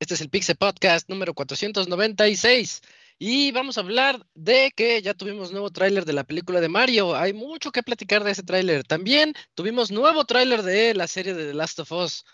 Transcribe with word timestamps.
Este 0.00 0.14
es 0.14 0.20
el 0.22 0.30
Pixel 0.30 0.56
Podcast 0.56 1.08
número 1.10 1.34
496 1.34 2.80
y 3.18 3.50
vamos 3.50 3.76
a 3.76 3.82
hablar 3.82 4.24
de 4.34 4.72
que 4.74 5.02
ya 5.02 5.12
tuvimos 5.12 5.50
nuevo 5.52 5.70
tráiler 5.70 6.04
de 6.04 6.12
la 6.12 6.24
película 6.24 6.60
de 6.62 6.68
Mario. 6.68 7.14
Hay 7.14 7.32
mucho 7.32 7.72
que 7.72 7.82
platicar 7.82 8.24
de 8.24 8.30
ese 8.30 8.42
tráiler. 8.42 8.84
También 8.84 9.34
tuvimos 9.54 9.90
nuevo 9.90 10.24
tráiler 10.24 10.62
de 10.62 10.94
la 10.94 11.08
serie 11.08 11.34
de 11.34 11.48
The 11.48 11.54
Last 11.54 11.80
of 11.80 11.92
Us. 11.92 12.24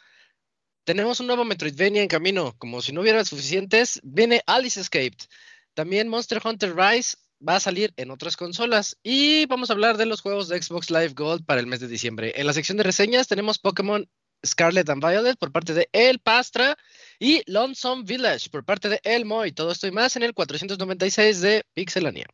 Tenemos 0.85 1.21
un 1.21 1.27
nuevo 1.27 1.45
Metroidvania 1.45 2.03
en 2.03 2.09
camino. 2.09 2.55
Como 2.59 2.83
si 2.83 2.93
no 2.93 3.01
hubiera 3.01 3.25
suficientes, 3.25 3.99
viene 4.05 4.43
Alice 4.47 4.79
Escaped. 4.79 5.27
También 5.73 6.09
Monster 6.09 6.41
Hunter 6.45 6.77
Rise 6.77 7.17
va 7.47 7.57
a 7.57 7.61
salir 7.61 7.93
en 7.97 8.11
otras 8.11 8.37
consolas. 8.37 8.97
Y 9.03 9.47
vamos 9.47 9.71
a 9.71 9.75
hablar 9.75 9.97
de 9.97 10.07
los 10.07 10.21
juegos 10.21 10.49
de 10.49 10.63
Xbox 10.63 10.91
Live 10.91 11.15
Gold 11.15 11.45
para 11.45 11.61
el 11.61 11.67
mes 11.67 11.81
de 11.81 11.89
diciembre. 11.89 12.33
En 12.37 12.47
la 12.47 12.53
sección 12.53 12.79
de 12.79 12.85
reseñas 12.85 13.29
tenemos 13.29 13.59
Pokémon 13.59 14.09
Scarlet 14.45 14.89
and 14.91 15.05
Violet 15.05 15.39
por 15.39 15.53
parte 15.53 15.75
de 15.75 15.89
El 15.93 16.19
Pastra 16.19 16.77
y 17.19 17.43
Lonesome 17.47 18.05
Village 18.05 18.51
por 18.51 18.65
parte 18.65 18.89
de 18.89 19.01
El 19.03 19.25
Moy. 19.25 19.53
Todo 19.53 19.73
esto 19.73 19.87
y 19.87 19.93
más 19.93 20.17
en 20.17 20.23
el 20.23 20.35
496 20.35 21.41
de 21.41 21.65
Pixelania. 21.75 22.27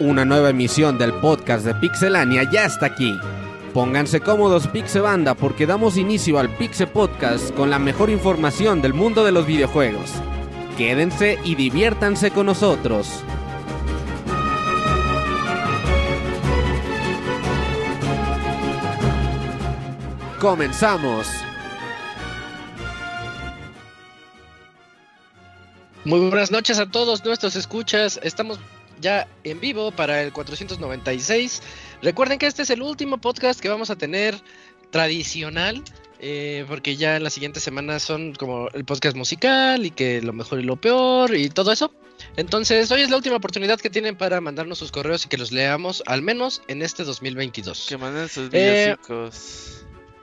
Una 0.00 0.24
nueva 0.24 0.50
emisión 0.50 0.96
del 0.96 1.12
podcast 1.14 1.64
de 1.64 1.74
Pixelania 1.74 2.48
ya 2.48 2.66
está 2.66 2.86
aquí. 2.86 3.18
Pónganse 3.74 4.20
cómodos 4.20 4.68
Pixebanda 4.68 5.34
porque 5.34 5.66
damos 5.66 5.96
inicio 5.96 6.38
al 6.38 6.48
Pixe 6.56 6.86
Podcast 6.86 7.52
con 7.56 7.68
la 7.68 7.80
mejor 7.80 8.08
información 8.08 8.80
del 8.80 8.94
mundo 8.94 9.24
de 9.24 9.32
los 9.32 9.44
videojuegos. 9.44 10.12
Quédense 10.76 11.40
y 11.42 11.56
diviértanse 11.56 12.30
con 12.30 12.46
nosotros. 12.46 13.24
Comenzamos. 20.38 21.26
Muy 26.04 26.20
buenas 26.20 26.52
noches 26.52 26.78
a 26.78 26.86
todos 26.86 27.24
nuestros 27.24 27.56
escuchas. 27.56 28.20
Estamos 28.22 28.60
ya 29.00 29.26
en 29.44 29.60
vivo 29.60 29.90
para 29.92 30.22
el 30.22 30.32
496. 30.32 31.62
Recuerden 32.02 32.38
que 32.38 32.46
este 32.46 32.62
es 32.62 32.70
el 32.70 32.82
último 32.82 33.18
podcast 33.18 33.60
que 33.60 33.68
vamos 33.68 33.90
a 33.90 33.96
tener 33.96 34.36
tradicional. 34.90 35.82
eh, 36.20 36.64
porque 36.66 36.96
ya 36.96 37.16
en 37.16 37.22
las 37.22 37.32
siguientes 37.34 37.62
semanas 37.62 38.02
son 38.02 38.34
como 38.34 38.68
el 38.70 38.84
podcast 38.84 39.16
musical 39.16 39.86
y 39.86 39.92
que 39.92 40.20
lo 40.20 40.32
mejor 40.32 40.58
y 40.58 40.64
lo 40.64 40.74
peor 40.74 41.32
y 41.36 41.48
todo 41.48 41.70
eso. 41.70 41.92
Entonces, 42.36 42.90
hoy 42.90 43.02
es 43.02 43.10
la 43.10 43.16
última 43.16 43.36
oportunidad 43.36 43.78
que 43.78 43.88
tienen 43.88 44.16
para 44.16 44.40
mandarnos 44.40 44.78
sus 44.78 44.90
correos 44.90 45.24
y 45.24 45.28
que 45.28 45.38
los 45.38 45.52
leamos 45.52 46.02
al 46.06 46.22
menos 46.22 46.62
en 46.66 46.82
este 46.82 47.04
2022. 47.04 47.86
Que 47.88 47.96
manden 47.98 48.28
sus 48.28 48.48
Eh, 48.52 48.96
villancicos. 48.96 49.77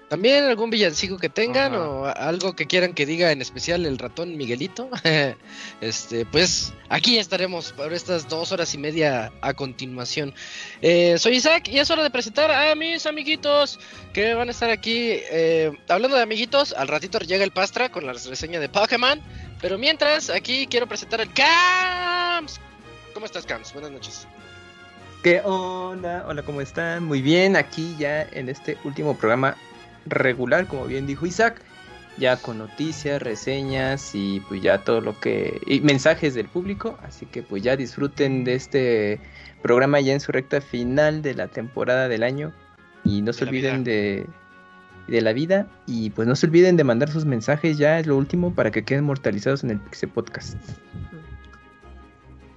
También 0.10 0.46
algún 0.46 0.70
villancico 0.70 1.18
que 1.18 1.30
tengan 1.30 1.74
Ajá. 1.74 1.90
o 1.90 2.06
algo 2.06 2.56
que 2.56 2.68
quieran 2.68 2.94
que 2.94 3.08
diga 3.08 3.32
en 3.32 3.42
especial 3.42 3.86
el 3.88 3.98
ratón 3.98 4.38
Miguelito. 4.38 4.90
este, 5.82 6.26
pues 6.28 6.74
aquí 6.90 7.18
estaremos 7.18 7.72
por 7.72 7.92
estas 7.92 8.30
dos 8.30 8.52
horas 8.52 8.74
y 8.76 8.78
media 8.78 9.32
a 9.42 9.54
continuación. 9.56 10.34
Eh, 10.82 11.16
soy 11.18 11.38
Isaac 11.38 11.68
y 11.70 11.80
es 11.80 11.90
hora 11.90 12.04
de 12.04 12.12
presentar 12.12 12.52
a 12.52 12.76
mis 12.76 13.06
amiguitos 13.08 13.80
que 14.14 14.36
van 14.36 14.48
a 14.48 14.52
estar 14.52 14.70
aquí. 14.70 15.10
eh, 15.32 15.72
hablando 15.88 16.18
de 16.18 16.24
amiguitos, 16.24 16.74
al 16.74 16.88
ratito 16.88 17.18
llega 17.20 17.44
el 17.44 17.52
Pastra 17.52 17.90
con 17.90 18.06
la 18.06 18.14
reseña 18.14 18.60
de 18.60 18.70
Pokémon. 18.70 19.20
Pero 19.60 19.80
mientras, 19.80 20.30
aquí 20.30 20.68
quiero 20.68 20.86
presentar 20.86 21.22
al 21.22 21.34
Cams. 21.34 22.60
¿Cómo 23.14 23.26
estás, 23.26 23.46
Cams? 23.46 23.74
Buenas 23.74 23.90
noches. 23.90 24.28
¿Qué 25.24 25.42
onda? 25.44 26.24
Hola, 26.28 26.44
¿cómo 26.44 26.62
están? 26.62 27.04
Muy 27.04 27.24
bien, 27.24 27.56
aquí 27.56 27.96
ya 27.98 28.22
en 28.22 28.50
este 28.50 28.78
último 28.84 29.18
programa 29.18 29.58
regular, 30.06 30.68
como 30.68 30.86
bien 30.86 31.08
dijo 31.08 31.26
Isaac, 31.26 31.62
ya 32.18 32.38
con 32.38 32.58
noticias, 32.58 33.22
reseñas 33.22 34.12
y 34.14 34.40
pues 34.48 34.62
ya 34.62 34.84
todo 34.84 35.02
lo 35.02 35.20
que... 35.20 35.62
y 35.66 35.82
mensajes 35.82 36.34
del 36.34 36.48
público, 36.48 36.98
así 37.04 37.26
que 37.26 37.44
pues 37.44 37.64
ya 37.64 37.76
disfruten 37.76 38.44
de 38.44 38.56
este 38.56 39.20
programa 39.62 40.00
ya 40.00 40.14
en 40.14 40.20
su 40.20 40.32
recta 40.32 40.62
final 40.62 41.22
de 41.22 41.34
la 41.34 41.48
temporada 41.48 42.08
del 42.08 42.24
año 42.24 42.54
y 43.04 43.22
no 43.22 43.34
se 43.34 43.46
De 43.46 43.50
olviden 43.50 43.84
de 43.84 44.26
de 45.08 45.22
la 45.22 45.34
vida 45.34 45.68
y 45.86 46.10
pues 46.12 46.28
no 46.28 46.36
se 46.36 46.48
olviden 46.48 46.78
de 46.78 46.84
mandar 46.84 47.12
sus 47.12 47.26
mensajes 47.26 47.78
ya 47.78 48.00
es 48.00 48.08
lo 48.08 48.18
último 48.18 48.54
para 48.54 48.72
que 48.72 48.84
queden 48.84 49.04
mortalizados 49.04 49.64
en 49.64 49.72
el 49.72 49.80
Pixel 49.80 50.10
Podcast. 50.10 50.58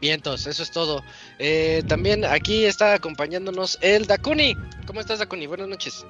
Vientos, 0.01 0.47
eso 0.47 0.63
es 0.63 0.71
todo. 0.71 1.03
Eh, 1.39 1.83
también 1.89 2.25
aquí 2.25 2.65
está 2.65 2.95
acompañándonos 2.95 3.79
el 3.83 4.07
Dakuni. 4.07 4.55
¿Cómo 4.87 5.01
estás, 5.01 5.19
Dakuni? 5.19 5.47
Buenas 5.49 5.69
noches. 5.69 6.07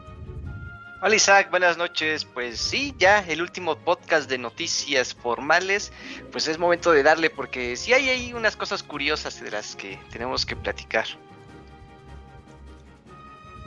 Hola 1.01 1.15
Isaac, 1.15 1.51
buenas 1.51 1.77
noches. 1.77 2.25
Pues 2.25 2.59
sí, 2.59 2.95
ya 2.99 3.21
el 3.21 3.41
último 3.41 3.77
podcast 3.77 4.29
de 4.29 4.39
noticias 4.39 5.15
formales, 5.15 5.93
pues 6.33 6.49
es 6.49 6.59
momento 6.59 6.91
de 6.91 7.03
darle 7.05 7.31
porque 7.31 7.77
sí 7.77 7.93
hay 7.93 8.09
ahí 8.09 8.33
unas 8.33 8.57
cosas 8.57 8.83
curiosas 8.83 9.41
de 9.41 9.51
las 9.51 9.77
que 9.77 9.99
tenemos 10.11 10.45
que 10.45 10.57
platicar. 10.57 11.07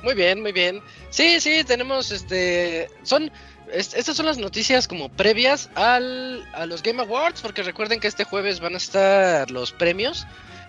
Muy 0.03 0.14
bien, 0.14 0.41
muy 0.41 0.52
bien. 0.52 0.81
Sí, 1.09 1.40
sí, 1.40 1.64
tenemos 1.64 2.12
este. 2.12 2.90
Son. 3.03 3.31
es- 3.72 3.94
estas 3.94 4.18
son 4.18 4.25
las 4.25 4.38
noticias 4.38 4.88
como 4.88 5.08
previas 5.09 5.70
al, 5.75 6.46
a 6.53 6.66
los 6.66 6.81
Game 6.84 7.02
Awards, 7.02 7.41
porque 7.41 7.64
recuerden 7.64 8.00
que 8.02 8.08
este 8.08 8.24
jueves 8.25 8.59
van 8.59 8.74
a 8.74 8.78
estar 8.78 9.50
los 9.52 9.72
premios. 9.72 10.25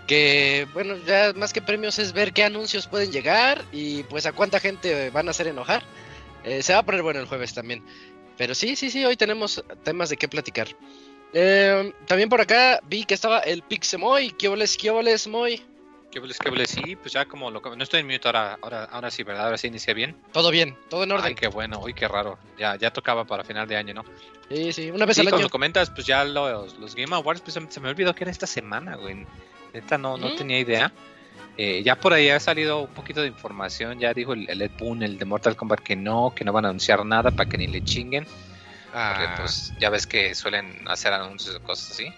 Que, 0.06 0.66
bueno, 0.74 0.96
ya 1.06 1.32
más 1.34 1.52
que 1.52 1.62
premios 1.62 1.98
es 1.98 2.12
ver 2.12 2.32
qué 2.32 2.44
anuncios 2.44 2.86
pueden 2.88 3.10
llegar 3.10 3.64
y 3.72 4.02
pues 4.04 4.26
a 4.26 4.32
cuánta 4.32 4.60
gente 4.60 5.10
van 5.10 5.28
a 5.28 5.30
hacer 5.30 5.46
enojar. 5.46 5.82
Eh, 6.44 6.62
se 6.62 6.72
va 6.72 6.80
a 6.80 6.82
poner 6.84 7.03
bueno 7.03 7.20
el 7.20 7.26
jueves 7.26 7.54
también. 7.54 7.84
Pero 8.36 8.54
sí, 8.54 8.76
sí, 8.76 8.91
sí, 8.91 9.04
hoy 9.04 9.16
tenemos 9.16 9.62
temas 9.84 10.08
de 10.08 10.16
qué 10.16 10.28
platicar. 10.28 10.69
Eh, 11.32 11.92
también 12.06 12.28
por 12.28 12.41
acá 12.41 12.80
vi 12.84 13.04
que 13.04 13.14
estaba 13.14 13.41
el 13.41 13.62
Pixemoy. 13.62 14.30
¿Qué 14.32 14.48
oles, 14.48 14.76
qué 14.76 14.91
oles, 14.91 15.26
Moy? 15.26 15.62
¿Qué? 16.12 16.20
Sí, 16.66 16.94
pues 16.97 17.14
ya 17.14 17.25
como 17.25 17.50
lo... 17.50 17.60
No 17.60 17.82
estoy 17.82 18.00
en 18.00 18.06
mute 18.06 18.28
ahora, 18.28 18.58
ahora, 18.60 18.84
ahora 18.84 19.10
sí, 19.10 19.22
¿verdad? 19.22 19.47
Ahora 19.47 19.56
sí 19.56 19.69
inicia 19.69 19.94
bien. 19.94 20.14
Todo 20.31 20.50
bien, 20.50 20.76
todo 20.91 21.04
en 21.04 21.12
orden. 21.12 21.26
Ay, 21.28 21.34
qué 21.34 21.47
bueno, 21.48 21.81
uy, 21.81 21.94
qué 21.94 22.06
raro. 22.06 22.38
Ya, 22.58 22.76
ya 22.76 22.92
tocaba 22.92 23.25
para 23.25 23.44
final 23.44 23.66
de 23.66 23.76
año, 23.76 23.94
¿no? 23.94 24.04
Sí, 24.50 24.75
sí, 24.75 24.91
una 24.91 25.06
vez 25.06 25.16
Sí, 25.16 25.22
al 25.22 25.28
cuando 25.28 25.47
año. 25.47 25.50
comentas, 25.50 25.88
pues 25.88 26.06
ya 26.06 26.22
los, 26.25 26.76
los 26.78 26.94
Game 26.94 27.14
Awards, 27.16 27.41
pues 27.41 27.58
se, 27.66 27.81
me 27.81 27.88
olvidó 27.88 28.14
que 28.14 28.25
era 28.25 28.31
esta 28.31 28.47
semana, 28.47 28.97
güey. 28.97 29.26
Neta, 29.72 29.97
no, 29.97 30.19
no 30.19 30.34
tenía 30.34 30.58
idea. 30.58 30.92
Eh, 31.56 31.82
ya 31.82 31.96
por 31.96 32.12
ahí 32.12 32.30
ha 32.30 32.40
salido 32.40 32.80
un 32.80 32.94
poquito 32.94 33.20
de 33.20 33.28
información. 33.28 33.98
Ya 33.98 34.14
dijo 34.14 34.32
el, 34.32 34.48
el 34.48 34.62
Ed 34.62 34.72
Boon, 34.78 35.02
el 35.02 35.18
de 35.18 35.24
Mortal 35.24 35.56
Kombat, 35.56 35.80
que 35.80 35.96
no, 35.96 36.32
que 36.34 36.44
no 36.44 36.52
van 36.52 36.64
a 36.64 36.68
anunciar 36.68 37.04
nada 37.04 37.30
para 37.30 37.48
que 37.48 37.58
ni 37.58 37.66
le 37.66 37.84
chinguen. 37.84 38.24
Porque 38.24 39.24
Ah, 39.24 39.34
pues 39.38 39.72
ya 39.80 39.88
ves 39.88 40.06
que 40.06 40.34
suelen 40.34 40.86
hacer 40.86 41.12
anuncios 41.12 41.56
o 41.56 41.62
cosas 41.62 41.92
así. 41.92 42.12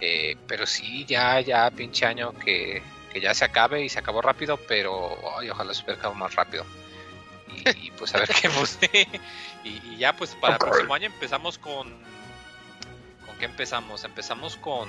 Eh, 0.00 0.36
pero 0.46 0.66
sí, 0.66 1.04
ya, 1.04 1.40
ya, 1.40 1.70
pinche 1.70 2.06
año 2.06 2.32
que, 2.32 2.82
que 3.12 3.20
ya 3.20 3.34
se 3.34 3.44
acabe 3.44 3.84
y 3.84 3.88
se 3.88 3.98
acabó 3.98 4.20
rápido, 4.22 4.56
pero 4.56 5.16
ay, 5.38 5.50
ojalá 5.50 5.74
se 5.74 5.82
hubiera 5.82 5.98
acabado 5.98 6.18
más 6.18 6.34
rápido. 6.34 6.64
Y, 7.54 7.86
y, 7.86 7.90
pues 7.92 8.14
a 8.14 8.18
ver 8.18 8.28
qué 8.28 8.48
pues, 8.48 8.78
y, 9.64 9.68
y 9.68 9.96
ya 9.98 10.14
pues 10.14 10.34
para 10.34 10.54
el 10.54 10.58
próximo 10.58 10.94
año 10.94 11.06
empezamos 11.06 11.58
con... 11.58 11.88
¿Con 13.26 13.36
qué 13.38 13.44
empezamos? 13.44 14.04
Empezamos 14.04 14.56
con... 14.56 14.88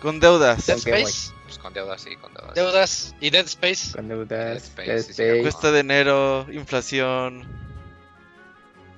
Con 0.00 0.18
deudas. 0.20 0.66
Dead. 0.66 0.76
Space, 0.78 1.32
Pues 1.44 1.58
con 1.58 1.72
deudas, 1.72 2.00
sí, 2.02 2.16
con 2.16 2.32
deudas. 2.34 2.54
deudas 2.54 3.14
y 3.20 3.30
Dead 3.30 3.44
Space. 3.46 3.92
Con 3.96 4.08
deudas, 4.08 4.62
Space, 4.64 4.88
Dead 4.90 4.98
sí, 5.02 5.12
sí, 5.14 5.22
Space. 5.22 5.42
Cuesta 5.42 5.72
de 5.72 5.80
enero, 5.80 6.46
inflación. 6.52 7.46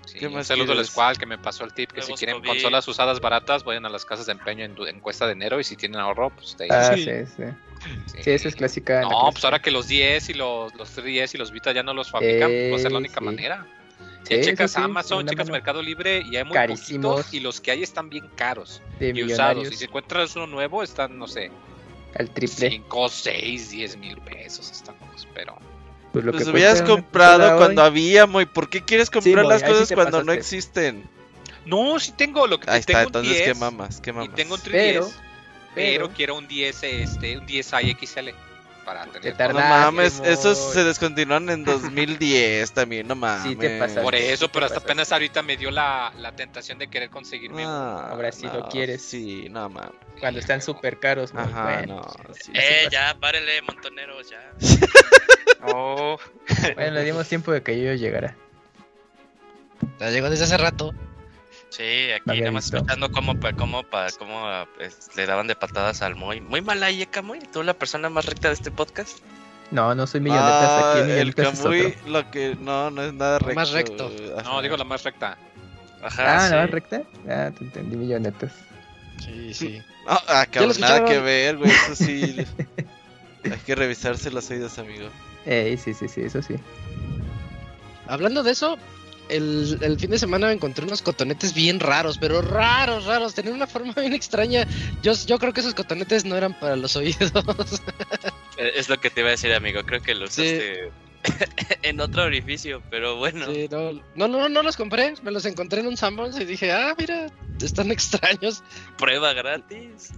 Sí, 0.06 0.18
¿Qué 0.18 0.26
un 0.26 0.44
saludo 0.44 0.72
al? 0.72 0.84
Squall 0.84 1.16
que 1.16 1.24
me 1.26 1.38
pasó 1.38 1.64
el 1.64 1.72
tip 1.72 1.90
que 1.90 2.02
si 2.02 2.12
quieren 2.12 2.36
COVID. 2.36 2.48
consolas 2.48 2.86
usadas 2.86 3.18
baratas 3.20 3.64
vayan 3.64 3.86
a 3.86 3.88
las 3.88 4.04
casas 4.04 4.26
de 4.26 4.32
empeño 4.32 4.64
en, 4.64 4.76
en 4.86 5.00
cuesta 5.00 5.26
de 5.26 5.32
enero 5.32 5.58
y 5.58 5.64
si 5.64 5.74
tienen 5.76 5.98
ahorro 6.00 6.28
pues 6.30 6.56
de 6.58 6.64
ahí. 6.64 6.70
Ah, 6.70 6.92
sí. 6.94 7.04
sí, 7.04 7.10
sí. 7.36 8.22
Sí, 8.22 8.30
esa 8.30 8.48
es 8.48 8.54
clásica. 8.54 9.00
No, 9.00 9.08
clásica. 9.08 9.30
pues 9.32 9.44
ahora 9.44 9.62
que 9.62 9.70
los 9.70 9.88
10 9.88 10.28
y 10.28 10.34
los, 10.34 10.74
los 10.74 10.96
3DS 10.96 11.34
y 11.34 11.38
los 11.38 11.50
Vita 11.50 11.72
ya 11.72 11.82
no 11.82 11.94
los 11.94 12.10
fabrican, 12.10 12.48
pues 12.50 12.72
va 12.72 12.76
a 12.76 12.78
ser 12.78 12.92
la 12.92 12.98
Eh, 12.98 13.00
única 13.00 13.18
sí. 13.20 13.24
manera. 13.24 13.66
Sí, 14.24 14.34
eso 14.34 14.50
checas 14.50 14.72
sí, 14.72 14.80
Amazon, 14.80 15.26
checas 15.26 15.46
mano. 15.46 15.52
Mercado 15.52 15.82
Libre 15.82 16.22
y 16.22 16.36
hay 16.36 16.44
muy 16.44 16.54
Carísimos. 16.54 17.16
poquitos 17.16 17.34
y 17.34 17.40
los 17.40 17.60
que 17.60 17.70
hay 17.72 17.82
están 17.82 18.08
bien 18.08 18.28
caros 18.36 18.80
de 19.00 19.08
y 19.10 19.22
usados. 19.24 19.70
Y 19.72 19.76
si 19.76 19.84
encuentras 19.84 20.34
uno 20.36 20.46
nuevo 20.46 20.82
están, 20.82 21.18
no 21.18 21.26
sé, 21.26 21.50
al 22.18 22.30
triple. 22.30 22.70
5, 22.70 23.08
6, 23.08 23.70
10 23.70 23.96
mil 23.96 24.16
pesos, 24.18 24.70
estamos, 24.70 25.26
pero 25.34 25.56
Pues 26.12 26.24
lo 26.26 26.32
Pues 26.32 26.44
que 26.44 26.50
hubieras 26.50 26.82
comprado 26.82 27.56
cuando 27.56 27.80
hoy. 27.82 27.86
había, 27.88 28.26
muy. 28.26 28.44
¿Por 28.46 28.68
qué 28.68 28.82
quieres 28.82 29.08
comprar 29.10 29.44
Moy, 29.44 29.52
las 29.54 29.62
sí 29.62 29.66
cosas 29.68 29.92
cuando 29.92 30.18
no 30.20 30.26
pasaste. 30.26 30.38
existen? 30.40 31.08
No, 31.64 31.98
sí 32.00 32.12
tengo 32.12 32.46
lo 32.46 32.60
que 32.60 32.70
Ahí 32.70 32.82
tengo 32.82 32.98
está, 32.98 33.00
un 33.00 33.06
entonces 33.24 33.32
10, 33.34 33.48
qué 33.48 33.54
mamas, 33.54 34.00
qué 34.00 34.10
Y 34.10 34.12
mamas. 34.12 34.34
tengo 34.34 34.54
un 34.56 34.60
3DS, 34.60 34.70
Pero, 34.72 35.06
pero, 35.10 35.14
pero- 35.74 36.10
quiero 36.10 36.36
un 36.36 36.46
10 36.48 36.82
este, 36.82 37.38
un 37.38 37.46
10i 37.46 37.96
XL 37.98 38.28
para 38.84 39.04
tener. 39.06 39.36
Te 39.36 39.48
No 39.48 39.54
mames, 39.54 40.20
esos 40.24 40.58
se 40.58 40.84
descontinuaron 40.84 41.50
en 41.50 41.64
2010 41.64 42.72
también, 42.72 43.06
no 43.08 43.14
mames. 43.14 43.42
Sí 43.42 43.56
te 43.56 43.78
pasaste. 43.78 44.02
Por 44.02 44.14
eso, 44.14 44.46
¿Qué 44.46 44.52
pero 44.54 44.66
hasta 44.66 44.76
pasa? 44.80 44.86
apenas 44.86 45.12
ahorita 45.12 45.42
me 45.42 45.56
dio 45.56 45.70
la, 45.70 46.12
la 46.18 46.32
tentación 46.32 46.78
de 46.78 46.88
querer 46.88 47.10
conseguirme. 47.10 47.62
uno. 47.66 47.70
Ah, 47.72 48.10
Ahora 48.10 48.32
sí 48.32 48.46
lo 48.46 48.60
no, 48.60 48.68
quieres. 48.68 49.02
Sí, 49.02 49.48
no 49.50 49.68
mames. 49.68 49.92
Cuando 50.20 50.40
están 50.40 50.60
súper 50.62 50.98
caros, 51.00 51.32
muy 51.34 51.42
Ajá, 51.42 51.62
bueno. 51.78 51.96
no. 51.96 52.34
sí. 52.34 52.52
Eh, 52.54 52.88
ya, 52.90 53.16
párenle, 53.20 53.62
montoneros, 53.62 54.28
ya. 54.30 54.52
Oh, 55.64 56.18
Bueno, 56.74 56.90
le 56.90 57.04
dimos 57.04 57.28
tiempo 57.28 57.52
de 57.52 57.62
que 57.62 57.80
yo 57.80 57.92
llegara. 57.94 58.36
Ya 60.00 60.10
llegó 60.10 60.28
desde 60.28 60.44
hace 60.44 60.56
rato. 60.56 60.92
Sí, 61.74 62.10
aquí 62.12 62.38
nada 62.40 62.52
más 62.52 62.66
escuchando 62.72 63.10
cómo, 63.10 63.34
pa- 63.40 63.54
cómo, 63.54 63.82
pa- 63.82 64.10
cómo 64.18 64.44
pues, 64.76 65.08
le 65.16 65.24
daban 65.24 65.46
de 65.46 65.56
patadas 65.56 66.02
al 66.02 66.14
Moy. 66.16 66.40
Muy 66.42 66.60
mala 66.60 66.90
Yeka, 66.90 67.22
Moy. 67.22 67.38
Tú 67.50 67.62
la 67.62 67.72
persona 67.72 68.10
más 68.10 68.26
recta 68.26 68.48
de 68.48 68.54
este 68.54 68.70
podcast. 68.70 69.18
No, 69.70 69.94
no 69.94 70.06
soy 70.06 70.20
millonetas 70.20 70.52
Ah, 70.52 70.92
aquí, 71.00 71.10
el 71.12 71.34
Camuy, 71.34 71.96
lo 72.06 72.30
que 72.30 72.56
no, 72.60 72.90
no 72.90 73.02
es 73.04 73.14
nada 73.14 73.38
recto. 73.38 73.54
Más 73.54 73.70
recto. 73.70 74.12
Ajá. 74.36 74.42
No, 74.50 74.60
digo 74.60 74.76
la 74.76 74.84
más 74.84 75.02
recta. 75.02 75.38
Ajá, 76.02 76.36
Ah, 76.44 76.48
sí. 76.48 76.54
¿no? 76.54 76.66
¿Recta? 76.66 77.02
Ah, 77.26 77.50
te 77.56 77.64
entendí, 77.64 77.96
millonetas. 77.96 78.52
Sí, 79.24 79.54
sí. 79.54 79.82
No, 80.06 80.18
ah, 80.28 80.44
cabrón, 80.50 80.76
nada 80.78 81.06
que 81.06 81.18
ver, 81.20 81.56
güey, 81.56 81.70
eso 81.70 81.94
sí. 81.94 82.44
Hay 83.44 83.58
que 83.64 83.74
revisarse 83.74 84.30
los 84.30 84.50
oídos, 84.50 84.78
amigo. 84.78 85.08
Ey, 85.46 85.78
sí, 85.78 85.94
sí, 85.94 86.06
sí, 86.06 86.20
eso 86.20 86.42
sí. 86.42 86.56
Hablando 88.06 88.42
de 88.42 88.50
eso, 88.52 88.76
el, 89.28 89.78
el 89.80 89.98
fin 89.98 90.10
de 90.10 90.18
semana 90.18 90.52
encontré 90.52 90.84
unos 90.84 91.02
cotonetes 91.02 91.54
bien 91.54 91.80
raros, 91.80 92.18
pero 92.18 92.42
raros, 92.42 93.04
raros. 93.06 93.34
Tenían 93.34 93.54
una 93.54 93.66
forma 93.66 93.92
bien 93.96 94.12
extraña. 94.12 94.66
Yo, 95.02 95.12
yo 95.26 95.38
creo 95.38 95.52
que 95.52 95.60
esos 95.60 95.74
cotonetes 95.74 96.24
no 96.24 96.36
eran 96.36 96.58
para 96.58 96.76
los 96.76 96.96
oídos. 96.96 97.32
Eh, 98.58 98.72
Es 98.76 98.90
lo 98.90 99.00
que 99.00 99.08
te 99.08 99.20
iba 99.20 99.28
a 99.28 99.32
decir, 99.32 99.52
amigo. 99.54 99.82
Creo 99.84 100.02
que 100.02 100.14
lo 100.14 100.26
Sí. 100.26 100.42
usaste 100.42 100.92
en 101.82 102.00
otro 102.00 102.24
orificio, 102.24 102.82
pero 102.90 103.16
bueno. 103.16 103.46
Sí, 103.46 103.66
no, 103.70 103.92
no, 104.14 104.28
no, 104.28 104.48
no 104.50 104.62
los 104.62 104.76
compré. 104.76 105.14
Me 105.22 105.30
los 105.30 105.46
encontré 105.46 105.80
en 105.80 105.86
un 105.86 105.96
Sanborns 105.96 106.38
y 106.38 106.44
dije, 106.44 106.70
ah, 106.70 106.94
mira, 106.98 107.28
están 107.62 107.90
extraños. 107.90 108.62
Prueba 108.98 109.32
gratis. 109.32 110.10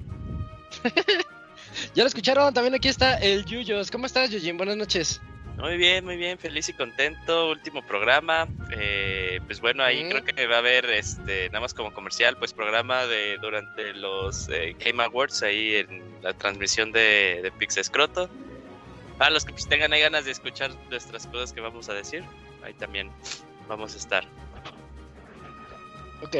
Ya 1.94 2.02
lo 2.02 2.08
escucharon, 2.08 2.52
también 2.54 2.74
aquí 2.74 2.88
está 2.88 3.14
el 3.18 3.44
Yuyos. 3.44 3.90
¿Cómo 3.90 4.06
estás, 4.06 4.30
Yujin? 4.30 4.56
Buenas 4.56 4.76
noches. 4.76 5.20
Muy 5.58 5.76
bien, 5.76 6.04
muy 6.04 6.16
bien, 6.16 6.36
feliz 6.38 6.68
y 6.68 6.72
contento. 6.72 7.50
Último 7.50 7.80
programa. 7.82 8.46
Eh, 8.76 9.40
pues 9.46 9.60
bueno, 9.60 9.82
ahí 9.84 10.04
Mm. 10.04 10.08
creo 10.10 10.24
que 10.24 10.46
va 10.46 10.56
a 10.56 10.58
haber, 10.58 10.84
este, 10.90 11.46
nada 11.48 11.60
más 11.60 11.72
como 11.74 11.92
comercial, 11.94 12.36
pues 12.36 12.52
programa 12.52 13.06
de 13.06 13.38
durante 13.38 13.94
los 13.94 14.48
eh, 14.48 14.76
Game 14.84 15.02
Awards, 15.02 15.42
ahí 15.42 15.76
en 15.76 16.02
la 16.22 16.32
transmisión 16.34 16.90
de, 16.92 17.40
de 17.42 17.52
Pix 17.52 17.76
Escroto. 17.76 18.28
Para 19.16 19.30
los 19.30 19.44
que 19.44 19.52
pues, 19.52 19.68
tengan 19.68 19.92
ahí 19.92 20.00
ganas 20.00 20.24
de 20.24 20.32
escuchar 20.32 20.72
nuestras 20.90 21.26
cosas 21.28 21.52
que 21.52 21.60
vamos 21.60 21.88
a 21.88 21.94
decir, 21.94 22.24
ahí 22.64 22.74
también 22.74 23.10
vamos 23.68 23.94
a 23.94 23.98
estar. 23.98 24.24
Ok. 26.22 26.36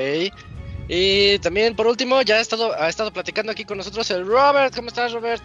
Y 0.89 1.39
también, 1.39 1.75
por 1.77 1.87
último, 1.87 2.21
ya 2.23 2.37
ha 2.37 2.41
estado, 2.41 2.75
ha 2.79 2.89
estado 2.89 3.13
platicando 3.13 3.53
aquí 3.53 3.65
con 3.65 3.79
nosotros 3.79 4.11
el 4.11 4.27
Robert. 4.27 4.75
¿Cómo 4.75 4.89
estás, 4.89 5.13
Robert? 5.13 5.43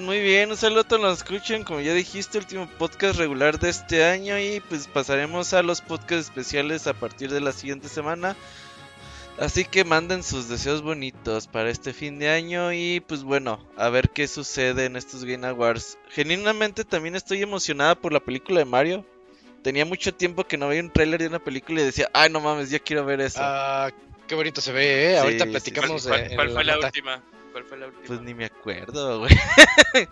Muy 0.00 0.20
bien, 0.20 0.50
un 0.50 0.56
saludo 0.56 0.80
a 0.82 0.84
todos 0.84 1.02
los 1.02 1.24
que 1.24 1.34
escuchen, 1.34 1.64
como 1.64 1.80
ya 1.80 1.92
dijiste, 1.92 2.38
último 2.38 2.68
podcast 2.78 3.18
regular 3.18 3.58
de 3.58 3.70
este 3.70 4.04
año 4.04 4.38
y 4.38 4.60
pues 4.60 4.86
pasaremos 4.86 5.52
a 5.52 5.62
los 5.62 5.80
podcasts 5.80 6.26
especiales 6.28 6.86
a 6.86 6.94
partir 6.94 7.30
de 7.32 7.40
la 7.40 7.52
siguiente 7.52 7.88
semana. 7.88 8.36
Así 9.40 9.64
que 9.64 9.84
manden 9.84 10.22
sus 10.22 10.48
deseos 10.48 10.82
bonitos 10.82 11.46
para 11.48 11.70
este 11.70 11.92
fin 11.92 12.18
de 12.18 12.28
año 12.28 12.72
y 12.72 13.00
pues 13.00 13.22
bueno, 13.24 13.64
a 13.76 13.88
ver 13.88 14.10
qué 14.10 14.28
sucede 14.28 14.84
en 14.84 14.96
estos 14.96 15.24
Game 15.24 15.46
Awards. 15.46 15.98
Genuinamente 16.10 16.84
también 16.84 17.16
estoy 17.16 17.42
emocionada 17.42 17.94
por 17.96 18.12
la 18.12 18.20
película 18.20 18.60
de 18.60 18.64
Mario. 18.64 19.04
Tenía 19.62 19.84
mucho 19.84 20.14
tiempo 20.14 20.44
que 20.44 20.56
no 20.56 20.68
veía 20.68 20.82
un 20.82 20.90
tráiler 20.92 21.20
de 21.20 21.28
una 21.28 21.38
película 21.40 21.80
y 21.80 21.84
decía, 21.84 22.08
ay 22.14 22.30
no 22.30 22.40
mames, 22.40 22.70
ya 22.70 22.78
quiero 22.78 23.04
ver 23.04 23.20
eso. 23.20 23.38
Ah, 23.42 23.90
qué 24.28 24.34
bonito 24.36 24.60
se 24.60 24.72
ve, 24.72 25.10
¿eh? 25.10 25.14
Sí, 25.14 25.18
Ahorita 25.18 25.44
sí, 25.44 25.50
platicamos 25.50 26.06
¿Cuál, 26.06 26.28
de. 26.28 26.34
cuál- 26.36 26.50
fue 26.52 26.64
la 26.64 26.78
última? 26.78 27.22
¿Cuál 27.58 27.68
fue 27.68 27.78
la 27.78 27.86
última? 27.86 28.06
Pues 28.06 28.20
ni 28.20 28.34
me 28.34 28.44
acuerdo, 28.44 29.18
güey. 29.20 29.36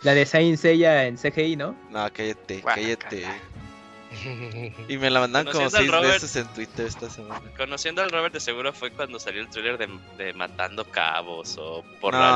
La 0.03 0.15
de 0.15 0.27
Saint 0.27 0.59
Seiya 0.59 1.05
en 1.07 1.17
CGI, 1.17 1.55
¿no? 1.57 1.77
No, 1.91 2.09
cállate, 2.13 2.63
cállate. 2.63 3.25
Y 4.89 4.97
me 4.97 5.11
la 5.11 5.21
mandan 5.21 5.45
como 5.47 5.69
seis 5.69 5.91
Robert. 5.91 6.15
veces 6.15 6.35
en 6.37 6.47
Twitter 6.55 6.87
esta 6.87 7.11
semana. 7.11 7.43
Conociendo 7.57 8.03
al 8.03 8.11
Robert 8.11 8.33
de 8.33 8.41
seguro 8.41 8.73
fue 8.73 8.91
cuando 8.91 9.19
salió 9.21 9.43
el 9.43 9.49
tráiler 9.51 9.77
de, 9.77 9.89
de 10.17 10.33
Matando 10.33 10.85
Cabos 10.87 11.57
o 11.59 11.85
Por 12.01 12.15
No. 12.15 12.21
la 12.21 12.31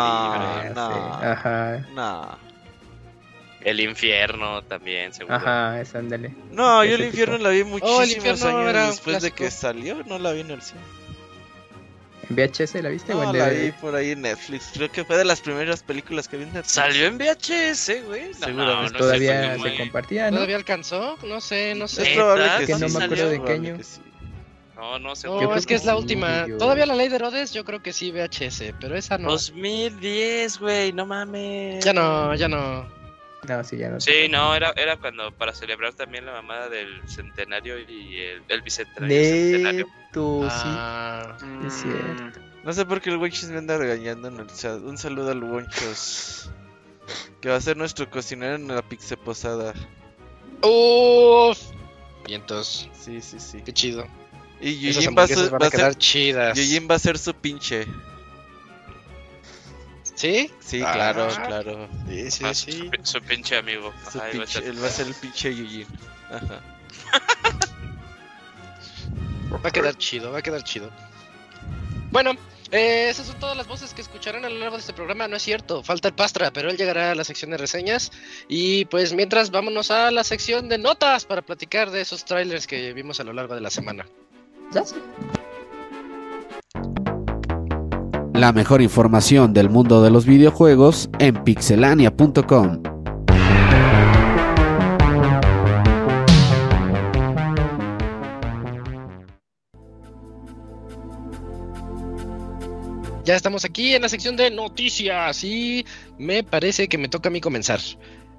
Libre. 0.67 0.69
Ah, 0.69 0.73
no. 0.75 0.93
sí. 1.21 1.27
Ajá. 1.27 1.87
No. 1.95 2.39
El 3.63 3.81
Infierno 3.81 4.63
también, 4.63 5.13
seguro. 5.15 5.37
Ajá, 5.37 5.81
es 5.81 5.95
ándale. 5.95 6.35
No, 6.51 6.85
yo 6.85 6.95
el 6.97 7.05
infierno 7.05 7.37
tipo. 7.37 7.49
la 7.49 7.55
vi 7.55 7.65
muchísimos 7.65 8.11
infierno 8.17 8.59
años 8.59 8.87
después 8.91 9.23
de 9.23 9.31
que 9.33 9.51
salió, 9.51 10.03
no 10.05 10.19
la 10.19 10.33
vi 10.33 10.41
en 10.41 10.51
el 10.51 10.63
cine. 10.63 10.81
¿En 12.31 12.37
VHS 12.37 12.75
la 12.83 12.89
viste 12.91 13.13
No, 13.13 13.33
la 13.33 13.49
vi 13.49 13.73
por 13.73 13.95
ahí 13.97 14.13
en 14.13 14.23
Netflix. 14.23 14.71
Creo 14.73 14.91
que 14.91 15.05
fue 15.05 15.17
de 15.17 15.25
las 15.25 15.41
primeras 15.41 15.83
películas 15.83 16.29
que 16.29 16.37
vi 16.37 16.45
en 16.45 16.53
Netflix. 16.53 16.73
Salió 16.73 17.07
en 17.07 17.19
VHS, 17.19 18.03
güey. 18.07 18.29
No, 18.31 18.47
Seguramente. 18.47 18.57
no, 18.57 18.83
no 18.83 18.89
sé, 18.89 18.95
Todavía 18.99 19.53
se 19.53 19.59
muy- 19.59 19.77
compartía, 19.77 20.31
¿no? 20.31 20.37
¿Todavía 20.37 20.57
alcanzó? 20.57 21.19
No 21.27 21.41
sé, 21.41 21.75
no 21.75 21.87
Es 21.87 21.91
sé. 21.91 22.03
¿Neta? 22.03 22.15
probable 22.15 22.45
que, 22.61 22.67
Que 22.67 22.75
sí, 22.75 22.81
no 22.81 22.89
me 22.89 23.05
acuerdo 23.05 23.25
es 23.25 23.31
de 23.31 23.37
qué 23.37 23.43
probable 23.43 23.69
año. 23.69 23.77
que 23.79 23.85
sí. 23.85 24.01
No, 24.77 24.99
no, 24.99 25.09
No, 25.11 25.17
seguro. 25.17 25.41
creo 25.49 25.55
es 25.59 25.67
que 25.67 25.75
es 25.75 25.85
la 25.85 25.97
última. 25.97 26.47
yo- 26.47 26.57
Todavía 26.57 26.87
la 26.87 26.95
ley 26.95 27.09
de 27.09 27.17
Herodes, 27.17 27.53
yo 27.53 27.65
creo 27.65 27.83
que 27.83 27.93
sí, 27.93 28.13
VHS, 28.13 28.75
pero 28.81 28.97
esa 28.97 29.19
no. 29.19 29.29
2010, 29.31 30.59
güey, 30.59 30.93
no 30.93 31.05
mames. 31.07 31.85
Ya 31.85 31.93
no, 31.93 32.35
ya 32.35 32.49
no. 32.49 32.87
No, 33.49 33.65
sí, 33.65 33.79
ya 33.79 33.89
no. 33.89 34.01
Sí, 34.01 34.29
no, 34.29 34.55
era, 34.55 34.73
era 34.77 34.97
cuando 34.97 35.33
para 35.33 35.55
celebrar 35.55 35.95
también 35.95 36.27
la 36.27 36.33
mamada 36.33 36.69
del 36.69 37.01
centenario 37.09 37.79
y 37.79 38.19
el, 38.19 38.43
el 38.49 38.63
bicentenario. 38.63 39.17
centenario. 39.25 39.87
Neto, 39.87 40.41
Ah, 40.51 41.37
Es 41.67 41.75
cierto. 41.75 42.41
No 42.65 42.73
sé 42.75 42.85
por 42.85 43.01
qué 43.01 43.09
el 43.11 43.17
Wonchos 43.17 43.49
me 43.49 43.57
anda 43.59 43.79
regañando 43.79 44.29
en 44.29 44.39
el 44.41 44.47
chat. 44.49 44.81
Un 44.83 44.99
saludo 44.99 45.31
al 45.31 45.43
Wonchos. 45.43 46.51
Que 47.41 47.49
va 47.49 47.57
a 47.57 47.61
ser 47.61 47.77
nuestro 47.79 48.11
cocinero 48.11 48.55
en 48.57 48.69
la 48.69 48.83
pizza 48.83 49.17
posada. 49.17 49.73
Uf. 50.63 51.59
Vientos. 52.27 52.89
Sí, 52.93 53.21
sí, 53.23 53.41
sí. 53.41 53.63
Qué 53.63 53.73
chido. 53.73 54.07
Y 54.61 54.79
Yujin 54.79 55.17
va, 55.17 55.23
a 55.23 55.27
ser- 55.27 55.53
va 55.53 55.67
a 55.89 55.95
chidas. 55.95 56.57
Yujin 56.59 56.87
va 56.91 56.97
a 56.97 56.99
ser 56.99 57.19
su 57.19 57.33
pinche. 57.33 57.87
¿Sí? 60.21 60.51
Sí, 60.61 60.83
Ah. 60.85 60.93
claro, 60.93 61.29
claro. 61.47 61.89
Sí, 62.07 62.31
sí, 62.31 62.45
Ah, 62.45 62.53
sí. 62.53 62.91
Su, 63.03 63.13
su 63.19 63.23
pinche 63.23 63.57
amigo. 63.57 63.91
Su 64.13 64.19
Ajá, 64.19 64.31
pinche- 64.31 64.47
ser- 64.47 64.65
él 64.65 64.83
va 64.83 64.87
a 64.87 64.91
ser 64.91 65.07
el 65.07 65.15
pinche 65.15 65.55
Yujin. 65.55 65.87
Ajá. 66.31 66.61
Va 69.65 69.69
a 69.69 69.73
quedar 69.73 69.97
chido, 69.97 70.31
va 70.31 70.39
a 70.39 70.43
quedar 70.43 70.63
chido. 70.63 70.91
Bueno, 72.13 72.33
eh, 72.71 73.09
esas 73.11 73.27
son 73.27 73.39
todas 73.41 73.57
las 73.57 73.67
voces 73.67 73.93
que 73.95 74.01
escucharán 74.03 74.45
a 74.45 74.49
lo 74.49 74.59
largo 74.59 74.77
de 74.77 74.81
este 74.81 74.93
programa. 74.93 75.27
No 75.27 75.37
es 75.37 75.43
cierto, 75.43 75.83
falta 75.83 76.09
el 76.09 76.15
Pastra, 76.15 76.51
pero 76.53 76.71
él 76.71 76.77
llegará 76.77 77.11
a 77.11 77.15
la 77.15 77.25
sección 77.25 77.51
de 77.51 77.57
reseñas. 77.57 78.13
Y 78.49 78.85
pues 78.87 79.13
mientras, 79.13 79.51
vámonos 79.51 79.91
a 79.91 80.11
la 80.11 80.23
sección 80.25 80.69
de 80.69 80.79
notas 80.79 81.25
para 81.25 81.43
platicar 81.43 81.91
de 81.91 82.01
esos 82.03 82.25
trailers 82.25 82.67
que 82.67 82.93
vimos 82.93 83.21
a 83.21 83.25
lo 83.25 83.33
largo 83.33 83.55
de 83.55 83.61
la 83.61 83.71
semana. 83.71 84.07
Ya 84.73 84.85
sé. 84.85 84.97
La 88.41 88.55
mejor 88.55 88.81
información 88.81 89.53
del 89.53 89.69
mundo 89.69 90.03
de 90.03 90.11
los 90.11 90.25
videojuegos 90.25 91.11
en 91.19 91.45
pixelania.com. 91.45 92.83
Ya 103.27 103.37
estamos 103.37 103.67
aquí 103.67 103.95
en 103.95 104.01
la 104.01 104.09
sección 104.09 104.37
de 104.37 104.51
noticias 104.51 105.45
y 105.45 105.85
me 106.17 106.43
parece 106.43 106.89
que 106.89 106.97
me 106.97 107.09
toca 107.11 107.29
a 107.29 107.33
mí 107.33 107.43
comenzar. 107.43 107.81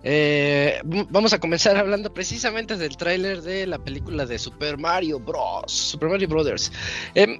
Eh, 0.04 0.82
vamos 1.12 1.32
a 1.34 1.40
comenzar 1.40 1.78
hablando 1.78 2.12
precisamente 2.12 2.76
del 2.76 2.98
tráiler 2.98 3.44
de 3.44 3.68
la 3.68 3.78
película 3.78 4.26
de 4.26 4.40
Super 4.40 4.80
Mario 4.80 5.20
Bros. 5.20 5.72
Super 5.72 6.10
Mario 6.10 6.28
Brothers. 6.28 6.72
Em, 7.14 7.40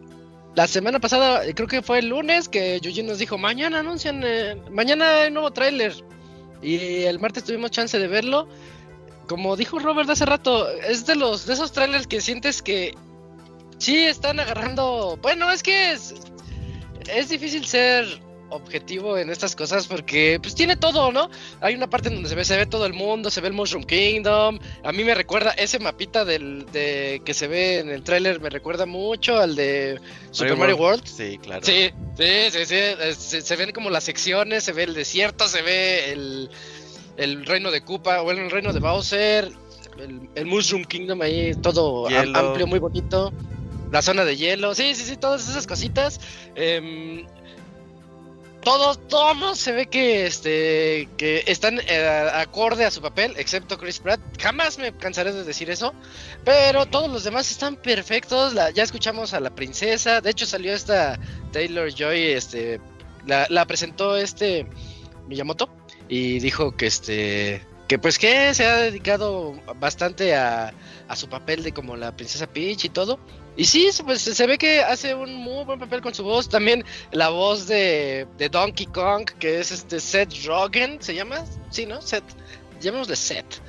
la 0.56 0.68
semana 0.68 1.00
pasada, 1.00 1.42
creo 1.54 1.68
que 1.68 1.82
fue 1.82 2.00
el 2.00 2.10
lunes, 2.10 2.50
que 2.50 2.80
Yuji 2.82 3.04
nos 3.04 3.20
dijo, 3.20 3.38
mañana 3.38 3.80
anuncian, 3.80 4.22
eh, 4.24 4.56
mañana 4.70 5.22
hay 5.22 5.32
nuevo 5.32 5.52
tráiler. 5.52 5.94
Y 6.62 7.04
el 7.04 7.20
martes 7.20 7.44
tuvimos 7.44 7.72
chance 7.72 7.98
de 7.98 8.08
verlo. 8.08 8.48
Como 9.28 9.56
dijo 9.56 9.80
Robert 9.80 10.10
hace 10.10 10.26
rato, 10.26 10.70
es 10.70 11.06
de 11.06 11.16
los 11.16 11.46
de 11.46 11.54
esos 11.54 11.72
trailers 11.72 12.06
que 12.06 12.20
sientes 12.20 12.62
que 12.62 12.96
sí 13.78 14.04
están 14.04 14.40
agarrando. 14.40 15.18
Bueno, 15.22 15.50
es 15.50 15.64
que 15.64 15.94
es 15.94 17.30
difícil 17.30 17.66
ser 17.66 18.06
objetivo 18.52 19.18
en 19.18 19.30
estas 19.30 19.56
cosas 19.56 19.88
porque 19.88 20.40
pues 20.42 20.54
tiene 20.56 20.76
todo, 20.76 21.12
¿no? 21.12 21.30
Hay 21.62 21.74
una 21.74 21.90
parte 21.90 22.10
en 22.10 22.16
donde 22.16 22.30
se 22.30 22.36
ve, 22.36 22.46
se 22.46 22.58
ve 22.58 22.66
todo 22.66 22.86
el 22.86 22.94
mundo, 22.94 23.32
se 23.32 23.42
ve 23.42 23.48
el 23.48 23.54
Mushroom 23.54 23.84
Kingdom. 23.84 24.60
A 24.84 24.92
mí 24.92 25.04
me 25.04 25.16
recuerda 25.16 25.52
ese 25.52 25.80
mapita 25.80 26.26
del 26.26 26.66
de 26.72 27.22
que 27.26 27.34
se 27.34 27.48
ve 27.48 27.80
en 27.80 27.90
el 27.90 28.04
tráiler 28.04 28.40
me 28.40 28.50
recuerda 28.50 28.86
mucho 28.86 29.38
al 29.38 29.56
de 29.56 30.00
Super 30.32 30.58
Mario 30.58 30.78
World. 30.78 31.06
Sí, 31.06 31.40
claro. 31.42 31.66
Sí, 31.66 31.92
sí, 32.18 32.52
sí, 32.52 32.66
sí. 32.66 32.76
Se, 33.18 33.42
se 33.42 33.56
ven 33.56 33.72
como 33.72 33.90
las 33.90 34.04
secciones, 34.04 34.64
se 34.64 34.74
ve 34.74 34.84
el 34.84 34.94
desierto, 34.94 35.48
se 35.48 35.62
ve 35.62 36.12
el, 36.12 36.50
el 37.18 37.46
reino 37.46 37.72
de 37.72 37.82
Koopa, 37.82 38.22
bueno, 38.22 38.42
el 38.42 38.52
reino 38.52 38.74
de 38.74 38.80
Bowser, 38.80 39.52
el, 39.98 40.30
el 40.36 40.46
Mushroom 40.46 40.84
Kingdom 40.86 41.22
ahí, 41.22 41.54
todo 41.62 42.08
Hielo. 42.10 42.38
amplio, 42.38 42.68
muy 42.68 42.80
bonito. 42.80 43.32
La 43.92 44.02
zona 44.02 44.24
de 44.24 44.38
hielo, 44.38 44.74
sí, 44.74 44.96
sí, 44.96 45.04
sí, 45.04 45.18
todas 45.18 45.50
esas 45.50 45.68
cositas. 45.68 46.22
Em, 46.56 47.26
todo, 48.62 48.96
todo 48.96 49.56
se 49.56 49.72
ve 49.72 49.88
que 49.88 50.26
este 50.26 51.10
que 51.18 51.44
están 51.48 51.80
eh, 51.88 52.30
acorde 52.34 52.86
a 52.86 52.92
su 52.92 53.02
papel, 53.02 53.34
excepto 53.38 53.78
Chris 53.78 54.00
Pratt. 54.00 54.20
Jamás 54.40 54.78
me 54.78 54.96
cansaré 54.96 55.34
de 55.34 55.44
decir 55.44 55.70
eso, 55.70 55.94
pero 56.44 56.86
todos 56.86 57.10
los 57.10 57.24
demás 57.24 57.50
están 57.52 57.76
perfectos. 57.76 58.54
Ya 58.74 58.84
escuchamos 58.84 59.34
a 59.34 59.40
la 59.40 59.54
princesa, 59.54 60.22
de 60.22 60.30
hecho 60.30 60.46
salió 60.46 60.74
esta 60.74 61.20
Taylor 61.52 61.94
Joy, 61.94 62.32
este, 62.32 62.80
la, 63.26 63.48
la 63.50 63.66
presentó 63.66 64.16
este 64.16 64.68
Miyamoto 65.28 65.70
y 66.08 66.40
dijo 66.40 66.76
que 66.76 66.88
este 66.88 67.66
que 67.88 68.00
pues 68.00 68.18
que 68.18 68.54
se 68.54 68.66
ha 68.66 68.78
dedicado 68.78 69.54
bastante 69.76 70.34
a, 70.36 70.74
a 71.12 71.16
su 71.16 71.28
papel 71.28 71.62
de 71.62 71.74
como 71.74 71.98
la 71.98 72.16
princesa 72.16 72.48
Peach 72.48 72.86
y 72.86 72.90
todo. 72.90 73.20
Y 73.58 73.66
sí, 73.66 73.90
pues 74.06 74.22
se 74.22 74.48
ve 74.48 74.58
que 74.58 74.80
hace 74.80 75.14
un 75.14 75.36
muy 75.36 75.66
buen 75.66 75.78
papel 75.78 76.02
con 76.02 76.16
su 76.16 76.24
voz. 76.24 76.48
También 76.48 76.86
la 77.12 77.30
voz 77.30 77.68
de, 77.68 78.26
de 78.38 78.48
Donkey 78.48 78.86
Kong, 78.86 79.26
que 79.40 79.60
es 79.60 79.72
este 79.72 80.00
Seth 80.00 80.46
Rogen, 80.46 81.02
¿se 81.02 81.14
llama? 81.14 81.44
Sí, 81.70 81.86
¿no? 81.86 82.02
Seth. 82.02 82.24
Llamémosle 82.80 83.16
Seth. 83.18 83.62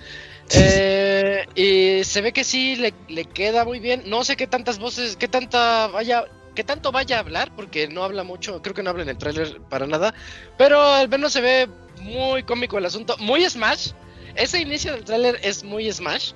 Eh, 0.55 1.47
y 1.57 2.05
se 2.05 2.21
ve 2.21 2.33
que 2.33 2.45
sí 2.45 2.77
le, 2.77 2.95
le 3.09 3.25
queda 3.25 3.65
muy 3.65 3.81
bien. 3.81 4.05
No 4.07 4.23
sé 4.23 4.37
qué 4.37 4.47
tantas 4.47 4.79
voces, 4.79 5.17
qué 5.17 5.27
tanta 5.27 5.89
vaya, 5.89 6.27
qué 6.55 6.63
tanto 6.63 6.93
vaya 6.93 7.17
a 7.17 7.21
hablar, 7.21 7.51
porque 7.57 7.89
no 7.89 8.05
habla 8.05 8.23
mucho, 8.23 8.63
creo 8.63 8.75
que 8.75 8.85
no 8.85 8.91
habla 8.91 9.03
en 9.03 9.09
el 9.09 9.19
tráiler 9.19 9.61
para 9.63 9.89
nada. 9.89 10.15
Pero 10.59 10.81
al 10.81 11.09
menos 11.09 11.33
se 11.33 11.41
ve 11.41 11.69
muy 12.03 12.45
cómico 12.45 12.79
el 12.79 12.87
asunto, 12.87 13.17
muy 13.19 13.45
Smash. 13.49 13.91
Ese 14.37 14.61
inicio 14.61 14.93
del 14.93 15.05
tráiler 15.05 15.41
es 15.43 15.65
muy 15.65 15.91
Smash. 15.93 16.33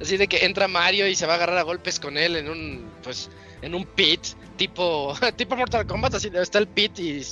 Así 0.00 0.16
de 0.16 0.26
que 0.28 0.44
entra 0.44 0.68
Mario 0.68 1.06
y 1.08 1.14
se 1.14 1.26
va 1.26 1.34
a 1.34 1.36
agarrar 1.36 1.58
a 1.58 1.62
golpes 1.62 2.00
con 2.00 2.18
él 2.18 2.36
en 2.36 2.48
un, 2.48 2.90
pues, 3.02 3.30
en 3.62 3.74
un 3.74 3.84
pit, 3.86 4.20
tipo, 4.56 5.14
tipo 5.36 5.56
Mortal 5.56 5.86
Kombat, 5.86 6.14
así 6.14 6.30
está 6.34 6.58
el 6.58 6.68
pit 6.68 6.98
y 6.98 7.22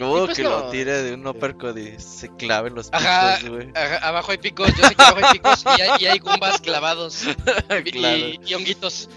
Uh, 0.00 0.26
pues 0.26 0.36
que 0.36 0.44
no. 0.44 0.50
lo 0.50 0.70
tire 0.70 1.02
de 1.02 1.14
un 1.14 1.26
uppercut 1.26 1.76
y 1.76 1.98
se 1.98 2.28
clave 2.36 2.68
en 2.68 2.76
los 2.76 2.86
picos, 2.88 3.02
ajá, 3.04 3.96
abajo 4.06 4.30
hay 4.30 4.38
picos, 4.38 4.68
yo 4.76 4.86
sé 4.86 4.94
que 4.94 5.02
abajo 5.02 5.26
hay 5.26 5.32
picos 5.32 5.64
y 5.76 5.80
hay, 5.80 5.90
y 5.98 6.06
hay 6.06 6.18
gumbas 6.20 6.60
clavados 6.60 7.24
y, 7.84 7.90
Claro. 7.90 8.16
y- 8.16 8.40
y 8.46 8.54
honguitos. 8.54 9.08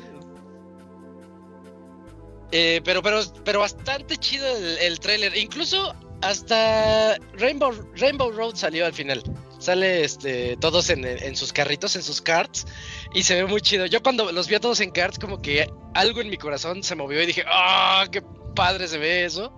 Eh, 2.51 2.81
pero, 2.83 3.01
pero, 3.03 3.21
pero 3.45 3.59
bastante 3.59 4.17
chido 4.17 4.45
el, 4.57 4.77
el 4.79 4.99
tráiler. 4.99 5.37
Incluso 5.37 5.93
hasta 6.21 7.15
Rainbow, 7.33 7.71
Rainbow 7.95 8.31
Road 8.31 8.55
salió 8.55 8.85
al 8.85 8.93
final. 8.93 9.21
Sale 9.61 10.03
este, 10.03 10.57
todos 10.57 10.89
en, 10.89 11.05
en 11.05 11.35
sus 11.35 11.53
carritos, 11.53 11.95
en 11.95 12.03
sus 12.03 12.21
carts. 12.21 12.65
Y 13.13 13.23
se 13.23 13.35
ve 13.35 13.45
muy 13.45 13.61
chido. 13.61 13.85
Yo 13.85 14.01
cuando 14.01 14.31
los 14.31 14.47
vi 14.47 14.55
a 14.55 14.59
todos 14.59 14.79
en 14.81 14.91
carts, 14.91 15.19
como 15.19 15.41
que 15.41 15.69
algo 15.93 16.19
en 16.21 16.29
mi 16.29 16.37
corazón 16.37 16.83
se 16.83 16.95
movió 16.95 17.21
y 17.21 17.27
dije, 17.27 17.43
¡ah! 17.47 18.05
¡Qué 18.11 18.21
padre 18.55 18.87
se 18.87 18.97
ve 18.97 19.23
eso! 19.25 19.57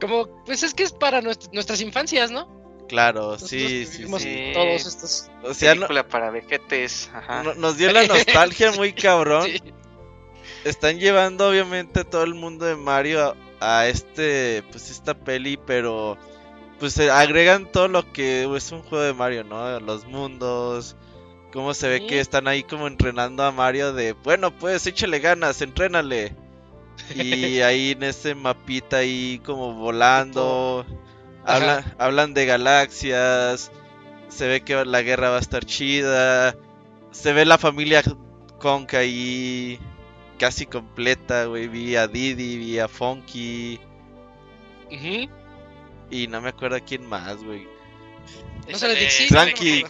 Como, 0.00 0.44
pues 0.44 0.62
es 0.62 0.74
que 0.74 0.82
es 0.82 0.92
para 0.92 1.20
nuest- 1.22 1.50
nuestras 1.52 1.80
infancias, 1.80 2.30
¿no? 2.30 2.60
Claro, 2.88 3.22
Nosotros 3.32 3.48
sí, 3.50 3.86
sí. 3.86 4.50
Todos 4.52 4.84
estos. 4.86 5.30
O 5.44 5.54
sea, 5.54 5.74
no- 5.74 5.82
Película 5.82 6.06
para 6.08 6.30
vejetes. 6.30 7.10
Ajá. 7.14 7.42
no- 7.42 7.54
nos 7.54 7.78
dio 7.78 7.90
la 7.92 8.02
nostalgia 8.06 8.72
muy 8.72 8.92
cabrón. 8.92 9.44
Sí. 9.50 9.62
Están 10.64 10.98
llevando 11.00 11.48
obviamente 11.48 12.04
todo 12.04 12.22
el 12.24 12.34
mundo 12.34 12.66
de 12.66 12.76
Mario 12.76 13.34
a, 13.60 13.78
a 13.80 13.88
este, 13.88 14.62
pues 14.70 14.90
esta 14.90 15.14
peli, 15.14 15.56
pero 15.56 16.18
pues 16.82 16.94
se 16.94 17.10
agregan 17.10 17.70
todo 17.70 17.86
lo 17.86 18.12
que 18.12 18.44
es 18.56 18.72
un 18.72 18.82
juego 18.82 19.04
de 19.04 19.14
Mario, 19.14 19.44
¿no? 19.44 19.78
Los 19.78 20.04
mundos, 20.04 20.96
cómo 21.52 21.74
se 21.74 21.88
ve 21.88 21.98
Sí. 22.00 22.06
que 22.08 22.18
están 22.20 22.48
ahí 22.48 22.64
como 22.64 22.88
entrenando 22.88 23.44
a 23.44 23.52
Mario 23.52 23.92
de, 23.92 24.14
bueno, 24.14 24.50
pues 24.50 24.84
échale 24.86 25.20
ganas, 25.20 25.62
entrénale. 25.62 26.34
Y 27.14 27.60
ahí 27.60 27.92
en 27.92 28.02
ese 28.02 28.34
mapita 28.34 28.96
ahí 28.98 29.40
como 29.44 29.74
volando, 29.74 30.84
habla- 31.44 31.94
hablan 31.98 32.34
de 32.34 32.46
galaxias, 32.46 33.70
se 34.28 34.48
ve 34.48 34.62
que 34.62 34.84
la 34.84 35.02
guerra 35.02 35.30
va 35.30 35.36
a 35.36 35.40
estar 35.40 35.64
chida, 35.64 36.56
se 37.12 37.32
ve 37.32 37.44
la 37.44 37.58
familia 37.58 38.02
Kong 38.58 38.86
ahí 38.94 39.78
casi 40.38 40.66
completa, 40.66 41.44
güey, 41.46 41.68
vi 41.68 41.94
a 41.96 42.08
Didi, 42.08 42.56
vi 42.58 42.78
a 42.80 42.88
Funky. 42.88 43.78
Y 46.12 46.26
no 46.28 46.40
me 46.40 46.50
acuerdo 46.50 46.76
a 46.76 46.80
quién 46.80 47.06
más, 47.06 47.42
güey. 47.42 47.66
No 48.70 48.78
sale 48.78 48.94
Dixie, 48.94 49.26
Cranky. 49.28 49.84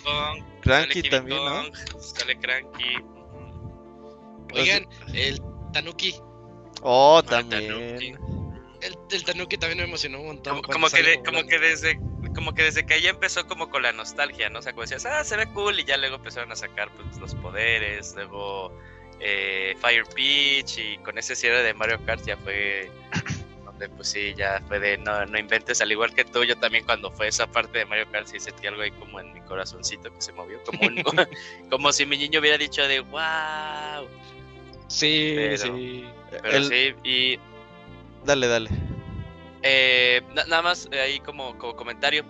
Cranky 0.62 1.02
Kong, 1.02 1.11
también, 1.11 1.45
¿no? 1.45 1.64
Sale 2.00 2.38
Cranky. 2.38 2.97
Oigan, 4.55 4.87
el 5.14 5.41
Tanuki. 5.73 6.14
Oh, 6.83 7.19
Ah, 7.19 7.23
también. 7.29 7.69
Tanuki. 7.69 8.14
El, 8.81 8.97
el 9.11 9.25
Tanuki 9.25 9.57
también 9.59 9.79
me 9.79 9.85
emocionó 9.85 10.21
un 10.21 10.26
montón. 10.29 10.62
Como, 10.62 10.73
como 10.73 10.88
que 10.91 11.02
de- 11.02 11.23
como 11.23 11.45
que 11.47 11.59
desde 11.59 11.99
como 12.35 12.52
que 12.55 12.62
desde 12.62 12.87
que 12.87 12.97
ella 12.97 13.11
empezó 13.11 13.47
como 13.47 13.69
con 13.69 13.83
la 13.83 13.93
nostalgia, 13.93 14.49
¿no? 14.49 14.61
O 14.61 14.62
sea, 14.62 14.73
como 14.73 14.83
decías, 14.83 15.05
ah, 15.07 15.23
se 15.23 15.37
ve 15.37 15.47
cool 15.52 15.79
y 15.79 15.85
ya 15.85 15.97
luego 15.99 16.17
empezaron 16.17 16.50
a 16.50 16.57
sacar 16.57 16.91
pues, 16.95 17.19
los 17.19 17.35
poderes, 17.37 18.14
luego 18.17 18.73
eh, 19.21 19.76
Fire 19.81 20.05
Peach 20.14 20.79
y 20.79 20.97
con 20.99 21.19
ese 21.19 21.37
cierre 21.37 21.62
de 21.62 21.75
Mario 21.75 22.00
Kart 22.07 22.25
ya 22.25 22.37
fue 22.38 22.91
donde 23.83 23.97
pues 23.97 24.09
sí, 24.09 24.35
ya 24.37 24.62
fue 24.69 24.79
de 24.81 24.99
no, 24.99 25.25
no 25.27 25.39
inventes, 25.39 25.81
al 25.81 25.91
igual 25.93 26.15
que 26.15 26.25
tú, 26.25 26.45
yo 26.45 26.57
también 26.57 26.85
cuando 26.85 27.11
fue 27.11 27.29
esa 27.29 27.47
parte 27.47 27.79
de 27.79 27.87
Mario 27.87 28.07
Kart 28.11 28.27
sí 28.27 28.39
sentí 28.41 28.67
algo 28.67 28.83
ahí 28.83 28.91
como 28.93 29.21
en 29.21 29.33
mi 29.33 29.41
corazoncito 29.41 30.12
que 30.15 30.21
se 30.21 30.33
movió, 30.33 30.59
como, 30.65 30.81
un- 30.87 31.03
como 31.71 31.93
si 31.93 32.07
mi 32.07 32.17
niño 32.17 32.41
hubiera 32.41 32.59
dicho 32.59 32.87
de 32.87 33.01
wow, 33.01 34.09
Sí, 34.89 35.33
Pero- 35.37 35.57
sí. 35.75 36.05
pero 36.43 36.57
El- 36.57 36.65
sí, 36.69 36.95
y 37.03 37.39
Dale, 38.25 38.47
dale. 38.47 38.71
Eh, 39.62 40.23
na- 40.35 40.45
nada 40.47 40.62
más 40.62 40.89
ahí 40.93 41.19
como, 41.21 41.57
como 41.59 41.75
comentario. 41.75 42.25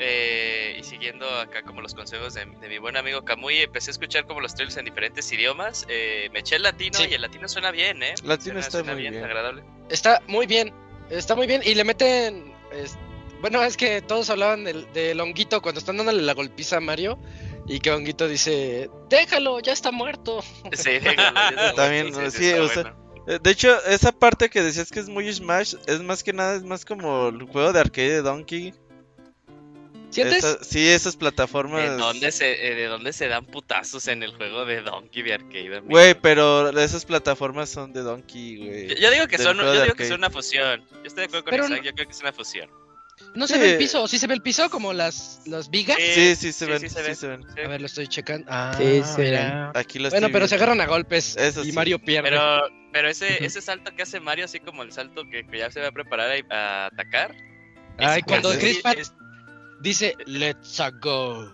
Eh, 0.00 0.76
y 0.80 0.82
siguiendo 0.82 1.28
acá 1.28 1.62
como 1.62 1.80
los 1.82 1.94
consejos 1.94 2.34
de, 2.34 2.46
de 2.46 2.68
mi 2.68 2.78
buen 2.78 2.96
amigo 2.96 3.22
Kamui, 3.24 3.58
empecé 3.58 3.90
a 3.90 3.92
escuchar 3.92 4.26
como 4.26 4.40
los 4.40 4.54
trailers 4.54 4.76
en 4.78 4.86
diferentes 4.86 5.30
idiomas. 5.32 5.86
eh, 5.88 6.28
me 6.32 6.40
eché 6.40 6.56
el 6.56 6.62
latino 6.62 6.98
Sí. 6.98 7.06
y 7.10 7.14
el 7.14 7.20
latino 7.22 7.46
suena 7.48 7.70
bien, 7.70 8.02
¿eh? 8.02 8.14
Latino 8.24 8.54
Suena- 8.54 8.60
está 8.60 8.70
suena 8.78 8.92
muy 8.94 9.02
bien. 9.02 9.22
agradable. 9.22 9.62
Está 9.90 10.22
muy 10.26 10.46
bien. 10.46 10.72
Está 11.10 11.36
muy 11.36 11.46
bien. 11.46 11.60
Y 11.64 11.74
le 11.74 11.84
meten. 11.84 12.52
es- 12.72 12.96
bueno, 13.40 13.62
es 13.62 13.76
que 13.76 14.02
todos 14.02 14.28
hablaban 14.30 14.64
del, 14.64 14.92
del 14.92 15.18
honguito 15.20 15.62
cuando 15.62 15.78
están 15.78 15.96
dándole 15.96 16.22
la 16.22 16.34
golpiza 16.34 16.76
a 16.78 16.80
Mario. 16.80 17.18
Y 17.66 17.78
que 17.80 17.90
honguito 17.90 18.26
dice: 18.26 18.90
Déjalo, 19.08 19.60
ya 19.60 19.72
está 19.72 19.92
muerto. 19.92 20.42
Sí, 20.72 20.98
déjalo, 20.98 21.16
ya 21.34 21.48
está 21.68 21.74
También, 21.76 22.14
sí, 22.30 22.46
está 22.48 22.62
o 22.62 22.68
sea, 22.68 22.82
bueno. 22.82 23.24
Eh, 23.26 23.38
De 23.42 23.50
hecho, 23.50 23.84
esa 23.84 24.12
parte 24.12 24.48
que 24.50 24.62
decías 24.62 24.90
que 24.90 24.98
es 25.00 25.08
muy 25.08 25.30
Smash, 25.32 25.74
es 25.86 26.00
más 26.00 26.22
que 26.24 26.32
nada, 26.32 26.56
es 26.56 26.62
más 26.64 26.84
como 26.84 27.28
el 27.28 27.42
juego 27.44 27.72
de 27.72 27.80
arcade 27.80 28.08
de 28.10 28.22
Donkey. 28.22 28.74
¿Sientes? 30.10 30.38
Esa- 30.44 30.64
sí, 30.64 30.88
esas 30.88 31.16
plataformas. 31.16 31.82
¿De 31.82 31.96
dónde, 31.96 32.32
se, 32.32 32.66
eh, 32.68 32.74
¿De 32.74 32.86
dónde 32.86 33.12
se 33.12 33.28
dan 33.28 33.44
putazos 33.46 34.08
en 34.08 34.22
el 34.22 34.34
juego 34.36 34.64
de 34.64 34.82
Donkey 34.82 35.22
de 35.22 35.34
arcade? 35.34 35.76
amigo? 35.78 35.86
Güey, 35.88 36.14
pero 36.14 36.70
esas 36.78 37.04
plataformas 37.04 37.70
son 37.70 37.92
de 37.92 38.00
Donkey, 38.02 38.56
güey. 38.56 38.88
Yo, 38.88 38.94
yo 38.96 39.10
digo 39.10 39.26
que 39.28 39.38
son, 39.38 39.56
yo 39.58 39.82
digo 39.82 39.94
que 39.94 40.06
son 40.08 40.18
una 40.18 40.30
fusión. 40.30 40.82
Yo 40.90 40.98
estoy 41.04 41.22
de 41.22 41.24
acuerdo 41.26 41.44
con 41.44 41.50
Pero 41.52 41.64
Isaac, 41.66 41.78
no- 41.78 41.84
yo 41.84 41.92
creo 41.94 42.06
que 42.06 42.12
es 42.12 42.20
una 42.20 42.32
fusión. 42.32 42.70
No 43.34 43.46
se 43.46 43.58
ve 43.58 43.72
el 43.72 43.78
piso. 43.78 44.08
Sí 44.08 44.18
se 44.18 44.26
ve 44.26 44.32
el 44.34 44.40
piso, 44.42 44.70
como 44.70 44.92
las, 44.94 45.42
las 45.46 45.68
vigas. 45.70 45.98
Sí, 45.98 46.34
sí 46.36 46.52
se 46.52 46.64
sí, 46.64 46.66
ven, 46.66 46.80
sí 46.80 46.88
sí 46.88 46.94
se 46.94 47.14
se, 47.14 47.26
ven. 47.28 47.42
ven. 47.42 47.50
Sí. 47.54 47.60
A 47.60 47.68
ver, 47.68 47.80
lo 47.80 47.86
estoy 47.86 48.08
checando. 48.08 48.46
Ah, 48.50 48.74
Sí, 48.76 49.02
se 49.04 49.22
mira. 49.22 49.72
Aquí 49.74 49.98
las 49.98 50.10
Bueno, 50.12 50.28
pero 50.32 50.48
se 50.48 50.54
agarran 50.54 50.80
a 50.80 50.86
golpes. 50.86 51.36
Eso 51.36 51.62
y 51.62 51.66
sí. 51.66 51.72
Mario 51.72 51.98
pierde. 51.98 52.30
Pero, 52.30 52.62
pero 52.92 53.08
ese, 53.10 53.44
ese 53.44 53.60
salto 53.60 53.94
que 53.94 54.02
hace 54.02 54.20
Mario, 54.20 54.46
así 54.46 54.58
como 54.58 54.82
el 54.82 54.90
salto 54.92 55.24
que, 55.30 55.46
que 55.46 55.58
ya 55.58 55.70
se 55.70 55.80
va 55.82 55.88
a 55.88 55.92
preparar 55.92 56.30
a, 56.50 56.54
a 56.54 56.86
atacar. 56.86 57.36
Ay, 57.98 58.22
cuando 58.22 58.50
Chris 58.58 58.80
es- 58.96 59.12
dice: 59.80 60.14
Let's 60.26 60.78
a 60.80 60.90
go. 60.90 61.52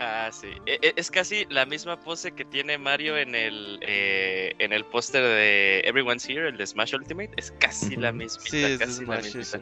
ah, 0.00 0.30
sí. 0.32 0.48
E- 0.66 0.78
e- 0.82 0.94
Es, 0.96 1.10
casi 1.10 1.44
la 1.50 1.66
misma 1.66 2.00
pose 2.00 2.32
que 2.32 2.44
tiene 2.44 2.78
Mario 2.78 3.16
en 3.16 3.34
el 3.34 3.78
eh, 3.82 4.54
en 4.58 4.72
el 4.72 4.84
póster 4.84 5.22
de 5.22 5.80
Everyone's 5.84 6.28
Here, 6.28 6.48
el 6.48 6.56
de 6.56 6.66
Smash 6.66 6.94
Ultimate. 6.94 7.30
Es 7.36 7.52
casi 7.60 7.96
la 7.96 8.12
misma. 8.12 8.42
Sí, 8.44 8.62
es 8.64 9.00
la 9.00 9.22
sí. 9.22 9.58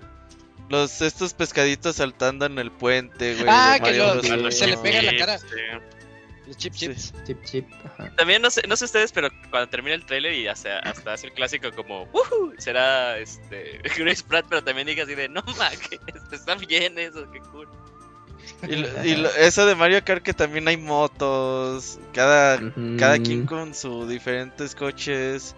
Los, 0.68 1.00
estos 1.00 1.32
pescaditos 1.32 1.96
saltando 1.96 2.44
en 2.46 2.58
el 2.58 2.72
puente, 2.72 3.34
güey. 3.34 3.46
Ah, 3.48 3.74
que 3.76 3.82
Mario 3.82 4.14
los- 4.16 4.28
Bros. 4.28 4.58
se 4.58 4.66
le 4.66 4.76
pega 4.78 4.98
en 4.98 5.06
la 5.06 5.16
cara. 5.16 5.38
Sí. 5.38 5.46
Los 6.46 6.56
chip 6.56 6.74
Sí. 6.74 6.88
Chip, 7.24 7.42
chip. 7.44 7.66
Ajá. 7.84 8.12
También 8.16 8.40
no 8.42 8.50
sé, 8.50 8.62
no 8.68 8.76
sé 8.76 8.84
ustedes, 8.84 9.10
pero 9.12 9.28
cuando 9.50 9.68
termine 9.68 9.94
el 9.94 10.04
trailer 10.06 10.32
y 10.32 10.46
hasta, 10.48 10.78
hasta 10.80 11.12
hace 11.12 11.26
el 11.28 11.32
clásico 11.34 11.70
como 11.72 12.04
¡Woohoo! 12.12 12.52
será 12.58 13.18
este 13.18 13.80
Chris 13.96 14.22
Pratt, 14.22 14.46
pero 14.48 14.62
también 14.62 14.86
diga 14.86 15.02
así 15.04 15.14
de 15.16 15.28
no 15.28 15.42
ma, 15.58 15.70
que 15.70 15.98
está 16.32 16.54
bien 16.56 16.98
eso, 16.98 17.28
qué 17.32 17.40
cool. 17.52 17.68
Y, 18.68 18.76
lo- 18.76 19.04
y 19.04 19.16
lo- 19.16 19.30
eso 19.36 19.66
de 19.66 19.74
Mario 19.74 20.02
Kart 20.04 20.22
que 20.22 20.32
también 20.32 20.66
hay 20.68 20.76
motos, 20.76 21.98
cada, 22.12 22.60
cada 22.98 23.18
quien 23.18 23.46
con 23.46 23.74
sus 23.74 24.08
diferentes 24.08 24.74
coches. 24.74 25.54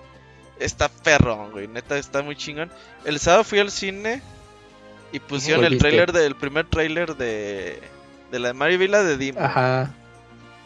Está 0.58 0.88
perrón, 0.88 1.52
güey, 1.52 1.68
neta 1.68 1.96
está 1.98 2.22
muy 2.22 2.34
chingón. 2.34 2.70
El 3.04 3.20
sábado 3.20 3.44
fui 3.44 3.60
al 3.60 3.70
cine 3.70 4.20
y 5.12 5.20
pusieron 5.20 5.64
el 5.64 5.78
trailer 5.78 6.10
del 6.12 6.34
primer 6.34 6.66
trailer 6.66 7.16
de, 7.16 7.80
de 8.32 8.38
la 8.40 8.48
de 8.48 8.54
Mario 8.54 8.78
Vila 8.78 9.02
de 9.04 9.16
Dimo. 9.16 9.40
Ajá. 9.40 9.94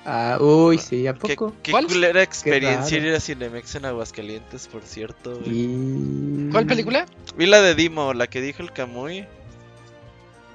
Ah, 0.05 0.39
uy, 0.41 0.79
sí, 0.79 1.07
¿a 1.07 1.13
Qué, 1.15 1.37
poco? 1.37 1.55
qué 1.63 1.71
¿Cuál? 1.71 1.87
culera 1.87 2.23
experiencia 2.23 2.99
ir 2.99 3.15
a 3.15 3.21
Cinemex 3.21 3.75
en 3.77 3.85
Aguascalientes, 3.85 4.67
por 4.67 4.83
cierto. 4.83 5.39
güey. 5.39 5.51
Y... 5.55 6.49
¿Cuál 6.51 6.67
película? 6.67 7.07
Vi 7.37 7.47
la 7.47 7.61
de 7.61 7.75
Dimo, 7.77 8.13
la 8.15 8.27
que 8.27 8.41
dijo 8.41 8.63
el 8.63 8.73
Camuy. 8.73 9.27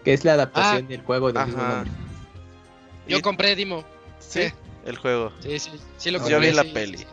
Que 0.07 0.13
es 0.13 0.23
la 0.23 0.33
adaptación 0.35 0.85
Ah. 0.85 0.87
del 0.87 1.01
juego 1.01 1.33
del 1.33 1.45
mismo 1.47 1.61
Ajá. 1.61 1.73
nombre. 1.83 1.91
Yo 3.09 3.21
compré 3.21 3.55
Dimo. 3.57 3.83
Sí, 4.19 4.43
Sí. 4.43 4.53
el 4.85 4.95
juego. 4.97 5.33
Sí, 5.41 5.59
sí, 5.59 5.71
sí 5.97 6.11
lo 6.11 6.19
Yo 6.19 6.23
compré. 6.35 6.49
vi 6.49 6.55
la 6.55 6.63
sí, 6.63 6.69
peli. 6.73 6.97
sí, 6.99 7.03
sí. 7.03 7.09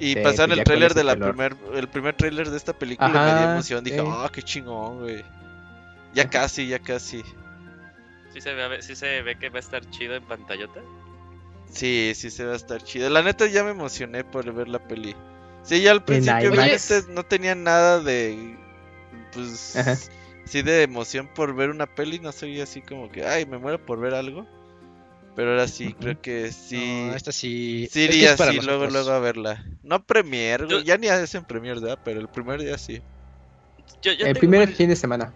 Y 0.00 0.14
Sí, 0.14 0.20
pasaron 0.20 0.48
pues 0.48 0.58
el 0.58 0.64
tráiler 0.64 0.94
de 0.94 1.04
la 1.04 1.12
color. 1.14 1.28
primer, 1.30 1.56
el 1.74 1.88
primer 1.88 2.16
tráiler 2.16 2.50
de 2.50 2.56
esta 2.56 2.72
película 2.72 3.08
y 3.08 3.12
me 3.12 3.18
Ajá, 3.20 3.38
dio 3.38 3.50
emoción. 3.52 3.84
Dije, 3.84 4.02
ah, 4.04 4.28
qué 4.32 4.42
chingón, 4.42 5.02
güey. 5.02 5.24
Ya 6.14 6.28
casi, 6.28 6.66
ya 6.66 6.80
casi. 6.80 7.22
Sí 8.32 8.40
se 8.40 8.52
ve, 8.54 8.82
sí 8.82 8.96
se 8.96 9.22
ve 9.22 9.38
que 9.38 9.50
va 9.50 9.58
a 9.58 9.60
estar 9.60 9.88
chido 9.90 10.16
en 10.16 10.24
pantallota. 10.24 10.80
Sí, 11.70 12.10
sí 12.16 12.28
se 12.28 12.44
va 12.44 12.54
a 12.54 12.56
estar 12.56 12.82
chido. 12.82 13.08
La 13.08 13.22
neta 13.22 13.46
ya 13.46 13.62
me 13.62 13.70
emocioné 13.70 14.24
por 14.24 14.52
ver 14.52 14.66
la 14.66 14.80
peli. 14.80 15.14
Sí, 15.62 15.80
ya 15.80 15.92
al 15.92 16.02
principio 16.04 16.50
obviamente 16.50 17.02
no 17.10 17.22
tenía 17.22 17.54
nada 17.54 18.00
de 18.00 18.56
pues 19.32 19.76
Ajá. 19.76 19.96
Sí 20.44 20.62
de 20.62 20.82
emoción 20.82 21.28
por 21.34 21.54
ver 21.54 21.70
una 21.70 21.86
peli, 21.86 22.18
no 22.18 22.32
soy 22.32 22.60
así 22.60 22.82
como 22.82 23.10
que 23.10 23.24
ay, 23.24 23.46
me 23.46 23.58
muero 23.58 23.84
por 23.84 24.00
ver 24.00 24.14
algo. 24.14 24.46
Pero 25.36 25.50
ahora 25.50 25.66
sí, 25.66 25.94
creo 25.94 26.20
que 26.20 26.52
sí. 26.52 27.06
No, 27.08 27.14
esta 27.14 27.32
sí. 27.32 27.88
Sí 27.90 28.02
iría 28.02 28.32
es 28.32 28.36
para 28.36 28.50
así 28.50 28.60
luego 28.64 28.86
luego 28.86 29.10
a 29.10 29.18
verla. 29.18 29.64
No 29.82 30.04
premier, 30.04 30.66
Yo- 30.68 30.80
ya 30.80 30.96
ni 30.96 31.08
hacen 31.08 31.44
premier, 31.44 31.80
¿verdad? 31.80 31.98
Pero 32.04 32.20
el 32.20 32.28
primer 32.28 32.60
día 32.60 32.78
sí. 32.78 33.02
Yo, 34.00 34.12
yo 34.12 34.26
El 34.26 34.36
primer 34.36 34.68
el- 34.68 34.74
fin 34.74 34.88
de 34.88 34.96
semana. 34.96 35.34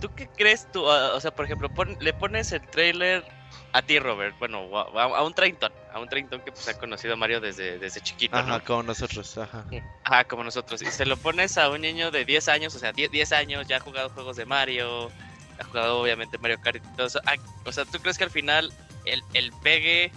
¿Tú 0.00 0.08
qué 0.14 0.28
crees 0.28 0.70
tú? 0.72 0.88
Ah, 0.90 1.12
o 1.14 1.20
sea, 1.20 1.30
por 1.30 1.44
ejemplo, 1.44 1.68
pon- 1.72 1.96
le 2.00 2.12
pones 2.12 2.52
el 2.52 2.62
trailer 2.68 3.24
a 3.72 3.82
ti, 3.82 3.98
Robert. 3.98 4.36
Bueno, 4.38 4.68
a, 4.78 5.02
a 5.02 5.24
un 5.24 5.34
treintón. 5.34 5.72
A 5.92 5.98
un 6.00 6.08
treintón 6.08 6.40
que 6.42 6.52
pues 6.52 6.68
ha 6.68 6.74
conocido 6.74 7.14
a 7.14 7.16
Mario 7.16 7.40
desde, 7.40 7.78
desde 7.78 8.00
chiquito, 8.00 8.36
Ajá, 8.36 8.58
¿no? 8.58 8.64
como 8.64 8.82
nosotros, 8.84 9.36
ajá. 9.38 9.64
Ajá, 10.04 10.24
como 10.24 10.44
nosotros. 10.44 10.82
Y 10.82 10.86
se 10.86 11.06
lo 11.06 11.16
pones 11.16 11.58
a 11.58 11.68
un 11.70 11.80
niño 11.80 12.10
de 12.10 12.24
10 12.24 12.48
años, 12.48 12.74
o 12.74 12.78
sea, 12.78 12.92
10, 12.92 13.10
10 13.10 13.32
años, 13.32 13.66
ya 13.66 13.78
ha 13.78 13.80
jugado 13.80 14.10
juegos 14.10 14.36
de 14.36 14.44
Mario, 14.44 15.10
ha 15.58 15.64
jugado 15.64 16.00
obviamente 16.00 16.38
Mario 16.38 16.60
Kart 16.60 16.76
y 16.76 16.96
todo 16.96 17.06
eso. 17.06 17.20
Ah, 17.26 17.34
o 17.64 17.72
sea, 17.72 17.84
¿tú 17.84 17.98
crees 18.00 18.18
que 18.18 18.24
al 18.24 18.30
final 18.30 18.72
el, 19.06 19.22
el 19.34 19.50
pegue 19.62 20.12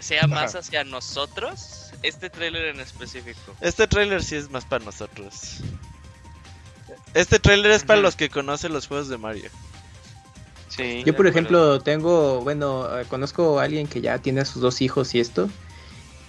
sea 0.00 0.26
más 0.28 0.54
hacia 0.54 0.84
nosotros? 0.84 1.90
Este 2.02 2.30
trailer 2.30 2.66
en 2.66 2.80
específico. 2.80 3.56
Este 3.60 3.86
tráiler 3.88 4.22
sí 4.22 4.36
es 4.36 4.48
más 4.50 4.64
para 4.64 4.84
nosotros. 4.84 5.60
Este 7.18 7.40
tráiler 7.40 7.72
es 7.72 7.82
para 7.82 8.00
los 8.00 8.14
que 8.14 8.28
conocen 8.28 8.72
los 8.72 8.86
juegos 8.86 9.08
de 9.08 9.18
Mario. 9.18 9.50
Sí. 10.68 11.02
Yo, 11.04 11.16
por 11.16 11.26
ejemplo, 11.26 11.80
tengo, 11.80 12.42
bueno, 12.42 12.86
eh, 12.96 13.06
conozco 13.08 13.58
a 13.58 13.64
alguien 13.64 13.88
que 13.88 14.00
ya 14.00 14.18
tiene 14.18 14.42
a 14.42 14.44
sus 14.44 14.62
dos 14.62 14.80
hijos 14.82 15.16
y 15.16 15.18
esto. 15.18 15.50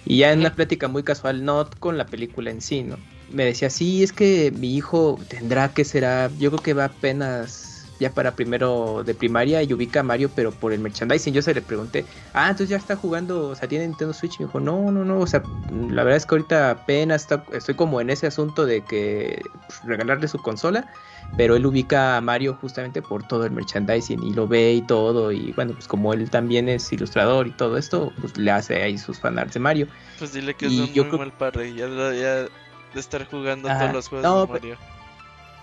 Y 0.04 0.18
ya 0.18 0.32
en 0.32 0.40
una 0.40 0.52
plática 0.56 0.88
muy 0.88 1.04
casual, 1.04 1.44
no 1.44 1.70
con 1.78 1.96
la 1.96 2.06
película 2.06 2.50
en 2.50 2.60
sí, 2.60 2.82
¿no? 2.82 2.96
Me 3.30 3.44
decía, 3.44 3.70
sí, 3.70 4.02
es 4.02 4.12
que 4.12 4.50
mi 4.50 4.74
hijo 4.74 5.16
tendrá 5.28 5.72
que 5.72 5.84
será, 5.84 6.28
yo 6.40 6.50
creo 6.50 6.62
que 6.62 6.74
va 6.74 6.86
apenas 6.86 7.69
ya 8.00 8.10
para 8.10 8.34
primero 8.34 9.04
de 9.04 9.14
primaria 9.14 9.62
y 9.62 9.72
ubica 9.72 10.00
a 10.00 10.02
Mario, 10.02 10.30
pero 10.34 10.50
por 10.50 10.72
el 10.72 10.80
merchandising. 10.80 11.32
Yo 11.34 11.42
se 11.42 11.54
le 11.54 11.62
pregunté, 11.62 12.04
ah, 12.32 12.46
entonces 12.48 12.70
ya 12.70 12.76
está 12.78 12.96
jugando, 12.96 13.48
o 13.50 13.54
sea, 13.54 13.68
tiene 13.68 13.86
Nintendo 13.86 14.12
Switch. 14.14 14.36
Y 14.36 14.42
me 14.42 14.46
dijo, 14.46 14.58
no, 14.58 14.90
no, 14.90 15.04
no, 15.04 15.20
o 15.20 15.26
sea, 15.26 15.42
la 15.70 16.02
verdad 16.02 16.16
es 16.16 16.26
que 16.26 16.34
ahorita 16.34 16.70
apenas 16.70 17.22
está- 17.22 17.44
estoy 17.52 17.74
como 17.76 18.00
en 18.00 18.10
ese 18.10 18.26
asunto 18.26 18.66
de 18.66 18.82
que 18.82 19.42
pues, 19.68 19.80
regalarle 19.84 20.26
su 20.26 20.38
consola 20.42 20.88
pero 21.36 21.54
él 21.54 21.64
ubica 21.64 22.16
a 22.16 22.20
Mario 22.20 22.58
justamente 22.60 23.02
por 23.02 23.22
todo 23.22 23.44
el 23.44 23.52
merchandising 23.52 24.20
y 24.24 24.34
lo 24.34 24.48
ve 24.48 24.72
y 24.72 24.82
todo 24.82 25.30
y 25.30 25.52
bueno 25.52 25.74
pues 25.74 25.86
como 25.86 26.12
él 26.12 26.28
también 26.28 26.68
es 26.68 26.92
ilustrador 26.92 27.46
y 27.46 27.52
todo 27.52 27.76
esto 27.78 28.12
pues 28.20 28.36
le 28.36 28.50
hace 28.50 28.82
ahí 28.82 28.98
sus 28.98 29.20
fanarts 29.20 29.54
de 29.54 29.60
Mario 29.60 29.86
Pues 30.18 30.32
dile 30.32 30.54
que 30.54 30.66
es 30.66 30.72
Y 30.72 30.80
un 30.80 30.86
yo 30.92 31.04
muy 31.04 31.10
creo- 31.10 31.18
mal 31.20 31.32
padre. 31.32 31.72
Ya, 31.72 31.86
ya 31.86 32.34
de 32.42 32.50
estar 32.94 33.24
jugando 33.28 33.68
Ajá. 33.68 33.78
todos 33.78 33.92
los 33.92 34.08
juegos 34.08 34.24
No, 34.26 34.46
de 34.46 34.52
Mario. 34.54 34.76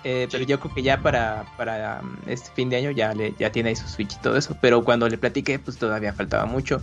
Eh, 0.10 0.30
pero 0.32 0.46
yo 0.46 0.58
creo 0.58 0.74
que 0.74 0.84
ya 0.84 1.02
para, 1.02 1.44
para 1.58 2.00
um, 2.02 2.16
este 2.28 2.50
fin 2.52 2.70
de 2.70 2.78
año 2.78 2.92
ya 2.92 3.14
le, 3.14 3.34
ya 3.38 3.52
tiene 3.52 3.70
ahí 3.70 3.76
su 3.76 3.90
Switch 3.90 4.14
y 4.14 4.20
todo 4.20 4.38
eso 4.38 4.56
pero 4.62 4.86
cuando 4.86 5.10
le 5.10 5.18
platiqué 5.18 5.60
pues 5.60 5.78
todavía 5.78 6.14
faltaba 6.14 6.46
mucho. 6.46 6.82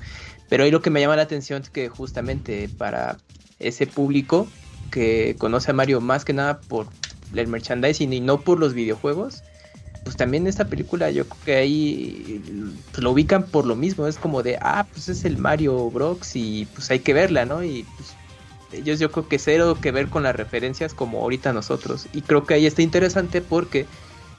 Pero 0.51 0.65
ahí 0.65 0.71
lo 0.71 0.83
que 0.83 0.91
me 0.91 1.01
llama 1.01 1.17
la 1.17 1.23
atención 1.23 1.63
es 1.63 1.71
que 1.71 1.89
justamente 1.89 2.69
para 2.69 3.19
ese 3.59 3.87
público 3.87 4.47
que 4.91 5.37
conoce 5.39 5.71
a 5.71 5.75
Mario 5.75 6.03
más 6.03 6.27
que 6.27 6.35
nada 6.35 6.61
por 6.61 6.89
el 7.35 7.47
merchandising 7.47 8.13
y 8.13 8.21
no 8.21 8.43
por 8.43 8.61
los 8.61 8.75
videojuegos 8.75 9.43
pues 10.03 10.17
también 10.17 10.47
esta 10.47 10.69
película 10.69 11.11
yo 11.11 11.27
creo 11.27 11.45
que 11.47 11.57
ahí 11.57 12.43
pues, 12.93 13.03
lo 13.03 13.13
ubican 13.13 13.45
por 13.45 13.65
lo 13.65 13.75
mismo, 13.75 14.07
es 14.07 14.19
como 14.19 14.43
de, 14.43 14.59
ah, 14.61 14.87
pues 14.93 15.09
es 15.09 15.25
el 15.25 15.39
Mario 15.39 15.91
Bros. 15.91 16.37
y 16.37 16.67
pues 16.67 16.91
hay 16.91 16.99
que 16.99 17.15
verla, 17.15 17.47
¿no? 17.47 17.65
Y 17.65 17.85
pues 17.97 18.15
ellos 18.77 18.99
yo 18.99 19.11
creo 19.11 19.29
que 19.29 19.39
cero 19.39 19.79
que 19.81 19.91
ver 19.93 20.09
con 20.09 20.23
las 20.23 20.35
referencias 20.37 20.95
como 20.95 21.21
ahorita 21.23 21.53
nosotros. 21.53 22.09
Y 22.13 22.23
creo 22.23 22.45
que 22.47 22.55
ahí 22.55 22.67
está 22.67 22.83
interesante 22.83 23.41
porque 23.41 23.87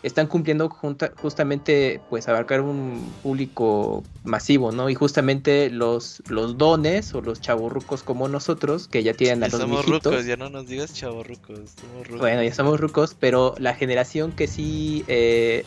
están 0.03 0.27
cumpliendo 0.27 0.69
junta- 0.69 1.11
justamente 1.15 1.99
pues 2.09 2.27
abarcar 2.27 2.61
un 2.61 3.11
público 3.23 4.03
masivo, 4.23 4.71
¿no? 4.71 4.87
Y 4.89 4.93
justamente 4.93 5.71
los, 5.71 6.21
los 6.27 6.59
dones 6.59 7.15
o 7.15 7.21
los 7.21 7.41
chavorrucos 7.41 8.03
como 8.03 8.27
nosotros, 8.27 8.87
que 8.87 9.01
ya 9.01 9.13
tienen 9.15 9.43
a 9.43 9.47
Ya 9.47 9.51
los 9.53 9.61
somos 9.61 9.83
viejitos, 9.85 10.11
rucos, 10.13 10.25
ya 10.27 10.37
no 10.37 10.49
nos 10.51 10.67
digas 10.67 10.93
chavorrucos. 10.93 11.71
Somos 11.81 12.05
rucos. 12.07 12.19
bueno, 12.19 12.43
ya 12.43 12.53
somos 12.53 12.79
rucos, 12.79 13.15
pero 13.19 13.55
la 13.57 13.73
generación 13.73 14.31
que 14.31 14.45
sí, 14.45 15.03
eh, 15.07 15.65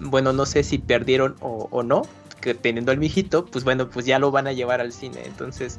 bueno, 0.00 0.32
no 0.32 0.44
sé 0.44 0.62
si 0.62 0.78
perdieron 0.78 1.36
o, 1.40 1.68
o 1.70 1.82
no, 1.82 2.02
que 2.42 2.54
teniendo 2.54 2.92
al 2.92 2.98
mijito, 2.98 3.46
pues 3.46 3.64
bueno, 3.64 3.88
pues 3.88 4.04
ya 4.04 4.18
lo 4.18 4.30
van 4.30 4.46
a 4.48 4.52
llevar 4.52 4.80
al 4.82 4.92
cine. 4.92 5.22
Entonces, 5.24 5.78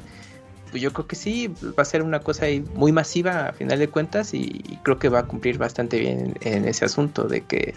pues 0.70 0.82
yo 0.82 0.92
creo 0.92 1.06
que 1.06 1.16
sí, 1.16 1.48
va 1.62 1.82
a 1.82 1.84
ser 1.84 2.02
una 2.02 2.20
cosa 2.20 2.46
ahí 2.46 2.64
muy 2.74 2.92
masiva 2.92 3.48
a 3.48 3.52
final 3.52 3.78
de 3.78 3.88
cuentas 3.88 4.34
y, 4.34 4.62
y 4.64 4.78
creo 4.82 4.98
que 4.98 5.08
va 5.08 5.20
a 5.20 5.26
cumplir 5.26 5.58
bastante 5.58 5.98
bien 5.98 6.34
en, 6.40 6.54
en 6.54 6.68
ese 6.68 6.84
asunto 6.84 7.24
de 7.24 7.42
que 7.42 7.74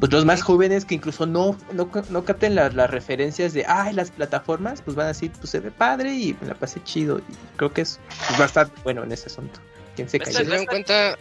pues 0.00 0.10
los 0.12 0.24
más 0.24 0.40
jóvenes 0.42 0.86
que 0.86 0.94
incluso 0.94 1.26
no, 1.26 1.56
no, 1.72 1.90
no 2.08 2.24
capten 2.24 2.54
las, 2.54 2.74
las 2.74 2.88
referencias 2.90 3.52
de, 3.52 3.66
ay, 3.68 3.92
las 3.92 4.10
plataformas, 4.10 4.80
pues 4.80 4.96
van 4.96 5.04
a 5.04 5.08
decir, 5.08 5.30
pues 5.32 5.50
se 5.50 5.60
ve 5.60 5.70
padre 5.70 6.14
y 6.14 6.34
me 6.40 6.48
la 6.48 6.54
pasé 6.54 6.82
chido. 6.82 7.18
Y 7.18 7.56
creo 7.56 7.70
que 7.70 7.82
es 7.82 8.00
pues, 8.26 8.40
va 8.40 8.44
a 8.44 8.46
estar 8.46 8.70
bueno 8.82 9.04
en 9.04 9.12
ese 9.12 9.26
asunto. 9.26 9.60
¿Quién 9.96 10.08
se 10.08 10.18
cayó? 10.18 10.40
dieron 10.40 10.64
cuenta. 10.64 11.18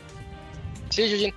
Sí, 0.90 1.02
Eugene. 1.02 1.34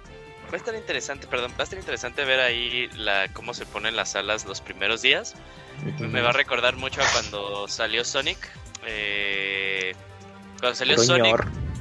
Va 0.47 0.55
a 0.55 0.57
estar 0.57 0.75
interesante, 0.75 1.27
perdón, 1.27 1.51
va 1.53 1.61
a 1.61 1.65
estar 1.65 1.79
interesante 1.79 2.25
ver 2.25 2.39
ahí 2.39 2.89
la, 2.95 3.27
cómo 3.33 3.55
se 3.55 3.67
ponen 3.67 3.97
las 3.97 4.11
salas 4.11 4.45
los 4.45 4.61
primeros 4.61 5.03
días. 5.03 5.35
Me 5.99 6.21
va 6.21 6.29
a 6.29 6.33
recordar 6.33 6.77
mucho 6.77 7.01
a 7.01 7.05
cuando 7.13 7.67
salió 7.67 8.05
Sonic. 8.05 8.39
Eh, 8.87 9.95
cuando 10.61 10.75
salió 10.77 10.99
Sonic, 10.99 11.37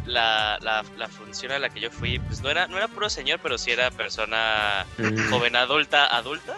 la, 0.06 0.58
la, 0.62 0.84
la 0.98 1.08
función 1.08 1.52
a 1.52 1.60
la 1.60 1.70
que 1.70 1.80
yo 1.80 1.92
fui, 1.92 2.20
pues 2.20 2.42
no 2.42 2.50
era, 2.50 2.68
no 2.68 2.78
era 2.78 2.88
puro 2.88 3.10
señor, 3.10 3.40
pero 3.42 3.58
sí 3.58 3.72
era 3.72 3.92
persona 3.92 4.86
Mm. 4.98 5.30
joven 5.30 5.56
adulta, 5.56 6.08
adulta. 6.16 6.58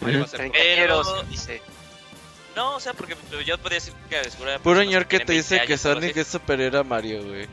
Treintañeros, 0.00 1.08
Pero- 1.10 1.22
dice. 1.28 1.62
No, 2.54 2.76
o 2.76 2.80
sea, 2.80 2.92
porque 2.92 3.16
yo 3.46 3.56
podría 3.56 3.76
decir 3.78 3.94
que 4.10 4.16
era 4.16 4.58
Puro 4.58 4.80
señor 4.80 5.06
que 5.06 5.18
te 5.20 5.24
20 5.24 5.32
dice 5.32 5.56
que 5.66 5.72
años 5.72 5.80
Sonic 5.80 6.16
es 6.18 6.26
superior 6.26 6.76
a 6.76 6.82
Mario, 6.84 7.24
güey. 7.24 7.46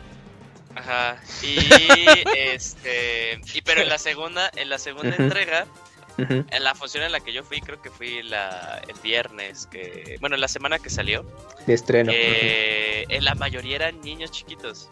Ajá. 0.76 1.18
Y 1.42 1.58
este 2.38 3.40
y 3.54 3.62
pero 3.62 3.82
en 3.82 3.88
la 3.90 3.98
segunda, 3.98 4.52
en 4.58 4.68
la 4.70 4.78
segunda 4.78 5.16
Ujú. 5.18 5.30
Ujú. 6.24 6.46
en 6.50 6.64
la 6.64 6.76
función 6.76 7.04
en 7.04 7.12
la 7.12 7.20
que 7.20 7.34
yo 7.34 7.44
fui, 7.44 7.62
creo 7.62 7.82
que 7.82 7.90
fui 7.90 8.22
la 8.24 8.82
el 8.88 8.96
viernes 9.02 9.68
que 9.68 10.18
bueno, 10.20 10.36
la 10.38 10.48
semana 10.48 10.80
que 10.80 10.90
salió, 10.90 11.26
de 11.66 11.74
estreno. 11.74 12.12
eh, 12.16 13.06
en 13.10 13.24
la 13.26 13.36
mayoría 13.36 13.76
eran 13.78 14.02
niños 14.02 14.32
chiquitos. 14.32 14.90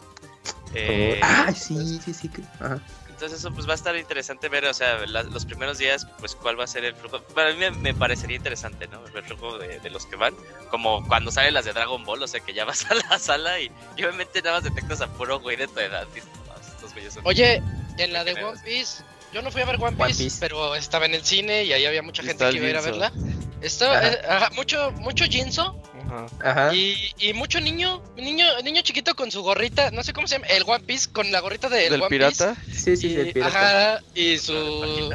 Eh, 0.74 1.20
ah, 1.22 1.52
sí, 1.54 1.98
sí, 2.04 2.12
sí. 2.14 2.30
Ajá. 2.60 2.80
Entonces 3.08 3.40
eso 3.40 3.50
pues 3.52 3.66
va 3.66 3.72
a 3.72 3.74
estar 3.74 3.96
interesante 3.96 4.48
ver, 4.48 4.64
o 4.66 4.74
sea, 4.74 5.04
la- 5.06 5.24
los 5.24 5.44
primeros 5.44 5.78
días, 5.78 6.06
pues 6.20 6.36
cuál 6.36 6.58
va 6.58 6.64
a 6.64 6.66
ser 6.68 6.84
el 6.84 6.94
flujo. 6.94 7.20
Para 7.20 7.50
mí 7.52 7.56
me, 7.58 7.70
me 7.72 7.92
parecería 7.94 8.36
interesante, 8.36 8.86
¿no? 8.86 9.04
El 9.12 9.24
flujo 9.24 9.58
de, 9.58 9.80
de 9.80 9.90
los 9.90 10.06
que 10.06 10.14
van, 10.14 10.34
como 10.70 11.04
cuando 11.08 11.32
salen 11.32 11.54
las 11.54 11.64
de 11.64 11.72
Dragon 11.72 12.04
Ball, 12.04 12.22
o 12.22 12.28
sea, 12.28 12.38
que 12.40 12.54
ya 12.54 12.64
vas 12.64 12.84
a 12.88 12.94
la 12.94 13.18
sala 13.18 13.58
y, 13.58 13.72
y 13.96 14.04
obviamente 14.04 14.40
nada 14.40 14.56
más 14.56 14.64
detectas 14.64 15.00
a 15.00 15.08
puro 15.08 15.40
güey 15.40 15.56
de 15.56 15.66
tu 15.66 15.80
edad. 15.80 16.06
Dices, 16.14 16.28
"No, 16.46 16.54
estos 16.60 16.92
güeyes 16.92 17.14
son-". 17.14 17.26
Oye, 17.26 17.60
en 17.96 18.12
la 18.12 18.22
de. 18.22 18.34
One 18.34 18.60
Piece, 18.64 19.02
yo 19.32 19.42
no 19.42 19.50
fui 19.50 19.62
a 19.62 19.64
ver 19.66 19.76
One 19.76 19.96
One 19.98 20.06
Piece, 20.08 20.24
Piece. 20.24 20.36
pero 20.40 20.74
estaba 20.74 21.06
en 21.06 21.14
el 21.14 21.24
cine 21.24 21.64
y 21.64 21.72
ahí 21.72 21.84
había 21.86 22.02
mucha 22.02 22.22
gente 22.22 22.48
que 22.50 22.56
iba 22.56 22.66
a 22.66 22.70
ir 22.70 22.76
a 22.76 22.80
verla. 22.80 23.12
Estaba 23.60 23.98
Ajá. 23.98 24.12
eh, 24.12 24.20
ajá, 24.28 24.50
mucho, 24.54 24.92
mucho 24.92 25.24
Jinso 25.24 25.76
Ajá. 26.06 26.26
Ajá. 26.44 26.74
y, 26.74 26.96
y 27.18 27.32
mucho 27.34 27.60
niño, 27.60 28.02
niño, 28.16 28.46
niño 28.62 28.80
chiquito 28.82 29.14
con 29.14 29.30
su 29.30 29.42
gorrita, 29.42 29.90
no 29.90 30.02
sé 30.04 30.12
cómo 30.12 30.26
se 30.28 30.36
llama, 30.36 30.46
el 30.46 30.62
One 30.66 30.84
Piece, 30.84 31.10
con 31.10 31.30
la 31.32 31.40
gorrita 31.40 31.68
del, 31.68 31.90
¿Del 31.90 32.00
One 32.00 32.08
pirata? 32.08 32.56
Sí, 32.70 32.96
sí, 32.96 33.08
Piece. 33.08 33.16
del 33.16 33.28
Y, 33.28 33.32
pirata. 33.32 33.58
ajá, 33.96 34.02
y 34.14 34.38
su. 34.38 35.14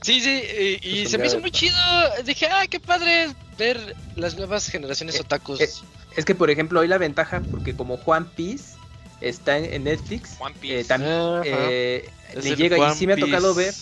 Sí, 0.00 0.20
sí, 0.20 0.78
y, 0.80 0.88
y 1.00 1.04
Su 1.04 1.10
se 1.10 1.18
me 1.18 1.26
hizo 1.26 1.40
muy 1.40 1.50
chido. 1.50 1.76
Dije, 2.24 2.46
ah, 2.46 2.64
qué 2.70 2.78
padre 2.78 3.34
ver 3.58 3.96
las 4.14 4.36
nuevas 4.36 4.68
generaciones 4.68 5.16
Eh, 5.16 5.20
otakus. 5.22 5.60
eh, 5.60 5.68
Es 6.16 6.24
que, 6.24 6.36
por 6.36 6.50
ejemplo, 6.50 6.78
hoy 6.78 6.86
la 6.86 6.98
ventaja, 6.98 7.42
porque 7.50 7.74
como 7.74 7.94
One 8.06 8.26
Piece 8.36 8.76
está 9.20 9.58
en, 9.58 9.64
en 9.72 9.84
Netflix, 9.84 10.36
One 10.38 10.54
eh, 10.62 10.84
también 10.86 11.12
eh, 11.44 12.08
le 12.34 12.48
el 12.50 12.56
llega 12.56 12.76
One 12.78 12.92
y 12.92 12.96
sí 12.96 13.06
me 13.06 13.14
ha 13.14 13.16
tocado 13.16 13.54
ver. 13.54 13.74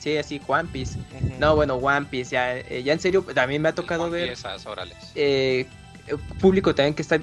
Sí, 0.00 0.16
así, 0.18 0.40
One 0.46 0.68
Piece. 0.70 0.98
No, 1.38 1.56
bueno, 1.56 1.76
One 1.76 2.06
Piece, 2.10 2.32
ya, 2.32 2.58
eh, 2.58 2.82
ya 2.84 2.92
en 2.92 3.00
serio, 3.00 3.22
también 3.34 3.62
me 3.62 3.70
ha 3.70 3.74
tocado 3.74 4.10
ver 4.10 4.26
Piezas, 4.28 4.66
órales. 4.66 4.96
eh, 5.14 5.66
público 6.38 6.74
también 6.74 6.92
que 6.94 7.00
está, 7.00 7.18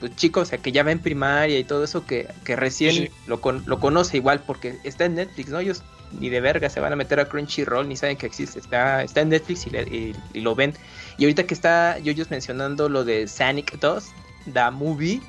pues, 0.00 0.14
chico, 0.16 0.40
o 0.40 0.44
sea, 0.44 0.58
que 0.58 0.70
ya 0.70 0.82
va 0.82 0.90
en 0.92 0.98
primaria 0.98 1.58
y 1.58 1.64
todo 1.64 1.84
eso, 1.84 2.04
que, 2.04 2.28
que 2.44 2.54
recién 2.54 2.92
Sí. 2.92 3.10
Lo, 3.26 3.40
con- 3.40 3.62
lo 3.66 3.80
conoce 3.80 4.18
igual, 4.18 4.40
porque 4.46 4.76
está 4.84 5.06
en 5.06 5.14
Netflix, 5.14 5.48
¿no? 5.48 5.60
Ellos 5.60 5.82
ni 6.12 6.28
de 6.28 6.40
verga 6.42 6.68
se 6.68 6.78
van 6.78 6.92
a 6.92 6.96
meter 6.96 7.18
a 7.18 7.24
Crunchyroll, 7.26 7.88
ni 7.88 7.96
saben 7.96 8.18
que 8.18 8.26
existe, 8.26 8.58
está, 8.58 9.02
está 9.02 9.22
en 9.22 9.30
Netflix 9.30 9.66
y, 9.66 9.70
le- 9.70 9.82
y- 9.84 10.14
y 10.34 10.40
lo 10.40 10.54
ven. 10.54 10.74
Y 11.16 11.24
ahorita 11.24 11.44
que 11.46 11.54
está 11.54 11.98
Yoyos 12.00 12.30
mencionando 12.30 12.90
lo 12.90 13.04
de 13.06 13.26
Sonic 13.26 13.78
2, 13.80 14.04
The 14.52 14.70
Movie, 14.70 15.22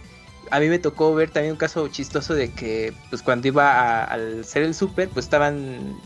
a 0.51 0.59
mí 0.59 0.67
me 0.67 0.79
tocó 0.79 1.13
ver 1.15 1.29
también 1.29 1.53
un 1.53 1.57
caso 1.57 1.87
chistoso 1.87 2.33
de 2.33 2.51
que, 2.51 2.93
pues 3.09 3.21
cuando 3.21 3.47
iba 3.47 3.71
a- 3.71 4.03
al 4.03 4.45
ser 4.45 4.63
el 4.63 4.73
super, 4.73 5.09
pues 5.09 5.25
estaban 5.25 5.97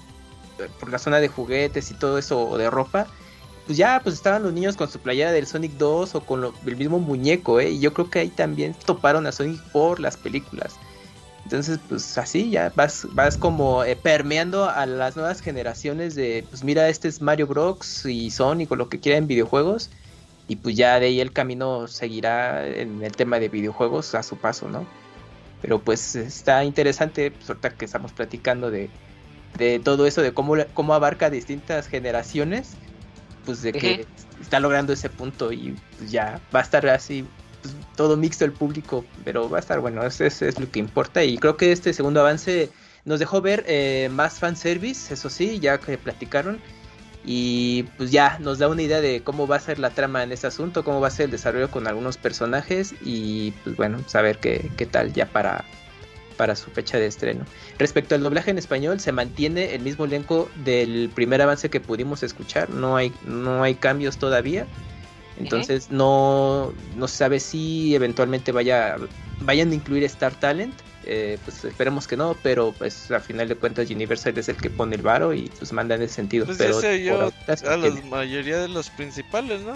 eh, 0.60 0.68
por 0.80 0.92
la 0.92 1.00
zona 1.00 1.20
de 1.20 1.28
juguetes 1.28 1.92
y 1.92 1.94
todo 1.96 2.18
eso, 2.18 2.48
o 2.48 2.58
de 2.58 2.70
ropa, 2.70 3.08
pues 3.66 3.78
ya, 3.78 4.02
pues 4.04 4.16
estaban 4.16 4.44
los 4.44 4.54
niños 4.54 4.76
con 4.76 4.90
su 4.90 5.00
playera 5.00 5.32
del 5.32 5.48
Sonic 5.48 5.74
2 5.74 6.16
o 6.16 6.22
con 6.26 6.44
el 6.66 6.76
mismo 6.76 7.00
muñeco, 7.00 7.60
¿eh? 7.60 7.70
Y 7.72 7.80
yo 7.80 7.94
creo 7.94 8.10
que 8.10 8.20
ahí 8.20 8.30
también 8.30 8.74
toparon 8.86 9.28
a 9.28 9.32
Sonic 9.32 9.62
por 9.72 10.00
las 10.00 10.18
películas. 10.18 10.76
Entonces, 11.44 11.80
pues 11.90 12.18
así 12.18 12.50
ya 12.52 12.72
vas, 12.76 13.08
vas 13.14 13.38
como 13.38 13.84
eh, 13.84 13.96
permeando 13.96 14.70
a 14.70 14.86
las 14.86 15.16
nuevas 15.16 15.42
generaciones 15.42 16.14
de, 16.16 16.46
pues 16.50 16.64
mira, 16.64 16.88
este 16.90 17.08
es 17.08 17.22
Mario 17.22 17.48
Bros. 17.48 18.06
y 18.06 18.30
Sonic 18.32 18.72
o 18.72 18.76
lo 18.76 18.90
que 18.90 19.00
quiera 19.00 19.18
en 19.18 19.28
videojuegos. 19.28 19.90
Y 20.48 20.58
pues 20.58 20.76
ya 20.76 21.00
de 21.00 21.08
ahí 21.08 21.22
el 21.22 21.32
camino 21.32 21.88
seguirá 21.88 22.68
en 22.68 23.04
el 23.04 23.12
tema 23.14 23.40
de 23.40 23.50
videojuegos 23.50 24.16
a 24.16 24.24
su 24.24 24.38
paso, 24.38 24.68
¿no? 24.68 24.86
Pero 25.62 25.80
pues 25.80 26.16
está 26.16 26.64
interesante, 26.64 27.32
pues 27.32 27.50
ahorita 27.50 27.72
que 27.72 27.86
estamos 27.86 28.12
platicando 28.12 28.72
de, 28.72 28.90
de 29.58 29.80
todo 29.80 30.08
eso, 30.08 30.22
de 30.22 30.34
cómo, 30.34 30.56
cómo 30.74 30.94
abarca 30.94 31.30
distintas 31.30 31.88
generaciones, 31.88 32.74
pues 33.46 33.62
de 33.62 33.72
que 33.72 34.06
está 34.42 34.60
logrando 34.60 34.94
ese 34.94 35.10
punto 35.10 35.52
y 35.52 35.76
pues 35.98 36.12
ya 36.12 36.42
va 36.54 36.60
a 36.60 36.64
estar 36.64 36.88
así 36.88 37.26
pues, 37.62 37.76
todo 37.96 38.18
mixto 38.18 38.46
el 38.46 38.52
público, 38.52 39.06
pero 39.24 39.50
va 39.50 39.58
a 39.58 39.60
estar 39.60 39.80
bueno, 39.80 40.04
eso 40.04 40.26
es, 40.26 40.42
es 40.42 40.60
lo 40.60 40.70
que 40.70 40.80
importa 40.80 41.24
y 41.24 41.38
creo 41.38 41.58
que 41.58 41.72
este 41.72 41.94
segundo 41.94 42.22
avance 42.22 42.70
nos 43.06 43.20
dejó 43.20 43.42
ver 43.42 43.64
eh, 43.68 44.10
más 44.12 44.40
fanservice, 44.40 45.14
eso 45.14 45.30
sí, 45.30 45.60
ya 45.60 45.80
que 45.80 45.98
platicaron 45.98 46.60
y 47.26 47.84
pues 47.98 48.12
ya 48.12 48.38
nos 48.40 48.58
da 48.58 48.68
una 48.68 48.82
idea 48.82 49.02
de 49.02 49.22
cómo 49.22 49.48
va 49.48 49.58
a 49.58 49.60
ser 49.60 49.80
la 49.80 49.92
trama 49.92 50.24
en 50.24 50.32
este 50.32 50.48
asunto, 50.48 50.84
cómo 50.84 51.00
va 51.00 51.08
a 51.08 51.12
ser 51.12 51.26
el 51.26 51.32
desarrollo 51.32 51.70
con 51.70 51.88
algunos 51.88 52.18
personajes 52.18 52.96
y 53.04 53.52
pues 53.64 53.76
bueno, 53.76 54.00
saber 54.08 54.40
qué, 54.40 54.72
qué 54.76 54.86
tal 54.86 55.14
ya 55.14 55.28
para, 55.28 55.64
para 56.38 56.56
su 56.56 56.72
fecha 56.72 56.98
de 56.98 57.06
estreno. 57.06 57.46
Respecto 57.78 58.16
al 58.16 58.24
doblaje 58.24 58.50
en 58.50 58.58
español, 58.58 59.00
se 59.00 59.12
mantiene 59.12 59.76
el 59.76 59.82
mismo 59.82 60.06
elenco 60.06 60.50
del 60.64 61.12
primer 61.14 61.42
avance 61.42 61.70
que 61.70 61.80
pudimos 61.80 62.24
escuchar, 62.24 62.70
no 62.72 62.96
hay, 62.96 63.14
no 63.26 63.62
hay 63.62 63.76
cambios 63.76 64.18
todavía. 64.18 64.66
Entonces 65.38 65.90
no, 65.92 66.74
no 66.96 67.08
se 67.08 67.18
sabe 67.18 67.40
si 67.40 67.96
eventualmente 67.96 68.52
vaya, 68.52 68.98
vayan 69.42 69.72
a 69.72 69.76
incluir 69.76 70.04
Star 70.04 70.34
Talent. 70.34 70.74
Eh, 71.06 71.38
pues 71.44 71.64
esperemos 71.66 72.08
que 72.08 72.18
no, 72.18 72.36
pero 72.44 72.74
pues 72.78 73.12
a 73.12 73.20
final 73.20 73.48
de 73.48 73.56
cuentas 73.56 73.90
Universal 73.90 74.38
es 74.38 74.50
el 74.50 74.58
que 74.58 74.70
pone 74.70 74.96
el 74.96 75.02
varo 75.02 75.34
y 75.34 75.50
pues 75.58 75.74
manda 75.74 75.96
en 75.96 76.04
ese 76.04 76.16
sentido. 76.16 76.46
Pues 76.46 76.58
pero 76.58 76.80
se 76.80 77.10
a 77.10 77.78
la 77.78 77.90
mayoría 78.06 78.60
de 78.60 78.68
los 78.68 78.90
principales, 78.90 79.62
¿no? 79.62 79.74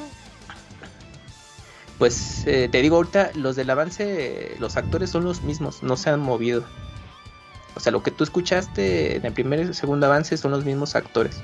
Pues 1.98 2.44
eh, 2.46 2.68
te 2.72 2.82
digo 2.82 2.98
ahorita, 2.98 3.32
los 3.36 3.56
del 3.56 3.70
avance, 3.70 4.56
los 4.60 4.76
actores 4.76 5.10
son 5.10 5.24
los 5.24 5.44
mismos, 5.44 5.82
no 5.82 5.96
se 5.96 6.10
han 6.10 6.20
movido. 6.20 6.66
O 7.76 7.80
sea, 7.80 7.92
lo 7.92 8.04
que 8.04 8.12
tú 8.12 8.24
escuchaste 8.24 9.16
en 9.16 9.26
el 9.26 9.34
primer 9.34 9.60
y 9.62 9.74
segundo 9.74 10.06
avance 10.06 10.38
son 10.38 10.52
los 10.52 10.66
mismos 10.66 10.96
actores. 10.96 11.38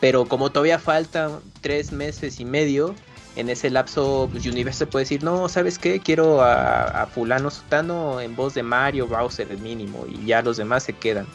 Pero 0.00 0.26
como 0.26 0.50
todavía 0.50 0.78
faltan 0.78 1.40
tres 1.60 1.92
meses 1.92 2.40
y 2.40 2.44
medio, 2.44 2.94
en 3.36 3.48
ese 3.50 3.70
lapso 3.70 4.28
pues, 4.32 4.46
Universal 4.46 4.88
puede 4.88 5.04
decir, 5.04 5.22
no, 5.22 5.48
¿sabes 5.48 5.78
qué? 5.78 6.00
Quiero 6.00 6.42
a, 6.42 6.84
a 7.02 7.06
fulano 7.06 7.50
sutano 7.50 8.20
en 8.20 8.34
voz 8.34 8.54
de 8.54 8.62
Mario 8.62 9.06
Bowser 9.06 9.50
el 9.50 9.58
mínimo 9.58 10.06
y 10.08 10.26
ya 10.26 10.42
los 10.42 10.56
demás 10.56 10.82
se 10.84 10.92
quedan. 10.94 11.26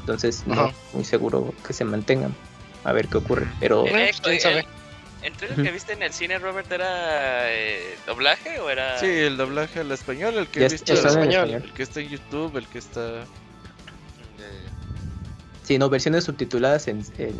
Entonces, 0.00 0.44
no, 0.46 0.72
muy 0.94 1.04
seguro 1.04 1.52
que 1.66 1.72
se 1.72 1.84
mantengan. 1.84 2.34
A 2.84 2.92
ver 2.92 3.08
qué 3.08 3.18
ocurre. 3.18 3.46
Pero 3.60 3.82
Bueno, 3.82 3.98
Eh, 3.98 4.12
quién 4.22 4.34
el- 4.36 4.40
sabe. 4.40 4.66
¿El 5.20 5.32
trailer 5.32 5.62
que 5.64 5.72
viste 5.72 5.92
en 5.94 6.02
el 6.04 6.12
cine, 6.12 6.38
Robert, 6.38 6.70
era 6.70 7.52
eh, 7.52 7.96
doblaje 8.06 8.60
o 8.60 8.70
era...? 8.70 9.00
Sí, 9.00 9.06
el 9.06 9.36
doblaje 9.36 9.80
al 9.80 9.90
español, 9.90 10.38
el 10.38 10.46
que 10.46 10.60
ya 10.60 10.66
he 10.66 10.68
visto, 10.68 10.92
está 10.94 11.08
en 11.08 11.18
español. 11.18 11.34
español. 11.34 11.62
el 11.64 11.72
que 11.72 11.82
está 11.82 12.00
en 12.00 12.08
YouTube, 12.08 12.56
el 12.56 12.66
que 12.68 12.78
está... 12.78 13.24
Sí, 15.64 15.76
no, 15.76 15.90
versiones 15.90 16.24
subtituladas 16.24 16.88
en, 16.88 17.04
en, 17.18 17.34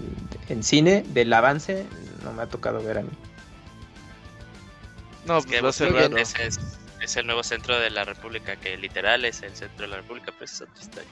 en 0.49 0.63
cine 0.63 1.05
del 1.09 1.33
avance 1.33 1.87
no 2.25 2.33
me 2.33 2.43
ha 2.43 2.47
tocado 2.47 2.83
ver 2.83 2.99
a 2.99 3.03
mí. 3.03 3.09
No, 5.29 5.39
es 5.39 5.45
pues 5.45 5.57
que 5.57 5.61
va 5.61 5.69
a 5.69 5.73
ser 5.73 5.93
raro. 5.93 6.17
ese 6.17 6.47
es, 6.47 6.59
es 7.01 7.17
el 7.17 7.27
nuevo 7.27 7.43
centro 7.45 7.79
de 7.79 7.91
la 7.91 8.05
República, 8.05 8.57
que 8.57 8.77
literal 8.77 9.25
es 9.25 9.43
el 9.43 9.55
centro 9.55 9.83
de 9.83 9.89
la 9.89 9.97
República, 9.99 10.33
pero 10.33 10.47
es 10.47 10.61
otra 10.61 10.81
historia. 10.81 11.09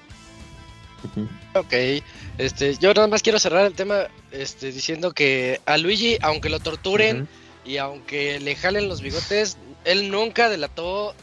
Ok, 1.54 2.02
este, 2.38 2.74
yo 2.78 2.92
nada 2.92 3.06
más 3.06 3.22
quiero 3.22 3.38
cerrar 3.38 3.66
el 3.66 3.74
tema 3.74 4.08
este, 4.32 4.72
diciendo 4.72 5.12
que 5.12 5.60
a 5.66 5.78
Luigi, 5.78 6.18
aunque 6.20 6.48
lo 6.48 6.58
torturen 6.58 7.22
Ujú. 7.22 7.28
y 7.70 7.76
aunque 7.76 8.40
le 8.40 8.56
jalen 8.56 8.88
los 8.88 9.02
bigotes, 9.02 9.56
él 9.84 10.10
nunca 10.10 10.48
delató 10.48 11.14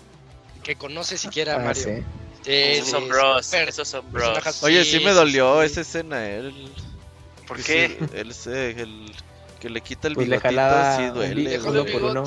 que 0.63 0.75
conoce 0.75 1.17
siquiera 1.17 1.55
a 1.55 1.57
Ah, 1.57 1.65
Mario. 1.65 1.83
sí. 1.83 1.91
Sí, 2.43 2.51
esos 2.51 2.85
sí, 2.85 2.91
son 2.91 3.07
bros, 3.09 3.45
súper 3.45 3.69
esos 3.69 3.87
son 3.87 4.11
bros. 4.11 4.63
Oye, 4.63 4.83
Sí, 4.83 4.99
sí 4.99 5.05
me 5.05 5.11
dolió 5.11 5.61
sí. 5.61 5.65
esa 5.67 5.81
escena, 5.81 6.29
él... 6.29 6.69
¿Por 7.47 7.61
qué? 7.61 7.97
sí, 7.99 8.05
él 8.13 8.33
se, 8.33 8.69
el 8.71 9.11
que 9.59 9.69
le 9.69 9.81
quita 9.81 10.07
el 10.09 10.15
Pues 10.15 10.27
le 10.27 10.37
bigotito, 10.37 10.61
jalaba 10.61 10.97
sí 10.97 11.05
duele. 11.07 11.49
Dejó 11.49 11.71
güey. 11.71 11.75
el 11.75 11.81
uno 11.81 11.91
por 11.91 12.03
uno. 12.11 12.23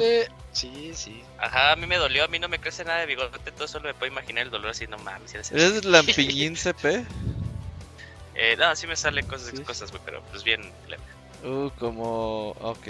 Sí, 0.56 0.92
sí. 0.94 1.22
Ajá, 1.38 1.72
a 1.72 1.76
mí 1.76 1.86
me 1.86 1.96
dolió, 1.96 2.24
a 2.24 2.28
mí 2.28 2.38
no 2.38 2.48
me 2.48 2.58
crece 2.58 2.82
nada 2.82 3.00
de 3.00 3.06
bigote, 3.06 3.50
todo 3.52 3.68
solo 3.68 3.88
me 3.88 3.94
puedo 3.94 4.10
imaginar 4.10 4.44
el 4.44 4.50
dolor 4.50 4.70
así, 4.70 4.86
no 4.86 4.96
mames. 4.96 5.34
eres 5.34 5.50
el- 5.52 5.60
¿Eres 5.60 5.84
lampiñín 5.84 6.56
CP? 6.56 7.04
Eh, 8.34 8.56
no, 8.58 8.74
sí 8.74 8.86
me 8.86 8.96
salen 8.96 9.26
cosas, 9.26 9.50
Sí. 9.54 9.62
cosas, 9.62 9.90
güey, 9.90 10.02
pero 10.06 10.22
pues 10.30 10.42
bien. 10.44 10.72
leve. 10.88 11.02
Uh, 11.44 11.68
como... 11.78 12.52
Ok. 12.52 12.88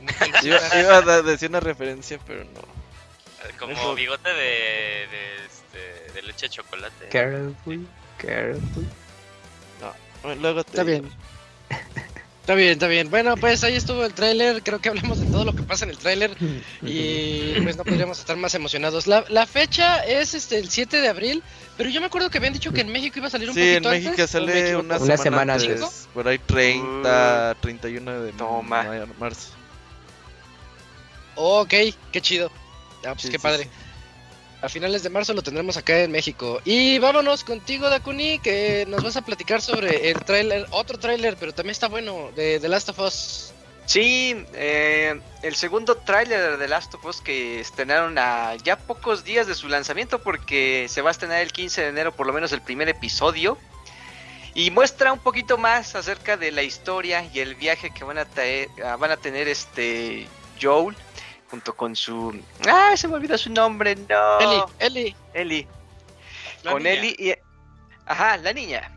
Iba, 0.42 0.58
iba 0.78 0.96
a 0.98 1.22
decir 1.22 1.48
una 1.48 1.60
referencia, 1.60 2.18
pero 2.26 2.44
no. 2.44 2.60
Eh, 2.60 3.52
Como 3.58 3.72
Eso. 3.72 3.94
bigote 3.94 4.28
de, 4.28 5.06
de, 5.10 5.44
este, 5.46 6.12
de 6.12 6.22
leche 6.22 6.46
de 6.46 6.50
chocolate. 6.50 7.08
Careful, 7.08 7.88
careful. 8.18 8.86
Bueno, 10.22 10.40
Luego 10.42 10.64
te 10.64 10.70
Está 10.72 10.84
digo. 10.84 11.02
bien. 11.02 11.12
Está 12.44 12.54
bien, 12.56 12.72
está 12.72 12.88
bien. 12.88 13.08
Bueno, 13.08 13.36
pues 13.38 13.64
ahí 13.64 13.74
estuvo 13.74 14.04
el 14.04 14.12
tráiler. 14.12 14.62
Creo 14.62 14.78
que 14.78 14.90
hablamos 14.90 15.18
de 15.18 15.24
todo 15.24 15.46
lo 15.46 15.54
que 15.54 15.62
pasa 15.62 15.86
en 15.86 15.92
el 15.92 15.96
tráiler. 15.98 16.36
Y 16.82 17.54
pues 17.62 17.74
no 17.78 17.84
podríamos 17.84 18.18
estar 18.18 18.36
más 18.36 18.54
emocionados. 18.54 19.06
La, 19.06 19.24
la 19.30 19.46
fecha 19.46 20.04
es 20.04 20.34
este 20.34 20.58
el 20.58 20.68
7 20.68 21.00
de 21.00 21.08
abril, 21.08 21.42
pero 21.78 21.88
yo 21.88 22.00
me 22.02 22.06
acuerdo 22.08 22.28
que 22.28 22.36
habían 22.36 22.52
dicho 22.52 22.70
que 22.70 22.82
en 22.82 22.92
México 22.92 23.18
iba 23.18 23.28
a 23.28 23.30
salir 23.30 23.48
un 23.48 23.54
Sí, 23.54 23.62
en 23.62 23.82
poquito 23.82 23.88
México 23.88 24.10
antes. 24.10 24.34
¿o 24.34 24.40
me 24.40 24.46
sale 24.46 24.60
equivoco? 24.60 24.84
una, 24.84 24.98
Una 24.98 25.16
semana, 25.16 25.54
antes. 25.54 25.82
antes. 25.82 26.08
Por 26.12 26.28
ahí 26.28 26.38
30, 26.38 27.56
31 27.62 28.20
de 28.24 28.32
Toma. 28.32 28.82
ma- 28.82 29.06
marzo. 29.18 29.48
Ok, 31.36 31.72
qué 32.12 32.20
chido. 32.20 32.50
Ah, 33.06 33.12
pues 33.14 33.22
Sí, 33.22 33.28
qué 33.30 33.38
sí, 33.38 33.42
padre. 33.42 33.68
A 34.64 34.68
finales 34.70 35.02
de 35.02 35.10
marzo 35.10 35.34
lo 35.34 35.42
tendremos 35.42 35.76
acá 35.76 35.98
en 36.00 36.10
México. 36.10 36.58
Y 36.64 36.98
vámonos 36.98 37.44
contigo, 37.44 37.90
Dakuni, 37.90 38.38
que 38.38 38.86
nos 38.88 39.04
vas 39.04 39.14
a 39.18 39.22
platicar 39.22 39.60
sobre 39.60 40.08
el 40.10 40.18
tráiler, 40.24 40.66
otro 40.70 40.98
tráiler, 40.98 41.36
pero 41.38 41.52
también 41.52 41.72
está 41.72 41.86
bueno, 41.88 42.30
de 42.34 42.58
The 42.60 42.68
Last 42.70 42.88
of 42.88 42.98
Us. 43.00 43.52
Sí, 43.84 44.34
eh, 44.54 45.20
el 45.42 45.54
segundo 45.54 45.96
tráiler 45.96 46.52
de 46.52 46.56
The 46.56 46.68
Last 46.68 46.94
of 46.94 47.04
Us 47.04 47.20
que 47.20 47.60
estrenaron 47.60 48.16
a 48.16 48.54
ya 48.64 48.78
pocos 48.78 49.22
días 49.24 49.46
de 49.46 49.54
su 49.54 49.68
lanzamiento 49.68 50.22
porque 50.22 50.86
se 50.88 51.02
va 51.02 51.10
a 51.10 51.12
estrenar 51.12 51.42
el 51.42 51.52
15 51.52 51.82
de 51.82 51.88
enero 51.88 52.12
por 52.12 52.26
lo 52.26 52.32
menos 52.32 52.50
el 52.52 52.62
primer 52.62 52.88
episodio 52.88 53.58
y 54.54 54.70
muestra 54.70 55.12
un 55.12 55.18
poquito 55.18 55.58
más 55.58 55.94
acerca 55.96 56.38
de 56.38 56.50
la 56.52 56.62
historia 56.62 57.28
y 57.34 57.40
el 57.40 57.56
viaje 57.56 57.90
que 57.90 58.04
van 58.04 58.16
a, 58.16 58.24
traer- 58.26 58.70
ah, 58.82 58.96
van 58.96 59.10
a 59.10 59.18
tener 59.18 59.48
este 59.48 60.26
Joel 60.62 60.96
junto 61.50 61.74
con 61.74 61.94
su... 61.94 62.38
¡Ah! 62.66 62.92
Se 62.96 63.08
me 63.08 63.14
olvidó 63.14 63.36
su 63.38 63.50
nombre, 63.50 63.96
no. 63.96 64.40
Eli, 64.40 64.62
Eli. 64.78 65.16
Eli. 65.34 65.66
La 66.62 66.72
con 66.72 66.82
niña. 66.82 66.94
Eli 66.94 67.16
y... 67.18 67.34
Ajá, 68.06 68.36
la 68.38 68.52
niña. 68.52 68.90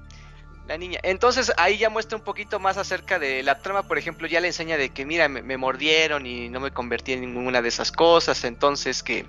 La 0.68 0.78
niña. 0.78 1.00
Entonces 1.04 1.54
ahí 1.56 1.78
ya 1.78 1.90
muestra 1.90 2.18
un 2.18 2.24
poquito 2.26 2.60
más 2.60 2.78
acerca 2.78 3.20
de 3.20 3.42
la 3.42 3.60
trama. 3.60 3.84
Por 3.84 3.98
ejemplo, 3.98 4.28
ya 4.28 4.42
le 4.42 4.48
enseña 4.48 4.76
de 4.76 4.90
que, 4.90 5.06
mira, 5.06 5.30
me, 5.30 5.42
me 5.42 5.56
mordieron 5.56 6.26
y 6.26 6.50
no 6.50 6.60
me 6.60 6.72
convertí 6.72 7.14
en 7.14 7.22
ninguna 7.22 7.62
de 7.62 7.70
esas 7.70 7.92
cosas. 7.92 8.44
Entonces 8.44 9.02
que 9.02 9.26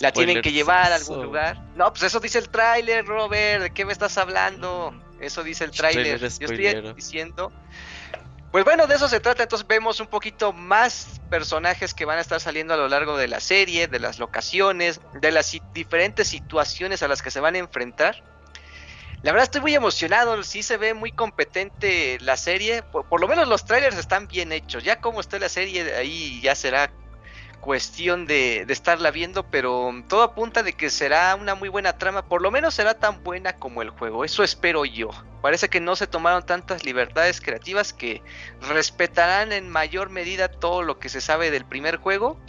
la 0.00 0.12
tienen 0.12 0.40
que 0.40 0.50
llevar 0.50 0.92
a 0.92 0.94
algún 0.94 1.22
lugar. 1.22 1.62
No, 1.76 1.90
pues 1.92 2.04
eso 2.04 2.20
dice 2.20 2.38
el 2.38 2.48
tráiler, 2.48 3.04
Robert. 3.04 3.64
¿De 3.64 3.70
qué 3.70 3.84
me 3.84 3.92
estás 3.92 4.16
hablando? 4.16 4.94
Eso 5.20 5.42
dice 5.42 5.64
el 5.64 5.72
tráiler. 5.72 6.20
Yo 6.20 6.26
estoy 6.26 6.94
diciendo. 6.94 7.52
Pues 8.50 8.64
bueno, 8.64 8.86
de 8.86 8.94
eso 8.94 9.08
se 9.08 9.20
trata. 9.20 9.42
Entonces 9.42 9.66
vemos 9.66 10.00
un 10.00 10.06
poquito 10.06 10.52
más 10.52 11.20
personajes 11.28 11.92
que 11.92 12.04
van 12.04 12.18
a 12.18 12.22
estar 12.22 12.40
saliendo 12.40 12.74
a 12.74 12.76
lo 12.76 12.88
largo 12.88 13.16
de 13.16 13.28
la 13.28 13.40
serie, 13.40 13.88
de 13.88 14.00
las 14.00 14.18
locaciones, 14.18 15.00
de 15.20 15.32
las 15.32 15.54
diferentes 15.74 16.28
situaciones 16.28 17.02
a 17.02 17.08
las 17.08 17.22
que 17.22 17.30
se 17.30 17.40
van 17.40 17.54
a 17.56 17.58
enfrentar. 17.58 18.22
La 19.22 19.32
verdad 19.32 19.44
estoy 19.44 19.60
muy 19.62 19.74
emocionado, 19.74 20.40
sí 20.44 20.62
se 20.62 20.76
ve 20.76 20.94
muy 20.94 21.10
competente 21.10 22.18
la 22.20 22.36
serie, 22.36 22.84
por, 22.84 23.04
por 23.08 23.20
lo 23.20 23.26
menos 23.26 23.48
los 23.48 23.64
trailers 23.64 23.98
están 23.98 24.28
bien 24.28 24.52
hechos, 24.52 24.84
ya 24.84 25.00
como 25.00 25.20
está 25.20 25.40
la 25.40 25.48
serie 25.48 25.92
ahí 25.96 26.40
ya 26.40 26.54
será 26.54 26.92
cuestión 27.60 28.26
de, 28.26 28.64
de 28.66 28.72
estarla 28.72 29.10
viendo, 29.10 29.44
pero 29.44 29.92
todo 30.08 30.22
apunta 30.22 30.62
de 30.62 30.72
que 30.72 30.90
será 30.90 31.34
una 31.34 31.54
muy 31.54 31.68
buena 31.68 31.98
trama, 31.98 32.26
por 32.26 32.42
lo 32.42 32.50
menos 32.50 32.74
será 32.74 32.94
tan 32.94 33.22
buena 33.22 33.56
como 33.56 33.82
el 33.82 33.90
juego, 33.90 34.24
eso 34.24 34.42
espero 34.42 34.84
yo. 34.84 35.10
Parece 35.42 35.68
que 35.68 35.80
no 35.80 35.94
se 35.96 36.06
tomaron 36.06 36.44
tantas 36.44 36.84
libertades 36.84 37.40
creativas 37.40 37.92
que 37.92 38.22
respetarán 38.68 39.52
en 39.52 39.68
mayor 39.68 40.10
medida 40.10 40.48
todo 40.48 40.82
lo 40.82 40.98
que 40.98 41.08
se 41.08 41.20
sabe 41.20 41.50
del 41.50 41.64
primer 41.64 41.96
juego. 41.96 42.40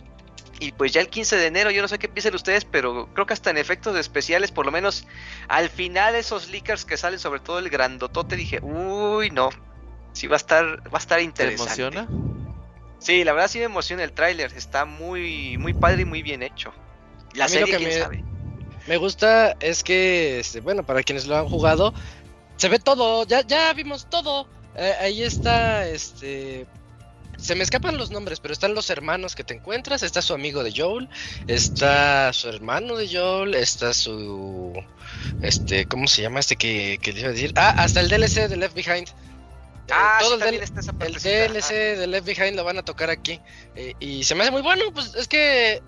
Y 0.62 0.74
pues 0.74 0.92
ya 0.92 1.00
el 1.00 1.08
15 1.08 1.38
de 1.38 1.46
enero, 1.46 1.72
yo 1.72 1.82
no 1.82 1.88
sé 1.88 2.00
qué 2.00 2.10
piensen 2.10 2.36
ustedes, 2.36 2.66
pero 2.66 3.08
creo 3.14 3.26
que 3.26 3.34
hasta 3.34 3.50
en 3.50 3.58
efectos 3.58 3.96
especiales, 3.96 4.52
por 4.52 4.66
lo 4.66 4.72
menos 4.74 5.08
al 5.48 5.70
final 5.70 6.16
esos 6.16 6.50
leakers 6.50 6.84
que 6.84 6.98
salen, 6.98 7.20
sobre 7.20 7.40
todo 7.40 7.60
el 7.60 7.70
grandotote, 7.70 8.36
dije, 8.36 8.60
uy, 8.62 9.30
no, 9.30 9.50
sí 10.12 10.28
va 10.28 10.36
a 10.36 10.38
estar, 10.38 10.66
va 10.88 10.98
a 10.98 10.98
estar 10.98 11.20
¿Te 11.20 11.24
interesante. 11.24 11.82
emociona? 11.82 12.49
Sí, 13.00 13.24
la 13.24 13.34
verdad 13.34 13.48
sí 13.48 13.60
me 13.60 13.66
emociona 13.66 14.04
el 14.04 14.12
tráiler, 14.12 14.52
está 14.56 14.86
muy, 14.86 15.58
muy 15.58 15.74
padre 15.74 16.02
y 16.02 16.06
muy 16.06 16.22
bien 16.22 16.44
hecho. 16.44 16.74
La 17.34 17.48
serie, 17.48 17.66
que 17.72 17.78
quién 17.78 17.90
me- 17.90 18.00
sabe. 18.00 18.24
Me 18.88 18.98
gusta 18.98 19.56
es 19.60 19.84
que, 19.84 20.40
este, 20.40 20.62
bueno, 20.62 20.84
para 20.86 21.04
quienes 21.04 21.28
lo 21.28 21.38
han 21.38 21.48
jugado, 21.48 21.94
se 22.58 22.70
ve 22.70 22.80
todo, 22.80 23.26
ya, 23.26 23.42
ya 23.46 23.72
vimos 23.74 24.10
todo. 24.10 24.48
Eh, 24.76 24.94
ahí 25.00 25.24
está, 25.24 25.88
este... 25.88 26.66
Se 27.38 27.56
me 27.56 27.64
escapan 27.64 27.98
los 27.98 28.12
nombres, 28.12 28.42
pero 28.42 28.52
están 28.54 28.74
los 28.74 28.90
hermanos 28.90 29.34
que 29.34 29.46
te 29.46 29.54
encuentras. 29.54 30.04
Está 30.04 30.22
su 30.22 30.34
amigo 30.34 30.62
de 30.62 30.74
Joel, 30.76 31.08
está 31.48 32.34
su 32.34 32.50
hermano 32.50 32.98
de 32.98 33.08
Joel, 33.08 33.56
está 33.56 33.94
su... 33.94 34.74
Este, 35.42 35.86
¿cómo 35.86 36.08
se 36.08 36.22
llama 36.22 36.42
este 36.42 36.58
que, 36.58 37.00
que 37.02 37.14
le 37.14 37.22
iba 37.22 37.30
a 37.30 37.32
decir? 37.32 37.54
Ah, 37.56 37.70
hasta 37.78 38.02
el 38.02 38.10
DLC 38.10 38.50
de 38.50 38.58
Left 38.58 38.76
Behind. 38.76 39.08
Eh, 39.90 39.94
Ah, 39.96 40.18
todo 40.20 40.38
sí, 40.40 40.44
el, 40.48 40.56
está 40.56 40.80
esa 40.82 40.92
el 41.00 41.14
DLC 41.14 41.98
de 41.98 42.08
Left 42.08 42.26
Behind 42.26 42.56
lo 42.56 42.64
van 42.64 42.78
a 42.78 42.84
tocar 42.86 43.10
aquí. 43.10 43.40
Eh, 43.76 43.94
y 44.00 44.24
se 44.24 44.36
me 44.36 44.44
hace 44.44 44.52
muy 44.52 44.62
bueno, 44.62 44.84
pues 44.94 45.16
es 45.16 45.28
que 45.28 45.82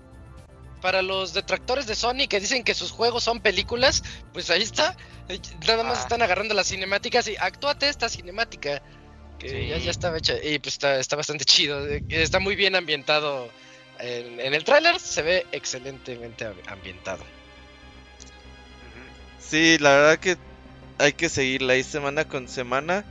para 0.80 1.00
los 1.02 1.32
detractores 1.32 1.86
de 1.86 1.94
Sony 1.94 2.26
que 2.28 2.40
dicen 2.40 2.64
que 2.64 2.74
sus 2.74 2.90
juegos 2.90 3.22
son 3.22 3.40
películas, 3.40 4.02
pues 4.32 4.50
ahí 4.50 4.62
está. 4.62 4.96
Eh, 5.28 5.38
Nada 5.66 5.84
más 5.84 5.98
Ah. 5.98 6.02
están 6.02 6.22
agarrando 6.22 6.54
las 6.54 6.66
cinemáticas 6.68 7.28
y 7.28 7.36
actúate 7.36 7.88
esta 7.88 8.08
cinemática. 8.08 8.82
Que 9.38 9.48
Sí. 9.48 9.68
ya, 9.68 9.78
ya 9.78 9.90
estaba 9.90 10.18
hecha. 10.18 10.34
Y 10.42 10.58
pues 10.58 10.74
está, 10.74 10.98
está 10.98 11.16
bastante 11.16 11.44
chido. 11.44 11.86
Está 12.08 12.38
muy 12.40 12.56
bien 12.56 12.74
ambientado. 12.76 13.48
En, 13.98 14.40
en 14.40 14.54
el 14.54 14.64
tráiler 14.64 14.98
se 14.98 15.22
ve 15.22 15.46
excelentemente 15.52 16.44
am- 16.46 16.56
ambientado. 16.66 17.24
Sí, 19.38 19.78
la 19.78 19.90
verdad 19.90 20.18
que 20.18 20.36
hay 20.98 21.12
que 21.12 21.28
seguirla 21.28 21.74
ahí 21.74 21.82
semana 21.82 22.26
con 22.26 22.48
semana. 22.48 23.04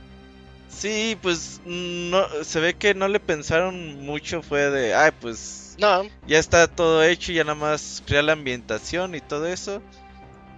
Sí, 0.74 1.16
pues 1.20 1.60
no 1.64 2.26
se 2.42 2.60
ve 2.60 2.74
que 2.74 2.94
no 2.94 3.06
le 3.08 3.20
pensaron 3.20 4.00
mucho, 4.04 4.42
fue 4.42 4.70
de, 4.70 4.94
ay, 4.94 5.12
pues 5.20 5.76
No, 5.78 6.02
ya 6.26 6.38
está 6.38 6.66
todo 6.66 7.02
hecho, 7.04 7.32
ya 7.32 7.44
nada 7.44 7.54
más 7.54 8.02
crear 8.06 8.24
la 8.24 8.32
ambientación 8.32 9.14
y 9.14 9.20
todo 9.20 9.46
eso 9.46 9.82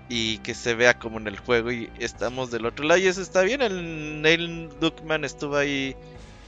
y 0.08 0.38
que 0.38 0.54
se 0.54 0.74
vea 0.74 0.98
como 0.98 1.18
en 1.18 1.26
el 1.28 1.38
juego 1.38 1.72
y 1.72 1.90
estamos 1.98 2.50
del 2.50 2.66
otro 2.66 2.84
lado 2.86 3.00
y 3.00 3.06
eso 3.06 3.22
está 3.22 3.42
bien. 3.42 3.62
El 3.62 4.22
Neil 4.22 4.70
Duckman 4.80 5.24
estuvo 5.24 5.56
ahí 5.56 5.96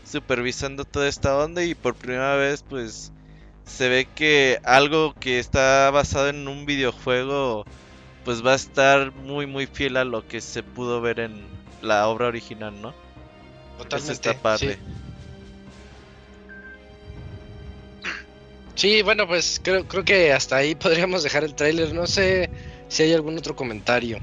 supervisando 0.04 0.84
toda 0.84 1.08
esta 1.08 1.36
onda 1.38 1.64
y 1.64 1.74
por 1.74 1.94
primera 1.96 2.36
vez 2.36 2.62
pues 2.62 3.12
se 3.64 3.88
ve 3.88 4.06
que 4.14 4.60
algo 4.64 5.14
que 5.14 5.38
está 5.38 5.90
basado 5.90 6.28
en 6.28 6.46
un 6.48 6.66
videojuego 6.66 7.64
pues 8.24 8.44
va 8.46 8.52
a 8.52 8.56
estar 8.56 9.12
muy 9.12 9.46
muy 9.46 9.66
fiel 9.66 9.96
a 9.96 10.04
lo 10.04 10.26
que 10.28 10.40
se 10.40 10.62
pudo 10.62 11.00
ver 11.00 11.20
en 11.20 11.46
la 11.82 12.08
obra 12.08 12.26
original, 12.28 12.80
¿no? 12.80 12.94
Eso 13.76 13.84
totalmente. 13.84 14.12
está 14.30 14.34
padre. 14.42 14.74
sí. 14.74 14.80
Sí, 18.74 19.00
bueno, 19.02 19.26
pues 19.26 19.58
creo, 19.64 19.88
creo 19.88 20.04
que 20.04 20.32
hasta 20.34 20.56
ahí 20.56 20.74
podríamos 20.74 21.22
dejar 21.22 21.44
el 21.44 21.54
tráiler. 21.54 21.94
No 21.94 22.06
sé 22.06 22.50
si 22.88 23.04
hay 23.04 23.12
algún 23.14 23.38
otro 23.38 23.56
comentario. 23.56 24.18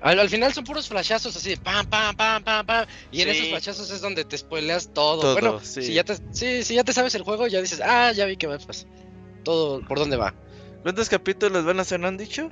Al, 0.00 0.18
al 0.18 0.28
final 0.28 0.52
son 0.52 0.64
puros 0.64 0.88
flashazos 0.88 1.36
así 1.36 1.50
de 1.50 1.56
pam, 1.58 1.86
pam, 1.86 2.14
pam, 2.16 2.42
pam, 2.42 2.66
pam. 2.66 2.86
Y 3.12 3.22
en 3.22 3.30
Sí. 3.30 3.36
esos 3.38 3.48
flashazos 3.50 3.90
es 3.90 4.00
donde 4.00 4.24
te 4.24 4.36
spoileas 4.36 4.92
todo. 4.92 5.20
Todo, 5.20 5.32
bueno, 5.34 5.60
sí. 5.62 5.82
si, 5.82 5.92
ya 5.94 6.02
te, 6.04 6.16
sí, 6.32 6.64
si 6.64 6.74
ya 6.74 6.82
te 6.82 6.92
sabes 6.92 7.14
el 7.14 7.22
juego, 7.22 7.46
ya 7.46 7.60
dices, 7.60 7.80
ah, 7.80 8.10
ya 8.12 8.26
vi 8.26 8.36
que 8.36 8.48
va, 8.48 8.58
pues, 8.58 8.86
todo 9.44 9.80
por 9.86 9.98
dónde 10.00 10.16
va. 10.16 10.34
¿Cuántos 10.82 11.08
capítulos 11.08 11.64
van 11.64 11.78
a 11.78 11.84
ser, 11.84 12.00
no 12.00 12.08
han 12.08 12.16
dicho? 12.16 12.50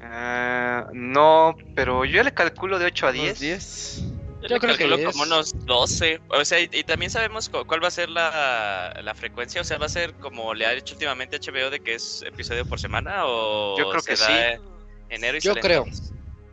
Ah, 0.00 0.88
no, 0.92 1.56
pero 1.76 2.04
yo 2.04 2.22
le 2.24 2.32
calculo 2.34 2.78
de 2.80 2.86
8 2.86 3.06
a 3.06 3.10
¿Unos 3.10 3.22
10. 3.22 3.40
10? 3.40 4.02
Yo, 4.42 4.48
le 4.48 4.60
creo 4.60 4.60
que 4.60 4.66
calculo 4.68 4.96
diez. 4.96 5.10
como 5.10 5.22
unos 5.24 5.54
12. 5.66 6.20
O 6.28 6.44
sea, 6.44 6.60
y, 6.60 6.68
y 6.72 6.84
también 6.84 7.10
sabemos 7.10 7.48
cu- 7.48 7.64
cuál 7.66 7.82
va 7.82 7.88
a 7.88 7.90
ser 7.92 8.08
la, 8.08 8.94
la 9.02 9.14
frecuencia. 9.14 9.60
O 9.60 9.64
sea, 9.64 9.78
va 9.78 9.86
a 9.86 9.88
ser 9.90 10.14
como 10.14 10.54
le 10.54 10.66
ha 10.66 10.72
hecho 10.74 10.94
últimamente 10.94 11.36
HBO 11.40 11.70
de 11.70 11.80
que 11.80 11.94
es 11.94 12.22
episodio 12.22 12.64
por 12.64 12.78
semana. 12.78 13.22
O 13.26 13.76
Yo 13.78 13.90
creo 13.90 14.02
que 14.02 14.16
será 14.16 14.60
Enero 15.08 15.38
y 15.38 15.40
Yo 15.40 15.54
creo. 15.56 15.84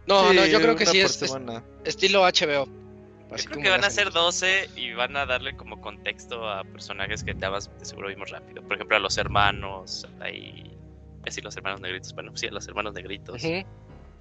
No, 0.08 0.30
Sí, 0.30 0.36
no, 0.36 0.45
yo 0.45 0.62
creo 0.62 0.76
que 0.76 0.86
sí 0.86 1.02
por 1.02 1.10
es, 1.12 1.21
es 1.21 1.30
semana. 1.32 1.63
estilo 1.84 2.24
HBO. 2.26 2.65
Yo 2.65 3.36
Así 3.36 3.48
creo 3.48 3.62
que 3.63 3.69
van 3.69 3.84
a 3.84 3.89
ser 3.89 4.12
12 4.12 4.69
y 4.76 4.93
van 4.93 5.17
a 5.17 5.26
darle 5.26 5.56
como 5.56 5.82
contexto 5.82 6.48
a 6.48 6.63
personajes 6.63 7.24
que 7.24 7.34
te 7.34 7.48
vas- 7.48 7.69
de 7.80 7.86
seguro 7.86 8.08
vimos 8.08 8.30
rápido. 8.30 8.62
Por 8.62 8.74
ejemplo, 8.74 8.98
a 8.98 9.00
los 9.00 9.17
hermanos. 9.17 10.08
Ahí. 10.21 10.71
Es 11.19 11.24
decir, 11.26 11.43
los 11.43 11.58
hermanos 11.58 11.82
negritos. 11.82 12.13
Bueno, 12.13 12.32
sí, 12.36 12.48
a 12.48 12.52
los 12.52 12.67
hermanos 12.67 12.93
negritos. 12.93 13.41
Sí, 13.41 13.65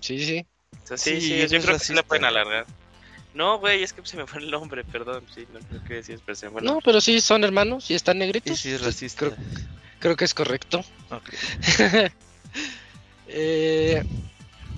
sí, 0.00 0.18
sí. 0.24 0.46
Sí, 0.84 0.96
Sí, 0.96 1.20
sí, 1.20 1.36
yo 1.38 1.44
es 1.58 1.64
creo 1.64 1.78
que 1.78 1.84
sí 1.84 1.94
la 1.94 2.02
pueden 2.02 2.24
alargar. 2.24 2.66
No, 3.34 3.58
güey, 3.58 3.82
es 3.82 3.92
que 3.92 4.04
se 4.06 4.16
me 4.16 4.26
fue 4.26 4.40
el 4.40 4.50
nombre, 4.50 4.84
perdón. 4.84 5.26
Sí, 5.34 5.46
no 5.52 5.58
creo 5.60 5.84
que 5.84 5.94
decir 5.94 6.14
expresión. 6.14 6.52
Bueno, 6.52 6.74
No, 6.74 6.80
pero 6.84 7.00
sí 7.00 7.20
son 7.20 7.42
hermanos 7.44 7.90
y 7.90 7.94
están 7.94 8.18
negritos. 8.18 8.52
Y 8.52 8.56
si 8.56 8.70
es 8.70 8.80
racista. 8.82 9.18
Creo, 9.18 9.36
creo 9.98 10.16
que 10.16 10.24
es 10.24 10.34
correcto. 10.34 10.84
Ok. 11.10 11.30
Eh, 13.26 14.04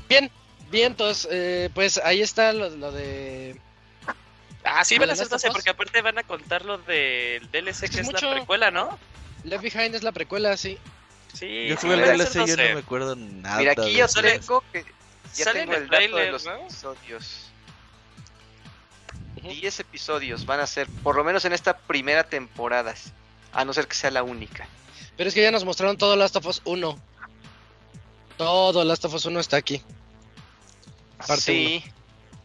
bien, 0.08 0.30
vientos. 0.70 1.26
eh, 1.30 1.68
pues 1.74 1.98
ahí 1.98 2.22
está 2.22 2.52
lo, 2.52 2.70
lo 2.70 2.92
de. 2.92 3.60
Ah, 4.64 4.84
sí, 4.84 4.94
¿Lo 4.94 5.00
van 5.00 5.08
de 5.08 5.12
a 5.12 5.16
ser 5.16 5.30
Last 5.30 5.34
of 5.34 5.42
12 5.42 5.48
Us? 5.48 5.52
porque 5.54 5.70
aparte 5.70 6.00
van 6.02 6.18
a 6.18 6.22
contar 6.22 6.64
lo 6.64 6.78
del 6.78 7.50
DLC 7.50 7.68
Es 7.68 7.80
que 7.80 7.86
es 7.86 7.96
es 7.98 8.06
la 8.06 8.12
mucho. 8.12 8.30
precuela, 8.30 8.70
¿no? 8.70 8.98
Left 9.44 9.62
Behind 9.62 9.94
es 9.94 10.02
la 10.02 10.12
precuela, 10.12 10.56
sí. 10.56 10.78
Sí, 11.34 11.66
Yo 11.68 11.76
sí, 11.76 11.82
jugué 11.88 11.94
el 12.10 12.18
DLC 12.18 12.30
y 12.36 12.38
yo 12.38 12.40
12. 12.46 12.56
no 12.68 12.74
me 12.74 12.80
acuerdo 12.80 13.16
nada. 13.16 13.58
Mira, 13.58 13.72
aquí 13.72 13.82
de 13.92 13.92
yo 13.98 14.06
tengo 14.08 14.64
que. 14.72 14.84
Ya 15.34 15.44
sale 15.44 15.60
tengo 15.60 15.72
en 15.74 15.78
el 15.78 15.84
el 15.84 15.90
dato 15.90 16.16
de 16.16 16.30
los 16.30 16.44
¿no? 16.46 16.54
episodios. 16.56 17.45
Ujú. 19.46 19.60
10 19.60 19.80
episodios 19.80 20.46
van 20.46 20.60
a 20.60 20.66
ser, 20.66 20.86
por 21.02 21.16
lo 21.16 21.24
menos 21.24 21.44
en 21.44 21.52
esta 21.52 21.76
primera 21.76 22.24
temporada. 22.24 22.94
A 23.52 23.64
no 23.64 23.72
ser 23.72 23.86
que 23.88 23.94
sea 23.94 24.10
la 24.10 24.22
única. 24.22 24.68
Pero 25.16 25.28
es 25.28 25.34
que 25.34 25.42
ya 25.42 25.50
nos 25.50 25.64
mostraron 25.64 25.96
todo 25.96 26.14
Last 26.16 26.36
of 26.36 26.46
Us 26.46 26.60
1. 26.64 26.98
Todo 28.36 28.84
Last 28.84 29.04
of 29.06 29.14
Us 29.14 29.24
1 29.24 29.40
está 29.40 29.56
aquí. 29.56 29.82
Parte 31.16 31.40
sí, 31.40 31.84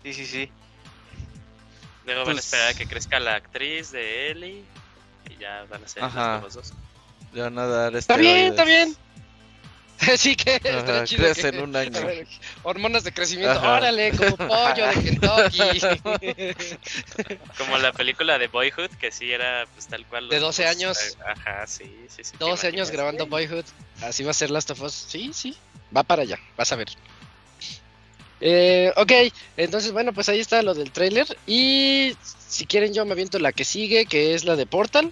sí, 0.03 0.13
sí, 0.13 0.25
sí. 0.25 0.51
Luego 2.05 2.21
van 2.21 2.29
a 2.29 2.33
Pues- 2.35 2.45
esperar 2.45 2.69
a 2.69 2.73
que 2.73 2.87
crezca 2.87 3.19
la 3.19 3.35
actriz 3.35 3.91
de 3.91 4.31
Ellie. 4.31 4.63
Y 5.29 5.37
ya 5.37 5.65
van 5.69 5.83
a 5.83 5.87
ser 5.87 6.03
Ajá. 6.03 6.39
los 6.41 6.53
dos. 6.53 6.73
Le 7.33 7.41
van 7.41 7.57
a 7.59 7.65
dar 7.67 7.95
Está 7.95 8.15
bien, 8.17 8.47
está 8.47 8.63
bien. 8.63 8.95
sí 10.17 10.35
que 10.35 10.55
Ajá, 10.55 10.79
está 10.79 11.03
chido. 11.05 11.23
crece 11.25 11.41
que- 11.51 11.57
en 11.57 11.63
un 11.63 11.75
año. 11.75 11.99
Hormonas 12.63 13.03
de 13.03 13.11
crecimiento. 13.13 13.57
Ajá. 13.59 13.77
Órale, 13.77 14.11
como 14.11 14.35
pollo 14.37 14.87
de 14.87 15.03
Kentucky. 15.03 15.81
Como 17.57 17.77
la 17.77 17.91
película 17.91 18.37
de 18.39 18.47
Boyhood, 18.47 18.89
que 18.99 19.11
sí 19.11 19.31
era 19.31 19.65
pues 19.73 19.87
tal 19.87 20.05
cual. 20.07 20.29
De 20.29 20.39
los 20.39 20.55
12 20.57 20.63
dos, 20.63 20.71
años. 20.75 20.97
eh, 20.99 21.17
Ajá, 21.27 21.67
sí, 21.67 22.05
sí, 22.07 22.23
sí. 22.23 22.31
¿te 22.31 22.37
12 22.43 22.67
años 22.67 22.89
grabando 22.91 23.25
Boyhood. 23.27 23.65
Así 24.01 24.23
va 24.23 24.31
a 24.31 24.33
ser 24.33 24.49
Last 24.51 24.71
of 24.71 24.81
Us. 24.81 24.93
Sí, 24.93 25.31
sí. 25.33 25.55
Va 25.95 26.03
para 26.03 26.23
allá. 26.23 26.39
Vas 26.57 26.71
a 26.71 26.75
ver. 26.75 26.87
Eh, 28.43 28.91
ok, 28.95 29.11
entonces 29.57 29.91
bueno, 29.91 30.13
pues 30.13 30.27
ahí 30.29 30.39
está 30.39 30.61
lo 30.63 30.73
del 30.73 30.91
trailer. 30.91 31.27
Y 31.45 32.15
si 32.47 32.65
quieren 32.65 32.93
yo 32.93 33.05
me 33.05 33.11
aviento 33.11 33.37
la 33.39 33.51
que 33.51 33.65
sigue, 33.65 34.05
que 34.05 34.33
es 34.33 34.43
la 34.45 34.55
de 34.55 34.65
Portal. 34.65 35.11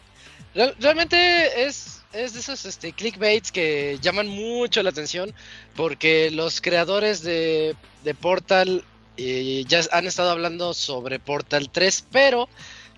Real- 0.55 0.75
realmente 0.79 1.63
es, 1.65 1.98
es 2.13 2.33
de 2.33 2.39
esos 2.39 2.65
este, 2.65 2.93
clickbaits 2.93 3.51
que 3.51 3.99
llaman 4.01 4.27
mucho 4.27 4.81
la 4.83 4.89
atención 4.89 5.33
porque 5.75 6.31
los 6.31 6.61
creadores 6.61 7.21
de, 7.21 7.75
de 8.03 8.15
Portal 8.15 8.83
y 9.15 9.65
ya 9.65 9.81
han 9.91 10.07
estado 10.07 10.31
hablando 10.31 10.73
sobre 10.73 11.19
Portal 11.19 11.69
3, 11.69 12.05
pero 12.11 12.47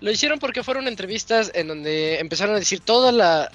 lo 0.00 0.10
hicieron 0.10 0.38
porque 0.38 0.62
fueron 0.62 0.88
entrevistas 0.88 1.50
en 1.54 1.68
donde 1.68 2.20
empezaron 2.20 2.54
a 2.54 2.58
decir 2.58 2.80
toda 2.80 3.12
la 3.12 3.50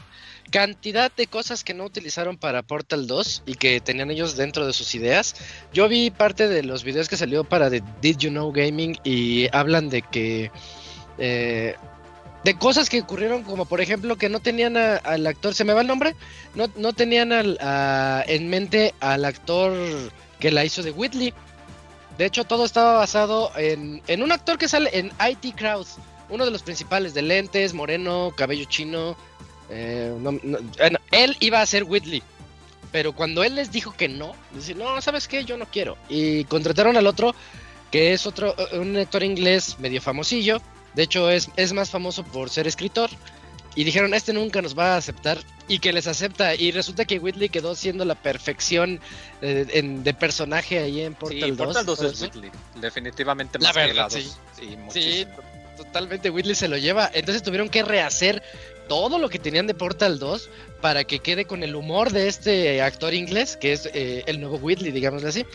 cantidad 0.52 1.12
de 1.12 1.28
cosas 1.28 1.64
que 1.64 1.74
no 1.74 1.86
utilizaron 1.86 2.38
para 2.38 2.64
Portal 2.64 3.08
2 3.08 3.44
y 3.46 3.56
que 3.56 3.82
tenían 3.82 4.12
ellos 4.12 4.38
dentro 4.38 4.66
de 4.66 4.74
sus 4.74 4.96
ideas. 4.96 5.36
Yo 5.74 5.88
vi 5.90 6.10
parte 6.10 6.48
de 6.48 6.64
los 6.64 6.84
videos 6.84 7.10
que 7.10 7.18
salió 7.18 7.44
para 7.44 7.70
de 7.70 7.84
Did 8.02 8.18
You 8.18 8.30
Know 8.30 8.52
Gaming 8.52 8.98
y 9.04 9.48
hablan 9.54 9.90
de 9.90 10.02
que 10.04 10.52
eh, 11.18 11.76
de 12.44 12.58
cosas 12.58 12.90
que 12.90 13.02
ocurrieron 13.02 13.44
como 13.44 13.66
por 13.66 13.82
ejemplo 13.82 14.16
que 14.18 14.30
no 14.30 14.40
tenían 14.40 14.78
a- 14.78 14.98
al 14.98 15.26
actor, 15.28 15.54
se 15.54 15.64
me 15.64 15.74
va 15.74 15.82
el 15.82 15.88
nombre, 15.88 16.16
no, 16.56 16.68
no 16.78 16.94
tenían 16.94 17.32
al- 17.34 17.58
a- 17.62 18.24
en 18.28 18.50
mente 18.50 18.94
al 19.00 19.26
actor 19.26 19.74
que 20.40 20.52
la 20.52 20.64
hizo 20.64 20.84
de 20.84 20.92
Whitley. 20.92 21.34
De 22.18 22.26
hecho, 22.26 22.46
todo 22.46 22.66
estaba 22.66 22.94
basado 22.94 23.52
en, 23.58 24.02
en 24.08 24.24
un 24.24 24.32
actor 24.32 24.58
que 24.58 24.68
sale 24.68 24.90
en 24.94 25.12
IT 25.30 25.54
Crowd, 25.56 25.86
uno 26.30 26.46
de 26.46 26.52
los 26.52 26.64
principales, 26.64 27.14
de 27.14 27.22
lentes, 27.22 27.74
moreno, 27.74 28.34
cabello 28.36 28.66
chino. 28.66 29.16
eh, 29.70 30.14
él 31.12 31.38
iba 31.40 31.62
a 31.62 31.66
ser 31.66 31.84
Whitley, 31.84 32.24
pero 32.92 33.14
cuando 33.14 33.44
él 33.44 33.56
les 33.56 33.72
dijo 33.72 33.92
que 33.92 34.08
no, 34.08 34.34
dice, 34.54 34.74
no, 34.76 35.00
¿sabes 35.02 35.28
qué? 35.28 35.44
Yo 35.46 35.58
no 35.58 35.66
quiero. 35.66 35.98
Y 36.10 36.46
contrataron 36.46 36.98
al 36.98 37.08
otro, 37.08 37.36
que 37.92 38.14
es 38.14 38.26
otro, 38.26 38.56
un 38.74 38.96
actor 38.98 39.24
inglés 39.24 39.78
medio 39.80 40.02
famosillo. 40.02 40.62
De 40.98 41.04
hecho, 41.04 41.30
es, 41.30 41.50
es 41.56 41.72
más 41.72 41.90
famoso 41.90 42.24
por 42.26 42.50
ser 42.50 42.68
escritor. 42.68 43.10
Y 43.76 43.84
dijeron, 43.84 44.14
este 44.16 44.34
nunca 44.34 44.62
nos 44.62 44.78
va 44.78 44.96
a 44.96 44.98
aceptar. 44.98 45.38
Y 45.68 45.78
que 45.80 45.94
les 45.94 46.08
acepta. 46.08 46.56
Y 46.56 46.72
resulta 46.72 47.06
que 47.06 47.20
Whitley 47.20 47.50
quedó 47.50 47.76
siendo 47.76 48.04
la 48.06 48.16
perfección 48.16 49.00
eh, 49.42 49.66
en- 49.74 50.04
de 50.04 50.14
personaje 50.16 50.80
ahí 50.80 51.02
en 51.02 51.14
Portal 51.14 51.40
sí, 51.42 51.52
2. 51.52 51.58
Portal 51.58 51.86
2 51.86 51.98
todo 52.00 52.10
es. 52.10 52.22
Whitley. 52.22 52.52
Definitivamente 52.82 53.60
La 53.60 53.68
más 53.70 53.74
que 53.76 53.80
verdad, 53.82 53.96
la 53.96 54.04
2. 54.04 54.14
sí. 54.14 54.22
Sí, 54.22 54.36
Sí, 54.70 54.76
muchísimo. 54.78 55.32
totalmente 55.78 56.30
Whitley 56.32 56.56
se 56.56 56.68
lo 56.68 56.78
lleva. 56.78 57.12
Entonces 57.14 57.44
tuvieron 57.44 57.70
que 57.70 57.84
rehacer 57.84 58.42
todo 58.90 59.20
lo 59.20 59.30
que 59.30 59.38
tenían 59.38 59.68
de 59.68 59.74
Portal 59.76 60.18
2 60.18 60.50
para 60.82 61.04
que 61.04 61.20
quede 61.20 61.46
con 61.46 61.62
el 61.62 61.76
humor 61.76 62.12
de 62.12 62.28
este 62.30 62.82
actor 62.82 63.14
inglés, 63.14 63.58
que 63.58 63.74
es 63.74 63.88
eh, 63.94 64.24
el 64.26 64.40
nuevo 64.40 64.56
Whitley, 64.58 64.92
digámoslo 64.92 65.28
así. 65.30 65.46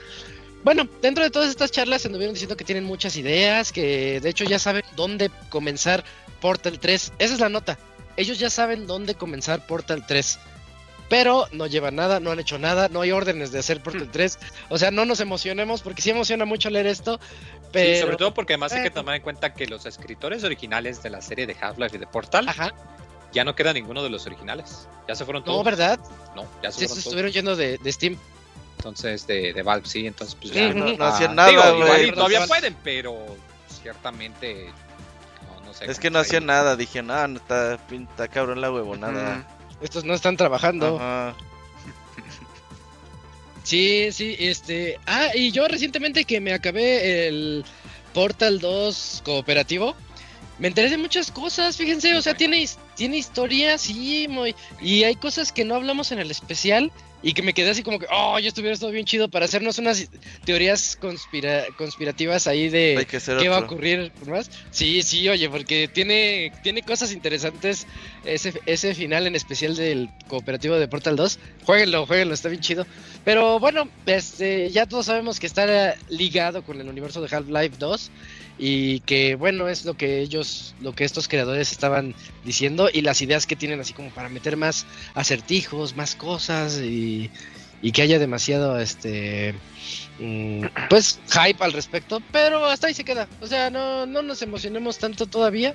Bueno, 0.64 0.87
dentro 1.01 1.25
de 1.25 1.31
todas 1.31 1.51
estas 1.51 1.72
charlas 1.72 2.03
se 2.03 2.09
anduvieron 2.09 2.35
diciendo 2.35 2.57
que 2.57 2.64
tienen 2.64 2.85
muchas 2.85 3.16
ideas, 3.16 3.72
que 3.72 4.20
de 4.20 4.29
hecho 4.29 4.44
ya 4.44 4.59
saben 4.59 4.85
dónde 4.94 5.31
comenzar 5.48 6.05
Portal 6.40 6.79
3. 6.79 7.12
Esa 7.18 7.35
es 7.35 7.40
la 7.40 7.48
nota. 7.48 7.79
Ellos 8.16 8.38
ya 8.38 8.51
saben 8.51 8.87
dónde 8.87 9.14
comenzar 9.14 9.66
Portal 9.66 10.05
3. 10.07 10.38
Pero 11.09 11.46
no 11.53 11.66
llevan 11.66 11.96
nada, 11.96 12.20
no 12.20 12.31
han 12.31 12.40
hecho 12.40 12.59
nada, 12.59 12.88
no 12.88 13.03
hay 13.03 13.11
órdenes 13.11 13.53
de 13.53 13.59
hacer 13.59 13.83
Portal 13.83 14.09
3. 14.11 14.38
O 14.70 14.79
sea, 14.79 14.90
no 14.90 15.05
nos 15.05 15.20
emocionemos 15.20 15.83
porque 15.83 16.01
sí 16.01 16.11
emociona 16.11 16.44
mucho 16.44 16.70
leer 16.70 16.87
esto. 16.87 17.20
Pero... 17.72 17.94
Sí, 17.94 18.01
sobre 18.01 18.16
todo 18.16 18.33
porque 18.33 18.55
además 18.55 18.72
hay 18.72 18.83
que 18.83 18.90
tomar 18.90 19.16
en 19.16 19.22
cuenta 19.22 19.53
que 19.53 19.66
los 19.66 19.85
escritores 19.85 20.44
originales 20.44 21.03
de 21.03 21.11
la 21.11 21.20
serie 21.20 21.46
de 21.46 21.57
Half-Life 21.61 21.96
y 21.96 21.98
de 21.98 22.07
Portal 22.07 22.48
Ajá. 22.48 22.72
ya 23.33 23.44
no 23.44 23.55
queda 23.55 23.72
ninguno 23.72 24.03
de 24.03 24.11
los 24.11 24.27
originales. 24.27 24.88
Ya 25.09 25.14
se 25.14 25.25
fueron 25.25 25.44
todos. 25.44 25.59
No, 25.59 25.64
¿verdad? 25.64 25.98
No, 26.35 26.46
ya 26.62 26.70
se 26.70 26.79
Sí, 26.79 26.81
se 26.81 26.88
fueron 26.88 26.88
todos. 26.88 26.98
estuvieron 26.98 27.33
yendo 27.33 27.57
de, 27.57 27.79
de 27.79 27.92
Steam. 27.92 28.16
Entonces, 28.83 29.29
de, 29.29 29.53
de 29.53 29.62
Valve, 29.62 29.87
sí, 29.88 30.09
entonces 30.09 30.35
pues 30.40 30.53
Sí, 30.53 30.59
ya. 30.59 30.75
no- 30.75 30.97
no 30.97 31.05
ah, 31.05 31.14
hacían 31.14 31.37
nada, 31.37 31.49
digo, 31.71 31.85
igual 31.85 32.05
y 32.05 32.11
todavía 32.11 32.38
hacían- 32.42 32.49
pueden, 32.49 32.77
pero 32.83 33.16
ciertamente 33.81 34.73
no, 35.47 35.66
no 35.66 35.73
sé. 35.73 35.88
Es 35.88 36.01
que 36.01 36.11
no 36.11 36.18
hacían 36.18 36.42
ahí. 36.42 36.47
nada, 36.49 36.75
dije, 36.75 37.01
no, 37.01 37.29
no 37.29 37.37
está, 37.38 37.75
está 37.75 38.27
cabrón 38.27 38.61
la 38.61 38.73
huevonada. 38.73 39.47
Estos 39.81 40.05
no 40.05 40.14
están 40.14 40.37
trabajando. 40.37 40.97
Ajá. 40.97 41.37
Sí, 43.64 44.09
sí, 44.11 44.35
este. 44.40 44.99
Ah, 45.07 45.29
y 45.35 45.53
yo 45.53 45.68
recientemente 45.68 46.25
que 46.25 46.40
me 46.40 46.53
acabé 46.53 47.29
el 47.29 47.64
Portal 48.12 48.59
2 48.59 49.23
cooperativo, 49.25 49.95
me 50.59 50.66
enteré 50.68 50.90
de 50.90 50.99
muchas 50.99 51.31
cosas, 51.31 51.77
fíjense, 51.77 52.12
o 52.16 52.23
sea, 52.23 52.35
tiene, 52.35 52.68
tiene 52.97 53.18
historia, 53.18 53.79
sí, 53.79 54.27
muy. 54.29 54.57
Y 54.81 55.05
hay 55.05 55.14
cosas 55.14 55.53
que 55.53 55.64
no 55.64 55.77
hablamos 55.77 56.11
en 56.11 56.18
el 56.18 56.31
especial 56.33 56.90
y 57.23 57.35
que 57.35 57.43
me 57.43 57.53
quedé 57.55 57.71
así 57.71 57.83
como 57.83 57.99
que, 57.99 58.07
oh, 58.11 58.39
ya 58.39 58.49
estuviera 58.49 58.75
estado 58.75 58.91
bien 58.93 59.05
chido 59.05 59.29
para 59.29 59.45
hacernos 59.45 59.79
unas 59.79 60.09
teorías 60.45 60.99
conspira- 61.01 61.67
conspirativas 61.77 62.47
ahí 62.47 62.69
de. 62.69 63.07
¿Qué 63.09 63.49
va 63.49 63.57
a 63.57 63.59
otro. 63.61 63.67
ocurrir 63.77 64.13
más? 64.27 64.51
Sí, 64.71 65.03
sí, 65.03 65.29
oye, 65.29 65.49
porque 65.49 65.89
tiene, 65.89 66.53
tiene 66.63 66.83
cosas 66.83 67.13
interesantes 67.13 67.87
ese, 68.25 68.53
ese 68.67 68.95
final 68.95 69.27
en 69.27 69.37
especial 69.37 69.77
del 69.77 70.09
cooperativo 70.29 70.77
de 70.77 70.89
Portal 70.89 71.17
2. 71.17 71.39
Jueguenlo, 71.65 72.07
jueguenlo, 72.07 72.35
está 72.35 72.49
bien 72.49 72.61
chido. 72.61 72.87
Pero 73.25 73.59
bueno, 73.61 73.89
este, 74.07 74.71
ya 74.71 74.87
todos 74.87 75.07
sabemos 75.07 75.39
que 75.39 75.47
está 75.47 75.95
ligado 76.09 76.63
con 76.65 76.81
el 76.81 76.89
universo 76.89 77.21
de 77.21 77.35
Half-Life 77.35 77.77
2 77.79 78.11
y 78.64 79.01
que 79.01 79.35
bueno, 79.35 79.68
es 79.68 79.85
lo 79.85 79.94
que 79.94 80.20
ellos, 80.20 80.77
lo 80.81 80.94
que 80.94 81.03
estos 81.03 81.27
creadores 81.27 81.72
estaban 81.72 82.14
diciendo 82.44 82.88
y 82.92 83.01
las 83.01 83.20
ideas 83.20 83.44
que 83.44 83.57
tienen 83.57 83.81
así 83.81 83.92
como 83.92 84.11
para 84.11 84.29
meter 84.29 84.57
más 84.57 84.87
acertijos, 85.14 85.96
más 85.96 86.14
cosas 86.14 86.79
y, 86.79 87.29
y 87.83 87.90
que 87.90 88.03
haya 88.03 88.20
demasiado, 88.20 88.79
este, 88.79 89.57
mm, 90.20 90.66
pues 90.88 91.18
hype 91.27 91.64
al 91.64 91.72
respecto, 91.72 92.22
pero 92.31 92.64
hasta 92.66 92.87
ahí 92.87 92.94
se 92.94 93.03
queda. 93.03 93.27
O 93.40 93.48
sea, 93.48 93.68
no, 93.68 94.07
no 94.07 94.22
nos 94.22 94.42
emocionemos 94.42 94.96
tanto 94.98 95.27
todavía. 95.27 95.75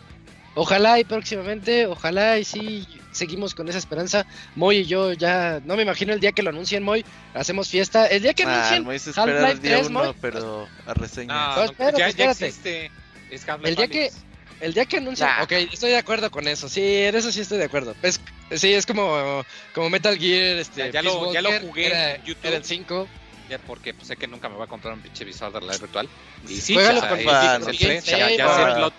Ojalá 0.60 1.00
y 1.00 1.04
próximamente, 1.04 1.86
ojalá 1.86 2.40
y 2.40 2.44
sí 2.44 2.88
seguimos 3.12 3.54
con 3.54 3.70
esa 3.70 3.78
esperanza. 3.78 4.26
Moy 4.56 4.78
y 4.78 4.86
yo 4.86 5.14
ya, 5.14 5.62
no 5.64 5.76
me 5.76 5.84
imagino 5.84 6.14
el 6.14 6.20
día 6.20 6.32
que 6.32 6.42
lo 6.42 6.50
anuncien, 6.50 6.82
Moy, 6.82 7.06
hacemos 7.36 7.70
fiesta. 7.70 8.08
El 8.08 8.24
día 8.24 8.34
que 8.34 8.42
Ah, 8.44 8.68
anuncien 8.74 9.14
Half-Life 9.16 9.52
el 9.52 9.62
día 9.62 9.76
3, 9.78 9.88
uno, 9.90 10.04
Moy. 10.06 10.16
pero 10.20 10.68
a 10.88 10.94
reseña. 10.96 11.32
No, 11.34 11.56
No, 11.58 11.64
espérate, 11.66 12.00
ya, 12.18 12.32
existe. 12.32 12.92
Es 13.30 13.46
El 13.64 13.76
día 13.76 13.88
que-. 13.88 14.12
El 14.60 14.74
día 14.74 14.86
que 14.88 14.98
anuncien, 14.98 15.30
Nah. 15.30 15.44
ok, 15.44 15.52
estoy 15.52 15.92
de 15.92 15.98
acuerdo 15.98 16.32
con 16.32 16.48
eso, 16.48 16.68
sí, 16.68 16.82
en 16.84 17.16
eso 17.16 17.32
sí 17.32 17.42
estoy 17.42 17.60
de 17.60 17.66
acuerdo. 17.66 17.96
Es, 18.02 18.20
sí, 18.56 18.74
es 18.74 18.88
como, 18.88 19.46
como 19.76 19.92
Metal 19.92 20.18
Gear, 20.18 20.58
este, 20.58 20.86
Ya- 20.88 20.90
ya 20.90 21.02
lo- 21.04 21.32
ya 21.32 21.42
jugué 21.62 21.86
en 21.86 21.92
era, 21.92 22.18
YouTube. 22.24 22.48
era 22.48 22.58
el 22.58 22.64
5. 22.64 23.08
Ya 23.48 23.60
porque 23.60 23.94
pues, 23.94 24.08
sé 24.08 24.18
que 24.18 24.26
nunca 24.26 24.50
me 24.50 24.56
voy 24.56 24.64
a 24.64 24.68
comprar 24.68 24.96
un 24.96 25.02
pinche 25.02 25.24
visor 25.24 25.54
de 25.54 25.60
realidad 25.60 25.80
virtual. 25.80 26.10
Y 26.50 26.56
sí, 26.56 26.74
Juégalo 26.74 27.02
ya, 27.02 27.10
con 27.10 27.20
ya, 27.20 27.24
ya 28.32 28.92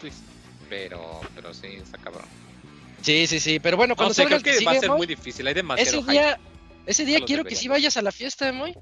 Pero, 0.68 1.20
pero 1.34 1.54
sí, 1.54 1.66
está 1.82 1.98
cabrón. 1.98 2.26
Sí, 3.02 3.26
sí, 3.26 3.40
sí, 3.40 3.60
pero 3.60 3.76
bueno, 3.76 3.92
No 3.92 3.96
cuando 3.96 4.14
sé, 4.14 4.22
salga 4.22 4.38
creo 4.38 4.38
el 4.38 4.42
que 4.44 4.58
que 4.58 4.64
va 4.64 4.72
a 4.72 4.80
ser 4.80 4.88
Moy, 4.90 4.98
muy 4.98 5.06
difícil. 5.06 5.46
Hay 5.46 5.54
demasiado 5.54 6.00
ese 6.00 6.00
hype. 6.00 6.12
día, 6.12 6.40
ese 6.86 7.04
día 7.04 7.20
quiero 7.24 7.44
que 7.44 7.54
sí 7.56 7.68
vayas 7.68 7.96
a 7.96 8.02
la 8.02 8.12
fiesta, 8.12 8.52
Moy. 8.52 8.74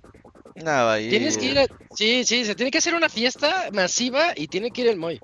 No, 0.57 0.91
ahí. 0.91 1.11
Tienes 1.11 1.37
que 1.37 1.47
ir 1.47 1.59
a... 1.59 1.67
Sí, 1.95 2.25
sí, 2.25 2.45
se 2.45 2.55
tiene 2.55 2.71
que 2.71 2.79
hacer 2.79 2.95
una 2.95 3.09
fiesta 3.11 3.69
masiva 3.73 4.33
y 4.37 4.49
tiene 4.49 4.71
que 4.71 4.83
ir 4.83 4.89
el 4.89 4.97
Moy. 4.97 5.21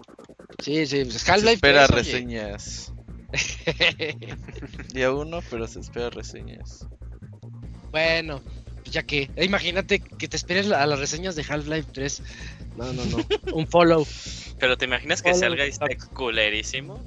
Sí, 0.63 0.87
sí, 0.87 1.05
pues 1.05 1.23
Se 1.23 1.31
Half-Life 1.33 1.55
espera 1.55 1.87
3, 1.87 1.91
oye. 1.91 2.13
reseñas. 2.13 2.93
Día 4.93 5.11
uno, 5.13 5.41
pero 5.51 5.67
se 5.67 5.81
espera 5.81 6.11
reseñas. 6.11 6.87
bueno, 7.91 8.43
pues 8.83 8.91
ya 8.93 9.03
que, 9.05 9.31
eh, 9.37 9.45
imagínate 9.45 10.01
que 10.01 10.29
te 10.29 10.37
esperes 10.37 10.71
a 10.71 10.85
las 10.87 10.99
reseñas 10.99 11.35
de 11.35 11.45
Half-Life 11.49 11.89
3. 11.93 12.23
No, 12.77 12.93
no, 12.93 13.05
no, 13.05 13.19
un 13.53 13.67
follow. 13.67 14.07
Pero 14.59 14.79
te 14.79 14.85
imaginas 14.85 15.23
que 15.23 15.35
salga 15.35 15.67
y 15.67 15.71
esté 15.71 15.93
Stop. 15.95 16.15
culerísimo. 16.15 17.03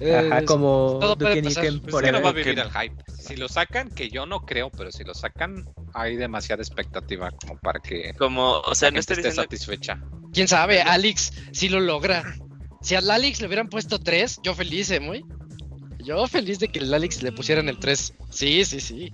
Ajá, 0.00 0.44
como 0.44 0.98
todo 1.00 1.16
puede 1.16 1.42
pasar. 1.42 1.64
Pues 1.82 1.94
es 1.94 2.00
que 2.02 2.12
no 2.12 2.22
va 2.22 2.30
a 2.30 2.32
vivir 2.32 2.58
el 2.58 2.70
hype. 2.70 2.94
Si 3.18 3.36
lo 3.36 3.48
sacan, 3.48 3.90
que 3.90 4.08
yo 4.08 4.24
no 4.24 4.40
creo, 4.40 4.70
pero 4.70 4.90
si 4.90 5.04
lo 5.04 5.14
sacan, 5.14 5.68
hay 5.92 6.16
demasiada 6.16 6.62
expectativa 6.62 7.30
como 7.30 7.58
para 7.58 7.80
que 7.80 8.14
Como, 8.14 8.60
o 8.60 8.74
sea, 8.74 8.88
la 8.88 8.92
no 8.92 8.94
gente 8.94 9.12
esté 9.12 9.16
diciendo 9.16 9.42
satisfecha. 9.42 10.00
¿Quién 10.32 10.48
sabe? 10.48 10.80
Alex, 10.80 11.32
si 11.52 11.68
lo 11.68 11.80
logra. 11.80 12.24
Si 12.80 12.94
al 12.94 13.10
Alex 13.10 13.40
le 13.40 13.46
hubieran 13.46 13.68
puesto 13.68 13.98
3, 13.98 14.40
yo 14.42 14.54
feliz, 14.54 14.90
¿eh, 14.90 15.00
muy? 15.00 15.24
Yo 15.98 16.26
feliz 16.28 16.58
de 16.58 16.68
que 16.68 16.78
el 16.78 16.94
Alex 16.94 17.22
le 17.22 17.32
pusieran 17.32 17.68
el 17.68 17.78
3. 17.78 18.14
Sí, 18.30 18.64
sí, 18.64 18.80
sí. 18.80 19.12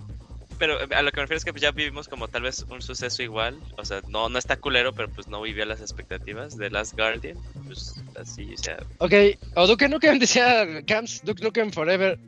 Pero 0.59 0.81
eh, 0.81 0.87
a 0.95 1.01
lo 1.01 1.11
que 1.11 1.17
me 1.17 1.21
refiero 1.23 1.37
es 1.37 1.45
que 1.45 1.51
pues, 1.53 1.61
ya 1.61 1.71
vivimos 1.71 2.07
como 2.07 2.27
tal 2.27 2.41
vez 2.43 2.65
un 2.69 2.81
suceso 2.81 3.21
igual. 3.23 3.59
O 3.77 3.85
sea, 3.85 4.01
no, 4.07 4.29
no 4.29 4.37
está 4.39 4.57
culero, 4.57 4.93
pero 4.93 5.09
pues 5.09 5.27
no 5.27 5.41
vivió 5.41 5.65
las 5.65 5.81
expectativas 5.81 6.57
de 6.57 6.69
Last 6.69 6.93
Guardian. 6.95 7.37
Pues 7.65 7.95
así, 8.19 8.53
o 8.53 8.57
sea. 8.57 8.77
Ok, 8.99 9.13
o 9.55 9.67
Duke 9.67 9.87
Nukem 9.89 10.19
decía 10.19 10.65
Camps, 10.85 11.21
Duke 11.23 11.43
Nukem 11.43 11.71
Forever. 11.71 12.19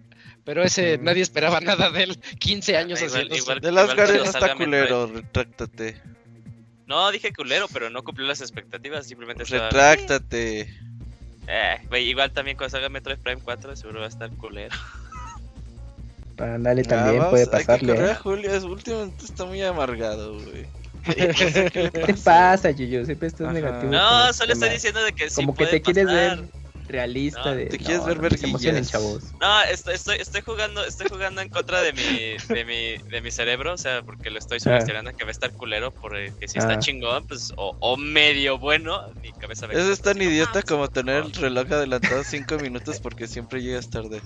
Pero 0.46 0.64
ese 0.64 0.98
Mm. 0.98 1.04
nadie 1.04 1.22
esperaba 1.22 1.60
nada 1.62 1.92
de 1.92 2.04
él. 2.04 2.20
15 2.40 2.78
años 2.78 3.02
Igual- 3.02 3.28
haciendo 3.32 3.60
De 3.60 3.72
las 3.72 3.84
igual 3.86 3.96
Guardian 3.98 4.18
no 4.24 4.30
está 4.30 4.56
culero, 4.56 5.08
retráctate. 5.08 6.02
No, 6.88 7.12
dije 7.12 7.32
culero, 7.34 7.68
pero 7.72 7.90
no 7.92 8.04
cumplió 8.04 8.26
las 8.28 8.42
expectativas. 8.42 9.06
Simplemente 9.08 9.44
estaba- 9.44 9.66
Retráctate. 9.70 10.74
Eh, 11.48 11.78
güey, 11.88 12.10
igual 12.10 12.32
también 12.32 12.58
cuando 12.58 12.72
salga 12.72 12.90
Metroid 12.90 13.18
Prime 13.20 13.42
4 13.44 13.76
seguro 13.76 14.00
va 14.00 14.06
a 14.06 14.10
estar 14.10 14.30
culero. 14.38 14.76
Ándale, 16.40 16.82
Ah, 16.86 16.90
también 16.90 17.18
vamos, 17.18 17.30
puede 17.32 17.44
Hay 17.44 17.50
que 17.50 17.52
pasarle. 17.58 17.94
correr 17.94 18.10
¿eh? 18.10 18.12
a 18.12 18.16
Julio, 18.16 18.52
es- 18.54 18.64
últimamente 18.64 19.26
está 19.26 19.46
muy 19.46 19.62
amargado, 19.62 20.34
güey. 20.34 20.66
¿Qué 21.74 21.90
te 21.92 22.14
pasa, 22.16 22.72
Yuyo? 22.72 23.06
Siempre 23.06 23.28
estás 23.28 23.46
Ajá. 23.48 23.54
negativo. 23.54 23.92
No, 23.92 24.34
solo 24.34 24.54
estoy 24.54 24.70
diciendo 24.70 25.02
de 25.04 25.12
que 25.14 25.30
sí 25.30 25.36
Como 25.38 25.54
que 25.54 25.58
puede 25.66 25.72
te 25.72 25.82
quieres 25.82 26.06
pasar. 26.06 26.38
ver. 26.40 26.50
realista 26.88 27.52
No, 27.52 27.56
de. 27.56 27.66
te 27.68 27.78
quieres 27.78 28.04
ver 28.04 28.18
no 28.20 28.28
emocionen, 28.30 28.82
verguillas. 28.82 28.90
chavos. 28.92 29.24
No, 29.40 29.62
estoy, 29.72 29.94
estoy, 29.94 30.18
estoy 30.20 30.42
jugando, 30.42 30.84
estoy 30.84 31.08
jugando 31.08 31.40
en 31.42 31.50
contra 31.50 31.82
de 31.82 31.94
mi, 31.94 32.38
de 32.56 32.66
mi, 32.66 32.98
de 33.12 33.22
mi 33.22 33.30
cerebro, 33.30 33.74
o 33.74 33.78
sea, 33.78 34.02
porque 34.02 34.32
lo 34.32 34.40
estoy 34.40 34.60
sugestionando 34.60 35.12
que 35.16 35.24
va 35.24 35.30
a 35.30 35.32
estar 35.32 35.52
culero, 35.54 35.92
porque 35.92 36.34
si 36.48 36.58
está 36.58 36.74
Ah. 36.74 36.80
chingón, 36.80 37.26
pues, 37.28 37.52
o, 37.58 37.78
o 37.80 37.96
medio 37.96 38.58
bueno, 38.58 39.00
mi 39.22 39.32
cabeza 39.34 39.68
va 39.68 39.74
a 39.74 39.76
Eso 39.78 39.92
es 39.92 40.02
tan 40.02 40.18
"No 40.18 40.24
idiota 40.24 40.50
mames, 40.52 40.66
como 40.66 40.86
está 40.86 41.02
tener 41.02 41.18
el 41.18 41.32
chingón". 41.32 41.42
reloj 41.44 41.72
adelantado 41.74 42.24
5 42.24 42.58
minutos 42.58 43.00
porque 43.00 43.28
siempre 43.28 43.62
llegas 43.62 43.88
tarde. 43.92 44.20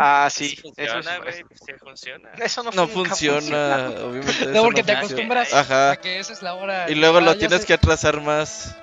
Ah, 0.00 0.28
Sí, 0.30 0.50
sí, 0.50 0.72
eso, 0.76 0.94
funciona, 0.94 1.28
es- 1.28 1.36
sí 1.66 1.72
funciona. 1.80 2.30
eso 2.38 2.62
no, 2.62 2.70
No 2.70 2.82
nunca 2.86 2.92
funciona, 3.10 3.90
obviamente. 4.04 4.46
No, 4.46 4.62
porque 4.62 4.82
te 4.84 4.92
funciona. 4.96 4.98
acostumbras 5.00 5.52
Ajá. 5.54 5.90
a 5.92 5.96
que 5.96 6.18
esa 6.20 6.32
es 6.32 6.40
la 6.42 6.54
hora. 6.54 6.88
Y 6.88 6.94
luego 6.94 7.18
Ah, 7.18 7.22
lo 7.22 7.36
tienes 7.36 7.62
sé. 7.62 7.66
que 7.66 7.74
atrasar 7.74 8.20
más. 8.20 8.76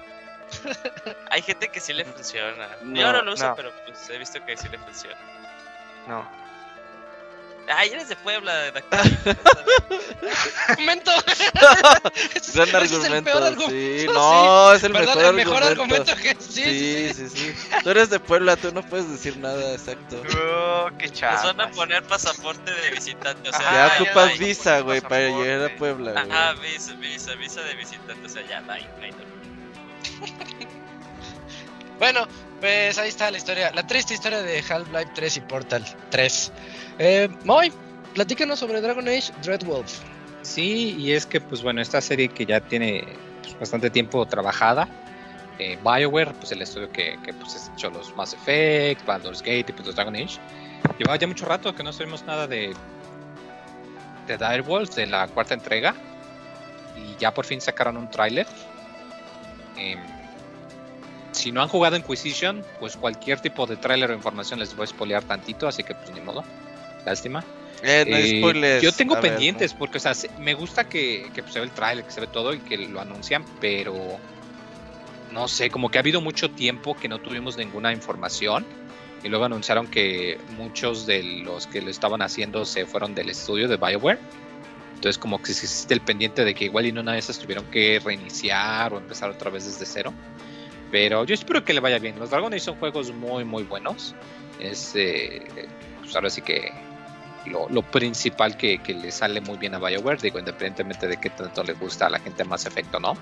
Hay 1.31 1.41
gente 1.41 1.69
que 1.69 1.79
sí 1.79 1.93
le 1.93 2.05
funciona. 2.05 2.67
No, 2.83 2.99
Yo 2.99 3.11
no 3.13 3.21
lo 3.21 3.33
uso, 3.33 3.47
no. 3.47 3.55
pero 3.55 3.71
pues 3.85 4.09
he 4.09 4.17
visto 4.17 4.43
que 4.45 4.57
sí 4.57 4.67
le 4.69 4.77
funciona. 4.77 5.17
No. 6.07 6.44
Ay, 7.67 7.89
eres 7.89 8.09
de 8.09 8.15
Puebla, 8.17 8.51
argumento. 10.67 11.11
Gran 12.53 12.83
es 12.83 12.91
el 12.91 13.13
argumento, 13.13 13.23
peor 13.31 13.43
argumento, 13.43 13.69
sí. 13.69 14.05
No, 14.13 14.73
es 14.73 14.83
el 14.83 14.93
mejor, 14.93 15.23
el 15.23 15.33
mejor 15.33 15.63
argumento. 15.63 16.11
argumento 16.11 16.15
que 16.21 16.35
sí, 16.43 16.63
sí, 16.63 17.13
Sí, 17.13 17.29
sí, 17.29 17.29
sí. 17.29 17.55
Tú 17.83 17.89
eres 17.89 18.09
de 18.09 18.19
Puebla, 18.19 18.55
tú 18.55 18.71
no 18.71 18.83
puedes 18.83 19.09
decir 19.09 19.37
nada, 19.37 19.73
exacto. 19.73 20.21
Oh, 20.37 20.89
qué 20.97 21.07
Nos 21.07 21.21
van 21.21 21.61
a 21.61 21.65
chaval. 21.65 21.71
poner 21.71 22.03
pasaporte 22.03 22.71
de 22.71 22.91
visitante, 22.91 23.49
o 23.49 23.53
sea, 23.53 23.71
Ya 23.71 23.87
ya 23.87 23.95
ocupas 23.95 24.15
no 24.25 24.31
hay 24.31 24.37
visa, 24.37 24.79
güey, 24.81 25.01
para 25.01 25.29
llegar 25.29 25.71
a 25.71 25.75
Puebla, 25.75 26.11
güey. 26.11 26.31
Ajá, 26.31 26.53
visa, 26.53 26.93
visa, 26.95 27.33
visa 27.35 27.61
de 27.61 27.73
visitante, 27.75 28.25
o 28.25 28.29
sea, 28.29 28.45
ya, 28.47 28.61
bye, 28.61 28.87
bye. 28.99 29.13
Bueno, 31.99 32.27
pues 32.65 32.97
ahí 32.97 33.09
está 33.09 33.29
la 33.29 33.37
historia, 33.37 33.71
la 33.75 33.85
triste 33.85 34.15
historia 34.15 34.41
de 34.41 34.57
Half-Life 34.57 35.11
3 35.13 35.37
y 35.37 35.41
Portal 35.41 35.85
3. 36.09 36.51
Eh, 36.97 37.29
Moy, 37.43 37.71
platícanos 38.15 38.57
sobre 38.57 38.81
Dragon 38.81 39.07
Age 39.07 39.31
Dreadwolf. 39.43 39.99
Sí, 40.41 40.95
y 40.97 41.11
es 41.11 41.27
que, 41.27 41.39
pues 41.39 41.61
bueno, 41.61 41.79
esta 41.79 42.01
serie 42.01 42.27
que 42.27 42.43
ya 42.43 42.59
tiene 42.61 43.03
pues, 43.43 43.59
bastante 43.59 43.91
tiempo 43.91 44.25
trabajada, 44.25 44.87
eh, 45.59 45.77
BioWare, 45.83 46.33
pues 46.33 46.53
el 46.53 46.63
estudio 46.63 46.91
que, 46.91 47.19
que 47.23 47.33
pues, 47.35 47.69
ha 47.69 47.73
hecho 47.73 47.91
los 47.91 48.15
Mass 48.15 48.33
Effect, 48.33 49.05
Baldur's 49.05 49.43
Gate 49.43 49.65
y 49.67 49.71
pues 49.71 49.85
los 49.85 49.95
Dragon 49.95 50.15
Age, 50.15 50.39
llevaba 50.97 51.17
ya 51.17 51.27
mucho 51.27 51.45
rato 51.45 51.75
que 51.75 51.83
no 51.83 51.93
sabemos 51.93 52.23
nada 52.23 52.47
de, 52.47 52.73
de 54.25 54.37
Direwolf, 54.37 54.95
de 54.95 55.05
la 55.05 55.27
cuarta 55.27 55.53
entrega, 55.53 55.93
y 56.97 57.15
ya 57.19 57.31
por 57.31 57.45
fin 57.45 57.61
sacaron 57.61 57.95
un 57.95 58.09
tráiler. 58.09 58.47
Em, 59.77 60.14
si 61.35 61.51
no 61.51 61.61
han 61.61 61.67
jugado 61.67 61.95
Inquisition, 61.95 62.63
pues 62.79 62.95
cualquier 62.97 63.39
tipo 63.39 63.65
de 63.67 63.75
tráiler 63.77 64.11
o 64.11 64.13
información 64.13 64.59
les 64.59 64.75
voy 64.75 64.85
a 64.85 64.87
spoilear 64.87 65.23
tantito, 65.23 65.67
así 65.67 65.83
que 65.83 65.93
pues 65.93 66.09
ni 66.11 66.21
modo, 66.21 66.43
lástima. 67.05 67.43
Eh, 67.81 68.05
no 68.07 68.17
Eh, 68.17 68.37
spoilers. 68.39 68.81
yo 68.83 68.91
tengo 68.93 69.13
ver, 69.15 69.21
pendientes 69.23 69.73
porque, 69.73 69.97
o 69.97 70.01
sea, 70.01 70.13
se- 70.13 70.29
me 70.39 70.53
gusta 70.53 70.85
que, 70.87 71.29
que 71.33 71.41
pues, 71.43 71.53
se 71.53 71.59
ve 71.59 71.65
el 71.65 71.71
trailer, 71.71 72.05
que 72.05 72.11
se 72.11 72.21
ve 72.21 72.27
todo 72.27 72.53
y 72.53 72.59
que 72.59 72.77
lo 72.77 73.01
anuncian, 73.01 73.45
pero 73.59 73.93
no 75.31 75.47
sé, 75.47 75.69
como 75.69 75.89
que 75.89 75.97
ha 75.97 76.01
habido 76.01 76.21
mucho 76.21 76.49
tiempo 76.49 76.95
que 76.95 77.09
no 77.09 77.19
tuvimos 77.19 77.57
ninguna 77.57 77.91
información 77.91 78.65
y 79.23 79.27
luego 79.29 79.45
anunciaron 79.45 79.87
que 79.87 80.39
muchos 80.55 81.05
de 81.05 81.23
los 81.23 81.67
que 81.67 81.81
lo 81.81 81.89
estaban 81.89 82.21
haciendo 82.21 82.63
se 82.63 82.85
fueron 82.85 83.13
del 83.13 83.29
estudio 83.29 83.67
de 83.67 83.75
BioWare. 83.77 84.19
Entonces, 84.95 85.17
como 85.17 85.41
que 85.41 85.51
existe 85.51 85.93
el 85.93 86.01
pendiente 86.01 86.45
de 86.45 86.53
que 86.55 86.65
igual 86.65 86.85
y 86.85 86.89
en 86.89 86.97
una 86.99 87.11
de 87.13 87.19
esas 87.19 87.37
tuvieron 87.37 87.65
que 87.65 87.99
reiniciar 88.03 88.93
o 88.93 88.97
empezar 88.97 89.29
otra 89.29 89.49
vez 89.51 89.65
desde 89.65 89.85
cero. 89.85 90.13
Pero 90.95 91.25
yo 91.25 91.33
espero 91.33 91.61
que 91.61 91.73
le 91.73 91.81
vaya 91.81 91.99
bien. 91.99 92.17
Los 92.17 92.29
Dragon 92.29 92.53
Age 92.53 92.61
son 92.61 92.75
juegos 92.75 93.11
muy, 93.11 93.43
muy 93.43 93.63
buenos. 93.63 94.15
Es, 94.61 94.93
eh, 94.95 95.45
pues 95.99 96.15
ahora 96.15 96.29
sí 96.29 96.41
que 96.41 96.71
lo, 97.47 97.67
lo 97.67 97.81
principal 97.81 98.55
que, 98.55 98.77
que 98.77 98.93
le 98.93 99.11
sale 99.11 99.41
muy 99.41 99.57
bien 99.57 99.75
a 99.75 99.77
BioWare, 99.77 100.21
digo, 100.21 100.39
independientemente 100.39 101.05
de 101.09 101.17
qué 101.17 101.29
tanto 101.31 101.65
le 101.65 101.73
gusta 101.73 102.05
a 102.05 102.11
la 102.11 102.19
gente 102.19 102.45
Mass 102.45 102.65
Effect 102.65 102.95
o 102.95 103.01
no. 103.01 103.17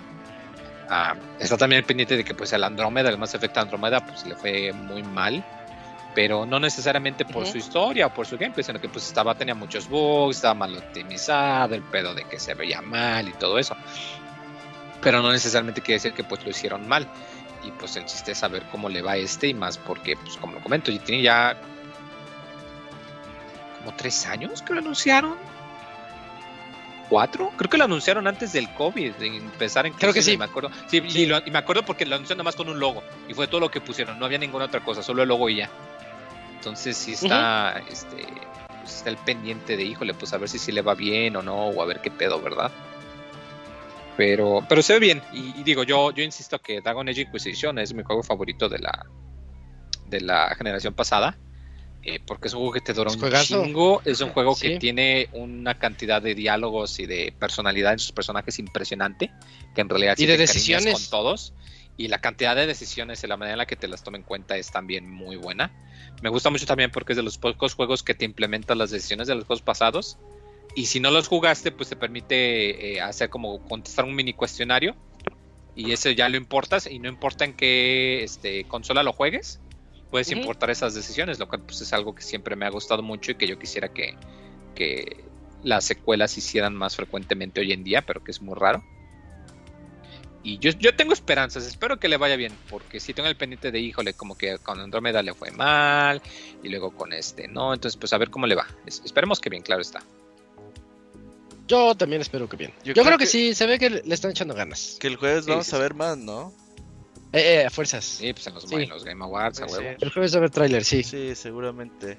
Ah, 0.88 1.16
está 1.40 1.58
también 1.58 1.84
pendiente 1.84 2.16
de 2.16 2.24
que 2.24 2.36
pues 2.36 2.54
el 2.54 2.64
Andrómeda, 2.64 3.10
el 3.10 3.18
Mass 3.18 3.34
Effect 3.34 3.58
Andrómeda, 3.58 4.06
pues 4.06 4.24
le 4.28 4.36
fue 4.36 4.72
muy 4.72 5.02
mal. 5.02 5.44
Pero 6.14 6.46
no 6.46 6.60
necesariamente 6.60 7.26
por 7.26 7.42
Ujú. 7.42 7.54
su 7.54 7.58
historia 7.58 8.06
o 8.06 8.14
por 8.14 8.28
su 8.28 8.38
gameplay, 8.38 8.64
sino 8.64 8.80
que 8.80 8.88
pues 8.88 9.08
estaba, 9.08 9.34
tenía 9.34 9.56
muchos 9.56 9.90
bugs, 9.90 10.36
estaba 10.36 10.54
mal 10.54 10.78
optimizado, 10.78 11.74
el 11.74 11.82
pedo 11.82 12.14
de 12.14 12.24
que 12.26 12.38
se 12.38 12.54
veía 12.54 12.84
mal 12.84 13.28
y 13.28 13.32
todo 13.32 13.58
eso. 13.58 13.76
Pero 15.02 15.24
no 15.24 15.32
necesariamente 15.32 15.82
quiere 15.82 15.96
decir 15.96 16.14
que 16.14 16.24
pues 16.24 16.46
lo 16.46 16.52
hicieron 16.52 16.88
mal. 16.88 17.08
Y 17.64 17.72
pues 17.72 17.96
el 17.96 18.06
chiste 18.06 18.32
es 18.34 18.38
saber 18.40 18.64
cómo 18.72 18.90
le 18.90 19.02
va 19.02 19.14
a 19.14 19.18
este 19.18 19.48
y 19.48 19.54
más 19.54 19.78
porque, 19.78 20.16
pues 20.18 20.36
como 20.38 20.54
lo 20.54 20.62
comento, 20.62 20.92
ya 20.92 21.00
tiene 21.04 21.22
ya 21.24 21.56
como 23.80 23.96
tres 23.96 24.26
años 24.26 24.62
que 24.62 24.74
lo 24.74 24.80
anunciaron. 24.80 25.36
¿Cuatro? 27.10 27.52
Creo 27.58 27.70
que 27.70 27.78
lo 27.78 27.84
anunciaron 27.84 28.28
antes 28.28 28.54
del 28.54 28.70
COVID, 28.74 29.14
de 29.16 29.28
empezar 29.38 29.86
en 29.86 29.94
Creo 29.94 30.14
que 30.14 30.22
sí. 30.24 30.38
Me 30.38 30.46
acuerdo. 30.46 30.72
Sí, 30.88 30.98
Y, 30.98 31.26
lo- 31.26 31.42
y 31.46 31.52
me 31.52 31.60
acuerdo 31.60 31.84
porque 31.84 32.06
lo 32.06 32.16
anunciaron 32.16 32.40
nada 32.40 32.46
más 32.46 32.56
con 32.56 32.70
un 32.70 32.80
logo. 32.80 33.04
Y 33.28 33.34
fue 33.34 33.48
todo 33.48 33.60
lo 33.60 33.70
que 33.70 33.82
pusieron. 33.82 34.18
No 34.18 34.26
había 34.26 34.38
ninguna 34.40 34.66
otra 34.66 34.80
cosa, 34.80 35.04
solo 35.04 35.22
el 35.22 35.30
logo 35.30 35.48
y 35.50 35.58
ya. 35.58 35.70
Entonces 36.56 36.98
sí 36.98 37.14
está, 37.14 37.82
este, 37.90 38.26
pues, 38.82 38.96
está 38.98 39.10
el 39.10 39.18
pendiente 39.18 39.76
de, 39.78 39.84
híjole, 39.84 40.14
pues 40.14 40.34
a 40.34 40.38
ver 40.38 40.48
si 40.50 40.58
sí 40.58 40.72
le 40.72 40.82
va 40.82 40.96
bien 40.96 41.36
o 41.36 41.42
no, 41.44 41.56
o 41.68 41.82
a 41.82 41.86
ver 41.86 42.00
qué 42.00 42.10
pedo, 42.10 42.42
¿verdad? 42.42 42.72
Pero, 44.18 44.64
pero 44.70 44.82
se 44.82 44.94
ve 44.94 45.00
bien. 45.00 45.22
Y, 45.34 45.60
y 45.60 45.64
digo, 45.64 45.84
yo, 45.84 46.12
yo 46.12 46.24
insisto 46.24 46.60
que 46.60 46.82
Dragon 46.82 47.08
Age 47.10 47.22
Inquisition 47.22 47.80
es 47.80 47.94
mi 47.94 48.04
juego 48.04 48.22
favorito 48.24 48.70
de 48.70 48.80
la, 48.80 49.06
de 50.08 50.22
la 50.22 50.54
generación 50.56 50.94
pasada. 50.94 51.38
eh, 52.06 52.20
porque 52.28 52.50
es 52.50 52.54
un 52.54 52.60
juego 52.60 52.74
que 52.74 52.82
te 52.82 52.92
dura 52.94 53.10
un 53.12 53.18
juegazo. 53.20 53.64
chingo. 53.64 54.02
Es 54.04 54.20
un 54.20 54.32
juego 54.32 54.54
Sí. 54.56 54.68
que 54.68 54.78
tiene 54.78 55.30
una 55.32 55.80
cantidad 55.80 56.22
de 56.22 56.36
diálogos 56.36 57.00
y 57.00 57.06
de 57.06 57.34
personalidad 57.40 57.94
en 57.94 58.00
sus 58.00 58.12
personajes 58.12 58.60
impresionante. 58.60 59.32
Que 59.74 59.80
en 59.82 59.88
realidad 59.90 60.16
Y 60.18 60.22
sí 60.24 60.26
de 60.28 60.34
te 60.34 60.40
decisiones. 60.40 60.94
con 60.94 61.10
todos. 61.10 61.54
Y 61.96 62.10
la 62.10 62.20
cantidad 62.20 62.56
de 62.58 62.68
decisiones 62.68 63.24
y 63.24 63.28
la 63.28 63.38
manera 63.38 63.54
en 63.54 63.58
la 63.60 63.66
que 63.68 63.78
te 63.78 63.88
las 63.88 64.04
toma 64.04 64.18
en 64.18 64.24
cuenta 64.24 64.58
es 64.58 64.70
también 64.70 65.10
muy 65.10 65.38
buena. 65.38 65.72
Me 66.22 66.28
gusta 66.30 66.50
mucho 66.50 66.66
también 66.66 66.92
porque 66.92 67.14
es 67.14 67.18
de 67.18 67.24
los 67.24 67.38
pocos 67.38 67.74
juegos 67.74 68.04
que 68.04 68.14
te 68.14 68.26
implementan 68.26 68.78
las 68.80 68.92
decisiones 68.92 69.28
de 69.30 69.36
los 69.36 69.46
juegos 69.46 69.62
pasados. 69.62 70.18
Y 70.76 70.88
si 70.88 71.00
no 71.00 71.12
los 71.12 71.28
jugaste, 71.28 71.72
pues 71.72 71.90
te 71.90 71.96
permite 71.96 72.94
eh, 72.96 73.02
hacer 73.02 73.30
como 73.30 73.60
contestar 73.60 74.06
un 74.06 74.16
mini 74.16 74.34
cuestionario. 74.34 74.96
Y 75.76 75.92
eso 75.92 76.10
ya 76.12 76.30
lo 76.30 76.38
importas. 76.38 76.88
Y 76.88 77.00
no 77.00 77.10
importa 77.10 77.46
en 77.46 77.54
qué 77.54 78.24
este, 78.24 78.64
consola 78.66 79.04
lo 79.04 79.14
juegues, 79.14 79.60
puedes 80.10 80.28
Ujú. 80.32 80.38
importar 80.38 80.70
esas 80.70 80.94
decisiones, 80.94 81.40
lo 81.40 81.48
cual 81.48 81.62
pues, 81.66 81.82
es 81.82 81.94
algo 81.94 82.14
que 82.14 82.24
siempre 82.24 82.56
me 82.56 82.66
ha 82.66 82.70
gustado 82.70 83.02
mucho 83.02 83.32
y 83.32 83.36
que 83.36 83.48
yo 83.48 83.58
quisiera 83.58 83.88
que, 83.88 84.16
que 84.76 85.26
las 85.64 85.86
secuelas 85.86 86.38
hicieran 86.38 86.76
más 86.76 86.96
frecuentemente 86.96 87.62
hoy 87.62 87.72
en 87.72 87.84
día, 87.84 88.02
pero 88.02 88.24
que 88.24 88.32
es 88.32 88.42
muy 88.42 88.56
raro. 88.56 88.84
Y 90.46 90.60
yo, 90.60 90.72
yo 90.72 90.94
tengo 90.94 91.14
esperanzas, 91.14 91.66
espero 91.66 91.98
que 92.00 92.10
le 92.10 92.18
vaya 92.18 92.36
bien, 92.36 92.54
porque 92.70 93.00
si 93.00 93.14
tengo 93.14 93.30
el 93.30 93.38
pendiente 93.38 93.72
de, 93.72 93.80
híjole, 93.80 94.14
como 94.14 94.36
que 94.36 94.58
con 94.58 94.78
Andrómeda 94.78 95.24
le 95.24 95.34
fue 95.34 95.52
mal, 95.52 96.22
y 96.62 96.68
luego 96.68 96.92
con 96.92 97.14
este, 97.14 97.48
¿no? 97.48 97.74
Entonces, 97.74 97.98
pues 97.98 98.12
a 98.12 98.18
ver 98.18 98.30
cómo 98.30 98.46
le 98.46 98.56
va. 98.56 98.68
Es- 98.86 99.02
esperemos 99.06 99.40
que 99.40 99.50
bien, 99.50 99.64
claro 99.64 99.82
está. 99.82 100.04
Yo 101.68 101.96
también 101.96 102.22
espero 102.22 102.48
que 102.50 102.58
bien. 102.58 102.72
Yo 102.84 102.94
Yo, 102.94 102.94
creo 102.94 103.06
creo, 103.06 103.18
que, 103.18 103.24
que- 103.26 103.30
sí, 103.30 103.56
se 103.56 103.66
ve 103.66 103.80
que 103.80 103.90
le 103.90 104.14
están 104.14 104.32
echando 104.32 104.54
ganas. 104.54 104.98
Que 105.00 105.08
el 105.08 105.16
jueves 105.16 105.46
Sí, 105.46 105.52
vamos 105.52 105.68
sí, 105.68 105.76
a 105.76 105.80
ver 105.80 105.94
más, 105.94 106.18
¿no? 106.18 106.54
Eh, 107.32 107.62
eh, 107.62 107.66
a 107.66 107.70
fuerzas. 107.70 108.04
Sí, 108.06 108.32
pues 108.34 108.46
en 108.48 108.54
los, 108.54 108.64
Sí. 108.64 108.76
en 108.76 108.90
los 108.90 109.04
Game 109.04 109.24
Awards, 109.24 109.60
a 109.62 109.66
huevo. 109.66 109.96
El 110.00 110.10
jueves 110.12 110.34
va 110.34 110.36
a 110.36 110.40
haber 110.40 110.50
tráiler, 110.52 110.84
sí. 110.84 111.04
Sí, 111.04 111.34
seguramente. 111.36 112.18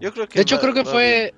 Yo 0.00 0.12
creo 0.12 0.28
que. 0.28 0.38
De 0.38 0.42
hecho, 0.42 0.56
va- 0.56 0.62
creo 0.62 0.74
que 0.74 0.84
fue. 0.84 1.34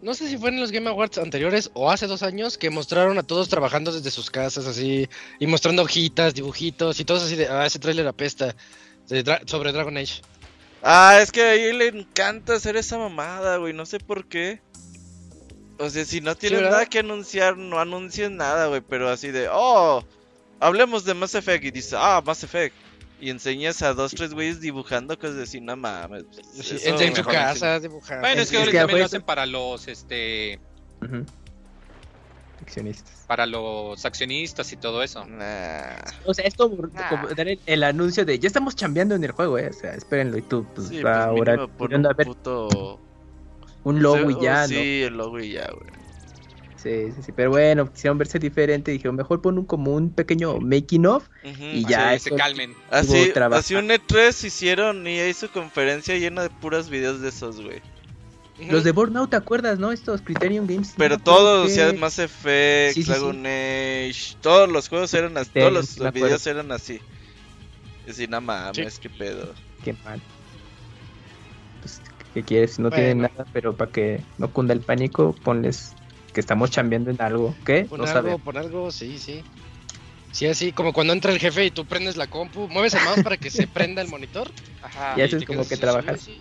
No 0.00 0.14
sé 0.14 0.28
si 0.28 0.38
fue 0.38 0.48
en 0.48 0.60
los 0.60 0.70
Game 0.72 0.88
Awards 0.88 1.18
anteriores 1.18 1.70
o 1.74 1.90
hace 1.90 2.06
dos 2.06 2.22
años 2.22 2.56
que 2.56 2.70
mostraron 2.70 3.18
a 3.18 3.22
todos 3.22 3.50
trabajando 3.50 3.92
desde 3.92 4.10
sus 4.10 4.30
casas 4.30 4.66
así 4.66 5.06
y 5.38 5.46
mostrando 5.46 5.82
hojitas, 5.82 6.32
dibujitos 6.32 7.00
y 7.00 7.04
todos 7.04 7.24
así 7.24 7.36
de, 7.36 7.48
ah, 7.48 7.66
ese 7.66 7.78
tráiler 7.78 8.06
apesta 8.06 8.56
de 9.08 9.22
Dra- 9.22 9.42
sobre 9.46 9.72
Dragon 9.72 9.94
Age. 9.98 10.22
Ah, 10.82 11.18
es 11.20 11.30
que 11.30 11.42
a 11.42 11.50
ahí 11.50 11.70
le 11.74 11.88
encanta 11.88 12.54
hacer 12.54 12.76
esa 12.78 12.96
mamada, 12.96 13.58
güey. 13.58 13.74
No 13.74 13.84
sé 13.84 13.98
por 13.98 14.26
qué. 14.26 14.62
O 15.80 15.88
sea, 15.88 16.04
si 16.04 16.20
no 16.20 16.36
tienen 16.36 16.58
¿verdad? 16.60 16.72
nada 16.72 16.86
que 16.86 16.98
anunciar, 16.98 17.56
no 17.56 17.80
anuncien 17.80 18.36
nada, 18.36 18.66
güey. 18.66 18.82
Pero 18.82 19.08
así 19.08 19.30
de, 19.30 19.48
oh, 19.50 20.04
hablemos 20.60 21.04
de 21.04 21.14
Mass 21.14 21.34
Effect. 21.34 21.64
Y 21.64 21.70
dice, 21.70 21.96
ah, 21.98 22.22
Mass 22.24 22.44
Effect. 22.44 22.76
Y 23.18 23.30
enseñas 23.30 23.82
a 23.82 23.92
dos, 23.94 24.12
tres 24.14 24.32
güeyes 24.32 24.60
dibujando 24.60 25.18
cosas 25.18 25.36
así, 25.38 25.60
no 25.60 25.76
mames. 25.76 26.24
Sí, 26.54 26.76
eso 26.76 26.96
en, 26.96 27.08
en 27.08 27.16
su 27.16 27.24
casa 27.24 27.80
dibujando. 27.80 28.20
Bueno, 28.20 28.42
es 28.42 28.50
que 28.50 28.62
que 28.64 28.72
también 28.72 28.98
lo 29.00 29.04
hacen 29.04 29.22
para 29.22 29.46
los, 29.46 29.88
este. 29.88 30.60
Accionistas. 32.62 33.24
para 33.26 33.46
los 33.46 34.04
accionistas 34.04 34.70
y 34.72 34.76
todo 34.76 35.02
eso. 35.02 35.24
Nah. 35.24 35.96
O 36.26 36.34
sea, 36.34 36.44
es 36.44 36.54
como, 36.54 36.76
Nah. 36.88 37.08
como 37.08 37.28
dar 37.28 37.48
el, 37.48 37.58
el 37.66 37.82
anuncio 37.82 38.24
de 38.26 38.38
ya 38.38 38.46
estamos 38.46 38.76
chambeando 38.76 39.14
en 39.14 39.24
el 39.24 39.32
juego, 39.32 39.58
eh. 39.58 39.68
O 39.70 39.72
sea, 39.72 39.94
espérenlo 39.94 40.36
y 40.36 40.42
tú, 40.42 40.66
pues 40.74 40.88
Sí, 40.88 41.02
va 41.02 41.28
pues 41.30 41.48
ahora 41.48 41.54
a 41.54 41.64
un 41.64 42.02
ver 42.02 42.26
puto... 42.26 43.00
un 43.84 44.02
logo 44.02 44.30
Sí, 44.30 44.36
y 44.38 44.42
ya, 44.44 44.66
Sí, 44.68 45.02
el 45.02 45.16
logo 45.16 45.40
y 45.40 45.52
ya, 45.52 45.68
güey. 45.72 45.90
Sí, 46.76 47.12
sí, 47.14 47.22
sí, 47.22 47.32
pero 47.32 47.50
bueno, 47.50 47.92
quisieron 47.92 48.16
verse 48.16 48.38
diferente, 48.38 48.90
dijeron, 48.90 49.14
mejor 49.14 49.42
pon 49.42 49.58
un 49.58 49.66
como 49.66 49.94
un 49.94 50.14
pequeño 50.14 50.58
making 50.60 51.04
of 51.06 51.28
y 51.44 51.84
ya 51.86 52.10
se 52.18 52.28
eso- 52.30 52.36
calmen. 52.36 52.74
Así, 52.90 53.30
así 53.52 53.74
un 53.74 53.88
E3 53.90 54.44
hicieron 54.44 55.06
y 55.06 55.18
ahí 55.18 55.34
su 55.34 55.50
conferencia 55.50 56.16
llena 56.16 56.42
de 56.42 56.48
puras 56.48 56.88
videos 56.88 57.20
de 57.20 57.28
esos, 57.28 57.60
güey. 57.60 57.82
Los 58.70 58.84
de 58.84 58.92
Burnout, 58.92 59.30
¿te 59.30 59.36
acuerdas, 59.36 59.78
no? 59.78 59.90
Estos 59.92 60.20
Criterion 60.22 60.66
Games. 60.66 60.92
Pero 60.96 61.16
no 61.16 61.22
todos, 61.22 61.64
o 61.64 61.68
qué- 61.68 61.74
sea, 61.74 61.92
Mass 61.94 62.18
Effect, 62.18 62.94
Sí, 62.94 63.02
sí, 63.02 63.04
sí. 63.04 63.10
Dragon 63.10 63.38
Age, 63.46 64.36
todos 64.42 64.68
los 64.70 64.88
juegos 64.88 65.12
eran 65.14 65.36
así, 65.38 65.50
Sí, 65.54 65.60
todos 65.60 65.72
los 65.98 66.12
videos 66.12 66.46
eran 66.46 66.70
así. 66.72 67.00
Y 68.06 68.10
así, 68.10 68.26
no 68.26 68.40
mames, 68.40 68.98
qué 68.98 69.08
pedo. 69.10 69.54
Qué 69.84 69.94
mal. 70.04 70.20
¿Qué 72.34 72.42
quieres? 72.42 72.78
No 72.78 72.90
tienen 72.90 73.18
nada, 73.18 73.46
pero 73.52 73.76
para 73.76 73.90
que 73.90 74.20
no 74.38 74.52
cunda 74.52 74.74
el 74.74 74.80
pánico, 74.80 75.34
ponles 75.42 75.94
que 76.32 76.40
estamos 76.40 76.70
chambeando 76.70 77.10
en 77.10 77.20
algo. 77.20 77.54
¿Qué? 77.64 77.84
Por 77.84 77.98
no 77.98 78.04
algo, 78.04 78.14
sabemos. 78.14 78.42
por 78.42 78.58
algo, 78.58 78.90
sí, 78.90 79.18
sí. 79.18 79.42
Sí, 80.32 80.46
así 80.46 80.72
como 80.72 80.92
cuando 80.92 81.12
entra 81.12 81.32
el 81.32 81.40
jefe 81.40 81.66
y 81.66 81.70
tú 81.72 81.86
prendes 81.86 82.16
la 82.16 82.28
compu, 82.28 82.68
mueves 82.68 82.94
el 82.94 83.02
mouse 83.04 83.22
para 83.22 83.36
que 83.36 83.50
se 83.50 83.66
prenda 83.66 84.00
el 84.00 84.08
monitor. 84.08 84.48
Ajá. 84.82 85.14
Y 85.16 85.22
eso 85.22 85.36
te 85.36 85.42
es 85.42 85.46
como 85.48 85.66
que 85.66 85.74
así, 85.74 85.80
trabajas. 85.80 86.20
sí, 86.22 86.40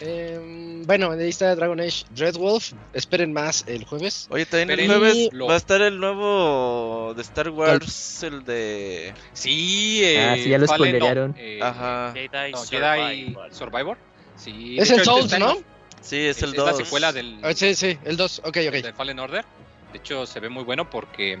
Em, 0.00 0.82
bueno, 0.84 1.10
ahí 1.12 1.28
está 1.28 1.54
Dragon 1.54 1.78
Age 1.80 2.04
Dreadwolf. 2.10 2.72
Esperen 2.92 3.32
más 3.32 3.64
el 3.66 3.84
jueves. 3.84 4.26
Oye, 4.30 4.46
también 4.46 4.78
el 4.78 4.86
jueves 4.86 5.16
y 5.16 5.30
va 5.36 5.54
a 5.54 5.56
estar 5.56 5.80
el 5.82 5.98
nuevo 6.00 7.12
de 7.14 7.22
Star 7.22 7.50
Wars, 7.50 8.22
el 8.22 8.44
de... 8.44 9.12
Sí, 9.32 10.00
eh, 10.04 10.20
Ah, 10.30 10.34
sí, 10.36 10.48
ya 10.48 10.58
lo 10.58 10.66
Fallen, 10.66 10.92
no, 10.92 10.98
spoilearon. 10.98 11.34
eh, 11.38 11.60
Ajá. 11.62 12.12
Jedi, 12.14 12.52
no, 12.52 12.58
Survivor. 12.58 13.08
Jedi 13.10 13.36
Survivor. 13.54 13.98
Sí, 14.36 14.76
Es 14.78 14.90
el 14.90 15.04
Souls, 15.04 15.38
¿no? 15.38 15.56
Sí, 16.00 16.16
es, 16.26 16.38
Es, 16.38 16.42
el 16.44 16.50
es 16.50 16.56
2. 16.56 16.66
la 16.66 16.84
secuela 16.84 17.12
del, 17.12 17.38
Ah, 17.42 17.52
sí, 17.54 17.74
sí, 17.74 17.98
el 18.04 18.16
2. 18.16 18.38
Ok, 18.44 18.46
ok. 18.68 18.72
de 18.82 18.92
Fallen 18.94 19.18
Order. 19.18 19.44
De 19.92 19.98
hecho, 19.98 20.24
se 20.24 20.40
ve 20.40 20.48
muy 20.48 20.64
bueno 20.64 20.88
porque 20.88 21.38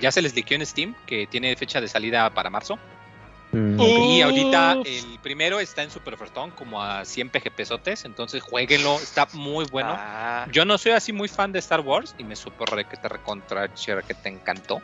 ya 0.00 0.10
se 0.10 0.22
les 0.22 0.34
liqueó 0.34 0.56
en 0.56 0.64
Steam 0.64 0.94
que 1.06 1.26
tiene 1.26 1.54
fecha 1.56 1.80
de 1.80 1.88
salida 1.88 2.32
para 2.32 2.48
marzo. 2.48 2.78
Mm, 3.52 3.78
Uh. 3.78 3.84
Y 4.14 4.22
ahorita 4.22 4.78
el 4.84 5.18
primero 5.22 5.60
está 5.60 5.82
en 5.82 5.90
Super 5.90 6.14
Ofertón 6.14 6.50
como 6.52 6.82
a 6.82 7.04
100 7.04 7.30
PG 7.30 7.50
pesotes. 7.54 8.04
Entonces 8.04 8.42
jueguenlo, 8.42 8.96
está 8.96 9.28
muy 9.34 9.66
bueno. 9.66 9.94
Ah, 9.96 10.46
Yo 10.50 10.64
no 10.64 10.78
soy 10.78 10.92
así 10.92 11.12
muy 11.12 11.28
fan 11.28 11.52
de 11.52 11.58
Star 11.58 11.80
Wars 11.80 12.14
y 12.18 12.24
me 12.24 12.34
supo 12.34 12.64
re 12.64 12.86
que 12.86 12.96
te 12.96 13.08
recontra 13.08 13.68
que 13.68 14.14
te 14.14 14.28
encantó. 14.28 14.80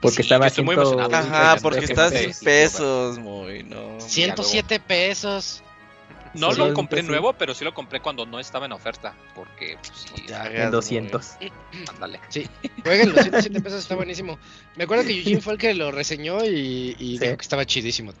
Porque 0.00 0.16
Sí, 0.16 0.22
estaba 0.22 0.48
estoy 0.48 0.64
muy 0.64 0.74
emocionado. 0.74 1.14
Ajá, 1.14 1.56
porque 1.62 1.86
está 1.86 2.10
sí, 2.10 2.18
sin 2.18 2.34
sí, 2.34 2.44
pesos, 2.44 3.18
muy, 3.18 3.62
no. 3.62 3.98
107 4.00 4.78
pesos. 4.80 5.62
No 6.34 6.50
Sí, 6.52 6.58
lo 6.58 6.68
sí, 6.68 6.74
compré 6.74 7.02
sí. 7.02 7.08
nuevo, 7.08 7.32
pero 7.34 7.54
sí 7.54 7.64
lo 7.64 7.72
compré 7.72 8.00
cuando 8.00 8.26
no 8.26 8.40
estaba 8.40 8.66
en 8.66 8.72
oferta. 8.72 9.14
Porque, 9.34 9.76
pues 9.80 9.92
sí, 10.14 10.26
Ya, 10.26 10.46
En 10.46 10.70
200. 10.70 11.36
ándale. 11.88 12.20
Jueguenlo, 12.82 13.22
107 13.22 13.60
pesos 13.62 13.80
está 13.82 13.94
buenísimo. 13.94 14.38
Me 14.76 14.84
acuerdo 14.84 15.04
que 15.04 15.16
Eugene 15.16 15.40
fue 15.40 15.52
el 15.54 15.58
que 15.58 15.74
lo 15.74 15.90
reseñó 15.92 16.44
y, 16.44 16.96
y 16.98 17.18
Sí. 17.18 17.24
dijo 17.24 17.36
que 17.36 17.42
estaba 17.42 17.64
chidísimo. 17.64 18.12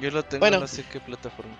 Yo 0.00 0.10
lo 0.10 0.24
tengo 0.24 0.40
Bueno. 0.40 0.56
en 0.56 0.60
no 0.62 0.68
sé 0.68 0.84
qué 0.90 0.98
plataforma. 1.00 1.56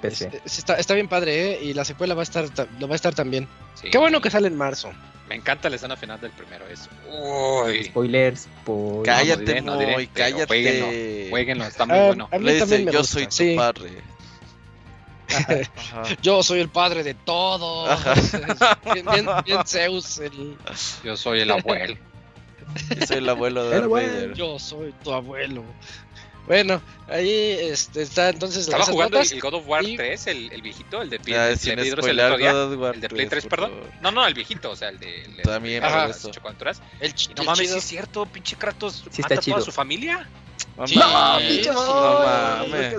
PC. 0.00 0.26
Es- 0.28 0.34
es- 0.44 0.58
está, 0.58 0.74
está 0.76 0.94
bien 0.94 1.08
padre, 1.08 1.52
¿eh? 1.52 1.58
Y 1.62 1.74
la 1.74 1.84
secuela 1.84 2.14
va 2.14 2.22
a 2.22 2.24
estar, 2.24 2.48
ta- 2.50 2.66
lo 2.78 2.88
va 2.88 2.94
a 2.94 2.96
estar 2.96 3.14
también. 3.14 3.46
Sí. 3.74 3.90
Qué 3.90 3.98
bueno 3.98 4.20
que 4.20 4.30
sale 4.30 4.48
en 4.48 4.56
marzo. 4.56 4.90
Me 5.28 5.36
encanta 5.36 5.70
la 5.70 5.76
escena 5.76 5.96
final 5.96 6.20
del 6.20 6.32
primero. 6.32 6.66
Es. 6.66 6.88
Uy. 7.08 7.84
Spoilers, 7.84 8.48
por... 8.64 9.04
Cállate, 9.04 9.44
diré, 9.44 9.60
no 9.62 9.78
diré, 9.78 9.94
pero 9.94 10.10
cállate. 10.12 10.46
jueguenlo, 10.46 11.30
Jueguenlo, 11.30 11.64
está 11.66 11.86
muy 11.86 11.96
Ah, 11.98 12.06
bueno. 12.08 12.28
a 12.32 12.38
mí 12.38 12.44
Le 12.46 12.54
dice, 12.54 12.84
yo 12.84 12.98
gusta, 12.98 13.04
soy 13.04 13.24
tu 13.26 13.30
sí. 13.32 13.54
padre. 13.56 13.90
Ajá. 15.28 16.02
Yo 16.22 16.42
soy 16.42 16.58
el 16.60 16.68
padre 16.68 17.04
de 17.04 17.14
todos. 17.14 17.96
Bien, 18.92 19.06
bien- 19.12 19.26
bien 19.44 19.60
Zeus, 19.64 20.18
el- 20.18 20.56
Yo 21.04 21.16
soy 21.16 21.40
el 21.42 21.50
abuelo. 21.52 21.96
Yo 23.00 23.06
soy 23.06 23.16
el 23.18 23.28
abuelo 23.28 23.64
de 23.68 23.76
El 23.76 23.80
Darth. 23.82 23.90
Vader. 23.92 24.34
yo 24.34 24.58
soy 24.58 24.92
tu 25.02 25.12
abuelo. 25.12 25.64
Bueno, 26.46 26.82
ahí 27.08 27.56
este, 27.60 28.02
está 28.02 28.30
entonces 28.30 28.64
Estaba 28.64 28.84
jugando 28.84 29.18
notas. 29.18 29.30
el 29.32 29.40
God 29.40 29.54
of 29.54 29.68
War 29.68 29.84
y- 29.84 29.96
3, 29.96 30.26
el, 30.26 30.52
el 30.52 30.62
viejito, 30.62 31.00
el 31.00 31.08
de 31.10 31.20
Play, 31.20 31.34
Ya, 31.36 31.48
el 31.50 31.58
sin 31.58 31.76
de 31.76 31.82
Vidros 31.82 32.06
el 32.06 32.16
día. 32.16 32.52
God 32.52 32.72
of 32.72 32.78
War 32.80 32.94
El 32.96 33.00
de 33.00 33.08
Play 33.08 33.26
3, 33.26 33.44
por 33.44 33.50
perdón. 33.50 33.70
favor. 33.70 33.90
No, 34.00 34.10
no, 34.10 34.26
el 34.26 34.34
viejito, 34.34 34.70
o 34.70 34.76
sea, 34.76 34.88
el 34.88 34.98
de. 34.98 35.22
El 35.24 35.42
También 35.42 35.80
por 35.82 35.92
las. 35.92 36.24
El 37.00 37.14
Y 37.30 37.34
no 37.36 37.44
mames, 37.44 37.70
sí 37.70 37.76
es 37.78 37.84
cierto, 37.84 38.26
pinche 38.26 38.56
Kratos 38.56 38.94
Sí 38.94 39.02
mata 39.04 39.10
está 39.20 39.24
a 39.26 39.28
toda 39.28 39.40
chido. 39.42 39.60
su 39.60 39.70
familia. 39.72 40.28
No 40.76 40.86
Sí. 40.88 40.96
mames, 40.98 41.48
pinche 41.52 41.72
no 41.72 42.20
mames. 42.20 42.94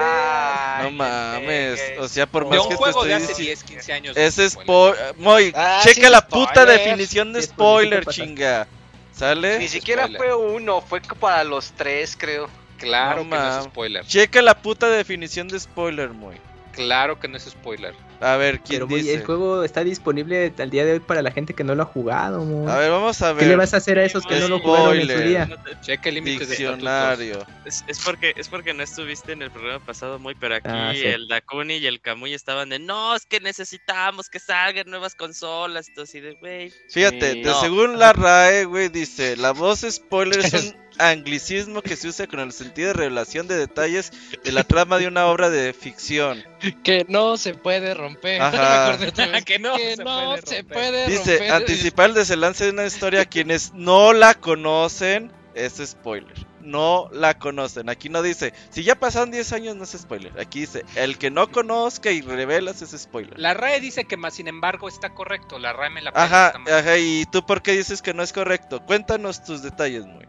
Ay, 0.00 0.82
No 0.84 0.90
mames. 0.90 1.80
O 2.00 2.08
sea, 2.08 2.26
por 2.26 2.44
De 2.44 2.50
más 2.50 2.58
un 2.60 2.64
que 2.64 2.74
te 2.74 2.76
juego 2.76 2.98
estoy 3.00 3.08
de 3.08 3.14
hace 3.14 3.28
diciendo. 3.28 3.42
10, 3.46 3.62
15 3.64 3.92
años. 3.92 4.16
Ese 4.16 4.50
spoiler. 4.50 5.14
Moy, 5.16 5.52
Ah, 5.54 5.80
checa 5.82 6.06
sí, 6.06 6.12
la 6.12 6.26
puta 6.26 6.50
spoilers. 6.62 6.78
definición 6.84 7.32
de 7.32 7.42
spoiler, 7.42 8.06
chinga. 8.06 8.66
¿Sale? 9.12 9.58
Ni 9.58 9.68
siquiera 9.68 10.02
spoiler. 10.08 10.18
fue 10.34 10.34
uno, 10.34 10.80
fue 10.82 11.00
para 11.00 11.44
los 11.44 11.72
tres, 11.72 12.16
creo. 12.18 12.48
Claro 12.78 13.24
No 13.24 13.30
que 13.30 13.36
no 13.36 13.58
es 13.58 13.64
spoiler. 13.64 14.04
Checa 14.06 14.42
la 14.42 14.60
puta 14.60 14.88
definición 14.88 15.48
de 15.48 15.58
spoiler, 15.60 16.10
Moy. 16.10 16.36
Claro 16.72 17.18
que 17.18 17.26
no 17.26 17.38
es 17.38 17.44
spoiler. 17.44 17.94
A 18.20 18.36
ver, 18.36 18.60
¿quién 18.60 18.86
Pero 18.86 18.98
dice? 18.98 19.14
el 19.14 19.24
juego 19.24 19.62
está 19.64 19.82
disponible 19.84 20.52
al 20.58 20.70
día 20.70 20.84
de 20.86 20.92
hoy 20.94 21.00
para 21.00 21.20
la 21.22 21.30
gente 21.30 21.52
que 21.54 21.64
no 21.64 21.74
lo 21.74 21.82
ha 21.82 21.86
jugado. 21.86 22.44
mo. 22.44 22.68
A 22.68 22.76
ver, 22.78 22.90
vamos 22.90 23.20
a 23.22 23.32
ver. 23.32 23.42
¿Qué 23.44 23.48
le 23.48 23.56
vas 23.56 23.72
a 23.74 23.78
hacer 23.78 23.98
a 23.98 24.04
esos 24.04 24.26
que 24.26 24.38
no 24.40 24.48
lo 24.48 24.58
jugaron 24.60 24.94
en 24.94 25.02
su 25.02 25.06
Spoiler. 25.08 25.28
día? 25.28 25.46
No 25.46 25.62
te- 25.62 25.80
Cheque 25.82 26.12
límites 26.12 26.48
de 26.48 26.54
estatutos. 26.54 26.78
Diccionario. 26.80 27.46
Es, 27.66 27.84
es 27.86 27.98
porque 28.00 28.32
es 28.36 28.48
porque 28.48 28.72
no 28.74 28.82
estuviste 28.82 29.32
en 29.32 29.40
el 29.42 29.50
programa 29.50 29.84
pasado 29.84 30.18
muy, 30.18 30.34
pero 30.34 30.54
aquí 30.56 30.68
Ah, 30.70 30.92
sí. 30.94 31.02
el 31.04 31.28
Dakuni 31.28 31.76
y 31.76 31.86
el 31.86 32.00
Kamui 32.02 32.32
estaban 32.34 32.68
de 32.70 32.78
no, 32.78 33.14
es 33.16 33.24
que 33.26 33.40
necesitamos 33.40 34.28
que 34.30 34.38
salgan 34.38 34.88
nuevas 34.90 35.14
consolas, 35.14 35.86
todo 35.94 36.04
así 36.04 36.20
de 36.20 36.34
güey. 36.34 36.72
Fíjate, 36.90 37.32
Sí. 37.32 37.42
de 37.42 37.50
No. 37.50 37.60
según 37.60 37.98
la 37.98 38.12
RAE, 38.14 38.64
güey, 38.64 38.88
dice, 38.90 39.36
la 39.36 39.52
voz 39.52 39.80
spoiler 39.90 40.40
es 40.40 40.52
un 40.54 40.76
anglicismo 40.98 41.82
que 41.82 41.96
se 41.96 42.08
usa 42.08 42.26
con 42.26 42.40
el 42.40 42.52
sentido 42.52 42.88
de 42.88 42.94
revelación 42.94 43.46
de 43.48 43.56
detalles 43.56 44.12
de 44.44 44.52
la 44.52 44.64
trama 44.64 44.98
de 44.98 45.06
una 45.08 45.26
obra 45.26 45.50
de 45.50 45.72
ficción. 45.72 46.42
Que 46.82 47.04
no 47.08 47.36
se 47.36 47.54
puede 47.54 47.94
romper. 47.94 48.40
Ajá. 48.42 48.96
Vez. 49.00 49.12
Que 49.44 49.58
no 49.58 49.76
Que 49.76 49.96
se 49.96 50.04
no 50.04 50.34
puede 50.34 50.42
se 50.46 50.64
puede 50.64 51.06
Dice, 51.08 51.38
romper. 51.38 51.52
anticipar 51.52 52.08
el 52.10 52.14
desenlace 52.14 52.64
de 52.64 52.70
una 52.70 52.86
historia 52.86 53.22
a 53.22 53.24
quienes 53.26 53.72
no 53.74 54.12
la 54.12 54.34
conocen 54.34 55.32
es 55.54 55.74
spoiler. 55.84 56.34
No 56.60 57.08
la 57.12 57.38
conocen. 57.38 57.88
Aquí 57.88 58.08
no 58.08 58.22
dice, 58.22 58.52
si 58.70 58.82
ya 58.82 58.96
pasaron 58.96 59.30
10 59.30 59.52
años 59.52 59.76
no 59.76 59.84
es 59.84 59.90
spoiler. 59.90 60.32
Aquí 60.40 60.60
dice, 60.60 60.84
el 60.96 61.16
que 61.16 61.30
no 61.30 61.52
conozca 61.52 62.10
y 62.10 62.22
revelas 62.22 62.82
es 62.82 62.90
spoiler. 63.00 63.38
La 63.38 63.54
RAE 63.54 63.80
dice 63.80 64.04
que 64.04 64.16
más 64.16 64.34
sin 64.34 64.48
embargo 64.48 64.88
está 64.88 65.14
correcto. 65.14 65.60
La 65.60 65.72
RAE 65.72 65.90
me 65.90 66.02
la 66.02 66.10
Ajá, 66.12 66.54
ajá, 66.66 66.98
¿y 66.98 67.24
tú 67.30 67.46
por 67.46 67.62
qué 67.62 67.72
dices 67.72 68.02
que 68.02 68.14
no 68.14 68.22
es 68.24 68.32
correcto? 68.32 68.84
Cuéntanos 68.84 69.44
tus 69.44 69.62
detalles, 69.62 70.04
muy. 70.06 70.26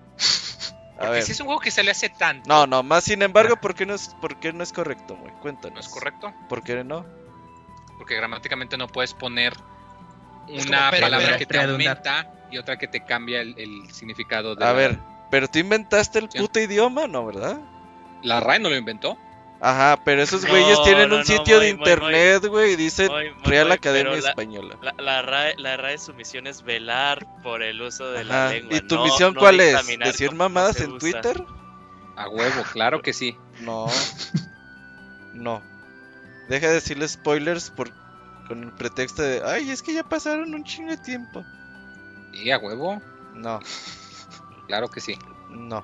A 0.97 1.01
Porque 1.01 1.11
ver. 1.11 1.23
si 1.23 1.31
es 1.33 1.39
un 1.39 1.45
juego 1.45 1.61
que 1.61 1.71
se 1.71 1.83
le 1.83 1.91
hace 1.91 2.09
tanto. 2.09 2.47
No, 2.47 2.65
no, 2.65 2.81
más 2.83 3.03
sin 3.03 3.21
embargo, 3.21 3.55
¿por 3.57 3.75
qué 3.75 3.85
no 3.85 3.93
es, 3.93 4.09
por 4.19 4.39
qué 4.39 4.51
no 4.51 4.63
es 4.63 4.71
correcto, 4.73 5.15
muy? 5.15 5.31
Cuéntanos. 5.33 5.73
No 5.75 5.79
es 5.79 5.87
correcto. 5.89 6.33
¿Por 6.49 6.63
qué 6.63 6.83
no? 6.83 7.05
Porque 7.97 8.15
gramáticamente 8.15 8.77
no 8.77 8.87
puedes 8.87 9.13
poner 9.13 9.53
una 10.47 10.89
como, 10.89 11.01
palabra 11.01 11.27
pero, 11.27 11.37
que 11.37 11.45
te 11.45 11.59
aumenta 11.59 12.25
y 12.49 12.57
otra 12.57 12.77
que 12.77 12.87
te 12.87 13.03
cambia 13.03 13.41
el, 13.41 13.53
el 13.57 13.91
significado 13.91 14.55
de 14.55 14.63
A 14.63 14.69
la- 14.69 14.73
ver, 14.73 14.99
pero 15.29 15.47
tú 15.47 15.59
inventaste 15.59 16.19
el 16.19 16.29
Sí. 16.31 16.37
puto 16.39 16.59
idioma, 16.59 17.07
¿no, 17.07 17.25
verdad? 17.25 17.59
La 18.23 18.39
RAE 18.39 18.59
no 18.59 18.69
lo 18.69 18.75
inventó. 18.75 19.17
Ajá, 19.59 19.99
pero 20.05 20.21
esos 20.21 20.43
No, 20.43 20.49
güeyes 20.49 20.81
tienen 20.83 21.09
no, 21.09 21.15
un 21.15 21.21
no, 21.21 21.25
sitio 21.25 21.59
de 21.59 21.73
muy, 21.73 21.79
internet, 21.79 22.45
güey, 22.45 22.73
y 22.73 22.75
dice 22.75 23.09
Muy, 23.09 23.31
muy, 23.33 23.43
Real 23.43 23.71
Academia 23.71 24.11
la- 24.13 24.17
Española. 24.29 24.77
La, 24.81 24.93
la, 24.99 25.21
RAE, 25.23 25.55
la 25.57 25.77
RAE 25.77 25.97
su 25.97 26.13
misión 26.13 26.45
es 26.45 26.61
velar 26.61 27.25
por 27.41 27.63
el 27.63 27.81
uso 27.81 28.11
de 28.11 28.19
Ajá, 28.21 28.27
la 28.27 28.49
lengua. 28.51 28.77
¿Y 28.77 28.81
tu 28.81 28.95
no- 28.95 29.03
misión 29.05 29.33
no 29.33 29.39
cuál 29.39 29.59
es? 29.59 29.87
¿Decir 29.99 30.33
mamadas 30.33 30.79
en. 30.81 30.97
Twitter? 30.99 31.43
A 32.15 32.29
huevo, 32.29 32.63
claro 32.71 33.01
que 33.01 33.13
sí. 33.13 33.35
No. 33.61 33.87
no. 35.33 35.61
Deja 36.49 36.67
de 36.67 36.73
decirle 36.75 37.07
spoilers 37.07 37.69
por 37.71 37.89
con 38.47 38.63
el 38.63 38.71
pretexto 38.71 39.21
de, 39.23 39.41
ay, 39.43 39.69
es 39.71 39.81
que 39.81 39.93
ya 39.93 40.03
pasaron 40.03 40.53
un 40.53 40.63
chingo 40.63 40.91
de 40.91 40.97
tiempo. 40.97 41.43
Y 42.31 42.51
a 42.51 42.57
huevo, 42.59 43.01
No, 43.33 43.59
claro 44.67 44.87
que 44.87 45.01
sí. 45.01 45.17
no. 45.49 45.83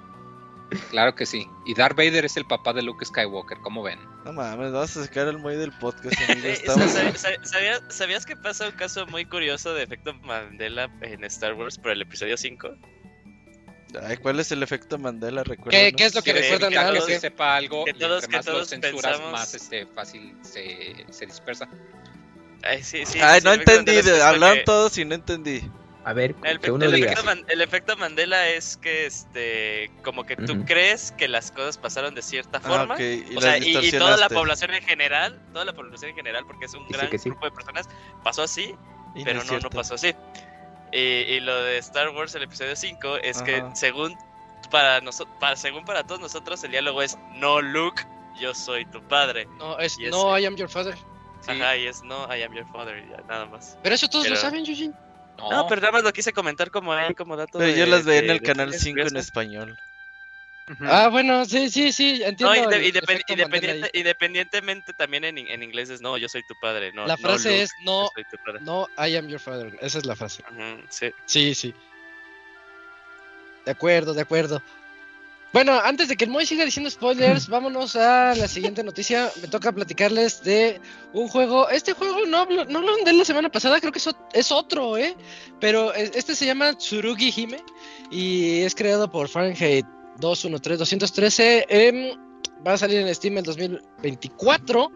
Claro 0.90 1.16
que 1.16 1.26
sí. 1.26 1.48
Y 1.66 1.74
Darth 1.76 1.96
Vader 1.98 2.26
es 2.26 2.38
el 2.38 2.46
papá 2.46 2.74
de 2.74 2.82
Luke 2.82 3.06
Skywalker, 3.06 3.58
¿cómo 3.60 3.84
ven? 3.84 4.00
No 4.26 4.34
mames, 4.34 4.72
vas 4.72 4.96
a 4.98 5.04
sacar 5.06 5.28
el 5.28 5.38
muy 5.38 5.56
del 5.56 5.72
podcast, 5.80 6.16
amigo. 6.30 6.48
Eh, 6.48 6.54
Estamos... 6.54 6.92
sa- 6.92 7.16
sa- 7.16 7.44
¿sabías, 7.46 7.82
¿Sabías 7.90 8.26
que 8.26 8.36
pasa 8.36 8.66
un 8.68 8.76
caso 8.76 9.06
muy 9.08 9.26
curioso 9.26 9.74
de 9.74 9.84
efecto 9.84 10.14
Mandela 10.24 10.90
en 11.02 11.24
Star 11.26 11.54
Wars 11.54 11.78
por 11.78 11.92
el 11.92 12.02
episodio 12.02 12.38
5? 12.38 12.70
Ay, 14.02 14.18
¿cuál 14.18 14.40
es 14.40 14.52
el 14.52 14.64
efecto 14.64 14.98
Mandela? 14.98 15.44
Recuerda. 15.44 15.72
¿Qué, 15.78 15.94
qué 15.94 16.06
es 16.06 16.16
lo 16.16 16.24
que 16.24 16.32
Sí, 16.32 16.40
recuerdan 16.40 16.72
que 16.72 16.94
que 16.96 17.02
se 17.02 17.08
que- 17.08 17.20
sepa 17.20 17.56
algo 17.56 17.86
que 17.86 17.92
y 17.92 17.94
todos- 17.94 18.24
entre 18.24 18.32
que 18.32 18.38
más 18.38 18.46
lo 18.48 18.52
todos 18.54 18.70
censuras, 18.70 19.12
pensamos- 19.12 19.32
más 19.32 19.54
este, 19.54 19.86
fácil 19.88 20.36
se, 20.42 21.06
se 21.12 21.26
dispersa. 21.28 21.68
Ay, 22.64 22.82
sí, 22.82 23.06
sí, 23.06 23.20
Ay, 23.22 23.42
sí, 23.42 23.46
no 23.46 23.54
entendí, 23.54 24.00
hablaron 24.22 24.60
todos 24.66 24.98
y 24.98 25.06
no 25.06 25.14
entendí. 25.16 25.62
A 26.06 26.12
ver, 26.14 26.36
El, 26.44 26.60
que 26.60 26.70
uno 26.70 26.86
el 26.86 26.92
diga. 26.92 27.12
efecto, 27.12 27.24
Man- 27.24 27.46
el 27.48 27.62
efecto 27.62 27.96
Mandela 27.96 28.50
es 28.50 28.76
que 28.78 29.06
este 29.06 29.90
como 30.04 30.26
que 30.26 30.36
tú 30.36 30.66
crees 30.66 31.14
que 31.14 31.28
las 31.30 31.52
cosas 31.52 31.78
pasaron 31.78 32.14
de 32.14 32.22
cierta 32.22 32.58
Ah, 32.58 32.68
forma 32.68 33.02
y 33.02 33.36
o 33.38 33.42
sea, 33.42 33.58
y, 33.58 33.78
y 33.78 33.92
toda 33.92 34.18
la 34.18 34.28
población 34.28 34.74
en 34.74 34.84
general, 34.84 35.42
toda 35.54 35.64
la 35.64 35.74
población 35.74 36.10
en 36.12 36.16
general, 36.18 36.46
porque 36.46 36.66
es 36.66 36.74
un 36.74 36.86
Dice 36.88 36.98
gran 37.08 37.18
sí. 37.20 37.30
grupo 37.30 37.46
de 37.46 37.52
personas, 37.52 37.90
pasó 38.22 38.44
así, 38.44 38.76
Y 39.16 39.24
pero 39.24 39.44
no, 39.46 39.60
no 39.60 39.70
pasó 39.70 39.96
así. 39.96 40.14
Y, 40.92 40.98
y 41.00 41.40
lo 41.40 41.56
de 41.64 41.78
Star 41.78 42.10
Wars, 42.10 42.36
el 42.36 42.44
episodio 42.44 42.76
5, 42.76 43.18
es 43.18 43.42
que 43.42 43.64
según 43.74 44.16
para, 44.70 45.00
nosotros 45.02 45.36
para, 45.40 45.56
según 45.56 45.86
para 45.86 46.04
todos 46.04 46.20
nosotros, 46.20 46.64
el 46.66 46.72
diálogo 46.72 47.02
es 47.02 47.18
no 47.36 47.62
Luke, 47.62 48.04
yo 48.40 48.54
soy 48.54 48.86
tu 48.88 49.02
padre. 49.08 49.48
No, 49.58 49.80
es 49.80 49.98
no, 50.00 50.38
I 50.38 50.46
am 50.46 50.56
your 50.56 50.70
father. 50.70 50.96
Sí. 51.42 51.52
Ajá, 51.52 51.78
y 51.78 51.88
es 51.88 52.04
no, 52.04 52.26
I 52.36 52.44
am 52.44 52.54
your 52.54 52.66
father, 52.72 52.98
y 52.98 53.10
ya, 53.10 53.18
nada 53.28 53.46
más. 53.46 53.78
Pero 53.84 53.96
eso 53.96 54.08
todos 54.08 54.28
lo 54.30 54.36
saben, 54.36 54.66
Yujin. 54.66 54.94
No, 55.38 55.50
No, 55.52 55.68
pero 55.68 55.82
nada 55.82 55.92
más 55.92 56.04
lo 56.04 56.14
quise 56.14 56.32
comentar 56.34 56.70
como 56.72 56.94
ahí, 56.94 57.14
como 57.16 57.36
dato. 57.36 57.58
Pero 57.60 57.72
de- 57.72 57.78
yo 57.80 57.86
las 57.86 58.06
veía 58.06 58.20
en 58.22 58.30
el 58.30 58.40
de- 58.40 58.46
canal 58.46 58.72
de- 58.72 58.80
5 58.80 59.02
en 59.02 59.18
español. 59.18 59.78
Ah, 60.82 61.10
bueno, 61.12 61.44
sí, 61.44 61.70
sí, 61.70 61.92
sí, 61.92 62.22
entiendo. 62.24 62.56
No, 62.56 62.72
el 62.72 62.84
independ- 62.86 63.24
independiente- 63.28 63.90
independientemente 63.94 64.94
también 64.94 65.26
en, 65.26 65.38
en 65.38 65.62
inglés 65.62 65.90
es 65.90 66.00
no, 66.00 66.18
yo 66.18 66.30
soy 66.30 66.42
tu 66.48 66.54
padre. 66.62 66.94
No, 66.94 67.06
La 67.06 67.16
no, 67.16 67.22
frase 67.22 67.50
Luke, 67.50 67.62
es 67.64 67.72
no, 67.84 68.10
no, 68.62 68.88
I 69.06 69.18
am 69.18 69.28
your 69.28 69.42
father. 69.42 69.78
Esa 69.82 69.98
es 69.98 70.06
la 70.06 70.16
frase. 70.16 70.42
Sí. 70.90 71.12
Sí, 71.26 71.54
sí. 71.54 71.74
De 73.66 73.72
acuerdo, 73.72 74.14
de 74.14 74.22
acuerdo. 74.22 74.62
Bueno, 75.54 75.80
antes 75.84 76.08
de 76.08 76.16
que 76.18 76.26
el 76.26 76.32
Moy 76.32 76.46
siga 76.48 76.66
diciendo 76.66 76.90
spoilers, 76.90 77.48
vámonos 77.50 77.96
a 77.96 78.34
la 78.36 78.48
siguiente 78.48 78.84
noticia. 78.84 79.32
Me 79.42 79.48
toca 79.48 79.72
platicarles 79.72 80.42
de 80.44 80.82
un 81.14 81.28
juego. 81.28 81.70
Este 81.70 81.94
juego 81.94 82.26
no, 82.26 82.40
hablo- 82.40 82.66
no 82.66 82.82
lo 82.82 82.96
andé 82.96 83.14
la 83.14 83.24
semana 83.24 83.50
pasada, 83.50 83.80
creo 83.80 83.92
que 83.92 84.00
es, 84.00 84.08
ot- 84.08 84.28
es 84.34 84.52
otro, 84.52 84.98
¿eh? 84.98 85.16
Pero 85.60 85.94
es- 85.94 86.12
este 86.16 86.36
se 86.36 86.46
llama 86.48 86.74
Tsurugi 86.76 87.32
Hime 87.36 87.58
y 88.12 88.62
es 88.62 88.74
creado 88.74 89.10
por 89.12 89.28
Fahrenheit 89.30 89.86
213-213. 90.20 91.66
em, 91.70 92.18
va 92.66 92.74
a 92.74 92.78
salir 92.78 93.00
en 93.00 93.14
Steam 93.14 93.38
el 93.38 93.44
2024. 93.44 94.92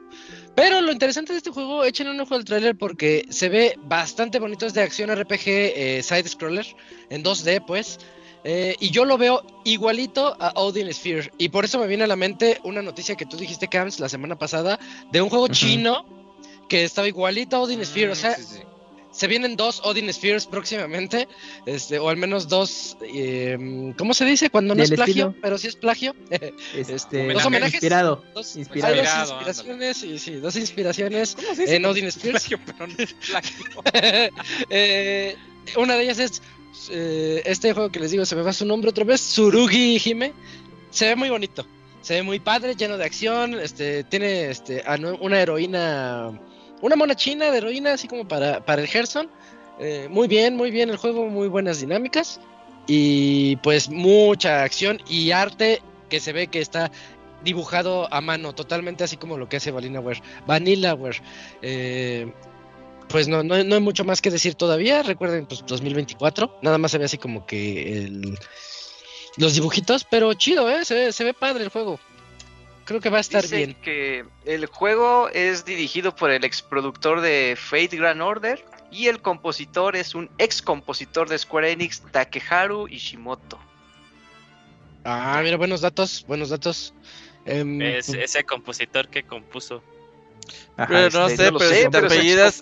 Pero 0.55 0.81
lo 0.81 0.91
interesante 0.91 1.33
de 1.33 1.37
este 1.37 1.51
juego, 1.51 1.83
echen 1.83 2.07
un 2.07 2.19
ojo 2.19 2.33
al 2.33 2.45
trailer 2.45 2.75
porque 2.75 3.25
se 3.29 3.49
ve 3.49 3.75
bastante 3.83 4.39
bonito. 4.39 4.65
Es 4.65 4.73
de 4.73 4.81
acción 4.81 5.11
RPG 5.15 5.43
eh, 5.47 6.01
side-scroller 6.03 6.65
en 7.11 7.23
2D, 7.23 7.63
pues. 7.67 7.99
Eh, 8.49 8.77
y 8.79 8.91
yo 8.91 9.03
lo 9.03 9.17
veo 9.17 9.43
igualito 9.65 10.37
a 10.39 10.53
Odin 10.55 10.93
Sphere. 10.93 11.31
Y 11.37 11.49
por 11.49 11.65
eso 11.65 11.79
me 11.79 11.87
viene 11.87 12.05
a 12.05 12.07
la 12.07 12.15
mente 12.15 12.61
una 12.63 12.81
noticia 12.81 13.15
que 13.15 13.25
tú 13.25 13.35
dijiste, 13.35 13.67
Camps, 13.67 13.99
la 13.99 14.07
semana 14.07 14.37
pasada, 14.37 14.79
de 15.11 15.21
un 15.21 15.27
juego 15.29 15.49
chino 15.49 16.05
que 16.69 16.85
estaba 16.85 17.09
igualito 17.09 17.57
a 17.57 17.59
Odin 17.61 17.83
Sphere. 17.85 18.11
O 18.11 18.15
sea, 18.15 18.31
Mm, 18.31 18.35
sí, 18.41 18.43
sí. 18.57 18.59
se 19.11 19.27
vienen 19.27 19.57
dos 19.57 19.81
Odin 19.83 20.13
Spheres 20.13 20.45
próximamente, 20.45 21.27
este, 21.65 21.99
o 21.99 22.07
al 22.07 22.15
menos 22.15 22.47
dos, 22.47 22.95
eh, 23.01 23.93
¿cómo 23.97 24.13
se 24.13 24.23
dice? 24.23 24.49
Cuando 24.49 24.75
no 24.75 24.83
es 24.83 24.91
plagio, 24.91 25.27
estilo. 25.29 25.35
pero 25.41 25.57
sí 25.57 25.67
es 25.67 25.75
plagio. 25.75 26.15
Este, 26.73 27.33
Dos 27.33 27.45
homenajes. 27.45 27.73
inspirado. 27.73 28.23
Dos, 28.33 28.55
Inspirado. 28.55 28.93
hay 28.93 29.01
dos 29.01 29.29
inspiraciones, 29.29 30.03
y 30.03 30.19
sí, 30.19 30.31
dos 30.35 30.55
inspiraciones 30.55 31.35
¿Cómo 31.35 31.53
se 31.55 31.61
dice? 31.63 31.75
en 31.75 31.85
Odin 31.85 32.09
Spheres. 32.11 32.47
Plagio, 32.47 32.59
pero 32.65 32.87
no 32.87 32.93
es 32.97 33.13
plagio. 33.13 33.65
Eh, 34.69 35.35
una 35.75 35.95
de 35.95 36.03
ellas 36.03 36.19
es 36.19 36.41
eh, 36.89 37.41
este 37.45 37.73
juego 37.73 37.89
que 37.89 37.99
les 37.99 38.11
digo, 38.11 38.25
se 38.25 38.35
me 38.35 38.41
va 38.41 38.53
su 38.53 38.65
nombre 38.65 38.89
otra 38.89 39.03
vez, 39.03 39.21
Surugi 39.21 39.99
Hime. 40.03 40.33
Se 40.89 41.05
ve 41.07 41.15
muy 41.15 41.29
bonito, 41.29 41.65
se 42.01 42.15
ve 42.15 42.23
muy 42.23 42.39
padre, 42.39 42.75
lleno 42.75 42.97
de 42.97 43.05
acción. 43.05 43.53
Este 43.59 44.03
tiene 44.03 44.49
este 44.49 44.83
una 45.19 45.39
heroína, 45.39 46.39
una 46.81 46.95
mona 46.95 47.15
china 47.15 47.51
de 47.51 47.57
heroína, 47.57 47.93
así 47.93 48.07
como 48.07 48.27
para, 48.27 48.65
para 48.65 48.81
el 48.81 48.87
Gerson. 48.87 49.29
Eh, 49.79 50.07
muy 50.09 50.27
bien, 50.27 50.55
muy 50.55 50.71
bien 50.71 50.89
el 50.89 50.97
juego, 50.97 51.27
muy 51.27 51.47
buenas 51.47 51.79
dinámicas 51.79 52.39
y 52.87 53.57
pues 53.57 53.89
mucha 53.89 54.63
acción 54.63 54.99
y 55.07 55.31
arte 55.31 55.81
que 56.09 56.19
se 56.19 56.33
ve 56.33 56.47
que 56.47 56.61
está 56.61 56.89
dibujado 57.43 58.11
a 58.11 58.21
mano, 58.21 58.53
totalmente 58.53 59.03
así 59.03 59.17
como 59.17 59.37
lo 59.37 59.47
que 59.47 59.57
hace 59.57 59.71
Vanillaware. 59.71 60.21
Vanillaware. 60.47 61.21
Eh, 61.61 62.31
pues 63.09 63.27
no, 63.27 63.43
no, 63.43 63.63
no 63.63 63.75
hay 63.75 63.81
mucho 63.81 64.03
más 64.05 64.21
que 64.21 64.29
decir 64.31 64.55
todavía. 64.55 65.03
Recuerden, 65.03 65.45
pues 65.45 65.63
2024. 65.65 66.59
Nada 66.61 66.77
más 66.77 66.91
se 66.91 66.97
ve 66.97 67.05
así 67.05 67.17
como 67.17 67.45
que 67.45 67.97
el- 67.97 68.37
los 69.37 69.53
dibujitos, 69.53 70.03
pero 70.03 70.33
chido, 70.33 70.69
¿eh? 70.69 70.83
Se, 70.85 70.93
ve- 70.95 71.11
se 71.11 71.23
ve 71.23 71.33
padre 71.33 71.63
el 71.63 71.69
juego. 71.69 71.99
Creo 72.85 73.01
que 73.01 73.09
va 73.09 73.17
a 73.17 73.21
estar 73.21 73.41
Dice 73.41 73.57
bien. 73.57 73.75
que 73.81 74.25
el 74.45 74.65
juego 74.67 75.29
es 75.33 75.65
dirigido 75.65 76.15
por 76.15 76.31
el 76.31 76.43
ex 76.45 76.61
productor 76.61 77.19
de 77.21 77.55
Fate 77.57 77.97
Grand 77.97 78.21
Order 78.21 78.63
y 78.91 79.07
el 79.07 79.21
compositor 79.21 79.95
es 79.97 80.15
un 80.15 80.29
ex 80.37 80.61
compositor 80.61 81.27
de 81.27 81.37
Square 81.37 81.71
Enix, 81.73 82.01
Takeharu 82.11 82.87
Ishimoto. 82.87 83.59
Ah, 85.03 85.39
mira, 85.43 85.57
buenos 85.57 85.81
datos, 85.81 86.23
buenos 86.27 86.49
datos. 86.49 86.93
Em, 87.45 87.81
Es 87.81 88.09
ese 88.09 88.43
compositor 88.43 89.07
que 89.09 89.23
compuso. 89.23 89.83
Ajá, 90.75 90.87
Pero 90.87 91.09
no 91.19 91.27
este, 91.27 91.37
sé, 91.45 91.51
lo 91.51 91.59
pero 91.59 91.69
sé, 91.71 91.83
si 91.83 91.89
te 91.89 91.97
apellidas. 91.97 92.61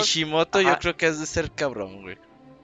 Ishimoto, 0.00 0.60
yo 0.60 0.78
creo 0.78 0.96
que 0.96 1.06
has 1.06 1.20
de 1.20 1.26
ser 1.26 1.50
cabrón, 1.50 2.02
güey. 2.02 2.14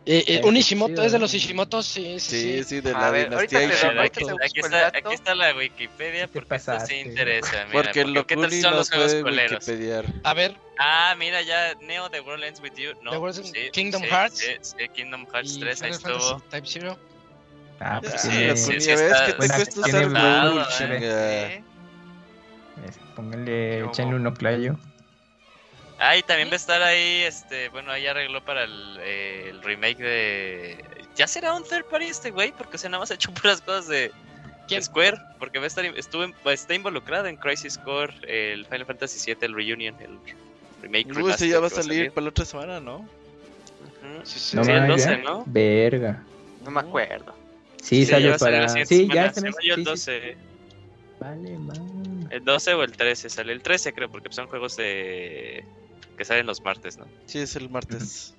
eh, 0.05 0.25
eh, 0.27 0.35
Eh, 0.37 0.41
un 0.45 0.57
Ishimoto 0.57 1.03
es 1.03 1.13
de 1.13 1.19
los 1.19 1.33
Ishimotos, 1.35 1.87
sí, 1.87 2.19
sí, 2.19 2.31
Sí, 2.41 2.59
sí. 2.59 2.65
sí, 2.65 2.81
de 2.81 2.93
la 2.93 3.11
ver, 3.11 3.29
dinastía 3.31 3.61
aquí, 3.61 3.73
Ishimoto. 3.75 4.37
aquí 4.45 4.61
está, 4.61 4.87
aquí 4.89 5.15
está 5.15 5.35
la 5.35 5.55
Wikipedia 5.55 6.27
porque 6.29 6.55
esto 6.57 6.79
sí 6.87 6.95
interesa. 6.97 7.67
Mira, 7.67 7.83
Porque 7.83 8.01
el 8.01 8.27
¿qué 8.27 8.37
tal 8.37 8.51
son 8.53 8.71
no 8.73 8.77
los 8.79 8.91
juegos? 8.91 9.15
Wikipediar. 9.25 10.05
A 10.25 10.35
ver, 10.35 10.57
Ah, 10.79 11.15
mira 11.17 11.43
ya, 11.43 11.75
Neo 11.81 12.11
The 12.11 12.21
World 12.21 12.43
Ends 12.45 12.61
With 12.61 12.73
You. 12.75 12.93
No, 13.03 13.11
The 13.13 13.19
World 13.19 13.39
Ends- 13.39 13.53
sí, 13.53 13.71
Kingdom 13.73 14.03
sí, 14.03 14.09
Hearts. 14.09 14.39
Sí, 14.39 14.47
sí, 14.63 14.89
Kingdom 14.89 15.27
Hearts 15.33 15.57
y 15.57 15.61
3, 15.61 15.83
ahí 15.83 15.91
estuvo. 15.91 16.41
Type 16.51 16.67
Zero. 16.67 16.99
Ah, 17.79 18.01
pues 18.01 18.21
sí, 18.21 18.29
sí, 18.57 18.81
sí 18.81 18.87
que 18.87 18.97
te 19.27 19.37
cuesta 19.37 19.81
usar 19.81 20.09
Google. 20.09 21.72
Es- 22.89 22.99
Pónganle, 23.15 23.85
échenle 23.85 24.15
un 24.17 24.27
oclayo. 24.27 24.77
Ah, 25.99 26.17
y 26.17 26.23
también 26.23 26.49
va 26.49 26.55
a 26.55 26.57
estar 26.57 26.83
ahí, 26.83 27.23
este, 27.23 27.69
bueno, 27.69 27.93
ahí 27.93 28.07
arregló 28.07 28.45
para 28.45 28.65
el, 28.65 28.99
eh, 29.01 29.47
el 29.51 29.63
remake 29.63 29.99
de... 29.99 30.85
¿Ya 31.15 31.27
será 31.29 31.53
un 31.55 31.63
third 31.63 31.85
party 31.85 32.07
este 32.07 32.31
güey? 32.33 32.53
Porque, 32.53 32.75
o 32.77 32.79
sea, 32.79 32.91
nada 32.91 33.01
más 33.01 33.11
ha 33.13 33.15
hecho 33.15 33.33
puras 33.35 33.61
cosas 33.61 33.87
de 33.89 34.11
¿Quién? 34.67 34.83
Square, 34.83 35.19
porque 35.39 35.59
va 35.59 35.65
a 35.65 35.69
estar, 35.69 35.85
estuvo, 35.85 36.25
en- 36.25 36.35
está 36.47 36.75
involucrado 36.75 37.27
en 37.27 37.37
Crisis 37.37 37.79
Core, 37.79 38.15
el 38.27 38.65
Final 38.67 38.87
Fantasy 38.87 39.19
VII, 39.33 39.37
el 39.47 39.55
Reunion, 39.55 39.95
el 40.01 40.19
remake. 40.83 41.17
Uy, 41.17 41.31
ese 41.31 41.49
ya 41.49 41.61
va 41.61 41.67
a 41.69 41.71
salir 41.71 42.11
para 42.11 42.25
la 42.25 42.31
otra 42.31 42.45
semana, 42.45 42.81
¿no? 42.81 43.07
Sí, 44.25 44.39
sí, 44.41 44.57
No 44.57 44.65
Sí, 44.65 44.71
el 44.73 44.81
mames, 44.81 45.05
12, 45.05 45.11
ya. 45.11 45.31
¿no? 45.31 45.43
Verga. 45.47 46.23
no 46.65 46.71
me 46.71 46.81
acuerdo. 46.81 47.35
Sí, 47.81 48.05
Sí, 48.05 48.07
ya 48.07 48.11
salió 48.17 48.31
va 48.31 48.37
a 48.37 48.39
salir 48.39 48.67
para. 48.67 48.87
Sí, 48.87 48.97
semana, 48.97 49.15
ya 49.15 49.27
este 49.27 49.41
mes. 49.43 49.55
según 49.61 49.69
yo 49.69 49.75
el 49.75 49.81
sí, 49.81 49.85
sí. 49.85 49.91
12. 49.91 50.37
Vale, 51.23 51.59
man. 51.59 52.29
El 52.31 52.45
12 52.45 52.75
o 52.75 52.83
el 52.83 52.93
13 52.93 53.31
sale. 53.31 53.53
El 53.53 53.63
13 53.63 53.93
creo, 53.93 54.11
porque 54.11 54.33
son 54.33 54.47
juegos 54.49 54.77
de... 54.77 55.65
que 56.17 56.25
salen 56.25 56.47
los 56.47 56.61
martes, 56.63 56.99
¿no? 56.99 57.07
Sí, 57.27 57.39
es 57.41 57.55
el 57.57 57.69
martes. 57.71 58.35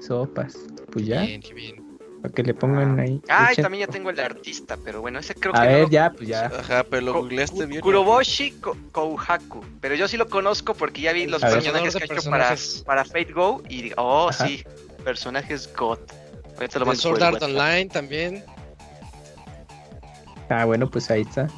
Sopas. 0.00 0.56
Pues 0.92 1.06
ya, 1.06 1.22
Bien, 1.22 1.40
qué 1.40 1.54
bien. 1.54 1.98
para 2.22 2.32
que 2.34 2.42
le 2.42 2.54
pongan 2.54 2.98
ahí. 3.00 3.20
Ah, 3.28 3.52
y 3.52 3.56
también 3.60 3.86
ya 3.86 3.92
tengo 3.92 4.10
el 4.10 4.20
artista, 4.20 4.76
pero 4.84 5.00
bueno, 5.00 5.18
ese 5.18 5.34
creo 5.34 5.54
A 5.54 5.62
que 5.62 5.66
no 5.68 5.72
ver, 5.78 5.90
ya, 5.90 6.10
pues 6.12 6.28
ya. 6.28 6.46
Ajá, 6.46 6.84
pero 6.84 7.02
lo 7.06 7.12
googleaste 7.14 7.66
bien. 7.66 7.80
Kuroboshi 7.80 8.52
Ko- 8.52 8.76
Kouhaku. 8.92 9.64
Pero 9.80 9.94
yo 9.94 10.06
sí 10.08 10.16
lo 10.16 10.28
conozco 10.28 10.74
porque 10.74 11.00
ya 11.02 11.12
vi 11.12 11.26
los 11.26 11.42
A 11.42 11.48
ver. 11.48 11.56
personajes 11.58 11.96
que 11.96 12.02
ha 12.04 12.06
hecho 12.16 12.30
para, 12.30 12.56
para 12.84 13.04
Fate 13.04 13.32
Go 13.32 13.62
y 13.68 13.82
digo, 13.82 13.94
oh, 13.98 14.28
Ajá. 14.28 14.46
sí, 14.46 14.62
personajes 15.04 15.68
God. 15.76 15.98
Ahorita 16.56 16.78
lo 16.78 16.86
mando 16.86 17.00
Sword 17.00 17.22
Art. 17.22 17.42
Online 17.42 17.86
también. 17.86 18.44
Ah, 20.48 20.64
bueno, 20.64 20.90
pues 20.90 21.10
ahí 21.10 21.22
está. 21.22 21.48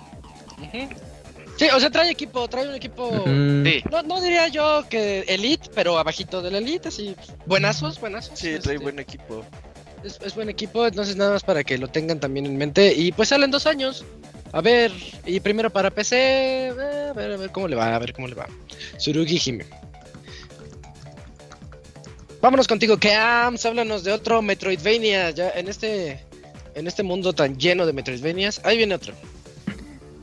Sí, 1.56 1.66
o 1.74 1.80
sea, 1.80 1.90
trae 1.90 2.10
equipo, 2.10 2.48
trae 2.48 2.68
un 2.68 2.74
equipo. 2.74 3.24
Sí, 3.24 3.82
No, 3.90 4.02
no 4.02 4.20
diría 4.20 4.48
yo 4.48 4.84
que 4.88 5.20
Elite, 5.28 5.70
pero 5.74 5.98
abajito 5.98 6.40
del 6.40 6.54
Elite, 6.54 6.88
así. 6.88 7.16
Buenazos, 7.46 8.00
buenazos. 8.00 8.38
Sí, 8.38 8.58
trae 8.60 8.76
este, 8.76 8.78
buen 8.78 8.98
equipo. 8.98 9.44
Es, 10.04 10.20
es 10.24 10.34
buen 10.36 10.48
equipo, 10.48 10.86
entonces 10.86 11.16
nada 11.16 11.32
más 11.32 11.42
para 11.42 11.64
que 11.64 11.76
lo 11.76 11.88
tengan 11.88 12.20
también 12.20 12.46
en 12.46 12.56
mente. 12.56 12.94
Y 12.94 13.10
pues 13.12 13.30
salen 13.30 13.50
dos 13.50 13.66
años. 13.66 14.04
A 14.52 14.60
ver, 14.60 14.92
y 15.26 15.40
primero 15.40 15.68
para 15.70 15.90
PC. 15.90 16.16
eh, 16.68 16.72
a 17.10 17.12
ver, 17.12 17.32
a 17.32 17.36
ver 17.36 17.50
cómo 17.50 17.66
le 17.68 17.76
va, 17.76 17.94
a 17.94 17.98
ver 17.98 18.12
cómo 18.12 18.28
le 18.28 18.34
va. 18.34 18.46
Surugi 18.96 19.40
Hime. 19.44 19.66
Vámonos 22.40 22.68
contigo, 22.68 22.96
Keams. 22.98 23.66
Háblanos 23.66 24.04
de 24.04 24.12
otro 24.12 24.40
Metroidvania. 24.42 25.30
Ya 25.30 25.50
en 25.50 25.66
este. 25.68 26.24
En 26.78 26.86
este 26.86 27.02
mundo 27.02 27.32
tan 27.32 27.56
lleno 27.58 27.86
de 27.86 27.92
Metroidvanias. 27.92 28.60
Ahí 28.64 28.76
viene 28.76 28.94
otro. 28.94 29.12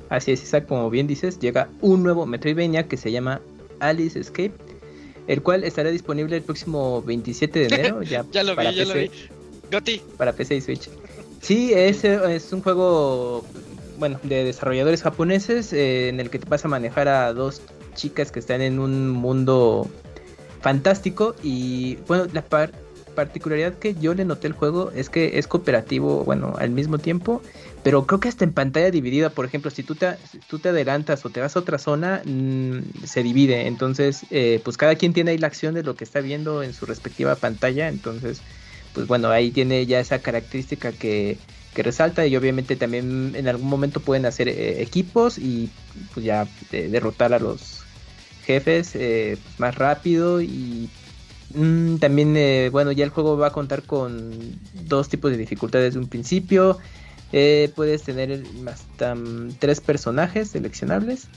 Así 0.09 0.31
es, 0.31 0.41
Isaac, 0.43 0.67
como 0.67 0.89
bien 0.89 1.07
dices, 1.07 1.39
llega 1.39 1.67
un 1.81 2.01
nuevo 2.03 2.25
Metroidvania 2.25 2.87
que 2.87 2.95
se 2.95 3.11
llama 3.11 3.41
Alice 3.79 4.17
Escape, 4.19 4.53
el 5.27 5.41
cual 5.41 5.63
estará 5.63 5.89
disponible 5.91 6.37
el 6.37 6.43
próximo 6.43 7.01
27 7.01 7.59
de 7.59 7.65
enero, 7.65 8.03
ya, 8.03 8.23
Ya 8.31 8.43
lo 8.43 8.55
para, 8.55 8.69
vi, 8.71 8.77
ya 8.77 8.85
lo 8.85 8.93
PC, 8.93 9.09
vi. 9.09 9.11
Goti. 9.71 10.01
para 10.17 10.31
PC 10.33 10.55
y 10.55 10.61
Switch. 10.61 10.89
Sí, 11.41 11.73
es, 11.73 12.03
es 12.03 12.53
un 12.53 12.61
juego 12.61 13.43
bueno, 13.97 14.19
de 14.23 14.43
desarrolladores 14.43 15.01
japoneses 15.01 15.73
eh, 15.73 16.09
en 16.09 16.19
el 16.19 16.29
que 16.29 16.39
te 16.39 16.47
vas 16.47 16.63
a 16.65 16.67
manejar 16.67 17.07
a 17.07 17.33
dos 17.33 17.61
chicas 17.95 18.31
que 18.31 18.39
están 18.39 18.61
en 18.61 18.77
un 18.79 19.09
mundo 19.09 19.89
fantástico 20.61 21.35
y 21.43 21.95
bueno, 22.07 22.27
la 22.33 22.43
par- 22.43 22.71
particularidad 23.15 23.73
que 23.73 23.95
yo 23.95 24.13
le 24.13 24.25
noté 24.25 24.47
al 24.47 24.53
juego 24.53 24.91
es 24.91 25.09
que 25.09 25.39
es 25.39 25.47
cooperativo, 25.47 26.23
bueno, 26.23 26.55
al 26.57 26.69
mismo 26.69 26.99
tiempo, 26.99 27.41
pero 27.83 28.05
creo 28.05 28.19
que 28.19 28.27
hasta 28.27 28.43
en 28.43 28.53
pantalla 28.53 28.91
dividida, 28.91 29.31
por 29.31 29.45
ejemplo, 29.45 29.71
si 29.71 29.83
tú 29.83 29.95
te, 29.95 30.15
tú 30.47 30.59
te 30.59 30.69
adelantas 30.69 31.25
o 31.25 31.29
te 31.29 31.39
vas 31.39 31.55
a 31.55 31.59
otra 31.59 31.77
zona, 31.77 32.21
mm, 32.25 33.05
se 33.05 33.23
divide, 33.23 33.67
entonces, 33.67 34.25
eh, 34.29 34.61
pues 34.63 34.77
cada 34.77 34.95
quien 34.95 35.13
tiene 35.13 35.31
ahí 35.31 35.37
la 35.37 35.47
acción 35.47 35.73
de 35.73 35.83
lo 35.83 35.95
que 35.95 36.03
está 36.03 36.19
viendo 36.19 36.61
en 36.61 36.73
su 36.73 36.85
respectiva 36.85 37.35
pantalla, 37.35 37.87
entonces, 37.87 38.41
pues 38.93 39.07
bueno, 39.07 39.29
ahí 39.29 39.51
tiene 39.51 39.85
ya 39.85 39.99
esa 39.99 40.19
característica 40.19 40.91
que, 40.91 41.37
que 41.73 41.83
resalta 41.83 42.25
y 42.27 42.35
obviamente 42.35 42.75
también 42.75 43.33
en 43.35 43.47
algún 43.47 43.67
momento 43.67 43.99
pueden 43.99 44.25
hacer 44.25 44.47
eh, 44.47 44.81
equipos 44.81 45.37
y 45.37 45.69
pues 46.13 46.25
ya 46.25 46.47
derrotar 46.71 47.33
a 47.33 47.39
los 47.39 47.85
jefes 48.45 48.95
eh, 48.95 49.37
más 49.57 49.75
rápido 49.75 50.41
y 50.41 50.89
mm, 51.53 51.97
también 51.97 52.35
eh, 52.37 52.69
bueno 52.71 52.91
ya 52.91 53.03
el 53.03 53.09
juego 53.11 53.37
va 53.37 53.47
a 53.47 53.51
contar 53.51 53.83
con 53.83 54.31
dos 54.73 55.09
tipos 55.09 55.31
de 55.31 55.37
dificultades 55.37 55.93
de 55.93 55.99
un 55.99 56.07
principio. 56.07 56.77
Eh, 57.31 57.71
puedes 57.75 58.03
tener 58.03 58.41
hasta 58.67 59.15
mm, 59.15 59.55
tres 59.59 59.81
personajes 59.81 60.49
seleccionables. 60.51 61.27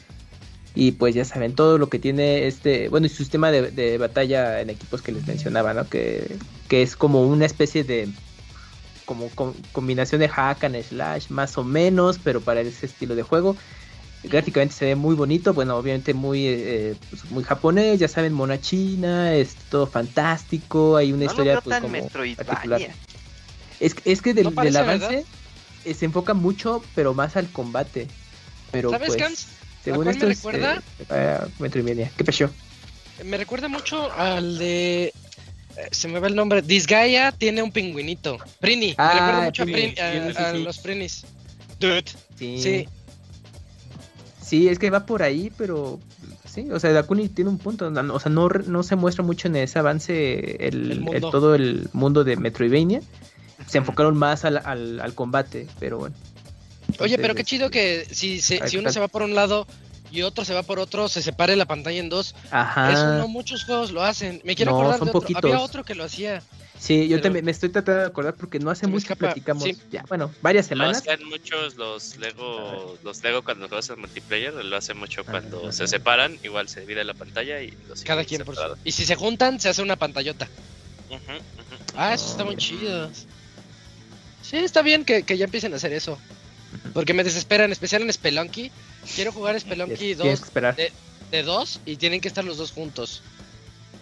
Y 0.75 0.93
pues 0.93 1.15
ya 1.15 1.25
saben 1.25 1.55
todo 1.55 1.77
lo 1.77 1.89
que 1.89 1.99
tiene 1.99 2.47
este 2.47 2.89
bueno 2.89 3.07
y 3.07 3.09
su 3.09 3.17
sistema 3.17 3.51
de, 3.51 3.71
de 3.73 3.99
batalla 3.99 4.61
en 4.61 4.71
equipos 4.71 5.03
que 5.03 5.11
les 5.11 5.27
mencionaba 5.27 5.75
no 5.75 5.89
que, 5.89 6.37
que 6.69 6.83
es 6.83 6.95
como 6.95 7.23
una 7.23 7.47
especie 7.47 7.83
de 7.83 8.09
como 9.05 9.29
com- 9.31 9.55
combinación 9.73 10.21
de 10.21 10.29
hack 10.29 10.63
and 10.65 10.81
slash 10.83 11.31
más 11.31 11.59
o 11.59 11.65
menos 11.65 12.21
pero 12.23 12.43
para 12.43 12.61
ese 12.61 12.87
estilo 12.87 13.17
de 13.17 13.23
juego 13.23 13.57
gráficamente 14.25 14.75
se 14.75 14.85
ve 14.87 14.95
muy 14.97 15.15
bonito, 15.15 15.55
bueno, 15.55 15.77
obviamente 15.77 16.13
muy 16.15 16.47
eh, 16.47 16.95
pues, 17.11 17.25
muy 17.31 17.45
japonés, 17.45 17.99
ya 18.01 18.09
saben, 18.09 18.33
mona 18.33 18.61
china, 18.61 19.35
es 19.35 19.55
todo 19.71 19.87
fantástico, 19.87 20.97
hay 20.97 21.13
una 21.13 21.21
No 21.21 21.25
lo 21.25 21.31
historia 21.31 21.53
veo 21.53 21.63
pues 21.63 21.75
tan 21.75 21.83
como 21.83 21.93
Metroidvania. 21.93 22.37
particular. 22.45 22.81
Es, 23.81 23.95
es 24.05 24.23
que 24.23 24.35
del, 24.35 24.55
No 24.55 24.63
del 24.63 24.77
avance 24.77 25.25
eh, 25.85 25.95
se 25.95 26.05
enfoca 26.05 26.35
mucho, 26.35 26.83
pero 26.95 27.15
más 27.15 27.37
al 27.37 27.49
combate. 27.51 28.09
Pero 28.73 28.91
¿Sabes, 28.91 29.09
pues, 29.09 29.21
Gans? 29.21 29.47
según 29.85 30.09
esto 30.09 30.27
me 30.27 30.33
es 30.33 30.39
recuerda? 30.39 30.83
eh, 30.99 31.05
ah, 31.41 31.47
Metroidvania. 31.59 32.11
¿Qué 32.17 32.25
pasó? 32.25 32.51
Me 33.25 33.37
recuerda 33.37 33.69
mucho 33.69 34.13
al 34.13 34.59
de. 34.59 35.05
eh, 35.05 35.13
Se 35.93 36.09
me 36.09 36.19
va 36.21 36.27
el 36.27 36.35
nombre. 36.35 36.61
Disgaea 36.61 37.33
tiene 37.33 37.63
un 37.63 37.71
pingüinito. 37.73 38.39
Prini. 38.61 38.95
Ah, 38.99 39.07
me 39.09 39.21
recuerda 39.21 39.41
mucho 39.43 39.63
a, 39.63 39.67
Prini, 39.67 39.95
Prin- 39.95 40.01
a- 40.01 40.29
sí, 40.29 40.35
sí, 40.37 40.43
a 40.43 40.53
sí. 40.53 40.63
los 40.65 40.79
Prinis. 40.79 41.25
Dude. 41.81 42.05
Sí. 42.39 42.61
Sí. 42.63 42.89
Sí, 44.49 44.69
es 44.69 44.79
que 44.79 44.89
va 44.91 45.05
por 45.05 45.23
ahí, 45.23 45.53
pero 45.59 46.01
sí, 46.47 46.71
o 46.71 46.81
sea, 46.81 46.93
Dakuni 46.93 47.29
tiene 47.29 47.51
un 47.51 47.59
punto, 47.59 47.91
no- 47.91 48.15
o 48.15 48.19
sea, 48.21 48.33
no, 48.33 48.49
no 48.49 48.83
se 48.83 48.97
muestra 48.97 49.23
mucho 49.23 49.49
en 49.49 49.57
ese 49.57 49.79
avance 49.79 50.57
el, 50.67 50.91
El 50.93 51.01
mundo. 51.01 51.13
el- 51.13 51.21
todo 51.21 51.55
el 51.55 51.89
mundo 51.93 52.25
de 52.25 52.37
Metroidvania. 52.37 53.03
Se 53.67 53.79
enfocaron 53.79 54.17
más 54.17 54.45
al, 54.47 54.57
al, 54.65 55.01
al 55.01 55.15
combate, 55.15 55.67
pero 55.79 55.99
bueno. 55.99 56.17
Oye, 57.01 57.19
pero 57.19 57.35
qué 57.35 57.45
chido 57.45 57.67
este, 57.67 58.07
que 58.07 58.15
si, 58.15 58.41
se- 58.41 58.67
si 58.69 58.79
uno 58.79 58.91
se 58.91 59.01
va 59.01 59.09
por 59.09 59.23
un 59.23 59.35
lado 59.35 59.67
y 60.11 60.23
otro 60.23 60.47
se 60.47 60.55
va 60.55 60.63
por 60.63 60.79
otro, 60.79 61.09
se 61.11 61.21
separe 61.21 61.55
la 61.55 61.67
pantalla 61.67 61.99
en 61.99 62.09
dos. 62.09 62.35
Ajá. 62.51 62.91
Eso 62.93 63.19
no 63.19 63.29
muchos 63.29 63.65
juegos 63.65 63.91
lo 63.91 64.03
hacen. 64.03 64.41
Me 64.45 64.55
quiero 64.57 64.71
No, 64.73 64.79
acordar 64.79 65.01
de 65.01 65.11
otro. 65.11 65.21
poquitos. 65.21 65.45
Había 65.45 65.61
otro 65.61 65.85
que 65.85 65.95
lo 65.95 66.05
hacía. 66.05 66.43
Sí, 66.79 67.09
yo 67.09 67.17
pero- 67.17 67.23
también 67.23 67.45
me 67.45 67.51
estoy 67.51 67.69
tratando 67.71 68.01
de 68.03 68.07
acordar 68.07 68.35
porque 68.35 68.59
no 68.61 68.71
hace 68.71 68.87
mucho 68.87 68.99
escapa, 69.05 69.19
platicamos. 69.33 69.65
sí. 69.65 69.77
Ya, 69.91 70.05
bueno, 70.09 70.33
varias 70.43 70.67
Lo 70.67 70.69
semanas. 70.77 70.99
hacían 70.99 71.25
muchos 71.25 71.77
los 71.77 72.17
Lego, 72.19 72.97
los 73.03 73.23
Lego 73.23 73.43
cuando 73.43 73.69
juegas 73.69 73.91
en 73.91 74.01
multiplayer, 74.01 74.55
lo 74.55 74.77
hace 74.77 74.95
mucho 74.95 75.25
cuando 75.25 75.61
Ajá. 75.65 75.73
se 75.73 75.87
separan, 75.89 76.39
igual 76.45 76.69
se 76.69 76.81
divide 76.83 77.03
la 77.05 77.15
pantalla 77.15 77.61
y 77.63 77.77
los 77.89 78.03
Cada 78.05 78.25
quien 78.25 78.45
por 78.45 78.55
su. 78.55 78.63
Y 78.85 78.93
si 78.93 79.05
se 79.05 79.17
juntan, 79.17 79.59
se 79.61 79.69
hace 79.69 79.83
una 79.83 79.97
pantallota. 79.97 80.49
Ah, 81.97 82.15
eso 82.15 82.31
está 82.31 82.45
muy 82.45 82.57
chido. 82.57 83.11
Sí, 84.43 84.57
está 84.57 84.83
bien 84.83 85.05
que, 85.05 85.25
que 85.25 85.37
ya 85.37 85.47
empiecen 85.47 85.73
a 85.73 85.77
hacer 85.77 85.93
eso. 85.93 86.19
Porque 86.95 87.13
me 87.15 87.25
desesperan, 87.25 87.67
en 87.67 87.73
especial 87.73 88.03
en 88.03 88.13
Spelunky. 88.13 88.71
Quiero 89.15 89.33
jugar 89.33 89.59
Spelunky 89.59 89.97
Tienes 89.97 90.19
2 90.19 90.27
que 90.41 90.45
esperar. 90.45 90.77
de- 90.77 90.93
de 91.31 91.43
dos 91.43 91.81
y 91.85 91.97
tienen 91.97 92.21
que 92.21 92.29
estar 92.29 92.45
los 92.45 92.57
dos 92.57 92.73
juntos. 92.73 93.23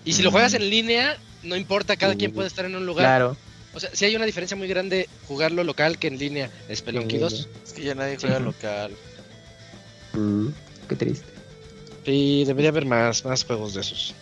Y 0.04 0.12
si 0.12 0.22
lo 0.22 0.30
juegas 0.30 0.54
en 0.54 0.68
línea, 0.70 1.16
no 1.42 1.56
importa, 1.56 1.96
cada 1.96 2.14
quien 2.14 2.32
puede 2.32 2.48
estar 2.48 2.64
en 2.64 2.76
un 2.76 2.86
lugar. 2.86 3.04
Claro. 3.04 3.36
O 3.74 3.80
sea, 3.80 3.90
sí 3.92 4.04
hay 4.06 4.16
una 4.16 4.24
diferencia 4.24 4.56
muy 4.56 4.68
grande 4.68 5.08
jugarlo 5.28 5.62
local 5.62 5.98
que 5.98 6.06
en 6.08 6.18
línea. 6.18 6.50
Spelunky 6.74 7.16
En 7.16 7.20
2. 7.22 7.48
Es 7.64 7.72
que 7.74 7.82
ya 7.82 7.94
nadie 7.94 8.14
Sí. 8.14 8.22
juega 8.22 8.38
local. 8.40 8.92
Mm, 10.14 10.48
Qué 10.88 10.96
triste. 10.96 11.26
Sí, 12.04 12.44
debería 12.46 12.70
haber 12.70 12.84
más, 12.86 13.24
más 13.24 13.44
juegos 13.44 13.74
de 13.74 13.80
esos. 13.80 14.14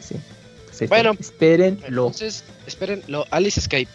Sí. 0.00 0.14
Sí, 0.72 0.86
Bueno. 0.86 1.14
espérenlo. 1.18 2.06
Entonces, 2.06 2.44
esperen, 2.66 3.02
lo 3.08 3.26
Alice 3.30 3.58
Escaped. 3.58 3.88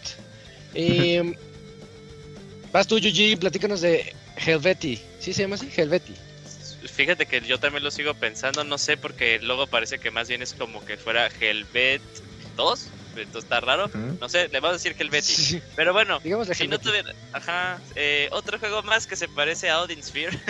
Eh, 0.74 1.34
vas 2.72 2.86
tú, 2.86 2.98
Yuji, 2.98 3.36
platícanos 3.36 3.80
de 3.80 4.12
Helveti. 4.36 5.00
¿Sí 5.18 5.32
se 5.32 5.42
llama 5.42 5.54
así? 5.56 5.68
Helveti. 5.74 6.14
Fíjate 6.86 7.24
que 7.26 7.40
yo 7.40 7.58
también 7.58 7.82
lo 7.82 7.90
sigo 7.90 8.12
pensando, 8.14 8.62
no 8.62 8.76
sé, 8.78 8.96
porque 8.98 9.38
luego 9.40 9.66
parece 9.66 9.98
que 9.98 10.10
más 10.10 10.28
bien 10.28 10.42
es 10.42 10.52
como 10.52 10.84
que 10.84 10.96
fuera 10.98 11.26
Helvet 11.40 12.02
2, 12.56 12.88
entonces 13.16 13.44
está 13.44 13.60
raro. 13.60 13.90
No 14.20 14.28
sé, 14.28 14.48
le 14.48 14.60
vamos 14.60 14.70
a 14.70 14.82
decir 14.82 14.96
Helveti. 14.98 15.32
Sí, 15.32 15.62
Pero 15.76 15.92
bueno, 15.92 16.20
Digamos 16.20 16.48
si 16.48 16.68
no 16.68 16.78
tuviera. 16.78 17.12
Ajá, 17.32 17.80
eh, 17.94 18.28
otro 18.32 18.58
juego 18.58 18.82
más 18.82 19.06
que 19.06 19.16
se 19.16 19.28
parece 19.28 19.70
a 19.70 19.80
Odin 19.80 20.02
Sphere. 20.02 20.38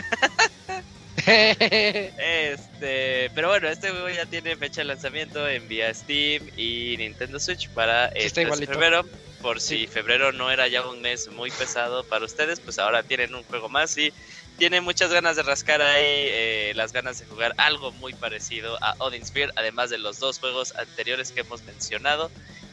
Este, 1.27 3.31
pero 3.35 3.49
bueno, 3.49 3.69
este 3.69 3.91
juego 3.91 4.09
ya 4.11 4.27
tiene 4.27 4.57
fecha 4.57 4.83
de 4.83 4.87
lanzamiento 4.87 5.49
en 5.49 5.67
vía 5.69 5.93
Steam 5.95 6.43
y 6.57 6.97
Nintendo 6.99 7.41
Switch 7.41 7.69
para 7.71 8.09
el 8.09 8.27
está 8.27 8.35
3 8.35 8.35
de 8.35 8.43
igualito. 8.43 8.73
febrero. 8.73 9.07
Por 9.41 9.61
si 9.61 9.87
febrero 9.87 10.33
no 10.33 10.51
era 10.51 10.69
ya 10.69 10.87
un 10.87 11.03
mes 11.03 11.31
muy 11.31 11.51
pesado 11.51 12.03
para 12.05 12.25
ustedes, 12.25 12.61
pues 12.61 12.79
ahora 12.79 13.03
tienen 13.03 13.35
un 13.35 13.43
juego 13.45 13.69
más 13.69 13.97
y 13.99 14.11
tienen 14.59 14.85
muchas 14.85 15.13
ganas 15.13 15.37
de 15.37 15.43
rascar 15.43 15.83
ahí, 15.83 16.05
eh, 16.05 16.73
las 16.77 16.93
ganas 16.93 17.19
de 17.19 17.27
jugar 17.27 17.55
algo 17.57 17.93
muy 17.93 18.13
parecido 18.15 18.77
a 18.83 18.95
Odin 18.99 19.25
Sphere, 19.25 19.53
además 19.57 19.91
de 19.91 19.99
los 19.99 20.19
dos 20.19 20.39
juegos 20.39 20.75
anteriores 20.77 21.33
que 21.33 21.41
hemos 21.41 21.63
mencionado. 21.63 22.31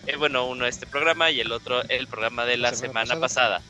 Eh, 0.08 0.16
bueno, 0.16 0.48
uno 0.48 0.66
este 0.66 0.88
programa 0.88 1.32
y 1.32 1.40
el 1.40 1.52
otro 1.52 1.84
el 1.90 2.08
programa 2.08 2.46
de 2.46 2.58
la, 2.58 2.72
La 2.72 2.78
semana, 2.78 3.06
semana 3.06 3.22
pasada. 3.22 3.62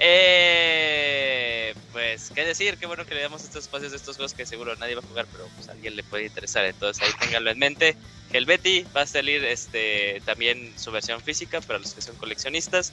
Eh, 0.00 1.74
pues, 1.92 2.32
qué 2.34 2.44
decir, 2.44 2.76
qué 2.78 2.86
bueno 2.86 3.06
que 3.06 3.14
le 3.14 3.22
damos 3.22 3.44
estos 3.44 3.64
espacios 3.64 3.92
de 3.92 3.98
estos 3.98 4.16
juegos 4.16 4.34
que 4.34 4.46
seguro 4.46 4.74
nadie 4.76 4.96
va 4.96 5.00
a 5.00 5.06
jugar, 5.06 5.26
pero 5.30 5.48
pues 5.54 5.68
a 5.68 5.72
alguien 5.72 5.94
le 5.96 6.02
puede 6.02 6.26
interesar. 6.26 6.64
Entonces 6.64 7.02
ahí 7.02 7.12
ténganlo 7.20 7.50
en 7.50 7.58
mente. 7.58 7.96
Helveti 8.32 8.84
va 8.96 9.02
a 9.02 9.06
salir 9.06 9.44
este 9.44 10.20
también 10.24 10.72
su 10.76 10.90
versión 10.90 11.20
física 11.20 11.60
para 11.60 11.78
los 11.78 11.94
que 11.94 12.02
son 12.02 12.16
coleccionistas. 12.16 12.92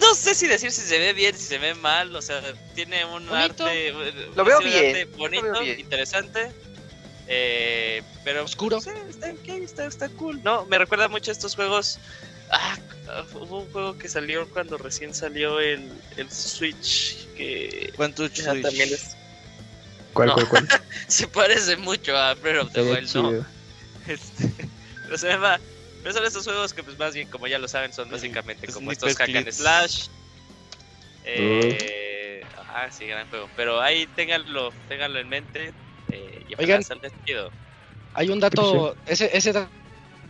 No 0.00 0.14
sé 0.14 0.34
si 0.34 0.46
decir 0.46 0.70
si 0.72 0.80
se 0.80 0.98
ve 0.98 1.12
bien, 1.12 1.36
si 1.36 1.44
se 1.44 1.58
ve 1.58 1.74
mal, 1.74 2.14
o 2.14 2.22
sea, 2.22 2.40
tiene 2.74 3.04
un 3.04 3.26
Bonito. 3.28 3.64
arte, 3.66 3.92
Lo 4.34 4.44
veo 4.44 4.58
un 4.58 4.64
bien, 4.64 4.86
arte 4.96 5.04
bonito, 5.16 5.42
veo 5.42 5.60
bien. 5.60 5.80
interesante. 5.80 6.50
Eh, 7.28 8.02
pero 8.24 8.44
Oscuro. 8.44 8.76
no 8.76 8.82
sé, 8.82 8.92
está, 9.08 9.30
ok, 9.30 9.48
está, 9.62 9.84
está 9.86 10.08
cool. 10.10 10.40
No, 10.42 10.64
me 10.66 10.78
recuerda 10.78 11.08
mucho 11.08 11.30
a 11.30 11.32
estos 11.32 11.54
juegos. 11.54 11.98
Ah, 12.50 12.76
hubo 13.34 13.60
un 13.60 13.70
juego 13.70 13.96
que 13.96 14.08
salió 14.08 14.48
cuando 14.50 14.76
recién 14.78 15.14
salió 15.14 15.58
el, 15.60 15.90
el 16.16 16.30
Switch 16.30 17.26
que 17.36 17.92
¿Cuánto 17.96 18.26
ya 18.26 18.46
también 18.60 18.92
es- 18.92 19.16
¿Cuál, 20.12 20.28
No. 20.28 20.34
cuál, 20.34 20.48
cuál? 20.48 20.68
se 21.08 21.26
parece 21.28 21.76
mucho 21.76 22.16
a 22.16 22.34
Breath 22.34 22.66
of 22.66 22.72
the 22.72 22.82
Wild, 22.82 23.14
¿no? 23.14 23.46
Este, 24.06 24.50
pero 25.04 25.16
se 25.18 25.28
llama. 25.28 25.58
Pero 26.02 26.14
son 26.14 26.24
estos 26.24 26.44
juegos 26.44 26.72
que, 26.72 26.82
pues, 26.82 26.98
más 26.98 27.14
bien, 27.14 27.28
como 27.28 27.46
ya 27.46 27.58
lo 27.58 27.68
saben, 27.68 27.92
son 27.92 28.10
básicamente 28.10 28.66
como 28.68 28.90
estos 28.90 29.16
hack 29.16 29.34
and 29.34 29.50
slash. 29.50 30.08
Eh, 31.24 32.42
ah, 32.68 32.88
sí, 32.90 33.06
gran 33.06 33.28
juego. 33.28 33.48
Pero 33.56 33.80
ahí 33.80 34.06
ténganlo, 34.16 34.72
ténganlo 34.88 35.20
en 35.20 35.28
mente. 35.28 35.72
Eh, 36.10 36.44
y 36.48 36.54
Oigan. 36.60 36.82
chido. 37.24 37.50
Hay 38.14 38.28
un 38.28 38.40
dato, 38.40 38.96
ese, 39.06 39.30
ese 39.32 39.52
dato 39.52 39.70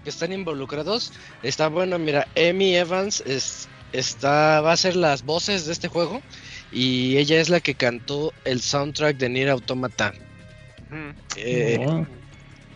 que 0.04 0.10
están 0.10 0.32
involucrados, 0.32 1.12
está 1.42 1.68
bueno, 1.68 1.98
mira, 1.98 2.26
Amy 2.36 2.76
Evans 2.76 3.22
es, 3.26 3.68
está, 3.92 4.60
va 4.60 4.70
a 4.70 4.74
hacer 4.74 4.96
las 4.96 5.22
voces 5.22 5.66
de 5.66 5.72
este 5.72 5.88
juego 5.88 6.22
y 6.72 7.16
ella 7.18 7.40
es 7.40 7.48
la 7.48 7.60
que 7.60 7.74
cantó 7.74 8.32
el 8.44 8.60
soundtrack 8.60 9.16
de 9.16 9.28
Nier 9.28 9.50
Automata. 9.50 10.12
Eh. 11.36 12.04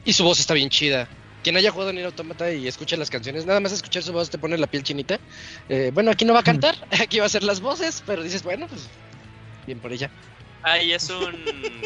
Y 0.04 0.12
su 0.12 0.24
voz 0.24 0.38
está 0.38 0.54
bien 0.54 0.70
chida. 0.70 1.08
Quien 1.46 1.56
haya 1.56 1.70
jugado 1.70 1.92
Nier 1.92 2.06
Automata 2.06 2.50
y 2.50 2.66
escucha 2.66 2.96
las 2.96 3.08
canciones, 3.08 3.46
nada 3.46 3.60
más 3.60 3.70
escuchar 3.70 4.02
su 4.02 4.12
voz 4.12 4.28
te 4.28 4.36
pone 4.36 4.58
la 4.58 4.66
piel 4.66 4.82
chinita. 4.82 5.20
Eh, 5.68 5.92
bueno, 5.94 6.10
aquí 6.10 6.24
no 6.24 6.34
va 6.34 6.40
a 6.40 6.42
cantar, 6.42 6.74
aquí 7.00 7.18
va 7.18 7.22
a 7.22 7.26
hacer 7.26 7.44
las 7.44 7.60
voces, 7.60 8.02
pero 8.04 8.24
dices, 8.24 8.42
bueno, 8.42 8.66
pues 8.66 8.88
bien 9.64 9.78
por 9.78 9.92
ella. 9.92 10.10
Ah, 10.64 10.82
y 10.82 10.92
es 10.92 11.08
un. 11.08 11.36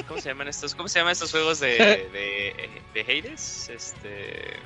¿Cómo 0.08 0.18
se 0.18 0.30
llaman 0.30 0.48
estos? 0.48 0.74
¿Cómo 0.74 0.88
se 0.88 1.00
llaman 1.00 1.12
estos 1.12 1.30
juegos 1.30 1.60
de, 1.60 1.68
de, 2.10 2.70
de 2.94 3.00
Hades? 3.02 3.68
Este. 3.68 4.56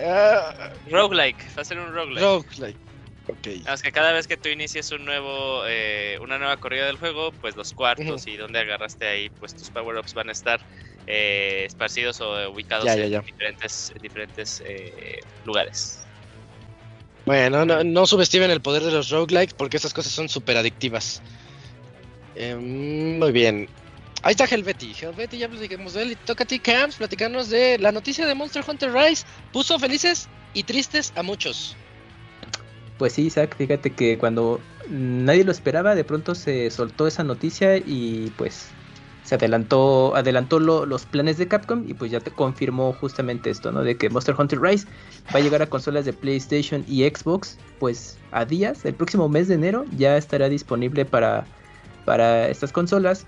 Ah, 0.00 0.70
Roguelike. 0.88 1.44
Va 1.58 1.62
a 1.62 1.64
ser 1.64 1.80
un 1.80 1.92
roguelike. 1.92 2.22
roguelike. 2.22 2.78
Ok. 3.26 3.46
Nada 3.58 3.70
más 3.72 3.82
que 3.82 3.90
cada 3.90 4.12
vez 4.12 4.28
que 4.28 4.36
tú 4.36 4.48
inicies 4.48 4.92
un 4.92 5.04
nuevo, 5.04 5.64
eh, 5.66 6.16
una 6.22 6.38
nueva 6.38 6.56
corrida 6.58 6.86
del 6.86 6.96
juego, 6.96 7.32
pues 7.32 7.56
los 7.56 7.72
cuartos 7.72 8.28
y 8.28 8.36
donde 8.36 8.60
agarraste 8.60 9.08
ahí, 9.08 9.30
pues 9.30 9.56
tus 9.56 9.68
power-ups 9.70 10.14
van 10.14 10.28
a 10.28 10.32
estar 10.32 10.60
eh, 11.06 11.64
esparcidos 11.66 12.20
o 12.20 12.50
ubicados 12.50 12.84
Ya, 12.86 12.96
ya, 12.96 13.04
en 13.04 13.10
ya. 13.10 13.20
diferentes, 13.20 13.92
en 13.94 14.02
diferentes 14.02 14.62
eh, 14.66 15.20
lugares. 15.44 16.00
Bueno, 17.24 17.64
no, 17.64 17.82
no 17.82 18.06
subestimen 18.06 18.50
el 18.50 18.60
poder 18.60 18.84
de 18.84 18.92
los 18.92 19.10
roguelikes 19.10 19.54
porque 19.54 19.76
esas 19.78 19.92
cosas 19.92 20.12
son 20.12 20.28
súper 20.28 20.56
adictivas. 20.56 21.20
Em, 22.36 23.18
muy 23.18 23.32
bien. 23.32 23.68
Ahí 24.22 24.32
está 24.32 24.44
Helveti. 24.44 24.94
Helveti, 25.00 25.38
ya 25.38 25.48
platicamos 25.48 25.94
de 25.94 26.02
él. 26.02 26.12
Y 26.12 26.16
toca 26.16 26.44
a 26.44 26.46
ti, 26.46 26.58
Camps, 26.58 26.96
platicarnos 26.96 27.48
de 27.50 27.78
la 27.78 27.92
noticia 27.92 28.26
de 28.26 28.34
Monster 28.34 28.64
Hunter 28.66 28.92
Rise. 28.92 29.24
Puso 29.52 29.78
felices 29.78 30.28
y 30.54 30.62
tristes 30.62 31.12
a 31.16 31.22
muchos. 31.22 31.76
Pues 32.98 33.12
sí, 33.12 33.26
Isaac, 33.26 33.56
fíjate 33.56 33.92
que 33.92 34.16
cuando 34.18 34.60
nadie 34.88 35.44
lo 35.44 35.52
esperaba, 35.52 35.94
de 35.94 36.04
pronto 36.04 36.34
se 36.34 36.70
soltó 36.70 37.06
esa 37.06 37.24
noticia 37.24 37.76
y 37.76 38.32
pues 38.36 38.68
se 39.26 39.34
adelantó, 39.34 40.14
adelantó 40.16 40.58
lo- 40.60 40.86
los 40.86 41.04
planes 41.04 41.36
de 41.36 41.48
Capcom 41.48 41.84
y 41.86 41.94
pues 41.94 42.10
ya 42.10 42.20
te 42.20 42.30
confirmó 42.30 42.92
justamente 42.94 43.50
esto, 43.50 43.72
¿no? 43.72 43.82
De 43.82 43.96
que 43.96 44.08
Monster 44.08 44.34
Hunter 44.38 44.60
Rise 44.60 44.86
va 45.34 45.40
a 45.40 45.42
llegar 45.42 45.60
a 45.62 45.66
consolas 45.66 46.04
de 46.04 46.12
PlayStation 46.12 46.84
y 46.88 47.02
Xbox, 47.04 47.58
pues 47.78 48.16
a 48.30 48.44
días, 48.44 48.84
el 48.84 48.94
próximo 48.94 49.28
mes 49.28 49.48
de 49.48 49.54
enero 49.56 49.84
ya 49.96 50.16
estará 50.16 50.48
disponible 50.48 51.04
para, 51.04 51.44
para 52.04 52.48
estas 52.48 52.72
consolas, 52.72 53.26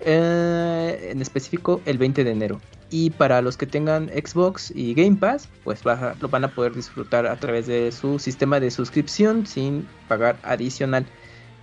eh, 0.00 1.08
en 1.12 1.20
específico 1.20 1.80
el 1.84 1.98
20 1.98 2.24
de 2.24 2.30
enero. 2.30 2.60
Y 2.92 3.10
para 3.10 3.40
los 3.42 3.56
que 3.56 3.66
tengan 3.66 4.08
Xbox 4.08 4.72
y 4.74 4.94
Game 4.94 5.16
Pass, 5.16 5.48
pues 5.62 5.82
lo 5.84 6.28
van 6.28 6.44
a 6.44 6.48
poder 6.48 6.74
disfrutar 6.74 7.26
a 7.26 7.36
través 7.36 7.66
de 7.66 7.92
su 7.92 8.18
sistema 8.18 8.58
de 8.58 8.70
suscripción 8.70 9.46
sin 9.46 9.86
pagar 10.08 10.36
adicional. 10.42 11.06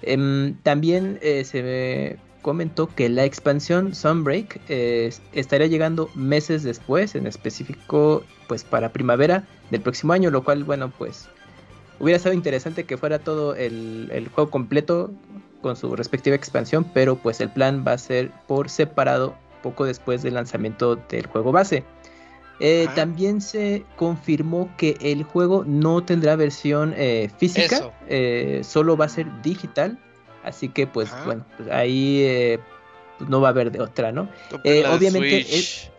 Em, 0.04 0.56
también 0.64 1.20
eh, 1.22 1.44
se 1.44 2.18
comentó 2.48 2.88
que 2.88 3.10
la 3.10 3.26
expansión 3.26 3.94
Sunbreak 3.94 4.62
eh, 4.70 5.12
estaría 5.34 5.68
llegando 5.68 6.10
meses 6.16 6.64
después, 6.64 7.14
en 7.14 7.28
específico 7.28 8.24
pues 8.48 8.64
para 8.64 8.94
primavera 8.94 9.46
del 9.70 9.82
próximo 9.82 10.14
año, 10.14 10.32
lo 10.32 10.46
cual 10.46 10.64
bueno 10.64 10.90
pues 10.98 11.28
hubiera 12.00 12.16
estado 12.16 12.34
interesante 12.34 12.86
que 12.86 12.96
fuera 12.96 13.20
todo 13.20 13.54
el, 13.54 14.10
el 14.14 14.30
juego 14.30 14.50
completo 14.50 15.12
con 15.62 15.76
su 15.76 15.94
respectiva 15.98 16.38
expansión, 16.38 16.90
pero 16.94 17.18
pues 17.18 17.42
el 17.42 17.50
plan 17.50 17.84
va 17.86 17.92
a 17.92 17.98
ser 17.98 18.32
por 18.48 18.70
separado 18.70 19.36
poco 19.62 19.84
después 19.84 20.24
del 20.24 20.36
lanzamiento 20.36 20.96
del 20.96 21.28
juego 21.28 21.52
base. 21.52 21.84
Eh, 22.62 22.88
también 22.96 23.42
se 23.42 23.84
confirmó 23.98 24.70
que 24.78 24.96
el 25.02 25.24
juego 25.24 25.66
no 25.68 26.02
tendrá 26.02 26.38
versión 26.38 26.94
eh, 26.96 27.30
física, 27.38 27.92
eh, 28.08 28.62
solo 28.64 28.96
va 28.96 29.04
a 29.04 29.10
ser 29.10 29.28
digital, 29.42 30.00
así 30.48 30.70
que 30.70 30.88
pues 30.88 31.12
Ajá. 31.12 31.26
bueno, 31.26 31.46
pues, 31.58 31.70
ahí 31.70 32.22
eh, 32.24 32.60
pues, 33.18 33.30
no 33.30 33.42
va 33.42 33.50
a 33.50 33.52
haber 33.52 33.72
de 33.72 33.82
otra, 33.82 34.12
¿no? 34.12 34.30
Eh, 34.64 34.84
obviamente 34.88 35.44
Switch. 35.44 35.92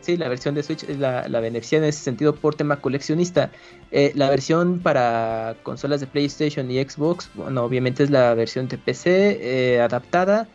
Sí, 0.00 0.16
la 0.16 0.28
versión 0.28 0.54
de 0.54 0.62
Switch 0.62 0.84
es 0.84 0.98
la, 0.98 1.28
la 1.28 1.40
beneficia 1.40 1.76
en 1.76 1.84
ese 1.84 2.00
sentido 2.00 2.34
por 2.34 2.54
tema 2.54 2.80
coleccionista. 2.80 3.50
Eh, 3.90 4.12
la 4.14 4.30
versión 4.30 4.78
para 4.78 5.56
consolas 5.62 6.00
de 6.00 6.06
PlayStation 6.06 6.70
y 6.70 6.82
Xbox, 6.82 7.30
bueno, 7.34 7.62
obviamente 7.62 8.04
es 8.04 8.10
la 8.10 8.32
versión 8.32 8.68
de 8.68 8.78
PC 8.78 9.38
eh, 9.40 9.80
adaptada. 9.82 10.48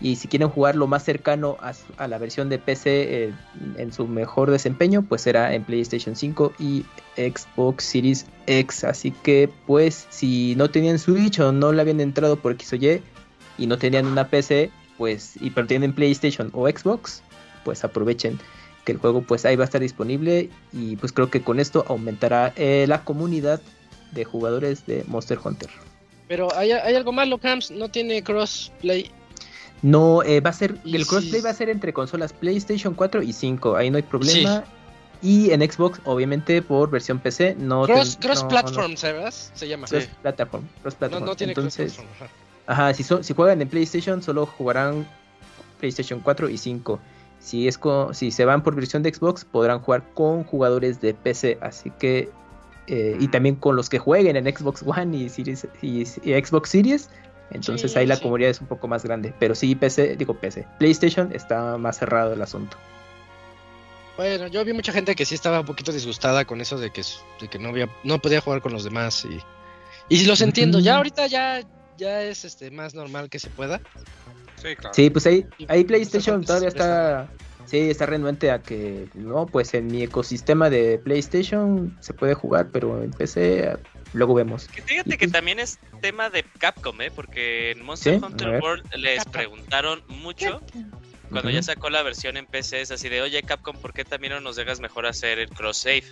Y 0.00 0.16
si 0.16 0.28
quieren 0.28 0.48
jugar 0.48 0.76
lo 0.76 0.86
más 0.86 1.04
cercano 1.04 1.58
a, 1.60 2.06
la 2.06 2.18
versión 2.18 2.48
de 2.48 2.58
PC 2.58 3.24
eh, 3.26 3.34
en 3.76 3.92
su 3.92 4.06
mejor 4.06 4.50
desempeño, 4.50 5.02
pues 5.02 5.22
será 5.22 5.54
en 5.54 5.64
PlayStation 5.64 6.16
5 6.16 6.54
y 6.58 6.86
Xbox 7.16 7.84
Series 7.84 8.26
X. 8.46 8.84
Así 8.84 9.10
que, 9.10 9.50
pues, 9.66 10.06
si 10.08 10.54
no 10.56 10.70
tenían 10.70 10.98
Switch 10.98 11.38
o 11.40 11.52
no 11.52 11.72
le 11.72 11.82
habían 11.82 12.00
entrado 12.00 12.36
por 12.36 12.52
X 12.52 12.72
o 12.72 12.76
Y 12.76 13.02
y 13.58 13.66
no 13.66 13.76
tenían 13.76 14.06
una 14.06 14.28
PC, 14.28 14.70
pues, 14.96 15.34
y 15.40 15.50
pero 15.50 15.66
tienen 15.66 15.92
PlayStation 15.92 16.50
o 16.54 16.66
Xbox, 16.66 17.22
pues 17.64 17.84
aprovechen 17.84 18.38
que 18.84 18.92
el 18.92 18.98
juego 18.98 19.22
pues 19.22 19.44
ahí 19.44 19.56
va 19.56 19.64
a 19.64 19.66
estar 19.66 19.80
disponible 19.80 20.48
y 20.72 20.96
pues 20.96 21.12
creo 21.12 21.30
que 21.30 21.42
con 21.42 21.60
esto 21.60 21.84
aumentará 21.88 22.52
eh, 22.56 22.86
la 22.88 23.04
comunidad 23.04 23.60
de 24.12 24.24
jugadores 24.24 24.86
de 24.86 25.04
Monster 25.06 25.38
Hunter. 25.42 25.70
Pero 26.28 26.54
hay, 26.54 26.72
hay 26.72 26.94
algo 26.94 27.12
malo, 27.12 27.38
Camps. 27.38 27.70
No 27.70 27.88
tiene 27.88 28.22
crossplay. 28.22 29.10
No, 29.82 30.22
eh, 30.22 30.40
va 30.40 30.50
a 30.50 30.52
ser, 30.52 30.76
el 30.84 31.06
crossplay 31.06 31.40
va 31.40 31.50
a 31.50 31.54
ser 31.54 31.70
entre 31.70 31.92
consolas 31.92 32.32
PlayStation 32.32 32.94
4 32.94 33.22
y 33.22 33.32
5, 33.32 33.76
ahí 33.76 33.90
no 33.90 33.96
hay 33.96 34.02
problema. 34.02 34.64
Y 35.22 35.50
en 35.52 35.60
Xbox, 35.70 36.00
obviamente, 36.04 36.62
por 36.62 36.90
versión 36.90 37.18
PC, 37.18 37.54
no... 37.58 37.84
Cross, 37.84 38.16
ten- 38.18 38.22
cross 38.28 38.42
no- 38.42 38.48
platform, 38.48 38.96
¿sabes? 38.96 39.50
Se 39.54 39.68
llama. 39.68 39.86
no- 39.90 39.98
cross 39.98 40.08
platform, 40.22 40.64
cross 40.82 40.94
No, 40.94 40.98
platform. 40.98 41.24
no 41.24 41.36
tiene 41.36 41.52
cross 41.54 41.78
Entonces, 41.78 41.94
platform. 41.94 42.30
ajá. 42.66 42.94
Si, 42.94 43.02
son, 43.02 43.22
si 43.24 43.34
juegan 43.34 43.60
en 43.60 43.68
PlayStation, 43.68 44.22
solo 44.22 44.46
jugarán 44.46 45.06
PlayStation 45.78 46.20
4 46.20 46.48
y 46.48 46.56
5. 46.58 46.98
Si, 47.38 47.68
es 47.68 47.76
co- 47.78 48.12
si 48.14 48.30
se 48.30 48.44
van 48.44 48.62
por 48.62 48.74
versión 48.74 49.02
de 49.02 49.12
Xbox, 49.14 49.44
podrán 49.44 49.80
jugar 49.80 50.04
con 50.14 50.44
jugadores 50.44 51.00
de 51.00 51.14
PC. 51.14 51.58
Así 51.62 51.90
que. 51.98 52.30
eh, 52.86 53.16
y 53.20 53.28
también 53.28 53.54
con 53.56 53.76
los 53.76 53.88
que 53.88 53.98
jueguen 53.98 54.36
en 54.36 54.44
Xbox 54.56 54.82
One 54.84 55.16
y, 55.16 55.28
Series, 55.28 55.66
y, 55.82 56.00
y 56.02 56.42
Xbox 56.44 56.70
Series. 56.70 57.08
Entonces 57.50 57.92
Sí, 57.92 57.98
ahí 57.98 58.06
la 58.06 58.16
sí. 58.16 58.22
comunidad 58.22 58.50
es 58.50 58.60
un 58.60 58.66
poco 58.66 58.86
más 58.88 59.04
grande. 59.04 59.34
Pero 59.38 59.54
sí, 59.54 59.74
PC, 59.74 60.16
digo 60.16 60.34
PC. 60.34 60.66
PlayStation 60.78 61.30
está 61.32 61.76
más 61.78 61.98
cerrado 61.98 62.32
el 62.32 62.42
asunto. 62.42 62.76
Bueno, 64.16 64.48
yo 64.48 64.64
vi 64.64 64.72
mucha 64.72 64.92
gente 64.92 65.14
que 65.14 65.24
sí 65.24 65.34
estaba 65.34 65.60
un 65.60 65.66
poquito 65.66 65.92
disgustada 65.92 66.44
con 66.44 66.60
eso 66.60 66.78
de 66.78 66.90
que, 66.90 67.02
de 67.40 67.48
que 67.48 67.58
no 67.58 67.70
había, 67.70 67.88
no 68.04 68.18
podía 68.20 68.40
jugar 68.40 68.60
con 68.60 68.72
los 68.72 68.84
demás 68.84 69.24
y, 69.24 69.40
y 70.14 70.18
sí 70.18 70.26
los 70.26 70.40
entiendo. 70.42 70.78
Ya 70.78 70.96
ahorita 70.96 71.26
ya, 71.26 71.62
ya 71.96 72.22
es 72.22 72.44
este 72.44 72.70
más 72.70 72.94
normal 72.94 73.30
que 73.30 73.38
se 73.38 73.48
pueda. 73.48 73.80
Sí, 74.62 74.76
claro. 74.76 74.94
Sí, 74.94 75.08
pues 75.08 75.26
ahí, 75.26 75.46
ahí 75.68 75.84
PlayStation 75.84 76.44
todavía 76.44 76.68
está. 76.68 77.28
Sí, 77.64 77.78
está 77.88 78.04
renuente 78.04 78.50
a 78.50 78.60
que. 78.60 79.08
No, 79.14 79.46
pues 79.46 79.72
en 79.74 79.86
mi 79.86 80.02
ecosistema 80.02 80.68
de 80.68 80.98
PlayStation 80.98 81.96
se 82.00 82.12
puede 82.12 82.34
jugar, 82.34 82.68
pero 82.72 83.02
en 83.02 83.12
PC 83.12 83.78
luego 84.12 84.34
vemos. 84.34 84.66
Que 84.68 84.82
fíjate 84.82 85.16
que 85.18 85.28
también 85.28 85.58
es 85.58 85.78
tema 86.00 86.30
de 86.30 86.44
Capcom, 86.58 87.00
¿eh? 87.00 87.10
Porque 87.10 87.70
en 87.72 87.82
Monster 87.84 88.22
Hunter. 88.22 88.60
World 88.60 88.94
les 88.96 89.24
preguntaron 89.26 90.02
mucho 90.08 90.60
cuando 91.30 91.50
ya 91.50 91.62
sacó 91.62 91.90
la 91.90 92.02
versión 92.02 92.36
en 92.36 92.46
PC. 92.46 92.80
Es 92.80 92.90
así 92.90 93.08
de, 93.08 93.22
oye, 93.22 93.42
Capcom, 93.42 93.76
¿por 93.76 93.92
qué 93.92 94.04
también 94.04 94.32
no 94.34 94.40
nos 94.40 94.56
dejas 94.56 94.80
mejor 94.80 95.06
hacer 95.06 95.38
el 95.38 95.48
cross-save? 95.50 96.04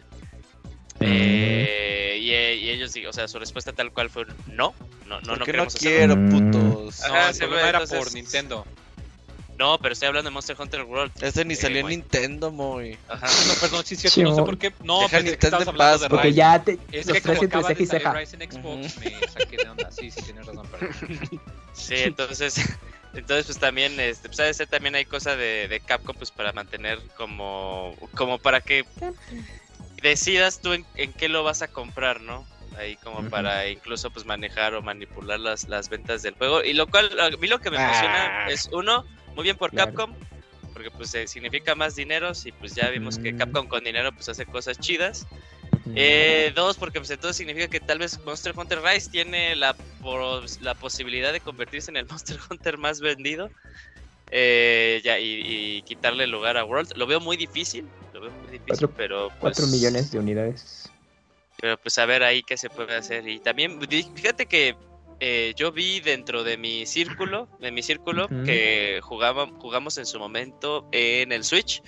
Eh, 1.00 2.18
y, 2.20 2.28
y 2.30 2.70
ellos, 2.70 2.92
o 3.08 3.12
sea, 3.12 3.28
su 3.28 3.38
respuesta 3.38 3.72
tal 3.72 3.92
cual 3.92 4.10
fue 4.10 4.26
no, 4.46 4.74
no, 5.06 5.20
no, 5.20 5.20
no 5.20 5.36
no 5.36 5.44
queremos 5.44 5.74
hacerlo. 5.74 6.16
quiero, 6.16 6.50
putos. 6.50 7.02
Ajá, 7.04 7.32
No, 7.40 7.48
güey, 7.48 7.60
era 7.60 7.68
entonces- 7.70 7.98
por 7.98 8.12
Nintendo. 8.14 8.66
No, 9.58 9.76
pero 9.78 9.92
estoy 9.92 10.06
hablando 10.08 10.30
de 10.30 10.34
Monster 10.34 10.56
Hunter 10.58 10.82
World. 10.84 11.12
Este 11.20 11.44
ni 11.44 11.54
Eh, 11.54 11.56
salió 11.56 11.80
en. 11.80 11.88
Nintendo, 11.88 12.52
muy. 12.52 12.96
Ajá. 13.08 13.26
No, 13.48 13.54
perdón, 13.60 13.84
sí, 13.84 13.96
sí, 13.96 14.08
Sí, 14.08 14.22
no 14.22 14.34
sé 14.34 14.42
por 14.42 14.56
qué. 14.56 14.72
No, 14.84 15.00
Deja 15.00 15.20
Nintendo 15.20 15.62
en 15.70 15.76
paz, 15.76 16.00
de 16.02 16.08
Porque 16.08 16.32
ya 16.32 16.62
te, 16.62 16.78
Es 16.92 17.06
los 17.06 17.14
que 17.16 17.20
traes 17.20 17.38
como 17.38 17.44
entre 17.44 17.58
acaba 17.58 17.68
ceja 17.68 17.78
de 17.78 17.82
y 17.82 17.86
salir 17.86 18.02
ceja. 18.02 18.14
Rise 18.14 18.36
en 18.36 18.52
Xbox, 18.52 18.98
me 18.98 19.28
saqué 19.28 19.56
de 19.56 19.68
onda. 19.68 19.90
Sí, 19.90 20.10
sí, 20.10 20.22
tienes 20.22 20.46
razón, 20.46 20.66
perdón. 20.68 21.40
Sí, 21.72 21.94
entonces, 21.96 22.56
entonces 23.14 23.46
pues 23.46 23.58
también, 23.58 23.98
este, 24.00 24.28
pues 24.28 24.56
ser 24.56 24.66
también 24.68 24.94
hay 24.94 25.04
cosa 25.04 25.36
de, 25.36 25.66
de 25.68 25.80
Capcom 25.80 26.16
pues 26.16 26.30
para 26.30 26.52
mantener 26.52 26.98
como, 27.16 27.94
como 28.14 28.38
para 28.38 28.60
que 28.60 28.84
decidas 30.02 30.60
tú 30.60 30.72
en, 30.72 30.84
en 30.96 31.12
qué 31.12 31.28
lo 31.28 31.42
vas 31.44 31.62
a 31.62 31.68
comprar, 31.68 32.20
¿no? 32.20 32.46
Ahí 32.76 32.96
como 32.96 33.28
para 33.28 33.68
incluso 33.68 34.10
pues 34.10 34.24
manejar 34.24 34.74
o 34.74 34.82
manipular 34.82 35.40
las, 35.40 35.68
las 35.68 35.88
ventas 35.88 36.22
del 36.22 36.34
juego. 36.34 36.62
Y 36.62 36.74
lo 36.74 36.86
cual, 36.86 37.10
a 37.18 37.30
mí 37.30 37.48
lo 37.48 37.58
que 37.58 37.70
me 37.70 37.76
emociona 37.76 38.44
Ah. 38.44 38.50
es 38.50 38.68
uno, 38.72 39.04
muy 39.38 39.44
bien 39.44 39.56
por 39.56 39.70
Claro. 39.70 39.92
Capcom, 39.94 40.16
porque 40.72 40.90
pues 40.90 41.14
eh, 41.14 41.28
significa 41.28 41.76
más 41.76 41.94
dineros 41.94 42.44
y 42.44 42.50
pues 42.50 42.74
ya 42.74 42.90
vimos 42.90 43.20
que 43.20 43.32
Mm. 43.32 43.36
Capcom 43.38 43.66
con 43.68 43.84
dinero 43.84 44.10
pues 44.12 44.28
hace 44.28 44.44
cosas 44.46 44.80
chidas. 44.80 45.28
Eh, 45.94 46.50
dos, 46.56 46.76
porque 46.76 46.98
pues 46.98 47.08
entonces 47.10 47.36
significa 47.36 47.68
que 47.68 47.78
tal 47.78 48.00
vez 48.00 48.18
Monster 48.24 48.52
Hunter 48.56 48.80
Rise 48.82 49.10
tiene 49.10 49.54
la, 49.54 49.76
pos- 50.00 50.60
la 50.60 50.74
posibilidad 50.74 51.32
de 51.32 51.38
convertirse 51.40 51.92
en 51.92 51.98
el 51.98 52.06
Monster 52.10 52.36
Hunter 52.50 52.78
más 52.78 52.98
vendido. 53.00 53.48
Eh, 54.32 55.00
ya, 55.04 55.20
y, 55.20 55.40
y 55.44 55.82
quitarle 55.82 56.26
lugar 56.26 56.56
a 56.56 56.64
World. 56.64 56.90
Lo 56.96 57.06
veo 57.06 57.20
muy 57.20 57.36
difícil. 57.36 57.88
Lo 58.12 58.20
veo 58.20 58.32
muy 58.32 58.46
difícil, 58.50 58.64
Cuatro- 58.66 58.92
pero 58.96 59.28
pues, 59.28 59.54
4 59.56 59.68
millones 59.68 60.10
de 60.10 60.18
unidades. 60.18 60.90
Pero 61.60 61.76
pues 61.76 61.96
a 61.98 62.06
ver 62.06 62.24
ahí 62.24 62.42
qué 62.42 62.56
se 62.56 62.70
puede 62.70 62.96
hacer. 62.96 63.28
Y 63.28 63.38
también, 63.38 63.78
fíjate 64.16 64.46
que 64.46 64.74
eh, 65.20 65.52
yo 65.56 65.72
vi 65.72 66.00
dentro 66.00 66.44
de 66.44 66.56
mi 66.56 66.86
círculo, 66.86 67.48
de 67.60 67.70
mi 67.72 67.82
círculo, 67.82 68.28
que 68.44 69.00
jugaba, 69.02 69.46
jugamos 69.58 69.98
en 69.98 70.06
su 70.06 70.18
momento 70.18 70.88
en 70.92 71.32
el 71.32 71.44
Switch 71.44 71.82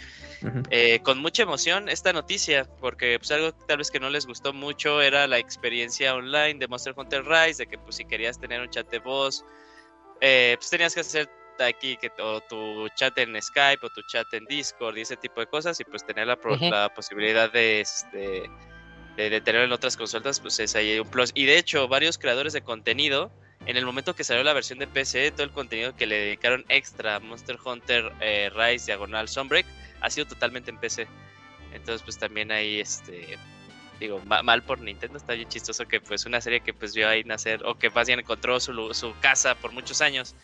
eh, 0.71 1.01
con 1.03 1.19
mucha 1.19 1.43
emoción 1.43 1.89
esta 1.89 2.13
noticia, 2.13 2.65
porque 2.81 3.19
pues 3.19 3.31
algo 3.33 3.53
tal 3.67 3.79
vez 3.79 3.91
que 3.91 4.01
no 4.01 4.09
les 4.11 4.27
gustó 4.27 4.53
mucho 4.53 5.01
era 5.03 5.27
la 5.27 5.39
experiencia 5.39 6.15
online 6.15 6.55
de 6.59 6.69
Monster 6.69 6.95
Hunter 6.97 7.25
Rise, 7.25 7.65
de 7.65 7.67
que 7.69 7.79
pues 7.79 7.97
si 7.97 8.05
querías 8.05 8.39
tener 8.39 8.61
un 8.61 8.69
chat 8.71 8.89
de 8.91 8.99
voz, 9.01 9.45
eh, 10.21 10.55
pues 10.59 10.71
tenías 10.71 10.95
que 10.95 11.01
hacer 11.01 11.29
aquí 11.59 11.97
que 11.99 12.11
o 12.23 12.41
tu 12.41 12.89
chat 12.97 13.17
en 13.19 13.41
Skype 13.41 13.85
o 13.85 13.91
tu 13.91 14.01
chat 14.03 14.33
en 14.33 14.45
Discord 14.47 14.97
y 14.97 15.03
ese 15.03 15.17
tipo 15.17 15.41
de 15.41 15.47
cosas 15.47 15.79
y 15.79 15.85
pues 15.85 16.05
tener 16.07 16.27
la, 16.27 16.37
pro- 16.37 16.57
la 16.71 16.89
posibilidad 16.95 17.53
de, 17.53 17.81
este, 17.83 18.45
de, 19.17 19.31
de 19.31 19.41
tenerlo 19.41 19.67
en 19.67 19.73
otras 19.73 19.97
consolas, 19.97 20.41
pues 20.41 20.59
es 20.61 20.75
ahí 20.77 20.99
un 20.99 21.09
plus. 21.09 21.31
Y 21.35 21.45
de 21.47 21.59
hecho, 21.59 21.89
varios 21.89 22.19
creadores 22.19 22.53
de 22.53 22.63
contenido 22.63 23.31
en 23.67 23.77
el 23.77 23.85
momento 23.85 24.15
que 24.15 24.25
salió 24.25 24.43
la 24.43 24.53
versión 24.55 24.79
de 24.79 24.87
PC, 24.87 25.33
todo 25.33 25.43
el 25.45 25.51
contenido 25.51 25.95
que 25.95 26.07
le 26.07 26.17
dedicaron 26.19 26.65
extra 26.69 27.21
Monster 27.21 27.59
Hunter 27.63 28.11
eh, 28.21 28.51
Rise 28.55 28.87
Diagonal 28.87 29.29
Sunbreak 29.29 29.67
ha 30.01 30.09
sido 30.11 30.27
totalmente 30.27 30.71
en 30.71 30.79
PC. 30.79 31.07
Entonces, 31.75 32.03
pues 32.03 32.19
también 32.19 32.51
ahí, 32.51 32.81
este, 32.81 33.39
digo, 34.01 34.21
ma- 34.27 34.43
mal 34.43 34.63
por 34.63 34.81
Nintendo, 34.81 35.19
está 35.19 35.35
bien 35.35 35.49
chistoso 35.49 35.87
que 35.87 36.01
pues 36.01 36.25
una 36.25 36.41
serie 36.41 36.61
que 36.61 36.73
pues 36.73 36.95
vio 36.95 37.07
ahí 37.09 37.23
nacer, 37.23 37.61
o 37.67 37.75
que 37.79 37.91
más 37.91 38.07
bien 38.07 38.19
encontró 38.21 38.59
su, 38.61 38.95
su 38.95 39.15
casa 39.21 39.55
por 39.55 39.73
muchos 39.73 40.01
años 40.01 40.35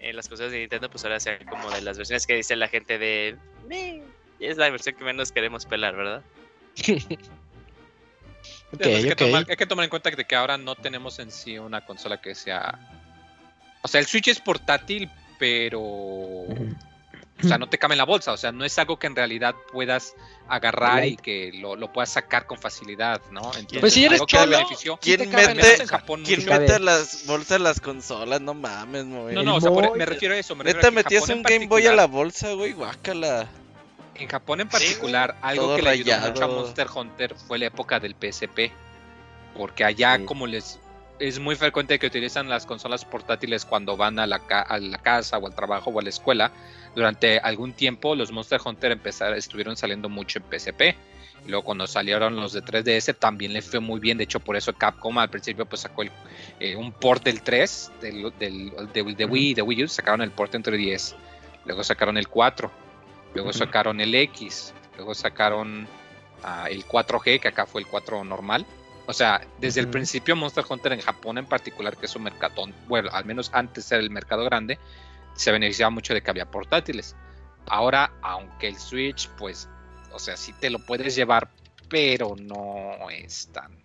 en 0.00 0.16
las 0.16 0.28
cosas 0.28 0.50
de 0.50 0.58
Nintendo, 0.58 0.90
pues 0.90 1.04
ahora 1.04 1.20
sea 1.20 1.38
como 1.46 1.70
de 1.70 1.80
las 1.82 1.96
versiones 1.96 2.26
que 2.26 2.34
dice 2.34 2.56
la 2.56 2.68
gente 2.68 2.98
de... 2.98 3.36
Es 4.40 4.56
la 4.58 4.68
versión 4.68 4.96
que 4.96 5.04
menos 5.04 5.32
queremos 5.32 5.64
pelar, 5.64 5.94
¿verdad? 5.96 6.22
Ok, 8.72 8.78
Pero 8.78 8.96
hay, 8.96 9.02
que 9.08 9.16
tomar, 9.16 9.46
hay 9.48 9.56
que 9.56 9.66
tomar 9.66 9.84
en 9.84 9.90
cuenta 9.90 10.10
de 10.10 10.24
que 10.24 10.34
ahora 10.36 10.58
no 10.58 10.74
tenemos 10.74 11.18
en 11.18 11.30
sí 11.30 11.58
una 11.58 11.84
consola 11.84 12.20
que 12.20 12.34
sea. 12.34 12.78
O 13.82 13.88
sea, 13.88 14.00
el 14.00 14.06
Switch 14.06 14.28
es 14.28 14.40
portátil, 14.40 15.10
pero. 15.38 15.80
O 17.38 17.46
sea, 17.46 17.58
no 17.58 17.68
te 17.68 17.76
cabe 17.78 17.92
en 17.94 17.98
la 17.98 18.04
bolsa. 18.04 18.32
O 18.32 18.36
sea, 18.38 18.50
no 18.50 18.64
es 18.64 18.78
algo 18.78 18.98
que 18.98 19.06
en 19.06 19.14
realidad 19.14 19.54
puedas 19.70 20.14
agarrar 20.48 21.04
y 21.04 21.16
que 21.16 21.52
lo, 21.52 21.76
lo 21.76 21.92
puedas 21.92 22.10
sacar 22.10 22.46
con 22.46 22.58
facilidad, 22.58 23.20
¿no? 23.30 23.42
Entonces, 23.58 23.80
Pues 23.80 23.92
si 23.92 24.06
eres 24.06 24.24
cholo, 24.24 24.56
¿Quién 25.02 25.30
mete, 25.30 25.82
en 25.82 25.86
Japón 25.86 26.22
¿quién 26.24 26.46
mete 26.46 26.78
las 26.80 27.26
bolsas 27.26 27.60
las 27.60 27.80
consolas? 27.80 28.40
No 28.40 28.54
mames, 28.54 29.06
güey. 29.06 29.34
No, 29.34 29.42
no, 29.42 29.56
o 29.56 29.60
sea, 29.60 29.70
por- 29.70 29.86
Boy- 29.86 29.98
me 29.98 30.06
refiero 30.06 30.34
a 30.34 30.38
eso. 30.38 30.56
Me 30.56 30.64
refiero 30.64 30.78
Neta, 30.78 30.88
a 30.88 30.90
que 30.90 30.98
en 30.98 31.04
metías 31.04 31.22
Japón 31.22 31.30
en 31.32 31.38
un 31.38 31.42
Game 31.44 31.66
Boy 31.66 31.86
a 31.86 31.94
la 31.94 32.06
bolsa, 32.06 32.52
güey, 32.54 32.72
guácala. 32.72 33.46
En 34.18 34.28
Japón 34.28 34.60
en 34.60 34.68
particular, 34.68 35.36
algo 35.42 35.76
que 35.76 35.82
le 35.82 35.90
ayudó 35.90 36.12
rayado. 36.12 36.32
mucho 36.32 36.44
a 36.44 36.48
Monster 36.48 36.86
Hunter 36.94 37.34
fue 37.34 37.58
la 37.58 37.66
época 37.66 38.00
del 38.00 38.14
PSP. 38.14 38.72
Porque 39.56 39.84
allá, 39.84 40.16
Sí. 40.18 40.24
como 40.24 40.46
les. 40.46 40.78
Es 41.18 41.38
muy 41.38 41.56
frecuente 41.56 41.98
que 41.98 42.06
utilizan 42.08 42.48
las 42.50 42.66
consolas 42.66 43.06
portátiles 43.06 43.64
cuando 43.64 43.96
van 43.96 44.18
a 44.18 44.26
la, 44.26 44.38
ca- 44.40 44.60
a 44.60 44.78
la 44.78 44.98
casa 44.98 45.38
o 45.38 45.46
al 45.46 45.54
trabajo 45.54 45.90
o 45.90 45.98
a 45.98 46.02
la 46.02 46.10
escuela. 46.10 46.50
Durante 46.94 47.38
algún 47.38 47.72
tiempo, 47.72 48.14
los 48.14 48.32
Monster 48.32 48.60
Hunter 48.62 48.92
empezaron, 48.92 49.38
estuvieron 49.38 49.76
saliendo 49.78 50.10
mucho 50.10 50.38
en 50.38 50.44
PSP. 50.50 50.94
Y 51.46 51.48
luego, 51.50 51.64
cuando 51.64 51.86
salieron 51.86 52.36
los 52.36 52.52
de 52.52 52.60
3DS, 52.62 53.14
también 53.18 53.54
le 53.54 53.62
fue 53.62 53.80
muy 53.80 53.98
bien. 53.98 54.18
De 54.18 54.24
hecho, 54.24 54.40
por 54.40 54.56
eso 54.56 54.74
Capcom 54.74 55.16
al 55.18 55.30
principio 55.30 55.64
pues, 55.64 55.80
sacó 55.82 56.02
el- 56.02 56.10
eh, 56.60 56.76
un 56.76 56.92
port 56.92 57.22
del 57.24 57.40
3, 57.40 57.92
del, 58.02 58.32
del, 58.38 58.72
del- 58.92 59.16
de 59.16 59.24
Wii 59.24 59.50
y 59.50 59.54
de 59.54 59.62
Wii 59.62 59.84
U. 59.84 59.88
Sacaron 59.88 60.20
el 60.20 60.32
port 60.32 60.54
en 60.54 60.62
3DS. 60.62 61.14
Luego 61.64 61.82
sacaron 61.82 62.18
el 62.18 62.28
4. 62.28 62.70
Luego 63.36 63.52
sacaron 63.52 64.00
el 64.00 64.14
X, 64.14 64.72
luego 64.96 65.14
sacaron 65.14 65.86
ah, 66.42 66.68
el 66.70 66.86
4G, 66.86 67.38
que 67.38 67.48
acá 67.48 67.66
fue 67.66 67.82
el 67.82 67.86
4 67.86 68.24
normal. 68.24 68.64
O 69.04 69.12
sea, 69.12 69.46
desde 69.60 69.80
el 69.80 69.88
principio 69.88 70.34
Monster 70.34 70.64
Hunter 70.66 70.94
en 70.94 71.00
Japón 71.02 71.36
en 71.36 71.44
particular, 71.44 71.98
que 71.98 72.06
es 72.06 72.16
un 72.16 72.22
mercadón, 72.22 72.74
bueno, 72.88 73.10
al 73.12 73.26
menos 73.26 73.50
antes 73.52 73.92
era 73.92 74.00
el 74.00 74.08
mercado 74.08 74.42
grande, 74.44 74.78
se 75.34 75.52
beneficiaba 75.52 75.90
mucho 75.90 76.14
de 76.14 76.22
que 76.22 76.30
había 76.30 76.50
portátiles. 76.50 77.14
Ahora, 77.66 78.10
aunque 78.22 78.68
el 78.68 78.78
Switch, 78.78 79.28
pues, 79.36 79.68
o 80.12 80.18
sea, 80.18 80.38
sí 80.38 80.54
te 80.54 80.70
lo 80.70 80.78
puedes 80.78 81.14
llevar, 81.14 81.50
pero 81.90 82.36
no 82.40 83.10
es 83.10 83.48
tan... 83.52 83.84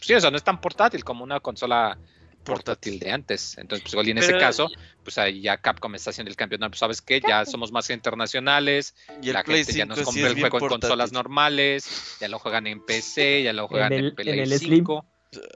Sí, 0.00 0.12
o 0.12 0.20
sea, 0.20 0.32
no 0.32 0.36
es 0.36 0.44
tan 0.44 0.60
portátil 0.60 1.04
como 1.04 1.22
una 1.22 1.38
consola 1.38 1.96
portátil 2.44 2.98
de 2.98 3.10
antes. 3.10 3.58
Entonces, 3.58 3.82
pues 3.82 3.94
igual 3.94 4.06
y 4.08 4.10
en 4.12 4.18
ese 4.18 4.28
Pero- 4.28 4.38
caso, 4.40 4.68
pues 5.02 5.18
ahí 5.18 5.40
ya 5.40 5.56
Capcom 5.56 5.94
está 5.94 6.10
haciendo 6.10 6.30
el 6.30 6.36
campeonato. 6.36 6.70
Pues, 6.70 6.78
¿Sabes 6.80 7.02
qué? 7.02 7.20
Ya 7.26 7.44
somos 7.44 7.72
más 7.72 7.90
internacionales, 7.90 8.94
Y 9.22 9.32
la 9.32 9.42
Play 9.42 9.64
gente 9.64 9.72
ya 9.78 9.84
5 9.84 9.88
nos 9.88 9.98
sí 9.98 10.04
compra 10.04 10.22
es 10.22 10.36
el 10.36 10.40
juego 10.40 10.58
en 10.66 10.68
consolas 10.80 11.12
normales, 11.12 12.16
ya 12.20 12.28
lo 12.28 12.38
juegan 12.38 12.66
en 12.66 12.84
PC, 12.84 13.42
ya 13.42 13.52
lo 13.52 13.66
juegan 13.68 13.92
en, 13.92 14.04
el- 14.06 14.14
Play 14.14 14.28
en 14.28 14.38
el 14.52 14.58
5. 14.58 15.04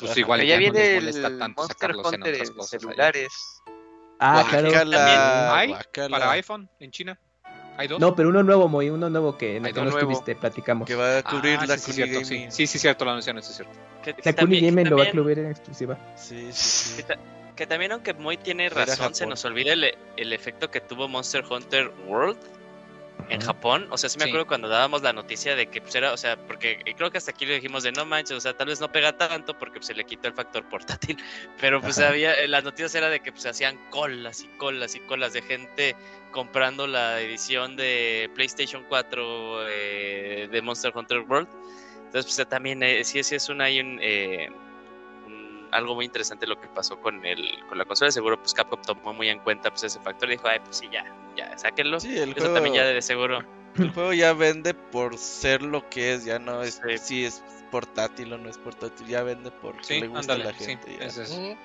Pues 0.00 0.10
Ajá. 0.10 0.20
igual 0.20 0.40
Pero 0.40 0.48
ya, 0.48 0.60
ya 0.60 0.66
no 0.66 0.72
les 0.72 0.82
viene 0.82 0.94
molesta 1.00 1.26
el 1.28 1.38
tanto 1.38 1.66
sacarlos 1.68 2.12
en 2.12 2.22
otras 2.22 2.50
cosas. 2.50 2.70
celulares. 2.80 3.28
Ah, 4.18 4.44
claro. 4.50 4.70
Guácala, 4.70 5.56
¿Hay 5.56 5.74
para 6.10 6.30
iPhone 6.32 6.68
en 6.80 6.90
China? 6.90 7.20
¿Hay 7.78 7.88
dos? 7.88 7.98
No, 8.00 8.14
pero 8.14 8.28
uno 8.28 8.42
nuevo, 8.42 8.68
muy 8.68 8.90
uno 8.90 9.08
nuevo 9.08 9.38
que, 9.38 9.56
en 9.56 9.64
el 9.64 9.72
que 9.72 9.80
no 9.80 9.88
estuviste, 9.88 10.34
platicamos. 10.34 10.86
Que 10.86 10.94
va 10.96 11.18
a 11.18 11.22
cubrir 11.22 11.56
Ah, 11.60 11.66
la 11.66 11.78
sí, 11.78 11.92
sí, 11.92 12.02
Kuni 12.02 12.08
cierto, 12.10 12.24
sí. 12.28 12.34
Gaming. 12.34 12.52
sí, 12.52 12.66
sí, 12.66 12.78
cierto, 12.78 13.04
lo 13.06 13.12
mencioné, 13.14 13.40
sí, 13.40 13.50
es 13.52 13.56
cierto. 13.56 13.72
Que, 14.02 14.12
también- 14.14 14.60
Kuni 14.60 14.70
Game 14.70 14.90
lo 14.90 14.96
va 14.98 15.04
a 15.04 15.06
incluir 15.06 15.38
en 15.38 15.46
exclusiva. 15.50 15.96
Sí, 16.16 16.48
sí, 16.52 16.96
sí. 16.96 17.02
Que, 17.04 17.16
que 17.56 17.66
también, 17.66 17.92
aunque 17.92 18.12
Moy 18.14 18.36
tiene 18.36 18.68
razón, 18.68 19.14
se 19.14 19.26
nos 19.26 19.44
olvida 19.44 19.72
el, 19.72 19.94
el 20.16 20.32
efecto 20.32 20.70
que 20.70 20.80
tuvo 20.80 21.08
Monster 21.08 21.44
Hunter 21.48 21.90
World 22.06 22.36
en. 23.28 23.40
Japón. 23.40 23.86
O 23.90 23.98
sea, 23.98 24.08
sí 24.08 24.18
me 24.18 24.24
Sí. 24.24 24.30
acuerdo 24.30 24.46
cuando 24.46 24.68
dábamos 24.68 25.02
la 25.02 25.12
noticia 25.12 25.54
de 25.54 25.66
que 25.68 25.80
pues 25.80 25.94
era, 25.94 26.12
o 26.12 26.16
sea, 26.16 26.36
porque 26.46 26.80
y 26.86 26.94
creo 26.94 27.10
que 27.10 27.18
hasta 27.18 27.30
aquí 27.30 27.44
le 27.46 27.54
dijimos 27.54 27.82
de 27.82 27.92
no 27.92 28.04
manches, 28.04 28.36
o 28.36 28.40
sea, 28.40 28.54
tal 28.56 28.68
vez 28.68 28.80
no 28.80 28.90
pega 28.90 29.16
tanto 29.16 29.56
porque 29.58 29.78
pues, 29.80 29.86
se 29.86 29.94
le 29.94 30.04
quitó 30.04 30.28
el 30.28 30.34
factor 30.34 30.68
portátil. 30.68 31.18
Pero 31.60 31.80
pues 31.80 31.98
Ajá. 31.98 32.08
había, 32.08 32.34
eh, 32.34 32.48
las 32.48 32.64
noticias 32.64 32.94
era 32.94 33.08
de 33.10 33.20
que 33.20 33.32
pues 33.32 33.44
hacían 33.46 33.78
colas 33.90 34.42
y 34.44 34.48
colas 34.56 34.94
y 34.94 35.00
colas 35.00 35.32
de 35.32 35.42
gente 35.42 35.96
comprando 36.30 36.86
la 36.86 37.20
edición 37.20 37.76
de 37.76 38.30
PlayStation 38.34 38.84
4 38.88 39.68
eh, 39.68 40.48
de 40.50 40.62
Monster 40.62 40.92
Hunter 40.94 41.20
World. 41.20 41.48
Entonces, 42.06 42.34
pues 42.34 42.48
también 42.48 42.82
eh, 42.82 43.04
sí, 43.04 43.22
sí 43.22 43.34
es 43.34 43.48
un, 43.50 43.60
hay 43.60 43.80
un, 43.80 43.98
eh, 44.02 44.48
un- 44.50 44.67
algo 45.72 45.94
muy 45.94 46.04
interesante 46.04 46.46
lo 46.46 46.60
que 46.60 46.68
pasó 46.68 47.00
con 47.00 47.24
el 47.26 47.58
con 47.68 47.78
la 47.78 47.84
consola. 47.84 48.10
Seguro, 48.10 48.38
pues 48.38 48.54
Capcom 48.54 48.80
tomó 48.82 49.12
muy 49.12 49.28
en 49.28 49.38
cuenta 49.40 49.70
pues 49.70 49.84
ese 49.84 50.00
factor 50.00 50.28
y 50.28 50.32
dijo, 50.32 50.48
ay, 50.48 50.60
pues 50.64 50.76
sí, 50.78 50.88
ya, 50.92 51.04
ya, 51.36 51.56
sáquenlo. 51.58 52.00
Sí, 52.00 52.16
el 52.16 52.30
Eso 52.30 52.40
juego, 52.40 52.54
también 52.54 52.74
ya 52.74 52.84
de 52.84 53.02
seguro. 53.02 53.42
el 53.78 53.90
juego 53.92 54.12
ya 54.12 54.32
vende 54.32 54.74
por 54.74 55.16
ser 55.18 55.62
lo 55.62 55.88
que 55.88 56.14
es, 56.14 56.24
ya 56.24 56.38
no 56.38 56.62
es 56.62 56.80
Sí. 56.86 56.98
si 56.98 57.24
es 57.24 57.42
portátil 57.70 58.32
o 58.32 58.38
no 58.38 58.48
es 58.48 58.56
portátil, 58.58 59.06
ya 59.06 59.22
vende 59.22 59.50
por 59.50 59.84
Sí, 59.84 60.00
le 60.00 60.08
gusta 60.08 60.32
a 60.34 60.38
la 60.38 60.52
sí, 60.54 60.64
gente. 60.64 60.96
ya. 60.98 61.04
es 61.06 61.16
eso. 61.18 61.34
Ujú. 61.38 61.56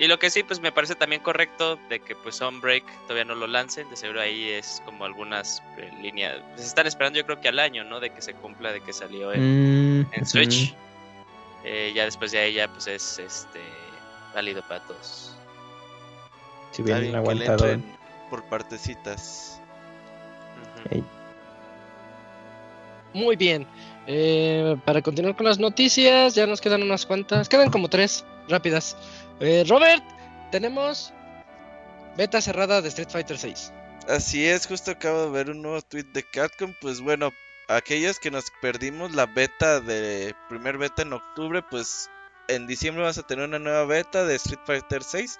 Y 0.00 0.06
lo 0.06 0.16
que 0.20 0.30
sí, 0.30 0.44
pues 0.44 0.60
me 0.60 0.70
parece 0.70 0.94
también 0.94 1.20
correcto 1.22 1.76
de 1.88 1.98
que 1.98 2.14
pues 2.14 2.36
Sunbreak 2.36 2.84
todavía 3.02 3.24
no 3.24 3.34
lo 3.34 3.48
lancen. 3.48 3.90
De 3.90 3.96
seguro 3.96 4.20
ahí 4.20 4.48
es 4.48 4.80
como 4.84 5.04
algunas 5.04 5.60
eh, 5.76 5.90
líneas. 6.00 6.40
Se 6.54 6.66
están 6.66 6.86
esperando 6.86 7.18
yo 7.18 7.26
creo 7.26 7.40
que 7.40 7.48
al 7.48 7.58
año, 7.58 7.82
¿no? 7.82 7.98
De 7.98 8.10
que 8.10 8.22
se 8.22 8.32
cumpla, 8.34 8.70
de 8.72 8.80
que 8.80 8.92
salió 8.92 9.32
en, 9.32 10.02
Mm, 10.02 10.06
en. 10.12 10.24
Switch. 10.26 10.72
Eh, 11.64 11.92
ya 11.94 12.04
después 12.04 12.32
de 12.32 12.38
ahí 12.38 12.54
ya 12.54 12.68
pues 12.68 12.86
es 12.86 13.18
este 13.18 13.60
válido 14.34 14.62
para 14.62 14.80
todos. 14.80 15.34
Si 16.70 16.82
bien 16.82 17.00
bien 17.00 17.06
que 17.06 17.12
le 17.12 17.18
aguantado. 17.18 17.68
entren 17.68 17.98
por 18.30 18.44
partecitas. 18.44 19.60
Muy 23.12 23.36
bien. 23.36 23.66
Eh, 24.06 24.76
para 24.84 25.02
continuar 25.02 25.36
con 25.36 25.46
las 25.46 25.58
noticias, 25.58 26.34
ya 26.34 26.46
nos 26.46 26.60
quedan 26.60 26.82
unas 26.82 27.04
cuantas. 27.06 27.48
Quedan 27.48 27.70
como 27.70 27.88
tres 27.88 28.24
rápidas. 28.48 28.96
Eh, 29.40 29.64
Robert, 29.68 30.04
tenemos 30.50 31.12
beta 32.16 32.40
cerrada 32.40 32.80
de 32.80 32.88
Street 32.88 33.10
Fighter 33.10 33.38
6. 33.38 33.72
Así 34.08 34.46
es, 34.46 34.66
justo 34.66 34.92
acabo 34.92 35.24
de 35.24 35.30
ver 35.30 35.50
un 35.50 35.62
nuevo 35.62 35.82
tweet 35.82 36.04
de 36.14 36.22
Capcom. 36.22 36.72
Pues 36.80 37.00
bueno, 37.00 37.32
aquellos 37.68 38.18
que 38.18 38.30
nos 38.30 38.50
perdimos 38.62 39.14
la 39.14 39.26
beta 39.26 39.80
de 39.80 40.34
primer 40.48 40.78
beta 40.78 41.02
en 41.02 41.12
octubre, 41.12 41.62
pues 41.62 42.10
en 42.48 42.66
diciembre 42.66 43.04
vas 43.04 43.18
a 43.18 43.26
tener 43.26 43.46
una 43.46 43.58
nueva 43.58 43.84
beta 43.84 44.24
de 44.24 44.34
Street 44.36 44.60
Fighter 44.66 45.02
6. 45.04 45.38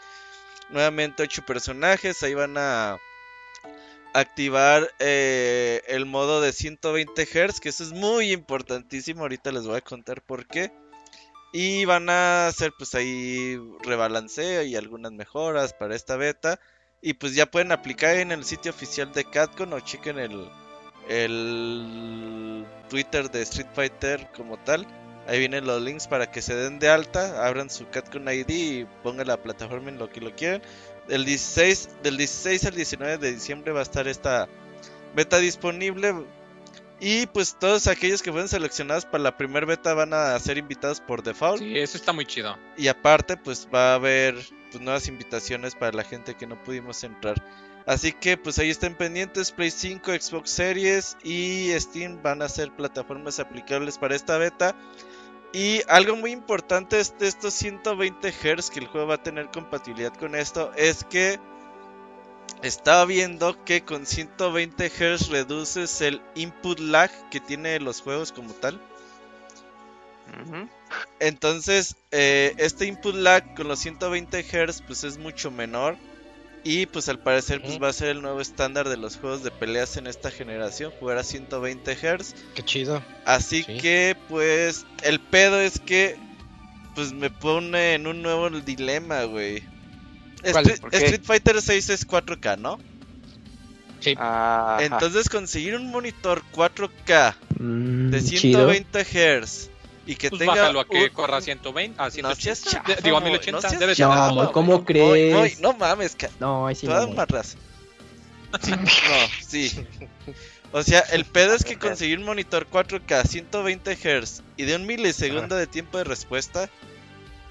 Nuevamente 0.71 1.23
8 1.23 1.45
personajes, 1.47 2.23
ahí 2.23 2.35
van 2.35 2.57
a 2.59 2.99
activar 4.13 4.93
eh, 4.99 5.83
el 5.89 6.05
modo 6.05 6.41
de 6.41 6.53
120 6.53 7.25
Hz, 7.25 7.61
que 7.61 7.71
eso 7.71 7.83
es 7.83 7.93
muy 7.93 8.33
importantísimo. 8.33 9.23
Ahorita 9.23 9.51
les 9.51 9.67
voy 9.67 9.79
a 9.79 9.81
contar 9.81 10.23
por 10.23 10.47
qué. 10.47 10.71
Y 11.51 11.87
van 11.87 12.11
a 12.11 12.47
hacer 12.47 12.73
pues 12.77 12.95
ahí 12.95 13.59
rebalanceo 13.83 14.63
y 14.65 14.77
algunas 14.77 15.13
mejoras 15.13 15.73
para 15.73 15.97
esta 15.97 16.17
beta. 16.17 16.61
Y 17.01 17.15
pues 17.15 17.35
ya 17.35 17.47
pueden 17.47 17.73
aplicar 17.73 18.17
en 18.17 18.33
el 18.33 18.45
sitio 18.45 18.71
oficial 18.71 19.13
de 19.13 19.25
Capcom 19.25 19.73
o 19.73 19.81
chequen 19.81 20.19
el, 20.19 20.51
el 21.09 22.65
Twitter 22.89 23.31
de 23.31 23.43
Street 23.43 23.69
Fighter 23.75 24.29
como 24.37 24.57
tal. 24.59 24.87
Ahí 25.27 25.39
vienen 25.41 25.67
los 25.67 25.83
links 25.83 26.07
para 26.07 26.31
que 26.31 26.41
se 26.41 26.55
den 26.55 26.79
de 26.79 26.89
alta, 26.89 27.47
abran 27.47 27.69
su 27.69 27.87
Capcom 27.89 28.27
ID 28.29 28.49
y 28.49 28.87
pongan 29.03 29.27
la 29.27 29.37
plataforma 29.37 29.91
en 29.91 29.99
lo 29.99 30.09
que 30.09 30.21
lo 30.21 30.35
quieran. 30.35 30.63
El 31.09 31.25
16, 31.25 32.03
del 32.03 32.17
16 32.17 32.65
al 32.65 32.75
19 32.75 33.19
de 33.19 33.33
diciembre 33.33 33.73
va 33.73 33.81
a 33.81 33.83
estar 33.83 34.09
esta 34.09 34.49
beta 35.15 35.39
disponible. 35.39 36.15
Y 37.01 37.27
pues 37.27 37.57
todos 37.59 37.87
aquellos 37.87 38.23
que 38.23 38.33
fueron 38.33 38.49
seleccionados 38.49 39.05
para 39.05 39.23
la 39.23 39.37
primera 39.37 39.67
beta 39.67 39.95
van 39.95 40.13
a 40.13 40.39
ser 40.41 40.59
invitados 40.59 41.01
por 41.01 41.23
default. 41.23 41.61
Sí, 41.61 41.79
eso 41.79 41.97
está 41.97 42.13
muy 42.13 42.27
chido. 42.27 42.57
Y 42.77 42.89
aparte, 42.89 43.37
pues 43.37 43.69
va 43.73 43.93
a 43.93 43.95
haber 43.95 44.35
pues, 44.71 44.83
nuevas 44.83 45.07
invitaciones 45.07 45.75
para 45.75 45.93
la 45.93 46.05
gente 46.05 46.35
que 46.35 46.47
no 46.47 46.61
pudimos 46.65 47.05
entrar. 47.05 47.37
Así 47.87 48.13
que 48.13 48.37
pues 48.37 48.59
ahí 48.59 48.71
estén 48.71 48.95
pendientes, 48.95 49.51
Play 49.53 49.71
5, 49.71 50.13
Xbox 50.13 50.51
Series 50.51 51.17
y 51.25 51.71
Steam 51.79 52.23
van 52.23 52.43
a 52.43 52.49
ser 52.49 52.71
plataformas 52.75 53.41
aplicables 53.41 53.99
para 53.99 54.15
esta 54.15 54.37
beta. 54.37 54.75
Y 55.53 55.81
algo 55.89 56.17
muy 56.17 56.33
importante 56.33 57.01
es 57.01 57.17
de 57.19 57.27
estos 57.27 57.55
120 57.55 58.31
Hz 58.31 58.71
que 58.71 58.81
el 58.81 58.87
juego 58.87 59.07
va 59.07 59.15
a 59.15 59.23
tener 59.23 59.49
compatibilidad 59.51 60.13
con 60.15 60.35
esto 60.35 60.73
es 60.77 61.05
que 61.05 61.41
estaba 62.63 63.05
viendo 63.07 63.65
que 63.65 63.83
con 63.83 64.05
120 64.05 64.91
Hz 64.91 65.29
reduces 65.29 66.01
el 66.01 66.21
input 66.35 66.81
lag 66.81 67.11
que 67.31 67.41
tiene 67.41 67.81
los 67.81 68.03
juegos 68.03 68.33
como 68.33 68.53
tal. 68.53 68.81
Entonces, 71.21 71.97
eh, 72.11 72.55
este 72.59 72.87
input 72.87 73.15
lag 73.15 73.55
con 73.55 73.69
los 73.69 73.79
120 73.79 74.43
Hz 74.43 74.83
pues 74.83 75.05
es 75.05 75.19
mucho 75.19 75.51
menor. 75.51 75.97
Y 76.65 76.87
pues 76.87 77.09
al 77.09 77.19
parecer 77.19 77.63
pues 77.63 77.81
va 77.81 77.89
a 77.89 77.93
ser 77.93 78.09
el 78.09 78.21
nuevo 78.21 78.41
estándar 78.41 78.89
de 78.89 78.97
los 78.97 79.17
juegos 79.17 79.43
de 79.43 79.51
peleas 79.51 79.97
en 79.97 80.07
esta 80.07 80.31
generación, 80.31 80.93
jugar 80.99 81.19
a 81.19 81.25
120 81.25 81.95
Hz. 81.95 82.35
Qué 82.55 82.63
chido. 82.65 83.03
Así 83.25 83.63
Sí. 83.63 83.79
que 83.79 84.17
pues 84.29 84.85
el 85.03 85.21
pedo 85.21 85.61
es 85.61 85.79
que 85.81 86.17
pues 86.95 87.13
me 87.13 87.31
pone 87.31 87.95
en 87.95 88.07
un 88.07 88.23
nuevo 88.23 88.51
dilema, 88.51 89.23
güey. 89.25 89.63
Street. 90.43 90.81
Street 90.93 91.23
Fighter 91.23 91.63
6 91.63 91.89
es 91.91 92.07
4K, 92.07 92.57
¿no? 92.59 92.79
Sí. 94.01 94.15
Entonces 94.81 95.29
conseguir 95.29 95.75
un 95.77 95.91
monitor 95.91 96.43
4K 96.55 97.37
Mm, 97.61 98.11
de 98.11 98.23
chido. 98.23 98.69
120 98.69 99.05
Hz 99.05 99.68
y 100.09 100.17
que 100.17 100.31
Pues 100.31 100.39
tenga 100.41 100.55
bájalo 100.55 100.81
a 100.81 100.85
que 100.89 101.03
un- 101.05 101.09
corra 101.11 101.41
120, 101.43 102.01
a 102.01 102.07
No 102.07 102.11
180. 102.11 102.43
seas 102.43 102.63
chafa, 102.65 102.95
de- 102.95 103.03
digo 103.03 103.17
a 103.19 103.21
güey, 103.21 103.33
1080, 103.33 103.71
no 103.73 103.79
debe 103.79 103.95
ser 103.95 104.07
No, 104.09 104.35
güey. 104.35 104.53
¿cómo 104.53 104.85
crees? 104.85 105.61
no 105.61 105.75
mames, 105.75 106.17
No, 106.41 106.67
ahí 106.67 106.75
sí 106.75 106.87
toda 106.87 107.07
no. 107.07 107.13
más 107.13 107.29
raza. 107.29 107.59
Sí, 108.63 108.71
no, 108.73 109.47
sí. 109.47 109.87
O 110.73 110.83
sea, 110.83 111.01
el 111.13 111.25
pedo 111.35 111.55
es 111.55 111.63
que 111.63 111.79
conseguir 111.79 112.19
un 112.19 112.25
monitor 112.25 112.67
4K 112.67 113.23
120 113.27 113.93
Hz 113.97 114.43
y 114.57 114.65
de 114.65 114.77
un 114.77 114.87
milisegundo 114.87 115.55
de 115.57 115.67
tiempo 115.67 115.99
de 115.99 116.05
respuesta 116.05 116.71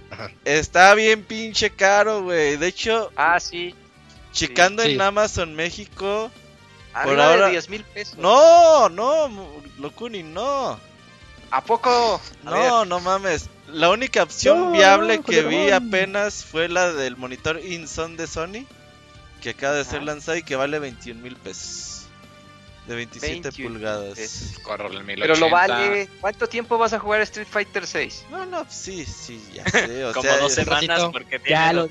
Ajá. 0.10 0.32
está 0.44 0.96
bien 0.96 1.24
pinche 1.24 1.70
caro, 1.70 2.24
güey. 2.24 2.58
De 2.58 2.66
hecho, 2.68 3.12
Ah, 3.16 3.40
sí. 3.40 3.76
checando 4.32 4.82
Sí. 4.82 4.94
en 4.94 5.02
Amazon 5.02 5.54
México, 5.54 6.32
Arriba 6.94 7.30
ahora- 7.32 7.46
de 7.46 7.52
10 7.52 7.70
mil 7.70 7.84
pesos. 7.84 8.18
no, 8.18 8.90
no, 8.90 9.30
Locuni, 9.78 10.24
no. 10.24 10.80
¿A 11.52 11.64
poco? 11.64 12.22
A 12.46 12.52
ver, 12.52 12.70
No, 12.70 12.86
no 12.86 13.00
mames. 13.00 13.50
La 13.68 13.90
única 13.90 14.24
opción 14.24 14.60
No, 14.60 14.72
viable 14.72 15.18
no, 15.18 15.24
que 15.24 15.42
vi 15.44 15.72
apenas 15.72 16.44
fue 16.46 16.70
la 16.70 16.92
del 16.94 17.18
monitor 17.18 17.60
InZone 17.64 18.16
de 18.16 18.28
Sony, 18.28 18.66
que 19.42 19.50
acaba 19.52 19.76
de 19.76 19.84
ser 19.84 19.98
Ajá. 19.98 20.06
lanzada 20.06 20.38
y 20.38 20.44
que 20.44 20.56
vale 20.56 20.80
21 20.80 21.22
mil 21.22 21.36
pesos. 21.36 21.94
De 22.88 22.96
27 22.96 23.42
21 23.42 23.74
pulgadas. 23.74 24.18
1080. 24.18 25.16
Pero 25.20 25.36
lo 25.36 25.50
vale. 25.50 26.08
¿Cuánto 26.22 26.48
tiempo 26.48 26.78
vas 26.78 26.94
a 26.94 27.00
jugar 27.00 27.20
Street 27.22 27.48
Fighter 27.50 27.86
6? 27.86 28.26
No, 28.32 28.46
no, 28.46 28.66
sí, 28.70 29.04
sí, 29.06 29.44
ya 29.54 29.66
sé. 29.70 30.06
O 30.06 30.14
Como 30.14 30.22
sea, 30.24 30.38
dos 30.38 30.52
es- 30.52 30.56
semanas 30.64 30.88
ratito. 30.88 31.12
porque 31.12 31.38
Ya 31.50 31.70
tiene 31.70 31.74
lo 31.74 31.88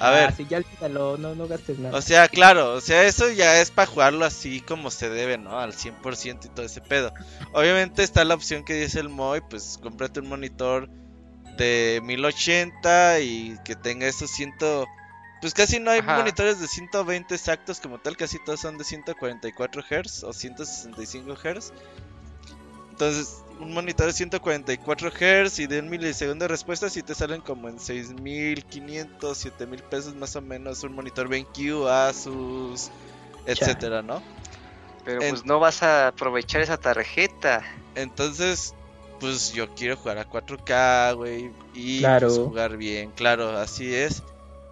A 0.00 0.10
ver, 0.10 0.28
Ah, 0.28 0.32
sí, 0.36 0.46
ya 0.48 0.58
olvídalo, 0.58 1.16
no, 1.18 1.34
no 1.34 1.48
gastes 1.48 1.78
nada. 1.78 1.96
o 1.96 2.00
sea, 2.02 2.28
claro, 2.28 2.72
o 2.74 2.80
sea, 2.80 3.02
eso 3.04 3.30
ya 3.30 3.60
es 3.60 3.70
para 3.70 3.86
jugarlo 3.90 4.24
así 4.24 4.60
como 4.60 4.90
se 4.90 5.08
debe, 5.08 5.38
¿no? 5.38 5.58
Al 5.58 5.72
100% 5.72 6.46
y 6.46 6.48
todo 6.50 6.64
ese 6.64 6.80
pedo. 6.80 7.12
Obviamente 7.52 8.02
está 8.04 8.24
la 8.24 8.34
opción 8.34 8.64
que 8.64 8.74
dice 8.74 9.00
el 9.00 9.08
Moy, 9.08 9.40
pues 9.50 9.78
cómprate 9.82 10.20
un 10.20 10.28
monitor 10.28 10.88
de 11.56 12.00
1080 12.04 13.20
y 13.20 13.58
que 13.64 13.74
tenga 13.74 14.06
esos 14.06 14.30
100... 14.30 14.54
Pues 15.40 15.54
casi 15.54 15.78
no 15.78 15.90
hay 15.92 16.00
Ajá. 16.00 16.18
monitores 16.18 16.60
de 16.60 16.66
120 16.68 17.34
exactos 17.34 17.78
como 17.80 17.98
tal, 17.98 18.16
casi 18.16 18.38
todos 18.44 18.60
son 18.60 18.76
de 18.78 18.84
144 18.84 19.82
Hz 19.82 20.24
o 20.24 20.32
165 20.32 21.34
Hz. 21.34 21.72
Entonces, 22.90 23.42
un 23.60 23.72
monitor 23.72 24.06
de 24.06 24.12
144 24.12 25.10
Hz 25.10 25.58
y 25.58 25.66
de 25.66 25.80
un 25.80 25.88
milisegundo 25.88 26.44
de 26.44 26.48
respuesta 26.48 26.88
si 26.90 27.02
te 27.02 27.14
salen 27.14 27.40
como 27.40 27.68
en 27.68 27.78
6500, 27.78 29.36
7000 29.36 29.82
pesos 29.82 30.14
más 30.14 30.36
o 30.36 30.42
menos 30.42 30.82
un 30.84 30.94
monitor 30.94 31.28
BenQ, 31.28 31.86
Asus, 31.88 32.90
etcétera, 33.46 34.02
¿no? 34.02 34.22
Pero 35.04 35.22
En- 35.22 35.30
pues 35.30 35.44
no 35.44 35.58
vas 35.60 35.82
a 35.82 36.08
aprovechar 36.08 36.60
esa 36.60 36.76
tarjeta. 36.76 37.64
Entonces, 37.94 38.74
pues 39.20 39.52
yo 39.52 39.72
quiero 39.74 39.96
jugar 39.96 40.18
a 40.18 40.24
4K, 40.24 41.12
güey, 41.12 41.50
y 41.74 42.00
Claro. 42.00 42.26
pues, 42.28 42.38
jugar 42.38 42.76
bien, 42.76 43.10
claro, 43.12 43.56
así 43.58 43.92
es. 43.94 44.22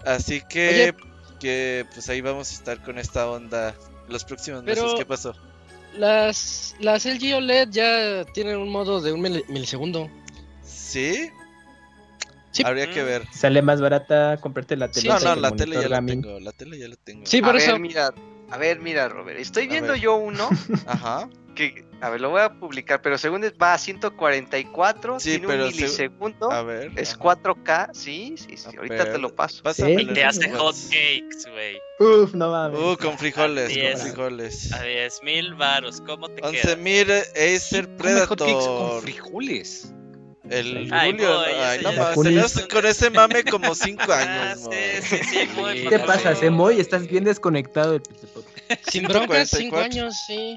Así 0.05 0.41
que, 0.49 0.95
que 1.41 1.85
pues 1.93 2.09
ahí 2.09 2.21
vamos 2.21 2.51
a 2.51 2.55
estar 2.55 2.83
con 2.83 2.99
esta 2.99 3.29
onda 3.29 3.75
los 4.09 4.25
próximos 4.25 4.63
meses. 4.63 4.85
¿Qué 4.97 5.05
pasó? 5.05 5.35
Las, 5.97 6.75
las 6.81 7.07
LG 7.07 7.35
OLED 7.37 7.69
ya 7.71 8.25
tienen 8.33 8.57
un 8.59 8.69
modo 8.71 9.01
de 9.01 9.13
un 9.13 9.21
mil- 9.23 9.45
milisegundo. 9.49 10.11
¿Sí? 10.63 11.31
Sí. 12.53 12.63
Habría 12.65 12.91
que 12.91 13.03
Mm. 13.03 13.07
ver. 13.07 13.23
Sale 13.33 13.63
más 13.63 13.81
barata 13.81 14.39
comprarte 14.41 14.77
la 14.77 14.89
Sí, 14.93 15.03
tele. 15.03 15.09
No, 15.15 15.19
que 15.19 15.25
no, 15.27 15.33
el 15.35 15.43
la 15.43 15.51
tele 15.53 15.77
ya 15.81 15.89
la 15.89 16.05
tengo, 16.05 16.41
la 16.41 16.53
tele 16.53 16.79
ya 16.79 16.89
la 16.89 16.97
tengo. 16.97 17.27
Sí, 17.27 17.39
a 17.39 17.43
por 17.43 17.55
ver, 17.55 17.63
eso. 17.63 17.79
mira, 17.79 18.15
a 18.51 18.57
ver, 18.59 18.81
mira, 18.81 19.09
Robert. 19.09 19.39
Estoy 19.39 19.65
A 19.67 19.69
viendo 19.71 19.93
ver. 19.93 20.01
yo 20.01 20.17
uno 20.17 20.49
Ajá. 20.87 21.29
que, 21.55 21.86
a 22.01 22.11
ver, 22.11 22.21
lo 22.21 22.31
voy 22.31 22.41
a 22.43 22.51
publicar, 22.53 23.01
pero 23.03 23.17
según 23.19 23.45
es- 23.45 23.55
va 23.61 23.75
a 23.75 23.79
144, 23.79 25.19
Sí, 25.21 25.31
tiene 25.31 25.47
pero 25.47 25.65
un 25.67 25.71
seg- 25.71 25.75
milisegundo, 25.77 26.51
A 26.53 26.63
ver. 26.63 26.93
es 26.97 27.11
ajá. 27.15 27.19
4K, 27.21 27.91
sí, 27.95 28.35
sí, 28.37 28.57
sí, 28.57 28.67
A 28.67 28.79
ahorita 28.79 29.05
ver, 29.05 29.13
te 29.13 29.19
lo 29.19 29.35
paso. 29.35 29.63
Pásamelo 29.63 30.01
en 30.01 30.15
Te 30.15 30.25
hace 30.25 30.51
hot 30.51 30.75
cakes, 30.91 31.51
güey. 31.51 31.79
Uf, 31.99 32.35
no 32.35 32.51
mames. 32.51 32.79
Uh, 32.79 32.97
con 32.97 33.17
frijoles, 33.19 33.71
Así 33.71 33.81
con 33.81 33.89
es. 33.93 34.03
frijoles. 34.03 34.73
A 34.73 34.83
10 34.83 35.23
mil 35.23 35.55
varos, 35.55 36.01
¿cómo 36.03 36.29
te 36.29 36.43
11 36.47 36.61
queda? 36.63 36.77
mil 36.77 37.11
Acer 37.11 37.87
Come 37.97 38.21
hotcakes 38.21 38.53
con 38.53 38.77
Predator. 38.77 39.03
frijoles. 39.03 39.93
El 40.49 40.89
Ay, 40.93 41.11
Julio, 41.11 41.27
boy, 41.39 41.53
no, 41.57 41.63
ay, 41.65 41.81
no 41.83 41.93
mames, 41.93 42.15
Con 42.15 42.69
con 42.69 42.87
ese 42.87 43.11
mame 43.11 43.43
como 43.43 43.75
5 43.75 44.05
Ah, 44.13 44.43
años, 44.53 44.61
mo. 44.61 44.71
sí, 44.71 45.03
sí, 45.03 45.17
sí, 45.25 45.39
muy 45.57 45.75
¿Qué 45.75 45.83
¿Qué 45.83 45.91
te 45.91 45.99
no, 45.99 46.07
pasa, 46.07 46.35
sí. 46.35 46.41
Semoy? 46.43 46.79
Estás 46.81 47.09
bien 47.09 47.25
desconectado. 47.25 47.99
Sin 48.89 49.09
broncas, 49.09 49.51
5 49.51 49.77
144. 49.77 49.79
años, 49.81 50.15
sí. 50.25 50.57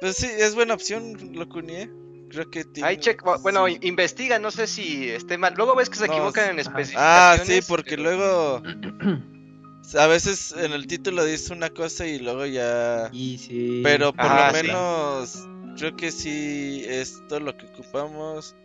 Pues 0.00 0.16
sí, 0.16 0.26
es 0.26 0.54
buena 0.54 0.74
opción, 0.74 1.16
lo 1.34 1.48
cunie. 1.48 1.90
Creo 2.28 2.50
que 2.50 2.64
tiene. 2.64 2.88
Ahí 2.88 2.96
check, 2.98 3.22
bueno, 3.42 3.66
sí. 3.66 3.78
investiga, 3.82 4.38
no 4.38 4.50
sé 4.50 4.66
si 4.66 5.08
esté 5.08 5.38
mal. 5.38 5.54
Luego 5.56 5.74
ves 5.76 5.88
que 5.88 5.96
se 5.96 6.06
No, 6.08 6.12
equivocan 6.14 6.50
en 6.50 6.56
sí. 6.56 6.60
especificaciones. 6.62 6.96
Ah, 6.96 7.38
sí, 7.44 7.60
porque 7.66 7.90
pero- 7.96 8.02
luego. 8.02 8.62
A 9.96 10.06
veces 10.08 10.52
en 10.58 10.72
el 10.72 10.88
título 10.88 11.24
dice 11.24 11.52
una 11.52 11.70
cosa 11.70 12.06
y 12.06 12.18
luego 12.18 12.44
ya. 12.46 13.08
Y 13.12 13.38
sí. 13.38 13.80
Pero 13.84 14.12
por 14.12 14.26
Ah, 14.26 14.50
lo 14.52 14.58
sí. 14.58 14.66
menos. 14.66 15.44
Creo 15.78 15.96
que 15.96 16.10
sí, 16.10 16.84
esto 16.88 17.38
lo 17.38 17.56
que 17.56 17.66
ocupamos. 17.66 18.56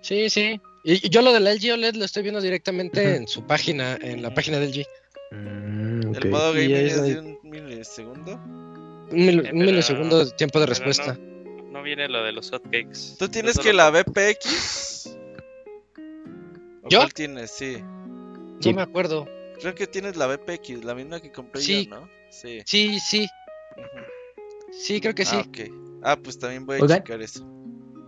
Sí, 0.00 0.28
sí. 0.28 0.60
Y 0.82 1.08
yo 1.08 1.22
lo 1.22 1.32
del 1.32 1.44
LG 1.46 1.72
OLED 1.72 1.94
lo 1.94 2.04
estoy 2.04 2.22
viendo 2.24 2.40
directamente 2.40 3.14
en 3.16 3.28
su 3.28 3.46
página, 3.46 3.96
en 4.00 4.22
la 4.22 4.34
página 4.34 4.58
del 4.58 4.72
G. 4.72 4.84
Mm. 5.30 6.14
El 6.16 6.30
modo 6.30 6.52
gaming 6.52 6.74
es 6.74 6.92
es 6.94 7.02
de 7.02 7.18
un 7.20 7.38
milisegundo. 7.44 8.40
Un, 9.10 9.26
mil- 9.26 9.38
Eh, 9.40 9.42
pero- 9.44 9.54
milisegundo 9.56 10.24
de 10.24 10.30
tiempo 10.32 10.60
de 10.60 10.66
respuesta. 10.66 11.14
No, 11.14 11.70
no 11.70 11.82
viene 11.82 12.08
lo 12.08 12.22
de 12.24 12.32
los 12.32 12.50
hotcakes. 12.50 13.16
¿Tú 13.18 13.28
tienes 13.28 13.58
que 13.58 13.72
lo- 13.72 13.78
la 13.78 13.90
VPX? 13.90 15.16
¿O 16.82 16.88
¿Yo? 16.90 16.98
¿Cuál 17.00 17.14
tienes? 17.14 17.50
Sí. 17.50 17.76
Sí. 18.60 18.70
No 18.70 18.76
me 18.76 18.82
acuerdo. 18.82 19.26
Creo 19.60 19.74
que 19.74 19.86
tienes 19.86 20.16
la 20.16 20.26
VPX, 20.26 20.84
la 20.84 20.94
misma 20.94 21.20
que 21.20 21.30
compré 21.32 21.60
Sí. 21.62 21.86
yo, 21.86 22.00
¿no? 22.00 22.08
Sí. 22.30 22.60
Sí, 22.66 22.98
sí. 23.00 23.26
Ujú. 23.76 24.72
Sí, 24.72 25.00
creo 25.00 25.14
que 25.14 25.24
sí. 25.24 25.36
Ah, 25.38 25.44
ok. 25.46 25.58
Ah, 26.02 26.16
pues 26.22 26.38
también 26.38 26.66
voy 26.66 26.78
a 26.78 26.82
Oigan. 26.82 26.98
checar 26.98 27.22
eso. 27.22 27.44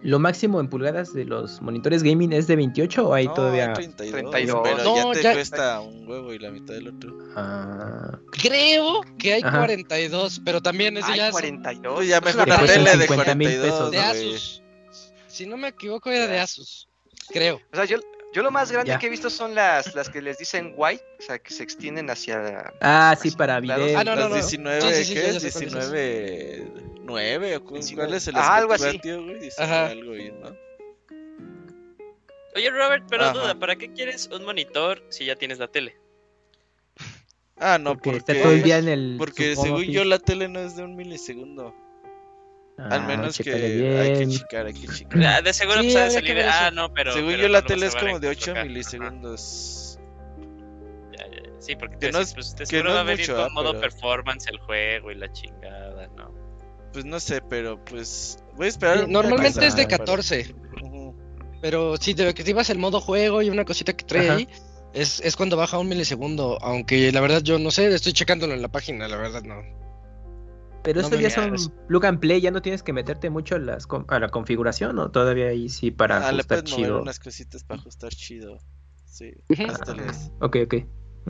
¿Lo 0.00 0.18
máximo 0.20 0.60
en 0.60 0.68
pulgadas 0.68 1.12
de 1.12 1.24
los 1.24 1.60
monitores 1.60 2.02
gaming 2.04 2.32
es 2.32 2.46
de 2.46 2.54
28 2.56 3.08
o 3.08 3.14
hay 3.14 3.26
no, 3.26 3.34
todavía? 3.34 3.66
hay 3.68 3.74
32, 3.74 4.30
32. 4.30 4.60
pero 4.62 4.84
No, 4.84 4.96
ya 4.96 5.12
te 5.12 5.22
ya- 5.22 5.32
cuesta 5.34 5.80
un 5.80 6.06
huevo 6.08 6.32
y 6.32 6.38
la 6.38 6.50
mitad 6.50 6.74
del 6.74 6.88
otro. 6.88 7.16
Ah, 7.34 8.18
Creo 8.30 9.00
que 9.18 9.34
hay 9.34 9.42
Ajá. 9.42 9.58
42, 9.58 10.40
pero 10.44 10.60
también 10.60 10.96
ese 10.96 11.16
ya 11.16 11.26
es 11.26 11.32
42. 11.32 11.94
Pues 11.96 12.08
ya 12.08 12.20
mejor 12.20 12.46
cuesta 12.46 12.66
tele 12.66 12.96
de 12.96 13.06
50,000 13.06 13.48
42, 13.48 13.64
pesos, 13.66 13.90
de. 13.90 13.98
Asus. 13.98 14.62
Si 15.26 15.46
no 15.46 15.56
me 15.56 15.68
equivoco, 15.68 16.10
era 16.10 16.26
de 16.28 16.38
Asus. 16.38 16.88
Creo. 17.30 17.60
O 17.72 17.76
sea, 17.76 17.84
yo, 17.84 17.98
yo 18.38 18.44
lo 18.44 18.52
más 18.52 18.70
grande 18.70 18.92
Ya. 18.92 19.00
que 19.00 19.08
he 19.08 19.10
visto 19.10 19.30
son 19.30 19.52
las, 19.52 19.96
las 19.96 20.08
que 20.08 20.22
les 20.22 20.38
dicen 20.38 20.72
white, 20.76 21.02
o 21.18 21.22
sea, 21.22 21.40
que 21.40 21.52
se 21.52 21.64
extienden 21.64 22.08
hacia... 22.08 22.72
Ah, 22.80 23.16
sí, 23.20 23.32
para 23.32 23.58
video. 23.58 23.98
Ah, 23.98 24.04
no, 24.04 24.14
Las 24.14 24.28
no. 24.28 24.34
19, 24.36 24.80
Sí, 24.80 24.94
sí, 24.94 25.04
sí, 25.06 25.14
¿qué 25.14 25.28
es? 25.30 25.42
sé 25.42 25.50
cuáles 25.50 25.72
19, 25.72 26.72
9 27.02 27.56
o 27.56 27.64
cu- 27.64 27.74
19. 27.74 28.06
cuál 28.06 28.16
es 28.16 28.28
el 28.28 28.36
Ah, 28.36 28.56
algo 28.58 28.72
así. 28.74 28.84
ratio, 28.84 29.24
güey? 29.24 29.50
Ajá. 29.58 29.86
algo 29.86 30.12
ahí, 30.12 30.30
¿no? 30.40 30.54
Oye, 32.54 32.70
Robert, 32.70 33.06
pero 33.10 33.24
Ajá. 33.24 33.32
duda, 33.32 33.58
¿para 33.58 33.74
qué 33.74 33.92
quieres 33.92 34.28
un 34.32 34.44
monitor 34.44 35.02
si 35.08 35.24
ya 35.24 35.34
tienes 35.34 35.58
la 35.58 35.66
tele? 35.66 35.96
Ah, 37.56 37.76
no, 37.76 37.94
porque, 37.94 38.10
porque, 38.10 38.18
está 38.18 38.40
todo 38.40 38.52
el 38.52 38.62
día 38.62 38.78
en 38.78 38.86
el. 38.88 39.14
porque 39.18 39.56
según 39.56 39.82
yo 39.86 40.04
la 40.04 40.20
tele 40.20 40.46
no 40.46 40.60
es 40.60 40.76
de 40.76 40.84
un 40.84 40.94
milisegundo. 40.94 41.74
Al 42.78 42.92
Ah, 42.92 42.98
menos 43.00 43.36
que 43.38 43.52
hay 43.52 43.60
que 43.60 44.16
bien. 44.18 44.30
checar, 44.30 44.66
hay 44.66 44.72
que 44.74 44.86
checar. 44.88 45.22
Ah, 45.24 45.42
De 45.42 45.52
seguro 45.52 45.82
Sí, 45.82 45.90
pues, 45.92 46.04
de 46.04 46.10
salir. 46.12 46.40
Ah, 46.48 46.70
no, 46.70 46.92
pero. 46.94 47.12
según 47.12 47.30
pero 47.30 47.42
yo 47.42 47.48
la 47.48 47.60
no 47.60 47.66
tele 47.66 47.86
es 47.86 47.96
como 47.96 48.20
de 48.20 48.28
8 48.28 48.52
4K. 48.54 48.64
milisegundos. 48.66 49.98
Ya, 51.18 51.26
ya, 51.26 51.42
ya. 51.42 51.50
Sí, 51.58 51.74
porque 51.76 51.94
Que 51.98 52.06
te 52.06 52.12
no 52.12 52.20
es- 52.20 52.34
pues, 52.34 52.54
que 52.54 52.66
seguro 52.66 52.90
no 52.90 52.94
va 52.94 53.00
a 53.00 53.02
es 53.02 53.06
venir 53.08 53.20
mucho, 53.30 53.34
con 53.36 53.44
ah, 53.46 53.54
modo 53.54 53.70
pero- 53.72 53.80
performance 53.80 54.46
el 54.48 54.58
juego 54.60 55.10
y 55.10 55.14
la 55.16 55.32
chingada, 55.32 56.06
¿no? 56.16 56.32
Pues 56.92 57.04
no 57.04 57.20
sé, 57.20 57.42
pero 57.42 57.84
pues 57.84 58.38
voy 58.56 58.66
a 58.66 58.68
esperar. 58.68 58.98
Sí, 59.00 59.04
normalmente 59.10 59.66
es 59.66 59.74
de 59.76 59.84
para- 59.84 59.98
14, 59.98 60.54
Ujú. 60.82 61.14
pero 61.60 61.96
si 61.96 62.14
te 62.14 62.26
activas 62.28 62.70
el 62.70 62.78
modo 62.78 63.00
juego 63.00 63.42
y 63.42 63.50
una 63.50 63.64
cosita 63.64 63.92
que 63.92 64.04
trae 64.04 64.28
Ajá. 64.28 64.36
ahí, 64.38 64.48
es, 64.94 65.20
es 65.20 65.36
cuando 65.36 65.56
baja 65.56 65.78
un 65.78 65.88
milisegundo. 65.88 66.56
Aunque 66.62 67.12
la 67.12 67.20
verdad 67.20 67.42
yo 67.42 67.58
no 67.58 67.70
sé, 67.72 67.92
estoy 67.92 68.12
checándolo 68.14 68.54
en 68.54 68.62
la 68.62 68.68
página, 68.68 69.06
la 69.08 69.16
verdad 69.16 69.42
no. 69.42 69.62
Pero 70.88 71.02
No 71.02 71.20
ya 71.20 71.28
son 71.30 71.54
plug 71.86 72.06
and 72.06 72.18
play, 72.18 72.40
ya 72.40 72.50
no 72.50 72.62
tienes 72.62 72.82
que 72.82 72.94
meterte 72.94 73.28
mucho 73.28 73.56
a, 73.56 73.58
las, 73.58 73.86
a 74.08 74.18
la 74.18 74.28
configuración, 74.30 74.98
¿o 74.98 75.10
todavía 75.10 75.48
ahí 75.48 75.68
sí 75.68 75.90
para 75.90 76.16
Ah, 76.16 76.32
le 76.32 76.38
ajustar 76.38 76.64
mover 76.64 76.76
chido? 76.86 77.02
unas 77.02 77.18
cositas 77.18 77.62
para 77.62 77.80
ajustar 77.80 78.10
chido. 78.10 78.58
Sí, 79.04 79.32
Ujú. 79.50 79.62
esto 79.64 79.92
Ah, 79.92 80.04
es. 80.08 80.30
ok, 80.40 80.56
ok. 80.64 80.74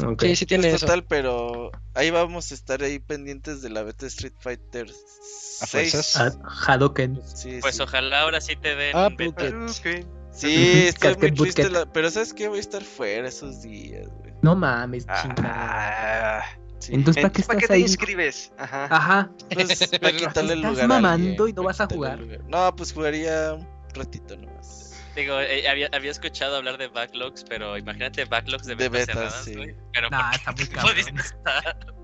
ok. 0.05 0.23
Sí, 0.23 0.37
sí 0.37 0.47
tiene 0.47 0.65
Pues 0.65 0.75
eso. 0.75 0.87
total, 0.87 1.05
pero 1.07 1.73
ahí 1.95 2.11
vamos 2.11 2.53
a 2.53 2.55
estar 2.55 2.83
ahí 2.85 3.01
pendientes 3.01 3.61
de 3.61 3.71
la 3.71 3.83
beta 3.83 4.07
Street 4.07 4.35
Fighter 4.39 4.87
A 4.87 5.67
6. 5.67 5.69
fuerzas. 5.69 6.17
Ah, 6.45 6.73
Hadoken. 6.73 7.21
Sí, 7.35 7.59
Pues 7.61 7.77
sí. 7.77 7.83
ojalá 7.83 8.21
ahora 8.23 8.41
sí 8.41 8.55
te 8.55 8.77
den 8.77 8.97
Ah, 8.97 9.09
beta. 9.09 9.51
Bucket. 9.51 10.05
Sí, 10.31 10.87
estoy 10.87 11.17
muy 11.17 11.33
triste, 11.33 11.63
Bootcat. 11.63 11.73
la- 11.87 11.93
pero 11.93 12.11
¿sabes 12.11 12.33
qué? 12.33 12.47
Voy 12.47 12.59
a 12.59 12.61
estar 12.61 12.85
fuera 12.85 13.27
esos 13.27 13.61
días, 13.63 14.07
güey. 14.21 14.35
No 14.43 14.55
mames, 14.55 15.05
chingada. 15.21 16.39
Ah, 16.41 16.45
Sí. 16.79 16.95
Entonces, 16.95 17.23
¿para 17.23 17.33
qué 17.33 17.41
entonces, 17.43 17.47
¿para 17.47 17.59
estás 17.59 17.61
qué 17.61 17.67
te 17.67 17.73
ahí? 17.75 17.81
inscribes? 17.83 18.53
Ajá. 18.59 18.85
Ajá. 18.91 19.31
Pues 19.55 19.89
para 19.99 20.13
quitarle 20.17 20.53
el 20.53 20.59
Estás 20.61 20.71
lugar 20.73 20.85
a 20.85 20.89
mamando 20.89 21.45
alguien, 21.45 21.49
y 21.49 21.53
no 21.53 21.63
vas 21.65 21.81
a 21.81 21.87
jugar. 21.87 22.21
No, 22.49 22.77
pues 22.77 22.93
jugaría 22.93 23.55
un 23.55 23.67
ratito 23.95 24.37
nomás. 24.37 24.95
Digo, 25.17 25.41
eh, 25.41 25.69
había, 25.69 25.89
había 25.93 26.11
escuchado 26.13 26.57
hablar 26.57 26.79
de 26.79 26.87
backlogs, 26.89 27.45
pero 27.49 27.77
imagínate 27.77 28.25
backlogs 28.25 28.67
de 28.67 28.77
De 28.77 28.89
betas 28.89 29.07
cerradas, 29.07 29.45
sí. 29.45 29.55
Pero 29.93 30.11
Nah, 30.11 30.31
¿por 30.31 30.31
qué 30.31 30.37
está 30.37 30.53
muy 30.53 30.65
no 30.65 30.71
cabrón. 30.71 31.19
estar? 31.19 31.95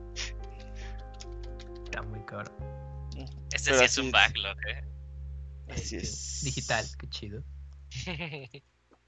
Está 1.85 2.03
muy 2.03 2.21
cabrón. 2.25 2.55
Este 3.53 3.71
Pero 3.71 3.79
sí 3.79 3.85
es 3.85 3.99
un 3.99 4.11
backlog, 4.11 4.57
eh. 4.69 4.85
Así 5.71 5.97
es. 5.97 6.41
Digital, 6.43 6.85
qué 6.99 7.09
chido. 7.09 7.43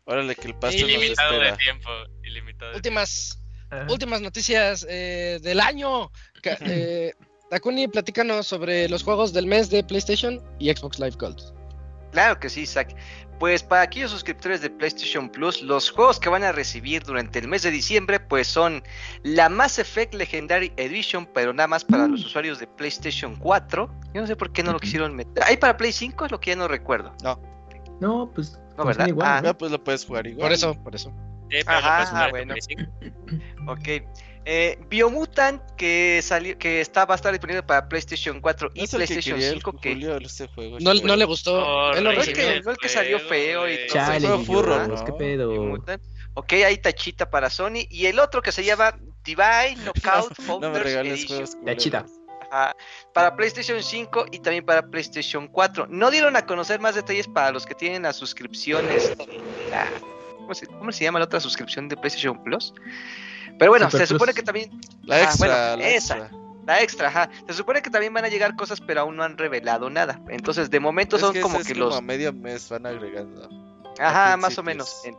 Órale, 0.04 0.36
que 0.36 0.46
el 0.46 0.54
pasto 0.54 0.80
nos 0.82 0.88
Ilimitado 0.90 1.40
de 1.40 1.52
tiempo. 1.56 1.88
Ilimitado 2.22 2.70
de 2.70 2.76
Últimas, 2.76 3.42
Últimas 3.88 4.20
noticias 4.20 4.86
eh, 4.88 5.38
del 5.42 5.60
año. 5.60 6.10
Eh, 6.44 7.12
Dakuni, 7.50 7.88
platícanos 7.88 8.46
sobre 8.46 8.88
los 8.88 9.02
juegos 9.02 9.32
del 9.32 9.46
mes 9.46 9.70
de 9.70 9.82
PlayStation 9.84 10.40
y 10.58 10.72
Xbox 10.72 10.98
Live 10.98 11.16
Gold. 11.18 11.40
Claro 12.12 12.38
que 12.40 12.48
sí, 12.48 12.62
Isaac. 12.62 12.94
Pues 13.38 13.62
para 13.62 13.82
aquellos 13.82 14.10
suscriptores 14.10 14.62
de 14.62 14.70
PlayStation 14.70 15.28
Plus, 15.28 15.60
los 15.60 15.90
juegos 15.90 16.18
que 16.18 16.30
van 16.30 16.42
a 16.42 16.52
recibir 16.52 17.02
durante 17.02 17.38
el 17.38 17.48
mes 17.48 17.62
de 17.62 17.70
diciembre, 17.70 18.18
pues 18.18 18.46
son 18.46 18.82
la 19.22 19.50
Mass 19.50 19.78
Effect 19.78 20.14
Legendary 20.14 20.72
Edition, 20.78 21.26
pero 21.34 21.52
nada 21.52 21.66
más 21.66 21.84
para 21.84 22.08
los 22.08 22.24
usuarios 22.24 22.58
de 22.58 22.66
PlayStation 22.66 23.36
4. 23.36 23.90
Yo 24.14 24.20
no 24.22 24.26
sé 24.26 24.36
por 24.36 24.52
qué 24.52 24.62
no 24.62 24.72
lo 24.72 24.78
quisieron 24.78 25.14
meter. 25.14 25.44
¿Hay 25.44 25.58
para 25.58 25.76
Play 25.76 25.92
5? 25.92 26.24
Es 26.24 26.30
lo 26.30 26.40
que 26.40 26.50
ya 26.52 26.56
no 26.56 26.66
recuerdo. 26.68 27.12
No, 27.22 27.38
pues. 28.34 28.58
No, 28.78 28.84
funciona 28.84 28.84
¿verdad? 28.84 29.08
igual, 29.08 29.28
Ah, 29.28 29.40
¿no? 29.42 29.48
Ah, 29.50 29.54
pues 29.58 29.70
lo 29.70 29.84
puedes 29.84 30.04
jugar 30.06 30.26
igual. 30.26 30.46
Por 30.46 30.52
eso, 30.52 30.74
por 30.82 30.94
eso. 30.94 31.12
Ajá, 31.66 32.28
bueno. 32.30 32.54
con 32.54 32.60
Play 32.60 32.78
5. 33.66 33.70
Ok. 33.72 34.08
Eh, 34.48 34.78
Biomutant, 34.88 35.60
que 35.76 36.20
salió, 36.22 36.56
que 36.56 36.80
está, 36.80 37.04
va 37.04 37.14
a 37.14 37.16
estar 37.16 37.32
disponible 37.32 37.64
para 37.64 37.88
PlayStation 37.88 38.40
4 38.40 38.70
y 38.74 38.78
¿No 38.78 38.84
es 38.84 38.94
el 38.94 39.00
que 39.00 39.06
PlayStation 39.06 39.36
quería 39.38 39.48
el 39.48 39.54
5. 39.56 39.80
Que, 39.80 39.92
Julio 39.92 40.16
ese 40.18 40.46
juego? 40.46 40.76
No, 40.80 40.94
no 40.94 41.16
le 41.16 41.24
gustó. 41.24 41.92
Lo 41.94 42.00
no, 42.00 42.10
es 42.12 42.28
que, 42.28 42.60
no 42.64 42.70
es 42.70 42.78
que 42.78 42.88
salió 42.88 43.18
feo 43.18 43.68
y 43.68 43.88
todo. 43.88 43.96
Chale, 43.96 44.20
juego 44.28 44.44
furro, 44.44 44.86
¿no? 44.86 45.04
¿qué 45.04 45.12
pedo? 45.14 45.50
Biomutant. 45.50 46.00
Ok, 46.34 46.52
hay 46.52 46.76
tachita 46.78 47.28
para 47.28 47.50
Sony. 47.50 47.86
Y 47.90 48.06
el 48.06 48.20
otro 48.20 48.40
que 48.40 48.52
se 48.52 48.62
llama 48.62 48.96
Divine 49.24 49.76
Knockout 49.84 50.34
Founders 50.42 50.86
Edition. 50.90 51.28
juegos 51.28 51.54
La 51.54 51.60
culeros. 51.60 51.82
chita. 51.82 52.06
Ajá, 52.48 52.76
para 53.12 53.34
PlayStation 53.34 53.82
5 53.82 54.26
y 54.30 54.38
también 54.38 54.64
para 54.64 54.86
PlayStation 54.88 55.48
4. 55.48 55.88
No 55.90 56.12
dieron 56.12 56.36
a 56.36 56.46
conocer 56.46 56.78
más 56.78 56.94
detalles 56.94 57.26
para 57.26 57.50
los 57.50 57.66
que 57.66 57.74
tienen 57.74 58.02
las 58.02 58.14
suscripciones. 58.14 59.12
la- 59.70 59.90
¿cómo, 60.46 60.54
se, 60.54 60.66
cómo 60.66 60.92
se 60.92 61.02
llama 61.04 61.18
la 61.18 61.24
otra 61.24 61.40
suscripción 61.40 61.88
de 61.88 61.96
PlayStation 61.96 62.42
Plus? 62.44 62.72
Pero 63.58 63.72
bueno, 63.72 63.90
Super 63.90 64.06
se 64.06 64.14
supone 64.14 64.32
que 64.32 64.42
también. 64.42 64.70
La 65.02 65.16
Ah, 65.16 65.22
extra, 65.24 65.48
bueno, 65.48 65.76
la 65.82 65.88
esa. 65.88 66.16
extra. 66.18 66.38
La 66.66 66.82
extra, 66.82 67.08
ajá. 67.08 67.30
Se 67.46 67.54
supone 67.54 67.80
que 67.82 67.90
también 67.90 68.12
van 68.12 68.24
a 68.24 68.28
llegar 68.28 68.54
cosas, 68.56 68.80
pero 68.80 69.00
aún 69.02 69.16
no 69.16 69.22
han 69.24 69.36
revelado 69.38 69.88
nada. 69.90 70.20
Entonces, 70.28 70.68
de 70.70 70.80
momento 70.80 71.16
Es 71.16 71.22
son 71.22 71.32
que 71.32 71.40
como 71.40 71.60
que 71.60 71.74
los. 71.74 71.96
a 71.96 72.00
medio 72.00 72.32
mes 72.32 72.68
van 72.68 72.86
agregando. 72.86 73.48
Ajá, 73.98 74.36
más 74.36 74.56
o 74.58 74.62
menos. 74.62 75.02
En- 75.04 75.16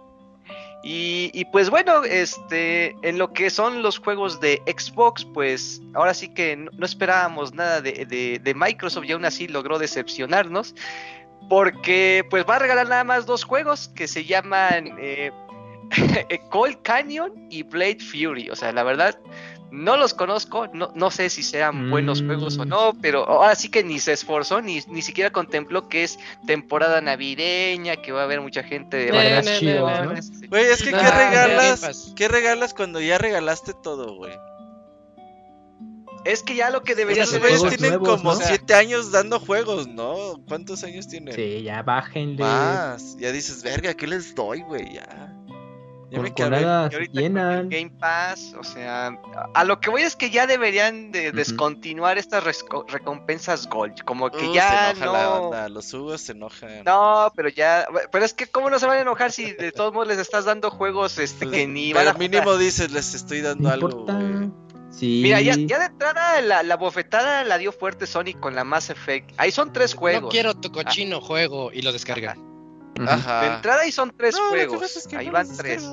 Y, 0.84 1.32
y 1.34 1.44
pues 1.46 1.70
bueno, 1.70 2.04
este, 2.04 2.96
en 3.02 3.18
lo 3.18 3.34
que 3.34 3.50
son 3.50 3.82
los 3.82 3.98
juegos 3.98 4.40
de 4.40 4.62
Xbox, 4.68 5.26
pues 5.34 5.82
ahora 5.94 6.14
sí 6.14 6.30
que 6.34 6.56
no, 6.56 6.70
no 6.74 6.86
esperábamos 6.86 7.54
nada 7.54 7.82
de, 7.82 8.06
de- 8.06 8.40
de 8.42 8.54
Microsoft 8.54 9.06
y 9.06 9.12
aún 9.14 9.26
así 9.26 9.48
logró 9.48 9.80
decepcionarnos. 9.80 10.76
Porque 11.50 12.26
pues 12.30 12.46
va 12.48 12.56
a 12.58 12.60
regalar 12.60 12.88
nada 12.90 13.04
más 13.04 13.26
dos 13.26 13.44
juegos 13.44 13.90
que 13.96 14.08
se 14.08 14.26
llaman 14.26 14.96
eh, 15.00 15.32
Cold 16.50 16.82
Canyon 16.82 17.32
y 17.50 17.64
Blade 17.64 18.00
Fury. 18.00 18.50
O 18.50 18.56
sea, 18.56 18.72
la 18.74 18.84
verdad, 18.84 19.18
no 19.72 19.98
los 19.98 20.14
conozco, 20.14 20.68
no, 20.74 20.92
no 20.96 21.12
sé 21.12 21.30
si 21.30 21.44
sean 21.44 21.90
buenos 21.90 22.22
Mm. 22.22 22.26
juegos 22.26 22.58
o 22.58 22.66
no, 22.66 22.94
pero 23.02 23.28
ahora 23.28 23.56
sí 23.56 23.70
que 23.70 23.84
ni 23.84 24.00
se 24.00 24.14
esforzó, 24.14 24.62
ni, 24.62 24.82
ni 24.88 25.02
siquiera 25.02 25.30
contempló 25.30 25.88
que 25.90 26.04
es 26.04 26.20
temporada 26.46 27.02
navideña, 27.02 27.98
que 27.98 28.12
va 28.12 28.22
a 28.22 28.24
haber 28.24 28.42
mucha 28.42 28.64
gente 28.64 28.98
de 28.98 29.12
naciones. 29.12 30.32
Güey, 30.50 30.66
es 30.66 30.82
que 30.84 30.92
¿qué 30.92 30.98
regalas? 30.98 32.14
¿Qué 32.16 32.28
regalas 32.28 32.74
cuando 32.74 33.00
ya 33.02 33.18
regalaste 33.18 33.74
todo, 33.74 34.16
güey? 34.16 34.34
Es 36.28 36.44
que 36.44 36.56
ya 36.56 36.70
lo 36.70 36.84
que 36.84 36.94
debería 36.96 37.24
Esos 37.24 37.34
ser 37.34 37.42
güeyes 37.42 37.60
juegos 37.62 37.78
tienen 37.78 38.00
nuevos, 38.00 38.20
como 38.22 38.34
¿no? 38.34 38.40
7 38.42 38.74
años 38.74 39.12
dando 39.12 39.40
juegos, 39.40 39.88
¿no? 39.88 40.42
¿Cuántos 40.48 40.84
años 40.84 41.08
tienen? 41.08 41.34
Sí, 41.34 41.64
ya 41.64 41.82
bájenle. 41.84 42.44
Más. 42.44 43.18
Ya 43.18 43.32
dices, 43.32 43.64
verga, 43.64 43.94
¿qué 43.94 44.08
les 44.08 44.36
doy, 44.36 44.62
güey? 44.62 44.94
Ya. 44.94 45.34
Ya 46.10 46.22
me 46.22 46.32
se 46.34 46.42
ahorita 46.42 47.20
llenan. 47.20 47.68
Game 47.70 47.92
Pass, 48.00 48.56
o 48.58 48.64
sea, 48.64 49.08
a- 49.08 49.50
a 49.54 49.64
lo 49.66 49.82
que 49.82 49.90
voy 49.90 50.04
es 50.04 50.16
que 50.16 50.30
ya 50.30 50.48
deberían 50.48 51.12
de 51.12 51.34
descontinuar 51.34 52.18
estas 52.18 52.46
recompensas 52.88 53.68
Gold, 53.68 54.04
como 54.06 54.32
que 54.32 54.48
Uh, 54.48 54.54
ya 54.54 54.94
se 54.96 55.02
enoja 55.02 55.06
la 55.18 55.24
no... 55.26 55.42
banda, 55.50 55.68
los 55.70 55.94
Hugos 55.94 56.22
se 56.22 56.32
enojan. 56.32 56.86
No, 56.86 57.30
pero 57.36 57.50
ya, 57.50 57.88
pero 58.10 58.24
es 58.24 58.34
que 58.34 58.48
cómo 58.48 58.70
no 58.70 58.80
se 58.80 58.86
van 58.86 59.00
a 59.00 59.02
enojar 59.02 59.34
si 59.34 59.52
de 59.52 59.74
todos 59.74 59.94
modos 59.94 60.08
les 60.08 60.18
estás 60.20 60.46
dando 60.46 60.72
juegos 60.72 61.18
este 61.20 61.46
Pues, 61.46 61.58
que 61.58 61.68
ni 61.68 61.92
van 61.92 62.02
Pero 62.04 62.12
a 62.12 62.14
jugar? 62.14 62.30
mínimo 62.30 62.58
dices, 62.58 62.90
les 62.92 63.14
estoy 63.14 63.42
dando 63.42 63.68
No 63.68 63.74
algo, 63.74 63.90
importa. 63.90 64.20
Sí. 64.98 65.22
Mira, 65.24 65.40
ya, 65.42 65.54
ya 65.56 65.78
de 65.78 65.86
entrada 65.86 66.42
la, 66.42 66.64
la 66.64 66.76
bofetada 66.76 67.44
la 67.44 67.60
dio 67.60 67.72
fuerte 67.72 68.08
Sony 68.08 68.34
con 68.40 68.56
la 68.56 68.64
Mass 68.64 68.90
Effect. 68.90 69.30
Ahí 69.38 69.52
son 69.52 69.72
tres 69.72 69.94
juegos. 69.94 70.24
No 70.24 70.30
quiero 70.30 70.56
tu 70.56 70.72
cochino 70.72 71.22
juego 71.22 71.72
y 71.72 71.84
lo 71.84 71.92
descargan. 71.94 72.40
Ujú. 72.40 73.08
Ajá. 73.08 73.42
De 73.42 73.48
entrada 73.56 73.82
ahí 73.82 73.92
son 73.92 74.12
tres 74.18 74.36
No, 74.36 74.50
juegos. 74.50 74.80
pasa 74.80 74.98
es 75.00 75.08
que 75.08 75.18
ahí 75.18 75.28
no 75.28 75.34
van 75.34 75.56
tres. 75.56 75.88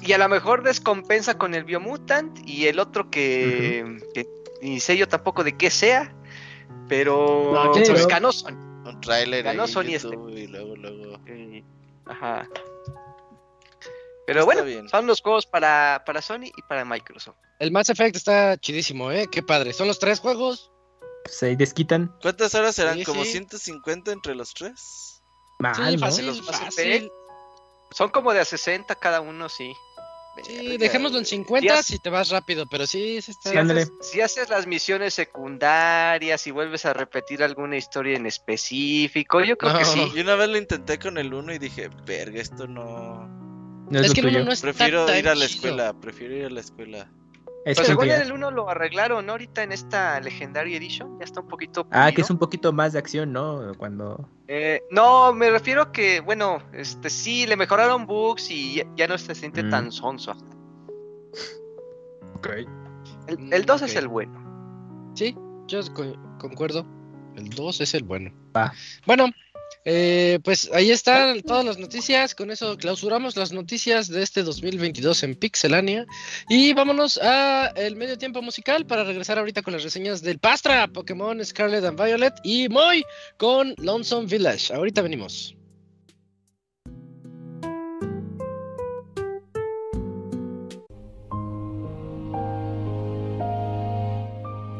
Y 0.00 0.12
a 0.12 0.18
lo 0.18 0.28
mejor 0.28 0.62
descompensa 0.62 1.36
con 1.36 1.54
el 1.54 1.64
Biomutant 1.64 2.38
y 2.48 2.68
el 2.68 2.78
otro 2.78 3.10
que, 3.10 3.98
que 4.14 4.28
ni 4.62 4.78
sé 4.78 4.96
yo 4.96 5.08
tampoco 5.08 5.42
de 5.42 5.56
qué 5.56 5.70
sea. 5.70 6.14
Pero 6.88 7.50
No, 7.52 7.72
pues 7.72 8.06
ganó 8.06 8.30
Sony. 8.30 8.52
Un 8.84 9.00
Ganó 9.42 9.66
Sony 9.66 9.94
este. 9.94 10.14
Y 10.14 10.46
luego, 10.46 10.76
luego. 10.76 11.18
Eh, 11.26 11.64
Ajá. 12.06 12.48
Pero 14.26 14.40
Está 14.40 14.44
bueno, 14.44 14.64
bien. 14.64 14.88
son 14.88 15.06
los 15.06 15.20
juegos 15.22 15.46
para, 15.46 16.02
para 16.04 16.20
Sony 16.20 16.46
y 16.56 16.62
para 16.68 16.84
Microsoft. 16.84 17.36
El 17.60 17.70
Mass 17.70 17.88
Effect 17.90 18.16
está 18.16 18.56
chidísimo, 18.58 19.10
¿eh? 19.12 19.26
Qué 19.30 19.42
padre. 19.42 19.72
Son 19.72 19.86
los 19.86 19.98
tres 19.98 20.18
juegos. 20.20 20.70
Ahí 21.42 21.56
desquitan. 21.56 22.14
¿Cuántas 22.22 22.54
horas 22.54 22.74
serán? 22.74 22.98
Sí, 22.98 23.04
¿Como 23.04 23.24
sí. 23.24 23.32
150 23.32 24.12
entre 24.12 24.34
los 24.34 24.52
tres? 24.54 25.22
Mal, 25.58 25.74
Sí, 25.74 25.96
¿no? 25.96 25.98
fácil, 25.98 26.26
Los 26.26 26.42
Mass 26.42 26.60
fácil. 26.60 26.92
Effect. 26.92 27.12
Son 27.92 28.10
como 28.10 28.32
de 28.32 28.40
a 28.40 28.44
60 28.44 28.94
cada 28.96 29.20
uno, 29.20 29.48
sí. 29.48 29.72
Sí, 30.44 30.76
dejémoslo 30.76 31.16
en 31.18 31.24
güey. 31.24 31.30
50 31.62 31.74
Ya- 31.76 31.82
si 31.82 31.98
te 31.98 32.10
vas 32.10 32.28
rápido, 32.28 32.66
pero 32.70 32.86
sí, 32.86 33.22
sí 33.22 33.30
está. 33.30 33.50
Si 33.52 33.56
haces, 33.58 33.90
si 34.02 34.20
haces 34.20 34.48
las 34.50 34.66
misiones 34.66 35.14
secundarias 35.14 36.46
y 36.46 36.50
vuelves 36.50 36.84
a 36.84 36.92
repetir 36.92 37.42
alguna 37.42 37.76
historia 37.78 38.16
en 38.16 38.26
específico, 38.26 39.40
yo 39.40 39.56
creo 39.56 39.72
que 39.78 39.84
No. 39.84 39.92
sí. 39.92 40.12
Y 40.14 40.20
una 40.20 40.34
vez 40.34 40.48
lo 40.50 40.58
intenté 40.58 40.98
con 40.98 41.16
el 41.16 41.32
1 41.32 41.54
y 41.54 41.58
dije, 41.58 41.88
verga, 42.04 42.40
esto 42.40 42.66
no... 42.66 43.26
No 43.90 44.00
es, 44.00 44.06
Es 44.06 44.14
que 44.14 44.20
el 44.20 44.26
tuyo. 44.26 44.36
uno 44.38 44.46
no 44.46 44.52
es 44.52 44.60
Prefiero 44.62 45.06
tan 45.06 45.18
ir 45.18 45.28
a 45.28 45.34
la 45.34 45.46
chido. 45.46 45.54
escuela, 45.68 45.92
prefiero 46.00 46.34
ir 46.36 46.44
a 46.46 46.50
la 46.50 46.60
escuela. 46.60 47.10
Es 47.64 47.76
Pero 47.78 47.86
según 47.88 48.08
el 48.10 48.30
1 48.32 48.50
lo 48.52 48.68
arreglaron, 48.70 49.26
¿no? 49.26 49.32
Ahorita 49.32 49.62
en 49.64 49.72
esta 49.72 50.20
Legendary 50.20 50.76
Edition 50.76 51.18
ya 51.18 51.24
está 51.24 51.40
un 51.40 51.48
poquito. 51.48 51.86
Ah, 51.90 52.06
que 52.06 52.12
pulido. 52.12 52.24
es 52.24 52.30
un 52.30 52.38
poquito 52.38 52.72
más 52.72 52.92
de 52.92 53.00
acción, 53.00 53.32
¿no? 53.32 53.72
Cuando. 53.76 54.28
Eh, 54.46 54.82
no, 54.90 55.32
me 55.32 55.50
refiero 55.50 55.82
a 55.82 55.90
que, 55.92 56.20
bueno, 56.20 56.62
este 56.72 57.10
sí, 57.10 57.44
le 57.46 57.56
mejoraron 57.56 58.06
bugs 58.06 58.50
y 58.52 58.76
ya, 58.76 58.84
ya 58.96 59.08
no 59.08 59.18
se 59.18 59.34
siente 59.34 59.64
Mm. 59.64 59.70
tan 59.70 59.90
sonso. 59.92 60.36
Ok. 62.36 62.48
El, 63.26 63.38
Mm, 63.38 63.52
el 63.52 63.64
2 63.66 63.82
ok. 63.82 63.88
es 63.88 63.96
el 63.96 64.08
bueno. 64.08 65.12
Sí, 65.14 65.34
yo 65.66 65.80
co- 65.92 66.14
concuerdo. 66.38 66.86
El 67.34 67.48
2 67.50 67.80
es 67.80 67.94
el 67.94 68.04
bueno. 68.04 68.30
Va. 68.56 68.72
Bueno, 69.06 69.26
eh, 69.88 70.40
pues 70.42 70.68
ahí 70.74 70.90
están 70.90 71.42
todas 71.42 71.64
las 71.64 71.78
noticias. 71.78 72.34
Con 72.34 72.50
eso 72.50 72.76
clausuramos 72.76 73.36
las 73.36 73.52
noticias 73.52 74.08
de 74.08 74.22
este 74.22 74.42
2022 74.42 75.22
en 75.22 75.36
Pixelania. 75.36 76.06
Y 76.48 76.74
vámonos 76.74 77.18
a 77.22 77.68
el 77.76 77.94
medio 77.94 78.18
tiempo 78.18 78.42
musical 78.42 78.84
para 78.84 79.04
regresar 79.04 79.38
ahorita 79.38 79.62
con 79.62 79.74
las 79.74 79.84
reseñas 79.84 80.22
del 80.22 80.40
Pastra, 80.40 80.88
Pokémon 80.88 81.42
Scarlet 81.44 81.84
and 81.84 82.02
Violet 82.02 82.34
y 82.42 82.68
Moy 82.68 83.04
con 83.36 83.74
Lonesome 83.78 84.26
Village. 84.26 84.74
Ahorita 84.74 85.02
venimos. 85.02 85.56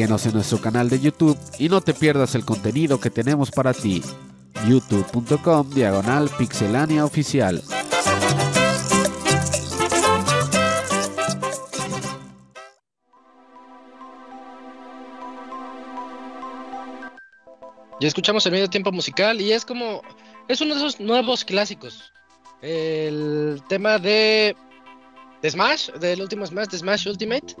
Síguenos 0.00 0.24
en 0.24 0.32
nuestro 0.32 0.58
canal 0.62 0.88
de 0.88 0.98
YouTube 0.98 1.38
y 1.58 1.68
no 1.68 1.82
te 1.82 1.92
pierdas 1.92 2.34
el 2.34 2.46
contenido 2.46 2.98
que 2.98 3.10
tenemos 3.10 3.50
para 3.50 3.74
ti. 3.74 4.02
youtube.com 4.66 5.68
diagonal 5.74 6.30
pixelania 6.38 7.04
oficial. 7.04 7.62
Ya 18.00 18.08
escuchamos 18.08 18.46
el 18.46 18.52
medio 18.52 18.70
tiempo 18.70 18.90
musical 18.92 19.38
y 19.38 19.52
es 19.52 19.66
como. 19.66 20.00
Es 20.48 20.62
uno 20.62 20.76
de 20.76 20.80
esos 20.80 20.98
nuevos 20.98 21.44
clásicos. 21.44 22.10
El 22.62 23.60
tema 23.68 23.98
de 23.98 24.56
de 25.42 25.50
Smash, 25.50 25.90
del 25.92 26.20
último 26.20 26.46
Smash, 26.46 26.68
de 26.68 26.78
Smash 26.78 27.08
Ultimate. 27.08 27.54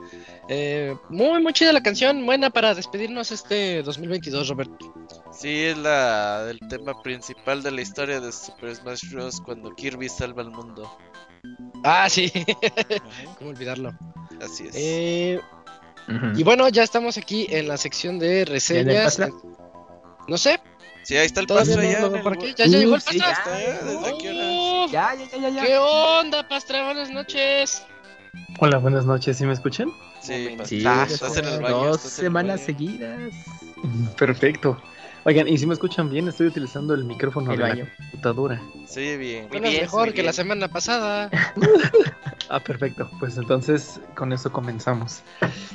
Eh, 0.48 0.94
muy, 1.08 1.42
muy 1.42 1.52
chida 1.52 1.72
la 1.72 1.82
canción, 1.82 2.24
buena 2.26 2.50
para 2.50 2.74
despedirnos 2.74 3.30
este 3.32 3.82
2022, 3.82 4.48
Robert. 4.48 4.70
Sí, 5.32 5.62
es 5.64 5.78
la, 5.78 6.46
el 6.50 6.58
tema 6.68 7.00
principal 7.02 7.62
de 7.62 7.70
la 7.70 7.80
historia 7.80 8.20
de 8.20 8.32
Super 8.32 8.74
Smash 8.74 9.10
Bros. 9.10 9.40
cuando 9.40 9.74
Kirby 9.74 10.08
salva 10.08 10.42
al 10.42 10.50
mundo. 10.50 10.90
Ah, 11.84 12.08
sí, 12.10 12.30
cómo 13.38 13.50
olvidarlo. 13.50 13.92
Así 14.42 14.66
es. 14.66 14.74
Eh. 14.76 15.40
Y 16.34 16.42
bueno, 16.42 16.68
ya 16.68 16.82
estamos 16.82 17.16
aquí 17.16 17.46
en 17.50 17.68
la 17.68 17.76
sección 17.76 18.18
de 18.18 18.44
reseñas. 18.44 19.20
No 20.28 20.36
sé. 20.36 20.60
Sí, 21.02 21.16
ahí 21.16 21.26
está 21.26 21.40
el 21.40 21.46
paso. 21.46 21.76
No, 21.76 22.08
no, 22.10 22.34
ya, 22.34 22.54
¿Ya, 22.56 22.66
llegó 22.66 22.96
el 22.96 23.00
paso? 23.00 23.12
Sí, 23.12 23.18
ya, 23.18 23.80
¿Desde 23.84 24.18
qué 24.18 24.30
hora? 24.30 24.49
Ya, 24.88 25.14
ya, 25.14 25.38
ya, 25.38 25.48
ya, 25.50 25.62
¿Qué 25.64 25.76
onda, 25.78 26.46
Pastra? 26.48 26.84
Buenas 26.84 27.10
noches. 27.10 27.82
Hola, 28.58 28.78
buenas 28.78 29.04
noches, 29.04 29.36
¿sí 29.36 29.44
me 29.44 29.52
escuchan? 29.52 29.90
Sí. 30.22 30.56
Sí, 30.64 30.78
estás 30.86 31.36
en 31.36 31.44
el 31.46 31.60
baño. 31.60 31.76
dos 31.86 31.96
estás 31.96 32.18
en 32.18 32.24
el 32.26 32.30
semanas 32.32 32.60
seguidas. 32.60 33.32
Perfecto. 34.16 34.80
Oigan, 35.24 35.46
y 35.48 35.58
si 35.58 35.66
me 35.66 35.74
escuchan 35.74 36.08
bien, 36.08 36.28
estoy 36.28 36.46
utilizando 36.46 36.94
el 36.94 37.04
micrófono 37.04 37.52
El 37.52 37.58
de 37.58 37.62
baño. 37.62 37.84
la 37.84 37.96
computadora. 37.96 38.62
Oye 38.96 39.16
bien. 39.18 39.42
Muy 39.42 39.50
Bueno, 39.50 39.66
es 39.66 39.72
bien, 39.72 39.82
mejor 39.82 40.06
muy 40.06 40.14
que 40.14 40.22
la 40.22 40.32
semana 40.32 40.68
pasada. 40.68 41.30
Ah, 42.52 42.58
perfecto. 42.58 43.08
Pues 43.20 43.36
entonces 43.36 44.00
con 44.16 44.32
eso 44.32 44.50
comenzamos. 44.50 45.22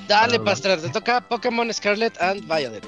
Dale, 0.09 0.35
Ah. 0.41 0.43
Pastra, 0.43 0.75
te 0.75 0.89
toca 0.89 1.21
Pokémon 1.21 1.73
Scarlet 1.73 2.21
and 2.21 2.41
Violet. 2.53 2.85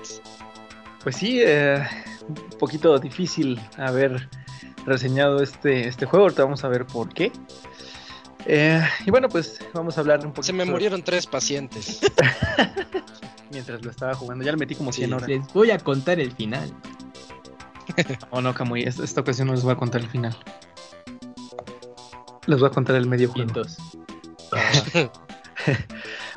Pues 1.02 1.16
sí, 1.16 1.40
eh, 1.42 1.82
un 2.28 2.36
poquito 2.60 3.00
difícil 3.00 3.58
haber 3.78 4.28
reseñado 4.88 5.44
este, 5.44 5.88
este 5.88 6.08
juego. 6.08 6.26
Ahorita 6.26 6.44
vamos 6.44 6.64
a 6.64 6.68
ver 6.70 6.86
por 6.88 7.14
qué. 7.14 7.32
Eh, 8.46 8.82
y 9.06 9.12
bueno, 9.12 9.28
pues 9.30 9.60
vamos 9.74 9.98
a 9.98 10.02
hablar 10.02 10.20
un 10.26 10.32
poquito 10.32 10.44
Se 10.44 10.54
me 10.54 10.64
sobre- 10.64 10.72
murieron 10.72 11.04
tres 11.04 11.28
pacientes. 11.28 12.00
mientras 13.52 13.84
lo 13.84 13.92
estaba 13.92 14.14
jugando. 14.16 14.44
Ya 14.44 14.52
le 14.52 14.58
metí 14.58 14.74
como 14.76 14.92
100 14.92 15.10
Sí, 15.10 15.14
horas. 15.14 15.30
Les 15.30 15.54
voy 15.54 15.72
a 15.72 15.78
contar 15.78 16.20
el 16.20 16.32
final. 16.32 16.74
Oh, 18.32 18.42
no, 18.42 18.54
Camuy, 18.54 18.84
esta, 18.84 19.04
esta 19.04 19.22
ocasión 19.22 19.48
no 19.48 19.54
les 19.54 19.64
voy 19.64 19.72
a 19.74 19.78
contar 19.78 20.02
el 20.02 20.10
final. 20.10 20.36
Les 22.46 22.60
voy 22.60 22.68
a 22.68 22.72
contar 22.72 22.96
el 22.96 23.06
medio 23.08 23.30
juego. 23.32 23.54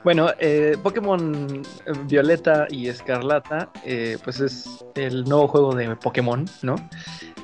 Bueno, 0.02 0.30
eh, 0.38 0.78
Pokémon 0.82 1.62
eh, 1.84 1.92
Violeta 2.06 2.66
y 2.70 2.88
Escarlata, 2.88 3.70
eh, 3.84 4.16
pues 4.24 4.40
es 4.40 4.66
el 4.94 5.24
nuevo 5.24 5.46
juego 5.48 5.74
de 5.74 5.94
Pokémon, 5.96 6.48
¿no? 6.62 6.76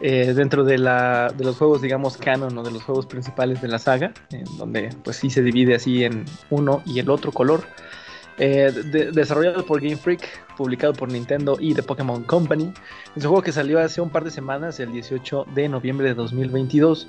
Eh, 0.02 0.34
dentro 0.34 0.62
de, 0.64 0.76
la, 0.78 1.32
de 1.36 1.44
los 1.44 1.56
juegos, 1.56 1.80
digamos, 1.80 2.16
canon 2.18 2.56
o 2.58 2.62
de 2.62 2.70
los 2.70 2.82
juegos 2.82 3.06
principales 3.06 3.62
de 3.62 3.68
la 3.68 3.78
saga, 3.78 4.12
en 4.30 4.44
donde 4.58 4.90
pues 5.02 5.16
sí 5.16 5.30
se 5.30 5.42
divide 5.42 5.74
así 5.74 6.04
en 6.04 6.24
uno 6.50 6.82
y 6.84 6.98
el 6.98 7.08
otro 7.10 7.32
color. 7.32 7.64
Eh, 8.38 8.70
de- 8.92 9.12
desarrollado 9.12 9.64
por 9.64 9.80
Game 9.80 9.96
Freak, 9.96 10.20
publicado 10.58 10.92
por 10.92 11.10
Nintendo 11.10 11.56
y 11.58 11.72
The 11.72 11.82
Pokémon 11.82 12.22
Company. 12.24 12.70
Es 13.16 13.24
un 13.24 13.30
juego 13.30 13.42
que 13.42 13.52
salió 13.52 13.80
hace 13.80 14.02
un 14.02 14.10
par 14.10 14.24
de 14.24 14.30
semanas, 14.30 14.78
el 14.80 14.92
18 14.92 15.46
de 15.54 15.68
noviembre 15.70 16.08
de 16.08 16.14
2022. 16.14 17.08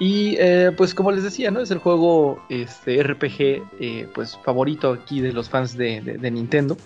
Y 0.00 0.34
eh, 0.38 0.72
pues 0.76 0.94
como 0.94 1.12
les 1.12 1.22
decía, 1.22 1.52
¿no? 1.52 1.60
Es 1.60 1.70
el 1.70 1.78
juego 1.78 2.42
este, 2.48 3.00
RPG 3.02 4.12
pues 4.12 4.36
favorito 4.44 4.92
aquí 4.92 5.20
de 5.20 5.32
los 5.32 5.48
fans 5.48 5.76
de, 5.76 6.00
de- 6.00 6.18
de 6.18 6.30
Nintendo. 6.32 6.76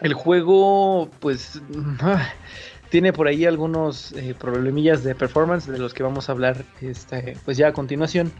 El 0.00 0.14
juego 0.14 1.10
pues 1.20 1.60
tiene 2.90 3.12
por 3.12 3.28
ahí 3.28 3.46
algunos 3.46 4.12
eh, 4.12 4.34
problemillas 4.38 5.04
de 5.04 5.14
performance 5.14 5.66
de 5.66 5.78
los 5.78 5.94
que 5.94 6.02
vamos 6.02 6.28
a 6.28 6.32
hablar 6.32 6.64
este, 6.80 7.36
pues 7.44 7.56
ya 7.56 7.68
a 7.68 7.72
continuación. 7.72 8.32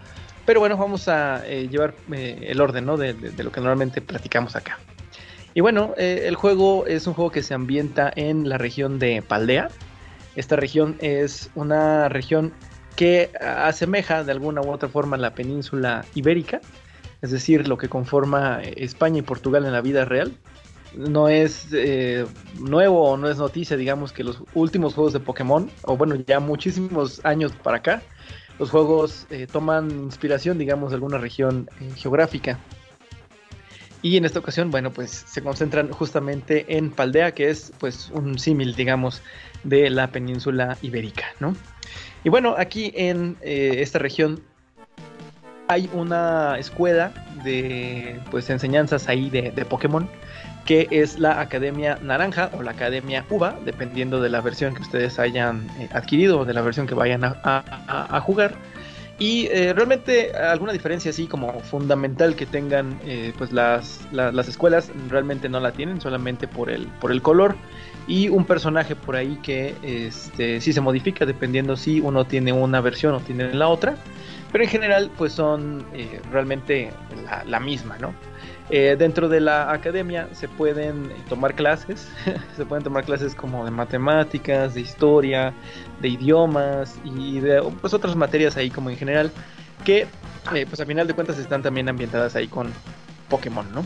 Pero 0.45 0.61
bueno, 0.61 0.77
vamos 0.77 1.07
a 1.09 1.47
eh, 1.47 1.69
llevar 1.69 1.95
eh, 2.13 2.47
el 2.49 2.61
orden 2.61 2.87
de, 2.87 3.43
lo 3.43 3.53
que 3.53 3.61
normalmente 3.61 4.01
platicamos 4.01 4.57
acá. 4.57 4.79
Y 5.53 5.61
bueno, 5.61 5.95
el 5.97 6.37
juego 6.37 6.87
es 6.87 7.09
un 7.09 7.15
juego 7.15 7.33
que 7.33 7.43
se 7.43 7.55
ambienta 7.55 8.13
en 8.15 8.49
la 8.49 8.57
región 8.57 9.01
de 9.01 9.21
Paldea. 9.21 9.69
Esta 10.37 10.55
región 10.55 10.97
es 11.01 11.51
una 11.57 12.09
región 12.09 12.53
que 12.95 13.33
asemeja 13.41 14.23
de 14.23 14.31
alguna 14.31 14.61
u 14.61 14.71
otra 14.71 14.89
forma 14.89 15.17
la 15.17 15.35
península 15.35 16.05
ibérica, 16.15 16.61
es 17.21 17.33
decir, 17.33 17.67
lo 17.67 17.79
que 17.79 17.89
conforma 17.89 18.61
España 18.63 19.19
y 19.19 19.23
Portugal 19.23 19.65
en 19.65 19.73
la 19.73 19.81
vida 19.81 20.05
real. 20.05 20.37
No 20.95 21.29
es 21.29 21.69
eh, 21.73 22.27
nuevo 22.59 23.11
o 23.11 23.17
no 23.17 23.29
es 23.29 23.39
noticia, 23.39 23.77
digamos, 23.77 24.13
que 24.13 24.25
los 24.25 24.43
últimos 24.55 24.95
juegos 24.95 25.13
de 25.13 25.21
Pokémon, 25.21 25.71
o 25.83 25.97
bueno, 25.97 26.17
ya 26.17 26.41
muchísimos 26.41 27.25
años 27.25 27.53
para 27.53 27.79
acá, 27.79 28.03
los 28.59 28.71
juegos 28.71 29.27
eh, 29.31 29.47
toman 29.51 29.91
inspiración, 29.91 30.59
digamos, 30.59 30.91
de 30.91 30.97
alguna 30.97 31.19
región 31.19 31.69
eh, 31.81 31.91
geográfica. 31.97 32.59
Y 34.03 34.17
en 34.17 34.25
esta 34.25 34.39
ocasión, 34.39 34.71
bueno, 34.71 34.91
pues 34.93 35.11
se 35.11 35.43
concentran 35.43 35.91
justamente 35.91 36.65
en 36.77 36.91
Paldea, 36.91 37.33
que 37.33 37.51
es 37.51 37.73
pues 37.79 38.11
un 38.13 38.39
símil, 38.39 38.75
digamos, 38.75 39.23
de 39.63 39.91
la 39.91 40.11
península 40.11 40.79
ibérica, 40.81 41.27
¿no? 41.39 41.55
Y 42.25 42.31
bueno, 42.31 42.55
aquí 42.57 42.93
en 42.95 43.37
esta 43.43 43.99
región 43.99 44.43
hay 45.69 45.89
una 45.93 46.59
escuela 46.59 47.13
de 47.45 48.19
pues 48.31 48.49
enseñanzas 48.49 49.09
ahí 49.09 49.29
de 49.29 49.65
Pokémon 49.67 50.09
que 50.65 50.87
es 50.91 51.19
la 51.19 51.41
Academia 51.41 51.99
Naranja 52.03 52.51
o 52.53 52.63
la 52.63 52.73
Academia 52.73 53.25
Uva, 53.31 53.59
dependiendo 53.65 54.21
de 54.21 54.29
la 54.29 54.41
versión 54.41 54.75
que 54.75 54.83
ustedes 54.83 55.19
hayan 55.19 55.67
eh, 55.79 55.89
adquirido 55.93 56.41
o 56.41 56.45
de 56.45 56.55
la 56.55 56.63
versión 56.63 56.87
que 56.87 56.95
vayan 56.95 57.25
a, 57.25 58.21
jugar. 58.25 58.55
Y 59.19 59.49
eh, 59.49 59.75
realmente 59.75 60.33
alguna 60.35 60.73
diferencia 60.73 61.11
así 61.11 61.27
como 61.27 61.61
fundamental 61.61 62.37
que 62.37 62.47
tengan 62.47 62.99
eh, 63.05 63.35
pues 63.37 63.53
las, 63.53 64.01
la- 64.13 64.33
las 64.33 64.49
escuelas 64.49 64.91
realmente 65.09 65.49
no 65.49 65.61
la 65.61 65.73
tienen, 65.73 66.01
solamente 66.01 66.49
por 66.49 66.71
el, 66.71 66.87
por 67.01 67.13
el 67.13 67.21
color 67.21 67.55
y 68.07 68.29
un 68.29 68.47
personaje 68.47 68.97
por 68.97 69.17
ahí 69.17 69.39
que 69.43 69.75
este, 69.83 70.61
sí 70.61 70.73
se 70.73 70.81
modifica 70.81 71.27
dependiendo 71.27 71.77
si 71.77 72.01
uno 72.01 72.25
tiene 72.25 72.53
una 72.53 72.81
versión 72.81 73.15
o 73.15 73.21
tiene 73.21 73.53
la 73.53 73.69
otra. 73.69 73.97
Pero 74.53 74.65
en 74.65 74.71
general 74.71 75.11
pues 75.19 75.33
son 75.35 75.85
realmente 76.33 76.91
la, 77.25 77.45
la 77.45 77.61
misma, 77.61 77.99
¿no? 77.99 78.15
Eh, 78.73 78.95
dentro 78.97 79.29
de 79.29 79.41
la 79.41 79.73
academia 79.73 80.29
se 80.33 80.47
pueden 80.47 81.11
tomar 81.29 81.55
clases, 81.55 82.09
se 82.57 82.65
pueden 82.65 82.85
tomar 82.85 83.05
clases 83.05 83.35
como 83.35 83.65
de 83.65 83.73
matemáticas, 83.73 84.75
de 84.75 84.81
historia, 84.81 85.53
de 86.01 86.09
idiomas 86.09 86.97
y 87.05 87.41
de 87.41 87.63
pues, 87.81 87.93
otras 87.95 88.15
materias 88.15 88.57
ahí 88.57 88.71
como 88.71 88.91
en 88.91 88.97
general 88.97 89.33
que 89.85 90.07
eh, 90.55 90.67
pues 90.67 90.81
a 90.81 90.87
final 90.87 91.07
de 91.07 91.15
cuentas 91.15 91.39
están 91.39 91.63
también 91.63 91.89
ambientadas 91.89 92.37
ahí 92.37 92.49
con 92.49 92.73
Pokémon, 93.29 93.67
¿no? 93.75 93.85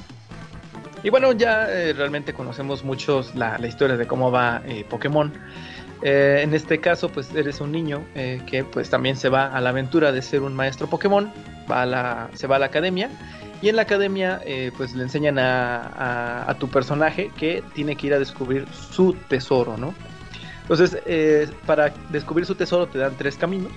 Y 1.02 1.10
bueno, 1.10 1.32
ya 1.32 1.70
eh, 1.70 1.92
realmente 1.92 2.32
conocemos 2.32 2.84
muchos 2.84 3.34
la, 3.34 3.58
la 3.58 3.66
historia 3.66 3.96
de 3.96 4.06
cómo 4.06 4.30
va 4.30 4.62
eh, 4.66 4.84
Pokémon. 4.88 5.32
En 6.02 6.52
este 6.52 6.80
caso, 6.80 7.08
pues 7.08 7.34
eres 7.34 7.62
un 7.62 7.72
niño 7.72 8.04
que 8.14 8.62
pues 8.70 8.90
también 8.90 9.16
se 9.16 9.30
va 9.30 9.46
a 9.46 9.58
la 9.62 9.70
aventura 9.70 10.12
de 10.12 10.20
ser 10.20 10.42
un 10.42 10.54
maestro 10.54 10.86
Pokémon, 10.86 11.32
va 11.70 11.86
la, 11.86 12.28
se 12.34 12.46
va 12.46 12.56
a 12.56 12.58
la 12.58 12.66
academia 12.66 13.08
y 13.64 13.70
en 13.70 13.76
la 13.76 13.82
academia 13.82 14.42
eh, 14.44 14.72
pues 14.76 14.94
le 14.94 15.02
enseñan 15.04 15.38
a, 15.38 16.44
a- 16.50 16.54
tu 16.58 16.68
personaje 16.68 17.30
que 17.34 17.62
tiene 17.72 17.96
que 17.96 18.08
ir 18.08 18.12
a 18.14 18.18
descubrir 18.18 18.66
su 18.70 19.14
tesoro, 19.28 19.78
¿no? 19.78 19.94
Entonces, 20.60 20.98
eh, 21.06 21.48
para 21.64 21.94
descubrir 22.10 22.44
su 22.44 22.54
tesoro 22.56 22.86
te 22.88 22.98
dan 22.98 23.14
tres 23.16 23.38
caminos, 23.38 23.72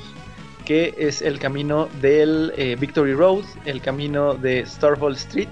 que 0.65 0.93
es 0.97 1.22
el 1.22 1.39
camino 1.39 1.88
del 2.01 2.51
eh, 2.57 2.76
Victory 2.77 3.14
Road, 3.14 3.45
el 3.64 3.80
camino 3.81 4.34
de 4.34 4.65
Starfall 4.65 5.14
Street 5.14 5.47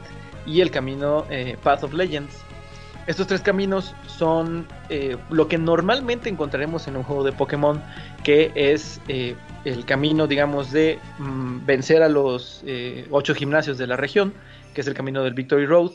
y 0.46 0.60
el 0.60 0.70
camino 0.70 1.26
Path 1.64 1.86
of 1.86 1.94
Legends. 1.94 2.36
Estos 3.08 3.28
tres 3.28 3.40
caminos 3.42 3.96
son 4.08 4.68
lo 5.30 5.48
que 5.48 5.58
normalmente 5.58 6.28
encontraremos 6.28 6.88
en 6.90 6.98
un 6.98 7.04
juego 7.04 7.24
de 7.24 7.32
Pokémon, 7.32 7.82
que 8.24 8.52
es 8.56 9.00
el 9.66 9.86
camino, 9.86 10.28
digamos, 10.28 10.72
de 10.72 11.00
mm, 11.20 11.66
vencer 11.66 12.02
a 12.04 12.10
los 12.10 12.64
eh, 12.66 13.06
ocho 13.12 13.36
gimnasios 13.36 13.78
de 13.78 13.88
la 13.88 13.98
región, 13.98 14.34
que 14.74 14.82
es 14.82 14.88
el 14.88 14.94
camino 14.94 15.24
del 15.24 15.34
Victory 15.34 15.66
Road. 15.66 15.92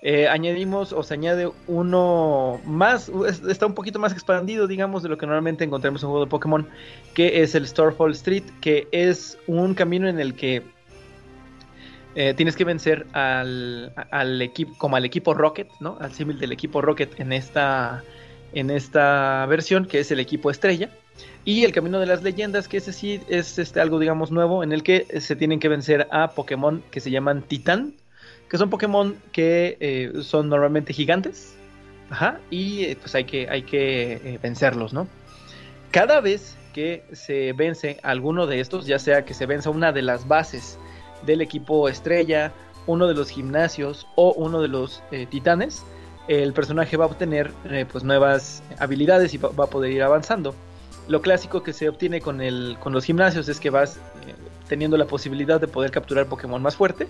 Eh, 0.00 0.28
añadimos 0.28 0.92
o 0.92 1.02
se 1.02 1.14
añade 1.14 1.50
uno 1.66 2.60
más, 2.64 3.10
es- 3.26 3.42
está 3.42 3.66
un 3.66 3.74
poquito 3.74 3.98
más 3.98 4.12
expandido, 4.12 4.68
digamos, 4.68 5.02
de 5.02 5.08
lo 5.08 5.18
que 5.18 5.26
normalmente 5.26 5.64
encontramos 5.64 6.02
en 6.02 6.06
un 6.06 6.12
juego 6.12 6.24
de 6.26 6.30
Pokémon, 6.30 6.68
que 7.14 7.42
es 7.42 7.56
el 7.56 7.66
Starfall 7.66 8.12
Street, 8.12 8.44
que 8.60 8.86
es 8.92 9.38
un 9.48 9.74
camino 9.74 10.08
en 10.08 10.20
el 10.20 10.34
que 10.34 10.62
eh, 12.14 12.34
tienes 12.34 12.56
que 12.56 12.64
vencer 12.64 13.06
al, 13.12 13.92
al 14.10 14.42
equipo, 14.42 14.72
como 14.78 14.96
al 14.96 15.04
equipo 15.04 15.34
Rocket, 15.34 15.68
¿no? 15.80 15.96
Al 16.00 16.12
símil 16.12 16.38
del 16.38 16.52
equipo 16.52 16.80
Rocket 16.80 17.18
en 17.20 17.32
esta, 17.32 18.02
en 18.52 18.70
esta 18.70 19.46
versión, 19.46 19.84
que 19.86 20.00
es 20.00 20.10
el 20.10 20.20
equipo 20.20 20.50
estrella. 20.50 20.90
Y 21.48 21.64
el 21.64 21.72
camino 21.72 21.98
de 21.98 22.04
las 22.04 22.22
leyendas, 22.22 22.68
que 22.68 22.76
ese 22.76 22.92
sí 22.92 23.22
es 23.26 23.58
este, 23.58 23.80
algo, 23.80 23.98
digamos, 23.98 24.30
nuevo, 24.30 24.62
en 24.62 24.70
el 24.70 24.82
que 24.82 25.06
se 25.22 25.34
tienen 25.34 25.60
que 25.60 25.70
vencer 25.70 26.06
a 26.10 26.32
Pokémon 26.32 26.82
que 26.90 27.00
se 27.00 27.10
llaman 27.10 27.40
Titán, 27.40 27.94
que 28.50 28.58
son 28.58 28.68
Pokémon 28.68 29.16
que 29.32 29.78
eh, 29.80 30.12
son 30.20 30.50
normalmente 30.50 30.92
gigantes. 30.92 31.56
Ajá, 32.10 32.38
y 32.50 32.84
eh, 32.84 32.98
pues 33.00 33.14
hay 33.14 33.24
que, 33.24 33.48
hay 33.48 33.62
que 33.62 34.12
eh, 34.12 34.38
vencerlos, 34.42 34.92
¿no? 34.92 35.08
Cada 35.90 36.20
vez 36.20 36.54
que 36.74 37.04
se 37.12 37.54
vence 37.54 37.98
alguno 38.02 38.46
de 38.46 38.60
estos, 38.60 38.84
ya 38.84 38.98
sea 38.98 39.24
que 39.24 39.32
se 39.32 39.46
venza 39.46 39.70
una 39.70 39.90
de 39.90 40.02
las 40.02 40.28
bases 40.28 40.78
del 41.24 41.40
equipo 41.40 41.88
estrella, 41.88 42.52
uno 42.86 43.06
de 43.06 43.14
los 43.14 43.30
gimnasios 43.30 44.06
o 44.16 44.34
uno 44.34 44.60
de 44.60 44.68
los 44.68 45.02
eh, 45.12 45.24
titanes, 45.24 45.82
el 46.28 46.52
personaje 46.52 46.98
va 46.98 47.06
a 47.06 47.08
obtener 47.08 47.50
eh, 47.70 47.86
pues 47.90 48.04
nuevas 48.04 48.62
habilidades 48.78 49.32
y 49.32 49.38
va 49.38 49.48
a 49.48 49.66
poder 49.66 49.92
ir 49.92 50.02
avanzando. 50.02 50.54
Lo 51.08 51.22
clásico 51.22 51.62
que 51.62 51.72
se 51.72 51.88
obtiene 51.88 52.20
con, 52.20 52.42
el, 52.42 52.76
con 52.80 52.92
los 52.92 53.04
gimnasios 53.04 53.48
es 53.48 53.58
que 53.58 53.70
vas 53.70 53.96
eh, 53.96 54.34
teniendo 54.68 54.98
la 54.98 55.06
posibilidad 55.06 55.58
de 55.58 55.66
poder 55.66 55.90
capturar 55.90 56.26
Pokémon 56.26 56.62
más 56.62 56.76
fuerte 56.76 57.08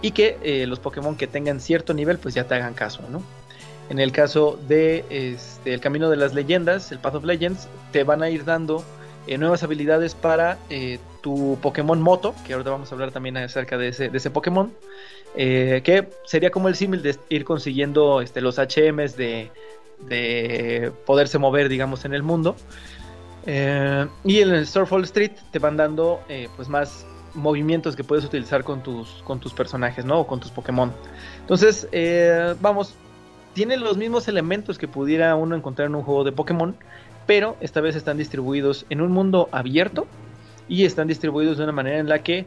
y 0.00 0.12
que 0.12 0.38
eh, 0.42 0.66
los 0.68 0.78
Pokémon 0.78 1.16
que 1.16 1.26
tengan 1.26 1.60
cierto 1.60 1.92
nivel 1.92 2.18
pues 2.18 2.34
ya 2.34 2.44
te 2.44 2.54
hagan 2.54 2.74
caso, 2.74 3.02
¿no? 3.10 3.20
En 3.90 3.98
el 3.98 4.12
caso 4.12 4.58
de 4.68 5.04
este, 5.10 5.74
el 5.74 5.80
camino 5.80 6.08
de 6.08 6.16
las 6.16 6.34
leyendas, 6.34 6.92
el 6.92 7.00
Path 7.00 7.16
of 7.16 7.24
Legends, 7.24 7.68
te 7.90 8.04
van 8.04 8.22
a 8.22 8.30
ir 8.30 8.44
dando 8.44 8.84
eh, 9.26 9.36
nuevas 9.38 9.64
habilidades 9.64 10.14
para 10.14 10.56
tu 11.20 11.58
Pokémon 11.60 12.00
Moto, 12.00 12.34
que 12.46 12.52
ahorita 12.52 12.70
vamos 12.70 12.90
a 12.90 12.94
hablar 12.94 13.10
también 13.10 13.36
acerca 13.36 13.76
de 13.76 13.88
ese, 13.88 14.08
de 14.08 14.18
ese 14.18 14.30
Pokémon, 14.30 14.72
que 15.34 16.08
sería 16.24 16.50
como 16.50 16.68
el 16.68 16.74
símil 16.74 17.02
de 17.02 17.16
ir 17.28 17.44
consiguiendo 17.44 18.20
este, 18.20 18.40
los 18.40 18.58
HMs 18.58 19.16
de, 19.16 19.50
de 20.08 20.92
poderse 21.06 21.38
mover, 21.38 21.68
digamos, 21.68 22.04
en 22.04 22.14
el 22.14 22.22
mundo. 22.22 22.56
Eh, 23.46 24.06
y 24.24 24.40
en 24.40 24.50
el 24.50 24.66
Starfall 24.66 25.02
Street 25.04 25.32
te 25.50 25.58
van 25.58 25.76
dando 25.76 26.20
eh, 26.28 26.48
pues 26.56 26.68
más 26.68 27.06
movimientos 27.34 27.96
que 27.96 28.04
puedes 28.04 28.24
utilizar 28.24 28.62
con 28.62 28.82
tus, 28.82 29.22
con 29.24 29.40
tus 29.40 29.52
personajes, 29.52 30.04
¿no? 30.04 30.20
O 30.20 30.26
con 30.26 30.38
tus 30.40 30.50
Pokémon. 30.50 30.92
Entonces, 31.40 31.88
eh, 31.92 32.54
vamos, 32.60 32.94
tiene 33.54 33.76
los 33.76 33.96
mismos 33.96 34.28
elementos 34.28 34.78
que 34.78 34.86
pudiera 34.86 35.34
uno 35.34 35.56
encontrar 35.56 35.88
en 35.88 35.94
un 35.94 36.02
juego 36.02 36.24
de 36.24 36.32
Pokémon, 36.32 36.76
pero 37.26 37.56
esta 37.60 37.80
vez 37.80 37.96
están 37.96 38.18
distribuidos 38.18 38.86
en 38.90 39.00
un 39.00 39.12
mundo 39.12 39.48
abierto 39.52 40.06
y 40.68 40.84
están 40.84 41.08
distribuidos 41.08 41.58
de 41.58 41.64
una 41.64 41.72
manera 41.72 41.98
en 41.98 42.08
la 42.08 42.22
que 42.22 42.46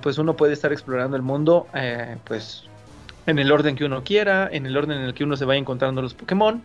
pues 0.00 0.16
uno 0.16 0.34
puede 0.34 0.54
estar 0.54 0.72
explorando 0.72 1.16
el 1.16 1.22
mundo 1.22 1.66
pues 2.24 2.64
en 3.26 3.38
el 3.38 3.52
orden 3.52 3.76
que 3.76 3.84
uno 3.84 4.02
quiera, 4.02 4.48
en 4.50 4.64
el 4.64 4.74
orden 4.76 4.98
en 4.98 5.04
el 5.04 5.14
que 5.14 5.24
uno 5.24 5.36
se 5.36 5.44
vaya 5.44 5.58
encontrando 5.58 6.00
los 6.00 6.14
Pokémon 6.14 6.62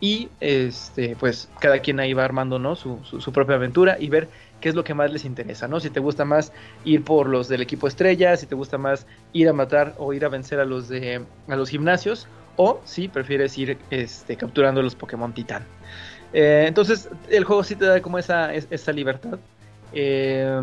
y 0.00 0.32
este 0.40 1.16
pues 1.16 1.52
cada 1.60 1.80
quien 1.80 2.00
ahí 2.00 2.12
va 2.14 2.24
armando 2.24 2.58
¿no? 2.58 2.74
su, 2.76 3.04
su- 3.04 3.32
propia 3.32 3.56
aventura 3.56 3.96
y 4.00 4.08
ver 4.08 4.30
qué 4.60 4.68
es 4.70 4.74
lo 4.74 4.84
que 4.84 4.94
más 4.94 5.12
les 5.12 5.24
interesa, 5.24 5.68
¿no? 5.68 5.78
Si 5.80 5.90
te 5.90 6.00
gusta 6.00 6.24
más 6.24 6.52
ir 6.82 7.04
por 7.04 7.28
los 7.28 7.48
del 7.48 7.60
equipo 7.62 7.86
estrella, 7.86 8.36
si 8.36 8.46
te 8.46 8.54
gusta 8.54 8.78
más 8.78 9.06
ir 9.32 9.48
a 9.48 9.52
matar 9.52 9.94
o 9.98 10.12
ir 10.14 10.24
a 10.24 10.28
vencer 10.30 10.60
a 10.60 10.64
los 10.64 10.88
de 10.88 11.28
a 11.48 11.56
los 11.56 11.68
gimnasios 11.70 12.30
o 12.56 12.82
si 12.86 13.08
prefieres 13.08 13.56
ir 13.58 13.86
este, 13.90 14.36
capturando 14.36 14.82
los 14.82 14.96
Pokémon 14.96 15.34
Titán. 15.34 15.70
Eh, 16.32 16.64
entonces 16.68 17.08
el 17.28 17.44
juego 17.44 17.64
sí 17.64 17.76
te 17.76 17.86
da 17.86 18.00
como 18.02 18.18
esa, 18.18 18.54
es- 18.54 18.68
esa 18.70 18.92
libertad. 18.92 19.40
Eh, 19.90 20.60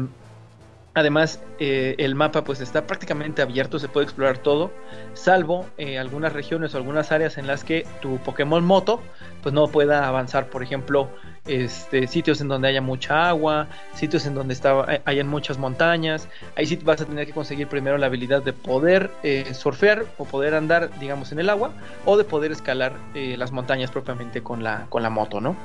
además 0.98 1.40
eh, 1.60 1.94
el 2.00 2.16
mapa 2.16 2.44
pues 2.44 2.60
está 2.60 2.88
prácticamente 2.88 3.44
abierto, 3.44 3.78
se 3.78 3.88
puede 3.88 4.06
explorar 4.06 4.40
todo, 4.40 4.72
salvo 5.14 5.68
eh, 5.78 6.00
algunas 6.00 6.34
regiones 6.34 6.74
o 6.74 6.78
algunas 6.78 7.12
áreas 7.12 7.38
en 7.38 7.46
las 7.46 7.64
que 7.64 7.86
tu 8.02 8.18
Pokémon 8.18 8.66
Moto 8.66 9.00
pues 9.44 9.54
no 9.54 9.68
pueda 9.68 10.08
avanzar, 10.08 10.50
por 10.50 10.64
ejemplo, 10.64 11.08
este, 11.48 12.08
sitios 12.08 12.42
en 12.42 12.48
donde 12.48 12.68
haya 12.68 12.82
mucha 12.82 13.30
agua, 13.30 13.68
sitios 13.94 14.26
en 14.26 14.34
donde 14.36 14.54
está, 14.54 14.84
hay- 14.90 15.00
hayan 15.06 15.28
muchas 15.28 15.58
montañas, 15.58 16.28
ahí 16.56 16.66
sí 16.66 16.76
vas 16.84 17.02
a 17.02 17.06
tener 17.06 17.26
que 17.26 17.34
conseguir 17.34 17.68
primero 17.68 17.98
la 17.98 18.08
habilidad 18.08 18.42
de 18.44 18.54
poder 18.54 19.12
eh, 19.24 19.54
surfear 19.54 20.06
o 20.18 20.26
poder 20.26 20.54
andar, 20.56 20.90
digamos, 21.00 21.32
en 21.32 21.40
el 21.40 21.50
agua, 21.50 21.72
o 22.06 22.18
de 22.18 22.24
poder 22.24 22.52
escalar 22.52 22.94
eh, 23.14 23.36
las 23.38 23.52
montañas 23.52 23.92
propiamente 23.92 24.42
con 24.44 24.64
la, 24.64 24.86
con 24.90 25.04
la 25.04 25.10
moto, 25.10 25.42
¿no? 25.42 25.56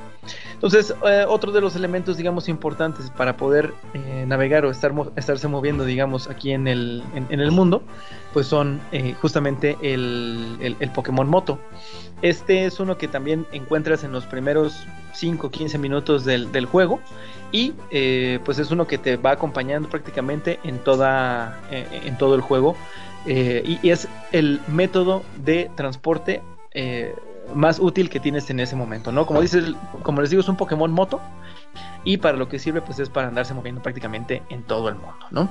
Entonces, 0.53 0.93
eh, 1.05 1.25
otro 1.27 1.51
de 1.51 1.59
los 1.59 1.75
elementos, 1.75 2.15
digamos, 2.17 2.47
importantes 2.47 3.09
para 3.09 3.35
poder 3.35 3.73
eh, 3.93 4.23
navegar 4.27 4.65
o 4.65 4.71
estar, 4.71 4.93
estarse 5.17 5.47
moviendo, 5.49 5.83
digamos, 5.83 6.29
aquí 6.29 6.51
en 6.53 6.67
el, 6.67 7.03
en, 7.29 7.39
el 7.41 7.51
mundo, 7.51 7.83
pues 8.31 8.47
son 8.47 8.79
eh, 8.93 9.15
justamente 9.21 9.77
el- 9.81 10.77
el 10.79 10.89
Pokémon 10.91 11.27
Moto. 11.27 11.59
Este 12.23 12.63
es 12.63 12.79
uno 12.79 12.97
que 12.97 13.09
también 13.09 13.45
encuentras 13.51 14.05
en 14.05 14.13
los 14.13 14.25
primeros 14.25 14.87
5 15.11 15.51
15 15.51 15.77
minutos 15.77 16.23
del, 16.23 16.65
juego. 16.65 17.01
Y 17.51 17.73
eh, 17.91 18.39
pues 18.45 18.59
es 18.59 18.71
uno 18.71 18.87
que 18.87 18.97
te 18.97 19.17
va 19.17 19.31
acompañando 19.31 19.89
prácticamente 19.89 20.57
en, 20.63 20.79
toda, 20.79 21.59
eh, 21.69 21.85
en 22.05 22.17
todo 22.17 22.35
el 22.35 22.41
juego. 22.41 22.77
Eh, 23.25 23.77
y, 23.83 23.89
es 23.89 24.07
el 24.31 24.61
método 24.67 25.21
de 25.43 25.69
transporte 25.75 26.41
más 27.53 27.77
útil 27.77 28.09
que 28.09 28.21
tienes 28.21 28.49
en 28.49 28.61
ese 28.61 28.77
momento, 28.77 29.11
¿no? 29.11 29.25
Como, 29.25 29.41
dices, 29.41 29.65
como 30.01 30.21
les 30.21 30.29
digo, 30.29 30.41
es 30.41 30.47
un 30.47 30.55
Pokémon 30.55 30.91
moto 30.91 31.19
y 32.03 32.17
para 32.17 32.37
lo 32.37 32.49
que 32.49 32.59
sirve 32.59 32.81
pues 32.81 32.99
es 32.99 33.09
para 33.09 33.27
andarse 33.27 33.53
moviendo 33.53 33.81
prácticamente 33.81 34.43
en 34.49 34.63
todo 34.63 34.89
el 34.89 34.95
mundo, 34.95 35.25
¿no? 35.31 35.49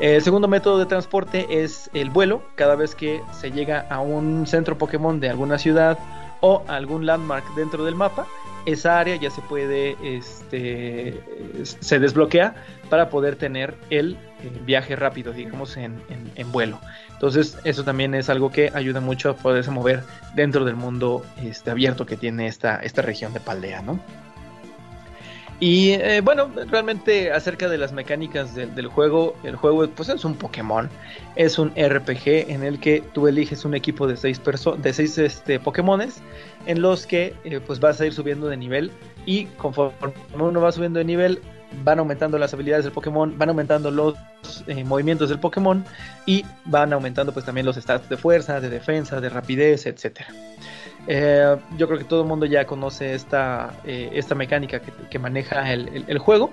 El 0.00 0.22
segundo 0.22 0.46
método 0.46 0.78
de 0.78 0.86
transporte 0.86 1.62
es 1.62 1.90
el 1.92 2.10
vuelo. 2.10 2.42
Cada 2.54 2.76
vez 2.76 2.94
que 2.94 3.20
se 3.32 3.50
llega 3.50 3.80
a 3.90 4.00
un 4.00 4.46
centro 4.46 4.78
Pokémon 4.78 5.18
de 5.18 5.28
alguna 5.28 5.58
ciudad 5.58 5.98
o 6.40 6.62
algún 6.68 7.04
landmark 7.04 7.44
dentro 7.56 7.84
del 7.84 7.96
mapa, 7.96 8.26
esa 8.64 9.00
área 9.00 9.16
ya 9.16 9.30
se 9.30 9.40
puede, 9.42 9.96
este, 10.02 11.20
se 11.64 11.98
desbloquea 11.98 12.54
para 12.90 13.10
poder 13.10 13.36
tener 13.36 13.74
el 13.90 14.12
eh, 14.40 14.50
viaje 14.64 14.94
rápido, 14.94 15.32
digamos, 15.32 15.76
en, 15.76 15.98
vuelo. 16.52 16.78
Entonces, 17.12 17.58
eso 17.64 17.82
también 17.82 18.14
es 18.14 18.28
algo 18.30 18.52
que 18.52 18.70
ayuda 18.74 19.00
mucho 19.00 19.30
a 19.30 19.36
poderse 19.36 19.70
mover 19.70 20.04
dentro 20.34 20.64
del 20.64 20.76
mundo 20.76 21.24
este, 21.42 21.70
abierto 21.70 22.06
que 22.06 22.16
tiene 22.16 22.46
esta, 22.46 22.76
esta 22.76 23.02
región 23.02 23.32
de 23.32 23.40
Paldea, 23.40 23.82
¿no? 23.82 23.98
Y 25.60 25.90
eh, 25.90 26.20
bueno, 26.20 26.48
realmente 26.70 27.32
acerca 27.32 27.68
de 27.68 27.78
las 27.78 27.92
mecánicas 27.92 28.54
del, 28.54 28.72
del 28.76 28.86
juego, 28.86 29.34
el 29.42 29.56
juego 29.56 29.88
pues 29.88 30.08
es 30.08 30.24
un 30.24 30.36
Pokémon, 30.36 30.88
es 31.34 31.58
un 31.58 31.70
RPG 31.70 32.48
en 32.48 32.62
el 32.62 32.78
que 32.78 33.02
tú 33.12 33.26
eliges 33.26 33.64
un 33.64 33.74
equipo 33.74 34.06
de 34.06 34.16
seis, 34.16 34.40
perso- 34.40 34.76
de 34.76 34.92
seis 34.92 35.18
este, 35.18 35.58
Pokémones 35.58 36.20
en 36.66 36.80
los 36.80 37.06
que 37.06 37.34
eh, 37.42 37.58
pues 37.66 37.80
vas 37.80 38.00
a 38.00 38.06
ir 38.06 38.12
subiendo 38.14 38.46
de 38.46 38.56
nivel 38.56 38.92
y 39.26 39.46
conforme 39.56 39.92
uno 40.38 40.60
va 40.60 40.70
subiendo 40.70 41.00
de 41.00 41.04
nivel 41.04 41.40
van 41.82 41.98
aumentando 41.98 42.38
las 42.38 42.54
habilidades 42.54 42.84
del 42.84 42.92
Pokémon, 42.94 43.36
van 43.36 43.48
aumentando 43.48 43.90
los 43.90 44.14
eh, 44.68 44.84
movimientos 44.84 45.28
del 45.28 45.40
Pokémon 45.40 45.84
y 46.24 46.44
van 46.66 46.92
aumentando 46.92 47.32
pues 47.32 47.44
también 47.44 47.66
los 47.66 47.74
stats 47.76 48.08
de 48.08 48.16
fuerza, 48.16 48.60
de 48.60 48.70
defensa, 48.70 49.20
de 49.20 49.28
rapidez, 49.28 49.86
etcétera. 49.86 50.28
Eh, 51.06 51.56
yo 51.76 51.86
creo 51.86 51.98
que 51.98 52.04
todo 52.04 52.22
el 52.22 52.28
mundo 52.28 52.44
ya 52.46 52.66
conoce 52.66 53.14
esta, 53.14 53.74
eh, 53.84 54.10
esta 54.12 54.34
mecánica 54.34 54.80
que, 54.80 55.18
maneja 55.18 55.72
el, 55.72 56.18
juego. 56.18 56.50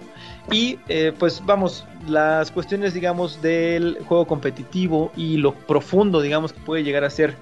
Y 0.52 0.80
eh, 0.88 1.14
pues 1.18 1.44
vamos, 1.46 1.86
las 2.08 2.52
cuestiones 2.52 2.94
digamos 2.94 3.42
del 3.42 3.98
juego 4.08 4.26
competitivo 4.26 5.12
y 5.16 5.38
lo 5.38 5.54
profundo 5.54 6.22
digamos 6.22 6.54
que 6.54 6.60
puede 6.62 6.84
llegar 6.84 7.04
a 7.04 7.10
ser 7.10 7.36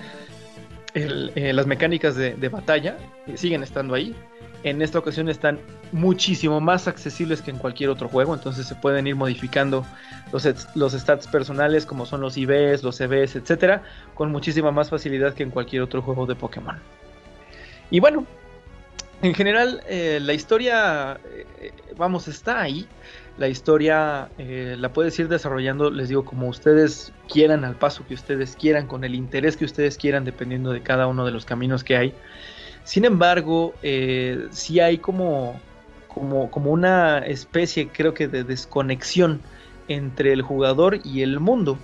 las 0.96 1.66
mecánicas 1.66 2.16
de, 2.16 2.50
batalla 2.50 2.98
siguen 3.36 3.64
estando 3.64 3.96
ahí. 3.96 4.16
En 4.64 4.82
esta 4.82 5.00
ocasión 5.00 5.28
están 5.28 5.60
muchísimo 5.92 6.62
más 6.62 6.88
accesibles 6.88 7.42
que 7.42 7.52
en 7.52 7.58
cualquier 7.58 7.90
otro 7.90 8.08
juego, 8.08 8.34
entonces 8.34 8.66
se 8.66 8.76
pueden 8.76 9.06
ir 9.08 9.16
modificando 9.16 9.86
los, 10.32 10.48
los 10.76 10.94
stats 10.94 11.28
personales 11.28 11.86
como 11.86 12.06
son 12.06 12.22
los 12.22 12.38
IVs, 12.38 12.82
los 12.82 13.00
EVs, 13.02 13.36
etcétera, 13.36 13.84
con 14.14 14.32
muchísima 14.32 14.72
más 14.72 14.90
facilidad 14.90 15.34
que 15.34 15.44
en 15.44 15.50
cualquier 15.50 15.82
otro 15.82 16.02
juego 16.02 16.26
de 16.26 16.36
Pokémon. 16.36 16.80
Y 17.92 18.00
bueno, 18.00 18.26
en 19.24 19.34
general 19.34 19.82
eh, 19.88 20.20
la 20.22 20.34
historia, 20.34 21.18
eh, 21.60 21.72
vamos, 21.96 22.28
está 22.28 22.62
ahí. 22.62 22.88
La 23.38 23.48
historia 23.48 24.30
eh, 24.38 24.76
la 24.78 24.92
puedes 24.94 25.18
ir 25.18 25.28
desarrollando, 25.30 25.90
les 25.90 26.10
digo, 26.10 26.26
como 26.26 26.48
ustedes 26.48 27.14
quieran, 27.32 27.64
al 27.64 27.76
paso 27.76 28.06
que 28.06 28.14
ustedes 28.14 28.56
quieran, 28.56 28.86
con 28.86 29.04
el 29.04 29.16
interés 29.16 29.56
que 29.56 29.66
ustedes 29.66 29.98
quieran, 29.98 30.26
dependiendo 30.26 30.72
de 30.72 30.82
cada 30.82 31.08
uno 31.08 31.26
de 31.26 31.32
los 31.32 31.46
caminos 31.46 31.84
que 31.84 31.96
hay. 31.96 32.14
Sin 32.84 33.06
embargo, 33.06 33.74
eh, 33.82 34.48
sí 34.52 34.80
hay 34.80 34.98
como, 34.98 35.60
como, 36.08 36.52
como 36.52 36.72
una 36.72 37.20
especie, 37.20 37.88
creo 37.88 38.14
que, 38.14 38.28
de 38.28 38.44
desconexión 38.44 39.42
entre 39.88 40.34
el 40.34 40.42
jugador 40.42 41.00
y 41.04 41.22
el 41.22 41.40
mundo. 41.40 41.78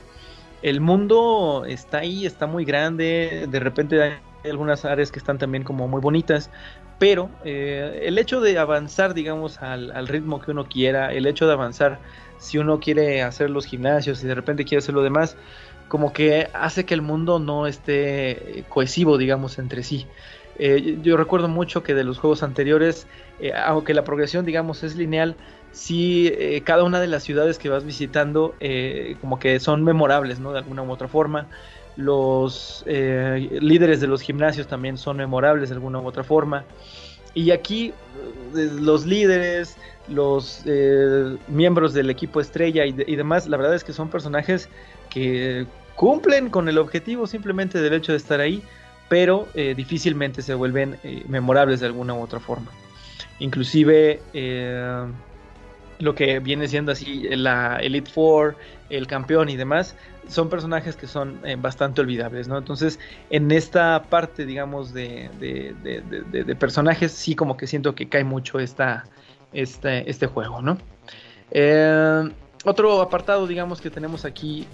El 0.62 0.82
mundo 0.82 1.64
está 1.68 2.00
ahí, 2.00 2.26
está 2.26 2.46
muy 2.46 2.66
grande, 2.66 3.48
de 3.50 3.60
repente 3.60 4.02
hay 4.02 4.50
algunas 4.50 4.84
áreas 4.84 5.12
que 5.12 5.20
están 5.20 5.38
también 5.38 5.64
como 5.64 5.88
muy 5.88 6.02
bonitas, 6.02 6.50
pero 6.98 7.30
eh, 7.46 8.02
el 8.04 8.18
hecho 8.18 8.42
de 8.42 8.58
avanzar, 8.58 9.14
digamos, 9.14 9.62
al, 9.62 9.92
al 9.92 10.08
ritmo 10.10 10.42
que 10.42 10.52
uno 10.52 10.66
quiera, 10.66 11.14
el 11.14 11.28
hecho 11.28 11.48
de 11.48 11.54
avanzar, 11.54 12.00
si 12.40 12.58
uno 12.58 12.82
quiere 12.82 13.22
hacer 13.22 13.50
los 13.50 13.66
gimnasios 13.66 14.22
y 14.24 14.28
de 14.28 14.36
repente 14.36 14.66
quiere 14.66 14.80
hacer 14.80 14.96
lo 14.96 15.02
demás, 15.02 15.38
como 15.88 16.14
que 16.14 16.50
hace 16.54 16.86
que 16.86 16.94
el 16.94 17.02
mundo 17.02 17.40
no 17.40 17.68
esté 17.68 18.64
cohesivo, 18.70 19.18
digamos, 19.18 19.60
entre 19.60 19.84
sí. 19.84 20.06
Eh, 20.60 21.00
yo 21.02 21.16
recuerdo 21.16 21.48
mucho 21.48 21.84
que 21.84 21.96
de 21.96 22.04
los 22.04 22.20
juegos 22.20 22.44
anteriores, 22.44 23.08
eh, 23.40 23.54
aunque 23.54 23.94
la 23.94 24.04
progresión, 24.04 24.46
digamos, 24.46 24.84
es 24.84 24.98
lineal, 24.98 25.38
sí, 25.72 26.28
eh, 26.28 26.62
cada 26.66 26.84
una 26.84 27.00
de 27.00 27.08
las 27.08 27.24
ciudades 27.24 27.58
que 27.58 27.70
vas 27.70 27.86
visitando, 27.86 28.56
como 29.22 29.40
que 29.40 29.60
son 29.60 29.84
memorables. 29.84 30.40
De 30.40 30.58
alguna 30.58 30.84
u 30.84 30.92
otra 30.92 31.08
forma. 31.08 31.48
Los 31.96 32.84
líderes 32.86 34.00
de 34.00 34.08
los 34.08 34.22
gimnasios 34.22 34.68
también 34.68 34.98
son 34.98 35.18
memorables 35.18 35.70
de 35.70 35.76
alguna 35.76 36.00
u 36.00 36.08
otra 36.08 36.24
forma. 36.24 36.64
Y 37.34 37.52
aquí 37.52 37.94
los 38.54 39.06
líderes, 39.06 39.78
los 40.08 40.64
miembros 41.48 41.94
del 41.94 42.10
equipo 42.10 42.42
estrella 42.42 42.86
y 42.86 43.16
demás, 43.16 43.48
la 43.48 43.58
verdad 43.58 43.76
es 43.76 43.84
que 43.84 43.94
son 43.94 44.10
personajes 44.10 44.70
que 45.10 45.66
cumplen 45.96 46.50
con 46.50 46.70
el 46.70 46.78
objetivo 46.78 47.28
simplemente 47.28 47.82
del 47.82 47.94
hecho 47.94 48.14
de 48.14 48.18
estar 48.18 48.40
ahí, 48.40 48.64
pero 49.10 49.48
eh, 49.56 49.74
difícilmente 49.76 50.42
se 50.42 50.54
vuelven 50.54 50.98
eh, 51.04 51.24
memorables 51.28 51.82
de 51.82 51.88
alguna 51.88 52.14
u 52.14 52.22
otra 52.22 52.40
forma. 52.40 52.72
Inclusive, 53.40 54.22
eh, 54.34 55.06
lo 55.98 56.16
que 56.16 56.40
viene 56.40 56.68
siendo 56.68 56.92
así 56.92 57.28
la 57.30 57.78
Elite 57.78 58.10
Four, 58.10 58.56
el 58.90 59.08
campeón 59.08 59.50
y 59.50 59.58
demás, 59.58 59.96
son 60.28 60.50
personajes 60.50 60.96
que 60.96 61.08
son 61.08 61.40
bastante 61.58 62.02
olvidables, 62.02 62.48
¿no? 62.48 62.58
Entonces, 62.58 63.00
en 63.32 63.50
esta 63.52 64.04
parte, 64.04 64.46
digamos, 64.46 64.94
de, 64.94 65.30
de, 65.40 66.56
personajes, 66.56 67.12
sí 67.12 67.34
como 67.34 67.58
que 67.58 67.66
siento 67.66 67.96
que 67.96 68.08
cae 68.08 68.24
mucho 68.24 68.60
esta, 68.60 69.06
este, 69.54 70.08
este 70.10 70.28
juego, 70.28 70.62
¿no? 70.62 70.78
Otro 72.66 73.02
apartado, 73.02 73.48
digamos, 73.48 73.82
que 73.82 73.90
tenemos 73.90 74.24
aquí, 74.24 74.68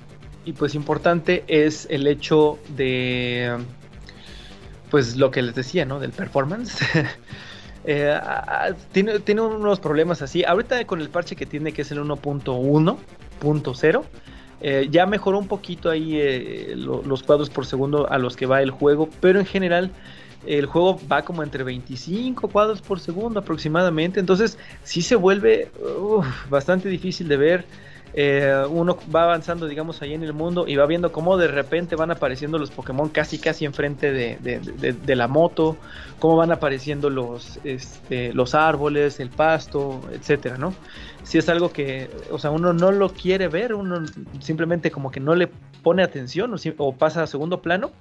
y 0.43 0.53
pues 0.53 0.75
importante, 0.75 1.43
es 1.47 1.87
el 1.89 2.05
hecho 2.07 2.59
de, 2.75 3.57
pues 4.89 5.17
lo 5.17 5.31
que 5.31 5.41
les 5.41 5.55
decía, 5.55 5.85
¿no? 5.85 5.99
Del 5.99 6.11
performance. 6.11 6.79
Eh, 7.87 8.19
tiene, 8.93 9.19
tiene 9.19 9.41
unos 9.41 9.79
problemas 9.79 10.23
así. 10.23 10.43
Ahorita 10.43 10.83
con 10.87 11.01
el 11.01 11.09
parche 11.11 11.35
que 11.35 11.45
tiene, 11.45 11.71
que 11.71 11.83
es 11.83 11.91
el 11.91 11.99
1.1.0, 11.99 14.03
eh, 14.61 14.87
ya 14.89 15.05
mejoró 15.05 15.37
un 15.37 15.47
poquito 15.47 15.91
ahí 15.91 16.19
eh, 16.19 16.73
lo- 16.75 17.03
los 17.03 17.21
cuadros 17.21 17.51
por 17.51 17.67
segundo 17.67 18.09
a 18.09 18.17
los 18.17 18.35
que 18.35 18.47
va 18.47 18.63
el 18.63 18.71
juego, 18.71 19.07
pero 19.21 19.39
en 19.39 19.45
general 19.45 19.91
el 20.47 20.65
juego 20.65 20.99
va 21.11 21.21
como 21.23 21.43
entre 21.43 21.63
25 21.63 22.47
cuadros 22.47 22.81
por 22.81 22.99
segundo 22.99 23.39
aproximadamente, 23.39 24.19
entonces 24.19 24.57
sí 24.83 25.03
se 25.03 25.15
vuelve 25.15 25.69
bastante 26.49 26.89
difícil 26.89 27.27
de 27.27 27.37
ver. 27.37 27.65
Eh, 28.17 28.65
uno 28.69 28.97
va 29.13 29.23
avanzando, 29.23 29.67
digamos, 29.67 30.01
ahí 30.01 30.13
en 30.13 30.23
el 30.23 30.31
mundo 30.31 30.65
y 30.67 30.77
va 30.77 30.85
viendo 30.85 31.11
cómo 31.11 31.35
de 31.37 31.49
repente 31.49 31.97
van 31.97 32.11
apareciendo 32.11 32.57
los 32.57 32.71
Pokémon 32.71 33.09
casi 33.09 33.39
casi 33.39 33.65
enfrente 33.65 34.13
de, 34.13 34.37
de- 34.37 34.59
de- 34.61 34.93
de 34.93 35.15
la 35.17 35.27
moto, 35.27 35.77
cómo 36.17 36.37
van 36.37 36.51
apareciendo 36.53 37.09
los, 37.09 37.59
este, 37.65 38.31
los 38.33 38.55
árboles, 38.55 39.19
el 39.19 39.31
pasto, 39.31 39.99
etcétera, 40.13 40.57
¿no? 40.57 40.73
Si 41.23 41.37
es 41.37 41.49
algo 41.49 41.73
que, 41.73 42.09
o 42.31 42.39
sea, 42.39 42.51
uno 42.51 42.71
no 42.71 42.91
lo 42.91 43.09
quiere 43.09 43.49
ver, 43.49 43.73
uno 43.73 44.05
simplemente 44.39 44.91
como 44.91 45.11
que 45.11 45.19
no 45.19 45.35
le 45.35 45.47
pone 45.83 46.01
atención 46.01 46.55
o 46.77 46.93
pasa 46.97 47.23
a 47.23 47.27
segundo 47.27 47.61
plano, 47.61 47.91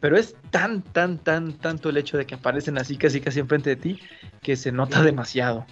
pero 0.00 0.16
es 0.16 0.34
tan, 0.50 0.82
tan, 0.82 1.18
tan, 1.18 1.52
tanto 1.52 1.90
el 1.90 1.96
hecho 1.96 2.16
de 2.18 2.26
que 2.26 2.34
aparecen 2.34 2.76
así 2.78 2.96
casi 2.96 3.20
casi 3.20 3.38
enfrente 3.40 3.70
de 3.70 3.76
ti 3.76 4.00
que 4.42 4.56
se 4.56 4.72
nota 4.72 5.02
demasiado. 5.02 5.64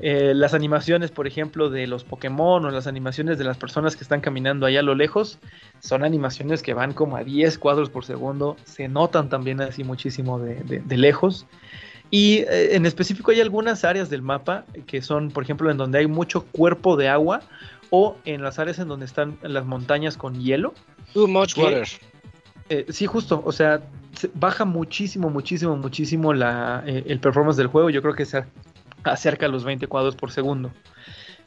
Eh, 0.00 0.32
las 0.34 0.54
animaciones, 0.54 1.12
por 1.12 1.26
ejemplo, 1.28 1.70
de 1.70 1.86
los 1.86 2.02
Pokémon 2.02 2.64
o 2.64 2.70
las 2.70 2.86
animaciones 2.88 3.38
de 3.38 3.44
las 3.44 3.56
personas 3.58 3.94
que 3.94 4.02
están 4.02 4.20
caminando 4.20 4.66
allá 4.66 4.80
a 4.80 4.82
lo 4.82 4.94
lejos, 4.96 5.38
son 5.80 6.02
animaciones 6.04 6.62
que 6.62 6.74
van 6.74 6.92
como 6.92 7.16
a 7.16 7.22
10 7.22 7.58
cuadros 7.58 7.90
por 7.90 8.04
segundo, 8.04 8.56
se 8.64 8.88
notan 8.88 9.28
también 9.28 9.60
así 9.60 9.84
muchísimo 9.84 10.38
de, 10.40 10.56
de- 10.64 10.80
de 10.80 10.96
lejos. 10.96 11.46
Y 12.10 12.38
eh, 12.48 12.74
en 12.74 12.86
específico 12.86 13.30
hay 13.30 13.40
algunas 13.40 13.84
áreas 13.84 14.10
del 14.10 14.20
mapa 14.22 14.64
que 14.86 15.00
son, 15.00 15.30
por 15.30 15.44
ejemplo, 15.44 15.70
en 15.70 15.76
donde 15.76 15.98
hay 15.98 16.06
mucho 16.06 16.44
cuerpo 16.46 16.96
de 16.96 17.08
agua 17.08 17.40
o 17.90 18.16
en 18.24 18.42
las 18.42 18.58
áreas 18.58 18.78
en 18.80 18.88
donde 18.88 19.06
están 19.06 19.38
las 19.42 19.64
montañas 19.64 20.16
con 20.16 20.40
hielo. 20.40 20.74
Too 21.12 21.28
much 21.28 21.56
water. 21.56 21.86
Eh, 22.68 22.86
sí, 22.88 23.06
justo, 23.06 23.42
o 23.44 23.52
sea, 23.52 23.80
se- 24.16 24.30
baja 24.34 24.64
muchísimo, 24.64 25.30
muchísimo, 25.30 25.76
muchísimo 25.76 26.32
la, 26.34 26.82
eh, 26.86 27.04
el 27.06 27.20
performance 27.20 27.56
del 27.56 27.68
juego. 27.68 27.90
Yo 27.90 28.02
creo 28.02 28.14
que 28.14 28.24
se 28.26 28.44
acerca 29.04 29.46
a 29.46 29.48
los 29.48 29.64
20 29.64 29.86
cuadros 29.86 30.16
por 30.16 30.30
segundo. 30.30 30.72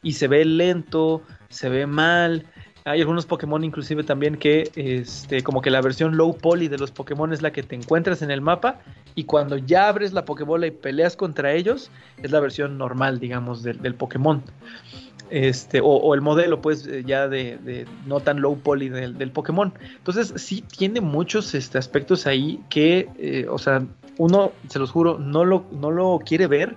Y 0.02 0.12
se 0.12 0.28
ve 0.28 0.44
lento, 0.44 1.22
se 1.48 1.68
ve 1.68 1.86
mal. 1.86 2.46
Hay 2.84 3.00
algunos 3.00 3.26
Pokémon 3.26 3.62
inclusive 3.64 4.02
también 4.04 4.36
que 4.36 4.70
este, 4.76 5.42
como 5.42 5.60
que 5.60 5.70
la 5.70 5.82
versión 5.82 6.16
low 6.16 6.36
poly 6.36 6.68
de 6.68 6.78
los 6.78 6.90
Pokémon 6.90 7.32
es 7.32 7.42
la 7.42 7.50
que 7.50 7.62
te 7.62 7.74
encuentras 7.74 8.22
en 8.22 8.30
el 8.30 8.40
mapa 8.40 8.80
y 9.14 9.24
cuando 9.24 9.58
ya 9.58 9.88
abres 9.88 10.12
la 10.12 10.24
Pokébola 10.24 10.68
y 10.68 10.70
peleas 10.70 11.16
contra 11.16 11.52
ellos 11.52 11.90
es 12.22 12.30
la 12.30 12.40
versión 12.40 12.78
normal, 12.78 13.18
digamos, 13.18 13.62
del, 13.62 13.94
Pokémon. 13.94 14.42
Este, 15.28 15.80
o, 15.82 16.14
el 16.14 16.22
modelo, 16.22 16.62
pues, 16.62 16.86
eh, 16.86 17.02
ya 17.04 17.28
de, 17.28 17.86
no 18.06 18.20
tan 18.20 18.40
low 18.40 18.56
poly 18.56 18.88
del, 18.88 19.18
del 19.18 19.30
Pokémon. 19.30 19.74
Entonces, 19.96 20.32
sí 20.36 20.62
tiene 20.62 21.00
muchos 21.00 21.54
este, 21.54 21.76
aspectos 21.76 22.26
ahí 22.26 22.60
que, 22.70 23.08
eh, 23.18 23.46
o 23.50 23.58
sea, 23.58 23.84
uno, 24.18 24.52
se 24.68 24.78
los 24.78 24.90
juro, 24.90 25.18
no 25.18 25.44
lo, 25.44 25.66
no 25.72 25.90
lo 25.90 26.20
quiere 26.24 26.46
ver. 26.46 26.76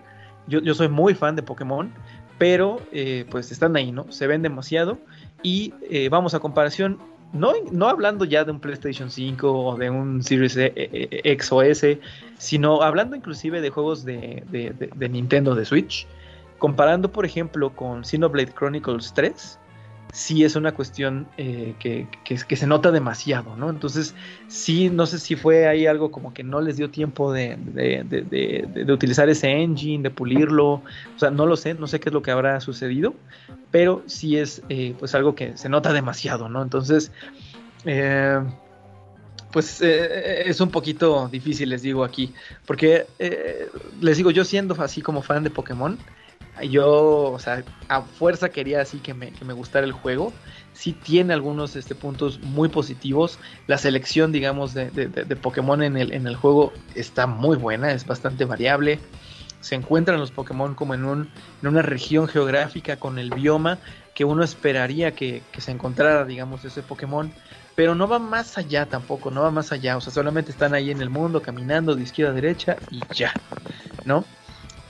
Yo, 0.60 0.74
soy 0.76 0.90
muy 0.90 1.14
fan 1.16 1.36
de 1.36 1.44
Pokémon, 1.44 1.92
pero 2.38 2.82
eh, 2.92 3.26
pues 3.30 3.52
están 3.52 3.76
ahí, 3.76 3.92
¿no? 3.92 4.12
Se 4.12 4.28
ven 4.28 4.42
demasiado. 4.42 4.98
Y 5.44 5.74
eh, 5.90 6.10
vamos 6.10 6.34
a 6.34 6.40
comparación, 6.40 7.00
no, 7.34 7.54
no 7.72 7.88
hablando 7.88 8.26
ya 8.26 8.44
de 8.44 8.52
un 8.52 8.60
PlayStation 8.60 9.10
5 9.10 9.52
o 9.52 9.78
de 9.78 9.90
un 9.90 10.22
Series 10.22 10.58
E- 10.58 10.74
E- 10.76 11.08
E- 11.24 11.32
X 11.32 11.52
o 11.52 11.62
S, 11.62 12.00
sino 12.38 12.82
hablando 12.82 13.16
inclusive 13.16 13.62
de 13.62 13.70
juegos 13.70 14.04
de, 14.04 14.44
de- 14.52 14.72
de- 14.72 14.90
de 14.94 15.10
Nintendo 15.10 15.56
de 15.56 15.66
Switch, 15.66 16.06
comparando 16.58 17.12
por 17.12 17.26
ejemplo 17.26 17.74
con 17.74 18.04
Xenoblade 18.04 18.52
Chronicles 18.54 19.14
3, 19.16 19.60
sí 20.14 20.44
es 20.44 20.56
una 20.56 20.74
cuestión 20.74 21.28
eh, 21.38 21.76
que, 21.80 22.08
que- 22.26 22.56
se 22.58 22.68
nota 22.68 22.92
demasiado, 22.92 23.56
¿no? 23.56 23.70
Entonces, 23.70 24.14
sí, 24.48 24.90
no 24.90 25.06
sé 25.06 25.20
si 25.20 25.36
fue 25.36 25.68
ahí 25.68 25.88
algo 25.88 26.12
como 26.12 26.34
que 26.34 26.44
no 26.44 26.60
les 26.62 26.78
dio 26.78 26.90
tiempo 26.90 27.32
de, 27.32 27.56
de- 27.58 28.04
de- 28.04 28.92
utilizar 28.94 29.30
ese 29.30 29.50
engine, 29.50 30.04
de 30.04 30.10
pulirlo, 30.10 30.68
o 30.74 30.84
sea, 31.18 31.32
no 31.32 31.46
lo 31.46 31.56
sé, 31.56 31.74
no 31.76 31.88
sé 31.88 32.00
qué 32.00 32.10
es 32.10 32.14
lo 32.14 32.22
que 32.22 32.32
habrá 32.32 32.60
sucedido, 32.60 33.14
pero 33.72 34.04
sí 34.06 34.38
es 34.38 34.62
eh, 34.70 34.94
pues 35.00 35.16
algo 35.16 35.34
que 35.34 35.56
se 35.58 35.70
nota 35.70 35.94
demasiado, 35.94 36.50
¿no? 36.50 36.62
Entonces, 36.62 37.12
eh, 37.86 38.40
pues 39.52 39.82
es 39.82 40.62
un 40.62 40.70
poquito 40.72 41.28
difícil, 41.30 41.70
les 41.70 41.82
digo 41.82 42.04
aquí, 42.06 42.34
porque 42.66 43.06
les 44.02 44.18
digo, 44.18 44.32
yo 44.32 44.46
siendo 44.46 44.76
así 44.82 45.02
como 45.02 45.22
fan 45.22 45.44
de 45.44 45.50
Pokémon, 45.50 45.98
yo, 46.64 47.32
o 47.32 47.40
sea, 47.40 47.66
a 47.88 48.04
fuerza 48.04 48.50
quería 48.50 48.82
así 48.82 49.02
que 49.02 49.14
me, 49.14 49.34
que 49.34 49.46
me 49.46 49.54
gustara 49.54 49.86
el 49.86 49.94
juego. 49.94 50.40
Sí 50.74 50.94
tiene 50.94 51.34
algunos 51.34 51.76
este, 51.76 51.96
puntos 51.96 52.40
muy 52.42 52.70
positivos. 52.70 53.40
La 53.68 53.78
selección, 53.78 54.32
digamos, 54.32 54.74
de, 54.74 54.92
de- 54.92 55.36
Pokémon 55.38 55.82
en 55.84 55.98
el, 55.98 56.14
en 56.14 56.28
el 56.28 56.36
juego 56.36 56.74
está 56.94 57.28
muy 57.28 57.58
buena, 57.58 57.92
es 57.94 58.06
bastante 58.06 58.46
variable. 58.46 59.10
Se 59.60 59.76
encuentran 59.76 60.20
los 60.20 60.32
Pokémon 60.32 60.76
como 60.76 60.94
en, 60.96 61.06
un, 61.06 61.34
en 61.62 61.68
una 61.70 61.82
región 61.84 62.28
geográfica 62.28 62.98
con 63.00 63.20
el 63.20 63.32
bioma 63.32 63.82
que 64.14 64.26
uno 64.26 64.44
esperaría 64.44 65.14
que, 65.16 65.48
que 65.52 65.62
se 65.62 65.72
encontrara, 65.72 66.26
digamos, 66.26 66.66
ese 66.66 66.84
Pokémon. 66.84 67.36
Pero 67.76 67.96
no 67.96 68.08
va 68.08 68.20
más 68.20 68.58
allá 68.58 68.90
tampoco, 68.90 69.32
no 69.32 69.44
va 69.44 69.52
más 69.52 69.72
allá. 69.72 69.98
O 69.98 70.02
sea, 70.02 70.12
solamente 70.14 70.52
están 70.52 70.74
ahí 70.74 70.92
en 70.92 71.02
el 71.02 71.10
mundo, 71.10 71.42
caminando 71.42 71.96
de 71.96 72.04
izquierda 72.04 72.32
a 72.32 72.36
derecha 72.36 72.84
y 72.90 73.08
ya, 73.12 73.40
¿no? 74.04 74.28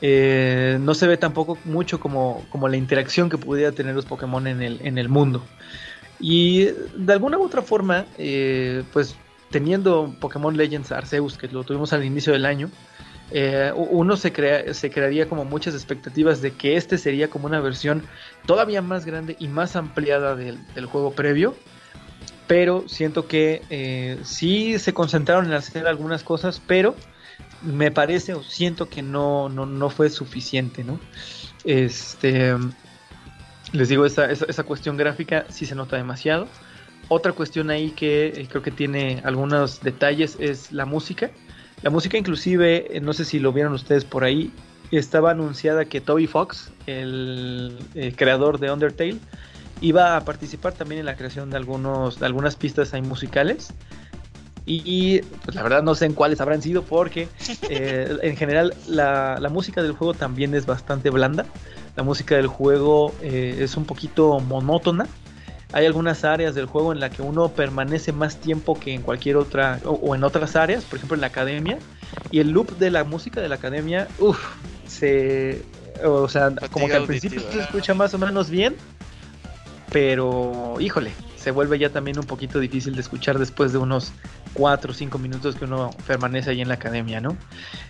Eh, 0.02 0.80
no 0.82 0.95
se 0.95 1.07
ve 1.07 1.15
tampoco 1.18 1.60
mucho 1.64 1.99
como, 1.99 2.44
como 2.49 2.68
la 2.68 2.78
interacción 2.78 3.30
que 3.30 3.38
pudiera 3.38 3.72
tener 3.72 3.94
los 3.94 4.06
Pokémon 4.06 4.48
en 4.48 4.61
el, 4.61 4.80
en 4.84 4.98
el 4.98 5.10
mundo. 5.10 5.44
Y 6.19 6.65
de 6.95 7.14
alguna 7.14 7.38
u 7.38 7.44
otra 7.44 7.61
forma, 7.61 8.06
eh, 8.18 8.84
pues 8.91 9.15
teniendo 9.52 10.15
Pokémon 10.19 10.57
Legends 10.57 10.91
Arceus, 10.91 11.38
que 11.38 11.48
lo 11.48 11.64
tuvimos 11.64 11.94
al 11.94 12.03
inicio 12.03 12.34
del 12.34 12.45
año, 12.45 12.69
eh, 13.30 13.72
uno 13.76 14.18
se, 14.18 14.34
crea, 14.34 14.73
se 14.73 14.90
crearía 14.90 15.30
como 15.30 15.45
muchas 15.45 15.73
expectativas 15.73 16.41
de 16.41 16.52
que 16.52 16.76
este 16.78 16.98
sería 16.98 17.30
como 17.30 17.45
una 17.45 17.60
versión 17.60 18.03
todavía 18.45 18.82
más 18.82 19.06
grande 19.06 19.36
y 19.40 19.48
más 19.48 19.76
ampliada 19.76 20.36
del, 20.36 20.57
del 20.73 20.86
juego 20.88 21.11
previo. 21.11 21.56
Pero 22.48 22.84
siento 22.90 23.28
que 23.28 24.19
sí 24.23 24.78
se 24.78 24.94
concentraron 24.94 25.45
en 25.45 25.53
hacer 25.53 25.88
algunas 25.88 26.23
cosas, 26.23 26.61
pero 26.68 26.95
me 27.64 27.92
parece 27.92 28.34
o 28.34 28.44
siento 28.44 28.90
que 28.90 29.02
no, 29.02 29.50
no, 29.50 29.66
no 29.66 29.90
fue 29.90 30.10
suficiente, 30.10 30.84
¿no? 30.84 31.00
Este, 31.64 32.56
les 33.72 33.90
digo, 33.90 34.06
esa, 34.06 34.32
esa, 34.32 34.64
cuestión 34.64 34.98
gráfica 34.98 35.46
sí 35.50 35.66
se 35.66 35.76
nota 35.76 35.96
demasiado. 35.96 36.48
Otra 37.08 37.34
cuestión 37.34 37.70
ahí 37.70 37.92
que 37.92 38.28
eh, 38.28 38.48
creo 38.50 38.62
que 38.62 38.72
tiene 38.72 39.22
algunos 39.24 39.82
detalles 39.82 40.38
es 40.40 40.72
la 40.72 40.86
música. 40.86 41.32
La 41.82 41.90
música 41.90 42.18
inclusive, 42.18 42.96
eh, 42.96 43.02
no 43.02 43.14
sé 43.14 43.26
si 43.26 43.40
lo 43.40 43.54
vieron 43.54 43.74
ustedes 43.74 44.06
por 44.06 44.24
ahí, 44.24 44.52
estaba 44.92 45.32
anunciada 45.32 45.86
que 45.86 46.02
Toby 46.02 46.28
Fox, 46.28 46.72
el 46.86 47.80
eh, 47.96 48.14
creador 48.16 48.60
de 48.60 48.72
Undertale, 48.72 49.18
iba 49.80 50.16
a 50.16 50.26
participar 50.26 50.74
también 50.74 51.00
en 51.00 51.06
la 51.06 51.16
creación 51.16 51.50
de, 51.50 51.58
algunos, 51.58 52.20
de 52.20 52.26
algunas 52.26 52.56
pistas 52.56 52.94
ahí 52.94 53.02
musicales. 53.02 53.74
Y 54.66 55.22
pues 55.22 55.56
la 55.56 55.64
verdad 55.64 55.82
no 55.82 55.96
sé 55.96 56.06
en 56.06 56.14
cuáles 56.14 56.40
habrán 56.40 56.62
sido 56.62 56.84
porque 56.84 57.28
eh, 57.70 58.18
en 58.22 58.38
general 58.38 58.74
la, 58.88 59.38
la 59.40 59.50
música 59.50 59.82
del 59.82 59.94
juego 59.94 60.14
también 60.14 60.54
es 60.54 60.66
bastante 60.66 61.10
blanda. 61.10 61.46
La 61.96 62.04
música 62.04 62.36
del 62.36 62.48
juego 62.48 63.14
eh, 63.22 63.58
es 63.60 63.76
un 63.76 63.86
poquito 63.86 64.40
monótona. 64.40 65.08
Hay 65.74 65.86
algunas 65.86 66.26
áreas 66.26 66.54
del 66.54 66.66
juego 66.66 66.92
en 66.92 67.00
la 67.00 67.10
que 67.10 67.22
uno 67.22 67.50
permanece 67.50 68.12
más 68.12 68.38
tiempo 68.38 68.78
que 68.78 68.94
en 68.94 69.02
cualquier 69.02 69.38
otra 69.38 69.80
o, 69.86 69.92
o 69.92 70.16
en 70.16 70.24
otras 70.24 70.56
áreas, 70.56 70.84
por 70.84 70.98
ejemplo 70.98 71.16
en 71.16 71.22
la 71.22 71.28
academia. 71.28 71.80
Y 72.30 72.40
el 72.40 72.52
loop 72.52 72.78
de 72.78 72.92
la 72.92 73.04
música 73.04 73.42
de 73.42 73.50
la 73.50 73.56
academia, 73.56 74.08
uff, 74.20 74.40
se... 74.86 75.64
O 76.04 76.28
sea, 76.28 76.52
como 76.72 76.88
que 76.88 76.96
al 76.96 77.06
principio 77.06 77.40
auditiva. 77.40 77.64
se 77.64 77.68
escucha 77.68 77.94
más 77.94 78.14
o 78.14 78.18
menos 78.18 78.50
bien, 78.50 78.76
pero 79.92 80.76
híjole, 80.80 81.12
se 81.42 81.52
vuelve 81.52 81.80
ya 81.80 81.90
también 81.90 82.20
un 82.20 82.26
poquito 82.26 82.60
difícil 82.60 82.94
de 82.96 83.02
escuchar 83.02 83.40
después 83.40 83.72
de 83.72 83.80
unos 83.80 84.12
4 84.54 84.92
o 84.92 84.94
5 84.94 85.18
minutos 85.18 85.56
que 85.56 85.66
uno 85.66 85.90
permanece 86.06 86.52
ahí 86.52 86.62
en 86.62 86.68
la 86.68 86.76
academia, 86.76 87.20
¿no? 87.20 87.36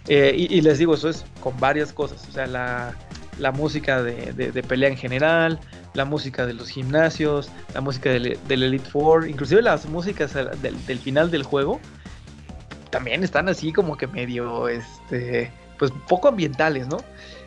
Eh, 0.07 0.34
y, 0.49 0.61
les 0.61 0.78
digo, 0.80 0.94
eso 0.94 1.10
es 1.10 1.26
con 1.41 1.60
varias 1.60 1.91
cosas, 1.91 2.26
o 2.30 2.32
sea, 2.32 2.48
la, 2.48 2.94
la 3.40 3.52
música 3.52 4.02
de, 4.03 4.32
de- 4.34 4.52
de 4.52 4.64
pelea 4.64 4.90
en 4.90 4.98
general, 4.98 5.60
la 5.94 6.06
música 6.06 6.45
de 6.45 6.53
los 6.53 6.69
gimnasios, 6.69 7.49
la 7.73 7.82
música 7.82 8.10
del, 8.11 8.38
del 8.48 8.64
Elite 8.64 8.90
Four, 8.90 9.28
inclusive 9.28 9.61
las 9.61 9.86
músicas 9.86 10.34
del 10.34 10.99
final 10.99 11.30
del 11.30 11.44
juego, 11.44 11.80
también 12.90 13.23
están 13.23 13.48
así 13.49 13.72
como 13.73 13.98
que 13.98 14.07
medio, 14.07 14.68
este, 14.68 15.52
pues 15.80 15.91
poco 16.07 16.28
ambientales, 16.28 16.88
¿no? 16.88 16.98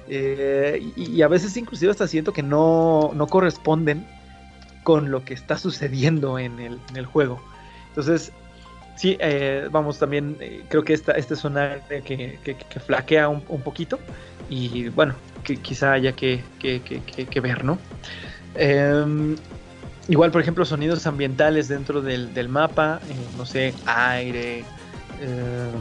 Eh, 0.09 0.83
y, 0.97 1.13
y 1.13 1.23
a 1.23 1.29
veces 1.29 1.57
inclusive 1.57 1.91
hasta 1.91 2.07
siento 2.07 2.33
que 2.33 2.43
no, 2.43 3.11
no 3.15 3.27
corresponden 3.27 4.07
con 4.85 5.11
lo 5.11 5.25
que 5.25 5.35
está 5.35 5.59
sucediendo 5.59 6.39
en 6.39 6.61
el, 6.61 6.79
juego. 7.07 7.41
Entonces, 7.89 8.31
sí, 8.97 9.17
eh, 9.19 9.69
vamos, 9.73 9.99
también 9.99 10.37
eh, 10.41 10.63
creo 10.69 10.85
que 10.85 10.93
esta, 10.93 11.13
este 11.13 11.35
es 11.35 11.43
un 11.45 11.57
área 11.59 11.81
que, 11.89 12.39
que- 12.45 12.57
que 12.57 12.81
flaquea 12.81 13.29
un, 13.29 13.43
poquito 13.63 13.99
y 14.49 14.89
bueno, 14.91 15.15
que 15.43 15.57
quizá 15.57 15.93
haya 15.93 16.13
que, 16.13 16.45
que- 16.61 17.41
ver, 17.41 17.65
¿no? 17.65 17.79
Em, 18.55 19.37
igual, 20.09 20.31
por 20.31 20.41
ejemplo, 20.41 20.65
sonidos 20.65 21.07
ambientales 21.07 21.69
dentro 21.69 22.01
del, 22.03 22.33
del 22.35 22.49
mapa, 22.49 23.01
eh, 23.09 23.17
no 23.37 23.45
sé, 23.47 23.75
aire, 23.87 24.59
em, 25.21 25.73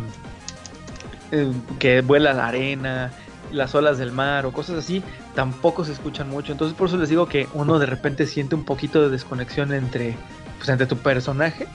eh, 1.31 1.51
que 1.79 2.01
vuela 2.01 2.33
la 2.33 2.47
arena, 2.47 3.11
las 3.53 3.73
olas 3.75 3.97
del 3.97 4.11
mar 4.11 4.45
o 4.45 4.51
cosas 4.51 4.77
así, 4.77 5.03
tampoco 5.35 5.85
se 5.85 5.91
escuchan 5.93 6.29
mucho. 6.29 6.51
Entonces 6.51 6.75
por 6.77 6.87
eso 6.87 6.97
les 6.97 7.09
digo 7.09 7.27
que 7.27 7.47
uno 7.53 7.79
de 7.79 7.85
repente 7.85 8.25
siente 8.27 8.55
un 8.55 8.63
poquito 8.65 9.01
de 9.01 9.09
desconexión 9.09 9.71
entre, 9.73 10.15
pues, 10.57 10.69
entre 10.69 10.87
tu 10.87 10.97
personaje 10.97 11.67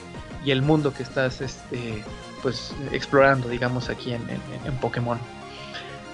y 0.45 0.51
el 0.51 0.63
mundo 0.63 0.93
que 0.93 1.03
estás 1.03 1.41
este, 1.41 2.03
pues, 2.43 2.73
explorando, 2.93 3.49
digamos, 3.49 3.89
aquí 3.89 4.13
en, 4.13 4.23
en- 4.67 4.77
Pokémon. 4.77 5.19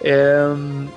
Em, 0.02 0.88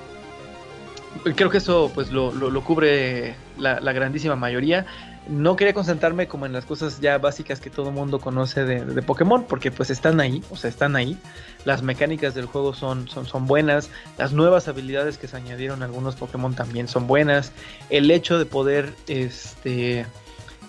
creo 1.34 1.50
que 1.50 1.58
eso 1.58 1.90
pues 1.94 2.10
lo, 2.10 2.32
lo- 2.32 2.50
lo 2.50 2.62
cubre 2.62 3.34
la, 3.58 3.80
la 3.80 3.92
grandísima 3.92 4.36
mayoría. 4.36 4.86
No 5.28 5.56
quería 5.56 5.74
concentrarme 5.74 6.26
como 6.26 6.46
en 6.46 6.54
las 6.54 6.64
cosas 6.64 7.00
ya 7.00 7.18
básicas 7.18 7.60
que 7.60 7.68
todo 7.68 7.90
mundo 7.90 8.18
conoce 8.18 8.64
de, 8.64 9.02
Pokémon, 9.02 9.44
porque 9.44 9.70
pues 9.70 9.90
están 9.90 10.20
ahí, 10.20 10.42
o 10.48 10.56
sea, 10.56 10.70
están 10.70 10.96
ahí. 10.96 11.18
Las 11.66 11.82
mecánicas 11.82 12.34
del 12.34 12.46
juego 12.46 12.72
son, 12.72 13.08
son, 13.08 13.26
son 13.26 13.46
buenas, 13.46 13.90
las 14.16 14.32
nuevas 14.32 14.68
habilidades 14.68 15.18
que 15.18 15.28
se 15.28 15.36
añadieron 15.36 15.82
a 15.82 15.84
algunos 15.84 16.16
Pokémon 16.16 16.54
también 16.54 16.88
son 16.88 17.06
buenas. 17.06 17.52
El 17.90 18.10
hecho 18.10 18.38
de 18.38 18.46
poder 18.46 18.94
este, 19.06 20.06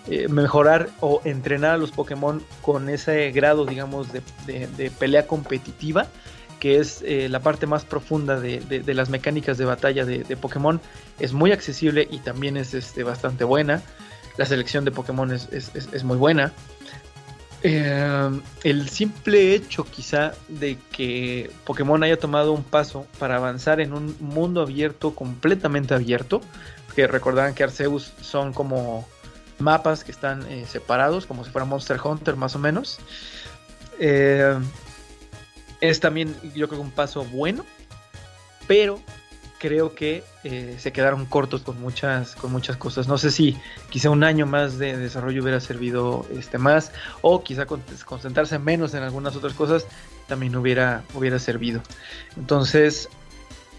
eh, 0.07 0.27
mejorar 0.27 0.89
o 0.99 1.21
entrenar 1.23 1.71
a 1.75 1.77
los 1.77 1.91
Pokémon 1.91 2.43
con 2.61 2.89
ese 2.89 3.31
grado, 3.31 3.65
digamos, 3.65 4.07
de, 4.11 4.21
de- 4.45 4.91
pelea 4.91 5.25
competitiva, 5.25 6.07
que 6.59 6.79
es 6.79 7.01
eh, 7.03 7.29
la 7.29 7.39
parte 7.39 7.65
más 7.65 7.85
profunda 7.85 8.37
de, 8.41 8.59
de- 8.59 8.81
de 8.81 8.93
las 8.93 9.09
mecánicas 9.09 9.57
de 9.57 9.63
batalla 9.63 10.03
de, 10.03 10.25
de 10.25 10.35
Pokémon, 10.35 10.81
es 11.17 11.31
muy 11.31 11.53
accesible 11.53 12.05
y 12.11 12.19
también 12.19 12.57
es 12.57 12.73
este, 12.73 13.03
bastante 13.03 13.45
buena. 13.45 13.81
La 14.37 14.45
selección 14.45 14.85
de 14.85 14.91
Pokémon 14.91 15.31
es, 15.33 15.47
es- 15.51 15.71
es- 15.75 16.03
muy 16.03 16.17
buena. 16.17 16.53
Eh, 17.61 18.29
el 18.63 18.89
simple 18.89 19.53
hecho 19.53 19.83
quizá 19.83 20.33
de 20.47 20.77
que 20.93 21.51
Pokémon 21.65 22.01
haya 22.03 22.17
tomado 22.17 22.53
un 22.53 22.63
paso 22.63 23.05
para 23.19 23.35
avanzar 23.35 23.81
en 23.81 23.91
un 23.93 24.15
mundo 24.21 24.61
abierto, 24.61 25.13
completamente 25.13 25.93
abierto, 25.93 26.39
que 26.95 27.05
recordarán 27.05 27.53
que 27.53 27.63
Arceus 27.63 28.13
son 28.21 28.53
como 28.53 29.05
mapas 29.57 30.05
que 30.05 30.11
están 30.13 30.45
eh, 30.49 30.65
separados, 30.69 31.25
como 31.25 31.43
si 31.43 31.51
fuera 31.51 31.65
Monster 31.65 31.99
Hunter 32.01 32.37
más 32.37 32.55
o 32.55 32.59
menos. 32.59 32.97
Eh, 33.99 34.57
es 35.81 35.99
también 35.99 36.33
yo 36.55 36.69
creo 36.69 36.79
un 36.79 36.91
paso 36.91 37.25
bueno, 37.25 37.65
pero 38.67 39.01
creo 39.59 39.93
que 39.93 40.23
eh, 40.43 40.77
se 40.79 40.91
quedaron 40.91 41.25
cortos 41.25 41.61
con 41.61 41.79
muchas, 41.79 42.35
con 42.35 42.51
muchas 42.51 42.77
cosas. 42.77 43.07
No 43.07 43.17
sé 43.17 43.29
si 43.29 43.57
quizá 43.89 44.09
un 44.09 44.23
año 44.23 44.45
más 44.45 44.79
de 44.79 44.97
desarrollo 44.97 45.43
hubiera 45.43 45.59
servido 45.59 46.25
este 46.35 46.57
más, 46.57 46.91
o 47.21 47.43
quizá 47.43 47.65
con- 47.65 47.83
concentrarse 48.05 48.57
menos 48.57 48.93
en 48.93 49.03
algunas 49.03 49.35
otras 49.35 49.53
cosas 49.53 49.85
también 50.27 50.55
hubiera, 50.55 51.03
hubiera 51.13 51.37
servido. 51.39 51.81
Entonces, 52.37 53.09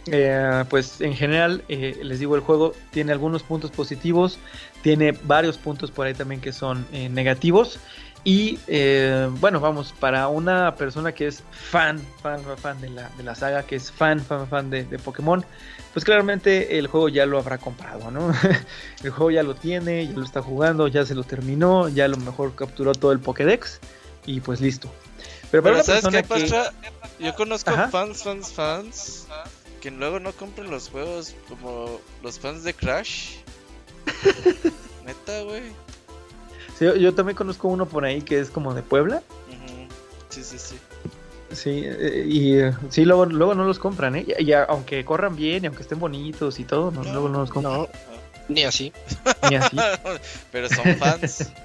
eh, 0.07 0.65
pues 0.69 1.01
en 1.01 1.15
general, 1.15 1.65
eh, 1.69 1.99
les 2.03 2.19
digo, 2.19 2.37
el 2.37 2.43
juego 2.43 2.75
tiene 2.91 3.13
algunos 3.13 3.43
puntos 3.43 3.71
positivos, 3.71 4.39
tiene 4.83 5.13
varios 5.25 5.59
puntos 5.59 5.91
por 5.91 6.07
ahí 6.07 6.15
también 6.15 6.41
que 6.41 6.53
son 6.53 6.87
negativos. 6.93 7.81
Y 8.23 8.59
eh, 8.67 9.29
bueno, 9.41 9.61
vamos, 9.61 9.95
para 9.99 10.29
una 10.29 10.75
persona 10.75 11.13
que 11.13 11.27
es 11.27 11.43
fan, 11.51 11.99
fan, 12.23 12.43
fan, 12.43 12.59
fan 12.59 12.81
de 12.81 12.91
la, 12.91 13.09
de 13.17 13.23
la 13.23 13.35
saga, 13.35 13.63
que 13.63 13.77
es 13.77 13.91
fan, 13.91 14.21
fan, 14.21 14.47
fan 14.47 14.69
de, 14.69 14.85
de 14.85 14.99
Pokémon, 14.99 15.45
pues 15.93 16.05
claramente 16.05 16.79
el 16.79 16.87
juego 16.87 17.09
ya 17.09 17.25
lo 17.25 17.39
habrá 17.39 17.59
comprado, 17.59 18.11
¿no? 18.11 18.33
el 19.05 19.11
juego 19.11 19.31
ya 19.31 19.43
lo 19.43 19.55
tiene, 19.55 20.07
ya 20.07 20.13
lo 20.13 20.25
está 20.25 20.43
jugando, 20.43 20.87
ya 20.89 21.07
se 21.07 21.15
lo 21.15 21.25
terminó, 21.25 21.89
ya 21.89 22.05
a 22.05 22.09
lo 22.09 22.19
mejor 22.19 22.55
capturó 22.55 22.93
todo 22.93 23.13
el 23.13 23.21
Pokédex 23.21 23.81
y 24.27 24.41
pues 24.41 24.61
listo. 24.61 24.91
Pero 25.51 25.63
para 25.63 25.77
Pero 25.77 25.93
una 25.93 26.01
¿sabes 26.01 26.23
qué, 26.23 26.29
persona 26.29 26.65
que... 27.19 27.25
Yo 27.25 27.35
conozco 27.35 27.71
Ajá. 27.71 27.89
fans, 27.89 28.23
fans, 28.23 28.53
fans 28.53 29.27
que 29.81 29.91
luego 29.91 30.21
no 30.21 30.33
compran 30.33 30.71
los 30.71 30.89
juegos 30.89 31.35
como 31.49 32.01
los 32.23 32.39
fans 32.39 32.63
de 32.63 32.75
Crash. 32.75 33.37
Neta, 35.07 35.43
güey. 35.43 35.73
Sí, 36.81 36.87
yo, 36.99 37.15
también 37.15 37.37
conozco 37.37 37.69
uno 37.69 37.85
por 37.85 38.07
ahí 38.07 38.23
que 38.23 38.41
es 38.41 38.49
como 38.49 38.73
de 38.73 38.83
Puebla. 38.83 39.23
Sí, 40.31 40.43
sí, 40.43 40.59
sí. 40.59 40.79
Sí, 41.53 41.83
eh, 41.85 42.25
y 42.27 42.55
eh, 42.55 42.73
sí, 42.89 43.05
luego, 43.05 43.27
luego 43.27 43.55
no 43.55 43.67
los 43.67 43.79
compran, 43.79 44.17
¿eh? 44.17 44.25
Y, 44.39 44.45
y 44.45 44.53
aunque 44.55 45.05
corran 45.05 45.37
bien 45.37 45.63
y 45.63 45.67
aunque 45.67 45.83
estén 45.83 45.99
bonitos 45.99 46.59
y 46.59 46.65
todo, 46.65 46.91
no, 46.91 47.03
luego 47.03 47.29
no 47.29 47.41
los 47.41 47.51
compran. 47.51 47.81
No, 47.81 47.89
ni 48.49 48.63
así. 48.63 48.95
Ni 49.51 49.57
así. 49.57 49.77
Pero 50.53 50.71
son 50.71 50.97
fans. 50.97 51.53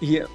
Y 0.00 0.16
eh, 0.16 0.26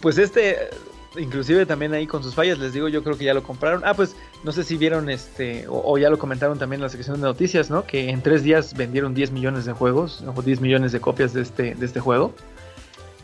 pues 0.00 0.18
este, 0.18 0.70
inclusive 1.16 1.66
también 1.66 1.92
ahí 1.94 2.06
con 2.06 2.22
sus 2.22 2.34
fallas, 2.34 2.58
les 2.58 2.72
digo, 2.72 2.88
yo 2.88 3.02
creo 3.02 3.16
que 3.16 3.24
ya 3.24 3.34
lo 3.34 3.42
compraron. 3.42 3.82
Ah, 3.84 3.94
pues 3.94 4.16
no 4.42 4.52
sé 4.52 4.64
si 4.64 4.76
vieron 4.76 5.10
este, 5.10 5.66
o, 5.68 5.96
ya 5.98 6.10
lo 6.10 6.18
comentaron 6.18 6.58
también 6.58 6.78
en 6.80 6.84
la 6.84 6.88
sección 6.88 7.16
de 7.20 7.22
noticias, 7.22 7.70
¿no? 7.70 7.84
Que 7.84 8.10
en 8.10 8.22
tres 8.22 8.42
días 8.42 8.74
vendieron 8.74 9.14
10 9.14 9.30
millones 9.32 9.64
de 9.64 9.72
juegos, 9.72 10.24
o 10.34 10.42
10 10.42 10.60
millones 10.60 10.92
de 10.92 11.00
copias 11.00 11.32
de 11.32 11.42
este, 11.42 11.74
de 11.74 11.86
este 11.86 12.00
juego. 12.00 12.34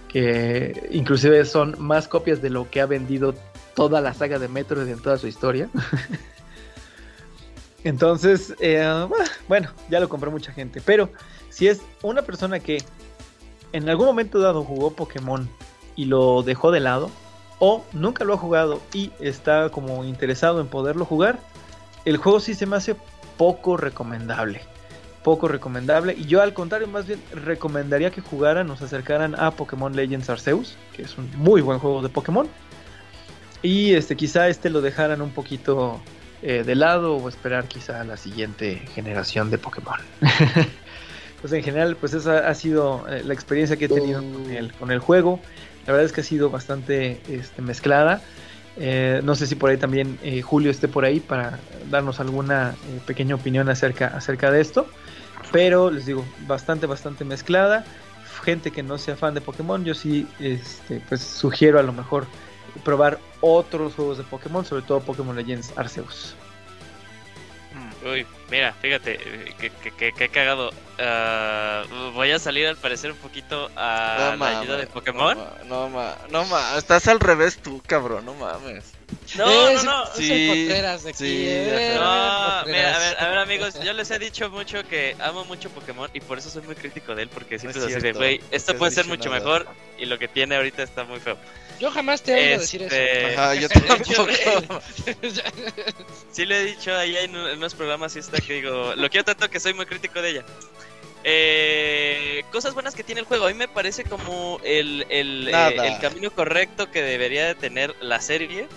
Que 0.09 0.89
inclusive 0.91 1.45
son 1.45 1.77
más 1.79 2.09
copias 2.09 2.43
de 2.43 2.51
lo 2.51 2.69
que 2.69 2.81
ha 2.81 2.87
vendido 2.87 3.35
toda 3.75 4.01
la 4.01 4.12
saga 4.12 4.39
de 4.39 4.49
Metroid 4.49 4.89
en 4.89 5.01
toda 5.01 5.19
su 5.19 5.27
historia. 5.27 5.69
Entonces, 7.85 8.55
eh, 8.61 9.07
bueno, 9.49 9.71
ya 9.89 10.01
lo 10.01 10.09
compró 10.09 10.31
mucha 10.31 10.53
gente. 10.53 10.83
Pero 10.85 11.11
si 11.49 11.69
es 11.69 11.81
una 12.03 12.23
persona 12.23 12.61
que 12.61 12.83
en 13.73 13.89
algún 13.89 14.07
momento 14.07 14.41
dado 14.41 14.65
jugó 14.65 14.93
Pokémon 14.93 15.49
y 15.97 16.07
lo 16.07 16.43
dejó 16.43 16.71
de 16.71 16.81
lado, 16.81 17.11
o 17.61 17.85
nunca 17.93 18.24
lo 18.24 18.35
ha 18.35 18.39
jugado 18.39 18.81
y 18.93 19.12
está 19.20 19.69
como 19.69 20.05
interesado 20.05 20.61
en 20.61 20.66
poderlo 20.66 21.05
jugar, 21.05 21.39
el 22.05 22.16
juego 22.16 22.41
sí 22.41 22.55
se 22.55 22.66
me 22.66 22.77
hace 22.77 22.97
poco 23.37 23.77
recomendable. 23.77 24.62
Poco 25.23 25.47
recomendable. 25.47 26.15
Y 26.19 26.24
yo 26.24 26.43
al 26.43 26.55
contrario, 26.55 26.89
más 26.89 27.07
bien 27.07 27.23
recomendaría 27.32 28.11
que 28.11 28.23
jugaran 28.23 28.70
o 28.70 28.77
se 28.77 28.85
acercaran 28.85 29.39
a 29.39 29.51
Pokémon 29.51 29.95
Legends 29.95 30.31
Arceus, 30.31 30.77
que 30.97 31.03
es 31.03 31.16
un 31.19 31.31
muy 31.37 31.61
buen 31.61 31.78
juego 31.78 32.03
de 32.03 32.09
Pokémon. 32.09 32.49
Y 33.62 33.93
este, 33.93 34.16
quizá 34.16 34.49
este 34.49 34.70
lo 34.70 34.81
dejaran 34.81 35.20
un 35.20 35.31
poquito 35.31 36.01
eh, 36.43 36.65
de 36.65 36.74
lado 36.74 37.16
o 37.16 37.28
esperar 37.28 37.66
quizá 37.69 38.01
a 38.01 38.05
la 38.05 38.16
siguiente 38.16 38.77
generación 38.95 39.51
de 39.51 39.59
Pokémon. 39.59 40.01
pues 41.43 41.53
en 41.53 41.62
general, 41.62 41.97
pues 41.97 42.15
esa 42.15 42.49
ha 42.49 42.55
sido 42.55 43.07
eh, 43.11 43.23
la 43.23 43.35
experiencia 43.35 43.77
que 43.77 43.85
he 43.85 43.89
tenido 43.89 44.23
con, 44.23 44.51
el, 44.51 44.73
con 44.73 44.91
el 44.91 45.01
juego. 45.01 45.41
La 45.86 45.93
verdad 45.93 46.07
es 46.07 46.12
que 46.12 46.20
ha 46.20 46.24
sido 46.24 46.51
bastante 46.51 47.20
este, 47.28 47.62
mezclada. 47.62 48.23
Eh, 48.77 49.20
no 49.24 49.35
sé 49.35 49.47
si 49.47 49.57
por 49.57 49.70
ahí 49.70 49.77
también 49.77 50.19
eh, 50.23 50.43
Julio 50.43 50.70
esté 50.70 50.89
por 50.89 51.05
ahí 51.05 51.20
para 51.20 51.59
darnos 51.90 52.20
alguna 52.20 52.70
eh, 52.70 53.01
pequeña 53.07 53.35
opinión 53.35 53.69
acerca, 53.69 54.09
acerca 54.09 54.51
de 54.51 54.61
esto. 54.61 54.86
Pero 55.52 55.90
les 55.90 56.07
digo, 56.07 56.24
bastante, 56.47 56.86
bastante 56.86 57.24
mezclada. 57.24 57.85
Gente 58.43 58.70
que 58.70 58.82
no 58.82 58.97
sea 58.97 59.16
fan 59.16 59.35
de 59.35 59.40
Pokémon, 59.40 59.85
yo 59.85 59.94
sí 59.94 60.27
este, 60.39 61.02
pues 61.09 61.20
sugiero 61.20 61.78
a 61.78 61.82
lo 61.82 61.93
mejor 61.93 62.27
probar 62.85 63.19
otros 63.40 63.94
juegos 63.94 64.19
de 64.19 64.24
Pokémon, 64.24 64.65
sobre 64.65 64.82
todo 64.82 65.01
Pokémon 65.01 65.36
Legends 65.36 65.73
Arceus. 65.77 66.35
Uy, 68.05 68.27
Mira, 68.51 68.72
fíjate, 68.81 69.14
eh, 69.22 69.55
que, 69.60 69.70
que, 69.70 69.90
que, 69.93 70.12
que 70.12 70.28
cagado. 70.28 70.70
Ah, 70.98 71.85
voy 72.14 72.31
a 72.32 72.39
salir 72.39 72.66
al 72.66 72.77
parecer 72.77 73.12
un 73.12 73.16
poquito 73.18 73.70
a 73.77 74.35
No 74.36 74.44
la 74.44 74.60
ayuda 74.60 74.77
de 74.77 74.86
Pokémon. 74.86 75.39
No 75.66 75.89
mames, 75.89 76.16
no 76.31 76.44
mames, 76.47 76.78
estás 76.78 77.06
al 77.09 77.20
revés 77.20 77.59
tú, 77.59 77.81
cabrón, 77.86 78.24
no 78.27 78.35
mames. 78.35 78.85
No, 79.36 79.47
no, 79.47 79.68
Es- 79.68 79.85
no. 79.85 80.05
es 80.05 80.14
Sí, 80.16 80.48
aquí, 81.09 81.47
eh, 81.48 81.94
No, 81.94 82.62
mira, 82.66 82.97
a 82.97 82.98
ver, 82.98 83.16
a 83.18 83.28
ver 83.28 83.39
amigos, 83.39 83.81
yo 83.82 83.93
les 83.93 84.10
he 84.10 84.18
dicho 84.18 84.51
mucho 84.51 84.82
que 84.89 85.16
amo 85.20 85.44
mucho 85.44 85.68
Pokémon 85.70 86.10
y 86.12 86.20
por 86.20 86.39
eso 86.39 86.51
soy 86.51 86.62
muy 86.62 86.74
crítico 86.74 87.14
de 87.14 87.22
él, 87.22 87.28
porque 87.28 87.56
No 87.56 87.60
siempre 87.60 87.82
es 87.82 87.89
es 87.89 87.97
así 87.97 88.02
de, 88.02 88.12
güey, 88.12 88.39
no 88.39 88.44
esto 88.51 88.77
puede 88.77 88.93
ser 88.93 89.06
mucho 89.06 89.28
nada. 89.28 89.40
mejor 89.40 89.66
y 89.98 90.06
lo 90.06 90.18
que 90.18 90.28
tiene 90.28 90.56
ahorita 90.56 90.82
está 90.82 91.05
muy 91.05 91.20
feo. 91.20 91.36
Yo 91.81 91.90
jamás 91.90 92.23
te 92.23 92.32
he 92.32 92.35
oído 92.35 92.61
decir 92.61 92.82
eso. 92.82 92.94
Este, 92.94 93.35
Ajá, 93.35 93.55
yo 93.55 93.69
tampoco. 93.89 94.28
Sí 96.31 96.44
le 96.44 96.61
he 96.61 96.65
dicho 96.66 96.94
ahí 96.94 97.16
en, 97.16 97.35
unos 97.35 97.74
programas 97.74 98.15
y 98.16 98.19
está 98.19 98.39
que 98.40 98.55
digo, 98.55 98.94
lo 98.94 99.09
quiero 99.09 99.24
tanto 99.24 99.48
que 99.48 99.59
soy 99.59 99.73
muy 99.73 99.86
crítico 99.86 100.20
de 100.20 100.31
ella. 100.31 100.44
Eh, 101.24 102.44
cosas 102.52 102.74
buenas 102.74 102.94
que 102.94 103.02
tiene 103.02 103.23
el 103.23 103.27
juego. 103.27 103.47
A 103.47 103.48
mí 103.48 103.55
me 103.55 103.69
parece 103.69 104.05
como 104.05 104.61
el, 104.62 105.07
el, 105.09 105.48
eh, 105.48 105.77
el 105.82 105.98
camino 106.01 106.31
correcto 106.31 106.90
que 106.90 107.02
debería 107.02 107.47
de 107.47 107.55
tener 107.55 107.94
la 108.01 108.20
serie. 108.20 108.69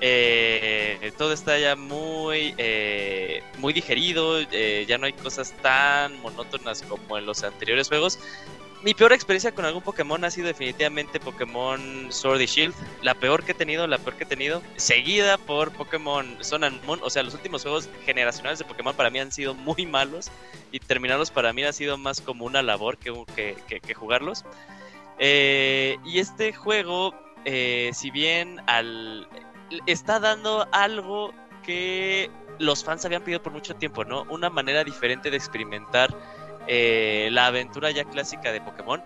Eh, 0.00 1.12
todo 1.16 1.32
está 1.32 1.58
ya 1.58 1.76
muy, 1.76 2.54
eh, 2.58 3.42
muy 3.58 3.72
digerido. 3.72 4.40
eh, 4.40 4.84
ya 4.88 4.98
no 4.98 5.06
hay 5.06 5.12
cosas 5.12 5.54
tan 5.62 6.20
monótonas 6.20 6.82
como 6.82 7.18
en 7.18 7.26
los 7.26 7.42
anteriores 7.42 7.88
juegos. 7.88 8.18
Mi 8.84 8.92
peor 8.92 9.14
experiencia 9.14 9.50
con 9.54 9.64
algún 9.64 9.82
Pokémon 9.82 10.22
ha 10.24 10.30
sido 10.30 10.46
definitivamente 10.46 11.18
Pokémon 11.18 12.12
Sword 12.12 12.38
y 12.42 12.44
Shield. 12.46 12.74
La 13.00 13.14
peor 13.14 13.42
que 13.42 13.52
he 13.52 13.54
tenido, 13.54 13.86
la 13.86 13.96
peor 13.96 14.14
que 14.16 14.24
he 14.24 14.26
tenido. 14.26 14.60
Seguida 14.76 15.38
por 15.38 15.72
Pokémon 15.72 16.36
Sun 16.44 16.64
and 16.64 16.84
Moon. 16.84 17.00
O 17.02 17.08
sea, 17.08 17.22
los 17.22 17.32
últimos 17.32 17.62
juegos 17.62 17.88
generacionales 18.04 18.58
de 18.58 18.66
Pokémon 18.66 18.94
para 18.94 19.08
mí 19.08 19.18
han 19.20 19.32
sido 19.32 19.54
muy 19.54 19.86
malos. 19.86 20.30
Y 20.70 20.80
terminarlos 20.80 21.30
para 21.30 21.54
mí 21.54 21.64
ha 21.64 21.72
sido 21.72 21.96
más 21.96 22.20
como 22.20 22.44
una 22.44 22.60
labor 22.62 22.98
que, 22.98 23.10
que, 23.34 23.56
que- 23.80 23.94
jugarlos. 23.94 24.44
Eh, 25.18 25.96
y 26.04 26.18
este 26.18 26.52
juego, 26.52 27.14
eh, 27.46 27.90
si 27.94 28.10
bien 28.10 28.60
al, 28.66 29.26
está 29.86 30.20
dando 30.20 30.68
algo 30.72 31.32
que 31.62 32.30
los 32.58 32.84
fans 32.84 33.04
habían 33.06 33.22
pedido 33.22 33.42
por 33.42 33.52
mucho 33.54 33.74
tiempo, 33.76 34.04
¿no? 34.04 34.26
Una 34.28 34.50
manera 34.50 34.84
diferente 34.84 35.30
de 35.30 35.38
experimentar 35.38 36.14
eh, 36.68 37.28
la 37.32 37.46
aventura 37.46 37.90
ya 37.90 38.04
clásica 38.04 38.52
de 38.52 38.60
Pokémon. 38.60 39.02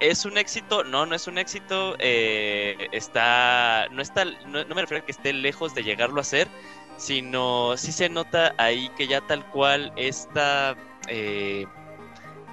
¿Es 0.00 0.24
un 0.24 0.36
éxito? 0.38 0.84
No, 0.84 1.06
no 1.06 1.14
es 1.14 1.26
un 1.26 1.38
éxito. 1.38 1.96
eh, 1.98 2.88
está. 2.92 3.88
No 3.90 4.02
está. 4.02 4.24
No, 4.24 4.64
me 4.66 4.80
refiero 4.82 5.02
a 5.02 5.06
que 5.06 5.12
esté 5.12 5.32
lejos 5.32 5.74
de 5.74 5.82
llegarlo 5.84 6.20
a 6.20 6.24
ser. 6.24 6.48
Sino 6.96 7.76
sí 7.76 7.92
se 7.92 8.08
nota 8.08 8.54
ahí 8.58 8.88
que 8.96 9.06
ya 9.06 9.20
tal 9.22 9.44
cual 9.50 9.92
esta. 9.96 10.76
eh, 11.08 11.66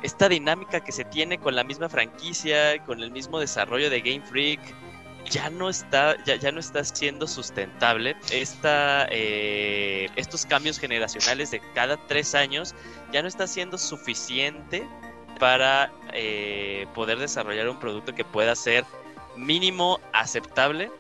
esta 0.04 0.28
dinámica 0.30 0.80
que 0.80 0.92
se 0.92 1.06
tiene 1.06 1.38
con 1.38 1.56
la 1.56 1.64
misma 1.64 1.88
franquicia, 1.88 2.84
con 2.86 3.02
el 3.04 3.12
mismo 3.12 3.40
desarrollo 3.40 3.90
de 3.90 4.02
Game 4.02 4.22
Freak, 4.22 4.60
ya 5.32 5.50
no 5.50 5.70
está, 5.70 6.22
ya, 6.26 6.36
ya 6.36 6.52
no 6.52 6.60
está 6.60 6.84
siendo 6.84 7.26
sustentable. 7.26 8.16
Esta, 8.32 9.08
eh, 9.10 10.10
estos 10.16 10.46
cambios 10.46 10.78
generacionales 10.78 11.52
de 11.52 11.62
cada 11.74 11.98
tres 12.08 12.36
años 12.36 12.76
ya 13.12 13.22
no 13.22 13.28
está 13.28 13.48
siendo 13.48 13.78
suficiente 13.78 14.88
para 15.40 15.92
eh, 16.14 16.86
poder 16.94 17.18
desarrollar 17.18 17.68
un 17.70 17.80
producto 17.80 18.14
que 18.14 18.26
pueda 18.26 18.56
ser 18.56 18.86
mínimo 19.36 20.00
aceptable. 20.14 20.92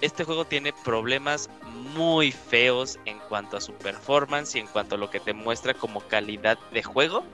Este 0.00 0.24
juego 0.24 0.44
tiene 0.44 0.74
problemas 0.84 1.48
muy 1.94 2.32
feos 2.32 2.98
en 3.06 3.18
cuanto 3.20 3.56
a 3.56 3.60
su 3.60 3.72
performance 3.72 4.56
y 4.56 4.58
en 4.58 4.66
cuanto 4.66 4.96
a 4.96 4.98
lo 4.98 5.08
que 5.08 5.20
te 5.20 5.32
muestra 5.32 5.72
como 5.72 6.00
calidad 6.00 6.58
de 6.72 6.82
juego. 6.82 7.24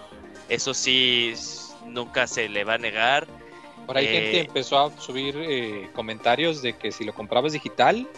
Eso 0.49 0.75
sí, 0.75 1.35
nunca 1.87 2.27
se 2.27 2.49
le 2.49 2.63
va 2.63 2.75
a 2.75 2.79
negar. 2.79 3.27
Por 3.87 3.97
ahí 3.97 4.07
Eh, 4.07 4.09
gente 4.13 4.41
empezó 4.41 4.79
a 4.79 4.99
subir 5.01 5.37
eh, 5.39 5.91
comentarios 5.95 6.63
de 6.63 6.75
que 6.75 6.93
si 6.93 7.05
lo 7.05 7.13
comprabas 7.15 7.53
digital 7.53 8.09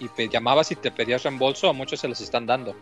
y 0.00 0.08
te 0.08 0.28
llamabas 0.28 0.70
y 0.70 0.76
te 0.76 0.90
pedías 0.90 1.22
reembolso, 1.22 1.68
a 1.68 1.72
muchos 1.72 2.00
se 2.00 2.08
los 2.08 2.20
están 2.20 2.46
dando. 2.46 2.74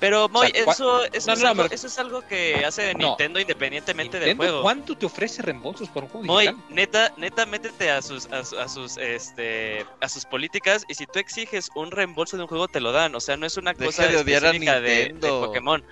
Pero 0.00 0.28
Moy, 0.28 0.46
O 0.46 0.50
sea, 0.54 0.64
cua- 0.64 0.72
eso, 0.72 1.04
eso, 1.12 1.26
No, 1.26 1.32
es 1.32 1.40
no, 1.42 1.48
algo, 1.48 1.62
me- 1.64 1.74
eso 1.74 1.86
es 1.88 1.98
algo 1.98 2.22
que 2.22 2.64
hace 2.64 2.94
No. 2.94 3.08
Nintendo 3.08 3.40
independientemente 3.40 4.20
del 4.20 4.36
juego. 4.36 4.62
¿Cuánto 4.62 4.96
te 4.96 5.06
ofrece 5.06 5.42
reembolsos 5.42 5.88
por 5.88 6.04
un 6.04 6.08
juego 6.08 6.24
Moy, 6.26 6.46
digital? 6.46 6.64
neta, 6.70 7.12
neta, 7.16 7.46
métete 7.46 7.90
a 7.90 8.00
sus, 8.00 8.26
a, 8.30 8.38
a 8.38 8.68
sus, 8.68 8.96
este, 8.96 9.84
a 10.00 10.08
sus 10.08 10.24
políticas 10.24 10.84
y 10.88 10.94
si 10.94 11.06
tú 11.06 11.18
exiges 11.18 11.68
un 11.74 11.90
reembolso 11.90 12.36
de 12.36 12.44
un 12.44 12.48
juego 12.48 12.68
te 12.68 12.80
lo 12.80 12.92
dan. 12.92 13.12
O 13.16 13.20
sea, 13.20 13.36
no 13.36 13.44
es 13.44 13.56
una 13.56 13.72
Deja 13.72 13.86
cosa 13.86 14.06
de 14.06 14.16
odiar 14.18 14.44
a 14.44 14.50
específica 14.50 14.80
de. 14.80 15.14
Pokémon. 15.20 15.82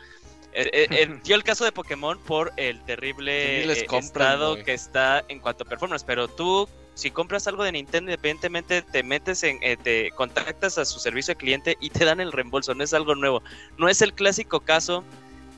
Eh, 0.58 0.70
eh, 0.72 0.86
eh, 0.90 1.20
dio 1.22 1.36
el 1.36 1.44
caso 1.44 1.66
de 1.66 1.72
Pokémon 1.72 2.18
por 2.18 2.50
el 2.56 2.82
terrible 2.86 3.66
les 3.66 3.82
eh, 3.82 3.84
compran, 3.84 4.32
estado 4.32 4.56
que 4.64 4.72
está 4.72 5.22
en 5.28 5.38
cuanto 5.38 5.64
a 5.64 5.66
performance. 5.66 6.02
Pero 6.02 6.28
tú, 6.28 6.66
si 6.94 7.10
compras 7.10 7.46
algo 7.46 7.62
de 7.62 7.72
Nintendo, 7.72 8.10
independientemente 8.10 8.80
te 8.80 9.02
metes 9.02 9.42
en, 9.42 9.58
eh, 9.60 9.76
te 9.76 10.10
contactas 10.12 10.78
a 10.78 10.86
su 10.86 10.98
servicio 10.98 11.34
de 11.34 11.38
cliente 11.38 11.76
y 11.78 11.90
te 11.90 12.06
dan 12.06 12.20
el 12.20 12.32
reembolso. 12.32 12.74
No 12.74 12.82
es 12.82 12.94
algo 12.94 13.14
nuevo. 13.14 13.42
No 13.76 13.90
es 13.90 14.00
el 14.00 14.14
clásico 14.14 14.60
caso 14.60 15.04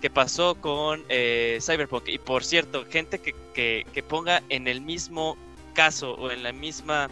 que 0.02 0.10
pasó 0.10 0.56
con 0.56 1.04
eh, 1.08 1.58
Cyberpunk. 1.60 2.08
Y 2.08 2.18
por 2.18 2.42
cierto, 2.42 2.84
gente 2.90 3.20
que, 3.20 3.36
que, 3.54 3.86
que 3.92 4.02
ponga 4.02 4.42
en 4.48 4.66
el 4.66 4.80
mismo 4.80 5.36
caso 5.74 6.14
o 6.14 6.32
en 6.32 6.42
la 6.42 6.50
misma 6.50 7.08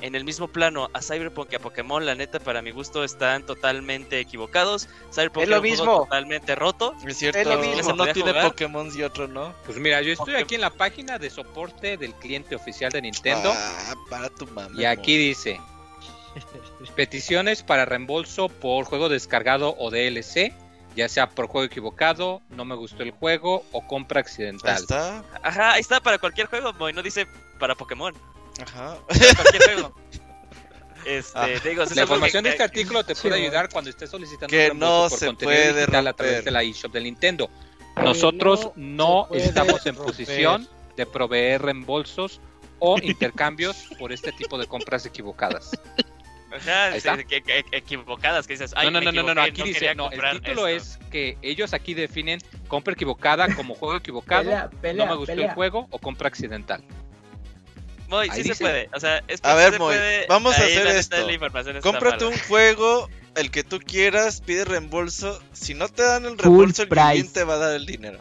en 0.00 0.14
el 0.14 0.24
mismo 0.24 0.48
plano 0.48 0.90
a 0.92 1.02
Cyberpunk 1.02 1.52
y 1.52 1.56
a 1.56 1.58
Pokémon, 1.58 2.04
la 2.06 2.14
neta 2.14 2.38
para 2.40 2.62
mi 2.62 2.70
gusto 2.70 3.02
están 3.04 3.44
totalmente 3.44 4.20
equivocados. 4.20 4.88
Cyberpunk 5.12 5.42
Es 5.44 5.48
lo 5.48 5.56
juego 5.60 5.62
mismo. 5.76 5.98
totalmente 6.04 6.54
roto. 6.54 6.94
Es 7.06 7.16
cierto, 7.18 7.38
Es 7.40 7.46
lo 7.46 7.58
mismo. 7.58 7.88
uno 7.94 7.96
¿Podría 8.04 8.12
tiene? 8.14 8.42
Pokémon 8.42 8.90
y 8.94 9.02
otro 9.02 9.26
no. 9.28 9.54
Pues 9.66 9.78
mira, 9.78 10.00
yo 10.02 10.12
estoy 10.12 10.26
Pokémon. 10.26 10.42
aquí 10.44 10.54
en 10.54 10.60
la 10.60 10.70
página 10.70 11.18
de 11.18 11.30
soporte 11.30 11.96
del 11.96 12.14
cliente 12.14 12.54
oficial 12.54 12.92
de 12.92 13.02
Nintendo 13.02 13.52
Ah, 13.54 13.94
para 14.08 14.28
tu 14.30 14.46
mamá. 14.46 14.70
y 14.80 14.84
aquí 14.84 15.16
dice 15.16 15.60
peticiones 16.94 17.62
para 17.62 17.84
reembolso 17.84 18.48
por 18.48 18.84
juego 18.84 19.08
descargado 19.08 19.74
o 19.78 19.90
DLC, 19.90 20.52
ya 20.94 21.08
sea 21.08 21.28
por 21.28 21.46
juego 21.48 21.64
equivocado, 21.64 22.42
no 22.50 22.64
me 22.64 22.74
gustó 22.74 23.02
el 23.02 23.10
juego 23.10 23.64
o 23.72 23.86
compra 23.86 24.20
Ahí 24.20 24.22
accidental. 24.24 24.76
está. 24.82 25.24
Ajá, 25.42 25.72
ahí 25.72 25.80
está 25.80 26.00
para 26.00 26.18
cualquier 26.18 26.46
juego, 26.46 26.72
Moy, 26.74 26.92
no 26.92 27.02
dice 27.02 27.26
para 27.58 27.74
Pokémon, 27.74 28.14
Ajá. 28.62 28.98
para 29.06 29.34
cualquier 29.34 29.62
juego. 29.64 29.94
Este, 31.06 31.38
Ah. 31.38 31.46
te 31.62 31.68
digo, 31.70 31.84
La 31.94 32.02
información 32.02 32.42
que- 32.42 32.48
de 32.50 32.54
este 32.56 32.64
artículo 32.64 33.02
te 33.04 33.14
puede 33.14 33.36
Sí, 33.36 33.42
ayudar 33.42 33.68
cuando 33.70 33.88
estés 33.88 34.10
solicitando 34.10 34.48
Que 34.48 34.70
un 34.72 34.78
no 34.78 35.06
por 35.08 35.18
se 35.18 35.26
contenido 35.26 35.56
puede 35.56 35.72
digital 35.80 36.06
a 36.06 36.12
través 36.12 36.44
de 36.44 36.50
la 36.50 36.62
eShop 36.62 36.92
del 36.92 37.04
Nintendo. 37.04 37.48
Nosotros 37.96 38.70
no 38.76 39.26
estamos 39.32 39.86
en 39.86 39.94
romper. 39.94 40.12
posición 40.16 40.68
de 40.96 41.06
proveer 41.06 41.62
reembolsos 41.62 42.40
o 42.80 42.98
intercambios 43.00 43.76
por 43.98 44.12
este 44.12 44.32
tipo 44.32 44.58
de 44.58 44.66
compras 44.66 45.06
equivocadas. 45.06 45.70
Que- 47.28 47.42
que- 47.42 47.64
equivocadas, 47.72 48.46
que 48.46 48.54
dices, 48.54 48.72
ay, 48.74 48.90
no, 48.90 49.00
no, 49.00 49.12
no, 49.12 49.34
no, 49.34 49.42
aquí 49.42 49.62
dice, 49.62 49.94
no, 49.94 50.10
el 50.10 50.20
título 50.40 50.66
esto". 50.66 50.98
es 50.98 51.10
que 51.10 51.36
ellos 51.42 51.74
aquí 51.74 51.92
definen 51.94 52.40
compra 52.68 52.94
equivocada 52.94 53.54
como 53.54 53.74
juego 53.74 53.96
equivocado, 53.96 54.44
Pelea, 54.44 54.70
pelea, 54.80 55.04
no 55.06 55.10
me 55.12 55.16
gustó 55.18 55.32
pelea. 55.34 55.48
el 55.48 55.54
juego 55.54 55.86
o 55.90 55.98
compra 55.98 56.28
accidental. 56.28 56.82
Moy, 58.08 58.30
sí 58.30 58.42
se 58.42 58.54
puede, 58.56 58.88
o 58.94 59.00
sea, 59.00 59.22
es 59.28 59.40
A 59.42 59.52
sí 59.52 59.56
ver, 59.58 59.72
se 59.74 59.78
Moy, 59.78 59.94
puede, 59.94 60.26
vamos 60.28 60.58
a 60.58 60.62
ahí 60.62 60.72
hacer 60.76 60.86
esto. 60.88 61.16
Cómprate 61.82 62.24
un 62.24 62.38
juego, 62.48 63.08
el 63.34 63.50
que 63.50 63.62
tú 63.64 63.78
quieras, 63.80 64.40
pide 64.40 64.64
reembolso. 64.64 65.40
Si 65.52 65.74
no 65.74 65.88
te 65.88 66.02
dan 66.02 66.24
el 66.24 66.38
reembolso, 66.38 66.82
el 66.82 66.88
price. 66.88 67.10
cliente 67.10 67.44
va 67.44 67.54
a 67.54 67.58
dar 67.58 67.74
el 67.74 67.86
dinero. 67.86 68.18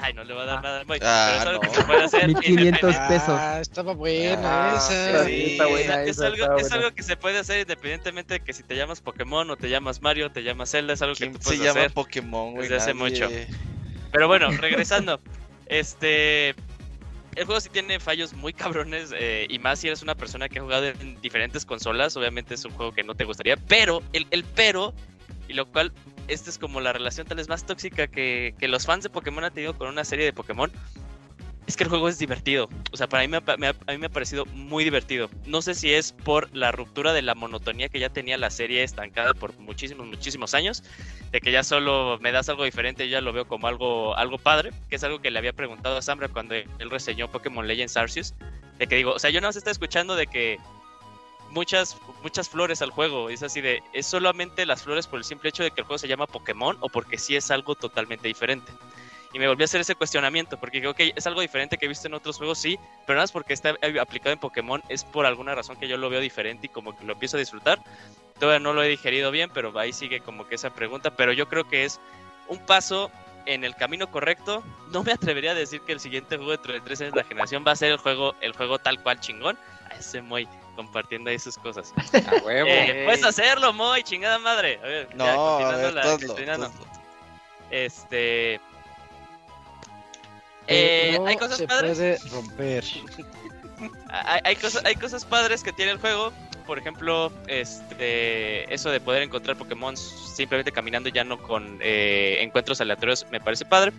Ay, 0.00 0.12
no 0.14 0.22
le 0.22 0.32
va 0.32 0.42
a 0.44 0.46
dar 0.46 0.58
Ah. 0.58 0.62
nada, 0.62 0.84
Moy, 0.84 0.98
Ah, 1.02 1.26
pero 1.28 1.40
es 1.40 1.46
algo 1.48 1.52
no. 1.64 1.70
que 1.70 1.76
se 1.76 1.84
puede 1.84 2.04
hacer 2.04 2.26
1500 2.28 2.48
independiente- 2.94 3.08
pesos. 3.08 3.28
Ah, 3.40 3.60
estaba 3.60 3.94
buena 3.94 4.72
Ah, 4.72 4.76
esa. 4.76 5.24
sí, 5.24 5.44
está 5.52 5.66
buena. 5.66 6.02
Es, 6.02 6.08
esa 6.10 6.26
algo, 6.26 6.36
está 6.36 6.54
es 6.56 6.60
buena. 6.62 6.76
algo 6.76 6.94
que 6.94 7.02
se 7.02 7.16
puede 7.16 7.38
hacer 7.38 7.60
independientemente 7.60 8.34
de 8.34 8.40
que 8.40 8.52
si 8.52 8.62
te 8.62 8.76
llamas 8.76 9.00
Pokémon 9.00 9.50
o 9.50 9.56
te 9.56 9.68
llamas 9.68 10.00
Mario, 10.00 10.30
te 10.30 10.42
llamas 10.44 10.70
Zelda, 10.70 10.92
es 10.92 11.02
algo 11.02 11.14
que 11.14 11.18
¿Quién 11.20 11.32
tú 11.32 11.38
se 11.38 11.44
puedes 11.46 11.60
llama 11.62 11.80
hacer. 11.80 11.92
Pokémon, 11.92 12.50
güey? 12.52 12.62
desde 12.68 12.76
hace 12.76 12.94
mucho. 12.94 13.28
Pero 14.12 14.28
bueno, 14.28 14.50
regresando. 14.52 15.20
este. 15.66 16.54
El 17.38 17.44
juego 17.44 17.60
sí 17.60 17.68
tiene 17.68 18.00
fallos 18.00 18.34
muy 18.34 18.52
cabrones. 18.52 19.12
eh, 19.16 19.46
y 19.48 19.58
más 19.60 19.78
si 19.78 19.86
eres 19.86 20.02
una 20.02 20.14
persona 20.16 20.48
que 20.48 20.58
ha 20.58 20.62
jugado 20.62 20.86
en 20.86 21.20
diferentes 21.20 21.64
consolas. 21.64 22.16
Obviamente 22.16 22.54
es 22.54 22.64
un 22.64 22.72
juego 22.72 22.92
que 22.92 23.04
no 23.04 23.14
te 23.14 23.24
gustaría. 23.24 23.56
Pero, 23.56 24.02
el, 24.12 24.26
el 24.30 24.44
pero. 24.44 24.92
Y 25.48 25.52
lo 25.52 25.66
cual. 25.70 25.92
Esta 26.26 26.50
es 26.50 26.58
como 26.58 26.82
la 26.82 26.92
relación 26.92 27.26
tal 27.26 27.38
vez 27.38 27.48
más 27.48 27.64
tóxica 27.64 28.06
que, 28.06 28.54
que 28.58 28.68
los 28.68 28.84
fans 28.84 29.02
de 29.02 29.08
Pokémon 29.08 29.44
han 29.44 29.54
tenido 29.54 29.78
con 29.78 29.88
una 29.88 30.04
serie 30.04 30.26
de 30.26 30.34
Pokémon. 30.34 30.70
Es 31.68 31.76
que 31.76 31.84
el 31.84 31.90
juego 31.90 32.08
es 32.08 32.18
divertido. 32.18 32.70
O 32.92 32.96
sea, 32.96 33.10
para 33.10 33.22
mí 33.22 33.28
me, 33.28 33.66
ha 33.66 34.08
parecido 34.08 34.46
muy 34.46 34.84
divertido. 34.84 35.28
No 35.44 35.60
sé 35.60 35.74
si 35.74 35.92
es 35.92 36.12
por 36.12 36.48
la 36.56 36.72
ruptura 36.72 37.12
de 37.12 37.20
la 37.20 37.34
monotonía 37.34 37.90
que 37.90 38.00
ya 38.00 38.08
tenía 38.08 38.38
la 38.38 38.48
serie 38.48 38.82
estancada 38.82 39.34
por 39.34 39.54
muchísimos, 39.58 40.06
muchísimos 40.06 40.54
años. 40.54 40.82
De 41.30 41.42
que 41.42 41.52
ya 41.52 41.62
solo 41.62 42.18
me 42.22 42.32
das 42.32 42.48
algo 42.48 42.64
diferente, 42.64 43.06
yo 43.06 43.12
ya 43.12 43.20
lo 43.20 43.34
veo 43.34 43.46
como 43.46 43.66
algo, 43.66 44.16
algo 44.16 44.38
padre. 44.38 44.70
Que 44.88 44.96
es 44.96 45.04
algo 45.04 45.20
que 45.20 45.30
le 45.30 45.38
había 45.38 45.52
preguntado 45.52 45.98
a 45.98 46.00
Samra 46.00 46.28
cuando 46.28 46.54
él 46.54 46.90
reseñó 46.90 47.30
Pokémon 47.30 47.68
Legends 47.68 47.98
Arceus. 47.98 48.32
De 48.78 48.86
que 48.86 48.96
digo, 48.96 49.12
o 49.12 49.18
sea, 49.18 49.28
yo 49.28 49.42
no 49.42 49.52
se 49.52 49.58
está 49.58 49.70
escuchando 49.70 50.16
de 50.16 50.26
que 50.26 50.56
muchas, 51.50 51.98
muchas 52.22 52.48
flores 52.48 52.80
al 52.80 52.92
juego. 52.92 53.28
Es 53.28 53.42
así 53.42 53.60
de, 53.60 53.82
¿es 53.92 54.06
solamente 54.06 54.64
las 54.64 54.84
flores 54.84 55.06
por 55.06 55.18
el 55.18 55.24
simple 55.24 55.50
hecho 55.50 55.64
de 55.64 55.70
que 55.70 55.82
el 55.82 55.86
juego 55.86 55.98
se 55.98 56.08
llama 56.08 56.26
Pokémon 56.26 56.78
o 56.80 56.88
porque 56.88 57.18
sí 57.18 57.36
es 57.36 57.50
algo 57.50 57.74
totalmente 57.74 58.26
diferente? 58.26 58.72
Y 59.32 59.38
me 59.38 59.46
volví 59.46 59.62
a 59.62 59.66
hacer 59.66 59.80
ese 59.80 59.94
cuestionamiento, 59.94 60.58
porque 60.58 60.80
digo, 60.80 60.92
ok, 60.92 61.00
es 61.14 61.26
algo 61.26 61.40
diferente 61.42 61.76
que 61.76 61.84
he 61.84 61.88
visto 61.88 62.06
en 62.06 62.14
otros 62.14 62.38
juegos, 62.38 62.58
sí, 62.58 62.78
pero 63.06 63.16
nada 63.16 63.24
más 63.24 63.32
porque 63.32 63.52
está 63.52 63.74
eh, 63.82 64.00
aplicado 64.00 64.32
en 64.32 64.38
Pokémon 64.38 64.82
es 64.88 65.04
por 65.04 65.26
alguna 65.26 65.54
razón 65.54 65.76
que 65.76 65.86
yo 65.86 65.98
lo 65.98 66.08
veo 66.08 66.20
diferente 66.20 66.66
y 66.66 66.68
como 66.70 66.96
que 66.96 67.04
lo 67.04 67.12
empiezo 67.12 67.36
a 67.36 67.40
disfrutar. 67.40 67.78
Todavía 68.40 68.60
no 68.60 68.72
lo 68.72 68.82
he 68.82 68.88
digerido 68.88 69.30
bien, 69.30 69.50
pero 69.52 69.76
ahí 69.78 69.92
sigue 69.92 70.20
como 70.20 70.46
que 70.46 70.54
esa 70.54 70.70
pregunta, 70.70 71.14
pero 71.14 71.32
yo 71.32 71.48
creo 71.48 71.68
que 71.68 71.84
es 71.84 72.00
un 72.48 72.58
paso 72.58 73.10
en 73.46 73.64
el 73.64 73.74
camino 73.74 74.10
correcto. 74.10 74.62
No 74.92 75.02
me 75.02 75.12
atrevería 75.12 75.50
a 75.50 75.54
decir 75.54 75.80
que 75.82 75.92
el 75.92 76.00
siguiente 76.00 76.36
juego 76.36 76.52
dentro 76.52 76.72
de 76.72 76.80
tres 76.80 77.00
años 77.00 77.14
de 77.14 77.20
la 77.20 77.26
generación 77.26 77.64
va 77.66 77.72
a 77.72 77.76
ser 77.76 77.92
el 77.92 77.98
juego, 77.98 78.34
el 78.40 78.52
juego 78.52 78.78
tal 78.78 79.02
cual 79.02 79.20
chingón. 79.20 79.58
A 79.90 79.94
ese 79.96 80.22
Moy 80.22 80.46
compartiendo 80.76 81.30
ahí 81.30 81.38
sus 81.38 81.58
cosas. 81.58 81.92
A 82.12 82.44
huevo. 82.44 82.68
Eh, 82.68 83.02
puedes 83.04 83.24
hacerlo, 83.24 83.72
Moy, 83.72 84.02
chingada 84.04 84.38
madre. 84.38 84.78
A 84.82 84.86
ver, 84.86 85.16
No, 85.16 85.24
ya, 85.24 85.32
a 85.32 85.36
continuando 85.36 85.78
ver, 85.78 86.60
la-. 86.60 86.70
Este. 87.70 88.60
Eh, 90.68 91.16
no 91.18 91.26
hay 91.26 91.36
cosas 91.36 91.58
se 91.58 91.66
padres. 91.66 91.96
puede 91.96 92.18
romper. 92.30 92.84
Hay, 94.10 94.40
hay 94.42 94.56
cosas, 94.56 94.84
hay 94.84 94.96
cosas 94.96 95.24
padres 95.24 95.62
que 95.62 95.72
tiene 95.72 95.92
el 95.92 95.98
juego. 95.98 96.32
Por 96.66 96.78
ejemplo, 96.78 97.32
este, 97.46 98.72
eso 98.74 98.90
de 98.90 99.00
poder 99.00 99.22
encontrar 99.22 99.56
Pokémon 99.56 99.96
simplemente 99.96 100.72
caminando 100.72 101.08
ya 101.10 101.22
no 101.22 101.40
con 101.40 101.78
eh, 101.80 102.38
encuentros 102.40 102.80
aleatorios 102.80 103.24
me 103.30 103.40
parece 103.40 103.64
padre. 103.64 103.92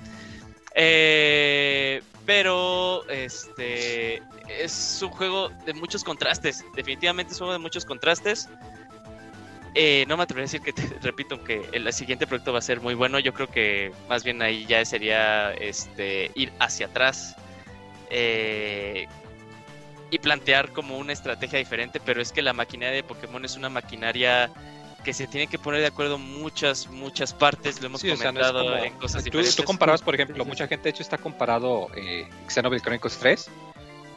Eh, 0.76 2.02
pero 2.26 3.08
este 3.10 4.22
es 4.50 5.00
un 5.02 5.10
juego 5.12 5.50
de 5.66 5.74
muchos 5.74 6.04
contrastes. 6.04 6.66
Definitivamente 6.76 7.34
es 7.34 7.40
un 7.40 7.48
juego 7.48 7.54
de 7.54 7.60
muchos 7.60 7.86
contrastes. 7.86 8.50
Eh, 9.81 10.03
no 10.10 10.18
me 10.18 10.23
atrevería 10.23 10.43
a 10.43 10.51
decir 10.51 10.61
que, 10.61 10.73
te, 10.73 10.81
repito, 11.01 11.41
que 11.41 11.69
el 11.72 11.91
siguiente 11.93 12.27
proyecto 12.27 12.51
va 12.51 12.60
a 12.60 12.61
ser 12.61 12.81
muy 12.81 12.95
bueno. 12.95 13.18
Yo 13.18 13.34
creo 13.34 13.47
que 13.47 13.93
más 14.10 14.26
bien 14.26 14.41
ahí 14.41 14.65
ya 14.65 14.84
sería 14.84 15.53
este, 15.53 16.31
ir 16.35 16.51
hacia 16.60 16.88
atrás 16.88 17.38
eh, 18.10 19.07
y 20.11 20.19
plantear 20.19 20.73
como 20.73 20.97
una 20.97 21.14
estrategia 21.14 21.60
diferente. 21.60 22.01
Pero 22.03 22.22
es 22.22 22.34
que 22.34 22.41
la 22.41 22.51
maquinaria 22.51 22.93
de 22.95 23.03
Pokémon 23.03 23.45
es 23.45 23.56
una 23.56 23.69
maquinaria 23.69 24.51
que 25.06 25.14
se 25.14 25.27
tiene 25.27 25.47
que 25.47 25.57
poner 25.57 25.80
de 25.80 25.88
acuerdo 25.88 26.18
muchas, 26.18 26.88
muchas 26.89 27.34
partes. 27.34 27.80
Lo 27.80 27.85
hemos 27.88 28.01
Sí, 28.01 28.11
o 28.11 28.18
sea, 28.18 28.34
no 28.34 28.41
es 28.41 28.47
comentado 28.47 28.72
como- 28.73 28.84
en 28.84 28.93
cosas 28.95 29.22
Tú, 29.23 29.26
diferentes. 29.27 29.56
tú 29.56 29.64
comparabas, 29.64 30.01
por 30.01 30.14
ejemplo, 30.14 30.43
mucha 30.43 30.68
gente 30.68 30.84
de 30.84 30.89
hecho 30.89 31.03
está 31.03 31.18
comparado 31.18 31.88
eh, 31.95 32.27
Xenoblade 32.49 32.81
Chronicles 32.84 33.18
3, 33.18 33.49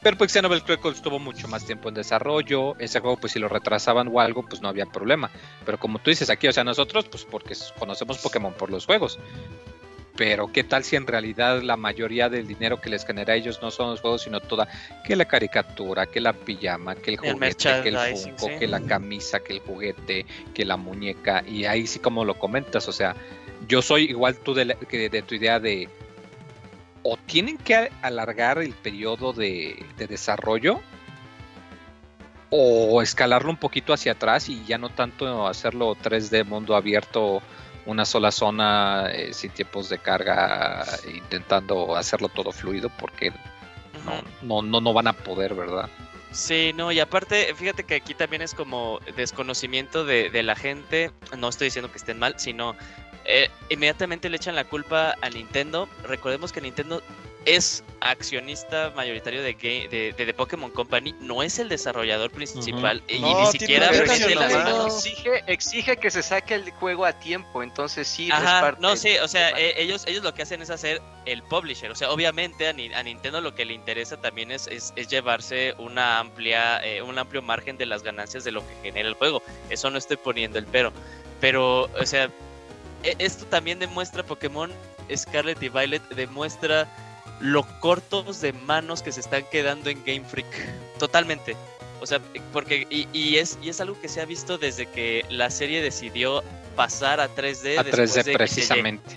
pero 0.03 0.17
pues 0.19 0.33
Xenoblade 0.33 0.65
Chronicles 0.65 1.01
tuvo 1.03 1.19
mucho 1.19 1.49
más 1.49 1.65
tiempo 1.65 1.89
en 1.89 1.95
desarrollo, 1.95 2.77
ese 2.79 3.01
juego 3.01 3.17
pues 3.17 3.33
si 3.33 3.39
lo 3.39 3.49
retrasaban 3.49 4.09
o 4.13 4.21
algo 4.21 4.43
pues 4.45 4.61
no 4.63 4.69
había 4.69 4.87
problema, 4.87 5.31
pero 5.65 5.79
como 5.79 5.99
tú 5.99 6.11
dices 6.11 6.29
aquí, 6.31 6.49
o 6.49 6.53
sea, 6.53 6.65
nosotros 6.65 7.07
pues 7.11 7.25
porque 7.25 7.55
conocemos 7.79 8.19
Pokémon 8.19 8.53
por 8.55 8.71
los 8.71 8.87
juegos, 8.87 9.19
pero 10.17 10.53
qué 10.53 10.63
tal 10.63 10.85
si 10.85 10.97
en 10.97 11.07
realidad 11.07 11.63
la 11.63 11.77
mayoría 11.77 12.29
del 12.29 12.47
dinero 12.47 12.81
que 12.81 12.91
les 12.91 13.05
genera 13.07 13.33
a 13.33 13.37
ellos 13.37 13.61
no 13.63 13.71
son 13.71 13.91
los 13.91 14.01
juegos, 14.03 14.23
sino 14.23 14.41
toda, 14.41 14.69
que 15.05 15.17
la 15.17 15.25
caricatura, 15.25 16.07
que 16.07 16.21
la 16.21 16.35
pijama, 16.35 16.95
que 16.97 17.13
el 17.15 17.19
El 17.23 17.33
juguete, 17.33 17.81
que 17.83 17.89
el 17.89 17.97
Funko, 17.99 18.47
sí. 18.47 18.53
que 18.59 18.69
la 18.69 18.81
camisa, 18.81 19.41
que 19.41 19.55
el 19.55 19.61
juguete, 19.61 20.27
que 20.53 20.65
la 20.67 20.77
muñeca, 20.77 21.43
y 21.49 21.65
ahí 21.65 21.87
sí 21.87 21.99
como 21.99 22.25
lo 22.27 22.39
comentas, 22.39 22.87
o 22.89 22.93
sea, 22.93 23.17
yo 23.69 23.81
soy 23.81 24.05
igual 24.05 24.37
tú 24.37 24.53
de, 24.53 24.67
la- 24.67 24.75
que 24.75 25.09
de 25.09 25.23
tu 25.23 25.35
idea 25.35 25.59
de 25.59 25.89
o 27.03 27.17
tienen 27.17 27.59
que 27.59 27.91
alargar 28.03 28.59
el 28.59 28.73
periodo 28.73 29.33
de, 29.33 29.85
de 29.97 30.07
desarrollo 30.07 30.81
o 32.51 33.01
escalarlo 33.01 33.51
un 33.51 33.57
poquito 33.57 33.95
hacia 33.95 34.13
atrás 34.13 34.49
y 34.49 34.65
ya 34.65 34.77
no 34.77 34.91
tanto 34.91 35.47
hacerlo 35.47 35.97
3D 35.97 36.45
mundo 36.45 36.77
abierto 36.77 37.43
una 37.87 38.05
sola 38.05 38.31
zona 38.31 39.11
eh, 39.11 39.33
sin 39.33 39.51
tiempos 39.51 39.89
de 39.89 39.99
carga 39.99 40.85
intentando 41.13 41.97
hacerlo 41.97 42.29
todo 42.29 42.53
fluido 42.53 42.91
porque 42.91 43.33
no, 44.05 44.23
no, 44.43 44.63
no, 44.63 44.81
no 44.81 44.93
van 44.93 45.09
a 45.09 45.13
poder, 45.13 45.55
¿verdad? 45.55 45.89
Sí, 46.31 46.73
no, 46.75 46.91
y 46.93 47.01
aparte, 47.01 47.55
fíjate 47.55 47.85
que 47.85 47.97
aquí 47.97 48.15
también 48.15 48.43
es 48.43 48.55
como 48.55 49.01
desconocimiento 49.17 50.05
de, 50.05 50.31
de 50.31 50.43
la 50.43 50.57
gente. 50.57 51.11
No 51.37 51.49
estoy 51.49 51.67
diciendo 51.67 51.91
que 51.93 51.99
estén 51.99 52.19
mal, 52.19 52.35
sino 52.39 52.75
eh, 53.33 53.51
inmediatamente 53.71 54.29
le 54.29 54.37
echan 54.37 54.55
la 54.55 54.65
culpa 54.65 55.17
a 55.21 55.31
Nintendo. 55.31 55.89
Recordemos 56.05 56.53
que 56.53 56.61
Nintendo 56.61 57.03
es 57.45 57.83
accionista 58.01 58.93
mayoritario 58.95 59.43
de, 59.43 59.57
Ga- 59.59 59.89
de, 59.89 60.13
de 60.13 60.27
The 60.27 60.33
Pokémon 60.35 60.71
Company, 60.71 61.13
no 61.21 61.43
es 61.43 61.59
el 61.59 61.69
desarrollador 61.69 62.31
principal 62.31 63.03
y 63.09 63.19
No, 63.19 63.37
ni 63.41 63.47
siquiera 63.47 63.91
versión 63.91 64.33
las 64.37 64.53
manos. 64.53 65.05
exige, 65.05 65.43
exige 65.49 65.97
que 65.97 66.11
se 66.13 66.23
saque 66.23 66.55
el 66.55 66.71
juego 66.71 67.05
a 67.05 67.15
tiempo, 67.19 67.65
entonces 67.65 68.07
sí, 68.07 68.29
no 68.29 68.37
es 68.37 68.43
Ajá, 68.43 68.61
parte 68.61 68.81
no, 68.81 68.95
sí, 68.95 69.17
o 69.21 69.27
sea, 69.27 69.53
de- 69.55 69.71
eh, 69.71 69.75
ellos, 69.79 70.05
ellos 70.07 70.23
lo 70.23 70.33
que 70.35 70.43
hacen 70.43 70.63
es 70.63 70.71
hacer 70.71 71.03
el 71.27 71.43
publisher. 71.43 71.91
O 71.91 71.97
sea, 71.97 72.13
obviamente 72.13 72.69
a, 72.69 72.73
Ni- 72.73 72.93
a 72.95 73.03
Nintendo 73.03 73.41
lo 73.41 73.55
que 73.57 73.65
le 73.65 73.73
interesa 73.73 74.21
también 74.21 74.53
es, 74.53 74.69
es, 74.69 74.93
es 74.95 75.09
llevarse 75.09 75.75
una 75.79 76.21
amplia, 76.21 76.85
eh, 76.87 77.03
un 77.03 77.19
amplio 77.19 77.43
margen 77.43 77.77
de 77.77 77.87
las 77.87 78.05
ganancias 78.05 78.45
de 78.45 78.53
lo 78.53 78.61
que 78.61 78.75
genera 78.85 79.09
el 79.09 79.15
juego. 79.15 79.43
Eso 79.69 79.91
no 79.91 79.99
estoy 79.99 80.17
poniendo 80.17 80.61
el 80.61 80.67
pero. 80.67 80.93
Pero, 81.41 81.91
o 82.01 82.07
sea, 82.07 82.31
esto 83.03 83.45
también 83.47 83.79
demuestra 83.79 84.23
Pokémon 84.25 84.71
Scarlet 85.15 85.63
y 85.63 85.69
Violet, 85.69 86.03
demuestra 86.11 86.89
lo 87.41 87.67
cortos 87.81 88.41
de 88.41 88.53
manos 88.53 89.03
que 89.03 89.13
se 89.13 89.21
están 89.21 89.45
quedando 89.51 89.91
en 89.91 90.03
Game 90.05 90.25
Freak. 90.25 90.47
Totalmente. 90.99 91.57
O 92.01 92.07
sea, 92.07 92.21
porque 92.53 92.87
y, 92.91 93.09
y 93.13 93.37
es 93.37 93.59
y 93.63 93.69
es 93.69 93.81
algo 93.81 94.01
que 94.01 94.09
se 94.09 94.21
ha 94.21 94.25
visto 94.25 94.59
desde 94.59 94.87
que 94.87 95.25
la 95.29 95.51
serie 95.51 95.81
decidió 95.83 96.43
pasar 96.75 97.21
a 97.21 97.29
3D 97.29 97.79
A 97.79 97.85
después 97.85 98.17
3D 98.17 98.25
de 98.25 98.33
precisamente. 98.33 99.17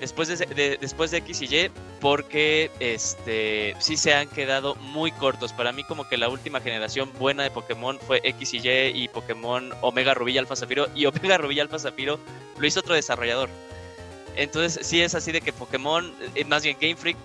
Después 0.00 0.28
de, 0.28 1.18
X 1.18 1.42
y 1.42 1.44
Y, 1.44 1.70
porque 2.00 2.70
este 2.80 3.76
sí 3.78 3.96
se 3.96 4.14
han 4.14 4.28
quedado 4.28 4.74
muy 4.76 5.12
cortos. 5.12 5.52
Para 5.52 5.72
mí, 5.72 5.84
como 5.84 6.08
que 6.08 6.16
la 6.16 6.28
última 6.28 6.60
generación 6.60 7.12
buena 7.18 7.42
de 7.42 7.50
Pokémon 7.50 7.98
fue 8.00 8.20
X 8.24 8.54
y 8.54 8.58
Y 8.58 9.04
y 9.04 9.08
Pokémon 9.08 9.72
Omega 9.82 10.14
Rubí 10.14 10.32
y 10.32 10.38
Alfa 10.38 10.56
Zafiro. 10.56 10.88
Y 10.94 11.06
Omega 11.06 11.36
Rubí 11.38 11.60
Alfa 11.60 11.78
Zafiro 11.78 12.18
lo 12.58 12.66
hizo 12.66 12.80
otro 12.80 12.94
desarrollador. 12.94 13.50
Entonces, 14.36 14.86
sí 14.86 15.02
es 15.02 15.14
así 15.14 15.32
de 15.32 15.40
que 15.40 15.52
Pokémon, 15.52 16.12
eh, 16.34 16.44
más 16.44 16.62
bien 16.62 16.76
Game 16.80 16.96
Freak, 16.96 17.16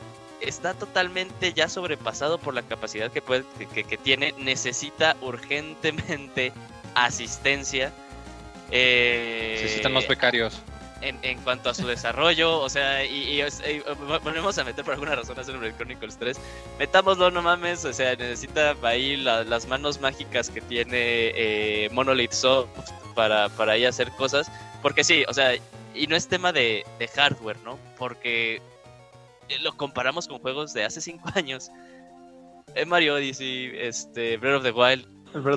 está 0.41 0.73
totalmente 0.73 1.53
ya 1.53 1.69
sobrepasado 1.69 2.37
por 2.37 2.53
la 2.53 2.61
capacidad 2.61 3.11
que, 3.11 3.21
puede, 3.21 3.45
que- 3.73 3.83
que, 3.85 3.97
tiene. 3.97 4.33
Necesita 4.37 5.15
urgentemente 5.21 6.51
asistencia. 6.93 7.93
Eh, 8.71 9.59
Necesitan 9.61 9.93
más 9.93 10.07
becarios. 10.07 10.61
En, 11.01 11.17
en 11.21 11.39
cuanto 11.39 11.69
a 11.69 11.73
su 11.73 11.85
desarrollo, 11.87 12.59
o 12.59 12.69
sea, 12.69 13.03
y, 13.05 13.41
y, 13.41 13.43
volvemos 14.23 14.57
a 14.57 14.63
meter 14.63 14.83
por 14.83 14.93
alguna 14.93 15.15
razón 15.15 15.37
a 15.39 15.43
Xenoblade 15.43 15.75
Chronicles 15.75 16.17
3. 16.17 16.37
Metámoslo, 16.79 17.31
no 17.31 17.41
mames, 17.41 17.85
o 17.85 17.93
sea, 17.93 18.15
necesita 18.15 18.75
ahí 18.83 19.17
la- 19.17 19.43
las 19.43 19.67
manos 19.67 19.99
mágicas 19.99 20.49
que 20.49 20.61
tiene 20.61 20.95
eh, 21.35 21.89
Monolith 21.91 22.31
Soft 22.31 22.69
para, 23.13 23.49
para 23.49 23.73
ahí 23.73 23.85
hacer 23.85 24.11
cosas. 24.11 24.51
Porque 24.81 25.03
sí, 25.03 25.23
o 25.27 25.33
sea, 25.33 25.55
y 25.93 26.07
no 26.07 26.15
es 26.15 26.27
tema 26.27 26.51
de, 26.51 26.85
hardware, 27.15 27.57
¿no? 27.63 27.79
Porque 27.97 28.55
eh, 29.49 29.59
lo 29.61 29.75
comparamos 29.77 30.27
con 30.27 30.39
juegos 30.39 30.73
de 30.73 30.85
hace 30.85 31.01
5 31.01 31.29
años. 31.35 31.71
Eh, 32.75 32.85
Mario 32.85 33.15
Odyssey, 33.15 33.71
este, 33.75 34.37
Breath 34.37 34.57
of 34.57 34.63
the 34.63 34.71
Wild, 34.71 35.07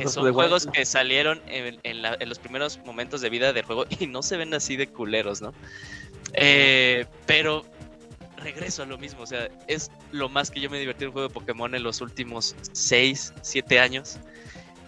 que 0.00 0.08
son 0.12 0.24
juegos 0.34 0.66
que 0.72 0.84
salieron 0.84 1.40
en, 1.46 1.78
en 1.82 2.02
la- 2.02 2.16
en 2.18 2.28
los 2.28 2.38
primeros 2.38 2.78
momentos 2.84 3.20
de 3.20 3.30
vida 3.30 3.52
del 3.52 3.64
juego 3.64 3.86
y 3.98 4.06
no 4.06 4.22
se 4.22 4.36
ven 4.36 4.52
así 4.54 4.76
de 4.76 4.86
culeros, 4.88 5.40
¿no? 5.40 5.52
Eh, 6.34 7.06
pero 7.26 7.64
regreso 8.36 8.82
a 8.82 8.86
lo 8.86 8.98
mismo, 8.98 9.22
o 9.22 9.26
sea, 9.26 9.48
es 9.66 9.90
lo 10.12 10.28
más 10.28 10.50
que 10.50 10.60
yo 10.60 10.70
me 10.70 10.78
divertí 10.78 11.04
en 11.04 11.08
un 11.08 11.12
juego 11.12 11.28
de 11.28 11.34
Pokémon 11.34 11.74
en 11.74 11.82
los 11.82 12.00
últimos 12.00 12.54
6, 12.72 13.32
7 13.42 13.80
años. 13.80 14.18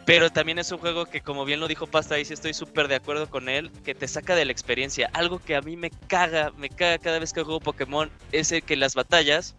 Pero 0.06 0.30
también 0.30 0.58
es 0.58 0.72
un 0.72 0.78
juego 0.78 1.04
que, 1.06 1.20
como 1.20 1.44
bien 1.44 1.60
lo 1.60 1.68
dijo 1.68 1.86
Pasta, 1.86 2.18
y 2.18 2.24
sí 2.24 2.32
estoy 2.32 2.52
súper 2.54 2.88
de 2.88 2.96
acuerdo 2.96 3.28
con 3.28 3.48
él, 3.48 3.70
que 3.84 3.94
te 3.94 4.08
saca 4.08 4.34
de 4.34 4.44
la 4.44 4.50
experiencia. 4.52 5.08
Algo 5.12 5.38
que 5.38 5.54
a 5.54 5.60
mí 5.60 5.76
me 5.76 5.90
caga, 6.08 6.52
me 6.56 6.68
caga 6.68 6.98
cada 6.98 7.18
vez 7.18 7.32
que 7.32 7.42
juego 7.42 7.60
Pokémon, 7.60 8.10
es 8.32 8.50
el 8.50 8.62
que 8.62 8.76
las 8.76 8.94
batallas 8.94 9.54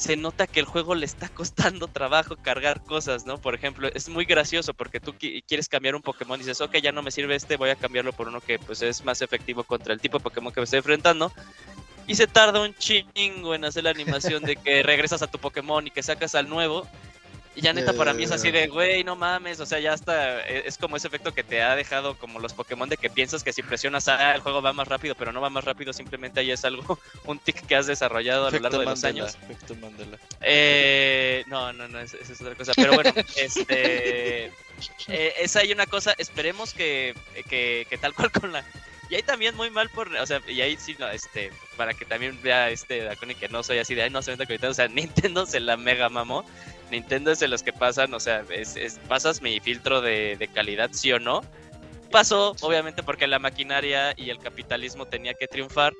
se 0.00 0.16
nota 0.16 0.46
que 0.46 0.60
el 0.60 0.66
juego 0.66 0.94
le 0.94 1.04
está 1.04 1.28
costando 1.34 1.86
trabajo 1.86 2.36
cargar 2.36 2.82
cosas, 2.82 3.26
¿no? 3.26 3.36
Por 3.38 3.54
ejemplo, 3.54 3.90
es 3.94 4.08
muy 4.08 4.24
gracioso 4.24 4.72
porque 4.72 4.98
tú 4.98 5.12
qui- 5.12 5.44
quieres 5.46 5.68
cambiar 5.68 5.94
un 5.94 6.00
Pokémon 6.00 6.40
y 6.40 6.44
dices, 6.44 6.60
ok, 6.62 6.76
ya 6.78 6.90
no 6.90 7.02
me 7.02 7.10
sirve 7.10 7.34
este, 7.34 7.56
voy 7.58 7.68
a 7.68 7.76
cambiarlo 7.76 8.12
por 8.14 8.26
uno 8.28 8.40
que 8.40 8.58
pues 8.58 8.80
es 8.80 9.04
más 9.04 9.20
efectivo 9.20 9.62
contra 9.62 9.92
el 9.92 10.00
tipo 10.00 10.16
de 10.16 10.24
Pokémon 10.24 10.52
que 10.52 10.60
me 10.60 10.64
estoy 10.64 10.78
enfrentando. 10.78 11.30
Y 12.06 12.14
se 12.14 12.26
tarda 12.26 12.62
un 12.62 12.74
chingo 12.74 13.54
en 13.54 13.64
hacer 13.66 13.84
la 13.84 13.90
animación 13.90 14.42
de 14.42 14.56
que 14.56 14.82
regresas 14.82 15.20
a 15.20 15.26
tu 15.26 15.38
Pokémon 15.38 15.86
y 15.86 15.90
que 15.90 16.02
sacas 16.02 16.34
al 16.34 16.48
nuevo. 16.48 16.88
Y 17.60 17.62
ya 17.62 17.74
neta 17.74 17.92
para 17.92 18.14
mí 18.14 18.22
es 18.24 18.30
así 18.30 18.48
Eh. 18.48 18.52
de, 18.52 18.66
güey, 18.68 19.04
no 19.04 19.16
mames, 19.16 19.60
o 19.60 19.66
sea, 19.66 19.78
ya 19.80 19.92
está, 19.92 20.40
e- 20.48 20.62
es 20.66 20.78
como 20.78 20.96
ese 20.96 21.08
efecto 21.08 21.34
que 21.34 21.44
te 21.44 21.62
ha 21.62 21.76
dejado 21.76 22.16
como 22.16 22.38
los 22.40 22.54
Pokémon 22.54 22.88
de 22.88 22.96
que 22.96 23.10
piensas 23.10 23.44
que 23.44 23.52
si 23.52 23.62
presionas 23.62 24.08
A 24.08 24.34
el 24.34 24.40
juego 24.40 24.62
va 24.62 24.72
más 24.72 24.88
rápido, 24.88 25.14
pero 25.14 25.30
no 25.30 25.42
va 25.42 25.50
más 25.50 25.64
rápido, 25.64 25.92
simplemente 25.92 26.40
ahí 26.40 26.50
es 26.52 26.64
algo, 26.64 26.98
un 27.26 27.38
tic 27.38 27.66
que 27.66 27.76
has 27.76 27.86
desarrollado 27.86 28.46
a 28.46 28.50
lo 28.50 28.58
largo 28.60 28.78
de 28.78 28.84
los 28.86 29.02
Mandela, 29.02 29.24
años. 29.26 29.38
Eh, 30.40 31.44
no, 31.48 31.72
no, 31.74 31.86
no, 31.88 32.00
es- 32.00 32.14
esa 32.14 32.32
es 32.32 32.40
otra 32.40 32.54
cosa. 32.54 32.72
Pero 32.74 32.94
bueno, 32.94 33.12
este. 33.36 34.46
eh, 35.08 35.34
esa 35.40 35.60
hay 35.60 35.72
una 35.72 35.86
cosa, 35.86 36.14
esperemos 36.16 36.72
que, 36.72 37.14
que, 37.48 37.86
que 37.90 37.98
tal 37.98 38.14
cual 38.14 38.30
con 38.30 38.52
la. 38.52 38.64
Y 39.10 39.16
ahí 39.16 39.22
también 39.22 39.56
muy 39.56 39.70
mal 39.70 39.90
por. 39.90 40.08
O 40.16 40.26
sea, 40.26 40.40
y 40.46 40.60
ahí 40.60 40.76
sí, 40.78 40.96
no, 40.98 41.08
este. 41.10 41.52
Para 41.76 41.94
que 41.94 42.04
también 42.04 42.40
vea 42.42 42.70
este 42.70 43.02
Daconi 43.02 43.34
que 43.34 43.48
no 43.48 43.62
soy 43.62 43.78
así 43.78 43.94
de. 43.94 44.04
Ay, 44.04 44.10
no 44.10 44.22
se 44.22 44.30
vende 44.34 44.46
con 44.58 44.70
O 44.70 44.74
sea, 44.74 44.88
Nintendo 44.88 45.46
se 45.46 45.60
la 45.60 45.76
mega 45.76 46.08
mamó. 46.08 46.44
Nintendo 46.90 47.30
es 47.30 47.38
de 47.40 47.48
los 47.48 47.62
que 47.62 47.72
pasan, 47.72 48.12
o 48.14 48.20
sea, 48.20 48.44
es, 48.50 48.76
es- 48.76 48.98
pasas 49.08 49.40
mi 49.42 49.60
filtro 49.60 50.00
de, 50.00 50.36
de 50.36 50.48
calidad, 50.48 50.90
sí 50.92 51.12
o 51.12 51.18
no. 51.18 51.42
Pasó, 52.10 52.56
obviamente, 52.60 53.02
porque 53.04 53.26
la 53.28 53.38
maquinaria 53.38 54.12
y 54.16 54.30
el 54.30 54.38
capitalismo 54.38 55.06
tenía 55.06 55.34
que 55.34 55.46
triunfar. 55.46 55.92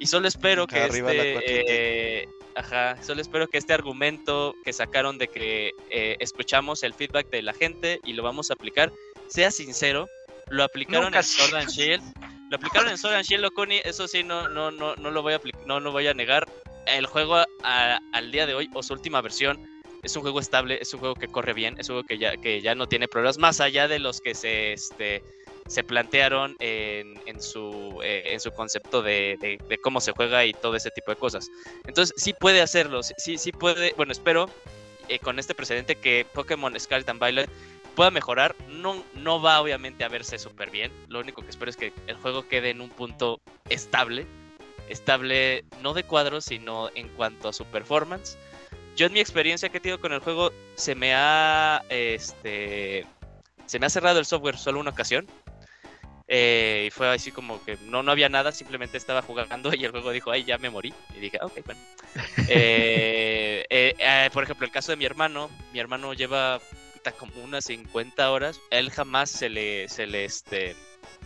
Y 0.00 0.06
solo 0.06 0.26
espero 0.26 0.66
que 0.66 0.80
Arriba 0.80 1.12
la 1.14 1.22
4T. 1.22 1.36
este. 1.44 2.22
eh, 2.22 2.28
ajá, 2.56 3.00
solo 3.02 3.20
espero 3.22 3.46
que 3.46 3.58
este 3.58 3.72
argumento 3.72 4.54
que 4.64 4.72
sacaron 4.72 5.18
de 5.18 5.28
que 5.28 5.70
eh, 5.90 6.16
escuchamos 6.18 6.82
el 6.82 6.94
feedback 6.94 7.30
de 7.30 7.42
la 7.42 7.52
gente 7.52 8.00
y 8.04 8.14
lo 8.14 8.24
vamos 8.24 8.50
a 8.50 8.54
aplicar, 8.54 8.90
sea 9.28 9.52
sincero. 9.52 10.08
Lo 10.48 10.64
aplicaron 10.64 11.04
Nunca 11.04 11.18
en 11.20 11.24
Sword 11.24 11.54
and 11.54 11.68
Shield. 11.70 12.02
Lo 12.50 12.56
aplicaron 12.56 12.88
en 12.90 12.98
Sword 12.98 13.14
and 13.14 13.24
Shield, 13.24 13.44
Okuni, 13.44 13.80
eso 13.84 14.08
sí, 14.08 14.24
no, 14.24 14.48
no, 14.48 14.72
no, 14.72 14.96
no 14.96 15.10
lo 15.12 15.22
voy 15.22 15.34
a 15.34 15.40
no, 15.66 15.78
no 15.78 15.92
voy 15.92 16.08
a 16.08 16.14
negar. 16.14 16.46
El 16.86 17.06
juego 17.06 17.36
a- 17.36 18.00
al 18.12 18.32
día 18.32 18.46
de 18.46 18.54
hoy, 18.54 18.68
o 18.74 18.82
su 18.82 18.92
última 18.92 19.20
versión, 19.20 19.64
es 20.02 20.16
un 20.16 20.22
juego 20.22 20.40
estable, 20.40 20.78
es 20.80 20.92
un 20.94 21.00
juego 21.00 21.14
que 21.14 21.28
corre 21.28 21.52
bien, 21.52 21.76
es 21.78 21.88
un 21.88 21.94
juego 21.96 22.06
que 22.08 22.18
ya, 22.18 22.36
que 22.36 22.60
ya 22.60 22.74
no 22.74 22.86
tiene 22.88 23.08
problemas, 23.08 23.38
más 23.38 23.60
allá 23.60 23.86
de 23.88 23.98
los 23.98 24.20
que 24.20 24.34
se, 24.34 24.72
este, 24.72 25.22
se 25.68 25.84
plantearon 25.84 26.56
en, 26.58 27.20
en 27.26 27.40
su, 27.40 28.00
eh, 28.02 28.22
en 28.26 28.40
su 28.40 28.50
concepto 28.50 29.00
de, 29.02 29.36
de- 29.40 29.78
cómo 29.78 30.00
se 30.00 30.12
juega 30.12 30.44
y 30.44 30.52
todo 30.52 30.74
ese 30.76 30.90
tipo 30.90 31.10
de 31.12 31.16
cosas. 31.16 31.48
Entonces, 31.86 32.14
sí 32.16 32.32
puede 32.32 32.60
hacerlo, 32.60 33.02
sí- 33.02 33.14
sí, 33.16 33.38
sí 33.38 33.52
puede, 33.52 33.92
bueno, 33.96 34.12
espero 34.12 34.48
eh, 35.08 35.18
con 35.18 35.38
este 35.38 35.54
precedente 35.54 35.94
que 35.96 36.26
Pokémon 36.34 36.78
Scarlet 36.78 37.08
and 37.08 37.20
Violet 37.20 37.50
pueda 37.94 38.10
mejorar. 38.10 38.56
No, 38.68 39.04
no 39.14 39.40
va 39.40 39.60
obviamente 39.60 40.02
a 40.04 40.08
verse 40.08 40.38
súper 40.38 40.70
bien, 40.70 40.90
lo 41.08 41.20
único 41.20 41.42
que 41.42 41.50
espero 41.50 41.70
es 41.70 41.76
que 41.76 41.92
el 42.08 42.16
juego 42.16 42.48
quede 42.48 42.70
en 42.70 42.80
un 42.80 42.90
punto 42.90 43.40
estable, 43.68 44.26
estable 44.88 45.64
no 45.80 45.94
de 45.94 46.02
cuadros, 46.02 46.44
sino 46.44 46.90
en 46.94 47.08
cuanto 47.10 47.48
a 47.48 47.52
su 47.52 47.64
performance. 47.66 48.36
Yo 48.96 49.06
en 49.06 49.12
mi 49.12 49.20
experiencia 49.20 49.68
que 49.68 49.78
he 49.78 49.80
tenido 49.80 50.00
con 50.00 50.12
el 50.12 50.20
juego 50.20 50.52
se 50.74 50.94
me 50.94 51.14
ha 51.14 51.82
este 51.88 53.06
se 53.66 53.78
me 53.78 53.86
ha 53.86 53.90
cerrado 53.90 54.18
el 54.18 54.26
software 54.26 54.56
solo 54.58 54.80
una 54.80 54.90
ocasión. 54.90 55.26
Eh, 56.28 56.84
y 56.86 56.90
fue 56.90 57.08
así 57.08 57.30
como 57.30 57.62
que 57.64 57.76
no, 57.88 58.02
no 58.02 58.10
había 58.12 58.28
nada, 58.28 58.52
simplemente 58.52 58.96
estaba 58.96 59.22
jugando 59.22 59.72
y 59.74 59.84
el 59.84 59.90
juego 59.90 60.10
dijo, 60.12 60.30
ay, 60.30 60.44
ya 60.44 60.58
me 60.58 60.70
morí. 60.70 60.92
Y 61.14 61.20
dije, 61.20 61.38
"Ah, 61.40 61.46
ok, 61.46 61.64
bueno. 61.64 61.80
Eh, 62.48 63.64
eh, 63.70 63.94
eh, 63.98 64.30
por 64.32 64.42
ejemplo, 64.42 64.66
el 64.66 64.72
caso 64.72 64.92
de 64.92 64.96
mi 64.96 65.04
hermano, 65.04 65.48
mi 65.72 65.78
hermano 65.78 66.12
lleva 66.12 66.60
como 67.18 67.42
unas 67.42 67.64
50 67.64 68.30
horas, 68.30 68.60
él 68.70 68.90
jamás 68.90 69.30
se 69.30 69.48
le, 69.48 69.88
se 69.88 70.06
le, 70.06 70.24
este, 70.24 70.76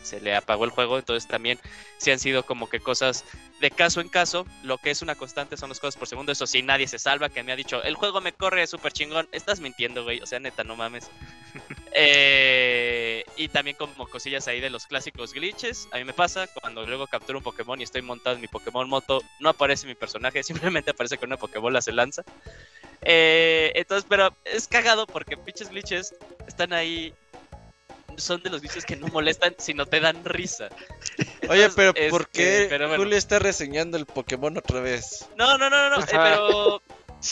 se 0.07 0.20
le 0.20 0.35
apagó 0.35 0.65
el 0.65 0.70
juego, 0.70 0.99
entonces 0.99 1.28
también 1.28 1.59
sí 1.99 2.11
han 2.11 2.19
sido 2.19 2.45
como 2.45 2.69
que 2.69 2.81
cosas 2.81 3.24
de 3.61 3.70
caso 3.70 4.01
en 4.01 4.09
caso, 4.09 4.47
lo 4.62 4.78
que 4.78 4.91
es 4.91 5.03
una 5.03 5.15
constante 5.15 5.57
son 5.57 5.70
los 5.70 5.81
cosas 5.81 5.97
por 5.97 6.09
segundo, 6.09 6.33
eso 6.33 6.47
sí, 6.47 6.62
nadie 6.62 6.87
se 6.87 6.99
salva, 6.99 7.28
que 7.28 7.43
me 7.43 7.53
ha 7.53 7.57
dicho, 7.57 7.83
el 7.83 7.95
juego 7.95 8.20
me 8.20 8.33
corre 8.33 8.66
súper 8.66 8.93
chingón, 8.93 9.28
estás 9.33 9.61
mintiendo, 9.61 10.05
güey, 10.05 10.20
o 10.20 10.27
sea, 10.27 10.39
neta, 10.39 10.65
no 10.65 10.77
mames. 10.77 11.11
Eh, 11.99 13.24
y 13.39 13.49
también 13.49 13.74
como 13.74 14.07
cosillas 14.07 14.47
ahí 14.49 14.61
de 14.61 14.69
los 14.69 14.87
clásicos 14.87 15.33
glitches, 15.33 15.89
a 15.93 15.97
mí 15.97 16.05
me 16.05 16.12
pasa, 16.12 16.47
cuando 16.47 16.85
luego 16.85 17.07
capturo 17.07 17.39
un 17.39 17.43
Pokémon 17.43 17.81
y 17.81 17.85
estoy 17.85 18.03
montado 18.03 18.37
en 18.37 18.43
mi 18.43 18.49
Pokémon 18.49 18.87
Moto, 18.87 19.23
no 19.41 19.49
aparece 19.49 19.87
mi 19.87 19.95
personaje, 19.95 20.43
simplemente 20.43 20.91
aparece 20.91 21.16
con 21.16 21.31
una 21.31 21.39
Pokébola 21.39 21.81
se 21.81 21.93
lanza. 21.93 22.23
Eh, 23.03 23.73
entonces, 23.74 24.05
pero 24.09 24.35
es 24.45 24.69
cagado 24.69 25.07
porque 25.07 25.37
pinches 25.37 25.70
glitches 25.70 26.15
están 26.47 26.73
ahí. 26.73 27.15
Son 28.17 28.43
de 28.43 28.51
los 28.51 28.61
glitches 28.61 28.85
que 28.85 28.97
no 28.97 29.07
molestan, 29.09 29.55
sino 29.59 29.87
te 29.87 30.01
dan 30.01 30.25
risa. 30.25 30.69
Oye, 31.19 31.65
Entonces, 31.65 31.73
pero 31.77 31.91
este, 31.91 32.11
¿por 32.11 32.29
qué 32.29 32.67
pero 32.69 32.89
bueno. 32.89 33.03
Julio 33.03 33.19
está 33.19 33.39
reseñando 33.39 33.97
el 33.97 34.07
Pokémon 34.07 34.57
otra 34.57 34.81
vez? 34.81 35.27
No, 35.37 35.59
no, 35.59 35.69
no, 35.71 35.91
no, 35.91 35.97
no, 35.97 36.03
eh, 36.03 36.09
pero 36.11 36.83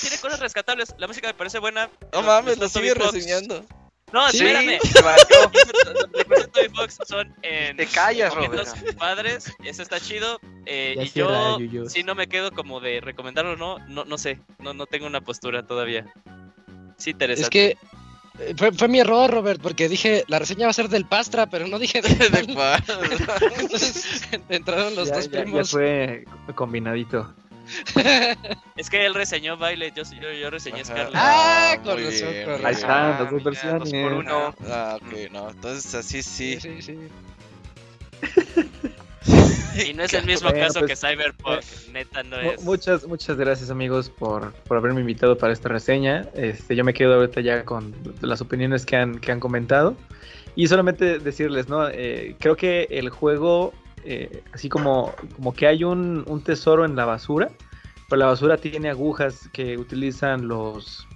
tiene 0.01 0.19
cosas 0.19 0.40
rescatables. 0.40 0.94
La 0.98 1.06
música 1.06 1.28
me 1.28 1.35
parece 1.35 1.59
buena. 1.59 1.86
No 2.12 2.19
Los- 2.20 2.24
mames, 2.24 2.59
lo 2.59 2.69
sigue 2.69 2.94
reseñando. 2.94 3.65
No, 4.12 4.31
Sí, 4.31 4.44
espérame. 4.47 4.78
Toby 6.52 6.69
Fox 6.74 6.98
son 7.06 7.35
en 7.43 7.77
Te 7.77 7.86
callas, 7.86 8.32
padres. 8.97 9.52
Eso 9.65 9.82
está 9.82 9.98
chido. 10.01 10.39
eh, 10.66 10.94
y 11.01 11.09
yo, 11.19 11.89
si 11.89 12.05
no 12.05 12.15
me 12.15 12.28
quedo 12.28 12.52
como 12.52 12.81
de 12.81 13.01
recomendarlo 13.01 13.52
o 13.52 13.56
no, 13.56 13.78
no, 13.89 14.05
no 14.05 14.19
sé. 14.19 14.39
No, 14.61 14.73
no 14.74 14.86
tengo 14.86 15.06
una 15.06 15.20
postura 15.20 15.66
todavía. 15.66 16.06
Sí, 16.97 17.11
interesante. 17.11 17.43
Es 17.43 17.51
que 17.51 17.86
fue, 18.56 18.73
fue 18.73 18.89
mi 18.89 18.98
error, 19.01 19.31
Robert, 19.31 19.61
porque 19.62 19.89
dije 19.89 20.24
la 20.28 20.39
reseña 20.39 20.66
va 20.66 20.70
a 20.70 20.74
ser 20.74 20.89
del 20.89 21.06
Pastra, 21.06 21.47
pero 21.47 21.66
no 21.69 21.78
dije 21.78 22.02
de 22.02 22.09
¿De? 22.09 22.82
Entonces 23.61 24.23
entraron 24.48 24.94
los 24.97 25.09
ya, 25.09 25.15
dos 25.16 25.31
ya- 25.31 25.39
ya 25.39 25.43
primos. 25.44 25.70
fue 25.70 26.24
combinadito. 26.55 27.32
Es 28.77 28.90
que 28.90 29.06
él 29.06 29.15
reseñó 29.15 29.56
baile, 29.56 29.90
yo, 29.97 30.02
yo, 30.20 30.31
yo 30.32 30.51
reseñé 30.51 30.82
Ajá. 30.82 30.85
Scarlet. 30.85 31.15
Ah, 31.15 31.77
con 31.82 31.97
razón. 32.05 32.66
Ahí 32.66 32.74
están 32.74 32.90
Ah, 32.90 33.09
las 33.20 33.31
dos 33.31 33.32
mira, 33.32 33.44
versiones. 33.44 33.90
dos 33.90 34.02
por 34.02 34.12
uno. 34.12 34.55
Ah, 34.69 34.98
ok, 35.01 35.31
no. 35.32 35.48
Entonces 35.51 35.94
así 35.94 36.23
sí. 36.23 36.61
Sí, 36.61 36.82
sí, 36.82 36.82
sí. 36.82 36.98
Y 39.74 39.94
no 39.94 40.02
es 40.02 40.14
el 40.14 40.24
mismo 40.26 40.51
Bueno, 40.51 40.66
caso 40.66 40.80
pues, 40.80 41.01
que 41.01 41.09
Cyberpunk, 41.09 41.62
neta 41.92 42.22
no 42.22 42.38
es. 42.38 42.62
Muchas, 42.62 43.06
muchas 43.06 43.36
gracias 43.36 43.70
amigos 43.70 44.10
por, 44.10 44.52
por 44.52 44.76
haberme 44.76 45.01
invitado 45.01 45.36
para 45.36 45.52
esta 45.52 45.68
reseña. 45.68 46.28
Este, 46.34 46.76
yo 46.76 46.84
me 46.84 46.94
quedo 46.94 47.14
ahorita 47.14 47.40
ya 47.40 47.64
con 47.64 47.94
las 48.20 48.40
opiniones 48.40 48.86
que 48.86 48.96
han, 48.96 49.18
que 49.18 49.32
han 49.32 49.40
comentado. 49.40 49.96
Y 50.56 50.68
solamente 50.68 51.18
decirles, 51.18 51.68
¿no? 51.68 51.88
Eh, 51.88 52.36
creo 52.38 52.56
que 52.56 52.86
el 52.90 53.09
juego, 53.10 53.72
eh, 54.05 54.42
así 54.52 54.68
como, 54.68 55.12
como 55.34 55.52
que 55.52 55.66
hay 55.66 55.82
un, 55.82 56.24
un 56.28 56.42
tesoro 56.42 56.84
en 56.84 56.94
la 56.94 57.05
basura, 57.05 57.51
pero 58.09 58.20
la 58.20 58.26
basura 58.26 58.56
tiene 58.56 58.90
agujas 58.90 59.48
que 59.52 59.76
utilizan 59.78 60.46
los, 60.46 61.09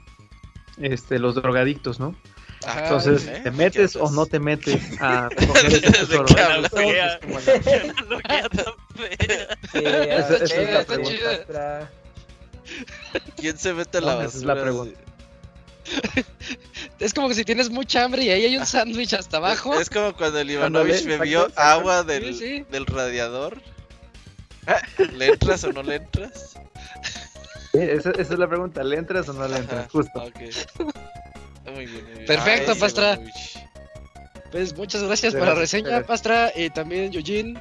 este, 0.79 1.19
los 1.19 1.37
drogadictos, 1.37 2.01
¿no? 2.01 2.17
Ajá, 2.65 2.83
Entonces, 2.83 3.27
¿eh? 3.29 3.41
¿te 3.45 3.51
metes 3.53 3.93
¿Qué 3.93 3.99
o 3.99 4.11
no 4.11 4.27
te 4.27 4.41
metes 4.41 4.81
a 5.01 5.29
ese 5.65 5.81
¿De 5.81 5.81
tesoro? 5.93 6.25
qué 6.27 6.35
Qué 6.35 6.41
hablas? 6.41 6.73
analogía, 6.73 7.21
Como 7.21 7.39
la- 7.41 7.61
qué 7.61 7.75
analogía 7.75 8.49
tan 8.49 8.75
fea. 8.97 10.19
Esa- 10.19 10.37
esa 10.37 10.45
es 10.45 10.51
la 10.73 10.81
Está 10.81 10.95
pregunta. 10.95 11.11
chida. 11.47 11.91
¿Quién 13.37 13.59
se 13.59 13.73
mete 13.73 13.99
a 13.99 14.01
la 14.01 14.13
No, 14.13 14.19
basura? 14.19 14.29
esa 14.29 14.39
es 14.39 14.45
la 14.45 14.61
pregunta. 14.61 15.01
Es 16.99 17.15
como 17.15 17.29
que 17.29 17.35
si 17.35 17.45
tienes 17.45 17.71
mucha 17.71 18.05
hambre 18.05 18.25
y 18.25 18.31
ahí 18.31 18.45
hay 18.45 18.57
un 18.59 18.67
sándwich 18.67 19.15
hasta 19.15 19.39
abajo. 19.39 19.73
Es 19.81 19.89
como 19.89 20.13
cuando 20.15 20.39
el 20.41 20.51
Ivanovich 20.51 21.05
bebió 21.07 21.49
agua 21.57 22.03
del, 22.03 22.35
Sí, 22.35 22.39
sí. 22.59 22.67
del 22.71 22.85
radiador. 22.87 23.57
¿Le 25.15 25.29
entras 25.29 25.65
o 25.65 25.73
no 25.73 25.83
le 25.83 25.95
entras? 25.95 26.55
Sí, 27.73 27.79
esa, 27.81 28.11
esa 28.11 28.33
es 28.35 28.39
la 28.39 28.49
pregunta, 28.49 28.83
¿le 28.85 28.97
entras 28.97 29.29
o 29.31 29.33
no 29.33 29.47
le 29.49 29.57
entras? 29.59 29.81
Ajá, 29.81 29.89
Justo. 29.91 30.23
ok. 30.25 30.41
Muy 31.73 31.87
bien, 31.87 32.05
muy 32.05 32.15
bien. 32.15 32.27
Perfecto, 32.27 32.73
Ay, 32.73 32.79
Pastra. 32.79 33.19
Pues 34.51 34.77
muchas 34.77 35.03
gracias 35.03 35.35
por 35.35 35.47
la 35.47 35.55
reseña, 35.55 35.89
gracias. 35.89 36.07
Pastra, 36.07 36.53
y 36.55 36.71
también 36.71 37.13
Eugene. 37.15 37.61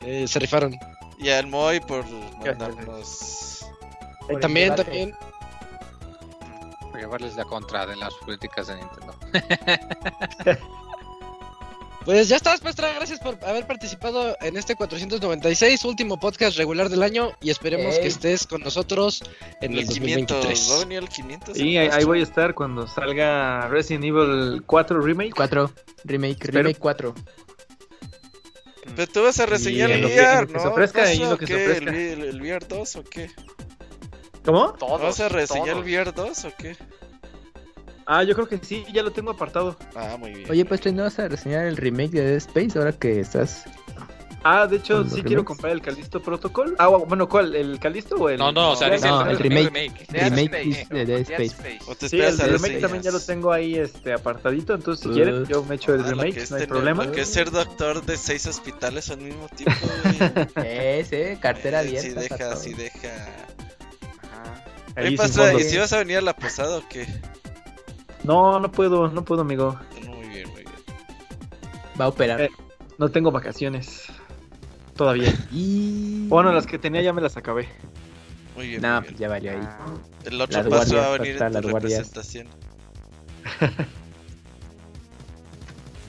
Eh, 0.00 0.26
se 0.28 0.38
rifaron. 0.38 0.76
Y 1.18 1.28
al 1.28 1.46
Moy 1.46 1.80
por 1.80 2.04
mandarnos. 2.44 3.66
Por 4.28 4.40
también, 4.40 4.74
también. 4.74 5.14
Por 6.80 7.00
llevarles 7.00 7.36
la 7.36 7.44
contra 7.44 7.86
de 7.86 7.96
las 7.96 8.14
políticas 8.14 8.68
de 8.68 8.76
Nintendo. 8.76 9.14
Pues 12.04 12.28
ya 12.28 12.36
estás, 12.36 12.60
Pastra. 12.60 12.92
Gracias 12.92 13.18
por 13.18 13.38
haber 13.46 13.66
participado 13.66 14.36
en 14.42 14.58
este 14.58 14.74
496, 14.74 15.84
último 15.86 16.20
podcast 16.20 16.58
regular 16.58 16.90
del 16.90 17.02
año. 17.02 17.32
Y 17.40 17.48
esperemos 17.50 17.94
Ey. 17.94 18.02
que 18.02 18.08
estés 18.08 18.46
con 18.46 18.60
nosotros 18.60 19.22
en 19.62 19.72
el 19.72 19.80
El 19.80 19.88
500. 19.88 20.36
2023. 20.36 20.70
¿Va 20.70 20.76
a 20.76 20.78
venir 20.80 20.98
el 20.98 21.08
500? 21.08 21.56
Sí, 21.56 21.76
ahí, 21.78 21.88
ahí 21.90 22.04
voy 22.04 22.20
a 22.20 22.22
estar 22.22 22.54
cuando 22.54 22.86
salga 22.86 23.68
Resident 23.68 24.04
Evil 24.04 24.62
4 24.66 25.00
Remake. 25.00 25.32
4. 25.34 25.72
Remake, 26.04 26.32
Espero. 26.32 26.58
remake 26.58 26.78
4. 26.78 27.14
Pero 28.96 29.10
tú 29.12 29.22
vas 29.22 29.40
a 29.40 29.46
reseñar 29.46 29.90
el 29.90 30.04
VR, 30.04 30.20
en 30.20 30.40
lo 30.42 30.46
que 30.48 30.52
¿no? 30.52 30.60
se 30.60 30.68
ofrezca, 30.68 31.00
¿Vas 31.00 31.14
y 31.14 31.16
en 31.16 31.22
a 31.22 31.30
lo 31.30 31.38
que 31.38 31.46
se 31.46 31.54
ofrezca. 31.54 31.90
¿El, 31.90 31.96
el, 31.96 32.22
el 32.24 32.40
VR 32.42 32.66
2 32.68 32.96
o 32.96 33.04
qué? 33.04 33.30
¿Cómo? 34.44 34.74
Todos, 34.74 35.00
¿Vas 35.00 35.20
a 35.20 35.30
reseñar 35.30 35.70
todos. 35.76 35.86
el 35.86 35.90
VR 35.94 36.12
2 36.12 36.44
o 36.44 36.52
qué? 36.58 36.76
Ah, 38.06 38.22
yo 38.22 38.34
creo 38.34 38.46
que 38.48 38.58
sí, 38.58 38.84
ya 38.92 39.02
lo 39.02 39.12
tengo 39.12 39.30
apartado. 39.30 39.76
Ah, 39.94 40.16
muy 40.18 40.32
bien. 40.34 40.50
Oye, 40.50 40.64
pues 40.64 40.84
¿no 40.92 41.02
vas 41.04 41.18
a 41.18 41.28
reseñar 41.28 41.66
el 41.66 41.76
remake 41.76 42.10
de 42.12 42.22
Dead 42.22 42.36
Space 42.36 42.78
ahora 42.78 42.92
que 42.92 43.20
estás 43.20 43.64
Ah, 44.46 44.66
de 44.66 44.76
hecho, 44.76 44.96
¿Con 44.96 45.04
los 45.04 45.12
sí 45.14 45.22
quiero 45.22 45.28
remakes? 45.40 45.46
comprar 45.46 45.72
el 45.72 45.80
Callisto 45.80 46.20
Protocol. 46.20 46.76
Ah, 46.78 46.88
bueno, 46.88 47.26
¿cuál? 47.30 47.56
¿El 47.56 47.78
Callisto 47.78 48.16
o 48.16 48.28
el.? 48.28 48.36
No, 48.38 48.52
no, 48.52 48.72
o 48.72 48.76
sea, 48.76 48.88
No, 48.88 48.94
dice 48.94 49.08
no, 49.08 49.22
el, 49.22 49.30
el 49.30 49.38
remake. 49.38 49.64
remake. 49.64 50.06
Dead 50.12 50.30
Remake 50.34 50.70
Space, 50.82 50.94
de 50.94 51.06
Dead 51.06 51.26
Dead 51.26 51.40
Space. 51.40 51.78
O 51.86 51.94
te 51.94 52.08
Sí, 52.10 52.20
el 52.20 52.36
remake 52.38 52.78
también 52.78 53.02
ya 53.02 53.10
lo 53.10 53.20
tengo 53.20 53.50
ahí 53.52 53.76
este, 53.76 54.12
apartadito. 54.12 54.74
Entonces, 54.74 55.02
si 55.02 55.08
quieren, 55.14 55.44
Uh. 55.44 55.46
yo 55.46 55.64
me 55.64 55.76
echo 55.76 55.94
el 55.94 56.00
Ah, 56.02 56.10
lo 56.10 56.10
remake, 56.10 56.34
no 56.36 56.40
hay 56.42 56.46
tener- 56.48 56.68
problema. 56.68 57.10
Que 57.10 57.22
es 57.22 57.28
ser 57.30 57.50
doctor 57.50 58.04
de 58.04 58.18
seis 58.18 58.44
hospitales 58.46 59.08
al 59.10 59.16
mismo 59.22 59.48
tiempo, 59.48 59.80
güey. 60.56 60.66
Ese, 60.66 61.38
cartera 61.40 61.82
Eh, 61.82 61.86
abierta. 61.98 62.20
Sí 62.20 62.28
deja, 62.28 62.56
sí 62.56 62.74
deja. 62.74 63.08
Ajá. 64.30 64.64
Ahí 64.96 65.06
Oye, 65.06 65.16
fondo. 65.16 65.58
¿y 65.58 65.62
si 65.62 65.78
vas 65.78 65.92
a 65.94 65.98
venir 66.00 66.18
a 66.18 66.20
la 66.20 66.36
posada 66.36 66.76
o 66.76 66.82
qué? 66.90 67.06
No, 68.24 68.58
no 68.58 68.70
puedo, 68.72 69.08
no 69.08 69.24
puedo, 69.24 69.42
amigo. 69.42 69.78
Muy 70.06 70.28
bien, 70.28 70.48
muy 70.50 70.62
bien. 70.62 70.74
Va 72.00 72.06
a 72.06 72.08
operar. 72.08 72.40
Eh. 72.40 72.50
No 72.98 73.08
tengo 73.10 73.30
vacaciones. 73.30 74.04
Todavía. 74.96 75.32
Y. 75.52 76.26
Bueno, 76.28 76.52
las 76.52 76.66
que 76.66 76.78
tenía 76.78 77.02
ya 77.02 77.12
me 77.12 77.20
las 77.20 77.36
acabé. 77.36 77.68
Muy 78.56 78.68
bien. 78.68 78.82
Nah, 78.82 79.00
muy 79.00 79.08
pues 79.08 79.18
bien. 79.18 79.20
ya 79.20 79.28
valió 79.28 79.50
ahí. 79.52 79.58
Ah, 79.62 79.78
El 80.24 80.40
otro 80.40 80.62
las 80.62 80.68
paso 80.68 80.96
va 80.96 81.04
a 81.04 81.08
guardias, 81.08 81.20
venir 81.20 81.38
Pastra, 81.38 81.58
en 81.58 81.62
tu 81.66 81.74
representación. 81.74 82.46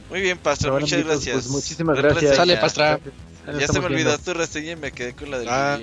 Muy 0.09 0.21
bien, 0.21 0.37
Pastor, 0.37 0.71
Bueno, 0.71 0.85
muchas 0.85 0.99
amiguitos, 0.99 1.25
gracias. 1.25 1.35
pues, 1.35 1.47
muchísimas 1.49 1.97
gracias. 1.97 2.35
Sale, 2.35 2.57
Pastra. 2.57 2.99
Ya 3.59 3.67
se 3.67 3.79
me 3.79 3.85
olvidó 3.87 4.17
tu 4.17 4.33
reseña 4.33 4.71
y 4.71 4.75
me 4.75 4.91
quedé 4.91 5.13
con 5.13 5.29
la 5.31 5.39
del 5.39 5.47
Ah. 5.49 5.79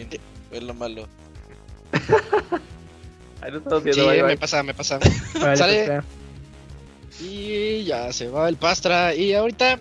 Es 0.50 0.62
lo 0.62 0.74
malo. 0.74 1.09
Ahí 3.40 3.52
estamos 3.56 3.82
Sí, 3.82 4.00
bye, 4.00 4.22
me 4.22 4.36
pasa, 4.36 4.62
me 4.62 4.72
pasa. 4.74 4.98
Vale, 5.40 5.56
Sale. 5.56 5.78
Pastra. 5.78 6.04
Y 7.20 7.84
ya 7.84 8.12
se 8.12 8.28
va 8.28 8.48
el 8.48 8.56
Pastra. 8.56 9.14
Y 9.14 9.34
ahorita, 9.34 9.80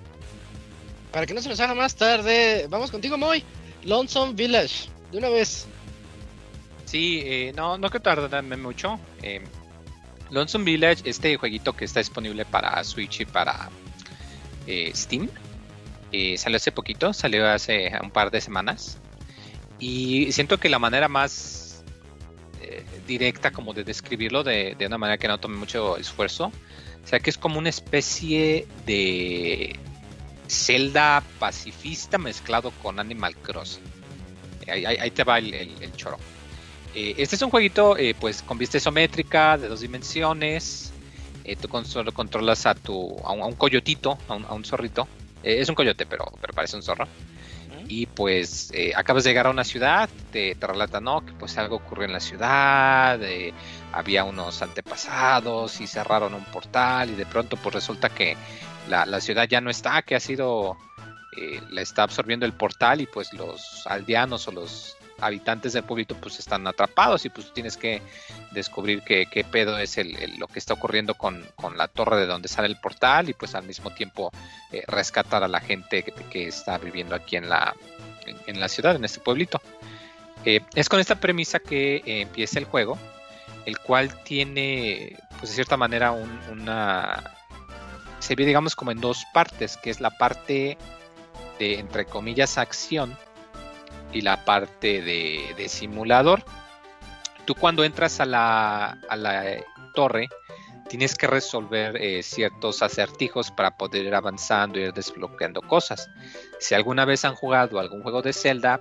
para 1.12 1.26
que 1.26 1.34
no 1.34 1.42
se 1.42 1.50
nos 1.50 1.60
haga 1.60 1.76
más 1.76 1.96
tarde, 1.96 2.68
vamos 2.70 2.92
contigo, 2.92 3.18
Moy. 3.18 3.44
Lonesome 3.84 4.34
Village, 4.34 4.90
de 5.12 5.18
una 5.18 5.30
vez. 5.30 5.66
Sí, 6.86 7.22
eh, 7.24 7.54
no, 7.56 7.78
no 7.78 7.90
creo 7.90 8.02
tardarme 8.02 8.58
mucho. 8.58 9.00
Eh, 9.24 9.42
Lonesome 10.32 10.66
Village, 10.66 11.04
este 11.06 11.36
jueguito 11.38 11.74
que 11.74 11.86
está 11.86 12.00
disponible 12.00 12.46
para 12.46 12.84
Switch 12.84 13.22
y 13.22 13.26
para 13.26 13.70
eh, 14.66 14.92
Steam, 14.96 15.30
eh, 16.12 16.38
salió 16.38 16.58
hace 16.58 16.72
poquito, 16.72 17.14
salió 17.14 17.48
hace 17.50 17.92
un 18.02 18.12
par 18.12 18.32
de 18.32 18.40
semanas. 18.40 18.98
Y 19.80 20.32
siento 20.32 20.58
que 20.60 20.70
la 20.70 20.80
manera 20.80 21.08
más 21.08 21.84
eh, 22.62 22.86
directa 23.08 23.52
como 23.52 23.74
de 23.74 23.84
describirlo 23.84 24.44
de, 24.44 24.76
de 24.78 24.86
una 24.86 24.98
manera 24.98 25.18
que 25.18 25.28
no 25.28 25.40
tome 25.40 25.58
mucho 25.58 25.98
esfuerzo, 25.98 26.52
o 27.04 27.08
sea 27.08 27.20
que 27.20 27.30
es 27.30 27.38
como 27.38 27.60
una 27.60 27.70
especie 27.70 28.68
de 28.86 29.76
Zelda 30.48 31.24
pacifista 31.40 32.18
mezclado 32.18 32.72
con 32.82 33.00
Animal 33.00 33.36
Crossing. 33.38 33.84
Ahí, 34.68 35.12
te 35.12 35.24
va 35.24 35.40
el, 35.40 35.54
el- 35.54 35.96
choro. 35.96 36.18
Eh, 36.94 37.16
este 37.18 37.36
es 37.36 37.42
un 37.42 37.50
jueguito 37.50 37.98
eh, 37.98 38.16
pues 38.20 38.42
con 38.42 38.58
vista 38.58 38.78
isométrica 38.78 39.58
de 39.58 39.68
dos 39.68 39.82
dimensiones. 39.82 40.92
Eh, 41.44 41.56
tú 41.56 41.68
controlas 41.68 42.66
a 42.66 42.76
tu 42.76 43.18
a 43.24 43.32
un, 43.32 43.42
a 43.42 43.46
un 43.46 43.56
coyotito, 43.56 44.18
a 44.28 44.36
un, 44.36 44.46
a 44.46 44.54
un 44.54 44.64
zorrito. 44.64 45.08
Eh, 45.44 45.60
es 45.60 45.70
un 45.70 45.76
coyote, 45.76 46.06
pero, 46.06 46.32
pero 46.40 46.54
parece 46.54 46.76
un 46.76 46.84
zorro. 46.84 47.08
Y 47.94 48.06
pues 48.06 48.72
eh, 48.74 48.94
acabas 48.96 49.26
de 49.26 49.32
llegar 49.32 49.48
a 49.48 49.50
una 49.50 49.66
ciudad, 49.66 50.10
te, 50.32 50.56
te 50.56 50.66
relata, 50.66 51.02
¿no? 51.02 51.26
Que 51.26 51.34
pues 51.34 51.58
algo 51.58 51.76
ocurrió 51.76 52.06
en 52.06 52.14
la 52.14 52.22
ciudad, 52.22 53.22
eh, 53.22 53.54
había 53.92 54.24
unos 54.24 54.62
antepasados 54.62 55.82
y 55.82 55.88
cerraron 55.88 56.34
un 56.34 56.46
portal 56.46 57.10
y 57.10 57.16
de 57.16 57.26
pronto 57.26 57.58
pues 57.58 57.76
resulta 57.76 58.08
que 58.08 58.38
la, 58.88 59.06
la 59.06 59.20
ciudad 59.20 59.46
ya 59.46 59.60
no 59.60 59.70
está, 59.70 60.04
que 60.04 60.16
ha 60.16 60.22
sido, 60.22 60.78
eh, 61.38 61.60
la 61.70 61.82
está 61.82 62.04
absorbiendo 62.04 62.46
el 62.46 62.54
portal 62.54 63.02
y 63.02 63.08
pues 63.08 63.34
los 63.34 63.86
aldeanos 63.86 64.48
o 64.48 64.54
los 64.54 64.96
habitantes 65.22 65.74
del 65.74 65.84
pueblito 65.84 66.16
pues 66.16 66.40
están 66.40 66.68
atrapados 66.68 67.24
y 67.26 67.30
pues 67.30 67.54
tienes 67.54 67.78
que 67.78 68.02
descubrir 68.52 69.02
qué, 69.04 69.46
pedo 69.50 69.78
es 69.78 69.98
el, 69.98 70.38
lo 70.38 70.48
que 70.48 70.60
está 70.60 70.74
ocurriendo 70.74 71.14
con, 71.16 71.46
con 71.56 71.78
la 71.78 71.88
torre 71.88 72.18
de 72.18 72.26
donde 72.26 72.48
sale 72.48 72.68
el 72.68 72.78
portal 72.78 73.30
y 73.30 73.34
pues 73.34 73.56
al 73.56 73.64
mismo 73.64 73.92
tiempo 73.92 74.32
eh, 74.72 74.84
rescatar 74.88 75.44
a 75.44 75.48
la 75.48 75.60
gente 75.62 76.04
que, 76.04 76.12
que 76.12 76.48
está 76.48 76.78
viviendo 76.78 77.16
aquí 77.16 77.36
en 77.38 77.48
la, 77.50 77.74
en, 78.26 78.38
en 78.48 78.60
la 78.60 78.68
ciudad, 78.68 78.96
en 78.96 79.06
este 79.06 79.20
pueblito. 79.20 79.62
Eh, 80.44 80.62
es 80.74 80.90
con 80.90 81.00
esta 81.00 81.16
premisa 81.20 81.60
que 81.60 81.98
eh, 81.98 82.22
empieza 82.22 82.58
el 82.60 82.66
juego, 82.66 82.98
el 83.66 83.78
cual 83.80 84.24
tiene, 84.24 85.18
pues 85.38 85.50
de 85.52 85.56
cierta 85.56 85.78
manera, 85.78 86.12
un- 86.12 86.40
una... 86.52 87.38
Se 88.20 88.36
ve, 88.36 88.46
digamos, 88.46 88.76
como 88.76 88.92
en 88.92 89.00
dos 89.02 89.24
partes, 89.34 89.78
que 89.78 89.90
es 89.90 90.00
la 90.00 90.12
parte 90.12 90.78
de, 91.60 91.80
entre 91.80 92.06
comillas, 92.06 92.58
acción 92.58 93.18
y 94.12 94.22
la 94.22 94.44
parte 94.46 95.02
de, 95.02 95.70
simulador. 95.70 96.44
Tú 97.46 97.56
cuando 97.56 97.84
entras 97.84 98.20
a 98.20 98.26
la, 98.26 98.98
torre, 99.94 100.30
tienes 100.88 101.16
que 101.16 101.28
resolver 101.28 101.98
eh, 101.98 102.24
ciertos 102.24 102.82
acertijos 102.82 103.52
para 103.52 103.78
poder 103.78 104.06
ir 104.06 104.16
avanzando 104.16 104.80
y 104.80 104.92
desbloqueando 104.92 105.62
cosas. 105.62 106.10
Si 106.60 106.76
alguna 106.76 107.06
vez 107.06 107.26
han 107.26 107.36
jugado 107.36 107.80
algún 107.80 108.04
juego 108.04 108.22
de 108.22 108.34
Zelda, 108.34 108.80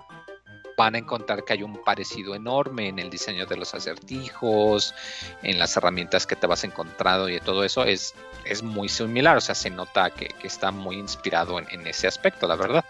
van 0.77 0.95
a 0.95 0.99
encontrar 0.99 1.45
que 1.45 1.53
hay 1.53 1.63
un 1.63 1.83
parecido 1.85 2.35
enorme 2.35 2.89
en 2.89 2.99
el 2.99 3.11
diseño 3.11 3.45
de 3.45 3.57
los 3.57 3.75
acertijos, 3.75 4.95
en 5.43 5.59
las 5.59 5.77
herramientas 5.77 6.27
que 6.27 6.37
te 6.37 6.47
vas 6.47 6.65
encontrando 6.65 7.29
y 7.29 7.39
todo 7.41 7.65
eso 7.65 7.85
es, 7.85 8.15
muy 8.63 8.89
similar, 8.89 9.37
o 9.37 9.41
sea, 9.41 9.55
se 9.55 9.69
nota 9.69 10.11
que, 10.11 10.29
que 10.29 10.47
está 10.47 10.71
muy 10.71 10.97
inspirado 10.97 11.59
en 11.59 11.87
ese 11.87 12.07
aspecto, 12.07 12.49
la 12.49 12.57
verdad. 12.57 12.85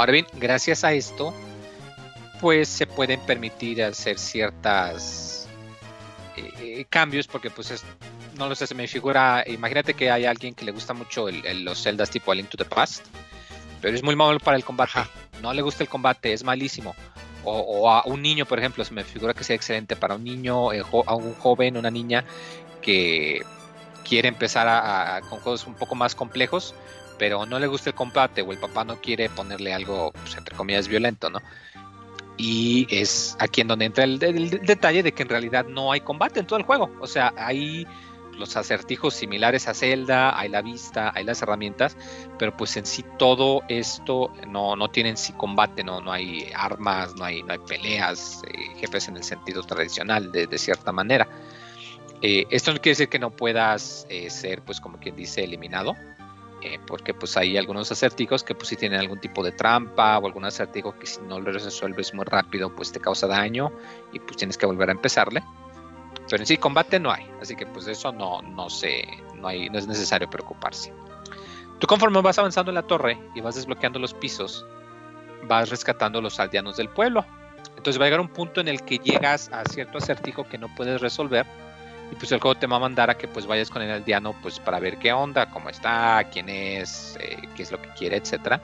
Ahora 0.00 0.12
bien, 0.12 0.26
gracias 0.38 0.82
a 0.82 0.94
esto, 0.94 1.34
pues 2.40 2.70
se 2.70 2.86
pueden 2.86 3.20
permitir 3.20 3.82
hacer 3.82 4.18
ciertas 4.18 5.46
eh, 6.38 6.86
cambios 6.88 7.26
porque 7.26 7.50
pues 7.50 7.70
es, 7.70 7.84
no 8.38 8.48
lo 8.48 8.54
sé, 8.54 8.66
se 8.66 8.74
me 8.74 8.88
figura, 8.88 9.44
imagínate 9.46 9.92
que 9.92 10.10
hay 10.10 10.24
alguien 10.24 10.54
que 10.54 10.64
le 10.64 10.72
gusta 10.72 10.94
mucho 10.94 11.28
el- 11.28 11.44
el- 11.44 11.66
los 11.66 11.82
celdas 11.82 12.08
tipo 12.08 12.32
A 12.32 12.34
Link 12.34 12.48
to 12.48 12.56
the 12.56 12.64
Past, 12.64 13.04
pero 13.82 13.94
es 13.94 14.02
muy 14.02 14.16
malo 14.16 14.40
para 14.40 14.56
el 14.56 14.64
combate, 14.64 15.00
no 15.42 15.52
le 15.52 15.60
gusta 15.60 15.82
el 15.82 15.90
combate, 15.90 16.32
es 16.32 16.44
malísimo. 16.44 16.94
O, 17.44 17.58
o 17.58 17.90
a 17.90 18.02
un 18.06 18.22
niño, 18.22 18.46
por 18.46 18.58
ejemplo, 18.58 18.82
se 18.86 18.94
me 18.94 19.04
figura 19.04 19.34
que 19.34 19.44
sea 19.44 19.56
excelente 19.56 19.96
para 19.96 20.14
un 20.14 20.24
niño, 20.24 20.72
eh, 20.72 20.80
jo- 20.80 21.04
a 21.06 21.14
un 21.14 21.34
joven, 21.34 21.76
una 21.76 21.90
niña 21.90 22.24
que 22.80 23.42
quiere 24.08 24.28
empezar 24.28 24.66
a, 24.66 25.16
a- 25.16 25.20
con 25.20 25.40
juegos 25.40 25.66
un 25.66 25.74
poco 25.74 25.94
más 25.94 26.14
complejos, 26.14 26.74
pero 27.20 27.44
no 27.44 27.58
le 27.58 27.66
gusta 27.66 27.90
el 27.90 27.94
combate 27.94 28.40
o 28.40 28.50
el 28.50 28.56
papá 28.56 28.82
no 28.82 28.98
quiere 28.98 29.28
ponerle 29.28 29.74
algo, 29.74 30.10
pues, 30.12 30.38
entre 30.38 30.56
comillas, 30.56 30.88
violento, 30.88 31.28
¿no? 31.28 31.42
Y 32.38 32.86
es 32.90 33.36
aquí 33.38 33.60
en 33.60 33.68
donde 33.68 33.84
entra 33.84 34.04
el, 34.04 34.18
detalle 34.18 35.02
de 35.02 35.12
que 35.12 35.24
en 35.24 35.28
realidad 35.28 35.66
no 35.66 35.92
hay 35.92 36.00
combate 36.00 36.40
en 36.40 36.46
todo 36.46 36.58
el 36.58 36.64
juego. 36.64 36.90
O 36.98 37.06
sea, 37.06 37.34
hay 37.36 37.86
los 38.38 38.56
acertijos 38.56 39.12
similares 39.12 39.68
a 39.68 39.74
Zelda, 39.74 40.38
hay 40.38 40.48
la 40.48 40.62
vista, 40.62 41.12
hay 41.14 41.24
las 41.24 41.42
herramientas, 41.42 41.94
pero 42.38 42.56
pues 42.56 42.74
en 42.78 42.86
sí 42.86 43.04
todo 43.18 43.64
esto 43.68 44.32
no, 44.48 44.74
no 44.74 44.88
tiene 44.88 45.10
en 45.10 45.18
sí 45.18 45.34
combate, 45.34 45.84
no, 45.84 46.00
no 46.00 46.12
hay 46.12 46.50
armas, 46.56 47.14
no 47.16 47.26
hay, 47.26 47.42
no 47.42 47.52
hay 47.52 47.58
peleas, 47.58 48.42
eh, 48.48 48.78
jefes 48.78 49.08
en 49.08 49.18
el 49.18 49.24
sentido 49.24 49.62
tradicional, 49.62 50.32
de, 50.32 50.46
de 50.46 50.56
cierta 50.56 50.90
manera. 50.90 51.28
Eh, 52.22 52.46
esto 52.48 52.72
no 52.72 52.78
quiere 52.78 52.92
decir 52.92 53.10
que 53.10 53.18
no 53.18 53.30
puedas 53.30 54.06
eh, 54.08 54.30
ser, 54.30 54.62
pues 54.62 54.80
como 54.80 54.98
quien 54.98 55.16
dice, 55.16 55.44
eliminado, 55.44 55.94
eh, 56.62 56.78
porque 56.86 57.14
pues 57.14 57.36
hay 57.36 57.56
algunos 57.56 57.90
acertijos 57.90 58.44
que 58.44 58.54
pues 58.54 58.68
sí 58.68 58.76
tienen 58.76 59.00
algún 59.00 59.18
tipo 59.18 59.42
de 59.42 59.52
trampa 59.52 60.18
o 60.18 60.26
algún 60.26 60.44
acertijo 60.44 60.98
que 60.98 61.06
si 61.06 61.20
no 61.22 61.40
lo 61.40 61.52
resuelves 61.52 62.12
muy 62.12 62.24
rápido 62.24 62.74
pues 62.74 62.92
te 62.92 63.00
causa 63.00 63.26
daño 63.26 63.72
y 64.12 64.18
pues 64.18 64.36
tienes 64.36 64.58
que 64.58 64.66
volver 64.66 64.90
a 64.90 64.92
empezarle. 64.92 65.42
Pero 66.28 66.42
en 66.42 66.46
sí 66.46 66.58
combate 66.58 67.00
no 67.00 67.10
hay, 67.10 67.28
así 67.40 67.56
que 67.56 67.66
pues 67.66 67.86
de 67.86 67.92
eso 67.92 68.12
no, 68.12 68.42
no 68.42 68.68
sé, 68.68 69.04
no, 69.36 69.48
hay, 69.48 69.70
no 69.70 69.78
es 69.78 69.86
necesario 69.86 70.28
preocuparse. 70.28 70.92
Tú 71.78 71.86
conforme 71.86 72.20
vas 72.20 72.38
avanzando 72.38 72.70
en 72.70 72.74
la 72.74 72.82
torre 72.82 73.18
y 73.34 73.40
vas 73.40 73.54
desbloqueando 73.54 73.98
los 73.98 74.12
pisos, 74.12 74.66
vas 75.48 75.70
rescatando 75.70 76.20
los 76.20 76.38
aldeanos 76.38 76.76
del 76.76 76.90
pueblo. 76.90 77.24
Entonces 77.76 77.98
va 77.98 78.04
a 78.04 78.08
llegar 78.08 78.20
un 78.20 78.28
punto 78.28 78.60
en 78.60 78.68
el 78.68 78.82
que 78.82 78.98
llegas 78.98 79.50
a 79.50 79.64
cierto 79.64 79.98
acertijo 79.98 80.44
que 80.44 80.58
no 80.58 80.68
puedes 80.74 81.00
resolver 81.00 81.46
y 82.10 82.14
pues 82.16 82.32
el 82.32 82.40
juego 82.40 82.56
te 82.56 82.66
va 82.66 82.76
a 82.76 82.80
mandar 82.80 83.10
a 83.10 83.16
que 83.16 83.28
pues 83.28 83.46
vayas 83.46 83.70
con 83.70 83.82
el 83.82 83.90
aldeano 83.90 84.34
pues 84.42 84.58
para 84.58 84.78
ver 84.80 84.98
qué 84.98 85.12
onda, 85.12 85.50
cómo 85.50 85.68
está, 85.68 86.24
quién 86.32 86.48
es, 86.48 87.16
eh, 87.20 87.36
qué 87.56 87.62
es 87.62 87.70
lo 87.72 87.80
que 87.80 87.88
quiere, 87.90 88.16
etcétera. 88.16 88.60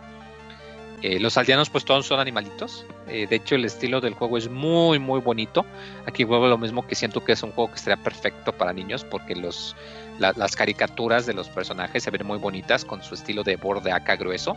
Eh, 1.03 1.21
los 1.21 1.37
aldeanos 1.37 1.69
pues 1.71 1.85
todos 1.85 2.07
son 2.07 2.19
animalitos. 2.21 2.85
Eh, 3.07 3.27
de 3.29 3.37
hecho 3.37 3.55
el 3.55 3.65
estilo 3.67 4.01
del 4.01 4.15
juego 4.15 4.39
es 4.39 4.49
muy 4.49 4.99
muy 4.99 5.21
bonito. 5.21 5.65
Aquí 6.07 6.25
vuelvo 6.25 6.49
lo 6.49 6.59
mismo 6.59 6.87
que 6.87 6.95
siento 6.95 7.23
que 7.23 7.33
es 7.33 7.43
un 7.43 7.53
juego 7.53 7.71
que 7.71 7.77
estaría 7.77 8.03
perfecto 8.03 8.53
para 8.53 8.73
niños 8.73 9.05
porque 9.05 9.37
los, 9.37 9.77
la- 10.19 10.33
las 10.37 10.57
caricaturas 10.57 11.27
de 11.27 11.35
los 11.35 11.49
personajes 11.49 12.03
se 12.03 12.11
ven 12.11 12.27
muy 12.27 12.39
bonitas 12.39 12.85
con 12.85 13.03
su 13.03 13.15
estilo 13.15 13.43
de 13.45 13.57
borde 13.57 13.93
acá 13.93 14.17
grueso, 14.17 14.57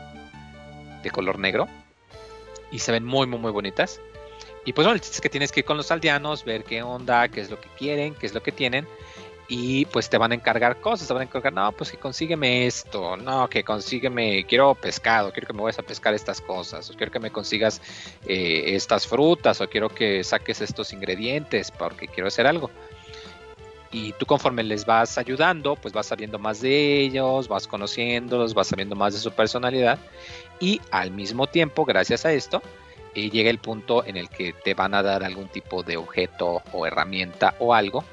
de 1.03 1.11
color 1.11 1.37
negro. 1.39 1.67
Y 2.71 2.79
se 2.79 2.91
ven 2.91 3.03
muy 3.05 3.27
muy 3.27 3.37
muy 3.39 3.51
bonitas. 3.51 3.99
Y 4.65 4.73
pues 4.73 4.85
bueno, 4.85 4.99
es 5.01 5.21
que 5.21 5.29
tienes 5.29 5.51
que 5.51 5.61
ir 5.61 5.65
con 5.65 5.77
los 5.77 5.89
aldeanos, 5.91 6.43
ver 6.43 6.63
qué 6.63 6.83
onda, 6.83 7.27
qué 7.29 7.41
es 7.41 7.49
lo 7.49 7.59
que 7.59 7.69
quieren, 7.77 8.13
qué 8.15 8.25
es 8.25 8.33
lo 8.33 8.43
que 8.43 8.51
tienen. 8.51 8.87
y 9.51 9.85
pues 9.85 10.09
te 10.09 10.17
van 10.19 10.31
a 10.31 10.35
encargar 10.35 10.79
cosas, 10.79 11.07
te 11.07 11.13
van 11.13 11.21
a 11.21 11.25
encargar, 11.25 11.51
no, 11.51 11.71
pues 11.71 11.89
que 11.91 11.97
consígueme 11.97 12.67
esto, 12.67 13.17
no, 13.17 13.49
que 13.49 13.63
consígueme, 13.63 14.45
quiero 14.45 14.75
pescado, 14.75 15.31
quiero 15.31 15.47
que 15.47 15.53
me 15.53 15.63
vayas 15.63 15.79
a 15.79 15.83
pescar 15.83 16.13
estas 16.13 16.39
cosas, 16.39 16.87
o 16.89 16.93
quiero 16.93 17.11
que 17.11 17.19
me 17.19 17.31
consigas 17.31 17.81
eh, 18.27 18.75
estas 18.75 19.07
frutas, 19.07 19.59
o 19.59 19.67
quiero 19.67 19.89
que 19.89 20.23
saques 20.23 20.61
estos 20.61 20.93
ingredientes 20.93 21.71
porque 21.71 22.07
quiero 22.07 22.27
hacer 22.27 22.45
algo. 22.45 22.69
Y 23.91 24.13
tú 24.13 24.27
conforme 24.27 24.61
les 24.63 24.85
vas 24.85 25.17
ayudando, 25.17 25.75
pues 25.75 25.95
vas 25.95 26.05
sabiendo 26.05 26.37
más 26.37 26.61
de 26.61 26.99
ellos, 27.01 27.47
vas 27.47 27.67
conociéndolos, 27.67 28.53
vas 28.53 28.67
sabiendo 28.67 28.95
más 28.95 29.13
de 29.13 29.19
su 29.19 29.31
personalidad. 29.31 29.97
Y 30.59 30.79
al 30.91 31.09
mismo 31.09 31.47
tiempo, 31.47 31.85
gracias 31.85 32.23
a 32.23 32.31
esto, 32.31 32.61
eh, 33.15 33.29
llega 33.29 33.49
el 33.49 33.59
punto 33.59 34.05
en 34.05 34.17
el 34.17 34.29
que 34.29 34.53
te 34.53 34.73
van 34.73 34.93
a 34.93 35.03
dar 35.03 35.23
algún 35.23 35.47
tipo 35.47 35.83
de 35.83 35.97
objeto 35.97 36.61
o 36.71 36.85
herramienta 36.85 37.55
o 37.59 37.73
algo 37.73 38.03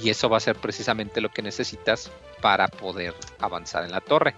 y 0.00 0.10
eso 0.10 0.28
va 0.28 0.36
a 0.36 0.40
ser 0.40 0.56
precisamente 0.56 1.20
lo 1.20 1.30
que 1.30 1.42
necesitas 1.42 2.10
para 2.40 2.68
poder 2.68 3.14
avanzar 3.38 3.84
en 3.84 3.92
la 3.92 4.00
torre. 4.00 4.34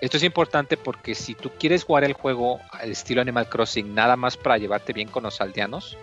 Esto 0.00 0.16
es 0.16 0.22
importante 0.22 0.76
porque 0.76 1.14
si 1.14 1.34
tú 1.34 1.50
quieres 1.58 1.84
jugar 1.84 2.04
el 2.04 2.14
juego 2.14 2.60
al 2.70 2.90
estilo 2.90 3.20
Animal 3.20 3.48
Crossing 3.48 3.94
nada 3.94 4.16
más 4.16 4.36
para 4.36 4.58
llevarte 4.58 4.92
bien 4.92 5.08
con 5.08 5.24
los 5.24 5.40
aldeanos, 5.40 5.98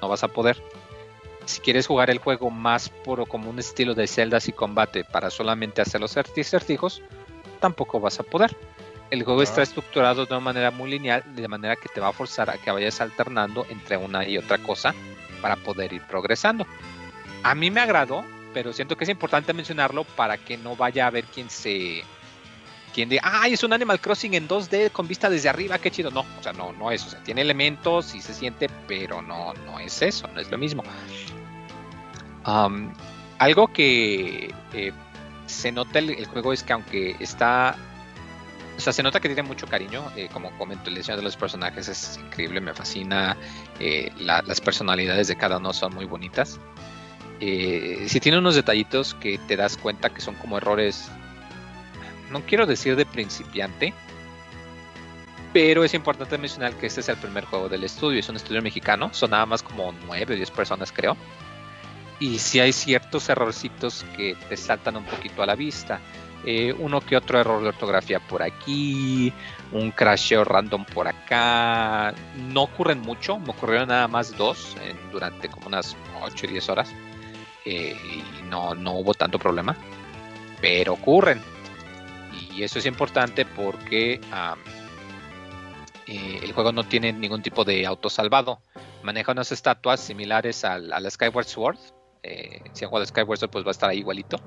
no 0.00 0.08
vas 0.08 0.22
a 0.22 0.28
poder. 0.28 0.62
Si 1.46 1.60
quieres 1.60 1.86
jugar 1.86 2.10
el 2.10 2.18
juego 2.18 2.50
más 2.50 2.88
puro 2.88 3.26
como 3.26 3.50
un 3.50 3.58
estilo 3.58 3.94
de 3.94 4.06
celdas 4.06 4.48
y 4.48 4.52
combate 4.52 5.04
para 5.04 5.30
solamente 5.30 5.80
hacer 5.80 6.00
los 6.00 6.12
certijos, 6.12 7.02
tampoco 7.60 8.00
vas 8.00 8.20
a 8.20 8.22
poder. 8.22 8.54
El 9.12 9.24
juego 9.24 9.42
está 9.42 9.60
estructurado 9.60 10.24
de 10.24 10.32
una 10.32 10.40
manera 10.40 10.70
muy 10.70 10.90
lineal, 10.90 11.22
de 11.36 11.46
manera 11.46 11.76
que 11.76 11.90
te 11.90 12.00
va 12.00 12.08
a 12.08 12.12
forzar 12.14 12.48
a 12.48 12.56
que 12.56 12.70
vayas 12.70 12.98
alternando 12.98 13.66
entre 13.68 13.98
una 13.98 14.26
y 14.26 14.38
otra 14.38 14.56
cosa 14.56 14.94
para 15.42 15.56
poder 15.56 15.92
ir 15.92 16.00
progresando. 16.00 16.66
A 17.42 17.54
mí 17.54 17.70
me 17.70 17.82
agradó, 17.82 18.24
pero 18.54 18.72
siento 18.72 18.96
que 18.96 19.04
es 19.04 19.10
importante 19.10 19.52
mencionarlo 19.52 20.04
para 20.04 20.38
que 20.38 20.56
no 20.56 20.76
vaya 20.76 21.04
a 21.04 21.08
haber 21.08 21.26
quien 21.26 21.50
se. 21.50 22.04
Quien 22.94 23.10
diga, 23.10 23.20
ay, 23.22 23.52
es 23.52 23.62
un 23.62 23.74
Animal 23.74 24.00
Crossing 24.00 24.32
en 24.32 24.48
2D 24.48 24.90
con 24.92 25.06
vista 25.06 25.28
desde 25.28 25.50
arriba, 25.50 25.78
qué 25.78 25.90
chido. 25.90 26.10
No, 26.10 26.20
o 26.20 26.42
sea, 26.42 26.54
no, 26.54 26.72
no 26.72 26.90
es. 26.90 27.04
O 27.04 27.10
sea, 27.10 27.22
tiene 27.22 27.42
elementos 27.42 28.14
y 28.14 28.22
se 28.22 28.32
siente, 28.32 28.70
pero 28.88 29.20
no, 29.20 29.52
no 29.66 29.78
es 29.78 30.00
eso, 30.00 30.26
no 30.28 30.40
es 30.40 30.50
lo 30.50 30.56
mismo. 30.56 30.84
Um, 32.46 32.94
algo 33.38 33.70
que 33.74 34.54
eh, 34.72 34.92
se 35.44 35.70
nota 35.70 35.98
el, 35.98 36.08
el, 36.12 36.24
juego 36.24 36.54
es 36.54 36.62
que 36.62 36.72
aunque 36.72 37.16
está... 37.20 37.76
O 38.76 38.80
sea, 38.80 38.92
se 38.92 39.02
nota 39.02 39.20
que 39.20 39.28
tiene 39.28 39.42
mucho 39.42 39.66
cariño, 39.66 40.10
eh, 40.16 40.28
como 40.32 40.56
comento, 40.58 40.88
el 40.88 40.96
diseño 40.96 41.18
de 41.18 41.22
los 41.22 41.36
personajes 41.36 41.88
es 41.88 42.18
increíble, 42.18 42.60
me 42.60 42.74
fascina, 42.74 43.36
eh, 43.78 44.10
la, 44.18 44.42
las 44.42 44.60
personalidades 44.60 45.28
de 45.28 45.36
cada 45.36 45.58
uno 45.58 45.72
son 45.72 45.94
muy 45.94 46.06
bonitas. 46.06 46.58
Eh, 47.40 48.04
si 48.08 48.20
tiene 48.20 48.38
unos 48.38 48.54
detallitos 48.54 49.14
que 49.14 49.38
te 49.38 49.56
das 49.56 49.76
cuenta 49.76 50.10
que 50.10 50.20
son 50.20 50.34
como 50.36 50.56
errores, 50.56 51.10
no 52.30 52.40
quiero 52.42 52.66
decir 52.66 52.96
de 52.96 53.04
principiante, 53.04 53.92
pero 55.52 55.84
es 55.84 55.92
importante 55.92 56.38
mencionar 56.38 56.72
que 56.74 56.86
este 56.86 57.00
es 57.00 57.08
el 57.08 57.16
primer 57.16 57.44
juego 57.44 57.68
del 57.68 57.84
estudio, 57.84 58.20
es 58.20 58.28
un 58.28 58.36
estudio 58.36 58.62
mexicano, 58.62 59.10
son 59.12 59.32
nada 59.32 59.44
más 59.44 59.62
como 59.62 59.92
9 60.06 60.34
o 60.34 60.36
10 60.36 60.50
personas 60.50 60.92
creo 60.92 61.16
y 62.22 62.38
si 62.38 62.60
hay 62.60 62.72
ciertos 62.72 63.28
errorcitos 63.28 64.06
que 64.16 64.36
te 64.48 64.56
saltan 64.56 64.96
un 64.96 65.04
poquito 65.04 65.42
a 65.42 65.46
la 65.46 65.56
vista. 65.56 65.98
Eh, 66.44 66.74
uno 66.76 67.00
que 67.00 67.16
otro 67.16 67.38
error 67.38 67.62
de 67.62 67.68
ortografía 67.68 68.18
por 68.18 68.42
aquí, 68.42 69.32
un 69.70 69.92
crasheo 69.92 70.44
random 70.44 70.84
por 70.84 71.06
acá. 71.06 72.14
No 72.36 72.62
ocurren 72.62 73.00
mucho, 73.00 73.38
me 73.38 73.50
ocurrieron 73.50 73.88
nada 73.88 74.08
más 74.08 74.36
dos 74.36 74.76
durante 75.12 75.48
como 75.48 75.68
unas 75.68 75.96
8 76.22 76.46
o 76.46 76.50
10 76.50 76.68
horas. 76.68 76.92
Eh, 77.64 77.96
y 78.04 78.42
no, 78.48 78.74
no 78.74 78.94
hubo 78.94 79.14
tanto 79.14 79.38
problema, 79.38 79.76
pero 80.60 80.94
ocurren. 80.94 81.40
Y 82.50 82.64
eso 82.64 82.80
es 82.80 82.86
importante 82.86 83.46
porque 83.46 84.20
eh, 86.06 86.40
el 86.42 86.52
juego 86.52 86.72
no 86.72 86.84
tiene 86.84 87.12
ningún 87.12 87.42
tipo 87.42 87.64
de 87.64 87.86
autosalvado. 87.86 88.60
Maneja 89.04 89.30
unas 89.32 89.52
estatuas 89.52 90.00
similares 90.00 90.64
al, 90.64 90.92
al 90.92 91.08
Skyward 91.10 91.46
Sword, 91.46 91.78
si 92.72 92.84
han 92.84 92.90
jugado 92.90 93.06
Skyward 93.06 93.38
Sword, 93.38 93.50
pues 93.50 93.64
va 93.64 93.70
a 93.70 93.72
estar 93.72 93.90
ahí 93.90 93.98
igualito. 93.98 94.38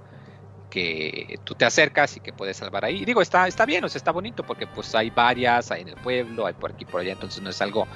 Que 0.69 1.39
tú 1.43 1.55
te 1.55 1.65
acercas 1.65 2.17
y 2.17 2.19
que 2.19 2.33
puedes 2.33 2.57
salvar 2.57 2.85
ahí. 2.85 3.05
Digo, 3.05 3.21
está, 3.21 3.47
está 3.47 3.65
bien, 3.65 3.83
o 3.83 3.89
sea, 3.89 3.99
está 3.99 4.11
bonito 4.11 4.43
porque 4.43 4.67
pues 4.67 4.93
hay 4.95 5.09
varias, 5.09 5.71
hay 5.71 5.83
en 5.83 5.89
el 5.89 5.95
pueblo, 5.95 6.45
hay 6.45 6.53
por 6.53 6.71
aquí 6.71 6.85
por 6.85 7.01
allá, 7.01 7.13
entonces 7.13 7.41
no 7.41 7.49
es 7.49 7.61
algo 7.61 7.87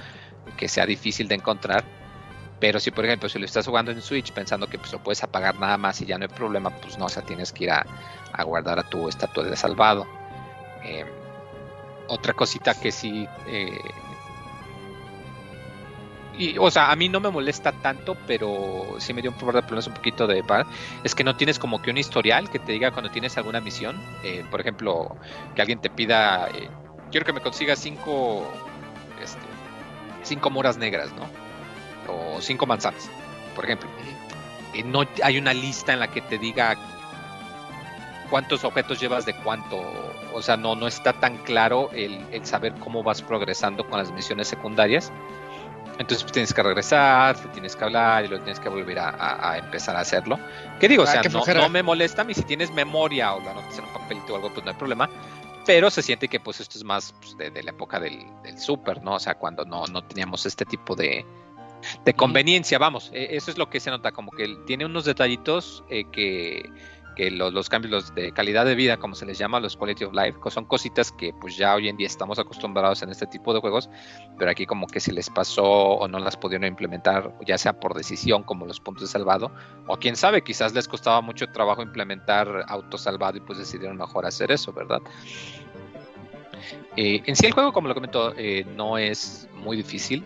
que 0.57 0.67
sea 0.67 0.85
difícil 0.85 1.27
de 1.27 1.35
encontrar. 1.35 1.83
Pero 2.59 2.79
si 2.79 2.91
por 2.91 3.05
ejemplo, 3.05 3.29
si 3.29 3.39
lo 3.39 3.45
estás 3.45 3.65
jugando 3.65 3.91
en 3.91 4.01
Switch 4.01 4.31
pensando 4.33 4.67
que 4.67 4.77
pues 4.77 4.91
lo 4.91 4.99
puedes 4.99 5.23
apagar 5.23 5.57
nada 5.59 5.77
más 5.77 6.01
y 6.01 6.05
ya 6.05 6.17
no 6.17 6.25
hay 6.25 6.29
problema, 6.29 6.69
pues 6.69 6.97
no, 6.97 7.05
o 7.05 7.09
sea, 7.09 7.23
tienes 7.23 7.51
que 7.51 7.65
ir 7.65 7.71
a, 7.71 7.85
a 8.33 8.43
guardar 8.43 8.79
a 8.79 8.83
tu 8.83 9.07
estatua 9.07 9.43
de 9.45 9.55
salvado. 9.55 10.07
Eh, 10.83 11.05
otra 12.07 12.33
cosita 12.33 12.73
que 12.73 12.91
sí 12.91 13.27
eh, 13.47 13.79
y, 16.39 16.57
o 16.57 16.71
sea, 16.71 16.89
a 16.89 16.95
mí 16.95 17.09
no 17.09 17.19
me 17.19 17.29
molesta 17.29 17.73
tanto, 17.73 18.15
pero 18.25 18.95
sí 18.97 19.13
me 19.13 19.21
dio 19.21 19.29
un 19.29 19.37
problemas 19.37 19.87
un 19.87 19.93
poquito 19.93 20.25
de 20.25 20.41
par. 20.41 20.65
Es 21.03 21.13
que 21.13 21.25
no 21.25 21.35
tienes 21.35 21.59
como 21.59 21.81
que 21.81 21.91
un 21.91 21.97
historial 21.97 22.49
que 22.49 22.59
te 22.59 22.71
diga 22.71 22.91
cuando 22.91 23.11
tienes 23.11 23.37
alguna 23.37 23.59
misión. 23.59 24.01
Eh, 24.23 24.45
por 24.49 24.61
ejemplo, 24.61 25.17
que 25.53 25.61
alguien 25.61 25.81
te 25.81 25.89
pida, 25.89 26.47
eh, 26.47 26.69
quiero 27.11 27.25
que 27.25 27.33
me 27.33 27.41
consigas 27.41 27.79
cinco, 27.79 28.49
este, 29.21 29.41
cinco 30.23 30.49
moras 30.49 30.77
negras, 30.77 31.11
¿no? 31.11 31.23
O 32.09 32.39
cinco 32.39 32.65
manzanas, 32.65 33.09
por 33.53 33.65
ejemplo. 33.65 33.89
No 34.85 35.03
hay 35.21 35.37
una 35.37 35.53
lista 35.53 35.91
en 35.91 35.99
la 35.99 36.07
que 36.07 36.21
te 36.21 36.37
diga 36.37 36.77
cuántos 38.29 38.63
objetos 38.63 38.97
llevas 39.01 39.25
de 39.25 39.33
cuánto. 39.33 39.77
O 40.33 40.41
sea, 40.41 40.55
no, 40.55 40.75
no 40.75 40.87
está 40.87 41.11
tan 41.11 41.35
claro 41.39 41.89
el 41.91 42.45
saber 42.45 42.75
cómo 42.75 43.03
vas 43.03 43.21
progresando 43.21 43.85
con 43.89 43.99
las 43.99 44.13
misiones 44.13 44.47
secundarias. 44.47 45.11
Entonces 45.99 46.23
pues, 46.23 46.31
tienes 46.31 46.53
que 46.53 46.63
regresar, 46.63 47.37
tienes 47.51 47.75
que 47.75 47.83
hablar 47.83 48.23
y 48.23 48.29
luego 48.29 48.43
tienes 48.43 48.59
que 48.59 48.69
volver 48.69 48.97
a, 48.99 49.09
a, 49.09 49.51
a 49.51 49.57
empezar 49.57 49.95
a 49.97 49.99
hacerlo. 49.99 50.39
¿Qué 50.79 50.87
digo? 50.87 51.03
O 51.03 51.05
sea, 51.05 51.21
no, 51.21 51.43
no, 51.45 51.69
me 51.69 51.83
molesta 51.83 52.21
a 52.21 52.25
mí 52.25 52.33
si 52.33 52.43
tienes 52.43 52.71
memoria 52.71 53.33
o 53.33 53.41
lo 53.41 53.49
anotas 53.49 53.77
en 53.77 53.83
un 53.83 53.93
papelito 53.93 54.33
o 54.33 54.35
algo, 54.37 54.49
pues 54.49 54.65
no 54.65 54.71
hay 54.71 54.77
problema. 54.77 55.09
Pero 55.65 55.91
se 55.91 56.01
siente 56.01 56.29
que 56.29 56.39
pues 56.39 56.61
esto 56.61 56.77
es 56.77 56.85
más 56.85 57.13
pues, 57.19 57.37
de, 57.37 57.51
de, 57.51 57.63
la 57.63 57.71
época 57.71 57.99
del, 57.99 58.25
del 58.43 58.57
super, 58.57 59.03
¿no? 59.03 59.15
O 59.15 59.19
sea, 59.19 59.35
cuando 59.35 59.65
no, 59.65 59.85
no 59.87 60.01
teníamos 60.01 60.45
este 60.45 60.63
tipo 60.63 60.95
de, 60.95 61.25
de 62.05 62.13
conveniencia, 62.13 62.77
vamos. 62.77 63.11
Eh, 63.13 63.29
eso 63.31 63.51
es 63.51 63.57
lo 63.57 63.69
que 63.69 63.81
se 63.81 63.89
nota, 63.89 64.13
como 64.13 64.31
que 64.31 64.47
tiene 64.65 64.85
unos 64.85 65.05
detallitos 65.05 65.83
eh, 65.89 66.05
que 66.11 66.71
que 67.15 67.31
los, 67.31 67.53
los, 67.53 67.69
cambios 67.69 68.13
de 68.15 68.31
calidad 68.31 68.65
de 68.65 68.75
vida, 68.75 68.97
como 68.97 69.15
se 69.15 69.25
les 69.25 69.37
llama, 69.37 69.59
los 69.59 69.75
quality 69.75 70.05
of 70.05 70.13
life, 70.13 70.37
son 70.49 70.65
cositas 70.65 71.11
que 71.11 71.33
pues 71.39 71.57
ya 71.57 71.75
hoy 71.75 71.89
en 71.89 71.97
día 71.97 72.07
estamos 72.07 72.39
acostumbrados 72.39 73.01
en 73.01 73.09
este 73.09 73.27
tipo 73.27 73.53
de 73.53 73.59
juegos, 73.59 73.89
pero 74.37 74.51
aquí 74.51 74.65
como 74.65 74.87
que 74.87 74.99
se 74.99 75.11
les 75.11 75.29
pasó 75.29 75.63
o 75.63 76.07
no 76.07 76.19
las 76.19 76.37
pudieron 76.37 76.67
implementar, 76.67 77.33
ya 77.45 77.57
sea 77.57 77.79
por 77.79 77.93
decisión, 77.93 78.43
como 78.43 78.65
los 78.65 78.79
puntos 78.79 79.03
de 79.03 79.07
salvado, 79.07 79.51
o 79.87 79.97
quién 79.97 80.15
sabe, 80.15 80.43
quizás 80.43 80.73
les 80.73 80.87
costaba 80.87 81.21
mucho 81.21 81.47
trabajo 81.47 81.81
implementar 81.81 82.65
autosalvado 82.67 83.37
y 83.37 83.41
pues 83.41 83.59
decidieron 83.59 83.97
mejor 83.97 84.25
hacer 84.25 84.51
eso, 84.51 84.71
¿verdad? 84.73 85.01
Eh, 86.95 87.21
en 87.25 87.35
sí 87.35 87.45
el 87.45 87.53
juego, 87.53 87.71
como 87.71 87.87
lo 87.87 87.93
comentó, 87.93 88.33
eh, 88.37 88.65
no 88.75 88.97
es 88.97 89.47
muy 89.55 89.77
difícil, 89.77 90.25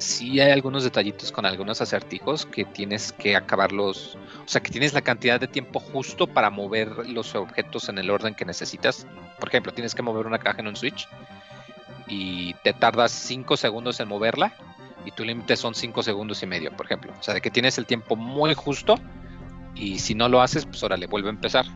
sí 0.00 0.40
hay 0.40 0.50
algunos 0.50 0.84
detallitos 0.84 1.32
con 1.32 1.46
algunos 1.46 1.80
acertijos 1.80 2.46
que 2.46 2.64
tienes 2.64 3.12
que 3.12 3.36
acabarlos, 3.36 4.16
o 4.44 4.48
sea, 4.48 4.62
que 4.62 4.70
tienes 4.70 4.92
la 4.92 5.02
cantidad 5.02 5.38
de 5.38 5.46
tiempo 5.46 5.80
justo 5.80 6.26
para 6.26 6.50
mover 6.50 7.08
los 7.08 7.34
objetos 7.34 7.88
en 7.88 7.98
el 7.98 8.10
orden 8.10 8.34
que 8.34 8.44
necesitas. 8.44 9.06
Por 9.38 9.48
ejemplo, 9.48 9.72
tienes 9.72 9.94
que 9.94 10.02
mover 10.02 10.26
una 10.26 10.38
caja 10.38 10.60
en 10.60 10.68
un 10.68 10.76
Switch 10.76 11.08
y 12.08 12.54
te 12.64 12.72
tardas 12.72 13.12
5 13.12 13.56
segundos 13.56 14.00
en 14.00 14.08
moverla 14.08 14.52
y 15.04 15.12
tu 15.12 15.24
límite 15.24 15.56
son 15.56 15.74
5 15.74 16.02
segundos 16.02 16.42
y 16.42 16.46
medio, 16.46 16.72
por 16.76 16.86
ejemplo. 16.86 17.12
O 17.18 17.22
sea, 17.22 17.34
de 17.34 17.40
que 17.40 17.50
tienes 17.50 17.78
el 17.78 17.86
tiempo 17.86 18.16
muy 18.16 18.54
justo 18.54 18.96
y 19.74 19.98
si 19.98 20.14
no 20.14 20.28
lo 20.28 20.42
haces, 20.42 20.66
pues 20.66 20.82
órale, 20.82 21.06
vuelve 21.06 21.28
a 21.28 21.32
empezar. 21.32 21.66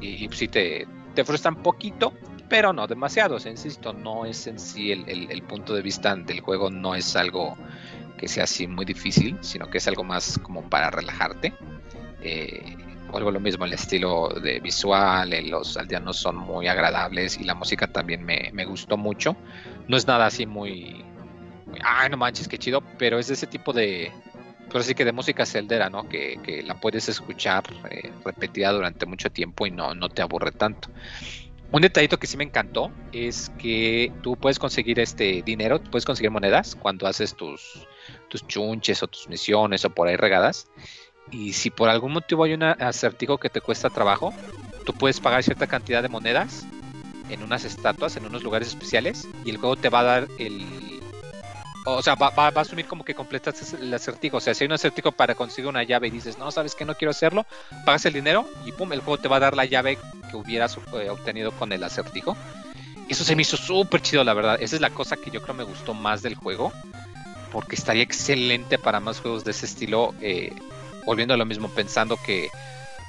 Y, 0.00 0.24
y 0.24 0.28
si 0.32 0.48
te, 0.48 0.86
te 1.14 1.24
frustra 1.24 1.50
un 1.50 1.62
poquito, 1.62 2.12
pero 2.52 2.74
no 2.74 2.86
demasiado. 2.86 3.36
O 3.36 3.40
sea, 3.40 3.50
insisto, 3.50 3.94
no 3.94 4.26
es 4.26 4.46
en 4.46 4.58
sí 4.58 4.92
el, 4.92 5.08
el, 5.08 5.30
el, 5.30 5.42
punto 5.42 5.72
de 5.72 5.80
vista 5.80 6.14
del 6.14 6.40
juego, 6.40 6.68
no 6.68 6.94
es 6.94 7.16
algo 7.16 7.56
que 8.18 8.28
sea 8.28 8.44
así 8.44 8.66
muy 8.66 8.84
difícil, 8.84 9.38
sino 9.40 9.70
que 9.70 9.78
es 9.78 9.88
algo 9.88 10.04
más 10.04 10.38
como 10.38 10.68
para 10.68 10.90
relajarte. 10.90 11.54
Eh, 12.20 12.76
vuelvo 13.10 13.30
lo 13.30 13.40
mismo, 13.40 13.64
el 13.64 13.72
estilo 13.72 14.28
de 14.28 14.60
visual, 14.60 15.32
eh, 15.32 15.40
los 15.40 15.78
aldeanos 15.78 16.18
son 16.18 16.36
muy 16.36 16.68
agradables 16.68 17.38
y 17.38 17.44
la 17.44 17.54
música 17.54 17.86
también 17.86 18.22
me, 18.22 18.50
me 18.52 18.66
gustó 18.66 18.98
mucho. 18.98 19.34
No 19.88 19.96
es 19.96 20.06
nada 20.06 20.26
así 20.26 20.44
muy, 20.44 21.02
muy, 21.64 21.78
ay, 21.82 22.10
no 22.10 22.18
manches, 22.18 22.48
qué 22.48 22.58
chido, 22.58 22.82
pero 22.98 23.18
es 23.18 23.28
de 23.28 23.34
ese 23.34 23.46
tipo 23.46 23.72
de, 23.72 24.12
pero 24.70 24.84
sí 24.84 24.94
que 24.94 25.06
de 25.06 25.12
música 25.12 25.46
celdera, 25.46 25.88
¿no? 25.88 26.06
Que, 26.06 26.38
que 26.42 26.62
la 26.62 26.78
puedes 26.78 27.08
escuchar 27.08 27.64
eh, 27.90 28.12
repetida 28.26 28.72
durante 28.72 29.06
mucho 29.06 29.30
tiempo 29.30 29.66
y 29.66 29.70
no, 29.70 29.94
no 29.94 30.10
te 30.10 30.20
aburre 30.20 30.52
tanto. 30.52 30.90
Un 31.72 31.80
detallito 31.80 32.18
que 32.18 32.26
sí 32.26 32.36
me 32.36 32.44
encantó 32.44 32.92
es 33.12 33.50
que 33.58 34.12
tú 34.22 34.36
puedes 34.36 34.58
conseguir 34.58 35.00
este 35.00 35.42
dinero, 35.42 35.82
puedes 35.82 36.04
conseguir 36.04 36.30
monedas 36.30 36.76
cuando 36.76 37.06
haces 37.06 37.34
tus, 37.34 37.88
tus 38.28 38.46
chunches 38.46 39.02
o 39.02 39.08
tus 39.08 39.26
misiones 39.26 39.82
o 39.86 39.90
por 39.90 40.06
ahí 40.06 40.16
regadas. 40.16 40.68
Y 41.30 41.54
si 41.54 41.70
por 41.70 41.88
algún 41.88 42.12
motivo 42.12 42.44
hay 42.44 42.52
un 42.52 42.62
acertijo 42.62 43.38
que 43.38 43.48
te 43.48 43.62
cuesta 43.62 43.88
trabajo, 43.88 44.34
tú 44.84 44.92
puedes 44.92 45.18
pagar 45.18 45.42
cierta 45.42 45.66
cantidad 45.66 46.02
de 46.02 46.10
monedas 46.10 46.66
en 47.30 47.42
unas 47.42 47.64
estatuas, 47.64 48.18
en 48.18 48.26
unos 48.26 48.42
lugares 48.42 48.68
especiales, 48.68 49.26
y 49.46 49.50
el 49.50 49.56
juego 49.56 49.76
te 49.76 49.88
va 49.88 50.00
a 50.00 50.04
dar 50.04 50.28
el... 50.38 50.91
O 51.84 52.02
sea, 52.02 52.14
va, 52.14 52.32
a 52.36 52.48
asumir 52.60 52.86
como 52.86 53.04
que 53.04 53.14
completas 53.14 53.72
el 53.74 53.92
acertijo. 53.92 54.36
O 54.36 54.40
sea, 54.40 54.54
si 54.54 54.64
hay 54.64 54.66
un 54.66 54.72
acertijo 54.72 55.12
para 55.12 55.34
conseguir 55.34 55.68
una 55.68 55.82
llave 55.82 56.08
y 56.08 56.10
dices, 56.10 56.38
no, 56.38 56.50
sabes 56.50 56.74
que 56.74 56.84
no 56.84 56.94
quiero 56.94 57.10
hacerlo, 57.10 57.44
pagas 57.84 58.04
el 58.06 58.12
dinero 58.12 58.48
y 58.64 58.72
pum, 58.72 58.92
el 58.92 59.00
juego 59.00 59.18
te 59.18 59.28
va 59.28 59.36
a 59.36 59.40
dar 59.40 59.56
la 59.56 59.64
llave 59.64 59.98
que 60.30 60.36
hubieras 60.36 60.78
eh, 60.94 61.10
obtenido 61.10 61.50
con 61.52 61.72
el 61.72 61.82
acertijo. 61.82 62.36
Eso 63.08 63.24
se 63.24 63.34
me 63.34 63.42
hizo 63.42 63.56
súper 63.56 64.00
chido, 64.00 64.22
la 64.22 64.34
verdad. 64.34 64.58
Esa 64.60 64.76
es 64.76 64.80
la 64.80 64.90
cosa 64.90 65.16
que 65.16 65.30
yo 65.30 65.42
creo 65.42 65.54
me 65.54 65.64
gustó 65.64 65.92
más 65.92 66.22
del 66.22 66.34
juego. 66.34 66.72
Porque 67.50 67.74
estaría 67.74 68.02
excelente 68.02 68.78
para 68.78 69.00
más 69.00 69.20
juegos 69.20 69.44
de 69.44 69.50
ese 69.50 69.66
estilo. 69.66 70.14
eh, 70.20 70.52
volviendo 71.04 71.34
a 71.34 71.36
lo 71.36 71.44
mismo, 71.44 71.68
pensando 71.68 72.16
que 72.16 72.48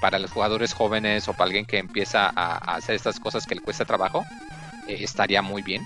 para 0.01 0.17
los 0.19 0.31
jugadores 0.31 0.73
jóvenes 0.73 1.27
o 1.27 1.33
para 1.33 1.45
alguien 1.45 1.65
que 1.65 1.77
empieza 1.77 2.25
a, 2.25 2.55
a 2.55 2.75
hacer 2.75 2.95
estas 2.95 3.19
cosas 3.19 3.45
que 3.45 3.55
le 3.55 3.61
cuesta 3.61 3.85
trabajo, 3.85 4.25
eh, 4.87 4.97
estaría 4.99 5.41
muy 5.41 5.61
bien. 5.61 5.85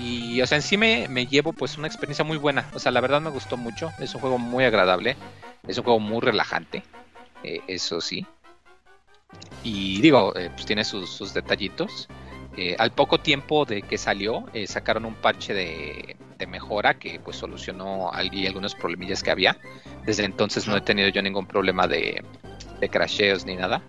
Y, 0.00 0.40
o 0.40 0.46
sea, 0.46 0.56
en 0.56 0.62
sí 0.62 0.76
me, 0.78 1.08
me 1.08 1.26
llevo 1.26 1.52
pues 1.52 1.76
una 1.78 1.86
experiencia 1.86 2.24
muy 2.24 2.38
buena. 2.38 2.70
O 2.74 2.78
sea, 2.78 2.90
la 2.92 3.00
verdad 3.00 3.20
me 3.20 3.30
gustó 3.30 3.56
mucho. 3.56 3.90
Es 3.98 4.14
un 4.14 4.20
juego 4.20 4.38
muy 4.38 4.64
agradable. 4.64 5.16
Es 5.68 5.76
un 5.78 5.84
juego 5.84 6.00
muy 6.00 6.20
relajante. 6.20 6.82
eh, 7.42 7.60
eso 7.68 8.00
sí. 8.00 8.26
Y 9.62 10.00
digo, 10.00 10.34
eh, 10.36 10.50
pues 10.50 10.66
tiene 10.66 10.84
sus, 10.84 11.10
sus 11.10 11.34
detallitos. 11.34 12.08
Eh, 12.56 12.74
al 12.78 12.92
poco 12.92 13.20
tiempo 13.20 13.64
de 13.64 13.82
que 13.82 13.96
salió, 13.98 14.46
sacaron 14.66 15.04
un 15.04 15.14
parche 15.14 15.54
de, 15.54 16.16
de 16.38 16.46
mejora 16.46 16.98
que 16.98 17.20
pues 17.20 17.36
solucionó 17.36 18.10
algunos 18.12 18.74
problemillas 18.74 19.22
que 19.22 19.30
había. 19.30 19.56
Desde 20.04 20.24
entonces 20.24 20.66
no 20.66 20.76
he 20.76 20.80
tenido 20.80 21.08
yo 21.10 21.22
ningún 21.22 21.46
problema 21.46 21.86
de, 21.86 22.24
de 22.80 22.88
crasheos 22.88 23.44
ni 23.46 23.56
nada. 23.56 23.82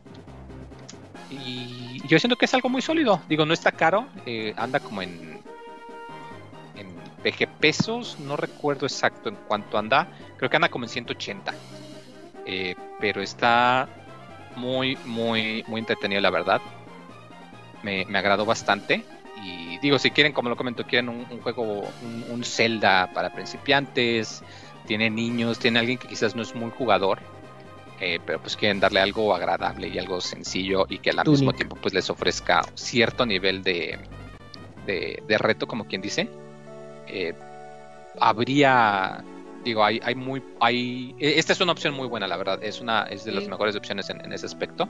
Y 1.32 2.02
yo 2.08 2.20
siento 2.20 2.38
que 2.38 2.46
es 2.46 2.54
algo 2.54 2.70
muy 2.70 2.82
sólido. 2.82 3.22
Digo, 3.30 3.46
no 3.46 3.54
está 3.54 3.72
caro. 3.72 4.08
anda 4.58 4.80
como 4.80 5.02
en, 5.02 5.41
en 7.24 7.32
PG 7.32 7.48
pesos. 7.60 8.18
No 8.20 8.38
recuerdo 8.38 8.86
exacto 8.86 9.30
en 9.30 9.36
cuánto 9.48 9.78
anda. 9.78 10.08
Creo 10.38 10.50
que 10.50 10.56
anda 10.56 10.70
como 10.70 10.86
en 10.86 10.90
180. 10.90 11.54
Eh, 12.46 12.76
pero 13.00 13.22
está 13.22 13.88
muy, 14.56 14.98
muy, 15.06 15.64
muy 15.68 15.80
entretenido, 15.80 16.22
la 16.22 16.30
verdad. 16.30 16.62
Me, 17.84 18.06
me 18.06 18.18
agradó 18.20 18.46
bastante. 18.46 19.04
Y 19.44 19.80
digo, 19.80 19.98
si 19.98 20.12
quieren, 20.12 20.34
como 20.34 20.50
lo 20.50 20.56
comento, 20.56 20.86
quieren 20.86 21.10
un, 21.10 21.26
un 21.30 21.42
juego, 21.42 21.82
un, 22.04 22.26
un 22.30 22.44
Zelda 22.44 23.10
para 23.14 23.32
principiantes, 23.32 24.44
tienen 24.86 25.16
niños, 25.16 25.58
tienen 25.58 25.80
alguien 25.80 25.98
que 25.98 26.08
quizás 26.08 26.36
no 26.36 26.42
es 26.42 26.54
muy 26.54 26.70
jugador, 26.70 27.20
eh, 28.00 28.20
pero 28.26 28.40
pues 28.40 28.56
quieren 28.56 28.80
darle 28.80 29.00
algo 29.00 29.34
agradable 29.34 29.88
y 29.88 29.98
algo 29.98 30.22
sencillo 30.22 30.86
y 30.90 31.00
que 31.00 31.12
al 31.12 31.28
mismo 31.28 31.54
tiempo 31.54 31.76
pues 31.82 31.94
les 31.94 32.10
ofrezca 32.10 32.62
cierto 32.76 33.26
nivel 33.26 33.64
de, 33.64 34.00
de, 34.86 35.24
de 35.28 35.38
reto, 35.38 35.68
como 35.68 35.86
quien 35.86 36.02
dice. 36.02 36.30
Eh, 37.12 37.34
habría 38.20 39.24
digo 39.64 39.84
hay, 39.84 40.00
hay 40.04 40.16
muy 40.16 40.42
hay 40.60 41.16
e- 41.20 41.38
esta 41.38 41.54
es 41.54 41.62
una 41.62 41.72
opción 41.72 41.94
muy 41.94 42.08
buena 42.08 42.28
la 42.28 42.36
verdad 42.38 42.60
es 42.64 42.82
una 42.82 43.04
es 43.04 43.26
de 43.26 43.32
las 43.32 43.48
mejores 43.48 43.76
opciones 43.76 44.10
en, 44.10 44.20
en 44.26 44.34
ese 44.34 44.46
aspecto 44.48 44.88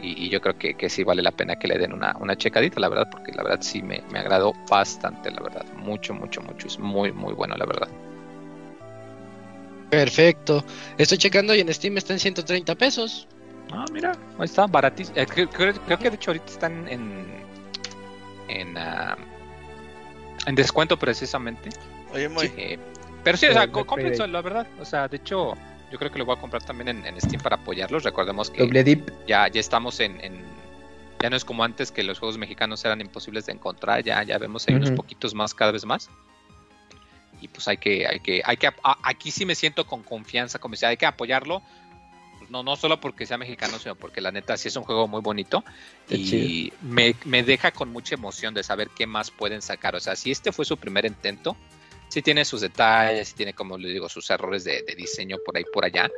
y, 0.00 0.24
y 0.24 0.28
yo 0.30 0.40
creo 0.40 0.56
que, 0.56 0.74
que 0.74 0.88
sí 0.88 1.04
vale 1.04 1.22
la 1.22 1.30
pena 1.32 1.56
que 1.56 1.68
le 1.68 1.76
den 1.78 1.92
una, 1.92 2.16
una 2.18 2.34
checadita 2.36 2.80
la 2.80 2.88
verdad 2.88 3.08
porque 3.10 3.32
la 3.32 3.42
verdad 3.42 3.58
sí 3.60 3.82
me, 3.82 4.02
me 4.10 4.18
agradó 4.20 4.52
bastante 4.70 5.30
la 5.30 5.40
verdad 5.42 5.64
mucho 5.76 6.14
mucho 6.14 6.40
mucho 6.40 6.66
es 6.68 6.78
muy 6.78 7.12
muy 7.12 7.34
bueno 7.34 7.54
la 7.56 7.66
verdad 7.66 7.88
Perfecto. 9.90 10.62
Estoy 10.98 11.16
checando 11.16 11.54
y 11.54 11.60
en 11.60 11.72
Steam 11.72 11.96
está 11.96 12.12
en 12.12 12.18
130 12.18 12.74
pesos. 12.74 13.26
ah 13.72 13.84
mira 13.92 14.12
ahí 14.38 14.44
está 14.44 14.66
baratísimo 14.66 15.16
Eh, 15.18 15.26
creo, 15.26 15.48
creo- 15.48 15.74
creo 15.86 15.98
que 15.98 16.10
de 16.10 16.16
hecho 16.16 16.30
ahorita 16.30 16.46
están 16.52 16.88
en 16.88 17.24
en 18.48 18.76
ah, 18.78 19.16
en 20.46 20.54
descuento 20.54 20.98
precisamente 20.98 21.70
Oye, 22.12 22.28
Moy, 22.28 22.52
Eh, 22.56 22.78
pero 23.24 23.36
sí, 23.36 23.46
o 23.46 23.52
sea, 23.52 23.62
Friday. 23.68 24.28
la 24.30 24.40
verdad. 24.42 24.66
O 24.80 24.84
sea, 24.84 25.08
de 25.08 25.16
hecho, 25.18 25.54
yo 25.90 25.98
creo 25.98 26.10
que 26.10 26.18
lo 26.18 26.24
voy 26.24 26.36
a 26.36 26.40
comprar 26.40 26.62
también 26.62 26.88
en, 26.88 27.04
en 27.04 27.20
Steam 27.20 27.42
para 27.42 27.56
apoyarlos. 27.56 28.02
Recordemos 28.04 28.48
que 28.50 28.62
Doble 28.62 28.82
dip. 28.84 29.10
ya, 29.26 29.48
ya 29.48 29.60
estamos 29.60 30.00
en, 30.00 30.18
en- 30.24 30.42
Ya 31.20 31.28
no 31.28 31.36
es 31.36 31.44
como 31.44 31.64
antes 31.64 31.90
que 31.92 32.02
los 32.04 32.18
juegos 32.18 32.38
mexicanos 32.38 32.82
eran 32.84 33.00
imposibles 33.00 33.44
de 33.46 33.52
encontrar. 33.52 34.02
Ya, 34.04 34.22
ya 34.22 34.38
vemos 34.38 34.66
hay 34.68 34.76
unos 34.76 34.90
Ujú. 34.90 34.96
poquitos 34.98 35.34
más 35.34 35.52
cada 35.52 35.72
vez 35.72 35.84
más. 35.84 36.08
Y 37.40 37.48
pues 37.48 37.68
hay 37.68 37.76
que, 37.76 38.06
hay 38.06 38.20
que, 38.20 38.40
hay 38.44 38.56
que, 38.56 38.68
a- 38.68 38.98
aquí 39.02 39.30
sí 39.30 39.44
me 39.44 39.54
siento 39.54 39.86
con 39.86 40.02
confianza, 40.02 40.58
como 40.58 40.72
decía, 40.72 40.88
hay 40.88 40.96
que 40.96 41.06
apoyarlo. 41.06 41.60
No, 42.50 42.62
no 42.62 42.76
solo 42.76 43.00
porque 43.00 43.26
sea 43.26 43.38
mexicano, 43.38 43.78
sino 43.78 43.94
porque 43.94 44.20
la 44.20 44.32
neta 44.32 44.56
sí 44.56 44.68
es 44.68 44.76
un 44.76 44.84
juego 44.84 45.06
muy 45.06 45.20
bonito. 45.20 45.64
Qué 46.08 46.16
y 46.16 46.72
me, 46.82 47.14
me 47.24 47.42
deja 47.42 47.72
con 47.72 47.90
mucha 47.90 48.14
emoción 48.14 48.54
de 48.54 48.62
saber 48.62 48.90
qué 48.96 49.06
más 49.06 49.30
pueden 49.30 49.62
sacar. 49.62 49.94
O 49.94 50.00
sea, 50.00 50.16
si 50.16 50.30
este 50.30 50.52
fue 50.52 50.64
su 50.64 50.76
primer 50.76 51.04
intento, 51.04 51.56
sí 52.08 52.22
tiene 52.22 52.44
sus 52.44 52.60
detalles, 52.60 53.28
sí 53.28 53.34
tiene, 53.34 53.52
como 53.52 53.76
le 53.78 53.90
digo, 53.90 54.08
sus 54.08 54.28
errores 54.30 54.64
de, 54.64 54.82
de 54.82 54.94
diseño 54.94 55.36
por 55.44 55.56
ahí 55.56 55.64
por 55.72 55.84
allá. 55.84 56.10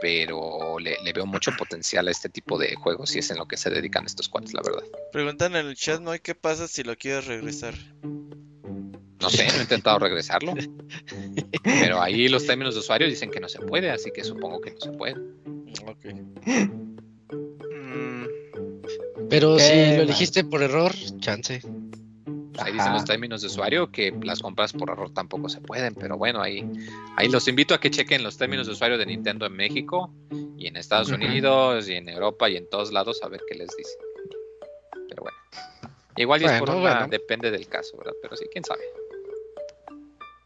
Pero 0.00 0.78
le, 0.78 0.96
le 1.02 1.12
veo 1.12 1.26
mucho 1.26 1.50
potencial 1.56 2.06
a 2.06 2.12
este 2.12 2.28
tipo 2.28 2.56
de 2.56 2.76
juegos 2.76 3.16
y 3.16 3.18
es 3.18 3.30
en 3.32 3.38
lo 3.38 3.48
que 3.48 3.56
se 3.56 3.68
dedican 3.68 4.06
estos 4.06 4.28
cuates, 4.28 4.54
la 4.54 4.62
verdad. 4.62 4.84
preguntan 5.12 5.56
en 5.56 5.66
el 5.66 5.74
chat, 5.74 6.00
Moy, 6.00 6.20
¿qué 6.20 6.36
pasa 6.36 6.68
si 6.68 6.84
lo 6.84 6.96
quieres 6.96 7.26
regresar? 7.26 7.74
No 9.20 9.30
sé, 9.30 9.48
no 9.48 9.54
he 9.54 9.62
intentado 9.62 9.98
regresarlo. 9.98 10.54
Pero 11.64 12.00
ahí 12.00 12.28
los 12.28 12.46
términos 12.46 12.74
de 12.74 12.80
usuario 12.80 13.08
dicen 13.08 13.30
que 13.30 13.40
no 13.40 13.48
se 13.48 13.58
puede, 13.58 13.90
así 13.90 14.12
que 14.12 14.22
supongo 14.22 14.60
que 14.60 14.70
no 14.70 14.80
se 14.80 14.92
puede. 14.92 15.16
Ok. 15.86 16.04
Mm, 17.70 18.24
Pero 19.28 19.58
si 19.58 19.72
lo 19.96 20.02
elegiste 20.02 20.44
por 20.44 20.62
error, 20.62 20.92
chance. 21.20 21.60
ahí 22.58 22.72
dicen 22.72 22.92
los 22.92 23.04
términos 23.04 23.40
de 23.42 23.46
usuario 23.48 23.90
que 23.92 24.12
las 24.22 24.40
compras 24.40 24.72
por 24.72 24.90
error 24.90 25.12
tampoco 25.12 25.48
se 25.48 25.60
pueden, 25.60 25.94
pero 25.94 26.16
bueno, 26.18 26.40
ahí, 26.42 26.64
ahí 27.16 27.28
los 27.28 27.46
invito 27.48 27.74
a 27.74 27.80
que 27.80 27.90
chequen 27.90 28.22
los 28.22 28.36
términos 28.36 28.66
de 28.66 28.72
usuario 28.72 28.98
de 28.98 29.06
Nintendo 29.06 29.46
en 29.46 29.52
México 29.52 30.12
y 30.56 30.66
en 30.66 30.76
Estados. 30.76 31.10
Unidos 31.10 31.88
y 31.88 31.94
en 31.94 32.08
Europa 32.08 32.48
y 32.50 32.56
en 32.56 32.68
todos 32.68 32.92
lados 32.92 33.22
a 33.22 33.28
ver 33.28 33.40
qué 33.48 33.54
les 33.56 33.68
dicen. 33.76 33.98
Pero 35.08 35.22
bueno, 35.22 35.36
igual 36.16 36.42
es 36.42 36.50
por 36.58 36.68
Bueno, 36.70 36.80
una, 36.82 36.90
bueno. 36.94 37.08
depende 37.08 37.50
del 37.50 37.68
caso, 37.68 37.96
¿verdad? 37.96 38.14
Pero 38.22 38.36
sí, 38.36 38.46
quién 38.52 38.64
sabe. 38.64 38.82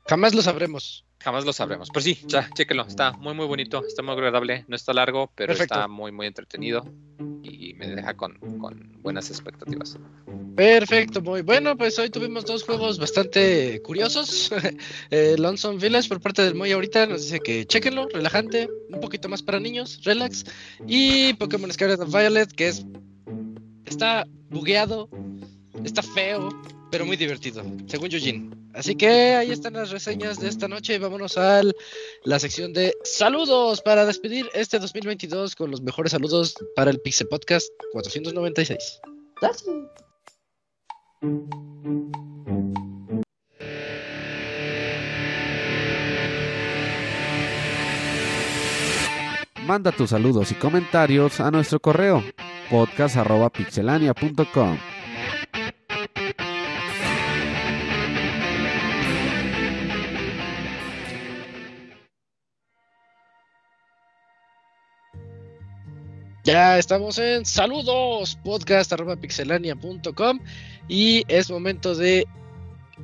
Jamás 0.07 0.35
lo 0.35 0.43
sabremos. 0.43 1.05
Jamás 1.23 1.45
lo 1.45 1.53
sabremos. 1.53 1.89
Pero 1.91 2.03
sí, 2.03 2.19
ya, 2.27 2.49
chéquenlo. 2.55 2.85
Está 2.87 3.13
muy, 3.13 3.35
muy 3.35 3.47
bonito. 3.47 3.85
Está 3.87 4.03
muy 4.03 4.13
agradable. 4.13 4.65
No 4.69 4.77
está 4.77 4.93
largo, 4.93 5.31
pero 5.35 5.49
Perfecto. 5.49 5.75
está 5.75 5.89
muy, 5.89 6.11
muy 6.13 6.27
entretenido. 6.27 6.85
Y 7.43 7.75
me 7.75 7.89
deja 7.89 8.15
con, 8.15 8.35
con 8.59 9.01
buenas 9.03 9.31
expectativas. 9.31 9.99
Perfecto, 10.57 11.23
muy 11.23 11.43
bueno. 11.43 11.77
Pues 11.77 11.99
hoy 11.99 12.11
tuvimos 12.11 12.45
dos 12.45 12.65
juegos 12.65 12.99
bastante 12.99 13.81
curiosos. 13.83 14.51
eh, 15.11 15.37
Lonesome 15.39 15.79
Village 15.79 16.09
por 16.09 16.21
parte 16.21 16.43
del 16.43 16.55
Moy 16.55 16.73
ahorita 16.73 17.07
nos 17.07 17.23
dice 17.23 17.41
que 17.41 17.65
chequenlo, 17.67 18.09
relajante, 18.09 18.69
un 18.91 19.01
poquito 19.01 19.29
más 19.29 19.43
para 19.43 19.61
niños, 19.61 20.01
relax. 20.05 20.45
Y 20.87 21.35
Pokémon 21.35 21.73
Scarlet 21.73 22.01
and 22.01 22.13
Violet, 22.13 22.53
que 22.53 22.69
es. 22.69 22.85
Está 23.87 24.27
bugueado, 24.51 25.09
está 25.85 26.03
feo, 26.03 26.49
pero 26.91 27.05
muy 27.05 27.17
divertido, 27.17 27.63
según 27.87 28.09
Yujin. 28.09 28.62
Así 28.75 28.95
que 28.95 29.35
ahí 29.35 29.51
están 29.51 29.73
las 29.75 29.91
reseñas 29.91 30.41
de 30.41 30.49
esta 30.49 30.69
noche. 30.69 30.99
Vámonos 30.99 31.37
a 31.37 31.61
la 32.25 32.39
sección 32.39 32.73
de 32.73 32.95
saludos 33.05 33.83
para 33.83 34.07
despedir 34.07 34.49
este 34.55 34.79
2022 34.79 35.55
con 35.55 35.71
los 35.71 35.83
mejores 35.83 36.13
saludos 36.13 36.55
para 36.75 36.91
el 36.91 36.99
Pixel 37.01 37.29
Podcast 37.29 37.69
496. 37.93 39.01
Manda 49.67 49.93
tus 49.93 50.11
saludos 50.11 50.53
y 50.53 50.55
comentarios 50.55 51.41
a 51.41 51.51
nuestro 51.51 51.81
correo 51.81 52.23
podcast.pixelania.com. 52.71 54.92
Ya 66.45 66.77
estamos 66.77 67.19
en 67.19 67.47
saludos 67.47 68.37
podcast 68.43 68.93
arroba 68.93 69.15
pixelania.com 69.15 70.41
y 70.89 71.23
es 71.29 71.49
momento 71.49 71.95
de 71.95 72.27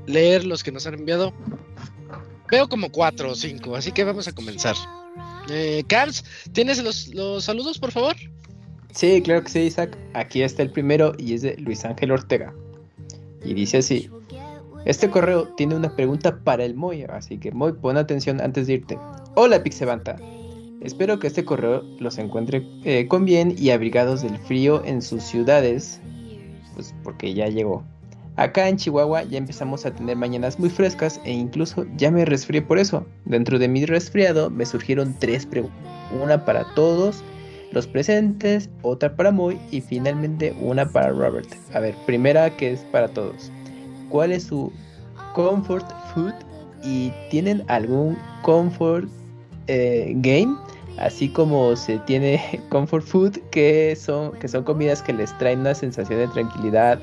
leer 0.06 0.44
los 0.44 0.64
que 0.64 0.72
nos 0.72 0.88
han 0.88 0.94
enviado. 0.94 1.32
Veo 2.50 2.68
como 2.68 2.90
cuatro 2.90 3.30
o 3.30 3.34
cinco, 3.36 3.76
así 3.76 3.92
que 3.92 4.02
vamos 4.02 4.26
a 4.26 4.32
comenzar. 4.32 4.74
Eh, 5.50 5.84
¿tienes 6.52 6.82
los, 6.82 7.14
los 7.14 7.44
saludos, 7.44 7.78
por 7.78 7.92
favor? 7.92 8.16
Sí, 8.92 9.22
claro 9.22 9.44
que 9.44 9.50
sí, 9.50 9.60
Isaac. 9.60 9.96
Aquí 10.14 10.42
está 10.42 10.62
el 10.62 10.72
primero 10.72 11.12
y 11.16 11.34
es 11.34 11.42
de 11.42 11.56
Luis 11.58 11.84
Ángel 11.84 12.10
Ortega. 12.10 12.52
Y 13.44 13.54
dice 13.54 13.78
así. 13.78 14.10
Este 14.84 15.10
correo 15.10 15.48
tiene 15.56 15.76
una 15.76 15.94
pregunta 15.94 16.40
para 16.42 16.64
el 16.64 16.74
Moy, 16.74 17.04
así 17.04 17.38
que 17.38 17.52
Moy, 17.52 17.74
pon 17.74 17.96
atención 17.96 18.40
antes 18.40 18.66
de 18.66 18.74
irte. 18.74 18.98
Hola 19.34 19.62
Pixebanta. 19.62 20.16
Espero 20.80 21.18
que 21.18 21.26
este 21.26 21.44
correo 21.44 21.82
los 21.98 22.18
encuentre 22.18 22.66
eh, 22.84 23.08
con 23.08 23.24
bien 23.24 23.54
y 23.58 23.70
abrigados 23.70 24.22
del 24.22 24.38
frío 24.38 24.84
en 24.84 25.02
sus 25.02 25.22
ciudades, 25.24 26.00
pues 26.74 26.94
porque 27.02 27.34
ya 27.34 27.48
llegó. 27.48 27.82
Acá 28.36 28.68
en 28.68 28.76
Chihuahua 28.76 29.24
ya 29.24 29.38
empezamos 29.38 29.84
a 29.84 29.90
tener 29.92 30.16
mañanas 30.16 30.60
muy 30.60 30.70
frescas 30.70 31.20
e 31.24 31.32
incluso 31.32 31.84
ya 31.96 32.12
me 32.12 32.24
resfrié 32.24 32.62
por 32.62 32.78
eso. 32.78 33.04
Dentro 33.24 33.58
de 33.58 33.66
mi 33.66 33.84
resfriado 33.84 34.48
me 34.48 34.64
surgieron 34.64 35.16
tres 35.18 35.44
preguntas. 35.44 35.76
Una 36.22 36.44
para 36.44 36.64
todos 36.74 37.24
los 37.72 37.88
presentes, 37.88 38.70
otra 38.82 39.16
para 39.16 39.32
Moy 39.32 39.58
y 39.72 39.80
finalmente 39.80 40.54
una 40.60 40.88
para 40.88 41.08
Robert. 41.08 41.48
A 41.74 41.80
ver, 41.80 41.96
primera 42.06 42.56
que 42.56 42.74
es 42.74 42.80
para 42.92 43.08
todos. 43.08 43.50
¿Cuál 44.08 44.30
es 44.30 44.44
su 44.44 44.72
comfort 45.34 45.86
food? 46.14 46.34
¿Y 46.84 47.12
tienen 47.30 47.64
algún 47.66 48.16
comfort 48.42 49.08
eh, 49.66 50.12
game? 50.18 50.56
Así 50.98 51.28
como 51.28 51.76
se 51.76 51.98
tiene 52.00 52.40
comfort 52.70 53.04
food, 53.04 53.38
que 53.50 53.96
son, 53.96 54.32
que 54.38 54.48
son 54.48 54.64
comidas 54.64 55.02
que 55.02 55.12
les 55.12 55.36
traen 55.38 55.60
una 55.60 55.74
sensación 55.74 56.18
de 56.18 56.28
tranquilidad 56.28 57.00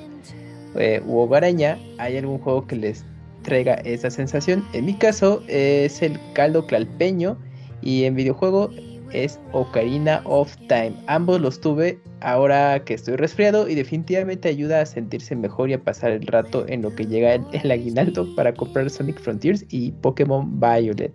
eh, 0.75 1.01
u 1.05 1.19
hogareña, 1.19 1.79
¿hay 1.97 2.17
algún 2.17 2.39
juego 2.39 2.67
que 2.67 2.75
les 2.75 3.05
traiga 3.43 3.75
esa 3.85 4.09
sensación? 4.09 4.65
En 4.73 4.85
mi 4.85 4.93
caso 4.95 5.41
es 5.47 6.01
el 6.01 6.19
caldo 6.33 6.65
clalpeño 6.65 7.37
y 7.81 8.03
en 8.03 8.15
videojuego 8.15 8.69
es 9.13 9.39
Ocarina 9.53 10.21
of 10.25 10.53
Time. 10.67 10.93
Ambos 11.07 11.39
los 11.39 11.61
tuve 11.61 11.97
ahora 12.19 12.83
que 12.83 12.95
estoy 12.95 13.15
resfriado 13.15 13.69
y 13.69 13.75
definitivamente 13.75 14.49
ayuda 14.49 14.81
a 14.81 14.85
sentirse 14.85 15.35
mejor 15.35 15.69
y 15.69 15.73
a 15.73 15.83
pasar 15.83 16.11
el 16.11 16.27
rato 16.27 16.65
en 16.67 16.81
lo 16.81 16.93
que 16.93 17.05
llega 17.05 17.35
el, 17.35 17.45
el 17.53 17.71
aguinaldo 17.71 18.27
para 18.35 18.53
comprar 18.53 18.89
Sonic 18.89 19.21
Frontiers 19.21 19.63
y 19.69 19.91
Pokémon 19.91 20.59
Violet. 20.59 21.13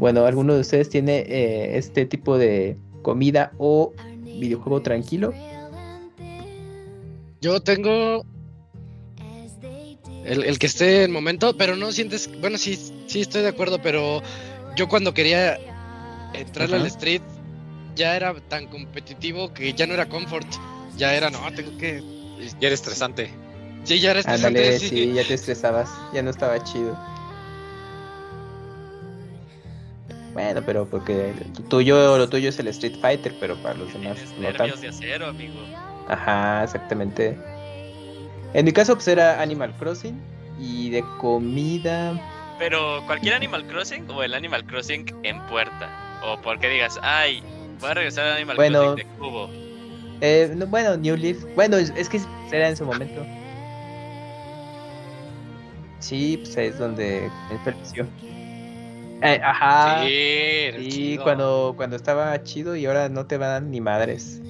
Bueno, 0.00 0.24
¿alguno 0.24 0.54
de 0.54 0.60
ustedes 0.60 0.88
tiene 0.88 1.18
eh, 1.28 1.76
este 1.76 2.06
tipo 2.06 2.38
de 2.38 2.78
comida 3.02 3.52
o 3.58 3.92
videojuego 4.24 4.80
tranquilo? 4.80 5.34
Yo 7.42 7.60
tengo 7.60 8.24
el, 10.24 10.44
el 10.44 10.58
que 10.58 10.66
esté 10.66 11.04
en 11.04 11.12
momento, 11.12 11.54
pero 11.54 11.76
no 11.76 11.92
sientes. 11.92 12.30
Bueno, 12.40 12.56
sí, 12.56 12.78
sí 13.08 13.20
estoy 13.20 13.42
de 13.42 13.48
acuerdo, 13.48 13.82
pero 13.82 14.22
yo 14.74 14.88
cuando 14.88 15.12
quería 15.12 15.58
entrar 16.32 16.72
al 16.72 16.80
Ajá. 16.80 16.86
street 16.86 17.22
ya 17.94 18.16
era 18.16 18.34
tan 18.48 18.68
competitivo 18.68 19.52
que 19.52 19.74
ya 19.74 19.86
no 19.86 19.92
era 19.92 20.08
comfort. 20.08 20.46
Ya 20.96 21.14
era, 21.14 21.28
no, 21.28 21.40
tengo 21.54 21.76
que. 21.76 22.02
Ya 22.58 22.68
era 22.68 22.74
estresante. 22.74 23.30
Sí, 23.84 24.00
ya 24.00 24.12
era 24.12 24.20
estresante. 24.20 24.60
Ándale, 24.60 24.78
sí. 24.78 24.88
sí, 24.88 25.12
ya 25.12 25.24
te 25.24 25.34
estresabas, 25.34 25.90
ya 26.14 26.22
no 26.22 26.30
estaba 26.30 26.64
chido. 26.64 26.98
Bueno, 30.32 30.62
pero 30.64 30.86
porque 30.86 31.34
lo 31.58 31.64
tuyo, 31.64 32.16
lo 32.16 32.28
tuyo 32.28 32.48
es 32.50 32.58
el 32.58 32.68
Street 32.68 32.96
Fighter, 33.00 33.34
pero 33.40 33.56
para 33.62 33.74
los 33.74 33.92
demás 33.92 34.16
no 34.38 34.46
tanto. 34.46 34.58
nervios 34.62 34.80
de 34.80 34.88
acero, 34.88 35.26
amigo. 35.26 35.54
Ajá, 36.08 36.64
exactamente. 36.64 37.36
En 38.54 38.64
mi 38.64 38.72
caso, 38.72 38.94
pues 38.94 39.08
era 39.08 39.40
Animal 39.40 39.74
Crossing 39.78 40.20
y 40.60 40.90
de 40.90 41.04
comida. 41.18 42.14
Pero 42.58 43.02
cualquier 43.06 43.34
Animal 43.34 43.66
Crossing 43.66 44.08
o 44.10 44.22
el 44.22 44.34
Animal 44.34 44.64
Crossing 44.66 45.06
en 45.22 45.40
puerta. 45.46 46.20
O 46.24 46.40
porque 46.40 46.68
digas, 46.68 46.98
ay, 47.02 47.42
voy 47.80 47.90
a 47.90 47.94
regresar 47.94 48.26
al 48.26 48.36
Animal 48.36 48.56
Bueno. 48.56 48.94
Crossing 48.94 49.08
de 49.08 49.16
cubo. 49.18 49.50
Eh, 50.20 50.52
no, 50.54 50.66
bueno, 50.66 50.96
New 50.96 51.16
Leaf. 51.16 51.38
Bueno, 51.54 51.76
es, 51.76 51.92
es 51.96 52.08
que 52.08 52.20
era 52.52 52.68
en 52.68 52.76
su 52.76 52.84
momento. 52.84 53.24
Sí, 56.00 56.38
pues 56.38 56.56
ahí 56.56 56.66
es 56.68 56.78
donde 56.78 57.30
me 57.50 57.58
perdió. 57.58 58.06
Eh, 59.22 59.40
ajá. 59.42 60.04
sí, 60.04 60.90
Sí, 60.90 61.18
cuando, 61.22 61.74
cuando 61.76 61.96
estaba 61.96 62.42
chido 62.42 62.74
y 62.76 62.86
ahora 62.86 63.08
no 63.08 63.26
te 63.26 63.36
van 63.38 63.70
ni 63.70 63.80
madres. 63.80 64.40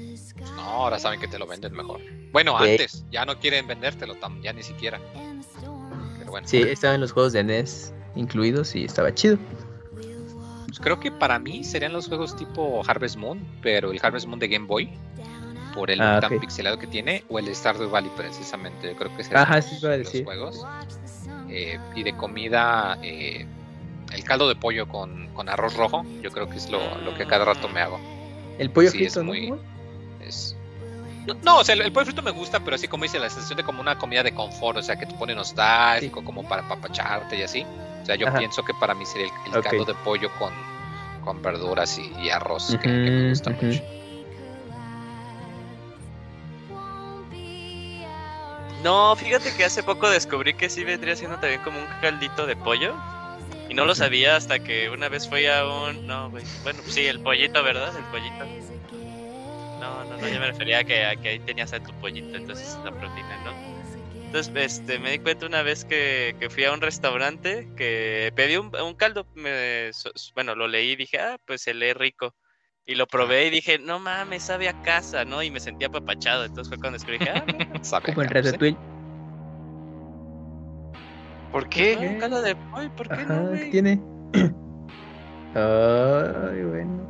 No, 0.57 0.63
ahora 0.63 0.99
saben 0.99 1.19
que 1.21 1.29
te 1.29 1.39
lo 1.39 1.47
venden 1.47 1.73
mejor. 1.73 2.01
Bueno, 2.33 2.57
Sí. 2.63 2.71
antes, 2.71 3.05
ya 3.11 3.25
no 3.25 3.39
quieren 3.39 3.67
vendértelo, 3.67 4.15
tam- 4.17 4.41
ya 4.43 4.53
ni 4.53 4.63
siquiera. 4.63 5.01
Pero 6.19 6.31
bueno, 6.31 6.47
Sí, 6.47 6.59
estaban 6.63 7.01
los 7.01 7.13
juegos 7.13 7.33
de 7.33 7.41
NES 7.43 7.93
incluidos 8.15 8.75
y 8.77 8.85
estaba 8.85 9.13
chido. 9.15 9.39
pues 10.67 10.79
creo 10.79 11.01
que 11.01 11.11
para 11.11 11.39
mí 11.41 11.65
serían 11.65 11.93
los 11.93 12.07
juegos 12.07 12.37
tipo 12.37 12.83
Harvest 12.87 13.17
Moon, 13.17 13.45
pero 13.61 13.91
el 13.91 13.99
Harvest 14.01 14.27
Moon 14.29 14.39
de 14.39 14.47
Game 14.47 14.67
Boy, 14.67 14.89
por 15.75 15.91
el 15.91 16.01
Ah, 16.01 16.19
tan 16.21 16.39
pixelado 16.39 16.79
que 16.79 16.87
tiene, 16.87 17.25
o 17.29 17.39
el 17.41 17.53
Stardew 17.55 17.91
Valley 17.91 18.11
precisamente. 18.17 18.89
Yo 18.89 18.97
creo 18.97 19.17
que 19.17 19.25
serían 19.25 19.43
Ajá, 19.43 19.57
los- 19.57 19.65
sí 19.65 19.79
los 19.83 19.99
decir. 19.99 20.25
juegos. 20.25 20.65
Eh, 21.49 21.79
y 21.97 22.03
de 22.05 22.17
comida, 22.17 22.97
eh, 23.03 23.45
el 24.13 24.25
caldo 24.25 24.49
de 24.49 24.57
pollo 24.57 24.89
con, 24.89 25.29
con 25.35 25.49
arroz 25.49 25.75
rojo, 25.77 26.05
yo 26.23 26.31
creo 26.31 26.49
que 26.49 26.59
es 26.59 26.69
lo, 26.71 26.81
lo 27.05 27.15
que 27.15 27.27
cada 27.27 27.45
rato 27.45 27.69
me 27.69 27.81
hago. 27.81 27.99
El 28.59 28.71
pollo 28.71 28.91
Sí, 28.91 29.05
es 29.05 29.15
frito, 29.15 29.21
¿no? 29.25 29.33
muy- 29.33 29.53
Es... 30.21 30.57
No, 31.27 31.35
no, 31.43 31.59
o 31.59 31.65
sea, 31.65 31.75
el, 31.75 31.83
el 31.83 31.93
pollo 31.93 32.07
frito 32.07 32.23
me 32.23 32.31
gusta, 32.31 32.61
pero 32.61 32.77
así 32.77 32.89
como 32.89 33.05
dice, 33.05 33.19
la 33.19 33.29
sensación 33.29 33.57
de 33.57 33.63
como 33.63 33.81
una 33.81 33.99
comida 33.99 34.23
de 34.23 34.33
confort, 34.33 34.79
o 34.79 34.83
sea, 34.83 34.97
que 34.97 35.07
te 35.07 35.15
pone 35.15 35.35
nostálgico, 35.35 36.25
como 36.25 36.49
para 36.49 36.67
papacharte 36.69 37.39
y 37.39 37.43
así. 37.43 37.65
O 38.03 38.07
sea, 38.07 38.15
yo 38.17 38.27
Ajá. 38.29 38.39
pienso 38.39 38.65
que 38.65 38.73
para 38.75 38.95
mí 38.95 39.05
sería 39.07 39.29
el, 39.55 39.63
caldo 39.63 39.85
de 39.85 39.95
pollo 40.05 40.31
con, 40.39 40.53
con 41.25 41.43
verduras 41.43 41.99
y, 41.99 42.11
y 42.23 42.31
arroz, 42.31 42.69
que, 42.71 42.79
que 42.79 42.89
me 42.89 43.29
gusta 43.31 43.51
mucho. 43.51 43.83
No, 48.83 49.15
fíjate 49.15 49.53
que 49.53 49.65
hace 49.65 49.83
poco 49.83 50.09
descubrí 50.09 50.55
que 50.55 50.71
sí 50.71 50.85
vendría 50.85 51.15
siendo 51.15 51.37
también 51.39 51.61
como 51.63 51.79
un 51.79 51.87
caldito 52.01 52.47
de 52.47 52.57
pollo. 52.57 52.95
Y 53.71 53.75
no 53.75 53.85
lo 53.85 53.95
sabía 53.95 54.35
hasta 54.35 54.59
que 54.59 54.91
una 54.91 55.09
vez 55.09 55.29
fui 55.29 55.47
a 55.47 55.65
un. 55.65 56.05
No, 56.05 56.29
güey. 56.29 56.43
Bueno, 56.65 56.81
sí, 56.87 57.07
el 57.07 57.21
pollito, 57.21 57.63
¿verdad? 57.63 57.97
El 57.97 58.05
pollito. 58.07 58.45
No, 59.79 60.05
no, 60.05 60.17
no, 60.17 60.29
yo 60.29 60.41
me 60.41 60.49
refería 60.49 60.81
a 60.81 60.85
que, 60.85 61.05
a 61.05 61.15
que 61.15 61.29
ahí 61.29 61.39
tenías 61.39 61.73
a 61.73 61.81
tu 61.81 61.93
pollito, 62.01 62.37
entonces 62.37 62.77
la 62.85 62.91
proteína, 62.91 63.45
¿no? 63.45 63.71
Entonces, 64.27 64.53
este, 64.57 64.99
me 64.99 65.13
di 65.13 65.19
cuenta 65.21 65.47
una 65.47 65.63
vez 65.63 65.85
que, 65.85 66.35
que 66.41 66.51
fui 66.51 66.65
a 66.65 66.73
un 66.73 66.81
restaurante 66.81 67.69
que 67.77 68.33
pedí 68.35 68.57
un, 68.57 68.75
un 68.75 68.95
caldo. 68.95 69.25
Me, 69.35 69.91
bueno, 70.35 70.57
lo 70.57 70.67
leí 70.67 70.91
y 70.91 70.97
dije, 70.97 71.21
ah, 71.21 71.39
pues 71.47 71.63
se 71.63 71.73
lee 71.73 71.93
rico. 71.93 72.35
Y 72.87 72.97
lo 72.97 73.07
probé 73.07 73.47
y 73.47 73.51
dije, 73.51 73.79
no 73.79 74.01
mames, 74.01 74.43
sabe 74.43 74.69
a 74.69 74.83
casa, 74.83 75.25
¿no? 75.25 75.45
Y 75.45 75.51
me 75.51 75.61
sentía 75.61 75.87
apapachado. 75.87 76.45
Entonces 76.45 76.69
fue 76.69 76.79
cuando 76.79 76.99
descubrí, 76.99 77.19
ah, 77.29 77.45
mira, 77.47 77.85
Sabe 77.85 78.07
Como 78.07 78.23
en 78.23 78.31
¿Por 81.53 81.69
qué? 81.69 81.97
un 81.99 82.19
caldo 82.19 82.43
de 82.43 82.55
pollo, 82.55 82.95
¿por 82.97 83.09
qué 83.09 83.15
Ajá, 83.15 83.35
no, 83.35 83.51
¿qué 83.51 83.57
güey? 83.57 83.71
tiene? 83.71 84.01
Ay, 85.55 86.63
bueno. 86.63 87.09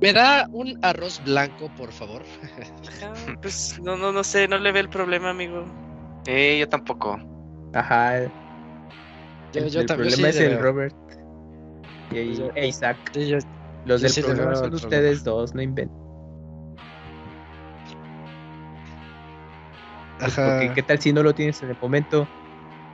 ¿Me 0.00 0.12
da 0.12 0.46
un 0.52 0.78
arroz 0.82 1.22
blanco, 1.22 1.68
por 1.76 1.92
favor? 1.92 2.22
Ajá, 3.02 3.12
Pues 3.40 3.78
no, 3.82 3.96
no, 3.96 4.10
no 4.12 4.24
sé, 4.24 4.48
no 4.48 4.58
le 4.58 4.72
ve 4.72 4.80
el 4.80 4.88
problema, 4.88 5.30
amigo. 5.30 5.64
Eh, 6.26 6.58
yo 6.58 6.68
tampoco. 6.68 7.18
Ajá. 7.74 8.20
Yo, 9.52 9.60
el 9.60 9.70
yo 9.70 9.80
el 9.80 9.86
también 9.86 10.10
problema 10.10 10.32
sí 10.32 10.38
es 10.38 10.44
el 10.44 10.50
veo. 10.54 10.62
Robert. 10.62 10.96
Y 12.10 12.34
Yo- 12.34 12.50
e 12.54 12.66
Isaac. 12.68 12.96
Yo- 13.14 13.38
Los 13.84 14.00
yo 14.00 14.04
del 14.06 14.10
sí 14.12 14.20
le 14.22 14.26
problema 14.28 14.54
son 14.54 14.74
ustedes 14.74 15.24
dos, 15.24 15.54
no 15.54 15.62
inventen. 15.62 15.96
Pues, 20.18 20.38
Ajá. 20.38 20.58
Porque 20.60 20.74
qué 20.74 20.82
tal 20.82 20.98
si 21.00 21.12
no 21.12 21.22
lo 21.22 21.34
tienes 21.34 21.62
en 21.62 21.70
el 21.70 21.76
momento. 21.80 22.26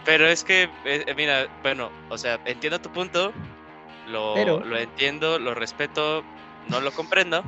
Pero 0.09 0.27
es 0.27 0.43
que, 0.43 0.63
eh, 0.87 1.05
eh, 1.07 1.15
mira, 1.15 1.47
bueno, 1.63 1.91
o 2.09 2.17
sea, 2.17 2.41
entiendo 2.47 2.81
tu 2.81 2.91
punto, 2.91 3.31
lo, 4.07 4.33
Pero- 4.33 4.61
lo 4.65 4.79
entiendo, 4.79 5.39
lo 5.39 5.55
respeto, 5.55 6.25
no 6.69 6.81
lo 6.81 6.93
comprendo. 6.93 7.45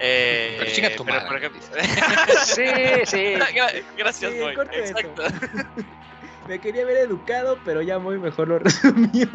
Eh, 0.00 0.56
Pero 0.58 0.70
chinga 0.72 0.96
tu 0.96 1.04
pero, 1.04 1.18
madre, 1.20 1.28
por 1.28 1.36
ejemplo- 1.36 1.60
Sí, 2.46 2.64
sí. 3.04 3.34
Gra- 3.34 3.84
Gracias, 3.98 4.32
Sí, 4.32 4.38
eso. 4.38 4.62
Exacto. 4.72 5.22
Me 6.48 6.58
quería 6.58 6.84
haber 6.84 6.96
educado, 6.96 7.58
pero 7.66 7.82
ya 7.82 7.98
muy 7.98 8.18
mejor 8.18 8.48
lo 8.48 8.58
resumió. 8.60 9.28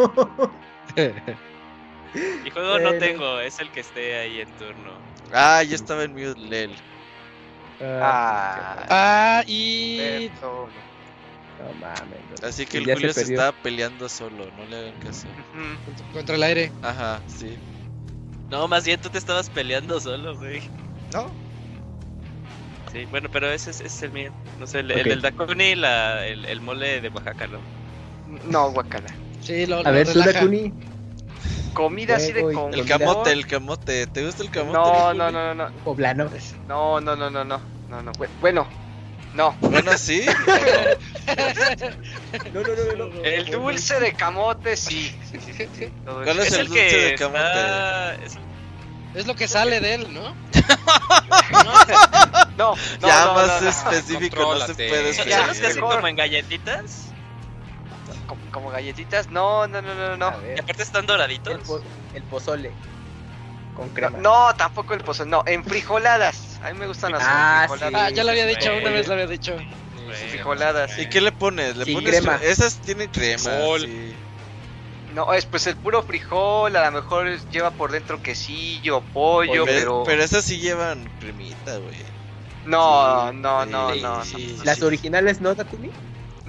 Y 2.44 2.50
juego 2.50 2.80
no 2.80 2.94
tengo, 2.96 3.40
es 3.42 3.60
el 3.60 3.70
que 3.70 3.82
esté 3.82 4.18
ahí 4.18 4.42
en 4.42 4.50
turno. 4.58 4.94
Ah, 5.32 5.62
ya 5.62 5.76
estaba 5.76 6.04
en 6.04 6.14
mute, 6.14 6.40
Lel. 6.40 6.76
Ah, 7.80 8.86
ah, 8.90 9.44
y. 9.46 10.30
perdón. 10.30 10.89
No 11.60 11.74
mames. 11.74 12.20
no. 12.42 12.48
Así 12.48 12.66
que 12.66 12.78
el 12.78 12.86
se 12.86 12.94
Julio 12.94 13.14
se, 13.14 13.22
estaba 13.22 13.52
peleando 13.52 14.08
solo, 14.10 14.50
no 14.58 14.66
le 14.66 14.78
hagan 14.78 15.00
caso. 15.00 15.28
Contra 16.14 16.36
el 16.36 16.44
aire. 16.44 16.72
Ajá, 16.82 17.22
sí. 17.28 17.58
No, 18.50 18.68
más 18.68 18.86
bien 18.86 19.00
tú 19.00 19.10
te 19.10 19.18
estabas 19.18 19.50
peleando 19.50 20.00
solo, 20.00 20.36
güey. 20.38 20.62
¿No? 21.14 21.28
Sí, 22.92 23.06
bueno, 23.12 23.30
pero 23.32 23.52
ese 23.52 23.70
es, 23.72 23.78
ese 23.82 23.88
es 23.88 24.04
el 24.04 24.12
mío. 24.12 24.32
No 24.60 24.66
sé, 24.66 24.80
el, 24.80 24.92
el 24.92 25.02
Ok. 25.02 25.06
del 25.08 25.22
Dakuni, 25.22 25.76
la, 25.76 26.26
el, 26.26 26.46
el 26.46 26.62
mole 26.62 27.02
de 27.02 27.10
Oaxaca, 27.10 27.48
¿no? 27.48 27.60
No, 28.46 28.72
guacala. 28.72 29.14
Sí, 29.42 29.66
lo, 29.68 29.78
A 29.80 29.84
lo 29.84 29.92
ver, 29.92 30.08
relaja. 30.08 30.32
Sudakuni. 30.32 30.74
Comida 31.74 32.16
así 32.16 32.32
de 32.32 32.42
confort. 32.42 32.74
El 32.74 32.86
camote, 32.86 33.32
el 33.32 33.46
camote. 33.48 34.08
¿Te 34.08 34.26
gusta 34.26 34.44
el 34.44 34.50
camote? 34.50 34.74
No, 34.78 35.14
no, 35.14 35.32
no, 35.32 35.54
no, 35.54 35.70
no. 35.70 35.72
Poblano. 35.84 36.30
No, 36.68 37.00
no, 37.00 37.16
no, 37.16 37.30
no, 37.30 37.46
no. 37.46 37.62
No, 37.90 38.02
no. 38.02 38.12
Bu- 38.14 38.28
Bueno, 38.42 38.68
no. 39.40 39.56
Bueno, 39.70 39.98
sí. 39.98 40.26
No, 42.54 42.62
no, 42.62 42.68
no, 42.70 42.96
no. 42.98 43.06
no. 43.16 43.24
El 43.24 43.46
dulce 43.52 44.00
de 44.00 44.14
camote, 44.14 44.76
sí. 44.76 45.16
¿Cuál 46.06 46.40
es 46.40 46.48
Es 46.48 46.54
el 46.54 46.60
el 46.62 46.68
dulce 46.68 46.88
que 46.88 46.96
de 47.12 47.16
camote? 47.16 47.40
está... 47.40 48.16
es- 49.16 49.28
lo 49.28 49.36
que 49.36 49.48
sale 49.48 49.80
de 49.80 49.94
él, 49.96 50.14
¿no? 50.14 50.36
No, 52.58 52.76
no, 52.76 53.08
ya 53.08 53.26
no, 53.26 53.34
más 53.34 53.48
no, 53.48 53.62
no. 53.62 53.70
específico 53.70 54.54
no 54.56 54.66
se 54.68 54.74
puede 54.76 55.14
¿Son 55.14 55.26
Ya, 55.28 55.48
los 55.48 55.58
que 55.58 55.68
hacen 55.68 55.82
mejor. 55.82 55.96
como 55.96 56.08
en 56.08 56.16
galletitas? 56.16 57.06
Como, 58.28 58.42
como 58.52 58.70
galletitas, 58.70 59.30
no, 59.30 59.68
no, 59.68 59.82
no, 59.82 59.96
no, 59.96 60.18
no. 60.18 60.34
Y 60.56 60.60
aparte 60.60 60.84
están 60.84 61.02
el, 61.02 61.08
doraditos. 61.08 61.60
po- 61.66 61.82
el 62.14 62.24
pozole. 62.24 62.72
Con 63.80 63.88
No, 63.88 63.94
crema. 63.94 64.18
no, 64.20 64.56
tampoco 64.58 64.94
el 64.94 65.00
pozole, 65.00 65.32
no, 65.32 65.42
en 65.46 65.64
frijoladas. 65.64 66.60
A 66.62 66.72
mí 66.74 66.78
me 66.80 66.86
gustan 66.88 67.14
las 67.14 67.24
Ah, 67.26 67.66
frijoladas. 67.70 67.94
Ah, 67.94 68.10
ya 68.14 68.26
lo 68.26 68.32
había 68.32 68.46
dicho, 68.46 68.76
una 68.76 68.90
vez 68.90 69.08
lo 69.08 69.14
había 69.14 69.28
dicho. 69.28 69.56
frijoladas. 70.30 71.00
¿Y 71.00 71.08
qué 71.08 71.22
le 71.22 71.32
pones? 71.32 71.78
¿Le 71.78 71.86
Sin 71.86 71.94
pones 71.94 72.10
crema. 72.20 72.38
cre- 72.40 72.44
Esas 72.44 72.76
tienen 72.82 73.10
crema. 73.10 73.52
Sí. 73.80 74.16
No, 75.14 75.34
es 75.34 75.46
pues 75.46 75.66
el 75.68 75.76
puro 75.78 76.04
frijol, 76.04 76.76
a 76.76 76.86
lo 76.86 76.92
mejor 76.92 77.40
lleva 77.50 77.72
por 77.72 77.92
dentro 77.92 78.22
quesillo, 78.22 79.02
pollo, 79.14 79.64
Pero, 79.64 79.80
pero... 79.80 80.04
pero 80.06 80.24
esas 80.24 80.44
sí 80.44 80.60
llevan 80.60 81.10
cremita, 81.20 81.78
güey. 81.78 81.96
No, 82.66 83.30
Sí, 83.32 83.38
no, 83.38 83.64
sí, 83.64 83.72
no, 83.72 83.94
sí, 83.94 84.02
no, 84.02 84.26
sí, 84.26 84.56
no. 84.60 84.64
Las 84.66 84.78
sí. 84.80 84.84
originales 84.84 85.40
no, 85.42 85.56
Takumi. 85.56 85.90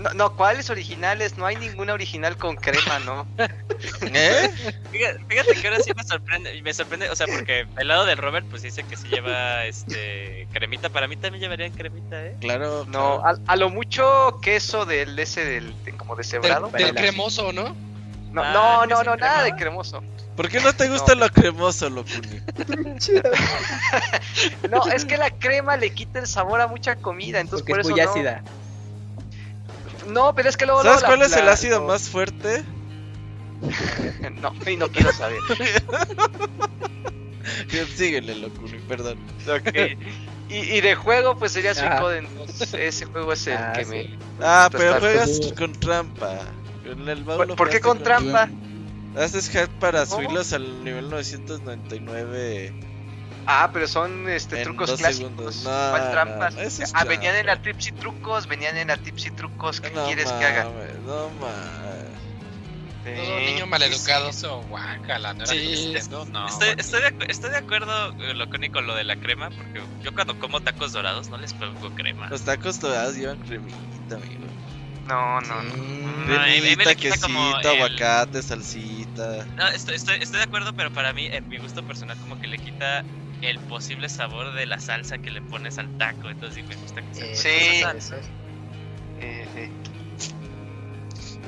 No, 0.01 0.11
no, 0.15 0.37
¿cuáles 0.37 0.71
originales? 0.71 1.37
No 1.37 1.47
hay 1.47 1.57
ninguna 1.57 1.93
original 1.93 2.37
con 2.37 2.57
crema, 2.57 2.99
¿no? 3.01 3.27
¿Eh? 4.03 4.49
Fíjate, 4.91 5.25
fíjate 5.29 5.55
que 5.61 5.69
ahora 5.69 5.81
sí 5.81 5.93
me 5.95 6.05
sorprende, 6.05 6.63
me 6.63 6.73
sorprende, 6.73 7.11
o 7.11 7.17
sea, 7.17 7.27
porque 7.27 7.67
el 7.79 7.89
lado 7.89 8.07
del 8.07 8.17
Robert 8.19 8.47
pues 8.49 8.63
dice 8.63 8.83
que 8.85 8.97
sí 8.97 9.09
lleva 9.09 9.67
este 9.67 10.49
cremita, 10.53 10.89
para 10.89 11.07
mí 11.07 11.17
también 11.17 11.43
llevarían 11.43 11.73
cremita, 11.73 12.25
¿eh? 12.25 12.37
Claro. 12.41 12.85
No, 12.87 13.21
claro. 13.21 13.39
a, 13.47 13.53
a 13.53 13.57
lo 13.57 13.69
mucho 13.71 14.39
queso 14.41 14.87
del 14.87 15.19
ese 15.19 15.45
del 15.45 15.75
de- 15.85 15.93
como 15.97 16.17
de 16.17 16.23
Del, 16.23 16.31
cebrado. 16.31 16.69
del 16.71 16.95
cremoso, 16.95 17.53
¿no? 17.53 17.77
No, 18.33 18.43
Ah, 18.45 18.87
no, 18.89 18.99
¿que 18.99 19.05
no, 19.05 19.17
nada 19.17 19.43
de 19.43 19.55
cremoso. 19.57 20.03
¿Por 20.37 20.49
qué 20.49 20.61
no 20.61 20.73
te 20.73 20.89
gusta 20.89 21.15
No. 21.15 21.27
lo 21.27 21.31
cremoso, 21.31 21.91
Locuni? 21.91 22.41
No, 24.71 24.87
es 24.87 25.05
que 25.05 25.17
la 25.17 25.31
crema 25.31 25.77
le 25.77 25.91
quita 25.91 26.21
el 26.21 26.27
sabor 26.27 26.61
a 26.61 26.67
mucha 26.69 26.97
comida, 26.97 27.41
entonces 27.41 27.63
Porque 27.67 27.73
por 27.73 27.81
es 27.81 27.87
eso 27.87 27.97
muy 27.97 28.05
no. 28.25 28.31
ácida. 28.31 28.43
No, 30.09 30.35
pero 30.35 30.49
es 30.49 30.57
que 30.57 30.67
luego 30.67 30.83
¿Sabes 30.83 31.01
luego 31.03 31.07
cuál 31.09 31.19
la- 31.21 31.27
es 31.27 31.37
el 31.37 31.49
ácido 31.49 31.81
no. 31.81 31.87
más 31.87 32.09
fuerte? 32.09 32.65
No, 34.41 34.55
y 34.71 34.77
no 34.77 34.89
quiero 34.89 35.13
saber. 35.13 35.39
Síguele, 37.97 38.35
Locuni, 38.37 38.79
perdón. 38.89 39.19
Ok. 39.49 39.75
Y, 40.49 40.57
y 40.57 40.81
de 40.81 40.95
juego, 40.95 41.37
pues 41.39 41.53
sería 41.53 41.73
Ah. 41.73 41.75
Suicoden. 41.75 42.27
Ese 42.79 43.05
juego 43.07 43.33
es 43.33 43.47
el 43.47 43.57
Ah, 43.57 43.73
que 43.75 43.85
sí. 43.85 43.91
me. 43.91 44.19
Ah, 44.41 44.69
pero 44.73 44.99
juegas 44.99 45.41
con 45.57 45.73
trampa. 45.73 46.39
En 46.85 47.09
el 47.09 47.23
¿Por, 47.25 47.55
por 47.57 47.71
qué 47.71 47.81
con 47.81 48.03
trampa? 48.03 48.49
Haces 49.17 49.51
hack 49.51 49.71
para 49.79 50.05
¿Cómo? 50.07 50.17
subirlos 50.23 50.53
al 50.53 50.85
nivel 50.85 51.11
999 51.11 52.73
Ah, 53.53 53.71
pero 53.73 53.89
son 53.89 54.29
este, 54.29 54.59
en 54.59 54.65
trucos 54.65 54.93
clásicos. 54.93 55.63
No, 55.65 55.71
¿Cuál 55.91 56.11
trampas? 56.13 56.55
no, 56.55 56.61
eso 56.63 56.83
es 56.85 56.93
ah, 56.95 57.05
venían 57.05 57.35
en 57.35 57.47
la 57.47 57.61
Tips 57.61 57.89
y 57.89 57.93
Trucos, 57.93 58.47
venían 58.47 58.77
en 58.77 58.89
la 58.89 58.97
Tips 58.97 59.27
y 59.27 59.31
Trucos. 59.33 59.81
¿Qué 59.81 59.91
No 59.91 60.07
quieres 60.07 60.31
que 60.31 60.45
haga? 60.45 60.65
No 60.65 61.31
mames. 61.31 62.31
Todo 63.03 63.39
Eh, 63.39 63.47
niño 63.53 63.67
maleducado. 63.67 64.29
Eso, 64.29 64.61
guácala, 64.69 65.33
no 65.35 65.45
era 65.45 65.53
Sí. 65.53 65.93
Nintendo, 65.93 66.27
no. 66.27 66.47
Estoy, 66.47 66.75
estoy, 66.77 67.01
de, 67.01 67.27
estoy 67.29 67.51
de 67.51 67.57
acuerdo, 67.57 68.13
eh, 68.21 68.35
Loconi, 68.35 68.69
con 68.69 68.87
lo 68.87 68.95
de 68.95 69.05
la 69.05 69.17
crema, 69.17 69.49
porque 69.51 69.83
yo 70.03 70.15
cuando 70.15 70.39
como 70.39 70.61
tacos 70.61 70.93
dorados 70.93 71.29
no 71.31 71.39
les 71.39 71.53
pongo 71.55 71.91
crema. 71.95 72.29
Los 72.31 72.43
tacos 72.43 72.79
dorados 72.79 73.17
llevan 73.17 73.39
cremita, 73.39 74.17
amigo. 74.17 74.47
No, 75.07 75.41
no, 75.41 75.63
no. 75.63 75.75
No, 75.75 76.27
Cremita, 76.27 76.95
quesito, 76.95 77.61
el- 77.61 77.67
aguacate, 77.67 78.43
salsita. 78.43 79.47
No, 79.57 79.69
estoy, 79.75 79.97
estoy, 79.97 80.17
estoy 80.21 80.39
de 80.39 80.45
acuerdo, 80.45 80.73
pero 80.77 80.93
para 80.93 81.13
mí, 81.15 81.27
en 81.33 81.49
mi 81.49 81.59
gusto 81.59 81.83
personal, 81.83 82.17
como 82.19 82.39
que 82.39 82.47
le 82.47 82.59
quita 82.59 83.03
el 83.43 83.59
posible 83.61 84.09
sabor 84.09 84.53
de 84.55 84.67
la 84.67 84.79
salsa 84.81 85.19
que 85.19 85.31
le 85.31 85.41
pones 85.43 85.79
al 85.79 85.89
taco. 85.99 86.29
Entonces 86.31 86.57
sí 86.57 86.63
me 86.69 86.77
gusta 86.77 87.03
que 87.03 87.15
sea 87.15 87.27
Eh, 87.27 87.35
sí. 87.37 87.49
esa 87.79 87.91
salsa. 87.93 88.17
Eh, 89.21 89.47
eh. 89.57 89.71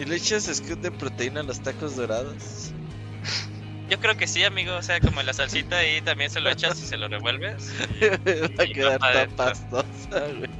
¿Y 0.00 0.04
le 0.04 0.16
echas 0.16 0.44
scoop 0.52 0.80
de 0.80 0.90
proteína 0.90 1.40
a 1.40 1.42
los 1.42 1.60
tacos 1.62 1.96
dorados? 1.96 2.72
Yo 3.90 4.00
creo 4.00 4.16
que 4.16 4.26
sí, 4.26 4.42
amigo. 4.42 4.74
O 4.74 4.82
sea, 4.82 5.00
como 5.00 5.20
en 5.20 5.26
la 5.26 5.32
salsita 5.34 5.76
ahí 5.78 6.00
también 6.00 6.30
se 6.30 6.40
lo 6.40 6.50
echas 6.50 6.80
y 6.82 6.86
se 6.86 6.96
lo 6.96 7.08
revuelves. 7.08 7.72
Va 8.58 8.64
a 8.64 8.66
quedar 8.66 9.00
dentro. 9.12 9.36
pastosa, 9.36 10.20
güey. 10.38 10.50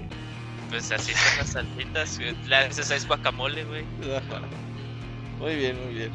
Pues 0.69 0.91
así 0.93 1.13
son 1.13 1.39
las 1.39 1.49
salsitas. 1.51 2.19
güey. 2.19 2.35
La 2.47 2.67
esa 2.67 2.95
es 2.95 3.07
guacamole, 3.07 3.65
güey. 3.65 3.85
Muy 5.39 5.57
bien, 5.57 5.83
muy 5.85 5.95
bien. 5.95 6.11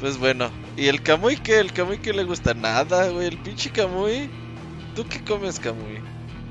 Pues 0.00 0.16
bueno, 0.18 0.50
¿y 0.76 0.88
el 0.88 1.02
Camuy 1.02 1.36
qué? 1.36 1.58
¿El 1.58 1.72
Camuy 1.72 1.98
qué 1.98 2.12
le 2.12 2.24
gusta? 2.24 2.54
Nada, 2.54 3.08
güey. 3.08 3.26
El 3.28 3.38
pinche 3.38 3.70
Camuy. 3.70 4.30
¿Tú 4.94 5.06
qué 5.06 5.22
comes, 5.22 5.60
Camuy? 5.60 6.00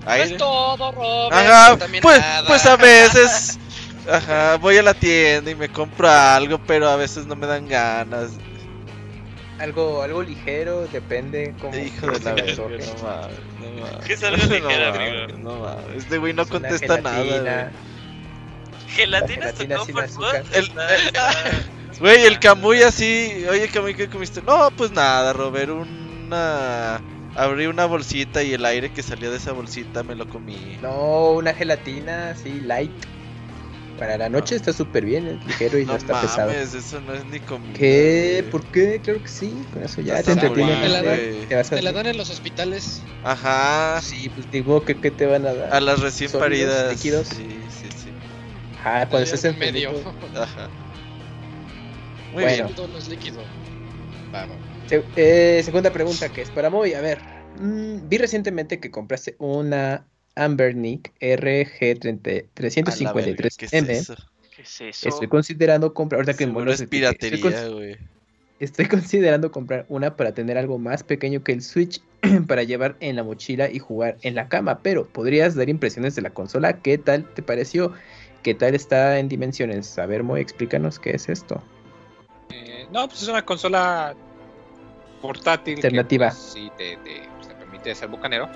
Pues 0.06 0.38
todo, 0.38 0.92
Robert. 0.92 1.34
Ajá, 1.34 1.78
también 1.78 2.02
pues, 2.02 2.20
nada. 2.20 2.48
pues 2.48 2.66
a 2.66 2.76
veces. 2.78 3.60
Ajá, 4.10 4.56
voy 4.58 4.78
a 4.78 4.84
la 4.84 4.94
tienda 4.94 5.52
y 5.52 5.56
me 5.56 5.70
compro 5.70 6.10
algo, 6.10 6.58
pero 6.66 6.90
a 6.90 6.96
veces 6.96 7.26
no 7.26 7.36
me 7.36 7.46
dan 7.48 7.68
ganas. 7.68 8.32
Algo, 9.60 10.02
algo 10.02 10.24
ligero, 10.24 10.88
depende 10.88 11.54
cómo 11.60 11.78
Hijo 11.78 12.08
de 12.08 12.20
la 12.22 12.30
antoje. 12.32 12.78
no 12.78 13.04
mames, 13.04 13.40
no 13.60 13.82
mames. 13.82 14.06
¿Qué 14.06 14.14
es 14.14 14.24
algo 14.24 14.38
No 14.48 14.54
ligero, 14.70 14.94
amigo? 14.94 15.38
No 15.40 15.60
mames, 15.60 15.98
este 15.98 16.18
güey 16.18 16.34
no 16.34 16.48
contesta 16.48 17.02
nada, 17.02 17.24
gelatina. 17.24 17.54
güey. 17.64 18.96
Gelatina 18.96 19.50
es 19.50 19.56
tu 19.56 19.62
gelatina 19.64 19.86
sin 19.86 20.00
azúcar. 20.00 20.44
El- 20.54 20.72
Güey, 22.00 22.26
el 22.26 22.40
Camuy 22.40 22.82
así. 22.82 23.46
Oye, 23.50 23.68
Camuy, 23.68 23.94
¿qué 23.94 24.08
comiste? 24.08 24.42
No, 24.42 24.72
pues 24.72 24.92
nada, 24.92 25.34
Robert, 25.34 25.70
una. 25.72 27.02
Abrí 27.36 27.68
una 27.68 27.86
bolsita 27.86 28.42
y 28.44 28.54
el 28.54 28.66
aire 28.66 28.92
que 28.92 29.04
salía 29.04 29.30
de 29.30 29.38
esa 29.38 29.52
bolsita 29.52 30.04
me 30.04 30.16
lo 30.16 30.28
comí. 30.28 30.78
No, 30.82 31.32
una 31.32 31.54
gelatina 31.54 32.32
así, 32.32 32.60
light. 32.62 32.92
Para 33.98 34.18
la 34.18 34.30
noche 34.30 34.56
está 34.56 34.72
súper 34.72 35.06
bien, 35.06 35.28
es 35.28 35.46
ligero 35.46 35.78
y 35.78 35.86
no, 35.86 35.92
No 35.92 35.98
está 35.98 36.22
pesado. 36.22 36.50
mames, 36.52 36.74
eso 36.74 37.02
no 37.02 37.14
es 37.14 37.26
ni 37.26 37.42
comida. 37.42 37.74
¿Qué? 37.78 38.38
güey. 38.40 38.52
¿Por 38.52 38.64
qué? 38.72 39.02
Claro 39.04 39.22
que 39.22 39.28
sí, 39.28 39.54
con 39.74 39.84
eso 39.84 40.00
ya 40.02 40.24
te 40.24 40.32
Estás. 40.32 40.54
Te 40.54 41.56
vas 41.56 41.72
a 41.72 41.76
Te 41.76 41.82
la 41.82 41.92
dan 41.92 42.08
en 42.08 42.18
los 42.18 42.30
hospitales. 42.30 43.02
Ajá. 43.26 44.00
Sí, 44.02 44.30
pues 44.30 44.50
digo 44.52 44.86
que 44.86 44.96
¿qué 44.96 45.12
te 45.12 45.26
van 45.26 45.46
a 45.46 45.54
dar. 45.54 45.74
A 45.74 45.82
las 45.82 46.00
recién 46.00 46.32
paridas. 46.32 46.94
líquidos. 46.94 47.28
Sí, 47.28 47.46
sí, 47.70 47.88
sí. 47.92 48.10
Ah, 48.86 49.06
cuando 49.10 49.26
estés 49.26 49.44
en 49.44 49.60
medio. 49.60 49.92
Ajá. 50.36 50.70
Muy 52.32 52.44
Bueno. 52.44 52.66
bien. 52.66 52.76
Todo 52.76 52.88
no 52.88 52.98
es 52.98 53.10
líquido. 53.10 53.44
Va, 54.34 54.46
va. 54.46 54.56
Se- 54.88 55.04
eh, 55.16 55.62
segunda 55.64 55.92
pregunta 55.92 56.30
que 56.30 56.42
es 56.42 56.50
para 56.50 56.70
Moy. 56.70 56.94
A 56.94 57.02
ver, 57.02 57.20
mm, 57.60 58.08
vi 58.10 58.18
recientemente 58.18 58.80
que 58.80 58.92
compraste 58.92 59.36
una 59.40 60.06
Ambernick 60.36 61.12
RG353M. 61.20 63.48
¿Qué 63.58 63.66
es 63.66 63.74
eso? 63.74 64.16
¿Qué 64.56 64.62
es 64.64 64.82
eso? 64.82 65.10
Estoy 65.10 65.28
considerando 65.28 65.94
comprar, 65.94 66.20
ahorita 66.20 66.34
que 66.34 66.46
Seguro 66.46 66.72
es 66.72 66.82
estoy 66.82 67.00
piratería, 67.00 67.68
güey. 67.70 67.98
Estoy 68.60 68.86
considerando 68.88 69.52
comprar 69.52 69.86
una 69.90 70.16
para 70.16 70.34
tener 70.34 70.58
algo 70.58 70.78
más 70.78 71.04
pequeño 71.04 71.44
que 71.44 71.52
el 71.54 71.62
Switch 71.62 72.02
para 72.48 72.64
llevar 72.64 72.98
en 73.00 73.16
la 73.16 73.24
mochila 73.24 73.70
y 73.70 73.80
jugar 73.80 74.18
en 74.22 74.36
la 74.36 74.50
cama, 74.50 74.82
pero 74.82 75.08
podrías 75.08 75.56
dar 75.56 75.70
impresiones 75.70 76.16
de 76.16 76.24
la 76.24 76.32
consola. 76.32 76.82
¿Qué 76.82 76.98
tal 76.98 77.26
te 77.34 77.44
pareció? 77.44 77.94
¿Qué 78.44 78.56
tal 78.56 78.76
está 78.76 79.20
en 79.20 79.30
dimensiones? 79.30 79.98
A 80.00 80.06
ver, 80.06 80.24
Moy, 80.24 80.42
explícanos 80.42 81.00
qué 81.00 81.12
es 81.12 81.30
esto. 81.30 81.62
Eh, 82.52 82.88
no, 82.92 83.08
pues 83.08 83.22
es 83.24 83.28
una 83.28 83.44
consola 83.46 84.16
portátil. 85.22 85.76
que, 85.80 85.88
Alternativa. 85.88 86.28
pues, 86.30 86.40
sí, 86.54 86.72
te, 86.78 86.98
te- 86.98 87.28
pues, 87.36 87.48
te 87.48 87.54
permite 87.56 87.94
ser 87.96 88.08
bucanero. 88.10 88.50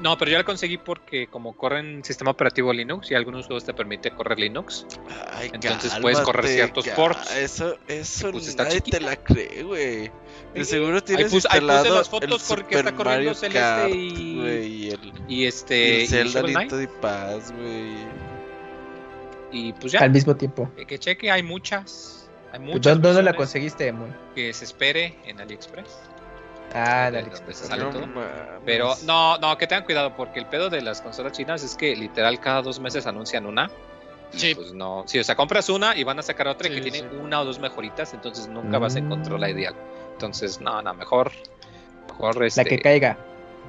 No, 0.00 0.16
pero 0.16 0.30
yo 0.30 0.38
la 0.38 0.44
conseguí 0.44 0.76
porque 0.78 1.26
como 1.26 1.56
corre 1.56 1.80
en 1.80 2.04
sistema 2.04 2.30
operativo 2.30 2.72
Linux 2.72 3.10
y 3.10 3.14
algunos 3.16 3.46
juegos 3.46 3.64
te 3.64 3.74
permite 3.74 4.12
correr 4.12 4.38
Linux. 4.38 4.86
Ay, 5.32 5.50
Entonces 5.52 5.92
puedes 6.00 6.20
correr 6.20 6.42
cálmate, 6.42 6.54
ciertos 6.54 6.84
ca- 6.86 6.94
ports. 6.94 7.34
Eso, 7.36 7.76
eso 7.88 8.30
Pues 8.30 8.46
está 8.46 8.64
nadie 8.64 8.76
chiquita. 8.76 8.98
te 8.98 9.04
la 9.04 9.16
cree, 9.16 9.62
güey. 9.64 10.10
De 10.54 10.64
seguro 10.64 10.96
Ahí 10.96 11.02
tienes 11.02 11.32
puse- 11.32 11.48
ahí 11.50 11.60
puse 11.60 11.90
las 11.90 12.08
fotos 12.08 12.42
el 12.48 12.56
porque 12.56 12.76
está 12.76 12.90
Super 12.90 12.94
corriendo 12.94 13.04
Mario 13.30 13.34
Celeste 13.34 13.58
Kart, 13.58 13.90
y- 13.92 14.36
güey, 14.40 14.66
y 14.68 14.90
el, 14.90 15.12
Y 15.26 15.34
y 15.34 15.46
este. 15.46 15.96
el 15.96 16.02
y 16.02 16.06
Zelda 16.06 16.42
Knight, 16.42 16.70
to 16.70 16.78
the 16.78 16.88
Past, 16.88 17.50
güey. 17.56 17.96
Y 19.50 19.72
pues 19.72 19.92
ya. 19.92 20.00
Al 20.00 20.10
mismo 20.10 20.36
tiempo. 20.36 20.70
Que 20.86 20.98
cheque, 20.98 21.28
hay 21.30 21.42
muchas. 21.42 22.17
Hay 22.52 22.60
Pues, 22.60 22.74
muchas. 22.74 23.00
¿Dónde, 23.00 23.22
la 23.22 23.34
conseguiste, 23.34 23.92
Moy? 23.92 24.10
Que 24.34 24.52
se 24.52 24.64
espere 24.64 25.16
en 25.24 25.40
AliExpress. 25.40 25.98
Ah, 26.74 27.10
de 27.10 27.54
se 27.54 27.66
sale 27.66 27.84
No. 27.84 28.60
Pero 28.64 28.94
no, 29.04 29.38
no, 29.38 29.56
que 29.56 29.66
tengan 29.66 29.84
cuidado 29.84 30.14
porque 30.14 30.38
el 30.38 30.46
pedo 30.46 30.68
de 30.68 30.82
las 30.82 31.00
consolas 31.00 31.32
chinas 31.32 31.62
es 31.62 31.74
que 31.74 31.96
literal 31.96 32.38
cada 32.40 32.60
dos 32.62 32.78
meses 32.78 33.06
anuncian 33.06 33.46
una. 33.46 33.70
y 34.32 34.38
Sí. 34.38 34.54
Pues 34.54 34.72
no, 34.74 35.04
sí, 35.06 35.18
o 35.18 35.24
sea, 35.24 35.34
compras 35.34 35.68
una 35.70 35.96
y 35.96 36.04
van 36.04 36.18
a 36.18 36.22
sacar 36.22 36.48
otra 36.48 36.68
Sí, 36.68 36.74
que 36.74 36.82
tiene 36.82 37.08
una 37.16 37.40
o 37.40 37.44
dos 37.46 37.58
mejoritas, 37.58 38.12
entonces 38.12 38.48
nunca 38.48 38.78
vas 38.78 38.96
a 38.96 38.98
encontrar 38.98 39.40
la 39.40 39.48
ideal. 39.48 39.74
Entonces, 40.12 40.60
no, 40.60 40.82
no, 40.82 40.92
mejor, 40.92 41.32
mejor 42.08 42.36
La 42.38 42.46
este, 42.46 42.64
que 42.66 42.78
caiga. 42.78 43.16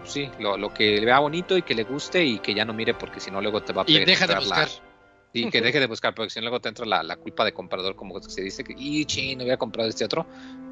sí, 0.04 0.30
lo, 0.40 0.58
lo 0.58 0.74
que 0.74 1.00
le 1.00 1.06
vea 1.06 1.20
bonito 1.20 1.56
y 1.56 1.62
que 1.62 1.76
le 1.76 1.84
guste 1.86 2.24
y 2.26 2.40
que 2.40 2.54
ya 2.54 2.66
no 2.66 2.74
mire 2.74 2.94
porque 2.94 3.22
si 3.22 3.32
no 3.32 3.40
luego 3.42 3.62
te 3.64 3.72
va 3.72 3.84
a 3.84 3.86
Y 3.88 4.00
deja 4.04 4.28
de 4.28 4.36
pegar 4.36 4.44
la- 4.48 4.64
buscar. 4.66 4.89
Y 5.32 5.50
que 5.52 5.62
deje 5.62 5.80
de 5.80 5.86
buscar, 5.86 6.16
porque 6.16 6.32
si 6.32 6.40
no 6.40 6.44
luego 6.44 6.60
te 6.60 6.70
entra 6.70 6.86
la, 6.86 7.04
la 7.04 7.16
culpa 7.16 7.46
de 7.46 7.52
comprador, 7.52 7.96
como 7.96 8.20
se 8.22 8.42
dice, 8.42 8.64
que, 8.64 8.74
y 8.76 9.06
ching, 9.06 9.38
no 9.38 9.44
hubiera 9.44 9.58
comprado 9.58 9.88
este 9.88 10.04
otro. 10.04 10.26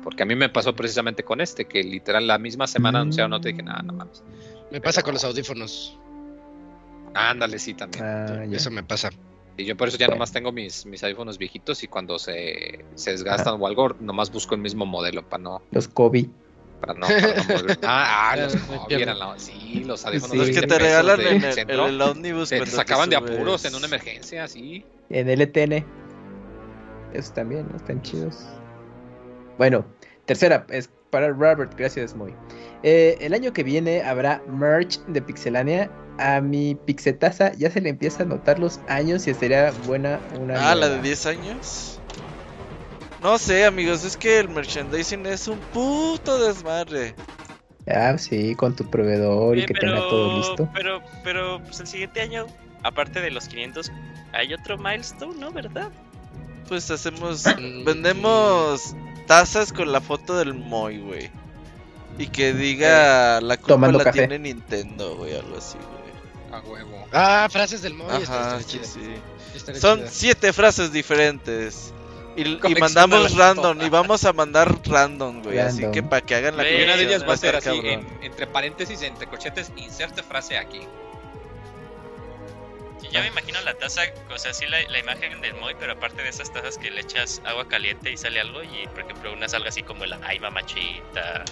Porque 0.04 0.24
a 0.24 0.26
mí 0.26 0.36
me 0.36 0.50
pasó 0.50 0.76
precisamente 0.76 1.24
con 1.24 1.42
este, 1.42 1.66
que 1.66 1.84
literal 1.84 2.26
la 2.26 2.40
misma 2.40 2.66
semana 2.66 3.02
anunciaron, 3.02 3.32
no 3.32 3.40
te 3.40 3.50
dije 3.50 3.62
nada, 3.62 3.84
no 3.84 3.94
mames. 3.94 4.24
Me 4.72 4.82
pasa 4.82 5.04
con 5.04 5.14
los 5.14 5.24
audífonos. 5.24 5.98
Ándale, 7.14 7.60
sí, 7.60 7.74
también. 7.74 8.04
Ah, 8.04 8.46
ya. 8.50 8.58
Eso 8.58 8.72
me 8.72 8.84
pasa. 8.84 9.12
Y 9.58 9.66
yo 9.66 9.76
por 9.76 9.88
eso 9.88 9.98
ya 9.98 10.08
nomás 10.08 10.32
tengo 10.32 10.52
mis, 10.52 10.86
mis 10.86 11.04
iPhones 11.04 11.38
viejitos 11.38 11.84
y 11.84 11.88
cuando 11.88 12.20
se, 12.20 12.86
se 12.94 13.12
desgastan 13.12 13.60
o 13.60 13.68
algo, 13.68 13.96
nomás 14.00 14.32
busco 14.32 14.54
el 14.54 14.62
mismo 14.62 14.86
modelo 14.86 15.28
para 15.28 15.44
no, 15.44 15.62
Los 15.72 15.88
COVID. 15.88 16.28
Para 16.80 16.94
no, 16.94 17.08
para 17.08 17.20
no 17.20 17.44
volver- 17.44 17.80
Ah, 17.84 18.32
ah, 18.32 18.36
los 18.38 18.54
la- 18.54 19.34
sí, 19.38 19.84
los 19.86 20.06
audífonos 20.06 20.32
Sí. 20.32 20.38
Los 20.38 20.48
que 20.48 20.54
20 20.62 20.68
te 20.68 20.80
regalan 20.80 21.18
de 21.18 21.30
en 21.30 21.44
el, 21.44 21.60
en 21.60 21.70
el 21.70 22.02
ómnibus. 22.02 22.50
te 22.50 22.60
te 22.60 22.66
sacaban 22.68 23.10
de 23.10 23.16
apuros 23.16 23.66
en 23.66 23.76
una 23.76 23.86
emergencia, 23.88 24.48
sí. 24.48 24.86
En 25.10 25.30
LTN. 25.30 25.86
Esos 27.14 27.34
también, 27.34 27.68
¿no? 27.72 27.78
Están 27.78 28.02
chidos. 28.02 28.46
Bueno, 29.58 29.86
tercera, 30.26 30.66
es 30.70 30.90
para 31.10 31.30
Robert, 31.30 31.74
gracias, 31.78 32.16
muy. 32.16 32.34
Eh, 32.84 33.18
el 33.22 33.34
año 33.34 33.54
que 33.54 33.64
viene 33.64 34.04
habrá 34.04 34.42
merch 34.48 35.00
de 35.08 35.22
Pixelania. 35.22 35.90
A 36.20 36.42
mi 36.42 36.74
Pixetaza 36.74 37.54
ya 37.54 37.70
se 37.70 37.80
le 37.80 37.90
empieza 37.90 38.24
a 38.24 38.26
notar 38.26 38.58
los 38.58 38.80
años 38.88 39.28
y 39.28 39.30
estaría 39.30 39.72
buena 39.86 40.20
una. 40.40 40.72
Ah, 40.72 40.76
la 40.76 40.88
de 40.88 40.94
nueva. 40.94 41.04
10 41.04 41.26
años. 41.28 41.97
No 43.22 43.38
sé, 43.38 43.66
amigos, 43.66 44.04
es 44.04 44.16
que 44.16 44.40
el 44.40 44.50
merchandising 44.50 45.26
es 45.26 45.48
un 45.48 45.58
puto 45.58 46.38
desmadre. 46.40 47.16
Ah, 47.90 48.18
sí, 48.18 48.54
con 48.56 48.76
tu 48.76 48.90
proveedor 48.90 49.56
y 49.58 49.60
Oye, 49.60 49.66
que 49.66 49.74
tenga 49.74 50.00
todo 50.10 50.38
listo. 50.38 50.70
Pero, 50.74 51.02
pero, 51.24 51.62
pues 51.64 51.80
el 51.80 51.88
siguiente 51.88 52.22
año, 52.22 52.46
aparte 52.84 53.22
de 53.22 53.32
los 53.32 53.48
500, 53.48 53.92
hay 54.34 54.54
otro 54.54 54.78
milestone, 54.78 55.40
¿no? 55.40 55.52
¿Verdad? 55.52 55.90
Pues 56.68 56.92
hacemos. 56.92 57.44
Vendemos 57.86 58.94
tazas 59.26 59.72
con 59.72 59.92
la 59.92 60.02
foto 60.02 60.38
del 60.38 60.54
Moy, 60.54 61.00
güey. 61.00 61.32
Y 62.18 62.28
que 62.28 62.54
diga 62.54 63.40
la 63.42 63.58
culpa 63.58 63.70
Tomando 63.70 64.00
la 64.00 64.04
café. 64.06 64.20
tiene 64.28 64.40
Nintendo, 64.40 65.16
güey, 65.16 65.36
algo 65.36 65.58
así, 65.58 65.78
güey. 65.78 66.60
A 66.60 66.66
huevo. 66.66 67.08
Ah, 67.14 67.48
frases 67.50 67.82
del 67.82 67.94
Moy. 67.94 68.10
Ajá, 68.12 68.60
sí, 68.62 68.80
sí. 68.84 69.74
Son 69.80 70.04
siete 70.10 70.52
frases 70.52 70.92
diferentes. 70.92 71.94
Y, 72.38 72.76
mandamos 72.80 73.36
random, 73.36 73.82
y 73.82 73.90
vamos 73.90 74.24
a 74.24 74.32
mandar 74.32 74.72
random, 74.88 75.42
güey. 75.42 75.58
Así 75.60 75.90
que 75.92 76.04
para 76.04 76.22
que 76.22 76.36
hagan 76.36 76.56
la 76.56 76.64
Güey, 76.64 76.82
Y 76.82 76.84
una 76.84 76.96
de 76.96 77.04
colección, 77.06 77.10
ellas 77.10 77.30
va 77.30 77.34
a 77.34 77.38
ser 77.38 77.56
estar 77.56 77.72
así, 77.74 77.82
cabrón. 77.82 78.08
en- 78.22 78.24
entre 78.24 78.48
paréntesis, 78.48 79.02
entre 79.02 79.28
corchetes, 79.28 79.72
inserte 79.76 80.22
frase 80.22 80.58
aquí. 80.58 80.82
Sí, 83.02 83.08
ya 83.12 83.22
me 83.22 83.28
imagino 83.28 83.60
la 83.62 83.74
taza, 83.76 84.02
o 84.34 84.38
sea, 84.38 84.54
sí 84.54 84.66
la, 84.68 84.82
la 84.90 85.00
imagen 85.00 85.40
del 85.42 85.54
Moy, 85.56 85.76
pero 85.80 85.94
aparte 85.94 86.22
de 86.24 86.30
esas 86.30 86.52
tazas 86.52 86.78
que 86.78 86.90
le 86.92 87.02
echas 87.02 87.42
agua 87.46 87.68
caliente 87.68 88.12
y 88.12 88.18
sale 88.18 88.40
algo, 88.40 88.62
y 88.64 88.88
por 88.88 89.02
ejemplo 89.02 89.34
una 89.34 89.48
salga 89.50 89.70
así 89.70 89.84
como 89.84 90.06
la 90.06 90.20
Ay 90.24 90.40
Mamachita, 90.40 91.44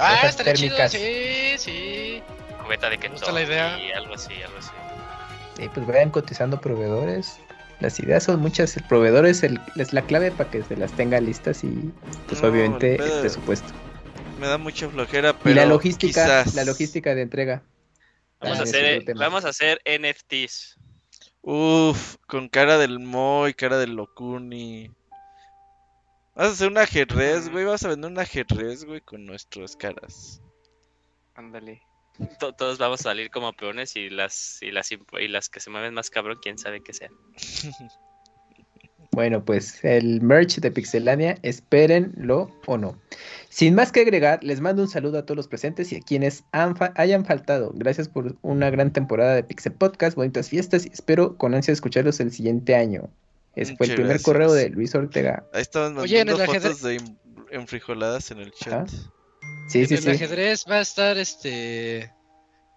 Ah, 0.00 0.14
Esas 0.18 0.30
estaría 0.30 0.54
chido. 0.54 0.76
Sí, 0.88 1.54
sí. 1.58 2.22
cubeta 2.64 2.88
de 2.88 2.98
Kentucky, 2.98 3.32
la 3.32 3.42
idea. 3.42 3.78
algo 3.96 4.14
así, 4.14 4.32
algo 4.42 4.58
así. 4.58 4.70
Sí, 5.56 5.68
pues 5.74 5.86
vayan 5.88 6.10
cotizando 6.10 6.60
proveedores. 6.60 7.40
Las 7.80 8.00
ideas 8.00 8.24
son 8.24 8.40
muchas. 8.40 8.76
El 8.76 8.84
proveedor 8.84 9.26
es, 9.26 9.42
el, 9.42 9.60
es 9.76 9.92
la 9.92 10.02
clave 10.02 10.32
para 10.32 10.50
que 10.50 10.62
se 10.64 10.76
las 10.76 10.92
tenga 10.92 11.20
listas 11.20 11.62
y, 11.62 11.92
pues, 12.26 12.42
No, 12.42 12.48
obviamente, 12.48 12.94
el 12.94 13.20
presupuesto. 13.20 13.72
Me 14.40 14.46
da 14.46 14.58
mucha 14.58 14.88
flojera, 14.88 15.36
pero. 15.38 15.50
y 15.50 15.54
la 15.54 15.66
logística, 15.66 16.24
quizás. 16.24 16.54
la 16.54 16.64
logística 16.64 17.14
de 17.14 17.22
entrega. 17.22 17.62
Vamos, 18.40 18.58
Ah, 18.58 18.60
a 18.60 18.64
ese 18.64 18.96
hacer, 18.96 19.14
vamos 19.16 19.44
a 19.44 19.48
hacer 19.48 19.80
NFTs. 19.84 20.76
Uf, 21.42 22.16
con 22.26 22.48
cara 22.48 22.78
del 22.78 22.98
Moy, 23.00 23.54
cara 23.54 23.78
del 23.78 23.94
Locuni. 23.94 24.90
Vas 26.34 26.48
a 26.48 26.52
hacer 26.52 26.68
un 26.68 26.78
ajedrez, 26.78 27.48
güey. 27.48 27.64
Vas 27.64 27.84
a 27.84 27.88
vender 27.88 28.10
un 28.10 28.18
ajedrez, 28.18 28.84
güey, 28.84 29.00
con 29.00 29.26
nuestras 29.26 29.74
caras. 29.76 30.40
Ándale. 31.34 31.82
To- 32.40 32.52
todos 32.52 32.78
vamos 32.78 33.00
a 33.00 33.02
salir 33.04 33.30
como 33.30 33.52
peones 33.52 33.94
y 33.96 34.10
las, 34.10 34.58
y 34.62 34.70
las 34.70 34.90
y 34.92 35.28
las 35.28 35.48
que 35.48 35.60
se 35.60 35.70
mueven 35.70 35.94
más 35.94 36.10
cabrón, 36.10 36.38
quién 36.42 36.58
sabe 36.58 36.82
qué 36.82 36.92
sean. 36.92 37.12
Bueno, 39.10 39.44
pues 39.44 39.82
el 39.84 40.20
merch 40.20 40.58
de 40.60 40.70
Pixelania, 40.70 41.38
espérenlo 41.42 42.54
o 42.66 42.76
no. 42.76 43.00
Sin 43.48 43.74
más 43.74 43.90
que 43.90 44.00
agregar, 44.02 44.44
les 44.44 44.60
mando 44.60 44.82
un 44.82 44.88
saludo 44.88 45.18
a 45.18 45.22
todos 45.24 45.36
los 45.36 45.48
presentes 45.48 45.90
y 45.92 45.96
a 45.96 46.00
quienes 46.00 46.44
han 46.52 46.76
fa- 46.76 46.92
hayan 46.94 47.24
faltado. 47.24 47.72
Gracias 47.74 48.08
por 48.08 48.36
una 48.42 48.70
gran 48.70 48.92
temporada 48.92 49.34
de 49.34 49.42
Pixel 49.42 49.72
Podcast, 49.72 50.14
bonitas 50.14 50.48
fiestas 50.50 50.86
y 50.86 50.90
espero 50.92 51.36
con 51.36 51.54
ansia 51.54 51.72
escucharlos 51.72 52.20
el 52.20 52.30
siguiente 52.30 52.76
año. 52.76 53.08
Ese 53.56 53.76
fue 53.76 53.86
el 53.86 53.94
primer 53.94 54.10
gracias. 54.10 54.24
correo 54.24 54.52
de 54.52 54.68
Luis 54.70 54.94
Ortega. 54.94 55.42
Ahí 55.52 55.62
estaban 55.62 55.98
Oye, 55.98 56.20
en 56.20 56.28
mandando 56.28 56.52
el 56.52 56.60
fotos 56.60 56.82
de 56.82 57.00
enfrijoladas 57.50 58.30
en 58.30 58.38
el 58.38 58.52
chat. 58.52 58.88
Sí, 59.68 59.80
en 59.80 59.88
sí. 59.88 59.94
el 59.94 60.08
ajedrez 60.10 60.64
va 60.70 60.76
a 60.76 60.80
estar 60.80 61.16
este. 61.18 62.12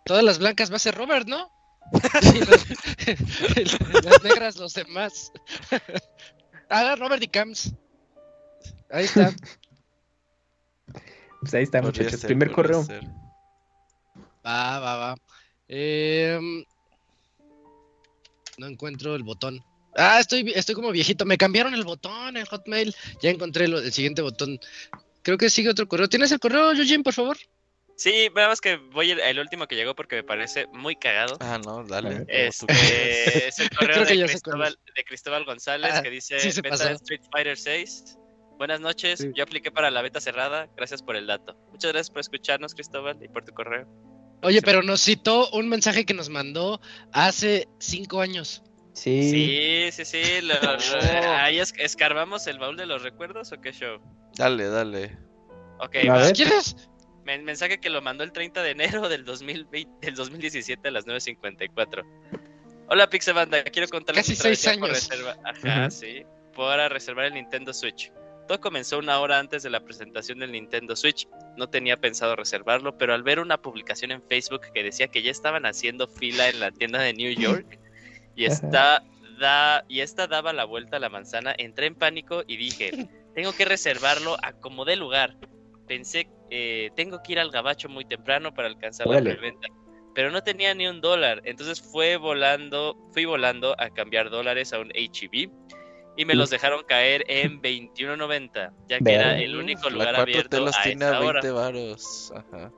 Todas 0.06 0.23
las 0.23 0.40
blancas 0.40 0.72
va 0.72 0.75
a 0.77 0.80
ser 0.80 0.95
Robert, 0.95 1.27
¿no? 1.27 1.49
Y 2.35 2.40
las, 2.40 4.03
las 4.06 4.23
negras 4.23 4.56
los 4.57 4.73
demás. 4.73 5.31
ah, 6.69 6.95
Robert 6.98 7.22
y 7.23 7.27
Cams. 7.27 7.73
Ahí 8.90 9.06
está. 9.06 9.33
Pues 11.41 11.53
ahí 11.53 11.64
está, 11.64 11.81
Podría 11.81 12.03
muchachos. 12.03 12.19
ser, 12.22 12.27
primer 12.27 12.51
correo. 12.51 12.83
ser. 12.83 13.03
Va, 14.45 14.80
va, 14.80 14.95
va. 14.98 15.15
Em, 15.67 16.64
no 18.57 18.67
encuentro 18.67 19.15
el 19.15 19.23
botón. 19.23 19.64
Ah, 19.95 20.19
estoy, 20.19 20.51
estoy 20.56 20.75
como 20.75 20.91
viejito. 20.91 21.25
Me 21.25 21.38
cambiaron 21.38 21.73
el 21.73 21.83
botón 21.83 22.38
en 22.38 22.45
Hotmail. 22.45 22.95
Ya 23.22 23.30
encontré 23.30 23.67
lo- 23.67 23.80
el 23.80 23.91
siguiente 23.91 24.22
botón. 24.22 24.59
Creo 25.24 25.38
que 25.38 25.50
sigue 25.50 25.69
otro 25.69 25.88
correo. 25.88 26.09
¿Tienes 26.09 26.32
el 26.32 26.40
correo, 26.40 26.72
Eugene, 26.72 27.03
por 27.03 27.14
favor? 27.14 27.38
Sí, 27.95 28.30
veamos 28.33 28.61
que 28.61 28.77
voy 28.77 29.11
el, 29.11 29.19
el 29.19 29.40
último 29.40 29.67
que 29.67 29.75
llegó 29.75 29.93
porque 29.93 30.16
me 30.16 30.24
parece 30.24 30.66
muy 30.74 30.95
cagado. 30.95 31.38
Ah, 31.40 31.59
no, 31.64 31.83
dale. 31.83 32.25
Este, 32.27 32.66
es 33.48 33.59
el 33.59 33.69
correo 33.69 34.03
de, 34.06 34.25
Cristóbal, 34.25 34.77
de 34.95 35.03
Cristóbal 35.03 35.45
González 35.45 35.91
Ah, 35.93 36.01
que 36.01 36.09
dice 36.09 36.40
sí 36.40 36.51
se 36.51 36.61
beta 36.61 36.83
de 36.83 36.93
Street 36.93 37.22
Fighter 37.32 37.58
6. 37.58 38.17
Buenas 38.58 38.80
noches, 38.80 39.19
Sí. 39.19 39.32
yo 39.35 39.43
apliqué 39.43 39.72
para 39.72 39.90
la 39.91 40.01
beta 40.01 40.19
cerrada, 40.22 40.67
gracias 40.75 41.01
por 41.01 41.16
el 41.16 41.27
dato. 41.27 41.56
Muchas 41.72 41.91
gracias 41.91 42.09
por 42.11 42.22
escucharnos, 42.22 42.74
Cristóbal, 42.75 43.17
y 43.24 43.27
por 43.27 43.43
tu 43.43 43.53
correo. 43.53 43.88
Oye, 44.43 44.61
pero 44.61 44.82
nos 44.82 45.01
citó 45.01 45.50
un 45.51 45.69
mensaje 45.69 46.06
que 46.06 46.14
nos 46.14 46.30
mandó 46.30 46.82
hace 47.11 47.67
cinco 47.80 48.22
años. 48.22 48.64
Sí. 48.94 49.90
Sí, 49.92 49.92
sí, 49.92 50.06
sí. 50.06 50.42
lo- 50.42 50.53
lo- 50.56 50.60
ahí 51.42 51.60
es- 51.60 51.74
escarbamos 51.78 52.45
el 52.48 52.60
baúl 52.60 52.78
de 52.78 52.86
los 52.86 53.03
recuerdos 53.03 53.52
o 53.52 53.61
qué 53.61 53.72
show. 53.72 54.00
Dale, 54.36 54.66
dale. 54.68 55.18
Ok. 55.80 55.95
¿Quieres? 56.34 56.76
Men- 57.26 57.44
mensaje 57.45 57.80
que 57.80 57.90
lo 57.90 58.02
mandó 58.02 58.24
el 58.24 58.32
30 58.32 58.64
de 58.64 58.72
enero 58.72 59.08
del, 59.10 59.24
2020, 59.26 60.06
del 60.06 60.16
2017 60.16 60.88
a 60.88 60.92
las 60.92 61.06
9.54. 61.06 62.03
Hola 62.90 63.10
Pixebanda, 63.10 63.64
quiero 63.64 63.88
contarles 63.88 64.26
Casi 64.26 64.36
seis 64.36 64.64
por 64.64 64.90
años. 64.90 64.90
reserva- 65.10 65.38
Ajá, 65.45 65.82
Ujú. 65.88 65.92
sí. 65.92 66.24
Para 66.56 66.90
reservar 66.90 67.26
el 67.26 67.36
Nintendo 67.36 67.74
Switch. 67.74 68.11
Todo 68.48 68.60
comenzó 68.60 68.98
una 69.00 69.20
hora 69.20 69.40
antes 69.40 69.64
de 69.64 69.70
la 69.70 69.80
presentación 69.80 70.40
del 70.40 70.52
Nintendo 70.52 70.95
Switch. 70.98 71.26
No 71.56 71.70
tenía 71.70 71.95
pensado 71.95 72.36
reservarlo, 72.36 72.98
pero 72.98 73.14
al 73.14 73.24
ver 73.24 73.40
una 73.40 73.61
publicación 73.61 74.11
en 74.11 74.22
Facebook 74.24 74.61
que 74.74 74.84
decía 74.84 75.08
que 75.08 75.22
ya 75.22 75.32
estaban 75.32 75.66
haciendo 75.66 76.08
fila 76.10 76.50
en 76.50 76.60
la 76.60 76.72
tienda 76.72 77.00
de 77.00 77.14
New 77.14 77.32
York 77.32 77.80
y 78.35 78.45
esta, 78.45 79.03
da, 79.40 79.84
y 79.88 80.01
esta 80.01 80.27
daba 80.27 80.53
la 80.53 80.66
vuelta 80.66 80.98
a 80.98 81.00
la 81.00 81.10
manzana, 81.10 81.53
entré 81.58 81.88
en 81.88 81.95
pánico 81.95 82.43
y 82.48 82.58
dije, 82.58 82.92
tengo 83.35 83.53
que 83.53 83.66
reservarlo 83.66 84.38
a 84.43 84.53
como 84.53 84.85
dé 84.85 84.95
lugar. 84.95 85.38
Pensé, 85.88 86.30
eh, 86.50 86.90
tengo 86.95 87.22
que 87.22 87.34
ir 87.34 87.40
al 87.40 87.51
gabacho 87.51 87.90
muy 87.90 88.06
temprano 88.06 88.53
para 88.53 88.68
alcanzar 88.68 89.08
la 89.08 89.22
preventa. 89.22 89.68
Pero 90.14 90.30
no 90.30 90.42
tenía 90.42 90.74
ni 90.74 90.88
un 90.88 91.00
dólar, 91.00 91.42
entonces 91.45 91.82
fue 91.82 92.18
volando, 92.18 92.98
fui 93.14 93.24
volando 93.26 93.76
a 93.80 93.90
cambiar 93.90 94.30
dólares 94.30 94.74
a 94.74 94.80
un 94.80 94.92
HEB 94.93 95.50
y 96.18 96.26
me 96.26 96.35
los 96.35 96.50
dejaron 96.50 96.84
caer 96.84 97.24
en 97.27 97.61
21.90, 97.61 98.74
ya 98.90 99.00
que 99.00 99.14
era 99.14 99.40
el 99.40 99.56
único 99.56 99.90
La 99.90 99.95
lugar 99.95 100.08
cuatro 100.16 100.24
abierto 100.24 100.58
telas 100.58 100.77
a 100.77 100.84
tiene 100.84 101.06
esa 101.06 101.18
a 101.18 101.22
hora. 101.22 101.42
20 101.42 101.51
varos. 101.51 102.34
Ajá. 102.35 102.72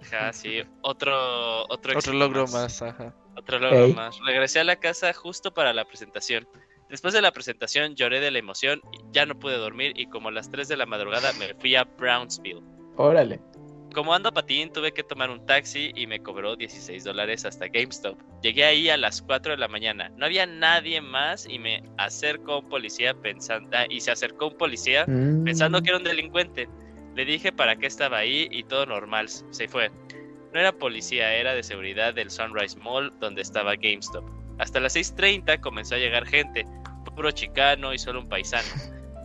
Ajá, 0.00 0.32
sí, 0.32 0.62
otro, 0.82 1.64
otro, 1.64 1.74
Otro 1.74 1.92
éxito 1.92 2.12
logro 2.14 2.46
más, 2.48 2.80
ajá. 2.80 3.14
Otro 3.36 3.58
logro 3.58 3.84
Ey. 3.86 3.92
más. 3.94 4.18
Regresé 4.24 4.60
a 4.60 4.64
la 4.64 4.76
casa 4.76 5.12
justo 5.12 5.52
para 5.52 5.72
la 5.72 5.84
presentación. 5.84 6.48
Después 6.88 7.14
de 7.14 7.20
la 7.22 7.32
presentación 7.32 7.96
lloré 7.96 8.20
de 8.20 8.30
la 8.30 8.38
emoción, 8.38 8.80
ya 9.12 9.26
no 9.26 9.38
pude 9.38 9.56
dormir 9.56 9.92
y 9.96 10.06
como 10.06 10.28
a 10.28 10.32
las 10.32 10.50
3 10.50 10.68
de 10.68 10.76
la 10.76 10.86
madrugada 10.86 11.32
me 11.34 11.52
fui 11.54 11.74
a 11.74 11.84
Brownsville. 11.84 12.62
Órale. 12.96 13.40
Como 13.92 14.12
ando 14.14 14.28
a 14.28 14.32
patín, 14.32 14.70
tuve 14.72 14.92
que 14.92 15.02
tomar 15.02 15.30
un 15.30 15.44
taxi 15.46 15.90
y 15.94 16.06
me 16.06 16.20
cobró 16.22 16.54
16 16.54 17.02
dólares 17.02 17.44
hasta 17.46 17.66
GameStop. 17.68 18.18
Llegué 18.42 18.64
ahí 18.64 18.88
a 18.90 18.96
las 18.98 19.22
4 19.22 19.52
de 19.52 19.58
la 19.58 19.68
mañana. 19.68 20.10
No 20.16 20.26
había 20.26 20.44
nadie 20.46 21.00
más 21.00 21.46
y 21.48 21.58
me 21.58 21.82
acercó 21.96 22.58
un 22.60 22.68
policía 22.68 23.14
pensando... 23.14 23.70
ah, 23.72 23.86
y 23.88 24.00
se 24.00 24.10
acercó 24.10 24.48
un 24.48 24.56
policía 24.58 25.06
Mm. 25.08 25.44
pensando 25.44 25.80
que 25.82 25.88
era 25.88 25.98
un 25.98 26.04
delincuente. 26.04 26.68
Le 27.14 27.24
dije 27.24 27.50
para 27.52 27.76
qué 27.76 27.86
estaba 27.86 28.18
ahí 28.18 28.46
y 28.50 28.64
todo 28.64 28.84
normal. 28.86 29.28
Se 29.28 29.66
fue. 29.66 29.90
No 30.56 30.60
era 30.60 30.72
policía, 30.72 31.34
era 31.34 31.52
de 31.52 31.62
seguridad 31.62 32.14
del 32.14 32.30
Sunrise 32.30 32.78
Mall 32.78 33.12
donde 33.20 33.42
estaba 33.42 33.76
GameStop. 33.76 34.24
Hasta 34.58 34.80
las 34.80 34.96
6.30 34.96 35.60
comenzó 35.60 35.96
a 35.96 35.98
llegar 35.98 36.24
gente, 36.24 36.64
puro 37.14 37.30
chicano 37.30 37.92
y 37.92 37.98
solo 37.98 38.20
un 38.20 38.26
paisano. 38.30 38.66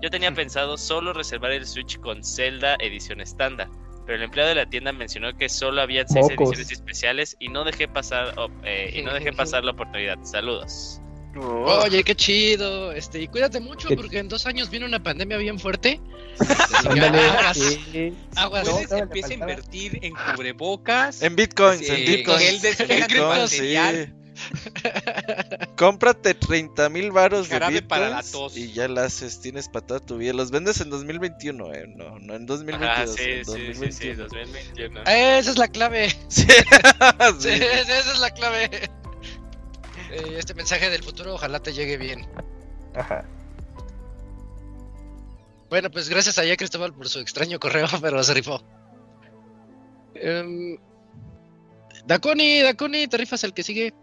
Yo 0.01 0.09
tenía 0.09 0.29
pensado 0.35 0.77
solo 0.77 1.13
reservar 1.13 1.51
el 1.51 1.65
Switch 1.65 1.97
con 2.01 2.21
Zelda 2.21 2.75
edición 2.81 3.21
estándar, 3.21 3.69
pero 4.05 4.17
el 4.17 4.23
empleado 4.23 4.49
de 4.49 4.55
la 4.55 4.65
tienda 4.65 4.91
mencionó 4.91 5.31
que 5.37 5.47
solo 5.47 5.81
había 5.81 6.05
seis 6.05 6.25
Mocos. 6.31 6.49
ediciones 6.49 6.71
especiales 6.73 7.37
y 7.39 7.47
no 7.47 7.63
dejé 7.63 7.87
pasar 7.87 8.33
oh, 8.35 8.49
eh, 8.65 8.91
y 8.93 9.01
no 9.01 9.13
dejé 9.13 9.31
pasar 9.31 9.63
la 9.63 9.71
oportunidad. 9.71 10.21
Saludos. 10.23 10.99
Oh, 11.37 11.83
Oye, 11.85 12.03
qué 12.03 12.15
chido. 12.15 12.91
Este, 12.91 13.21
y 13.21 13.27
cuídate 13.27 13.59
mucho 13.59 13.87
¿Qué- 13.87 13.95
porque 13.95 14.19
en 14.19 14.27
dos 14.27 14.45
años 14.47 14.69
viene 14.69 14.85
una 14.85 15.01
pandemia 15.01 15.37
bien 15.37 15.59
fuerte. 15.59 15.99
Ándale, 16.85 17.19
Aguas. 17.21 17.57
sí. 17.57 18.13
Aguas. 18.35 18.67
Entonces 18.67 18.89
No, 18.91 18.97
no, 18.97 19.03
empieza 19.03 19.29
a 19.29 19.33
invertir 19.33 19.99
en 20.01 20.13
cubrebocas. 20.13 21.21
En 21.21 21.35
bitcoins, 21.35 21.85
Sí, 21.85 21.91
en 21.91 22.05
bitcoins. 22.05 22.41
gel 22.43 22.61
de- 22.61 22.95
bitcoins. 22.97 24.09
Cómprate 25.77 26.33
30 26.33 26.89
mil 26.89 27.11
varos 27.11 27.47
de 27.47 27.53
Jarabe 27.55 27.81
para 27.81 28.09
la 28.09 28.21
bitcoins 28.21 28.31
tos. 28.31 28.57
y 28.57 28.71
ya 28.71 28.87
la 28.87 29.03
haces, 29.05 29.39
tienes 29.41 29.67
para 29.69 29.85
toda 29.85 29.99
tu 29.99 30.17
vida. 30.17 30.33
Los 30.33 30.51
vendes 30.51 30.79
en 30.81 30.89
2021, 30.89 31.73
eh, 31.73 31.85
no, 31.95 32.19
no 32.19 32.35
en 32.35 32.45
2022, 32.45 32.89
Ah, 32.91 33.05
sí, 33.07 33.23
en 33.29 33.45
sí, 33.45 33.51
sí, 33.51 33.91
sí, 33.91 34.13
2021. 34.13 34.23
2021. 34.23 35.01
Esa 35.01 35.51
es 35.51 35.57
la 35.57 35.67
clave. 35.67 36.09
Sí, 36.29 36.43
Sí, 36.47 36.47
sí. 37.39 37.49
esa 37.49 37.99
es 38.13 38.19
la 38.19 38.31
clave. 38.31 38.69
Eh, 40.11 40.35
Este 40.37 40.53
mensaje 40.53 40.89
del 40.89 41.03
futuro 41.03 41.33
ojalá 41.35 41.59
te 41.61 41.73
llegue 41.73 41.97
bien. 41.97 42.27
Ajá. 42.95 43.25
Bueno, 45.69 45.89
pues 45.89 46.09
gracias 46.09 46.37
a 46.37 46.43
ya 46.43 46.57
Cristóbal 46.57 46.93
por 46.93 47.07
su 47.07 47.19
extraño 47.19 47.59
correo, 47.59 47.87
pero 48.01 48.21
se 48.23 48.33
rifó. 48.33 48.61
Em, 50.15 50.77
Daconi, 52.05 52.61
Daconi, 52.61 53.07
¿te 53.07 53.17
rifas 53.17 53.43
el 53.43 53.53
que 53.53 53.63
sigue? 53.63 53.93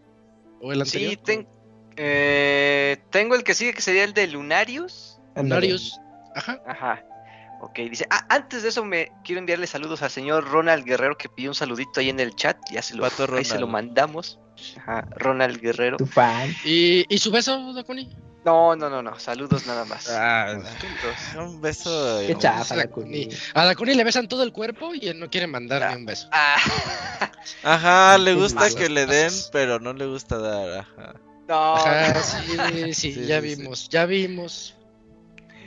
¿O 0.61 0.73
el 0.73 0.81
anterior? 0.83 1.11
Sí, 1.13 1.17
ten- 1.19 1.47
eh, 1.97 2.97
tengo 3.11 3.35
el 3.35 3.45
que 3.45 3.55
sigue 3.55 3.75
que 3.75 3.83
sería 3.83 4.05
el 4.05 4.15
de 4.15 4.27
Lunarius. 4.29 5.19
Lunarius. 5.37 6.01
Ajá. 6.35 6.61
Ajá. 6.67 7.05
Ok, 7.61 7.79
dice, 7.91 8.07
ah, 8.11 8.25
antes 8.29 8.63
de 8.63 8.69
eso 8.69 8.85
me 8.85 9.11
quiero 9.25 9.41
enviarle 9.41 9.67
saludos 9.67 10.03
al 10.03 10.11
señor 10.11 10.49
Ronald 10.49 10.85
Guerrero 10.85 11.17
que 11.19 11.29
pidió 11.29 11.51
un 11.51 11.55
saludito 11.55 11.99
ahí 12.01 12.09
en 12.09 12.21
el 12.21 12.35
chat, 12.37 12.57
ya 12.71 12.83
se 12.83 12.95
lo, 12.95 13.05
ahí 13.37 13.45
se 13.45 13.59
lo 13.59 13.67
mandamos. 13.67 14.39
Ajá, 14.79 15.07
Ronald 15.17 15.61
Guerrero. 15.61 15.97
Tu 15.97 16.07
fan. 16.07 16.51
¿Y, 16.65 17.05
y 17.13 17.19
su 17.19 17.31
beso, 17.31 17.73
Daconi? 17.73 18.15
No, 18.45 18.77
no, 18.77 18.89
no, 18.89 19.03
no, 19.03 19.19
saludos 19.19 19.67
nada 19.67 19.85
más. 19.85 20.09
Ah, 20.09 20.57
Saludos. 20.81 21.49
un 21.53 21.61
beso. 21.61 22.21
Qué 22.27 22.37
chafa. 22.39 22.87
Cuni. 22.89 23.29
A 23.55 23.65
Daconi 23.67 23.95
le 23.95 24.05
besan 24.05 24.29
todo 24.29 24.43
el 24.45 24.53
cuerpo 24.53 24.95
y 24.95 25.09
él 25.09 25.19
no 25.19 25.29
quiere 25.29 25.47
mandar 25.49 25.83
Ah. 25.83 25.91
ni 25.91 25.97
un 25.97 26.07
beso. 26.07 26.29
Ah, 26.33 26.57
Ajá, 27.65 28.19
le 28.19 28.35
gusta 28.35 28.71
que 28.71 28.89
le 28.89 29.07
den, 29.07 29.33
pero 29.53 29.81
no 29.81 29.93
le 29.93 30.07
gusta 30.07 30.39
dar. 30.39 30.79
Ajá. 30.81 31.15
no, 31.49 31.75
Ajá, 31.77 32.23
sí, 32.23 32.95
sí, 32.95 32.95
Sí, 33.15 33.27
ya 33.27 33.41
sí, 33.41 33.49
sí. 33.51 33.57
vimos, 33.57 33.89
ya 33.89 34.07
vimos. 34.07 34.75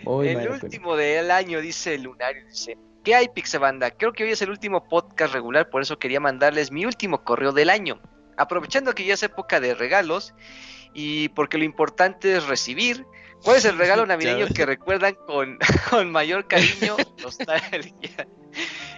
El 0.06 0.50
último 0.50 0.96
del 0.96 1.32
año, 1.32 1.62
dice 1.62 1.98
Lunario, 1.98 2.46
dice, 2.48 2.78
¿qué 3.04 3.16
hay 3.16 3.30
Pixebanda? 3.30 3.92
Creo 3.92 4.14
que 4.14 4.24
hoy 4.24 4.32
es 4.32 4.42
el 4.42 4.50
último 4.50 4.88
podcast 4.88 5.34
regular, 5.34 5.70
por 5.70 5.82
eso 5.82 6.00
quería 6.00 6.20
mandarles 6.20 6.72
mi 6.72 6.86
último 6.86 7.24
correo 7.24 7.52
del 7.52 7.70
año. 7.70 8.00
Aprovechando 8.38 8.94
que 8.94 9.06
ya 9.06 9.14
es 9.14 9.24
época 9.24 9.60
de 9.60 9.76
regalos 9.76 10.34
y 10.94 11.30
porque 11.30 11.58
lo 11.58 11.64
importante 11.64 12.36
es 12.36 12.48
recibir, 12.48 13.06
¿cuál 13.44 13.58
es 13.58 13.66
el 13.66 13.78
regalo 13.78 14.06
navideño 14.08 14.48
que 14.48 14.66
recuerdan 14.66 15.16
con, 15.28 15.58
con 15.90 16.12
mayor 16.12 16.48
cariño? 16.48 16.98
Nostalgia. 17.22 18.28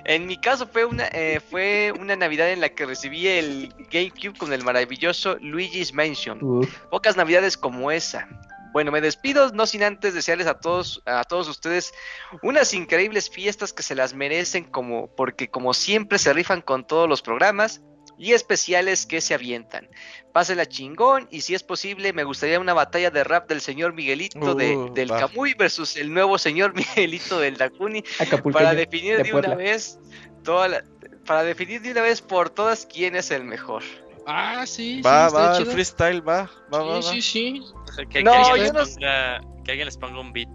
En 0.05 0.25
mi 0.25 0.37
caso 0.37 0.67
fue 0.67 0.85
una, 0.85 1.07
eh, 1.13 1.39
fue 1.39 1.93
una 1.97 2.15
Navidad 2.15 2.51
en 2.51 2.59
la 2.59 2.69
que 2.69 2.85
recibí 2.85 3.27
el 3.27 3.73
GameCube 3.91 4.37
con 4.37 4.51
el 4.51 4.63
maravilloso 4.63 5.37
Luigi's 5.39 5.93
Mansion. 5.93 6.43
Uf, 6.43 6.77
Pocas 6.89 7.15
navidades 7.15 7.55
como 7.55 7.89
esa. 7.91 8.27
Bueno, 8.73 8.91
me 8.91 8.99
despido, 8.99 9.51
no 9.51 9.65
sin 9.65 9.83
antes 9.83 10.13
desearles 10.13 10.47
a 10.47 10.59
todos, 10.59 11.01
a 11.05 11.23
todos 11.23 11.47
ustedes 11.47 11.93
unas 12.41 12.73
increíbles 12.73 13.29
fiestas 13.29 13.71
que 13.71 13.83
se 13.83 13.95
las 13.95 14.13
merecen 14.13 14.65
como, 14.65 15.07
porque 15.15 15.47
como 15.49 15.73
siempre 15.73 16.17
se 16.19 16.33
rifan 16.33 16.61
con 16.61 16.85
todos 16.85 17.07
los 17.07 17.21
programas 17.21 17.81
y 18.17 18.33
especiales 18.33 19.05
que 19.05 19.21
se 19.21 19.33
avientan. 19.33 19.89
Pásenla 20.33 20.65
chingón 20.67 21.27
y 21.31 21.41
si 21.41 21.55
es 21.55 21.63
posible 21.63 22.13
me 22.13 22.23
gustaría 22.23 22.59
una 22.59 22.73
batalla 22.73 23.09
de 23.11 23.23
rap 23.23 23.47
del 23.47 23.61
señor 23.61 23.93
Miguelito 23.93 24.53
de, 24.55 24.75
Uh, 24.75 24.93
del. 24.93 25.09
Camuy 25.09 25.53
versus 25.53 25.95
el 25.95 26.13
nuevo 26.13 26.37
señor 26.37 26.73
Miguelito 26.97 27.39
del 27.39 27.57
Dakuni 27.57 28.03
para 28.51 28.73
definir 28.73 29.17
de 29.17 29.23
de, 29.23 29.33
una 29.33 29.55
vez 29.55 29.99
toda 30.43 30.67
la- 30.67 30.83
para 31.25 31.43
definir 31.43 31.81
de 31.81 31.91
una 31.91 32.01
vez 32.01 32.21
por 32.21 32.49
todas 32.49 32.85
quién 32.85 33.15
es 33.15 33.31
el 33.31 33.43
mejor. 33.45 33.81
Ah, 34.25 34.65
sí, 34.65 35.01
Va, 35.01 35.29
sí, 35.29 35.35
va, 35.35 35.57
el 35.57 35.65
freestyle 35.65 36.21
va, 36.27 36.49
va, 36.73 36.79
va, 36.83 36.95
va. 36.95 37.01
Sí, 37.01 37.21
sí, 37.21 37.61
sí. 37.61 37.63
Que, 37.97 38.05
que 38.07 38.23
No, 38.23 38.33
alguien 38.33 38.57
yo 38.57 38.63
les 38.63 38.73
no- 38.73 38.95
ponga, 38.95 39.41
que 39.65 39.71
alguien 39.71 39.85
les 39.85 39.97
ponga 39.97 40.19
un 40.19 40.33
beat. 40.33 40.49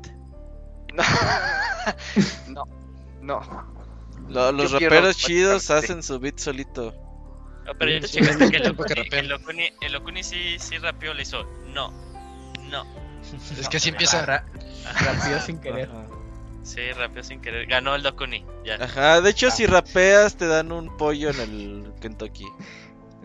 No, 0.94 1.02
no, 2.46 2.64
no. 3.20 3.40
Lo- 4.28 4.52
los 4.52 4.70
Yo 4.72 4.78
raperos 4.78 5.16
chidos 5.16 5.70
hacen 5.70 6.02
su 6.02 6.18
beat 6.18 6.38
solito. 6.38 6.94
No, 7.66 7.74
pero 7.78 7.90
ya 7.92 8.00
te 8.00 8.08
checaste 8.08 8.50
que 8.50 8.56
el 8.56 8.62
que 8.62 8.68
Okuni, 8.70 9.08
el 9.12 9.32
Okuni, 9.32 9.70
el 9.82 9.96
Okuni 9.96 10.22
sí, 10.22 10.58
sí 10.58 10.78
rapeó, 10.78 11.12
le 11.14 11.22
hizo 11.22 11.44
no, 11.66 11.90
no. 12.70 12.84
Es 13.58 13.68
que 13.68 13.76
así 13.76 13.90
empieza. 13.90 14.24
Ra- 14.24 14.44
Rápido 15.04 15.40
sin 15.40 15.60
querer. 15.60 15.88
Ajá. 15.90 16.06
Sí, 16.62 16.92
rapeó 16.92 17.22
sin 17.22 17.40
querer. 17.42 17.66
Ganó 17.66 17.94
el 17.94 18.02
Dokuni, 18.02 18.44
ya. 18.64 18.76
Ajá, 18.82 19.20
de 19.20 19.30
hecho 19.30 19.50
si 19.50 19.66
rapeas 19.66 20.36
te 20.36 20.46
dan 20.46 20.72
un 20.72 20.94
pollo 20.96 21.30
en 21.30 21.40
el 21.40 21.92
Kentucky. 22.00 22.46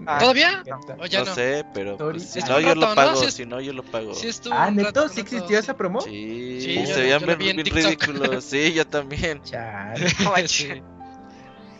Ah, 0.08 0.18
¿Todavía? 0.20 0.64
no. 0.66 0.80
¿O 1.04 1.06
ya 1.06 1.20
no, 1.20 1.26
no? 1.26 1.36
sé, 1.36 1.64
pero 1.74 1.98
pues, 1.98 2.24
si 2.32 2.40
no 2.42 2.60
yo 2.60 2.68
rato, 2.70 2.80
lo 2.82 2.88
¿no? 2.88 2.96
pago, 2.96 3.16
Sí 3.22 3.26
es- 3.28 3.34
si 3.36 3.46
no 3.46 3.62
yo 3.62 3.74
lo 3.74 3.84
pago. 3.84 4.14
Sí, 4.16 4.28
estuvo 4.28 4.54
Ah, 4.56 4.72
¿neto? 4.72 5.08
¿Sí 5.08 5.22
existió 5.22 5.60
esa 5.60 5.78
promo? 5.78 6.02
Sí, 6.02 6.60
Sí, 6.62 6.86
yo- 6.88 6.94
se 6.96 7.02
veían 7.02 7.26
bien, 7.38 7.58
ridículos. 7.58 8.44
Sí, 8.44 8.74
yo 8.74 8.86
también. 8.88 9.42
Chale. 9.44 10.06
no. 10.24 10.48
Sí. 10.48 10.82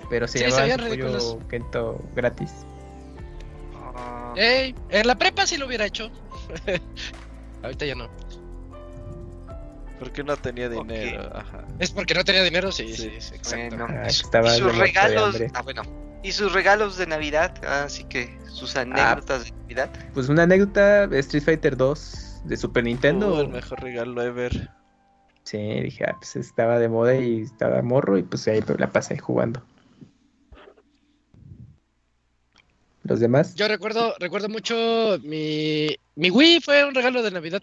Pero 0.10 0.28
se 0.28 0.34
Sí, 0.38 0.40
se 0.40 0.46
llamaba 0.46 0.62
veían 0.64 0.80
ese 0.80 0.90
pollo 0.90 1.06
ridículos. 1.08 1.38
Kento 1.50 2.02
gratis. 2.16 2.52
Ah, 3.96 4.34
Ey, 4.38 4.76
en 4.90 5.08
la 5.08 5.16
prepa 5.16 5.46
sí 5.48 5.58
lo 5.58 5.66
hubiera 5.68 5.86
hecho. 5.86 6.12
Ahorita 7.64 7.86
ya 7.86 7.96
no. 7.96 8.10
Porque 10.00 10.24
no 10.24 10.36
tenía 10.38 10.68
dinero. 10.70 11.32
Ajá. 11.34 11.64
Es 11.80 11.92
porque 11.92 12.14
no 12.14 12.24
tenía 12.26 12.44
dinero, 12.44 12.72
sí, 12.72 12.94
sí, 12.94 13.04
Sí. 13.04 13.22
sí, 13.22 13.36
exacto. 13.36 13.78
Bueno, 13.78 13.88
Ah, 13.90 14.08
y, 14.10 14.12
su- 14.14 14.26
estaba 14.26 14.56
y 14.56 14.60
sus 14.60 14.78
regalos, 14.78 15.36
ah, 15.54 15.62
bueno, 15.62 15.84
y 16.24 16.32
sus 16.32 16.54
regalos 16.54 16.98
de 16.98 17.06
Navidad, 17.06 17.54
así 17.66 18.06
que 18.06 18.40
sus 18.48 18.76
anécdotas 18.76 19.44
de 19.44 19.52
Navidad. 19.52 19.90
Pues 20.14 20.30
una 20.30 20.44
anécdota, 20.44 21.04
Street 21.04 21.44
Fighter 21.44 21.78
2 21.78 22.42
de 22.46 22.58
Super 22.58 22.86
Nintendo. 22.86 23.36
Uh, 23.36 23.42
el 23.42 23.50
mejor 23.50 23.82
regalo 23.82 24.22
ever. 24.22 24.70
Sí, 25.44 25.58
dije, 25.58 26.06
ah, 26.08 26.16
pues 26.18 26.38
estaba 26.38 26.80
de 26.80 26.88
moda 26.88 27.16
y 27.16 27.42
estaba 27.42 27.82
morro 27.82 28.18
y 28.18 28.24
pues 28.24 28.48
ahí 28.48 28.62
la 28.78 28.90
pasé 28.90 29.18
jugando. 29.18 29.62
Los 33.04 33.20
demás, 33.20 33.54
Yo 33.56 33.68
recuerdo, 33.68 34.14
recuerdo 34.18 34.48
mucho 34.48 35.20
mi, 35.24 35.94
mi 36.16 36.32
Wii 36.32 36.62
fue 36.62 36.86
un 36.86 36.96
regalo 36.96 37.22
de 37.22 37.32
Navidad. 37.32 37.62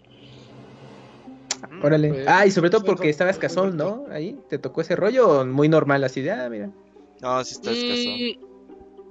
Mm, 1.71 1.83
órale. 1.83 2.25
Ah, 2.27 2.45
y 2.45 2.51
sobre 2.51 2.69
todo 2.69 2.85
porque 2.85 3.09
estabas 3.09 3.39
casón. 3.39 3.75
¿no? 3.75 4.05
Ahí, 4.11 4.39
¿te 4.49 4.59
tocó 4.59 4.81
ese 4.81 4.95
rollo 4.95 5.27
o 5.27 5.45
muy 5.45 5.67
normal 5.67 6.03
así 6.03 6.21
de, 6.21 6.31
ah, 6.31 6.47
mira? 6.47 6.69
No, 7.21 7.43
sí 7.43 7.53
está 7.55 7.71
escaso. 7.71 8.50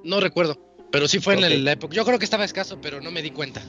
No 0.04 0.20
recuerdo, 0.20 0.56
pero 0.90 1.08
sí 1.08 1.20
fue 1.20 1.34
en 1.34 1.40
la- 1.42 1.48
la 1.50 1.72
época. 1.72 1.94
Yo 1.94 2.04
creo 2.04 2.18
que 2.18 2.24
estaba 2.24 2.44
escaso, 2.44 2.80
pero 2.80 3.00
no 3.00 3.10
me 3.10 3.22
di 3.22 3.30
cuenta. 3.30 3.60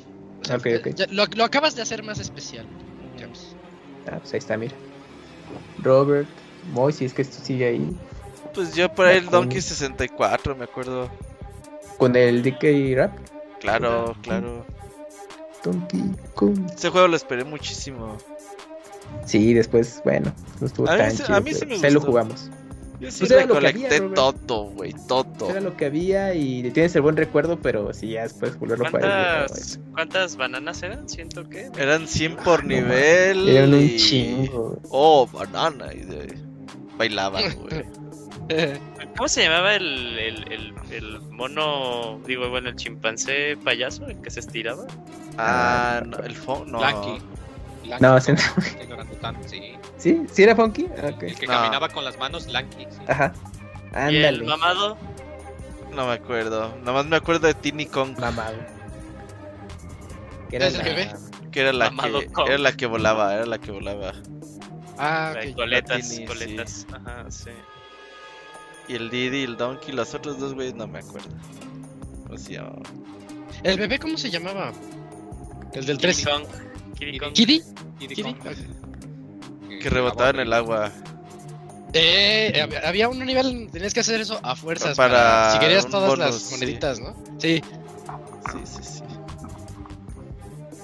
O 0.41 0.45
sea, 0.45 0.55
Ok, 0.57 0.67
ok. 0.79 0.87
ya- 0.95 1.07
lo, 1.11 1.25
lo 1.35 1.43
acabas 1.43 1.75
de 1.75 1.81
hacer 1.81 2.03
más 2.03 2.19
especial. 2.19 2.65
digamos. 3.15 3.55
Ah, 4.11 4.17
pues 4.19 4.33
ahí 4.33 4.39
está, 4.39 4.57
mira. 4.57 4.73
Robert, 5.83 6.27
Moy, 6.73 6.91
si 6.93 7.05
es 7.05 7.13
que 7.13 7.21
esto 7.21 7.43
sigue 7.43 7.67
ahí. 7.67 7.95
Pues 8.53 8.73
yo 8.75 8.93
por 8.93 9.05
ahí 9.05 9.17
el 9.17 9.25
Con- 9.25 9.31
Donkey 9.41 9.61
64, 9.61 10.55
me 10.55 10.63
acuerdo. 10.63 11.09
Con 11.97 12.15
el 12.15 12.41
DK 12.41 12.95
Rap, 12.95 13.11
Claro, 13.59 14.15
claro. 14.23 14.65
Donkey 15.63 16.01
Kong. 16.33 16.57
Ese 16.75 16.89
juego 16.89 17.07
lo 17.07 17.15
esperé 17.15 17.43
muchísimo. 17.43 18.17
Sí, 19.25 19.53
después, 19.53 20.01
bueno, 20.03 20.33
no 20.59 20.65
estuvo 20.67 20.89
A 20.89 20.93
mí 20.93 20.97
tan 20.97 21.11
sí- 21.11 21.23
a 21.27 21.39
mí 21.39 21.53
sí 21.53 21.65
me 21.65 21.73
pues 21.75 21.83
ahí 21.83 21.91
lo 21.91 21.99
gustó. 21.99 22.11
jugamos. 22.11 22.49
Yo 23.01 23.09
sí 23.11 23.19
Pues 23.19 23.31
era 23.31 23.41
lo 23.45 23.55
que 23.55 23.59
recolecté 23.61 23.85
había, 23.87 23.99
Robert. 23.99 24.15
todo, 24.45 24.63
güey, 24.71 24.93
todo. 25.07 25.49
Era 25.49 25.59
lo 25.59 25.75
que 25.75 25.85
había 25.87 26.33
y 26.35 26.69
tienes 26.71 26.95
el 26.95 27.01
buen 27.01 27.17
recuerdo, 27.17 27.59
pero 27.59 27.91
si 27.93 28.11
ya 28.11 28.21
después 28.23 28.57
volverlo 28.59 28.85
a 28.85 28.89
jugar. 28.91 29.01
¿Cuántas, 29.47 29.79
¿Cuántas 29.93 30.35
bananas 30.37 30.83
eran? 30.83 31.09
Siento 31.09 31.49
que. 31.49 31.69
Eran 31.77 32.07
100 32.07 32.35
por 32.37 32.63
nivel. 32.63 33.49
Eran 33.49 33.73
un 33.73 33.81
y- 33.81 33.97
chingo. 33.97 34.79
Oh, 34.89 35.27
banana. 35.27 35.87
Y 35.93 36.01
de... 36.01 36.33
bailaban, 36.97 37.43
güey. 37.59 37.83
¿Cómo 39.17 39.27
se 39.27 39.43
llamaba 39.43 39.75
el, 39.75 40.17
el, 40.19 40.51
el, 40.51 40.73
el 40.91 41.21
mono, 41.31 42.19
digo, 42.27 42.49
bueno, 42.49 42.69
el 42.69 42.75
chimpancé 42.75 43.57
payaso, 43.63 44.05
el 44.07 44.21
que 44.21 44.29
se 44.29 44.41
estiraba? 44.41 44.85
Ah, 45.37 46.03
no, 46.05 46.17
el 46.17 46.35
phone, 46.35 46.71
no. 46.71 46.79
Blanky. 46.79 47.21
No, 47.99 48.19
sí, 48.21 48.31
no. 48.31 49.05
tan- 49.21 49.49
sí. 49.49 49.73
¿Sí? 49.97 50.21
¿Sí 50.31 50.43
era 50.43 50.55
funky? 50.55 50.87
Ah. 50.97 51.07
El 51.07 51.17
que 51.35 51.47
No. 51.47 51.53
caminaba 51.53 51.89
con 51.89 52.03
las 52.05 52.17
manos, 52.17 52.47
Lanky. 52.47 52.85
sí. 52.89 52.99
Ajá. 53.07 53.33
Y 54.09 54.17
el 54.17 54.43
mamado, 54.43 54.97
No 55.93 56.07
me 56.07 56.13
acuerdo. 56.13 56.73
Nada 56.79 56.93
más 56.93 57.05
me 57.05 57.17
acuerdo 57.17 57.47
de 57.47 57.53
Tiny 57.53 57.85
Kong. 57.85 58.17
Mamado. 58.17 58.55
Que 60.49 60.55
era 60.55 60.67
¿Es 60.67 60.75
el 60.75 60.83
bebé? 60.83 61.11
Que 61.51 61.61
era 61.61 61.73
la 61.73 61.89
Mamado 61.91 62.19
que, 62.21 62.27
Kong. 62.27 62.47
era 62.47 62.57
la 62.59 62.71
que 62.71 62.85
volaba, 62.85 63.33
era 63.35 63.45
la 63.45 63.57
que 63.59 63.71
volaba. 63.71 64.13
Ah, 64.97 65.33
ok. 65.35 65.55
coletas, 65.55 66.21
coletas. 66.27 66.87
Ajá, 66.93 67.25
sí. 67.29 67.49
Y 68.87 68.95
el 68.95 69.09
Diddy 69.09 69.39
y 69.39 69.43
el 69.43 69.57
Donkey, 69.57 69.93
los 69.93 70.13
otros 70.13 70.39
dos 70.39 70.53
güeyes 70.53 70.75
no 70.75 70.87
me 70.87 70.99
acuerdo. 70.99 71.29
¿Cómo 72.25 72.37
se 72.37 72.53
llamaban? 72.53 72.83
¿El 73.63 73.77
bebé 73.79 73.99
cómo 73.99 74.17
se 74.17 74.29
llamaba? 74.29 74.71
El 75.73 75.85
del 75.85 75.97
Kiddy 75.97 76.13
3. 76.13 76.25
Kong. 76.25 76.43
Kiddy 76.97 77.17
Kong. 77.19 77.33
¿Kiddy? 77.33 77.61
Kiddy 77.99 78.15
Kiddy. 78.15 78.33
Kong. 78.33 78.55
Que 79.81 79.89
rebotaba 79.89 80.29
en 80.31 80.39
el 80.39 80.53
agua. 80.53 80.91
Eh, 81.93 82.65
había- 82.85 83.09
un 83.09 83.19
nivel 83.25 83.69
tenías 83.71 83.93
que 83.93 83.99
hacer 83.99 84.21
eso 84.21 84.39
a 84.43 84.55
fuerzas 84.55 84.95
Para 84.95 85.13
para, 85.13 85.53
si 85.53 85.59
querías 85.59 85.87
todas 85.89 86.09
bonus, 86.09 86.25
las 86.25 86.35
sí. 86.41 86.51
moneditas, 86.55 86.99
¿no? 86.99 87.13
Sí. 87.39 87.61
Sí, 88.51 88.59
sí, 88.63 88.79
sí. 88.83 89.03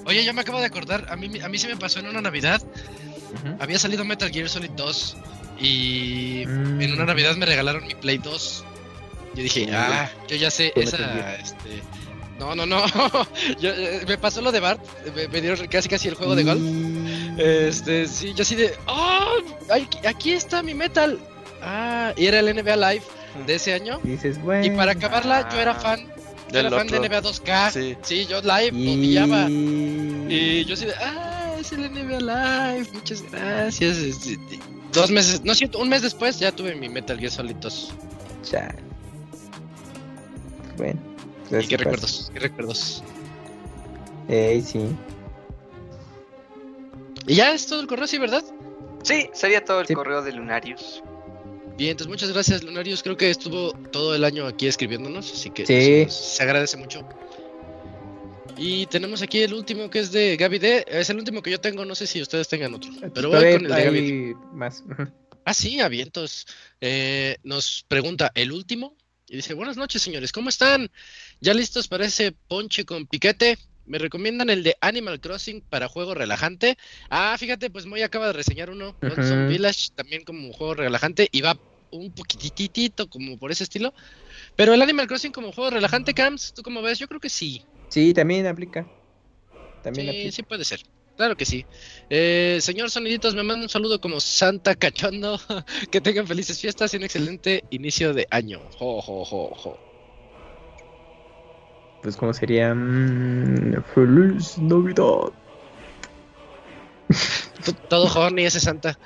Oye, 0.06 0.24
yo 0.26 0.34
me 0.34 0.42
acabo 0.42 0.60
de 0.60 0.66
acordar, 0.66 1.06
a 1.10 1.16
mí, 1.16 1.40
a 1.40 1.48
mí 1.50 1.58
se 1.58 1.68
me 1.68 1.78
pasó 1.78 2.00
en 2.00 2.08
una 2.08 2.22
Navidad, 2.22 2.62
había 3.60 3.78
salido 3.80 4.04
Metal 4.06 4.30
Gear 4.32 4.50
Solid 4.50 4.72
2 4.72 5.18
y 5.60 6.44
Mm. 6.46 6.82
en 6.82 6.94
una 6.94 7.06
Navidad 7.06 7.36
me 7.36 7.46
regalaron 7.46 7.86
mi 7.88 7.96
Play 7.96 8.18
2. 8.18 8.64
Yo 9.36 9.44
dije, 9.44 9.68
ah, 9.74 10.10
yo 10.28 10.36
ya 10.36 10.50
sé, 10.50 10.72
esa, 10.76 11.36
este... 11.36 11.82
No, 12.40 12.56
no, 12.56 12.66
no, 12.66 12.84
yo, 13.60 13.72
eh, 13.72 14.04
me 14.08 14.18
pasó 14.18 14.42
lo 14.42 14.52
de 14.52 14.60
Bart, 14.60 14.80
me, 15.16 15.28
me 15.28 15.42
dieron 15.42 15.66
casi 15.68 15.90
casi 15.90 16.08
el 16.08 16.14
juego 16.16 16.36
de 16.36 16.44
golf. 16.44 16.62
Este, 17.40 18.08
sí, 18.08 18.34
yo 18.36 18.44
así 18.44 18.56
de, 18.56 18.74
¡oh! 18.88 19.38
Aquí, 19.72 19.98
aquí 20.08 20.32
está 20.34 20.62
mi 20.62 20.74
Metal. 20.74 21.20
Ah, 21.62 22.14
y 22.16 22.26
era 22.28 22.40
el 22.40 22.56
NBA 22.56 22.76
Live 22.76 23.04
de 23.48 23.56
ese 23.56 23.74
año. 23.74 24.00
Y 24.04 24.10
dices, 24.10 24.40
bueno. 24.42 24.66
Y 24.66 24.70
para 24.72 24.92
acabarla, 24.92 25.50
yo 25.50 25.60
era 25.60 25.72
Ah. 25.72 25.76
fan. 25.80 26.08
Yo 26.52 26.60
era 26.60 26.70
fan 26.70 26.88
de. 26.88 27.00
NBA 27.00 27.22
2K. 27.22 27.72
Sí. 27.72 27.98
Sí, 28.04 28.26
yo 28.28 28.40
live 28.42 28.72
lo 28.72 28.78
Y... 28.92 28.98
pillaba. 28.98 29.48
Y 29.50 30.64
yo 30.66 30.76
así 30.76 30.86
de, 30.86 30.94
ah, 30.96 31.56
es 31.60 31.72
el 31.72 31.92
NBA 31.92 32.20
Live, 32.20 32.88
muchas 32.94 33.24
gracias. 33.32 33.98
Este, 33.98 34.38
Dos 34.94 35.12
meses, 35.12 35.44
no 35.44 35.54
siento, 35.56 35.80
un 35.80 35.90
mes 35.90 36.02
después 36.04 36.40
ya 36.40 36.52
tuve 36.52 36.74
mi 36.76 36.88
Metal 36.88 37.20
Gear 37.20 37.32
Solid 37.32 37.56
2. 37.56 37.94
Chale. 38.44 38.76
Bueno. 40.78 41.00
Y 41.52 41.56
así 41.56 41.68
qué 41.68 41.78
recuerdos, 41.78 42.32
qué 42.34 42.40
recuerdos. 42.40 43.04
Ey, 44.28 44.62
sí. 44.62 44.82
Y 47.28 47.36
ya 47.36 47.54
es 47.54 47.68
todo 47.68 47.80
el 47.82 47.88
correo, 47.88 48.08
sí, 48.08 48.18
¿verdad? 48.18 48.44
Sí, 49.04 49.30
sería 49.34 49.64
todo 49.64 49.82
el 49.82 49.88
Sí. 49.88 49.94
correo 49.94 50.22
de 50.22 50.34
Lunarius. 50.34 51.02
Bien, 51.78 51.92
entonces 51.92 52.10
muchas 52.10 52.32
gracias, 52.32 52.64
Lunarius. 52.64 53.04
Creo 53.04 53.16
que 53.18 53.30
estuvo 53.30 53.72
todo 53.92 54.16
el 54.16 54.24
año 54.24 54.48
aquí 54.48 54.68
escribiéndonos, 54.68 55.32
así 55.32 55.50
que 55.52 55.66
Sí. 55.66 55.74
eso 56.08 56.24
se 56.24 56.44
agradece 56.44 56.76
mucho. 56.78 57.08
Y 58.58 58.88
tenemos 58.88 59.22
aquí 59.22 59.42
el 59.44 59.54
último 59.54 59.90
que 59.90 60.00
es 60.00 60.12
de 60.12 60.36
Gaby 60.36 60.58
D. 60.58 60.86
Es 60.88 61.10
el 61.12 61.18
último 61.18 61.44
que 61.44 61.52
yo 61.52 61.62
tengo, 61.62 61.86
no 61.86 61.94
sé 61.94 62.08
si 62.08 62.22
ustedes 62.22 62.48
tengan 62.48 62.74
otro. 62.74 62.90
Pero 63.14 63.30
voy 63.30 63.54
con 63.54 63.66
el 63.66 63.72
de 63.72 63.84
Gaby 63.84 64.36
más. 64.54 64.84
Ah, 65.46 65.54
sí, 65.54 65.80
avientos. 65.80 66.48
Eh, 66.82 67.38
nos 67.44 67.86
pregunta 67.88 68.32
el 68.34 68.52
último 68.52 68.96
y 69.30 69.36
dice, 69.36 69.54
buenas 69.54 69.78
noches 69.78 70.02
señores, 70.02 70.32
¿cómo 70.32 70.50
están? 70.50 70.90
¿Ya 71.40 71.54
listos 71.54 71.88
para 71.88 72.06
ese 72.06 72.34
ponche 72.48 72.86
con 72.86 73.08
piquete? 73.08 73.58
¿Me 73.86 73.98
recomiendan 74.00 74.50
el 74.50 74.64
de 74.64 74.76
Animal 74.82 75.20
Crossing 75.22 75.62
para 75.70 75.88
juego 75.88 76.14
relajante? 76.14 76.78
Ah, 77.10 77.36
fíjate, 77.38 77.70
pues 77.70 77.86
Moy 77.86 78.02
acaba 78.02 78.28
de 78.28 78.34
reseñar 78.34 78.70
uno, 78.70 78.98
Lonesome 79.02 79.44
Ujú. 79.44 79.54
Village, 79.54 79.90
también 79.96 80.24
como 80.24 80.52
juego 80.54 80.74
relajante 80.76 81.30
y 81.32 81.42
va 81.42 81.56
un 81.90 82.14
poquititito 82.14 83.08
como 83.10 83.38
por 83.38 83.52
ese 83.52 83.64
estilo. 83.64 83.94
Pero 84.56 84.74
el 84.74 84.82
Animal 84.82 85.08
Crossing 85.08 85.32
como 85.34 85.52
juego 85.54 85.72
relajante, 85.72 86.14
Cams, 86.14 86.54
¿tú 86.54 86.64
cómo 86.64 86.82
ves? 86.82 87.00
Yo 87.00 87.08
creo 87.08 87.20
que 87.22 87.30
sí. 87.30 87.66
Sí, 87.90 88.14
también 88.14 88.46
aplica. 88.48 88.90
También 89.82 90.10
Sí, 90.10 90.12
aplica. 90.12 90.36
sí 90.36 90.44
puede 90.44 90.64
ser. 90.66 90.82
Claro 91.16 91.36
que 91.36 91.46
sí. 91.46 91.68
Eh, 92.10 92.60
señor 92.62 92.92
Soniditos, 92.92 93.34
me 93.36 93.42
manda 93.44 93.64
un 93.64 93.70
saludo 93.70 94.00
como 94.00 94.20
Santa 94.20 94.76
Cachondo. 94.76 95.40
que 95.92 96.02
tengan 96.02 96.28
felices 96.28 96.60
fiestas 96.60 96.94
y 96.94 96.98
un 96.98 97.04
excelente 97.04 97.66
inicio 97.70 98.14
de 98.14 98.28
año. 98.30 98.70
Jo, 98.80 99.02
jo, 99.02 99.26
jo, 99.26 99.42
jo. 99.64 99.87
Pues 102.02 102.16
como 102.16 102.34
sería... 102.34 102.74
mm, 102.74 103.84
Feliz 103.94 104.58
Navidad. 104.60 105.32
Todo 107.90 108.20
horny 108.20 108.46
ese 108.46 108.60
Santa. 108.60 108.98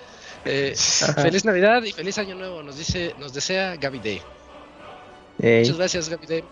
Eh, 0.44 0.74
feliz 1.22 1.46
Navidad 1.46 1.84
y 1.84 1.92
feliz 1.92 2.18
año 2.18 2.36
nuevo. 2.36 2.64
Nos 2.64 2.78
dice, 2.78 3.14
nos 3.18 3.34
desea 3.34 3.76
Gaby 3.78 4.00
Day. 4.00 4.22
Ey, 5.40 5.62
Muchas 5.62 5.78
gracias, 5.78 6.10
Gaby 6.10 6.28
Day. 6.28 6.44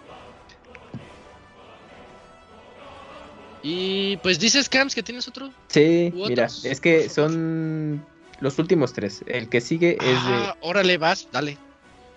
Y 3.62 4.18
pues 4.18 4.40
dices, 4.40 4.70
Cams, 4.70 4.96
que 4.96 5.04
tienes 5.04 5.28
otro. 5.28 5.50
Sí, 5.68 6.12
¿U 6.14 6.28
mira, 6.28 6.46
otros? 6.46 6.64
es 6.66 6.80
que 6.80 7.10
son 7.10 8.06
los 8.40 8.58
últimos 8.58 8.94
tres. 8.94 9.24
El 9.28 9.50
que 9.50 9.60
sigue 9.60 9.96
es 9.96 10.00
de 10.00 10.12
Ah, 10.12 10.56
órale, 10.62 10.98
vas, 10.98 11.28
dale. 11.32 11.58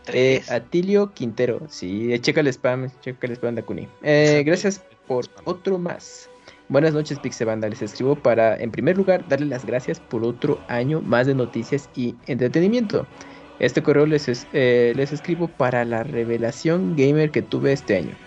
Eh. 0.08 0.42
Atilio 0.48 1.12
Quintero. 1.12 1.66
Sí, 1.68 2.12
eh, 2.12 2.20
checa 2.20 2.40
el 2.40 2.48
spam, 2.48 2.88
checa 3.00 3.26
el 3.26 3.32
spam 3.34 3.54
de 3.54 3.60
Akuni. 3.62 3.88
Eh, 4.02 4.42
gracias 4.44 4.84
por 5.06 5.24
otro 5.44 5.78
más. 5.78 6.28
Buenas 6.68 6.94
noches, 6.94 7.18
Pixebanda. 7.18 7.68
Les 7.68 7.82
escribo 7.82 8.16
para, 8.16 8.56
en 8.56 8.70
primer 8.70 8.96
lugar, 8.96 9.26
darle 9.28 9.46
las 9.46 9.64
gracias 9.64 10.00
por 10.00 10.24
otro 10.24 10.64
año 10.68 11.02
más 11.02 11.26
de 11.26 11.34
noticias 11.34 11.90
y 11.94 12.16
entretenimiento. 12.26 13.06
Este 13.58 13.82
correo 13.82 14.06
les, 14.06 14.28
es- 14.28 14.48
eh, 14.52 14.92
les 14.96 15.12
escribo 15.12 15.48
para 15.48 15.84
la 15.84 16.02
revelación 16.02 16.96
gamer 16.96 17.30
que 17.30 17.42
tuve 17.42 17.72
este 17.72 17.96
año. 17.96 18.18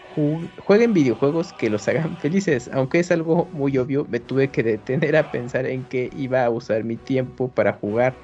Ju- 0.00 0.50
Jueguen 0.58 0.92
videojuegos 0.92 1.52
que 1.52 1.70
los 1.70 1.86
hagan 1.88 2.16
felices. 2.18 2.70
Aunque 2.72 3.00
es 3.00 3.10
algo 3.10 3.46
muy 3.52 3.76
obvio, 3.78 4.06
me 4.08 4.20
tuve 4.20 4.50
que 4.50 4.62
detener 4.62 5.16
a 5.16 5.30
pensar 5.30 5.66
en 5.66 5.84
que 5.86 6.10
iba 6.12 6.44
a 6.44 6.50
usar 6.50 6.84
mi 6.84 6.96
tiempo 6.96 7.52
para 7.52 7.74
jugar 7.74 8.18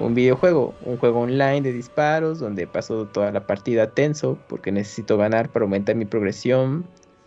un 0.00 0.14
videojuego, 0.14 0.74
un 0.84 0.96
juego 0.96 1.20
online 1.20 1.62
de 1.62 1.72
disparos 1.72 2.38
donde 2.38 2.66
paso 2.66 3.06
toda 3.06 3.32
la 3.32 3.46
partida 3.46 3.90
tenso 3.90 4.38
porque 4.48 4.72
necesito 4.72 5.16
ganar 5.16 5.48
para 5.48 5.64
aumentar 5.64 5.94
mi 5.96 6.04
progresión. 6.04 6.84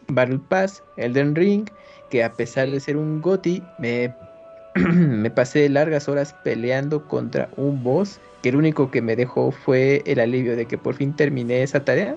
Battle 0.08 0.40
Pass, 0.50 0.84
Elden 0.98 1.36
Ring, 1.36 1.70
que 2.10 2.24
a 2.24 2.34
pesar 2.34 2.70
de 2.70 2.80
ser 2.80 2.98
un 2.98 3.22
GOTY, 3.22 3.64
me, 3.80 4.14
me 4.76 5.32
pasé 5.32 5.70
largas 5.70 6.10
horas 6.10 6.36
peleando 6.44 7.08
contra 7.08 7.50
un 7.58 7.84
boss 7.84 8.20
que 8.42 8.50
el 8.50 8.56
único 8.56 8.90
que 8.92 9.02
me 9.02 9.16
dejó 9.16 9.52
fue 9.52 10.02
el 10.06 10.20
alivio 10.20 10.56
de 10.56 10.66
que 10.66 10.78
por 10.78 10.96
fin 10.96 11.16
terminé 11.16 11.64
esa 11.64 11.86
tarea. 11.86 12.16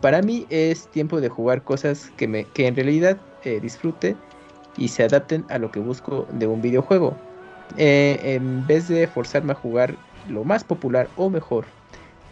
Para 0.00 0.22
mí 0.22 0.46
es 0.50 0.88
tiempo 0.88 1.20
de 1.20 1.28
jugar 1.28 1.62
cosas 1.62 2.10
que, 2.16 2.26
me, 2.26 2.44
que 2.44 2.66
en 2.66 2.76
realidad 2.76 3.18
eh, 3.44 3.60
disfrute 3.60 4.16
y 4.76 4.88
se 4.88 5.04
adapten 5.04 5.44
a 5.48 5.58
lo 5.58 5.70
que 5.70 5.80
busco 5.80 6.26
de 6.32 6.46
un 6.46 6.60
videojuego. 6.60 7.16
Eh, 7.76 8.34
en 8.34 8.66
vez 8.66 8.88
de 8.88 9.06
forzarme 9.08 9.52
a 9.52 9.56
jugar 9.56 9.98
lo 10.24 10.44
más 10.44 10.64
popular 10.64 11.10
o 11.16 11.30
mejor. 11.30 11.66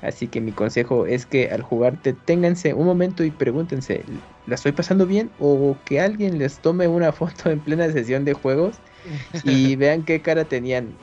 Así 0.00 0.28
que 0.28 0.40
mi 0.40 0.52
consejo 0.52 1.06
es 1.06 1.26
que 1.26 1.50
al 1.50 1.62
jugar 1.62 2.00
deténganse 2.02 2.74
un 2.74 2.86
momento 2.86 3.24
y 3.24 3.30
pregúntense, 3.30 4.04
¿la 4.46 4.56
estoy 4.56 4.72
pasando 4.72 5.06
bien? 5.06 5.30
O 5.38 5.78
que 5.84 6.00
alguien 6.00 6.38
les 6.38 6.60
tome 6.60 6.88
una 6.88 7.12
foto 7.12 7.50
en 7.50 7.60
plena 7.60 7.90
sesión 7.92 8.24
de 8.24 8.34
juegos 8.34 8.80
y 9.44 9.76
vean 9.76 10.04
qué 10.04 10.20
cara 10.20 10.44
tenían. 10.44 10.98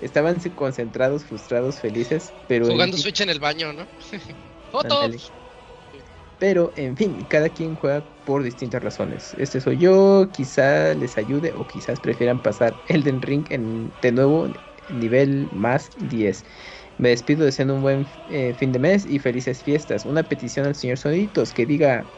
Estaban 0.00 0.36
concentrados, 0.54 1.24
frustrados, 1.24 1.80
felices, 1.80 2.32
pero... 2.46 2.66
Jugando 2.66 2.96
Switch 2.96 3.20
en 3.22 3.30
el 3.30 3.40
baño, 3.40 3.72
¿no? 3.72 3.86
¡Fotos! 4.70 5.32
Pero, 6.38 6.72
en 6.76 6.96
fin, 6.96 7.24
cada 7.26 7.50
quien 7.50 7.76
juega 7.76 8.08
por 8.24 8.42
distintas 8.42 8.82
razones. 8.82 9.34
Este 9.38 9.60
soy 9.60 9.78
yo, 9.78 10.30
quizá 10.32 10.94
les 10.94 11.16
ayude 11.18 11.54
o 11.54 11.66
quizás 11.66 12.00
prefieran 12.00 12.42
pasar 12.42 12.82
Elden 12.86 13.22
Ring 13.22 13.46
en, 13.50 13.96
de 14.00 14.12
nuevo 14.12 14.48
nivel 14.88 15.48
más 15.52 15.90
10. 15.96 16.44
Me 16.98 17.10
despido 17.10 17.44
deseando 17.44 17.74
un 17.76 17.82
buen 17.82 18.06
eh, 18.26 18.54
fin 18.54 18.72
de 18.72 18.78
mes 18.78 19.06
y 19.06 19.18
felices 19.18 19.62
fiestas. 19.62 20.04
Una 20.04 20.28
petición 20.28 20.66
al 20.66 20.74
señor 20.74 20.98
Soniditos 20.98 21.54
que 21.54 21.66
diga... 21.66 22.10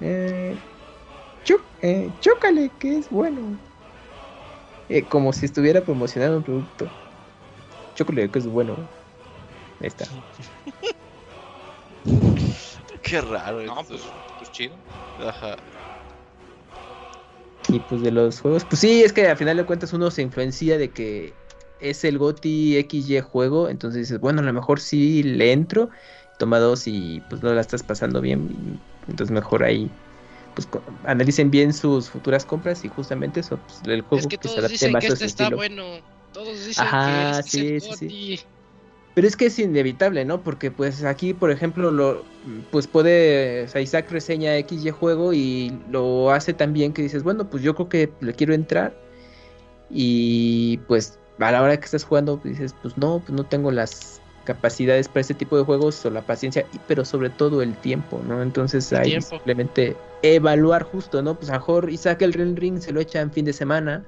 Eh, 0.00 0.62
"Chó- 1.44 1.70
eh, 1.82 2.14
chócale, 2.20 2.78
que 2.78 2.98
es 2.98 3.10
bueno. 3.10 3.60
Eh, 4.88 5.08
como 5.08 5.32
si 5.32 5.46
estuviera 5.46 5.84
promocionando 5.84 6.36
un 6.38 6.44
producto. 6.44 6.96
Chócale, 7.94 8.30
que 8.30 8.38
es 8.38 8.46
bueno. 8.48 8.90
Ahí 9.80 9.88
está. 9.88 10.06
Qué 13.04 13.20
raro. 13.20 13.60
No, 13.66 13.84
eso. 13.84 13.84
pues, 13.86 14.14
pues 14.36 14.50
chido. 14.50 14.82
Ajá. 15.18 15.56
Y 17.68 17.80
pues 17.80 18.02
de 18.02 18.10
los 18.12 18.40
juegos, 18.40 18.64
pues 18.66 18.80
sí, 18.80 19.02
es 19.02 19.12
que 19.14 19.26
al 19.26 19.36
final 19.38 19.56
de 19.56 19.64
cuentas 19.66 19.92
uno 19.94 20.10
se 20.10 20.20
influencia 20.22 20.76
de 20.78 20.92
que 20.92 21.38
es 21.78 22.04
el 22.04 22.18
GOTI 22.18 22.76
XY 22.76 23.20
juego, 23.20 23.68
entonces 23.70 24.00
dices, 24.02 24.20
bueno, 24.20 24.40
a 24.42 24.44
lo 24.44 24.52
mejor 24.52 24.80
sí 24.80 25.22
le 25.22 25.52
entro, 25.52 25.88
toma 26.36 26.58
dos 26.58 26.86
y 26.86 27.22
pues 27.22 27.42
no 27.42 27.52
la 27.54 27.60
estás 27.62 27.82
pasando 27.82 28.20
bien, 28.20 28.84
entonces 29.08 29.32
mejor 29.32 29.64
ahí, 29.64 29.96
pues 30.54 30.68
analicen 31.04 31.50
bien 31.50 31.72
sus 31.74 32.10
futuras 32.10 32.46
compras 32.46 32.84
y 32.84 32.88
justamente 32.88 33.40
eso, 33.40 33.62
pues 33.62 33.82
el 33.84 34.02
juego 34.02 34.22
Es 34.22 34.26
que 34.26 34.38
que 34.38 34.48
se 34.48 34.48
todos 34.48 34.58
adapte 34.60 34.88
dicen 34.88 34.90
más 34.90 35.08
que 35.08 35.12
a 35.12 35.16
este 35.16 35.24
su 35.24 35.26
está 35.26 35.50
estilo. 35.50 35.60
bueno. 35.60 36.00
Todos 36.32 36.64
dicen 36.64 36.96
Ajá, 36.96 36.96
que 36.96 37.30
este 37.30 37.48
es 37.48 37.58
el 37.60 37.66
sí, 37.78 37.80
sí, 37.80 37.92
sí. 37.92 38.16
Pero 39.14 39.28
es 39.28 39.36
que 39.36 39.46
es 39.46 39.58
inevitable, 39.58 40.24
¿no? 40.24 40.42
Porque 40.42 40.70
pues 40.70 41.04
aquí, 41.04 41.34
por 41.34 41.50
ejemplo, 41.50 41.90
lo 41.92 42.24
pues 42.70 42.88
puede, 42.88 43.64
o 43.64 43.68
sea, 43.68 43.80
Isaac 43.80 44.10
reseña 44.10 44.58
XY 44.58 44.90
juego 44.90 45.32
y 45.32 45.72
lo 45.90 46.30
hace 46.32 46.52
tan 46.52 46.72
bien 46.72 46.92
que 46.92 47.02
dices, 47.02 47.22
bueno, 47.22 47.48
pues 47.48 47.62
yo 47.62 47.74
creo 47.74 47.88
que 47.88 48.12
le 48.20 48.34
quiero 48.34 48.54
entrar 48.54 48.92
y 49.88 50.78
pues 50.88 51.18
a 51.38 51.52
la 51.52 51.62
hora 51.62 51.76
que 51.76 51.84
estás 51.84 52.04
jugando 52.04 52.38
pues, 52.38 52.54
dices, 52.58 52.74
pues 52.82 52.98
no, 52.98 53.20
pues 53.20 53.32
no 53.32 53.44
tengo 53.44 53.70
las 53.70 54.20
capacidades 54.44 55.08
para 55.08 55.20
este 55.20 55.34
tipo 55.34 55.56
de 55.56 55.64
juegos 55.64 56.04
o 56.04 56.10
la 56.10 56.22
paciencia, 56.22 56.66
pero 56.86 57.04
sobre 57.04 57.30
todo 57.30 57.62
el 57.62 57.74
tiempo, 57.76 58.20
¿no? 58.26 58.42
Entonces 58.42 58.90
El 58.92 58.98
hay 58.98 59.10
tiempo. 59.10 59.28
simplemente 59.28 59.96
evaluar 60.22 60.82
justo, 60.82 61.22
¿no? 61.22 61.34
Pues 61.36 61.50
a 61.50 61.54
mejor 61.54 61.90
Isaac 61.90 62.22
el 62.22 62.32
Ring 62.32 62.56
Ring 62.56 62.78
se 62.78 62.92
lo 62.92 63.00
echa 63.00 63.20
en 63.20 63.32
fin 63.32 63.44
de 63.44 63.52
semana 63.52 64.04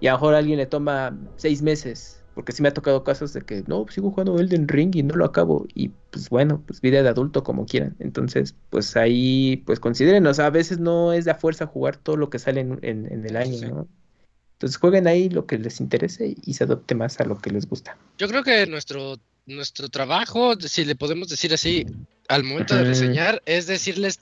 y 0.00 0.08
a 0.08 0.12
mejor 0.12 0.34
alguien 0.34 0.58
le 0.58 0.66
toma 0.66 1.16
seis 1.36 1.62
meses. 1.62 2.21
Porque 2.34 2.52
sí 2.52 2.62
me 2.62 2.68
ha 2.68 2.74
tocado 2.74 3.04
casos 3.04 3.32
de 3.34 3.42
que 3.42 3.62
no, 3.66 3.86
sigo 3.90 4.10
jugando 4.10 4.38
Elden 4.38 4.66
Ring 4.68 4.94
y 4.96 5.02
no 5.02 5.14
lo 5.16 5.24
acabo. 5.26 5.66
Y 5.74 5.90
pues 6.10 6.30
bueno, 6.30 6.62
pues 6.66 6.80
vida 6.80 7.02
de 7.02 7.08
adulto 7.08 7.44
como 7.44 7.66
quieran. 7.66 7.94
Entonces, 7.98 8.54
pues 8.70 8.96
ahí, 8.96 9.62
pues 9.66 9.80
consideren, 9.80 10.26
o 10.26 10.32
sea, 10.34 10.46
a 10.46 10.50
veces 10.50 10.78
no 10.78 11.12
es 11.12 11.24
de 11.26 11.32
a 11.32 11.34
fuerza 11.34 11.66
jugar 11.66 11.96
todo 11.96 12.16
lo 12.16 12.30
que 12.30 12.38
sale 12.38 12.60
en, 12.60 12.78
en- 12.82 13.12
en 13.12 13.26
el 13.26 13.36
año, 13.36 13.58
Sí. 13.58 13.66
¿no? 13.66 13.86
Entonces 14.54 14.78
jueguen 14.78 15.08
ahí 15.08 15.28
lo 15.28 15.44
que 15.46 15.58
les 15.58 15.80
interese 15.80 16.36
y 16.42 16.54
se 16.54 16.64
adopte 16.64 16.94
más 16.94 17.18
a 17.20 17.24
lo 17.24 17.36
que 17.38 17.50
les 17.50 17.68
gusta. 17.68 17.98
Yo 18.16 18.28
creo 18.28 18.44
que 18.44 18.64
nuestro, 18.66 19.16
nuestro 19.44 19.88
trabajo, 19.88 20.54
si 20.60 20.84
le 20.84 20.94
podemos 20.94 21.28
decir 21.28 21.52
así, 21.52 21.84
al 22.28 22.44
momento 22.44 22.76
de 22.76 22.84
reseñar, 22.84 23.42
es 23.44 23.66
decirles 23.66 24.20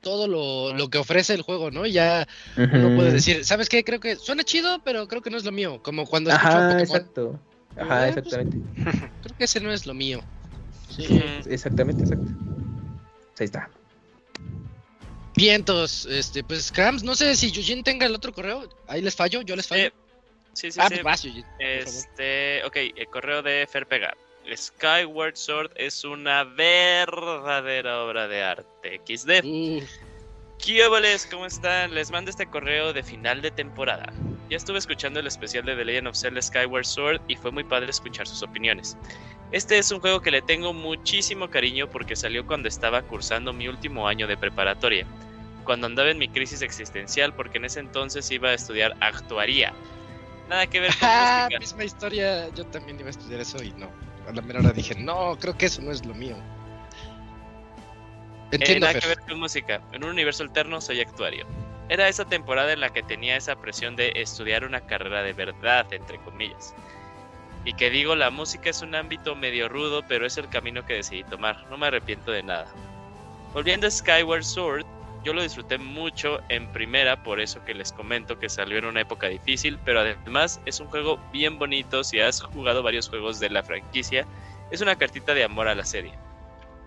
todo 0.00 0.28
lo, 0.28 0.72
lo 0.74 0.88
que 0.88 0.98
ofrece 0.98 1.34
el 1.34 1.42
juego, 1.42 1.70
¿no? 1.72 1.84
Ya 1.86 2.26
uno 2.56 2.94
puede 2.94 3.12
decir, 3.12 3.44
¿sabes 3.44 3.68
qué? 3.68 3.82
Creo 3.84 3.98
que 4.00 4.14
suena 4.16 4.44
chido, 4.44 4.78
pero 4.84 5.08
creo 5.08 5.20
que 5.22 5.28
no 5.30 5.36
es 5.36 5.44
lo 5.44 5.52
mío. 5.52 5.80
Como 5.82 6.06
cuando 6.06 6.30
escucho 6.30 6.48
Ajá, 6.48 6.68
Pokémon. 6.68 6.80
exacto. 6.96 7.40
Ajá, 7.80 8.08
Eh, 8.08 8.12
pues, 8.12 8.26
exactamente. 8.26 8.58
Creo 9.22 9.36
que 9.38 9.44
ese 9.44 9.60
no 9.60 9.72
es 9.72 9.86
lo 9.86 9.94
mío. 9.94 10.20
Sí. 10.88 11.06
Exactamente, 11.46 12.02
exacto. 12.02 12.26
Ahí 13.38 13.46
está. 13.46 13.70
Vientos, 15.36 16.06
este, 16.06 16.42
pues 16.44 16.70
Krams, 16.70 17.02
no 17.02 17.14
sé 17.14 17.34
si 17.36 17.50
Yujin 17.50 17.82
tenga 17.82 18.04
el 18.06 18.14
otro 18.14 18.32
correo. 18.32 18.68
Ahí 18.86 19.00
les 19.00 19.14
fallo, 19.16 19.42
yo 19.42 19.56
les 19.56 19.66
fallo. 19.66 19.84
Eh, 19.84 19.92
Sí, 20.52 20.72
sí, 20.72 20.80
ah, 20.82 20.88
sí. 20.88 20.94
pues 20.94 21.04
vas, 21.04 21.22
Yujin. 21.22 21.44
Este, 21.60 22.62
ok, 22.64 22.76
el 22.96 23.06
correo 23.06 23.40
de 23.40 23.66
Ferpega. 23.70 24.14
Skyward 24.54 25.36
Sword 25.36 25.70
es 25.76 26.04
una 26.04 26.42
verdadera 26.44 28.02
obra 28.02 28.26
de 28.26 28.42
arte. 28.42 29.00
XD. 29.06 29.44
Uh, 29.44 29.80
¿Qué 30.58 30.84
óboles? 30.84 31.26
¿Cómo 31.30 31.46
están? 31.46 31.94
Les 31.94 32.10
mando 32.10 32.30
este 32.30 32.46
correo 32.46 32.92
de 32.92 33.02
final 33.04 33.40
de 33.42 33.52
temporada. 33.52 34.12
Ya 34.50 34.56
estuve 34.56 34.78
escuchando 34.78 35.20
el 35.20 35.26
especial 35.28 35.64
de 35.64 35.76
The 35.76 35.84
Legend 35.84 36.08
of 36.08 36.16
Zelda 36.16 36.42
Skyward 36.42 36.84
Sword 36.84 37.20
y 37.28 37.36
fue 37.36 37.52
muy 37.52 37.62
padre 37.64 37.90
escuchar 37.90 38.26
sus 38.26 38.42
opiniones. 38.42 38.96
Este 39.52 39.78
es 39.78 39.90
un 39.92 40.00
juego 40.00 40.20
que 40.20 40.30
le 40.32 40.42
tengo 40.42 40.72
muchísimo 40.72 41.48
cariño 41.48 41.88
porque 41.88 42.16
salió 42.16 42.44
cuando 42.46 42.68
estaba 42.68 43.02
cursando 43.02 43.52
mi 43.52 43.68
último 43.68 44.08
año 44.08 44.26
de 44.26 44.36
preparatoria, 44.36 45.06
cuando 45.64 45.86
andaba 45.86 46.10
en 46.10 46.18
mi 46.18 46.28
crisis 46.28 46.62
existencial 46.62 47.32
porque 47.34 47.58
en 47.58 47.64
ese 47.66 47.78
entonces 47.80 48.28
iba 48.32 48.48
a 48.50 48.54
estudiar 48.54 48.96
actuaría. 49.00 49.72
Nada 50.48 50.66
que 50.66 50.80
ver 50.80 50.90
con 50.90 50.98
Ah, 51.02 51.42
música. 51.44 51.60
misma 51.60 51.84
historia. 51.84 52.48
Yo 52.54 52.66
también 52.66 52.98
iba 52.98 53.06
a 53.06 53.10
estudiar 53.10 53.40
eso 53.40 53.62
y 53.62 53.70
no. 53.72 53.88
A 54.28 54.32
la 54.32 54.42
mera 54.42 54.58
hora 54.58 54.72
dije, 54.72 54.96
no, 54.96 55.36
creo 55.40 55.56
que 55.56 55.66
eso 55.66 55.80
no 55.80 55.92
es 55.92 56.04
lo 56.04 56.12
mío. 56.14 56.36
Eh, 58.50 58.56
Entiendo, 58.56 58.86
nada 58.86 58.94
Fer. 58.94 59.02
que 59.02 59.08
ver 59.08 59.20
con 59.20 59.38
música. 59.38 59.80
En 59.92 60.02
un 60.02 60.10
universo 60.10 60.42
alterno 60.42 60.80
soy 60.80 61.00
actuario. 61.00 61.46
Era 61.90 62.06
esa 62.06 62.24
temporada 62.24 62.72
en 62.72 62.78
la 62.78 62.90
que 62.90 63.02
tenía 63.02 63.36
esa 63.36 63.56
presión 63.56 63.96
de 63.96 64.12
estudiar 64.14 64.64
una 64.64 64.80
carrera 64.80 65.24
de 65.24 65.32
verdad, 65.32 65.92
entre 65.92 66.18
comillas. 66.18 66.72
Y 67.64 67.72
que 67.72 67.90
digo, 67.90 68.14
la 68.14 68.30
música 68.30 68.70
es 68.70 68.80
un 68.80 68.94
ámbito 68.94 69.34
medio 69.34 69.68
rudo, 69.68 70.04
pero 70.06 70.24
es 70.24 70.38
el 70.38 70.48
camino 70.48 70.86
que 70.86 70.94
decidí 70.94 71.24
tomar. 71.24 71.66
No 71.68 71.76
me 71.76 71.88
arrepiento 71.88 72.30
de 72.30 72.44
nada. 72.44 72.72
Volviendo 73.52 73.88
a 73.88 73.90
Skyward 73.90 74.44
Sword, 74.44 74.86
yo 75.24 75.32
lo 75.32 75.42
disfruté 75.42 75.78
mucho 75.78 76.40
en 76.48 76.70
primera, 76.70 77.24
por 77.24 77.40
eso 77.40 77.64
que 77.64 77.74
les 77.74 77.90
comento 77.90 78.38
que 78.38 78.48
salió 78.48 78.78
en 78.78 78.84
una 78.84 79.00
época 79.00 79.26
difícil, 79.26 79.76
pero 79.84 79.98
además 79.98 80.60
es 80.66 80.78
un 80.78 80.86
juego 80.86 81.18
bien 81.32 81.58
bonito 81.58 82.04
si 82.04 82.20
has 82.20 82.40
jugado 82.40 82.84
varios 82.84 83.08
juegos 83.08 83.40
de 83.40 83.50
la 83.50 83.64
franquicia. 83.64 84.24
Es 84.70 84.80
una 84.80 84.94
cartita 84.94 85.34
de 85.34 85.42
amor 85.42 85.66
a 85.66 85.74
la 85.74 85.84
serie. 85.84 86.14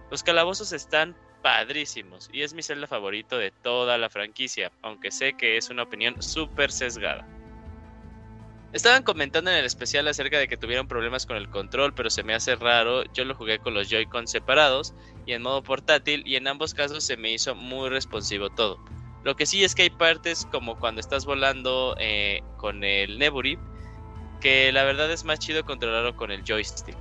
Los 0.10 0.24
calabozos 0.24 0.72
están 0.72 1.14
padrísimos 1.44 2.30
y 2.34 2.42
es 2.42 2.56
mi 2.56 2.64
celda 2.64 2.88
favorito 2.88 3.38
de 3.38 3.52
toda 3.52 4.00
la 4.00 4.10
franquicia, 4.10 4.72
aunque 4.82 5.12
sé 5.12 5.34
que 5.34 5.58
es 5.58 5.70
una 5.70 5.84
opinión 5.84 6.24
súper 6.24 6.72
sesgada. 6.72 7.28
Estaban 8.72 9.04
comentando 9.04 9.52
en 9.52 9.58
el 9.58 9.66
especial 9.66 10.08
acerca 10.08 10.40
de 10.40 10.48
que 10.48 10.58
tuvieron 10.58 10.88
problemas 10.88 11.28
con 11.28 11.38
el 11.38 11.48
control, 11.48 11.94
pero 11.94 12.10
se 12.10 12.24
me 12.24 12.34
hace 12.34 12.56
raro. 12.56 13.04
Yo 13.14 13.24
lo 13.24 13.36
jugué 13.36 13.60
con 13.60 13.76
los 13.76 13.88
Joy-Con 13.88 14.26
separados 14.26 14.96
y 15.28 15.34
en 15.34 15.44
modo 15.44 15.62
portátil, 15.62 16.24
y 16.26 16.38
en 16.38 16.48
ambos 16.48 16.74
casos 16.74 17.04
se 17.04 17.16
me 17.16 17.32
hizo 17.32 17.54
muy 17.54 17.90
responsivo 17.90 18.50
todo. 18.50 18.84
Lo 19.24 19.36
que 19.36 19.46
sí 19.46 19.64
es 19.64 19.76
que 19.76 19.84
hay 19.84 19.90
partes 19.92 20.48
como 20.52 20.80
cuando 20.80 21.02
estás 21.02 21.26
volando 21.26 21.96
eh, 22.00 22.42
con 22.58 22.84
el 22.84 23.20
Neburi, 23.20 23.60
que 24.42 24.72
la 24.72 24.84
verdad 24.84 25.12
es 25.12 25.24
más 25.24 25.38
chido 25.38 25.64
controlarlo 25.64 26.16
con 26.16 26.32
el 26.32 26.44
joystick. 26.44 26.98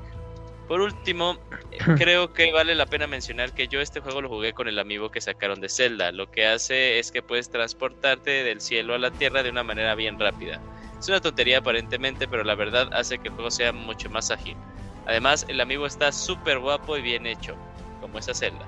Por 0.73 0.81
último, 0.81 1.37
creo 1.99 2.33
que 2.33 2.51
vale 2.51 2.75
la 2.75 2.87
pena 2.87 3.07
mencionar 3.07 3.53
que 3.53 3.69
yo 3.69 3.83
este 3.83 4.01
juego 4.01 4.23
lo 4.23 4.31
jugué 4.31 4.55
con 4.55 4.69
el 4.69 4.79
amigo 4.79 5.11
que 5.11 5.21
sacaron 5.21 5.61
de 5.61 5.69
Zelda. 5.69 6.13
Lo 6.13 6.31
que 6.31 6.47
hace 6.47 6.99
es 6.99 7.13
que 7.13 7.21
puedes 7.21 7.51
transportarte 7.51 8.43
del 8.43 8.63
cielo 8.63 8.95
a 8.95 8.99
la 8.99 9.11
tierra 9.11 9.43
de 9.43 9.51
una 9.51 9.65
manera 9.65 9.95
bien 9.95 10.19
rápida. 10.19 10.63
Es 10.99 11.07
una 11.09 11.21
tontería 11.21 11.59
aparentemente, 11.59 12.27
pero 12.27 12.43
la 12.43 12.55
verdad 12.55 12.89
hace 12.95 13.19
que 13.19 13.29
el 13.29 13.35
juego 13.35 13.51
sea 13.51 13.75
mucho 13.75 14.09
más 14.09 14.31
ágil. 14.31 14.57
Además, 15.05 15.45
el 15.47 15.61
amigo 15.61 15.85
está 15.85 16.11
súper 16.11 16.59
guapo 16.59 16.97
y 16.97 17.03
bien 17.03 17.27
hecho, 17.27 17.55
como 18.01 18.19
esa 18.19 18.33
Zelda. 18.33 18.65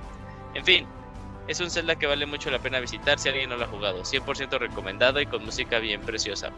En 0.53 0.67
fin, 0.67 0.87
es 1.49 1.59
un 1.61 1.71
Zelda 1.71 1.97
que 1.97 2.07
vale 2.07 2.27
mucho 2.27 2.51
la 2.51 2.59
pena 2.59 2.81
visitar 2.81 3.19
si 3.19 3.31
alguien 3.31 3.49
no 3.49 3.57
lo 3.57 3.65
ha 3.65 3.69
jugado. 3.69 4.03
100% 4.03 4.59
recomendado 4.59 5.23
y 5.23 5.27
con 5.27 5.43
música 5.43 5.79
bien 5.79 6.03
preciosa. 6.03 6.51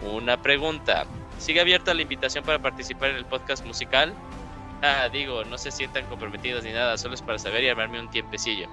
Una 0.00 0.42
pregunta. 0.42 1.06
¿Sigue 1.38 1.60
abierta 1.60 1.94
la 1.94 2.02
invitación 2.02 2.42
para 2.42 2.58
participar 2.58 3.10
en 3.10 3.16
el 3.18 3.24
podcast 3.24 3.64
musical? 3.64 4.16
Ah, 4.82 5.08
digo, 5.12 5.44
no 5.44 5.58
se 5.58 5.70
sientan 5.70 6.06
comprometidos 6.06 6.64
ni 6.64 6.72
nada, 6.72 6.96
solo 6.96 7.14
es 7.14 7.22
para 7.22 7.38
saber 7.38 7.62
y 7.64 7.68
armarme 7.68 8.00
un 8.00 8.10
tiempecillo. 8.10 8.68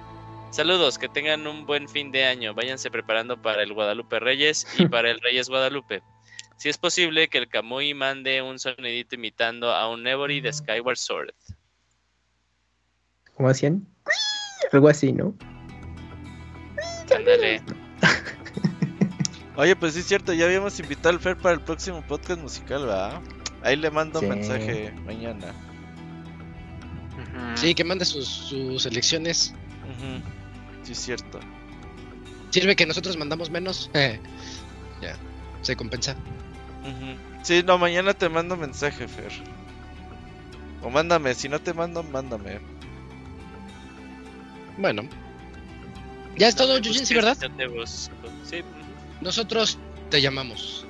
Saludos, 0.50 0.96
que 0.98 1.08
tengan 1.08 1.46
un 1.46 1.66
buen 1.66 1.88
fin 1.88 2.10
de 2.10 2.24
año. 2.24 2.54
Váyanse 2.54 2.90
preparando 2.90 3.40
para 3.40 3.62
el 3.62 3.74
Guadalupe 3.74 4.18
Reyes 4.18 4.66
y 4.78 4.86
para 4.88 5.10
el 5.10 5.20
Reyes 5.20 5.48
Guadalupe. 5.50 6.02
Si 6.56 6.68
es 6.68 6.78
posible 6.78 7.28
que 7.28 7.38
el 7.38 7.48
Kamui 7.48 7.92
mande 7.94 8.40
un 8.42 8.58
sonidito 8.58 9.14
imitando 9.14 9.70
a 9.72 9.88
un 9.90 10.02
Nebori 10.02 10.40
de 10.40 10.52
Skyward 10.52 10.96
Sword. 10.96 11.30
¿Cómo 13.34 13.48
hacían? 13.50 13.86
Algo 14.72 14.88
así, 14.88 15.12
¿no? 15.12 15.34
Ándale. 17.14 17.62
Oye, 19.56 19.76
pues 19.76 19.94
sí 19.94 20.00
es 20.00 20.06
cierto, 20.06 20.32
ya 20.32 20.46
habíamos 20.46 20.78
invitado 20.80 21.10
al 21.10 21.20
Fer 21.20 21.36
para 21.36 21.54
el 21.54 21.60
próximo 21.60 22.02
podcast 22.06 22.40
musical, 22.40 22.86
¿verdad? 22.86 23.20
Ahí 23.62 23.76
le 23.76 23.90
mando 23.90 24.20
Sí. 24.20 24.26
un 24.26 24.30
mensaje 24.30 24.92
mañana. 25.04 25.54
Sí, 27.54 27.74
que 27.74 27.84
mande 27.84 28.04
sus, 28.04 28.26
sus 28.26 28.86
elecciones. 28.86 29.54
Ujú, 29.84 30.22
Sí 30.84 30.92
es 30.92 30.98
cierto. 30.98 31.40
Sirve 32.50 32.76
que 32.76 32.86
nosotros 32.86 33.16
mandamos 33.16 33.50
menos. 33.50 33.90
Eh, 33.94 34.20
ya, 35.02 35.16
se 35.62 35.76
compensa. 35.76 36.12
Ujú. 36.82 37.16
Sí, 37.42 37.62
no, 37.64 37.78
mañana 37.78 38.14
te 38.14 38.28
mando 38.28 38.56
mensaje, 38.56 39.06
Fer. 39.08 39.32
O 40.82 40.90
mándame, 40.90 41.34
si 41.34 41.48
no 41.48 41.60
te 41.60 41.74
mando, 41.74 42.02
mándame. 42.02 42.60
Bueno. 44.78 45.02
Ya 46.36 46.48
es 46.48 46.54
todo, 46.54 46.74
No 46.74 46.78
Yujin, 46.78 47.04
¿sí, 47.04 47.14
verdad? 47.14 47.36
Sí. 48.44 48.62
Nosotros 49.20 49.78
te 50.08 50.22
llamamos. 50.22 50.86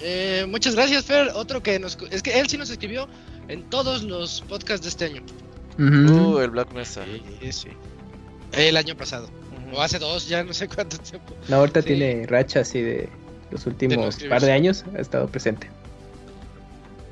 Eh, 0.00 0.44
muchas 0.48 0.74
gracias, 0.74 1.04
Fer. 1.04 1.30
Otro 1.34 1.62
que 1.62 1.78
nos... 1.78 1.96
Es 2.10 2.22
que 2.22 2.38
él 2.38 2.48
sí 2.48 2.58
nos 2.58 2.70
escribió 2.70 3.08
en 3.48 3.62
todos 3.64 4.02
los 4.02 4.40
podcasts 4.42 4.82
de 4.82 4.88
este 4.88 5.04
año. 5.06 5.22
Uh, 5.78 6.38
el 6.38 6.50
Black 6.50 6.72
Mesa. 6.72 7.04
Sí, 7.40 7.52
sí. 7.52 7.68
El 8.52 8.76
año 8.76 8.96
pasado. 8.96 9.28
O 9.72 9.82
hace 9.82 9.98
dos, 9.98 10.28
ya 10.28 10.44
no 10.44 10.54
sé 10.54 10.68
cuánto 10.68 10.96
tiempo. 10.98 11.34
No, 11.48 11.56
ahorita 11.56 11.82
Sí. 11.82 11.88
tiene 11.88 12.26
racha 12.26 12.60
así 12.60 12.80
de 12.80 13.08
los 13.50 13.66
últimos 13.66 14.16
par 14.28 14.42
de 14.42 14.52
años, 14.52 14.84
ha 14.96 15.00
estado 15.00 15.26
presente. 15.28 15.68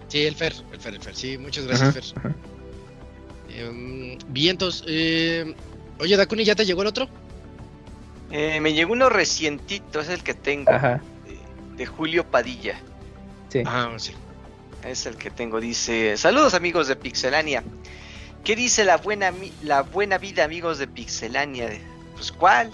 Sí, 0.09 0.23
el 0.25 0.35
Fer, 0.37 0.55
el 0.73 0.79
Fer, 0.81 0.95
el 0.95 1.01
Fer. 1.03 1.17
Sí, 1.17 1.37
muchas 1.39 1.67
gracias, 1.67 1.91
Ajá, 1.91 2.01
Fer. 2.03 2.33
ajá. 2.33 2.37
Eh, 3.51 4.19
vientos. 4.29 4.85
Eh, 4.87 5.55
oye, 5.99 6.17
Dakuni, 6.17 6.45
¿ya 6.45 6.55
te 6.55 6.65
llegó 6.65 6.83
el 6.83 6.89
otro? 6.89 7.09
Eh, 8.31 8.61
me 8.61 8.73
llegó 8.73 8.93
uno 8.93 9.09
recientito, 9.09 10.01
es 10.01 10.09
el 10.09 10.23
que 10.23 10.35
tengo, 10.35 10.71
Ajá, 10.73 11.01
de, 11.27 11.77
de 11.77 11.87
Julio 11.87 12.25
Padilla. 12.31 12.77
sí. 13.49 13.63
Ah, 13.67 13.93
sí. 13.97 14.13
Es 14.87 15.07
el 15.07 15.17
que 15.17 15.31
tengo, 15.31 15.61
dice, 15.61 16.17
saludos 16.17 16.55
amigos 16.55 16.89
de 16.89 16.97
Pixelania. 16.97 17.63
¿Qué 18.45 18.55
dice 18.57 18.85
la 18.85 18.99
buena, 18.99 19.33
la 19.63 19.83
buena 19.83 20.19
vida 20.19 20.45
amigos 20.45 20.79
de 20.79 20.87
Pixelania? 20.87 21.71
Pues 22.15 22.31
¿cuál? 22.33 22.71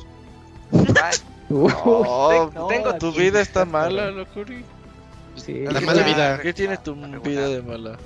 ¿Cuál? 0.71 1.15
No, 1.51 2.69
tengo 2.69 2.95
tu 2.97 3.11
vida 3.13 3.41
está 3.41 3.65
mala, 3.65 4.11
Locuri. 4.13 4.65
sí. 5.35 5.65
La 5.65 5.81
mala 5.81 6.03
vida. 6.05 6.39
¿Qué 6.41 6.53
tiene 6.53 6.77
tu 6.77 6.95
vida 6.95 7.49
de 7.49 7.61
mala? 7.61 7.99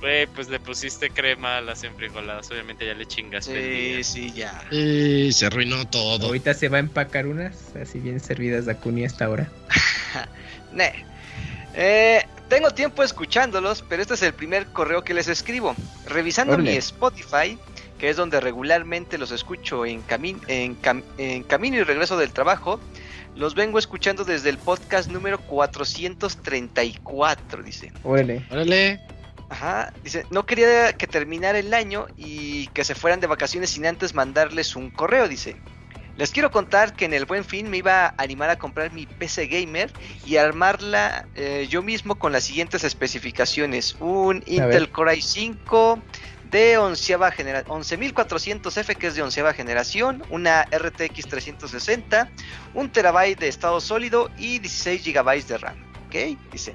Güey, 0.00 0.26
pues 0.28 0.48
le 0.48 0.58
pusiste 0.58 1.10
crema 1.10 1.58
a 1.58 1.60
las 1.60 1.84
enfrijoladas. 1.84 2.50
Obviamente 2.50 2.84
ya 2.86 2.94
le 2.94 3.06
chingaste. 3.06 3.98
el 3.98 4.04
Sí, 4.04 4.22
día. 4.24 4.62
sí, 4.64 4.72
ya. 4.72 4.76
Y 4.76 5.32
se 5.32 5.46
arruinó 5.46 5.86
todo. 5.86 6.26
Ahorita 6.26 6.52
se 6.54 6.68
va 6.68 6.78
a 6.78 6.80
empacar 6.80 7.28
unas 7.28 7.76
así 7.80 8.00
bien 8.00 8.18
servidas 8.18 8.66
de 8.66 8.72
Akuni 8.72 9.04
hasta 9.04 9.26
ahora. 9.26 9.48
Ne. 10.72 11.04
Eh, 11.74 12.24
tengo 12.50 12.70
tiempo 12.72 13.02
escuchándolos, 13.02 13.82
pero 13.88 14.02
este 14.02 14.12
es 14.14 14.22
el 14.22 14.34
primer 14.34 14.66
correo 14.66 15.02
que 15.02 15.14
les 15.14 15.28
escribo. 15.28 15.74
Revisando 16.06 16.58
mi 16.58 16.76
Spotify, 16.76 17.56
que 17.98 18.10
es 18.10 18.16
donde 18.18 18.38
regularmente 18.40 19.16
los 19.16 19.30
escucho 19.30 19.86
en, 19.86 20.06
cami- 20.06 20.38
en, 20.48 20.78
cam- 20.82 21.02
en 21.16 21.44
camino 21.44 21.78
y 21.78 21.82
regreso 21.84 22.18
del 22.18 22.32
trabajo, 22.32 22.78
los 23.36 23.54
vengo 23.54 23.78
escuchando 23.78 24.24
desde 24.24 24.50
el 24.50 24.58
podcast 24.58 25.08
número 25.10 25.38
434, 25.40 27.62
dice. 27.62 27.92
Órale. 28.02 28.44
Órale. 28.50 29.00
Ajá, 29.48 29.92
dice, 30.04 30.26
no 30.30 30.44
quería 30.46 30.92
que 30.92 31.06
terminara 31.06 31.58
el 31.58 31.72
año 31.74 32.06
y 32.16 32.68
que 32.68 32.84
se 32.84 32.94
fueran 32.94 33.20
de 33.20 33.26
vacaciones 33.26 33.70
sin 33.70 33.86
antes 33.86 34.14
mandarles 34.14 34.76
un 34.76 34.90
correo, 34.90 35.28
dice. 35.28 35.56
Les 36.20 36.32
quiero 36.32 36.50
contar 36.50 36.92
que 36.92 37.06
en 37.06 37.14
el 37.14 37.24
buen 37.24 37.46
fin 37.46 37.70
me 37.70 37.78
iba 37.78 38.08
a 38.08 38.14
animar 38.18 38.50
a 38.50 38.58
comprar 38.58 38.92
mi 38.92 39.06
PC 39.06 39.46
gamer 39.46 39.90
y 40.26 40.36
armarla 40.36 41.26
eh, 41.34 41.66
yo 41.70 41.80
mismo 41.80 42.16
con 42.16 42.30
las 42.30 42.44
siguientes 42.44 42.84
especificaciones. 42.84 43.96
Un 44.00 44.42
Intel 44.44 44.68
ver. 44.68 44.90
Core 44.90 45.14
i5 45.14 45.98
de 46.50 46.76
onceava 46.76 47.30
genera 47.30 47.64
11400F 47.64 48.96
que 48.98 49.06
es 49.06 49.14
de 49.14 49.22
onceava 49.22 49.54
generación, 49.54 50.22
una 50.28 50.64
RTX 50.64 51.26
360, 51.26 52.30
un 52.74 52.92
terabyte 52.92 53.40
de 53.40 53.48
estado 53.48 53.80
sólido 53.80 54.30
y 54.36 54.58
16 54.58 55.02
gigabytes 55.02 55.48
de 55.48 55.56
RAM. 55.56 55.76
¿Ok? 56.06 56.38
Dice. 56.52 56.74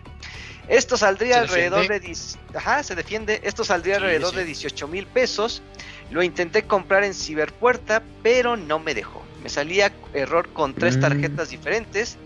Esto 0.67 0.98
saldría 0.98 1.35
¿Se 1.35 1.40
alrededor 1.41 1.88
de... 1.88 2.17
Ajá, 2.56 2.82
se 2.82 2.95
defiende. 2.95 3.41
Esto 3.43 3.64
saldría 3.64 3.98
Sí, 3.98 4.01
alrededor 4.06 4.32
sí. 4.32 4.38
de 4.38 4.45
18 4.45 4.88
mil 4.88 5.06
pesos. 5.06 5.61
Lo 6.09 6.24
intenté 6.24 6.64
comprar 6.64 7.03
en 7.03 7.14
Ciberpuerta, 7.14 8.01
pero 8.24 8.57
no 8.57 8.80
me 8.80 8.95
dejó. 8.95 9.25
Me 9.45 9.49
salía 9.49 9.93
error 10.15 10.49
con 10.53 10.74
tres 10.74 10.98
Mm. 10.98 11.01
tarjetas 11.01 11.49
diferentes. 11.51 12.17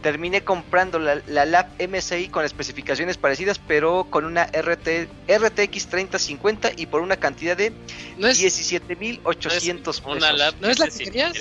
Terminé 0.00 0.42
comprando 0.42 1.00
la, 1.00 1.20
la 1.26 1.44
lab 1.44 1.66
MSI 1.80 2.28
con 2.28 2.44
especificaciones 2.44 3.16
parecidas, 3.16 3.58
pero 3.58 4.06
con 4.08 4.24
una 4.24 4.44
RT, 4.44 5.08
RTX 5.26 5.86
3050 5.88 6.70
y 6.76 6.86
por 6.86 7.00
una 7.00 7.16
cantidad 7.16 7.56
de 7.56 7.72
¿No 8.16 8.28
es, 8.28 8.40
17.800 8.40 9.76
pesos. 9.80 10.02
Una 10.06 10.32
lap 10.32 10.54
¿No 10.60 10.68
es 10.68 10.78
la 10.78 10.86
que 10.86 10.98
querías? 11.02 11.32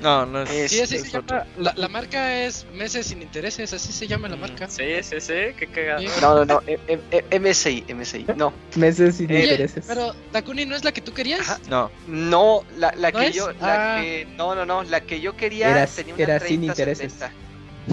No, 0.00 0.26
no 0.26 0.42
es. 0.42 0.50
Es- 0.50 0.70
sí, 0.72 0.80
así 0.80 0.96
es 0.96 1.02
se 1.10 1.18
otro. 1.18 1.38
llama. 1.38 1.46
La, 1.58 1.72
la 1.76 1.88
marca 1.88 2.42
es 2.44 2.66
Meses 2.72 3.06
sin 3.06 3.22
Intereses, 3.22 3.72
así 3.72 3.92
se 3.92 4.08
llama 4.08 4.28
la 4.28 4.36
Mm, 4.36 4.40
marca. 4.40 4.68
Sí, 4.68 4.84
sí, 5.02 5.20
sí, 5.20 5.32
qué 5.56 5.68
cagado. 5.72 6.00
Sí. 6.00 6.08
No, 6.20 6.34
no, 6.34 6.44
no, 6.44 6.62
M- 6.66 6.80
M- 7.10 7.24
MSI, 7.38 7.84
MSI, 7.88 8.26
no. 8.36 8.52
Meses 8.76 9.16
sin 9.16 9.30
intereses. 9.32 9.84
Pero 9.86 10.14
Takuni 10.32 10.66
no 10.66 10.74
es 10.74 10.82
la 10.84 10.90
que 10.92 11.00
tú 11.02 11.12
querías. 11.12 11.40
Ajá. 11.40 11.60
No. 11.68 11.90
No, 12.08 12.64
la, 12.78 12.92
la 12.96 13.10
¿No 13.12 13.20
que 13.20 13.26
es? 13.28 13.34
yo, 13.34 13.52
la 13.52 13.98
Ah. 13.98 14.00
que, 14.00 14.26
no, 14.36 14.54
no, 14.54 14.66
no, 14.66 14.82
la 14.82 15.02
que 15.02 15.20
yo 15.20 15.36
quería 15.36 15.70
Era- 15.70 15.86
tenía 15.86 16.14
una 16.14 16.22
era 16.24 16.38
sin 16.40 16.48
30, 16.60 16.66
intereses. 16.66 17.12
70. 17.12 17.32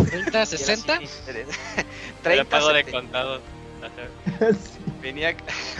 30, 0.09 0.29
Era 0.29 0.45
60. 0.45 0.97
sin 0.97 1.07
interés. 1.19 1.47
Pero 1.75 1.87
30, 2.23 2.45
pago 2.49 2.67
de 2.69 2.79
70. 2.85 2.91
contado. 3.01 3.41
Venía 5.01 5.35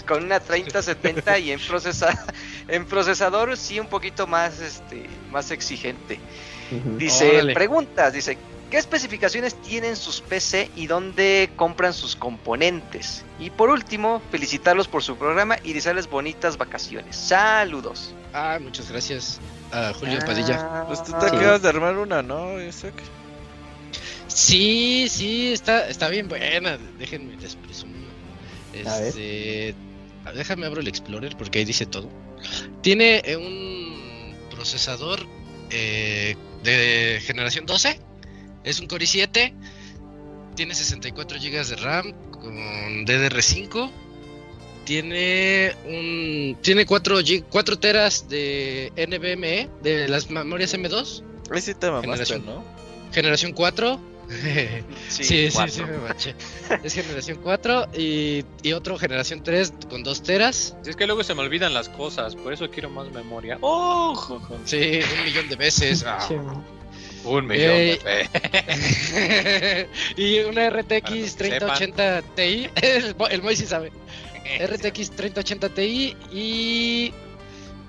con 0.08 0.24
una 0.24 0.40
3070 0.40 1.40
y 1.40 1.52
en 1.52 1.60
procesa 1.60 2.26
en 2.68 2.86
procesador 2.86 3.56
sí 3.58 3.80
un 3.80 3.88
poquito 3.88 4.28
más 4.28 4.60
este 4.60 5.10
más 5.32 5.52
exigente. 5.52 6.20
Dice, 6.98 7.30
Órale. 7.32 7.54
preguntas, 7.54 8.14
dice, 8.14 8.38
¿qué 8.70 8.78
especificaciones 8.78 9.56
tienen 9.62 9.96
sus 9.96 10.22
PC 10.22 10.70
y 10.76 10.86
dónde 10.88 11.50
compran 11.56 11.94
sus 11.94 12.16
componentes? 12.16 13.26
Y 13.40 13.50
por 13.50 13.70
último, 13.70 14.22
felicitarlos 14.32 14.88
por 14.88 15.02
su 15.04 15.18
programa 15.18 15.58
y 15.64 15.74
desearles 15.74 16.08
bonitas 16.10 16.58
vacaciones. 16.58 17.16
Saludos. 17.16 18.14
Ah, 18.34 18.60
muchas 18.62 18.90
gracias 18.92 19.40
a 19.72 19.94
Julio 19.94 20.20
Ah, 20.22 20.26
Padilla. 20.26 20.86
Pues 20.88 21.04
tú 21.04 21.12
te 21.20 21.30
Sí. 21.30 21.36
acabas 21.36 21.62
de 21.64 21.70
armar 21.70 21.98
una, 21.98 22.22
¿no, 22.22 22.62
Isaac? 22.62 22.94
Sí, 24.28 25.08
sí, 25.10 25.52
está, 25.54 25.88
está 25.88 26.08
bien 26.10 26.28
buena. 26.28 26.78
Déjenme 27.00 27.36
les 27.38 27.56
presumo. 28.72 28.92
A 28.94 29.00
ver. 29.00 29.08
Este, 29.08 29.76
déjame 30.36 30.66
abro 30.66 30.82
el 30.82 30.88
Explorer 30.88 31.36
porque 31.38 31.60
ahí 31.60 31.66
dice 31.66 31.86
todo. 31.86 32.10
Tiene 32.82 33.22
eh, 33.26 33.38
un 33.38 34.36
procesador 34.50 35.26
eh, 35.70 36.36
de 36.64 37.22
generación 37.24 37.66
12. 37.66 38.00
Es 38.64 38.80
un 38.80 38.88
Core 38.88 39.06
i7. 39.06 39.54
Tiene 40.56 40.76
64 40.76 41.38
GB 41.40 41.66
de 41.66 41.76
RAM 41.78 42.14
con 42.32 43.06
DDR5. 43.06 43.92
Tiene 44.86 45.76
un 45.86 46.58
tiene 46.62 46.86
4, 46.86 47.18
4 47.50 47.80
teras 47.80 48.28
de 48.28 48.92
NVMe 48.98 49.70
de 49.84 50.08
las 50.08 50.32
memorias 50.32 50.74
M2, 50.74 51.24
Ahí 51.52 51.62
sí 51.62 51.74
te 51.74 51.88
mamaste, 51.88 52.10
Generación. 52.10 52.46
¿no? 52.46 52.64
generación 53.12 53.54
4. 53.54 54.00
Sí, 55.10 55.50
Sí, 55.50 55.52
sí, 55.52 55.84
me 55.84 55.98
maché. 55.98 56.36
Es 56.84 56.94
generación 56.94 57.40
4 57.42 57.90
y, 57.98 58.46
y 58.62 58.74
otro 58.74 58.98
generación 58.98 59.42
3 59.44 59.74
con 59.90 60.04
2 60.04 60.24
teras. 60.24 60.76
Si 60.84 60.92
es 60.92 60.96
que 60.96 61.08
luego 61.08 61.24
se 61.24 61.34
me 61.34 61.42
olvidan 61.42 61.74
las 61.74 61.90
cosas, 61.90 62.36
por 62.36 62.54
eso 62.54 62.70
quiero 62.70 62.90
más 62.90 63.12
memoria. 63.12 63.58
¡Oh! 63.62 64.40
Sí, 64.66 65.00
un 65.18 65.26
millón 65.26 65.50
de 65.50 65.56
veces. 65.56 66.06
Ah. 66.06 66.20
Un 67.26 67.48
millón 67.48 67.72
Ey. 67.72 67.98
de 67.98 68.28
veces. 68.30 69.88
y 70.18 70.40
una 70.42 70.70
RTX 70.70 71.10
los 71.10 71.36
que 71.36 71.38
3080 71.38 72.22
Ti. 72.36 72.70
El, 72.82 73.16
el 73.32 73.42
Moy 73.42 73.56
sí 73.56 73.66
sabe. 73.66 73.92
RTX 74.60 75.12
3080 75.12 75.70
Ti 75.70 76.16
y. 76.32 77.14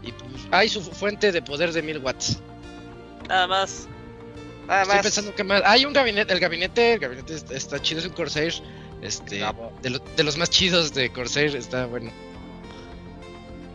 Y 0.02 0.12
pues, 0.12 0.42
hay 0.50 0.68
su 0.68 0.80
fuente 0.80 1.30
de 1.30 1.42
poder 1.42 1.72
de 1.72 1.82
1000 1.82 1.98
watts. 1.98 2.40
Nada 3.28 3.46
más. 3.46 3.86
Nada 4.70 4.82
Estoy 4.82 4.94
más. 4.96 5.02
pensando 5.02 5.34
que 5.34 5.42
más. 5.44 5.62
Hay 5.66 5.84
un 5.84 5.92
gabinete, 5.92 6.32
el 6.32 6.38
gabinete, 6.40 6.92
el 6.94 7.00
gabinete 7.00 7.34
está, 7.34 7.54
está 7.54 7.82
chido, 7.82 7.98
es 8.00 8.06
un 8.06 8.12
Corsair. 8.12 8.54
Este, 9.02 9.42
de, 9.82 9.90
lo- 9.90 9.98
de 9.98 10.22
los 10.24 10.36
más 10.36 10.48
chidos 10.50 10.94
de 10.94 11.10
Corsair, 11.10 11.56
está 11.56 11.86
bueno. 11.86 12.12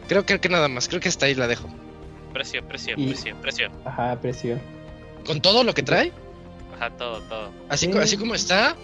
Creo 0.07 0.25
que, 0.25 0.39
que 0.39 0.47
nada 0.49 0.67
más, 0.69 0.87
creo 0.87 1.01
que 1.01 1.09
hasta 1.09 1.25
ahí 1.25 1.35
la 1.35 1.47
dejo. 1.47 1.67
Precio, 2.31 2.65
precio, 2.67 2.93
Y- 2.97 3.07
precio, 3.07 3.35
precio. 3.41 3.69
Ajá, 3.83 4.19
precio. 4.21 4.59
Con 5.25 5.41
todo 5.41 5.63
lo 5.63 5.73
que 5.73 5.83
trae, 5.83 6.13
Ajá, 6.77 6.91
todo, 6.91 7.19
todo. 7.23 7.51
así, 7.69 7.87
Sí. 7.91 7.97
así 7.97 8.15
como 8.17 8.33
está, 8.35 8.69
Ajá, 8.69 8.77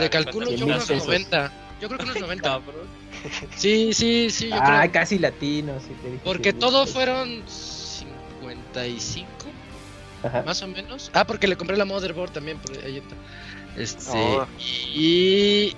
le 0.00 0.10
calculo 0.10 0.46
¿cuántos 0.48 0.60
yo 0.60 0.66
unos 0.66 0.84
pesos? 0.86 1.06
90. 1.06 1.52
Yo 1.80 1.88
creo 1.88 1.98
que 1.98 2.04
unos 2.04 2.20
90. 2.20 2.42
Cabrón. 2.50 2.86
Sí, 3.56 3.94
sí, 3.94 4.28
sí, 4.30 4.48
yo 4.48 4.56
Ah, 4.60 4.80
creo. 4.80 4.92
casi 4.92 5.18
latino, 5.18 5.78
sí 5.80 5.94
te 6.02 6.08
dije. 6.10 6.20
Porque 6.24 6.52
todo 6.52 6.86
fueron 6.86 7.42
55, 7.46 9.28
Ajá. 10.22 10.42
más 10.42 10.62
o 10.62 10.68
menos. 10.68 11.10
Ah, 11.14 11.24
porque 11.26 11.46
le 11.46 11.56
compré 11.56 11.76
la 11.76 11.84
motherboard 11.84 12.30
también, 12.32 12.58
por 12.58 12.72
ahí 12.84 12.98
está. 12.98 13.14
Este, 13.80 14.10
Oh. 14.14 14.46
y 14.60 15.74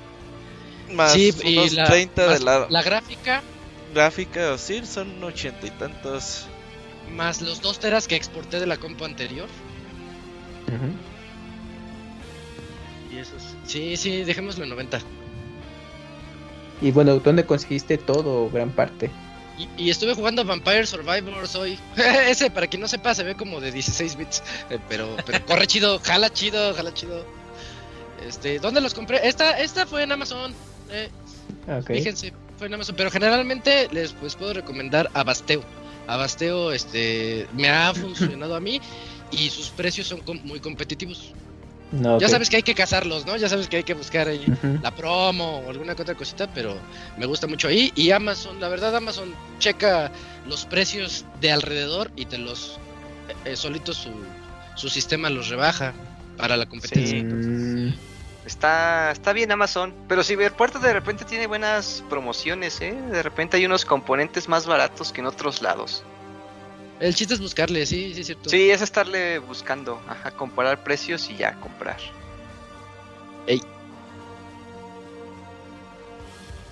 Más 0.93 1.13
sí, 1.13 1.33
y 1.45 1.59
unos 1.59 1.73
la, 1.75 1.85
30 1.85 2.27
más 2.27 2.39
de 2.39 2.45
la, 2.45 2.67
la 2.71 2.83
gráfica 2.83 3.43
gráfica 3.95 4.53
o 4.53 4.59
sí, 4.59 4.81
son 4.87 5.23
ochenta 5.25 5.67
y 5.67 5.71
tantos. 5.71 6.47
más 7.11 7.43
los 7.43 7.61
2 7.61 7.79
teras 7.81 8.07
que 8.09 8.15
exporté 8.17 8.61
de 8.61 8.67
la 8.67 8.77
compu 8.77 9.05
anterior. 9.05 9.49
Ujú. 10.69 10.93
Y 13.15 13.19
esos. 13.19 13.43
Sí, 13.67 13.97
sí, 13.97 14.23
dejémoslo 14.25 14.63
en 14.65 14.71
90. 14.71 15.01
Y 16.81 16.93
bueno, 16.93 17.19
¿dónde 17.19 17.45
conseguiste 17.45 17.99
todo 17.99 18.49
gran 18.51 18.71
parte? 18.71 19.11
Y, 19.61 19.69
y 19.85 19.91
estuve 19.91 20.15
jugando 20.15 20.45
Vampire 20.45 20.87
Survivors 20.87 21.55
hoy. 21.55 21.79
Ese, 21.97 22.51
para 22.51 22.67
quien 22.67 22.81
no 22.81 22.89
sepa, 22.89 23.15
se 23.15 23.23
ve 23.25 23.35
como 23.35 23.61
de 23.61 23.71
16 23.73 24.17
bits. 24.17 24.43
eh, 24.71 24.79
pero, 24.89 25.17
pero 25.27 25.45
corre 25.47 25.67
chido, 25.67 25.99
jala 26.01 26.31
chido, 26.33 26.73
jala 26.75 26.95
chido. 26.95 27.25
Este, 28.27 28.59
¿dónde 28.59 28.81
los 28.81 28.95
compré? 28.95 29.27
Esta, 29.29 29.59
esta 29.61 29.87
fue 29.87 30.03
en 30.03 30.13
Amazon. 30.13 30.53
Eh, 30.91 31.09
Ah. 31.67 31.81
Fíjense, 31.85 32.33
fue 32.59 32.69
en 32.69 32.75
Amazon. 32.75 32.95
Pero 32.97 33.11
generalmente 33.11 33.89
les 33.93 34.13
pues, 34.13 34.37
puedo 34.37 34.53
recomendar 34.55 35.11
Abasteo. 35.15 35.63
Abasteo 36.07 36.73
este, 36.73 37.47
me 37.55 37.69
ha 37.69 37.93
funcionado 37.93 38.55
a 38.55 38.61
mí 38.61 38.81
y 39.33 39.51
sus 39.51 39.69
precios 39.71 40.07
son 40.07 40.21
com- 40.21 40.41
muy 40.45 40.61
competitivos. 40.61 41.33
No, 41.93 42.19
Ya 42.21 42.29
sabes 42.29 42.49
que 42.49 42.57
hay 42.57 42.63
que 42.63 42.75
cazarlos, 42.75 43.27
¿no? 43.27 43.37
Ya 43.37 43.49
sabes 43.49 43.69
que 43.69 43.79
hay 43.79 43.83
que 43.85 43.95
buscar 43.95 44.29
ahí 44.29 44.47
la 44.83 44.91
promo 44.95 45.59
o 45.59 45.71
alguna 45.71 45.95
que 45.95 46.03
otra 46.03 46.15
cosita, 46.15 46.49
pero 46.55 46.77
me 47.17 47.27
gusta 47.27 47.47
mucho 47.47 47.67
ahí. 47.69 47.93
Y 47.97 48.11
Amazon, 48.13 48.61
la 48.61 48.69
verdad, 48.69 48.95
Amazon 48.95 49.35
checa 49.59 50.11
los 50.47 50.67
precios 50.67 51.25
de 51.41 51.51
alrededor 51.53 52.11
y 52.17 52.27
te 52.27 52.39
los. 52.39 52.79
eh, 53.45 53.57
solito 53.57 53.93
su, 53.93 54.11
su 54.77 54.89
sistema 54.89 55.31
los 55.31 55.49
rebaja 55.49 55.93
para 56.37 56.57
la 56.57 56.67
competencia. 56.67 57.23
Mm, 57.25 57.93
Está, 58.47 59.11
está 59.13 59.33
bien 59.33 59.53
Amazon, 59.53 59.95
pero 60.09 60.25
Ciberpuerta 60.25 60.79
de 60.79 60.93
repente 60.93 61.25
tiene 61.25 61.47
buenas 61.47 62.03
promociones, 62.09 62.81
¿eh? 62.81 62.93
De 63.11 63.23
repente 63.23 63.57
hay 63.59 63.67
unos 63.67 63.85
componentes 63.85 64.49
más 64.49 64.67
baratos 64.67 65.13
que 65.13 65.21
en 65.21 65.27
otros 65.27 65.61
lados. 65.61 66.03
El 67.01 67.15
chiste 67.15 67.33
es 67.35 67.41
buscarle, 67.41 67.87
sí, 67.87 68.13
sí, 68.15 68.21
es 68.21 68.27
cierto. 68.27 68.51
Sí, 68.51 68.71
es 68.71 68.83
estarle 68.83 69.39
buscando, 69.39 70.01
ajá, 70.07 70.31
comparar 70.33 70.85
precios 70.85 71.29
y 71.31 71.37
ya 71.37 71.55
comprar. 71.61 71.97
Y, 73.47 73.61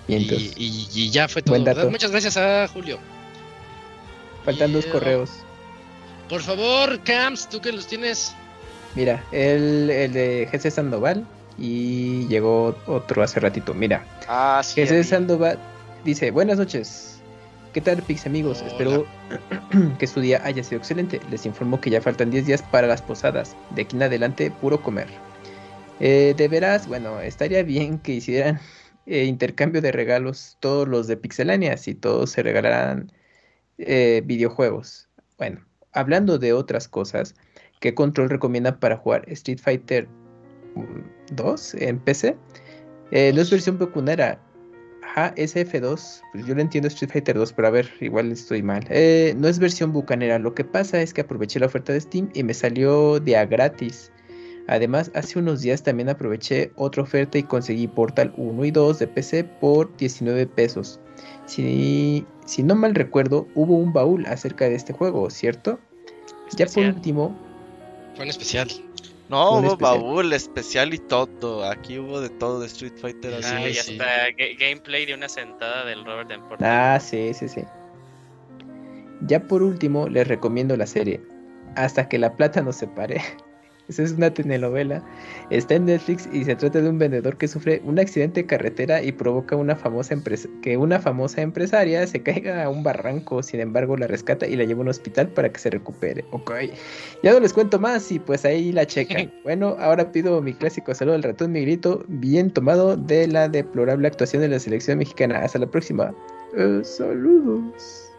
Vientos. 0.07 0.41
y- 0.55 0.87
y 0.93 1.09
ya 1.11 1.27
fue 1.27 1.41
todo. 1.41 1.53
Buen 1.53 1.63
dato. 1.65 1.77
¿verdad? 1.77 1.91
Muchas 1.91 2.11
gracias 2.11 2.37
a 2.37 2.67
Julio. 2.67 2.97
Faltan 4.45 4.73
dos 4.73 4.85
Yeah. 4.85 4.93
correos. 4.93 5.29
Por 6.27 6.41
favor, 6.41 6.99
Camps, 7.03 7.47
tú 7.49 7.59
que 7.61 7.71
los 7.71 7.87
tienes. 7.87 8.33
Mira, 8.95 9.23
el, 9.31 9.89
el 9.89 10.13
de 10.13 10.47
Jesús 10.51 10.73
Sandoval 10.73 11.25
y 11.57 12.27
llegó 12.27 12.75
otro 12.87 13.21
hace 13.23 13.39
ratito. 13.39 13.73
Mira, 13.73 14.05
Ah, 14.27 14.61
sí. 14.63 15.03
Sandoval 15.03 15.59
dice, 16.03 16.31
buenas 16.31 16.57
noches. 16.57 17.08
¿Qué 17.73 17.81
tal, 17.81 18.01
Pix 18.01 18.25
amigos? 18.25 18.61
Hola. 18.61 18.71
Espero 18.71 19.05
que 19.99 20.07
su 20.07 20.21
día 20.21 20.41
haya 20.43 20.63
sido 20.63 20.79
excelente. 20.79 21.19
Les 21.29 21.45
informo 21.45 21.79
que 21.79 21.91
ya 21.91 22.01
faltan 22.01 22.31
10 22.31 22.47
días 22.47 22.63
para 22.63 22.87
las 22.87 23.03
posadas. 23.03 23.55
De 23.75 23.83
aquí 23.83 23.95
en 23.95 24.01
adelante, 24.01 24.49
puro 24.49 24.81
comer. 24.81 25.07
Eh, 25.99 26.33
de 26.35 26.47
veras, 26.47 26.87
bueno, 26.87 27.19
estaría 27.19 27.61
bien 27.61 27.99
que 27.99 28.13
hicieran 28.13 28.59
eh, 29.05 29.25
intercambio 29.25 29.83
de 29.83 29.91
regalos 29.91 30.57
todos 30.59 30.87
los 30.87 31.05
de 31.05 31.17
Pixelania, 31.17 31.77
si 31.77 31.93
todos 31.93 32.31
se 32.31 32.41
regalaran 32.41 33.11
eh, 33.77 34.23
videojuegos. 34.25 35.07
Bueno, 35.37 35.63
hablando 35.91 36.39
de 36.39 36.53
otras 36.53 36.87
cosas, 36.87 37.35
¿qué 37.81 37.93
control 37.93 38.31
recomiendan 38.31 38.79
para 38.79 38.97
jugar 38.97 39.25
Street 39.27 39.59
Fighter 39.59 40.07
mm, 40.73 41.35
2 41.35 41.73
en 41.75 41.99
PC? 41.99 42.35
No 43.11 43.41
es 43.41 43.51
versión 43.51 43.77
vacunera. 43.77 44.41
Ajá, 45.09 45.33
SF2. 45.35 46.21
Pues 46.31 46.45
yo 46.45 46.53
lo 46.53 46.61
entiendo 46.61 46.87
Street 46.87 47.11
Fighter 47.11 47.35
2, 47.35 47.53
pero 47.53 47.67
a 47.67 47.71
ver, 47.71 47.89
igual 47.99 48.31
estoy 48.31 48.61
mal. 48.61 48.85
Eh, 48.89 49.33
no 49.37 49.47
es 49.47 49.57
versión 49.57 49.91
bucanera. 49.91 50.37
Lo 50.37 50.53
que 50.53 50.63
pasa 50.63 51.01
es 51.01 51.13
que 51.13 51.21
aproveché 51.21 51.59
la 51.59 51.65
oferta 51.65 51.93
de 51.93 52.01
Steam 52.01 52.29
y 52.35 52.43
me 52.43 52.53
salió 52.53 53.19
de 53.19 53.35
a 53.35 53.45
gratis. 53.45 54.11
Además, 54.67 55.09
hace 55.15 55.39
unos 55.39 55.61
días 55.61 55.81
también 55.81 56.09
aproveché 56.09 56.71
otra 56.75 57.01
oferta 57.01 57.39
y 57.39 57.43
conseguí 57.43 57.87
Portal 57.87 58.31
1 58.37 58.65
y 58.65 58.71
2 58.71 58.99
de 58.99 59.07
PC 59.07 59.43
por 59.43 59.95
19 59.97 60.45
pesos. 60.45 60.99
Si, 61.47 62.23
si 62.45 62.61
no 62.61 62.75
mal 62.75 62.93
recuerdo, 62.93 63.47
hubo 63.55 63.77
un 63.77 63.91
baúl 63.91 64.27
acerca 64.27 64.69
de 64.69 64.75
este 64.75 64.93
juego, 64.93 65.31
¿cierto? 65.31 65.79
Ya 66.55 66.67
por 66.67 66.85
último, 66.85 67.35
Fue 68.15 68.25
un 68.25 68.29
especial. 68.29 68.69
No, 69.29 69.51
hubo 69.59 69.67
especial. 69.73 69.99
baúl 69.99 70.33
especial 70.33 70.93
y 70.93 70.97
todo. 70.97 71.63
Aquí 71.69 71.99
hubo 71.99 72.19
de 72.19 72.29
todo 72.29 72.59
de 72.59 72.65
Street 72.67 72.93
Fighter. 72.99 73.35
así. 73.35 73.53
Ah, 73.55 73.69
y 73.69 73.73
sí. 73.75 73.91
hasta 73.91 74.27
ga- 74.29 74.57
gameplay 74.59 75.05
de 75.05 75.13
una 75.13 75.29
sentada 75.29 75.85
del 75.85 76.03
Robert 76.03 76.31
en 76.31 76.41
Portal. 76.47 76.67
Ah, 76.67 76.99
sí, 76.99 77.33
sí, 77.35 77.47
sí. 77.47 77.61
Ya 79.21 79.39
por 79.47 79.61
último, 79.61 80.07
les 80.07 80.27
recomiendo 80.27 80.75
la 80.77 80.87
serie 80.87 81.21
Hasta 81.75 82.07
que 82.09 82.17
la 82.17 82.35
plata 82.35 82.61
nos 82.61 82.77
separe. 82.77 83.21
Esa 83.89 84.03
es 84.03 84.11
una 84.11 84.31
telenovela. 84.31 85.03
Está 85.49 85.75
en 85.75 85.85
Netflix 85.85 86.29
y 86.31 86.45
se 86.45 86.55
trata 86.55 86.79
de 86.79 86.89
un 86.89 86.99
vendedor 86.99 87.37
que 87.37 87.47
sufre 87.47 87.81
un 87.83 87.97
accidente 87.97 88.41
de 88.41 88.47
carretera 88.47 89.01
y 89.01 89.11
provoca 89.11 89.55
una 89.55 89.75
famosa 89.75 90.15
que 90.61 90.77
una 90.77 90.99
famosa 90.99 91.41
empresaria 91.41 92.05
se 92.05 92.21
caiga 92.21 92.63
a 92.63 92.69
un 92.69 92.83
barranco. 92.83 93.41
Sin 93.41 93.59
embargo, 93.59 93.97
la 93.97 94.05
rescata 94.05 94.45
y 94.45 94.55
la 94.55 94.63
lleva 94.63 94.81
a 94.81 94.83
un 94.83 94.89
hospital 94.89 95.29
para 95.29 95.51
que 95.51 95.59
se 95.59 95.71
recupere. 95.71 96.23
Ok. 96.31 96.51
Ya 97.23 97.33
no 97.33 97.39
les 97.39 97.51
cuento 97.51 97.79
más 97.79 98.11
y 98.11 98.19
pues 98.19 98.45
ahí 98.45 98.71
la 98.71 98.85
checan. 98.85 99.33
Bueno, 99.43 99.75
ahora 99.79 100.11
pido 100.11 100.41
mi 100.41 100.53
clásico 100.53 100.93
saludo 100.93 101.15
al 101.15 101.23
ratón 101.23 101.51
Miguelito, 101.51 102.03
bien 102.07 102.51
tomado 102.51 102.95
de 102.95 103.27
la 103.27 103.47
deplorable 103.47 104.07
actuación 104.07 104.41
de 104.43 104.49
la 104.49 104.59
selección 104.59 104.99
mexicana. 104.99 105.39
Hasta 105.39 105.57
la 105.57 105.65
próxima. 105.65 106.13
Eh, 106.55 106.81
saludos. 106.83 108.11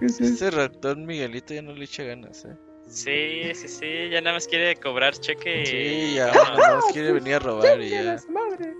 Este 0.00 0.50
ratón 0.50 1.06
Miguelito 1.06 1.54
ya 1.54 1.62
no 1.62 1.72
le 1.72 1.84
echa 1.84 2.02
ganas, 2.02 2.44
eh. 2.44 2.67
Sí, 2.88 3.42
sí, 3.54 3.68
sí, 3.68 4.08
ya 4.10 4.20
nada 4.20 4.36
más 4.36 4.48
quiere 4.48 4.74
cobrar 4.76 5.14
cheque. 5.14 5.64
Sí, 5.66 6.14
ya 6.14 6.26
vámonos. 6.28 6.58
nada 6.58 6.74
más 6.76 6.84
quiere 6.92 7.12
venir 7.12 7.34
a 7.34 7.38
robar 7.40 7.80
y 7.80 7.90
ya. 7.90 8.16
Madre. 8.30 8.74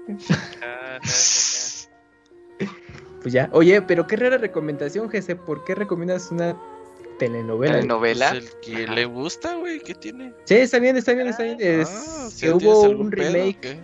Ah. 0.63 0.99
Pues 3.23 3.35
ya. 3.35 3.49
Oye, 3.53 3.83
pero 3.83 4.07
qué 4.07 4.17
rara 4.17 4.39
recomendación, 4.39 5.11
Jesse. 5.11 5.35
¿Por 5.35 5.65
qué 5.65 5.75
recomiendas 5.75 6.31
una 6.31 6.57
telenovela? 7.19 7.75
telenovela. 7.77 8.31
Pues 8.31 8.45
el 8.45 8.61
que 8.61 8.85
Ajá. 8.85 8.95
le 8.95 9.05
gusta, 9.05 9.55
güey, 9.57 9.81
¿qué 9.81 9.95
tiene? 9.95 10.33
Sí, 10.45 10.55
está 10.57 10.79
bien, 10.79 10.97
está 10.97 11.13
bien, 11.15 11.29
está 11.29 11.43
bien. 11.43 11.59
Es 11.61 11.89
Ah, 11.91 12.29
¿sí 12.31 12.47
que 12.47 12.53
tienes 12.55 12.63
hubo 12.79 12.81
un 12.91 13.13
remake. 13.13 13.79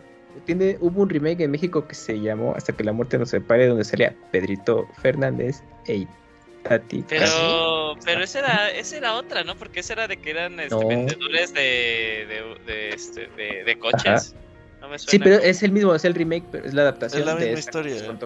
Tiene, 0.47 0.77
hubo 0.81 1.03
un 1.03 1.11
remake 1.11 1.43
en 1.44 1.51
México 1.53 1.86
que 1.86 1.94
se 1.94 2.19
llamó 2.20 2.55
Hasta 2.57 2.73
que 2.73 2.83
la 2.83 2.93
muerte 2.93 3.19
nos 3.19 3.31
separe, 3.31 3.69
donde 3.69 3.85
salía 3.85 4.17
Pedrito 4.33 4.89
Fernández 5.01 5.62
e 5.86 6.07
Tati. 6.65 7.05
Pero, 7.09 7.94
pero 8.05 8.25
esa 8.25 8.39
era, 8.41 8.70
esa 8.73 8.97
era 8.97 9.15
otra, 9.15 9.44
¿no? 9.44 9.55
Porque 9.55 9.81
esa 9.81 9.93
era 9.93 10.09
de 10.09 10.17
que 10.17 10.31
eran 10.31 10.59
este, 10.59 10.75
No. 10.75 10.86
vendedores 10.89 11.52
de, 11.55 12.26
de, 12.28 12.57
de, 12.67 12.89
este, 12.91 13.26
de, 13.36 13.65
de 13.65 13.78
coches. 13.78 14.34
No 14.81 14.89
me 14.89 14.99
suena. 14.99 15.10
Sí, 15.10 15.18
pero 15.18 15.36
es 15.36 15.62
el 15.62 15.73
mismo, 15.73 15.94
es 15.94 16.05
el 16.05 16.15
remake, 16.15 16.44
pero 16.51 16.67
es 16.67 16.75
la 16.75 16.83
adaptación 16.83 17.20
Es 17.20 17.26
la 17.26 17.34
misma 17.36 17.59
esta 17.59 17.60
historia. 17.60 18.18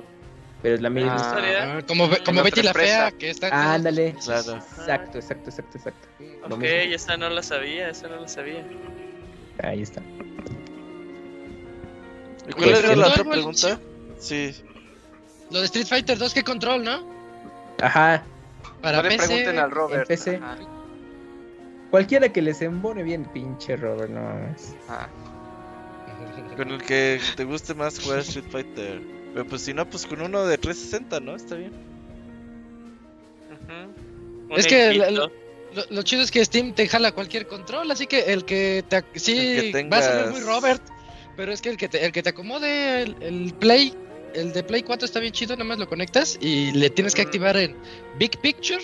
Pero 0.62 0.74
es 0.74 0.80
la 0.80 0.90
misma 0.90 1.14
Ah. 1.16 1.20
historia. 1.28 1.76
Ah, 1.78 1.82
como 1.86 2.08
como 2.24 2.42
Betty 2.42 2.62
la 2.62 2.74
Fea, 2.74 3.10
que 3.12 3.30
está. 3.30 3.74
Ándale. 3.74 4.14
Claro. 4.24 4.56
Exacto, 4.56 5.18
exacto, 5.18 5.50
exacto, 5.50 5.78
exacto. 5.78 6.08
Ok, 6.50 6.62
esa 6.64 7.16
no 7.16 7.28
la 7.30 7.42
sabía, 7.42 7.90
esa 7.90 8.08
no 8.08 8.20
la 8.20 8.28
sabía. 8.28 8.64
Ahí 9.62 9.82
está. 9.82 10.00
¿Y 12.48 12.52
¿Cuál 12.52 12.70
era 12.70 12.88
¿no? 12.94 13.02
la 13.02 13.08
otra 13.08 13.24
pregunta? 13.24 13.78
Sí. 14.18 14.54
Lo 15.50 15.60
de 15.60 15.66
Street 15.66 15.86
Fighter 15.86 16.18
2, 16.18 16.34
¿qué 16.34 16.42
control, 16.42 16.82
no? 16.84 17.17
Ajá, 17.82 18.24
Para 18.82 18.98
No 18.98 19.02
le 19.04 19.08
PC. 19.16 19.26
pregunten 19.26 19.58
al 19.58 19.70
Robert. 19.70 20.06
PC. 20.08 20.40
Cualquiera 21.90 22.28
que 22.28 22.42
les 22.42 22.60
embone 22.62 23.02
bien, 23.02 23.24
pinche 23.32 23.76
Robert, 23.76 24.10
no 24.10 24.20
mames. 24.20 24.74
Ah, 24.88 25.08
Con 26.56 26.70
el 26.70 26.82
que 26.82 27.20
te 27.36 27.44
guste 27.44 27.74
más 27.74 27.98
jugar 28.00 28.18
Street 28.20 28.44
Fighter. 28.50 29.00
Pero 29.32 29.46
pues 29.46 29.62
si 29.62 29.72
no, 29.74 29.88
pues 29.88 30.06
con 30.06 30.20
uno 30.20 30.44
de 30.46 30.58
360, 30.58 31.20
¿no? 31.20 31.34
Está 31.36 31.54
bien. 31.54 31.72
Es 34.56 34.66
que 34.66 34.94
Lo, 34.94 35.30
lo 35.90 36.02
chido 36.02 36.22
es 36.22 36.30
que 36.30 36.42
Steam 36.44 36.72
te 36.72 36.88
jala 36.88 37.12
cualquier 37.12 37.46
control, 37.46 37.90
así 37.90 38.06
que 38.06 38.32
el 38.32 38.44
que 38.46 38.82
te 38.88 39.04
sí 39.14 39.36
El 39.58 39.72
que 39.72 39.88
va 39.88 39.98
a 39.98 40.02
sonar 40.02 40.30
muy 40.30 40.40
Robert, 40.40 40.82
pero 41.36 41.52
es 41.52 41.60
que 41.60 41.68
el 41.68 41.76
que 41.76 41.88
te, 41.88 42.04
el 42.06 42.10
que 42.12 42.22
te 42.22 42.30
acomode 42.30 43.02
el, 43.02 43.16
el 43.22 43.52
Play, 43.54 43.94
el 44.34 44.52
de 44.52 44.62
Play 44.62 44.82
4 44.82 45.04
está 45.06 45.20
bien 45.20 45.32
chido, 45.32 45.54
nada 45.54 45.64
más 45.64 45.78
lo 45.78 45.88
conectas 45.88 46.38
y 46.40 46.72
le 46.72 46.90
tienes 46.90 47.14
que 47.14 47.22
activar 47.22 47.56
en 47.56 47.74
Big 48.18 48.38
Picture 48.40 48.82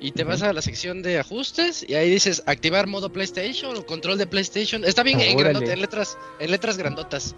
y 0.00 0.12
te 0.12 0.22
vas 0.24 0.42
a 0.42 0.52
la 0.52 0.62
sección 0.62 1.02
de 1.02 1.18
ajustes 1.18 1.84
y 1.88 1.94
ahí 1.94 2.10
dices 2.10 2.42
activar 2.46 2.86
modo 2.86 3.12
PlayStation 3.12 3.76
o 3.76 3.84
control 3.86 4.16
de 4.18 4.26
PlayStation. 4.26 4.84
Está 4.84 5.02
bien 5.02 5.20
en, 5.20 5.34
Órale. 5.36 5.50
grandote, 5.50 5.72
en 5.72 5.80
letras 5.80 6.18
en 6.38 6.50
letras 6.50 6.78
grandotas. 6.78 7.34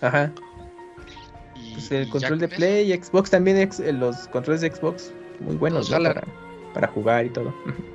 Ajá. 0.00 0.32
Y, 1.56 1.72
Pues 1.74 1.90
el 1.92 2.08
control 2.08 2.38
de. 2.38 2.48
Play 2.48 2.92
y 2.92 2.96
Xbox 2.96 3.30
también, 3.30 3.56
ex- 3.58 3.80
eh, 3.80 3.92
los 3.92 4.28
controles 4.28 4.60
de 4.60 4.70
Xbox, 4.70 5.12
muy 5.40 5.56
buenos, 5.56 5.90
¿no? 5.90 5.96
Para, 6.02 6.24
para 6.72 6.88
jugar 6.88 7.26
y 7.26 7.30
todo. 7.30 7.54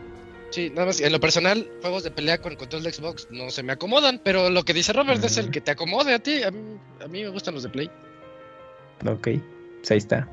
Sí, 0.51 0.71
nada 0.71 0.87
más 0.87 0.99
en 0.99 1.11
lo 1.11 1.19
personal, 1.19 1.69
juegos 1.81 2.01
de 2.03 2.09
pelea 2.09 2.39
con 2.41 2.55
control 2.55 2.81
de 2.81 2.91
Xbox 2.91 3.27
no 3.29 3.51
se 3.51 3.61
me 3.61 3.71
acomodan, 3.71 4.19
pero 4.23 4.49
lo 4.49 4.65
que 4.65 4.73
dice 4.73 4.91
Robert 4.93 5.23
es 5.23 5.37
el 5.37 5.51
que 5.51 5.61
te 5.61 5.69
acomode 5.69 6.11
a 6.11 6.17
ti. 6.17 6.41
A 6.41 6.49
mí, 6.49 6.59
a 7.05 7.07
mí 7.07 7.21
me 7.21 7.29
gustan 7.29 7.53
los 7.53 7.61
de 7.61 7.69
Play. 7.69 7.91
Ok, 9.05 9.27
pues 9.77 9.91
ahí 9.91 9.97
está. 9.97 10.27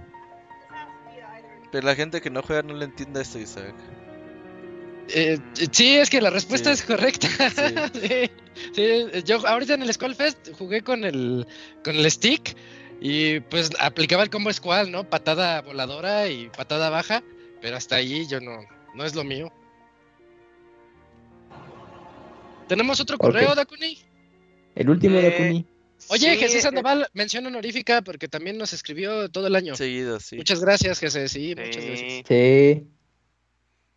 Pero 1.72 1.86
la 1.86 1.94
gente 1.94 2.20
que 2.20 2.30
no 2.30 2.42
juega 2.42 2.62
no 2.62 2.74
le 2.74 2.84
entiende 2.86 3.20
esto, 3.22 3.38
Isaac. 3.38 3.74
Eh, 5.14 5.38
sí, 5.70 5.96
es 5.96 6.10
que 6.10 6.20
la 6.20 6.30
respuesta 6.30 6.74
Sí. 6.74 6.80
es 6.80 6.86
correcta. 6.86 7.28
Sí. 7.92 8.30
sí, 8.72 9.22
yo 9.24 9.46
ahorita 9.46 9.74
en 9.74 9.82
el 9.82 9.92
Skullfest 9.92 10.52
jugué 10.58 10.82
con 10.82 11.04
el 11.04 11.46
con 11.84 11.94
el 11.96 12.10
stick 12.10 12.56
y 13.00 13.38
pues 13.40 13.70
aplicaba 13.78 14.22
el 14.22 14.30
combo 14.30 14.52
squall, 14.52 14.90
¿no? 14.90 15.04
Patada 15.08 15.60
voladora 15.62 16.28
y 16.28 16.48
patada 16.48 16.90
baja, 16.90 17.22
pero 17.60 17.76
hasta 17.76 17.96
ahí 17.96 18.26
yo 18.26 18.40
no 18.40 18.58
no 18.94 19.04
es 19.04 19.14
lo 19.14 19.22
mío. 19.22 19.52
Tenemos 22.68 22.98
otro 23.00 23.16
correo, 23.18 23.50
Ok. 23.50 23.56
Dakuni. 23.56 23.98
El 24.74 24.90
último 24.90 25.18
Eh, 25.18 25.34
Kuni. 25.36 25.66
Oye, 26.08 26.34
sí, 26.34 26.38
Jesús 26.38 26.56
eh, 26.56 26.62
Sandoval, 26.62 27.08
mención 27.12 27.46
honorífica 27.46 28.02
porque 28.02 28.28
también 28.28 28.58
nos 28.58 28.72
escribió 28.72 29.28
todo 29.28 29.46
el 29.46 29.56
año. 29.56 29.74
Seguido, 29.74 30.20
sí. 30.20 30.36
Muchas 30.36 30.60
gracias, 30.60 30.98
Jesús. 30.98 31.30
Sí, 31.30 31.54
muchas 31.56 31.82
sí. 31.82 31.88
gracias. 31.88 32.22
Sí. 32.28 32.86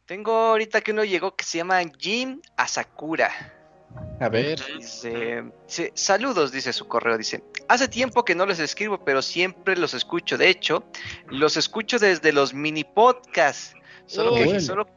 Tengo 0.06 0.32
ahorita 0.32 0.82
que 0.82 0.92
uno 0.92 1.04
llegó 1.04 1.36
que 1.36 1.46
se 1.46 1.60
llama 1.60 1.80
Jim 2.00 2.42
Asakura. 2.58 3.32
A 4.20 4.30
ver. 4.30 4.60
Dice, 4.78 5.44
dice, 5.68 5.92
saludos, 5.96 6.52
dice 6.52 6.74
su 6.74 6.88
correo, 6.88 7.18
dice, 7.18 7.44
hace 7.68 7.88
tiempo 7.88 8.26
que 8.26 8.36
no 8.36 8.46
les 8.46 8.60
escribo, 8.60 9.04
pero 9.04 9.22
siempre 9.22 9.76
los 9.78 9.94
escucho. 9.94 10.38
De 10.38 10.50
hecho, 10.50 10.84
los 11.28 11.58
escucho 11.58 12.00
desde 12.00 12.34
los 12.34 12.54
mini 12.54 12.84
podcasts. 12.84 13.76
Solo, 14.06 14.34
que, 14.34 14.44
Órale. 14.44 14.62
solo, 14.62 14.88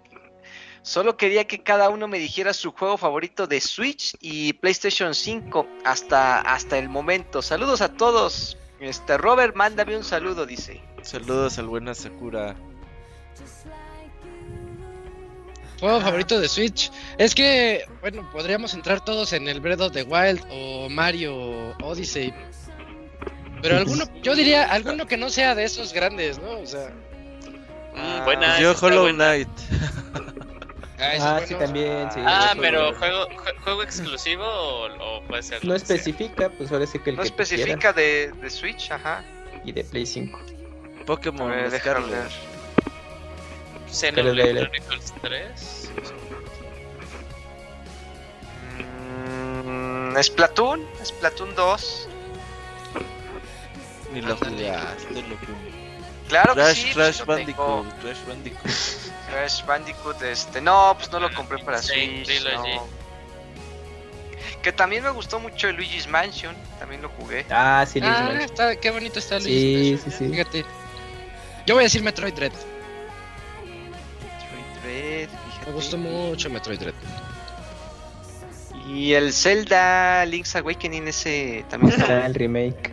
solo 0.83 1.17
quería 1.17 1.47
que 1.47 1.62
cada 1.62 1.89
uno 1.89 2.09
me 2.09 2.19
dijera 2.19 2.52
su 2.52 2.73
juego 2.73 2.97
favorito 2.97 3.47
de 3.47 3.61
Switch 3.61 4.15
y 4.20 4.52
PlayStation 4.55 5.15
5 5.15 5.67
hasta, 5.85 6.41
hasta 6.41 6.78
el 6.78 6.89
momento. 6.89 7.43
Saludos 7.43 7.81
a 7.81 7.93
todos. 7.94 8.59
Este 8.81 9.17
Robert, 9.17 9.55
mándame 9.55 9.97
un 9.97 10.05
saludo, 10.05 10.44
dice. 10.44 10.81
Saludos 11.02 11.59
al 11.59 11.67
buen 11.67 11.93
Sakura. 11.94 12.57
Juego 15.78 16.01
favorito 16.01 16.41
de 16.41 16.49
Switch. 16.49 16.93
Es 17.19 17.35
que, 17.35 17.85
bueno, 18.01 18.28
podríamos 18.33 18.75
entrar 18.75 19.05
todos 19.05 19.33
en 19.33 19.49
el 19.49 19.61
Breath 19.61 19.81
of 19.81 19.93
the 19.93 20.05
Wild 20.05 20.44
o 20.51 20.89
Mario 20.89 21.77
Odyssey. 21.83 22.33
Pero 23.62 23.78
alguno, 23.78 24.05
yo 24.23 24.35
diría, 24.35 24.65
alguno 24.65 25.07
que 25.07 25.17
no 25.17 25.28
sea 25.28 25.55
de 25.55 25.65
esos 25.65 25.93
grandes, 25.93 26.39
¿no? 26.39 26.61
O 26.61 26.67
sea. 26.67 26.93
Mm, 27.94 28.25
buena, 28.25 28.61
yo 28.61 28.75
Hollow 28.81 29.02
buena. 29.02 29.35
Knight. 29.35 29.49
Ah, 31.05 31.11
Ah, 31.21 31.39
es 31.43 31.49
sí, 31.49 31.55
también, 31.57 32.11
sí. 32.13 32.21
Ah, 32.25 32.55
pero 32.61 32.95
juego, 32.95 33.27
jue- 33.29 33.59
juego 33.65 33.83
exclusivo 33.83 34.45
o, 34.45 35.17
o 35.19 35.23
puede 35.25 35.43
ser. 35.43 35.65
No 35.65 35.71
sea? 35.71 35.77
especifica, 35.77 36.49
pues 36.51 36.71
ahora 36.71 36.87
sí 36.87 36.99
que 37.01 37.11
el 37.11 37.17
No 37.17 37.23
que 37.23 37.29
especifica 37.29 37.93
de, 37.93 38.33
de 38.41 38.51
Switch, 38.51 38.91
ajá. 38.93 39.25
Y 39.65 39.73
de 39.73 39.83
Play 39.85 40.07
5. 40.07 40.39
A 41.01 41.05
Pokémon 41.05 41.51
ver, 41.51 41.71
Pero 44.15 44.33
de- 44.55 44.61
Chronicles 44.61 45.15
3. 45.23 45.91
Mm, 49.65 50.17
Splatoon, 50.23 50.81
Splatoon 51.05 51.55
2. 51.55 52.09
Ni 54.13 54.21
lo 54.21 54.35
Ándale. 54.35 54.57
jugaste. 54.69 55.25
Claro 56.29 56.55
que 56.55 56.61
Crash, 56.61 56.77
sí, 56.77 56.83
pues, 56.83 56.95
Crash 56.95 57.17
tengo. 57.19 57.33
Bandicoot, 57.33 58.01
Crash 58.03 58.25
Bandicoot. 58.29 59.11
Crash 59.33 59.65
Bandicoot, 59.65 60.20
este, 60.23 60.61
no, 60.61 60.94
pues 60.99 61.11
no 61.11 61.19
lo 61.19 61.33
compré 61.33 61.59
para 61.65 61.78
Insane 61.78 62.25
Switch. 62.25 62.44
No. 62.55 62.86
Que 64.62 64.70
también 64.73 65.02
me 65.02 65.11
gustó 65.11 65.41
mucho 65.41 65.69
el 65.69 65.77
Luigi's 65.77 66.07
Mansion, 66.07 66.55
también 66.78 67.01
lo 67.02 67.09
jugué. 67.09 67.44
Ah, 67.51 67.85
sí, 67.91 67.99
Luis 68.01 68.12
Ah, 68.15 68.23
Mansion. 68.25 68.41
está, 68.43 68.77
qué 68.77 68.91
bonito 68.91 69.19
está 69.19 69.36
Luis. 69.39 69.47
Sí, 69.47 69.99
sí, 70.05 70.11
sí. 70.11 70.28
Fíjate. 70.28 70.65
Yo 71.67 71.75
voy 71.75 71.83
a 71.83 71.86
decir 71.86 72.02
Metroid 72.02 72.35
Dread. 72.35 72.52
Metroid 73.62 74.83
Dread, 74.85 75.28
fíjate. 75.28 75.67
Me 75.67 75.73
gustó 75.73 75.97
mucho 75.97 76.51
Metroid 76.51 76.78
Dread. 76.78 76.94
Y 78.86 79.15
el 79.15 79.33
Zelda 79.33 80.27
Link's 80.27 80.55
Awakening, 80.57 81.09
ese 81.09 81.65
también 81.70 81.93
está 81.93 82.02
Está 82.02 82.12
bueno. 82.15 82.27
el 82.27 82.35
remake. 82.35 82.93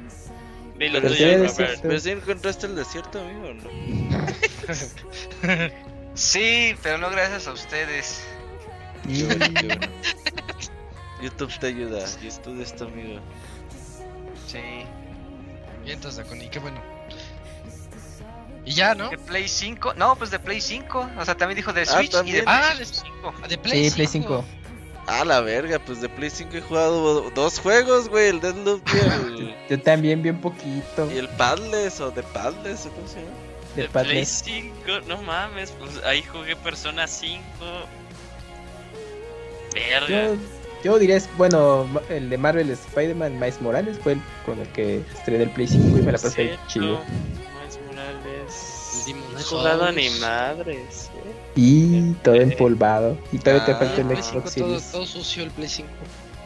Tuyo, 0.80 1.02
Robert. 1.46 1.80
¿Pero 1.82 2.00
si 2.00 2.12
encontraste 2.12 2.66
el 2.68 2.76
desierto, 2.78 3.20
amigo? 3.20 3.50
o 3.50 3.54
No? 3.54 3.70
Sí, 6.20 6.76
pero 6.84 6.98
no 6.98 7.10
gracias 7.10 7.48
a 7.48 7.54
ustedes. 7.54 8.22
Qué 9.08 9.24
bueno, 9.24 9.46
qué 9.56 9.68
bueno. 9.68 9.88
YouTube 11.22 11.58
te 11.60 11.68
ayuda. 11.68 12.06
YouTube 12.22 12.62
es 12.62 12.76
tu 12.76 12.84
amigo. 12.86 13.22
Sí. 14.48 14.60
Vientos, 15.86 16.18
Daconi, 16.18 16.50
qué 16.50 16.60
bueno. 16.60 16.82
Y 18.66 18.74
ya, 18.74 18.94
¿no? 18.96 19.10
De 19.10 19.18
Play 19.18 19.48
5, 19.48 19.94
no, 19.96 20.16
pues 20.18 20.30
de 20.30 20.40
Play 20.40 20.60
5. 20.60 21.10
O 21.18 21.26
sea, 21.26 21.36
también 21.38 21.56
dijo 21.56 21.72
de 21.72 21.84
Ah, 21.84 21.86
Switch 21.86 22.14
y 22.26 22.32
de. 22.34 22.44
Play 22.44 22.46
Ah, 22.48 22.76
de- 22.78 22.86
5. 22.86 23.34
De 23.48 23.58
Play, 23.58 23.90
Sí, 23.90 23.96
Play 23.96 24.08
5. 24.08 24.44
Ah, 25.08 25.24
la 25.26 25.40
verga, 25.40 25.80
pues 25.80 26.02
de 26.02 26.10
Play 26.10 26.30
5 26.30 26.58
he 26.58 26.62
jugado 26.62 27.30
dos 27.32 27.60
juegos, 27.60 28.10
güey. 28.10 28.28
El 28.28 28.42
Deadloop 28.42 28.84
y 28.94 28.98
el, 28.98 29.56
Yo 29.70 29.82
también, 29.82 30.22
bien 30.22 30.40
poquito. 30.42 31.10
y 31.12 31.18
el 31.18 31.30
Padless, 31.30 32.02
o 32.02 32.12
de 32.12 32.22
Padless, 32.24 32.86
o 32.86 32.92
cómo 32.92 33.08
se 33.08 33.22
llama. 33.22 33.32
De 33.76 33.84
De 33.84 33.90
Play 33.90 34.06
Padless. 34.06 34.42
5, 34.46 34.74
no 35.08 35.22
mames, 35.22 35.72
pues 35.80 36.04
ahí 36.04 36.24
jugué 36.24 36.56
Persona 36.56 37.08
5. 37.08 37.42
Verga. 39.74 40.08
Yo, 40.08 40.36
yo 40.84 41.00
diría, 41.00 41.16
es- 41.18 41.30
bueno, 41.38 41.88
el 42.10 42.30
de 42.30 42.38
Marvel 42.38 42.70
Spider-Man 42.72 43.34
Miles 43.40 43.62
Morales 43.62 43.98
fue 44.02 44.14
el 44.14 44.22
con 44.46 44.60
el 44.60 44.68
que 44.70 45.02
estrené 45.14 45.44
el 45.44 45.52
Play 45.52 45.68
5 45.68 45.98
y 45.98 46.02
me 46.02 46.12
la 46.12 46.18
pasé 46.18 46.32
Cierto, 46.32 46.62
chido. 46.68 47.00
Miles 47.06 47.80
Morales. 47.88 48.76
No 49.34 49.40
he 49.40 49.44
jugado 49.44 49.92
ni 49.92 50.10
madres. 50.20 51.10
eh. 51.16 51.32
Y 51.56 52.14
todo 52.24 52.36
empolvado. 52.36 53.18
Y 53.32 53.38
todavía 53.40 53.66
te 53.66 53.72
Ah, 53.74 53.76
falta 53.78 53.94
el 53.96 54.00
el 54.02 54.08
Play 54.08 54.24
5 54.24 54.40
Xbox 54.42 54.56
todo, 54.56 54.66
Series. 54.68 54.92
todo 54.92 55.06
sucio 55.06 55.44
el 55.44 55.52
Play 55.52 55.70
5. 55.70 55.90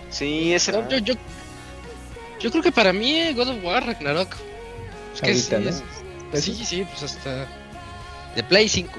Sí, 0.09 0.53
ese. 0.53 0.71
No, 0.73 0.87
yo, 0.89 0.97
yo, 0.99 1.13
yo 2.39 2.51
creo 2.51 2.61
que 2.63 2.71
para 2.71 2.93
mí 2.93 3.15
eh, 3.15 3.33
God 3.33 3.49
of 3.49 3.63
War 3.63 3.85
Ragnarok. 3.85 4.35
Es 5.15 5.21
que 5.21 5.27
Ahorita, 5.27 5.57
sí, 5.57 5.63
¿no? 5.63 5.69
es- 5.69 5.83
Sí, 6.41 6.53
sí, 6.65 6.83
pues 6.89 7.03
hasta 7.03 7.47
de 8.35 8.43
Play 8.43 8.67
5. 8.67 8.91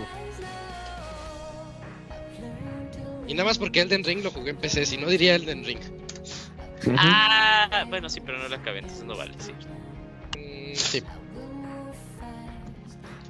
Y 3.26 3.34
nada 3.34 3.48
más 3.48 3.58
porque 3.58 3.80
Elden 3.80 4.04
Ring 4.04 4.22
lo 4.22 4.30
jugué 4.30 4.50
en 4.50 4.56
PC, 4.56 4.84
si 4.86 4.96
no 4.96 5.08
diría 5.08 5.34
Elden 5.34 5.64
Ring. 5.64 5.78
Ah, 6.98 7.84
bueno, 7.88 8.08
sí, 8.10 8.20
pero 8.20 8.38
no 8.38 8.48
lo 8.48 8.56
acabé, 8.56 8.80
entonces 8.80 9.04
no 9.04 9.16
vale, 9.16 9.32
sí. 9.38 9.52
Mm, 10.38 10.74
sí. 10.74 11.02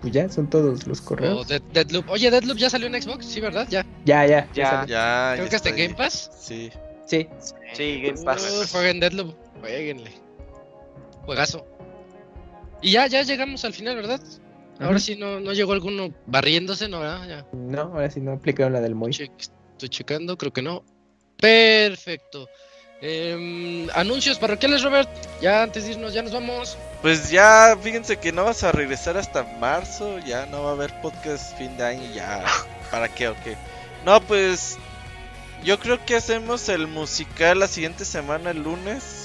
Pues 0.00 0.12
ya, 0.12 0.28
son 0.28 0.50
todos 0.50 0.86
los 0.86 1.00
O 1.00 1.04
correos. 1.04 1.46
Dead- 1.48 1.62
Deadloop. 1.72 2.10
Oye, 2.10 2.30
Deadloop 2.30 2.58
ya 2.58 2.68
salió 2.68 2.88
en 2.88 3.00
Xbox, 3.00 3.24
sí, 3.26 3.40
¿verdad? 3.40 3.66
Ya. 3.70 3.86
Ya, 4.04 4.26
ya, 4.26 4.48
Ya. 4.52 4.84
Creo 5.34 5.44
ya 5.44 5.48
que 5.50 5.56
hasta 5.56 5.68
en. 5.70 5.76
Game 5.76 5.94
Pass. 5.94 6.30
Sí. 6.38 6.70
Sí. 7.06 7.28
Sí, 7.74 8.02
Game 8.02 8.20
Uh, 8.20 8.24
Pass. 8.24 8.68
jueguen 8.72 8.98
Deadloop, 9.00 9.34
jueguenle. 9.60 10.10
Juegazo. 11.24 11.66
Y 12.84 12.90
ya, 12.92 13.06
ya 13.06 13.22
llegamos 13.22 13.64
al 13.64 13.72
final, 13.72 13.96
¿verdad? 13.96 14.20
Ahora 14.78 14.98
sí 14.98 15.16
no, 15.16 15.40
no 15.40 15.52
llegó 15.54 15.72
alguno 15.72 16.12
barriéndose, 16.26 16.86
¿no? 16.88 17.00
¿verdad? 17.00 17.26
Ya. 17.26 17.46
No, 17.56 17.80
ahora 17.82 18.10
sí 18.10 18.20
no 18.20 18.32
aplicaron 18.32 18.74
la 18.74 18.80
del 18.80 18.94
Moy. 18.94 19.10
Che- 19.12 19.30
estoy 19.72 19.88
checando, 19.88 20.36
creo 20.36 20.52
que 20.52 20.60
no. 20.62 20.84
Perfecto. 21.40 22.46
Em, 23.00 23.88
anuncios 23.94 24.38
parroquiales, 24.38 24.82
Robert. 24.82 25.08
Ya 25.40 25.62
antes 25.62 25.84
de 25.84 25.92
irnos, 25.92 26.12
ya 26.12 26.22
nos 26.22 26.32
vamos. 26.32 26.76
Pues 27.02 27.30
ya, 27.30 27.76
fíjense 27.80 28.18
que 28.18 28.32
no 28.32 28.44
vas 28.44 28.62
a 28.64 28.72
regresar 28.72 29.16
hasta 29.16 29.44
marzo. 29.58 30.18
Ya 30.20 30.44
no 30.46 30.62
va 30.64 30.70
a 30.70 30.72
haber 30.74 31.00
podcast 31.00 31.56
fin 31.56 31.76
de 31.76 31.84
año. 31.84 32.14
Ya, 32.14 32.44
¿para 32.90 33.08
qué 33.08 33.28
o 33.28 33.34
qué? 33.44 33.56
No, 34.04 34.20
pues 34.20 34.76
yo 35.64 35.78
creo 35.78 36.04
que 36.04 36.16
hacemos 36.16 36.68
el 36.68 36.86
musical 36.86 37.60
la 37.60 37.68
siguiente 37.68 38.04
semana, 38.04 38.50
el 38.50 38.62
lunes. 38.62 39.23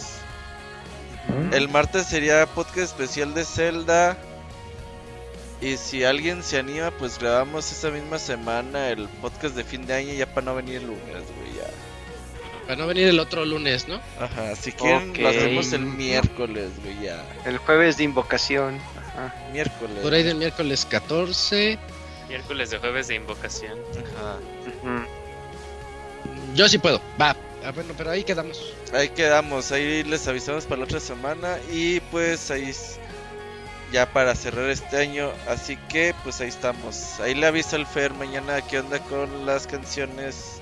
El 1.51 1.67
martes 1.69 2.07
sería 2.07 2.45
podcast 2.47 2.91
especial 2.91 3.33
de 3.33 3.43
Zelda. 3.45 4.17
Y 5.61 5.75
si 5.77 6.03
alguien 6.05 6.41
se 6.41 6.57
anima, 6.57 6.91
pues 6.91 7.19
grabamos 7.19 7.71
esa 7.71 7.89
misma 7.89 8.17
semana 8.17 8.89
el 8.89 9.07
podcast 9.21 9.55
de 9.55 9.63
fin 9.63 9.85
de 9.85 9.93
año 9.93 10.13
ya 10.13 10.25
para 10.25 10.45
no 10.45 10.55
venir 10.55 10.75
el 10.77 10.87
lunes, 10.87 11.03
güey, 11.37 11.53
ya. 11.57 11.69
Para 12.65 12.77
no 12.77 12.87
venir 12.87 13.07
el 13.09 13.19
otro 13.19 13.43
lunes, 13.45 13.87
¿no? 13.87 13.99
Ajá, 14.19 14.55
si 14.55 14.71
quieren 14.71 15.09
Ok. 15.09 15.17
lo 15.17 15.27
hacemos 15.29 15.73
el 15.73 15.81
miércoles, 15.81 16.69
güey, 16.81 17.01
ya. 17.01 17.25
El 17.45 17.57
jueves 17.57 17.97
de 17.97 18.03
invocación. 18.05 18.79
Ajá. 18.97 19.35
Miércoles. 19.51 19.97
Por 20.01 20.13
ahí 20.13 20.23
del 20.23 20.35
miércoles 20.35 20.85
14. 20.89 21.77
Miércoles 22.29 22.69
de 22.69 22.77
jueves 22.77 23.07
de 23.09 23.15
invocación. 23.15 23.77
Ajá. 24.15 24.37
Yo 26.55 26.69
sí 26.69 26.77
puedo. 26.77 27.01
Va. 27.19 27.35
Ah, 27.65 27.71
bueno, 27.71 27.93
pero 27.97 28.11
ahí 28.11 28.23
quedamos. 28.23 28.73
Ahí 28.93 29.09
quedamos, 29.09 29.71
ahí 29.71 30.03
les 30.03 30.27
avisamos 30.27 30.65
para 30.65 30.79
la 30.79 30.85
otra 30.85 30.99
semana 30.99 31.57
y 31.71 31.99
pues 31.99 32.49
ahí 32.51 32.71
ya 33.91 34.11
para 34.11 34.35
cerrar 34.35 34.69
este 34.69 34.97
año, 34.97 35.31
así 35.47 35.77
que 35.89 36.13
pues 36.23 36.39
ahí 36.41 36.49
estamos. 36.49 37.19
Ahí 37.19 37.33
le 37.33 37.47
aviso 37.47 37.75
al 37.75 37.85
Fer 37.85 38.13
mañana 38.13 38.61
qué 38.61 38.79
onda 38.79 38.99
con 39.05 39.45
las 39.45 39.67
canciones 39.67 40.59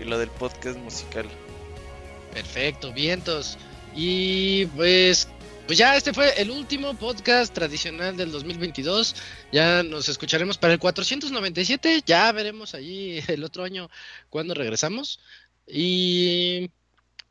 y 0.00 0.04
lo 0.04 0.18
del 0.18 0.30
podcast 0.30 0.78
musical. 0.78 1.28
Perfecto, 2.32 2.92
vientos. 2.92 3.56
Y 3.94 4.66
pues, 4.66 5.28
pues 5.66 5.78
ya 5.78 5.96
este 5.96 6.12
fue 6.12 6.40
el 6.40 6.50
último 6.50 6.94
podcast 6.94 7.54
tradicional 7.54 8.16
del 8.16 8.32
2022. 8.32 9.14
Ya 9.52 9.84
nos 9.84 10.08
escucharemos 10.08 10.58
para 10.58 10.72
el 10.72 10.80
497. 10.80 12.02
Ya 12.04 12.32
veremos 12.32 12.74
allí 12.74 13.22
el 13.28 13.44
otro 13.44 13.62
año 13.62 13.88
cuando 14.30 14.52
regresamos. 14.54 15.20
Y 15.66 16.70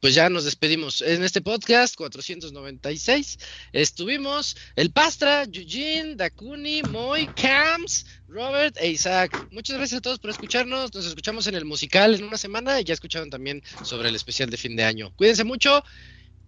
pues 0.03 0.13
ya 0.15 0.29
nos 0.29 0.43
despedimos. 0.43 1.01
En 1.01 1.23
este 1.23 1.41
podcast 1.41 1.95
496 1.95 3.39
estuvimos 3.71 4.57
el 4.75 4.91
Pastra, 4.91 5.43
Eugene, 5.43 6.15
Dakuni, 6.15 6.83
Moy, 6.83 7.25
Cams, 7.27 8.05
Robert 8.27 8.75
e 8.81 8.89
Isaac. 8.89 9.47
Muchas 9.51 9.77
gracias 9.77 9.99
a 9.99 10.01
todos 10.01 10.19
por 10.19 10.29
escucharnos. 10.29 10.93
Nos 10.93 11.05
escuchamos 11.05 11.47
en 11.47 11.55
el 11.55 11.63
musical 11.63 12.15
en 12.15 12.25
una 12.25 12.35
semana 12.35 12.81
y 12.81 12.83
ya 12.83 12.93
escucharon 12.93 13.29
también 13.29 13.63
sobre 13.83 14.09
el 14.09 14.15
especial 14.15 14.49
de 14.49 14.57
fin 14.57 14.75
de 14.75 14.83
año. 14.83 15.13
Cuídense 15.15 15.45
mucho. 15.45 15.81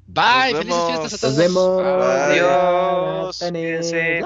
Bye. 0.08 0.52
Nos 0.52 0.60
Felices 0.60 0.68
vemos. 0.68 0.90
fiestas 0.90 1.14
a 1.14 1.18
todos. 1.18 1.36
Nos 1.36 1.38
vemos. 1.38 1.82
Adiós. 3.42 3.42
Adiós. 3.42 4.26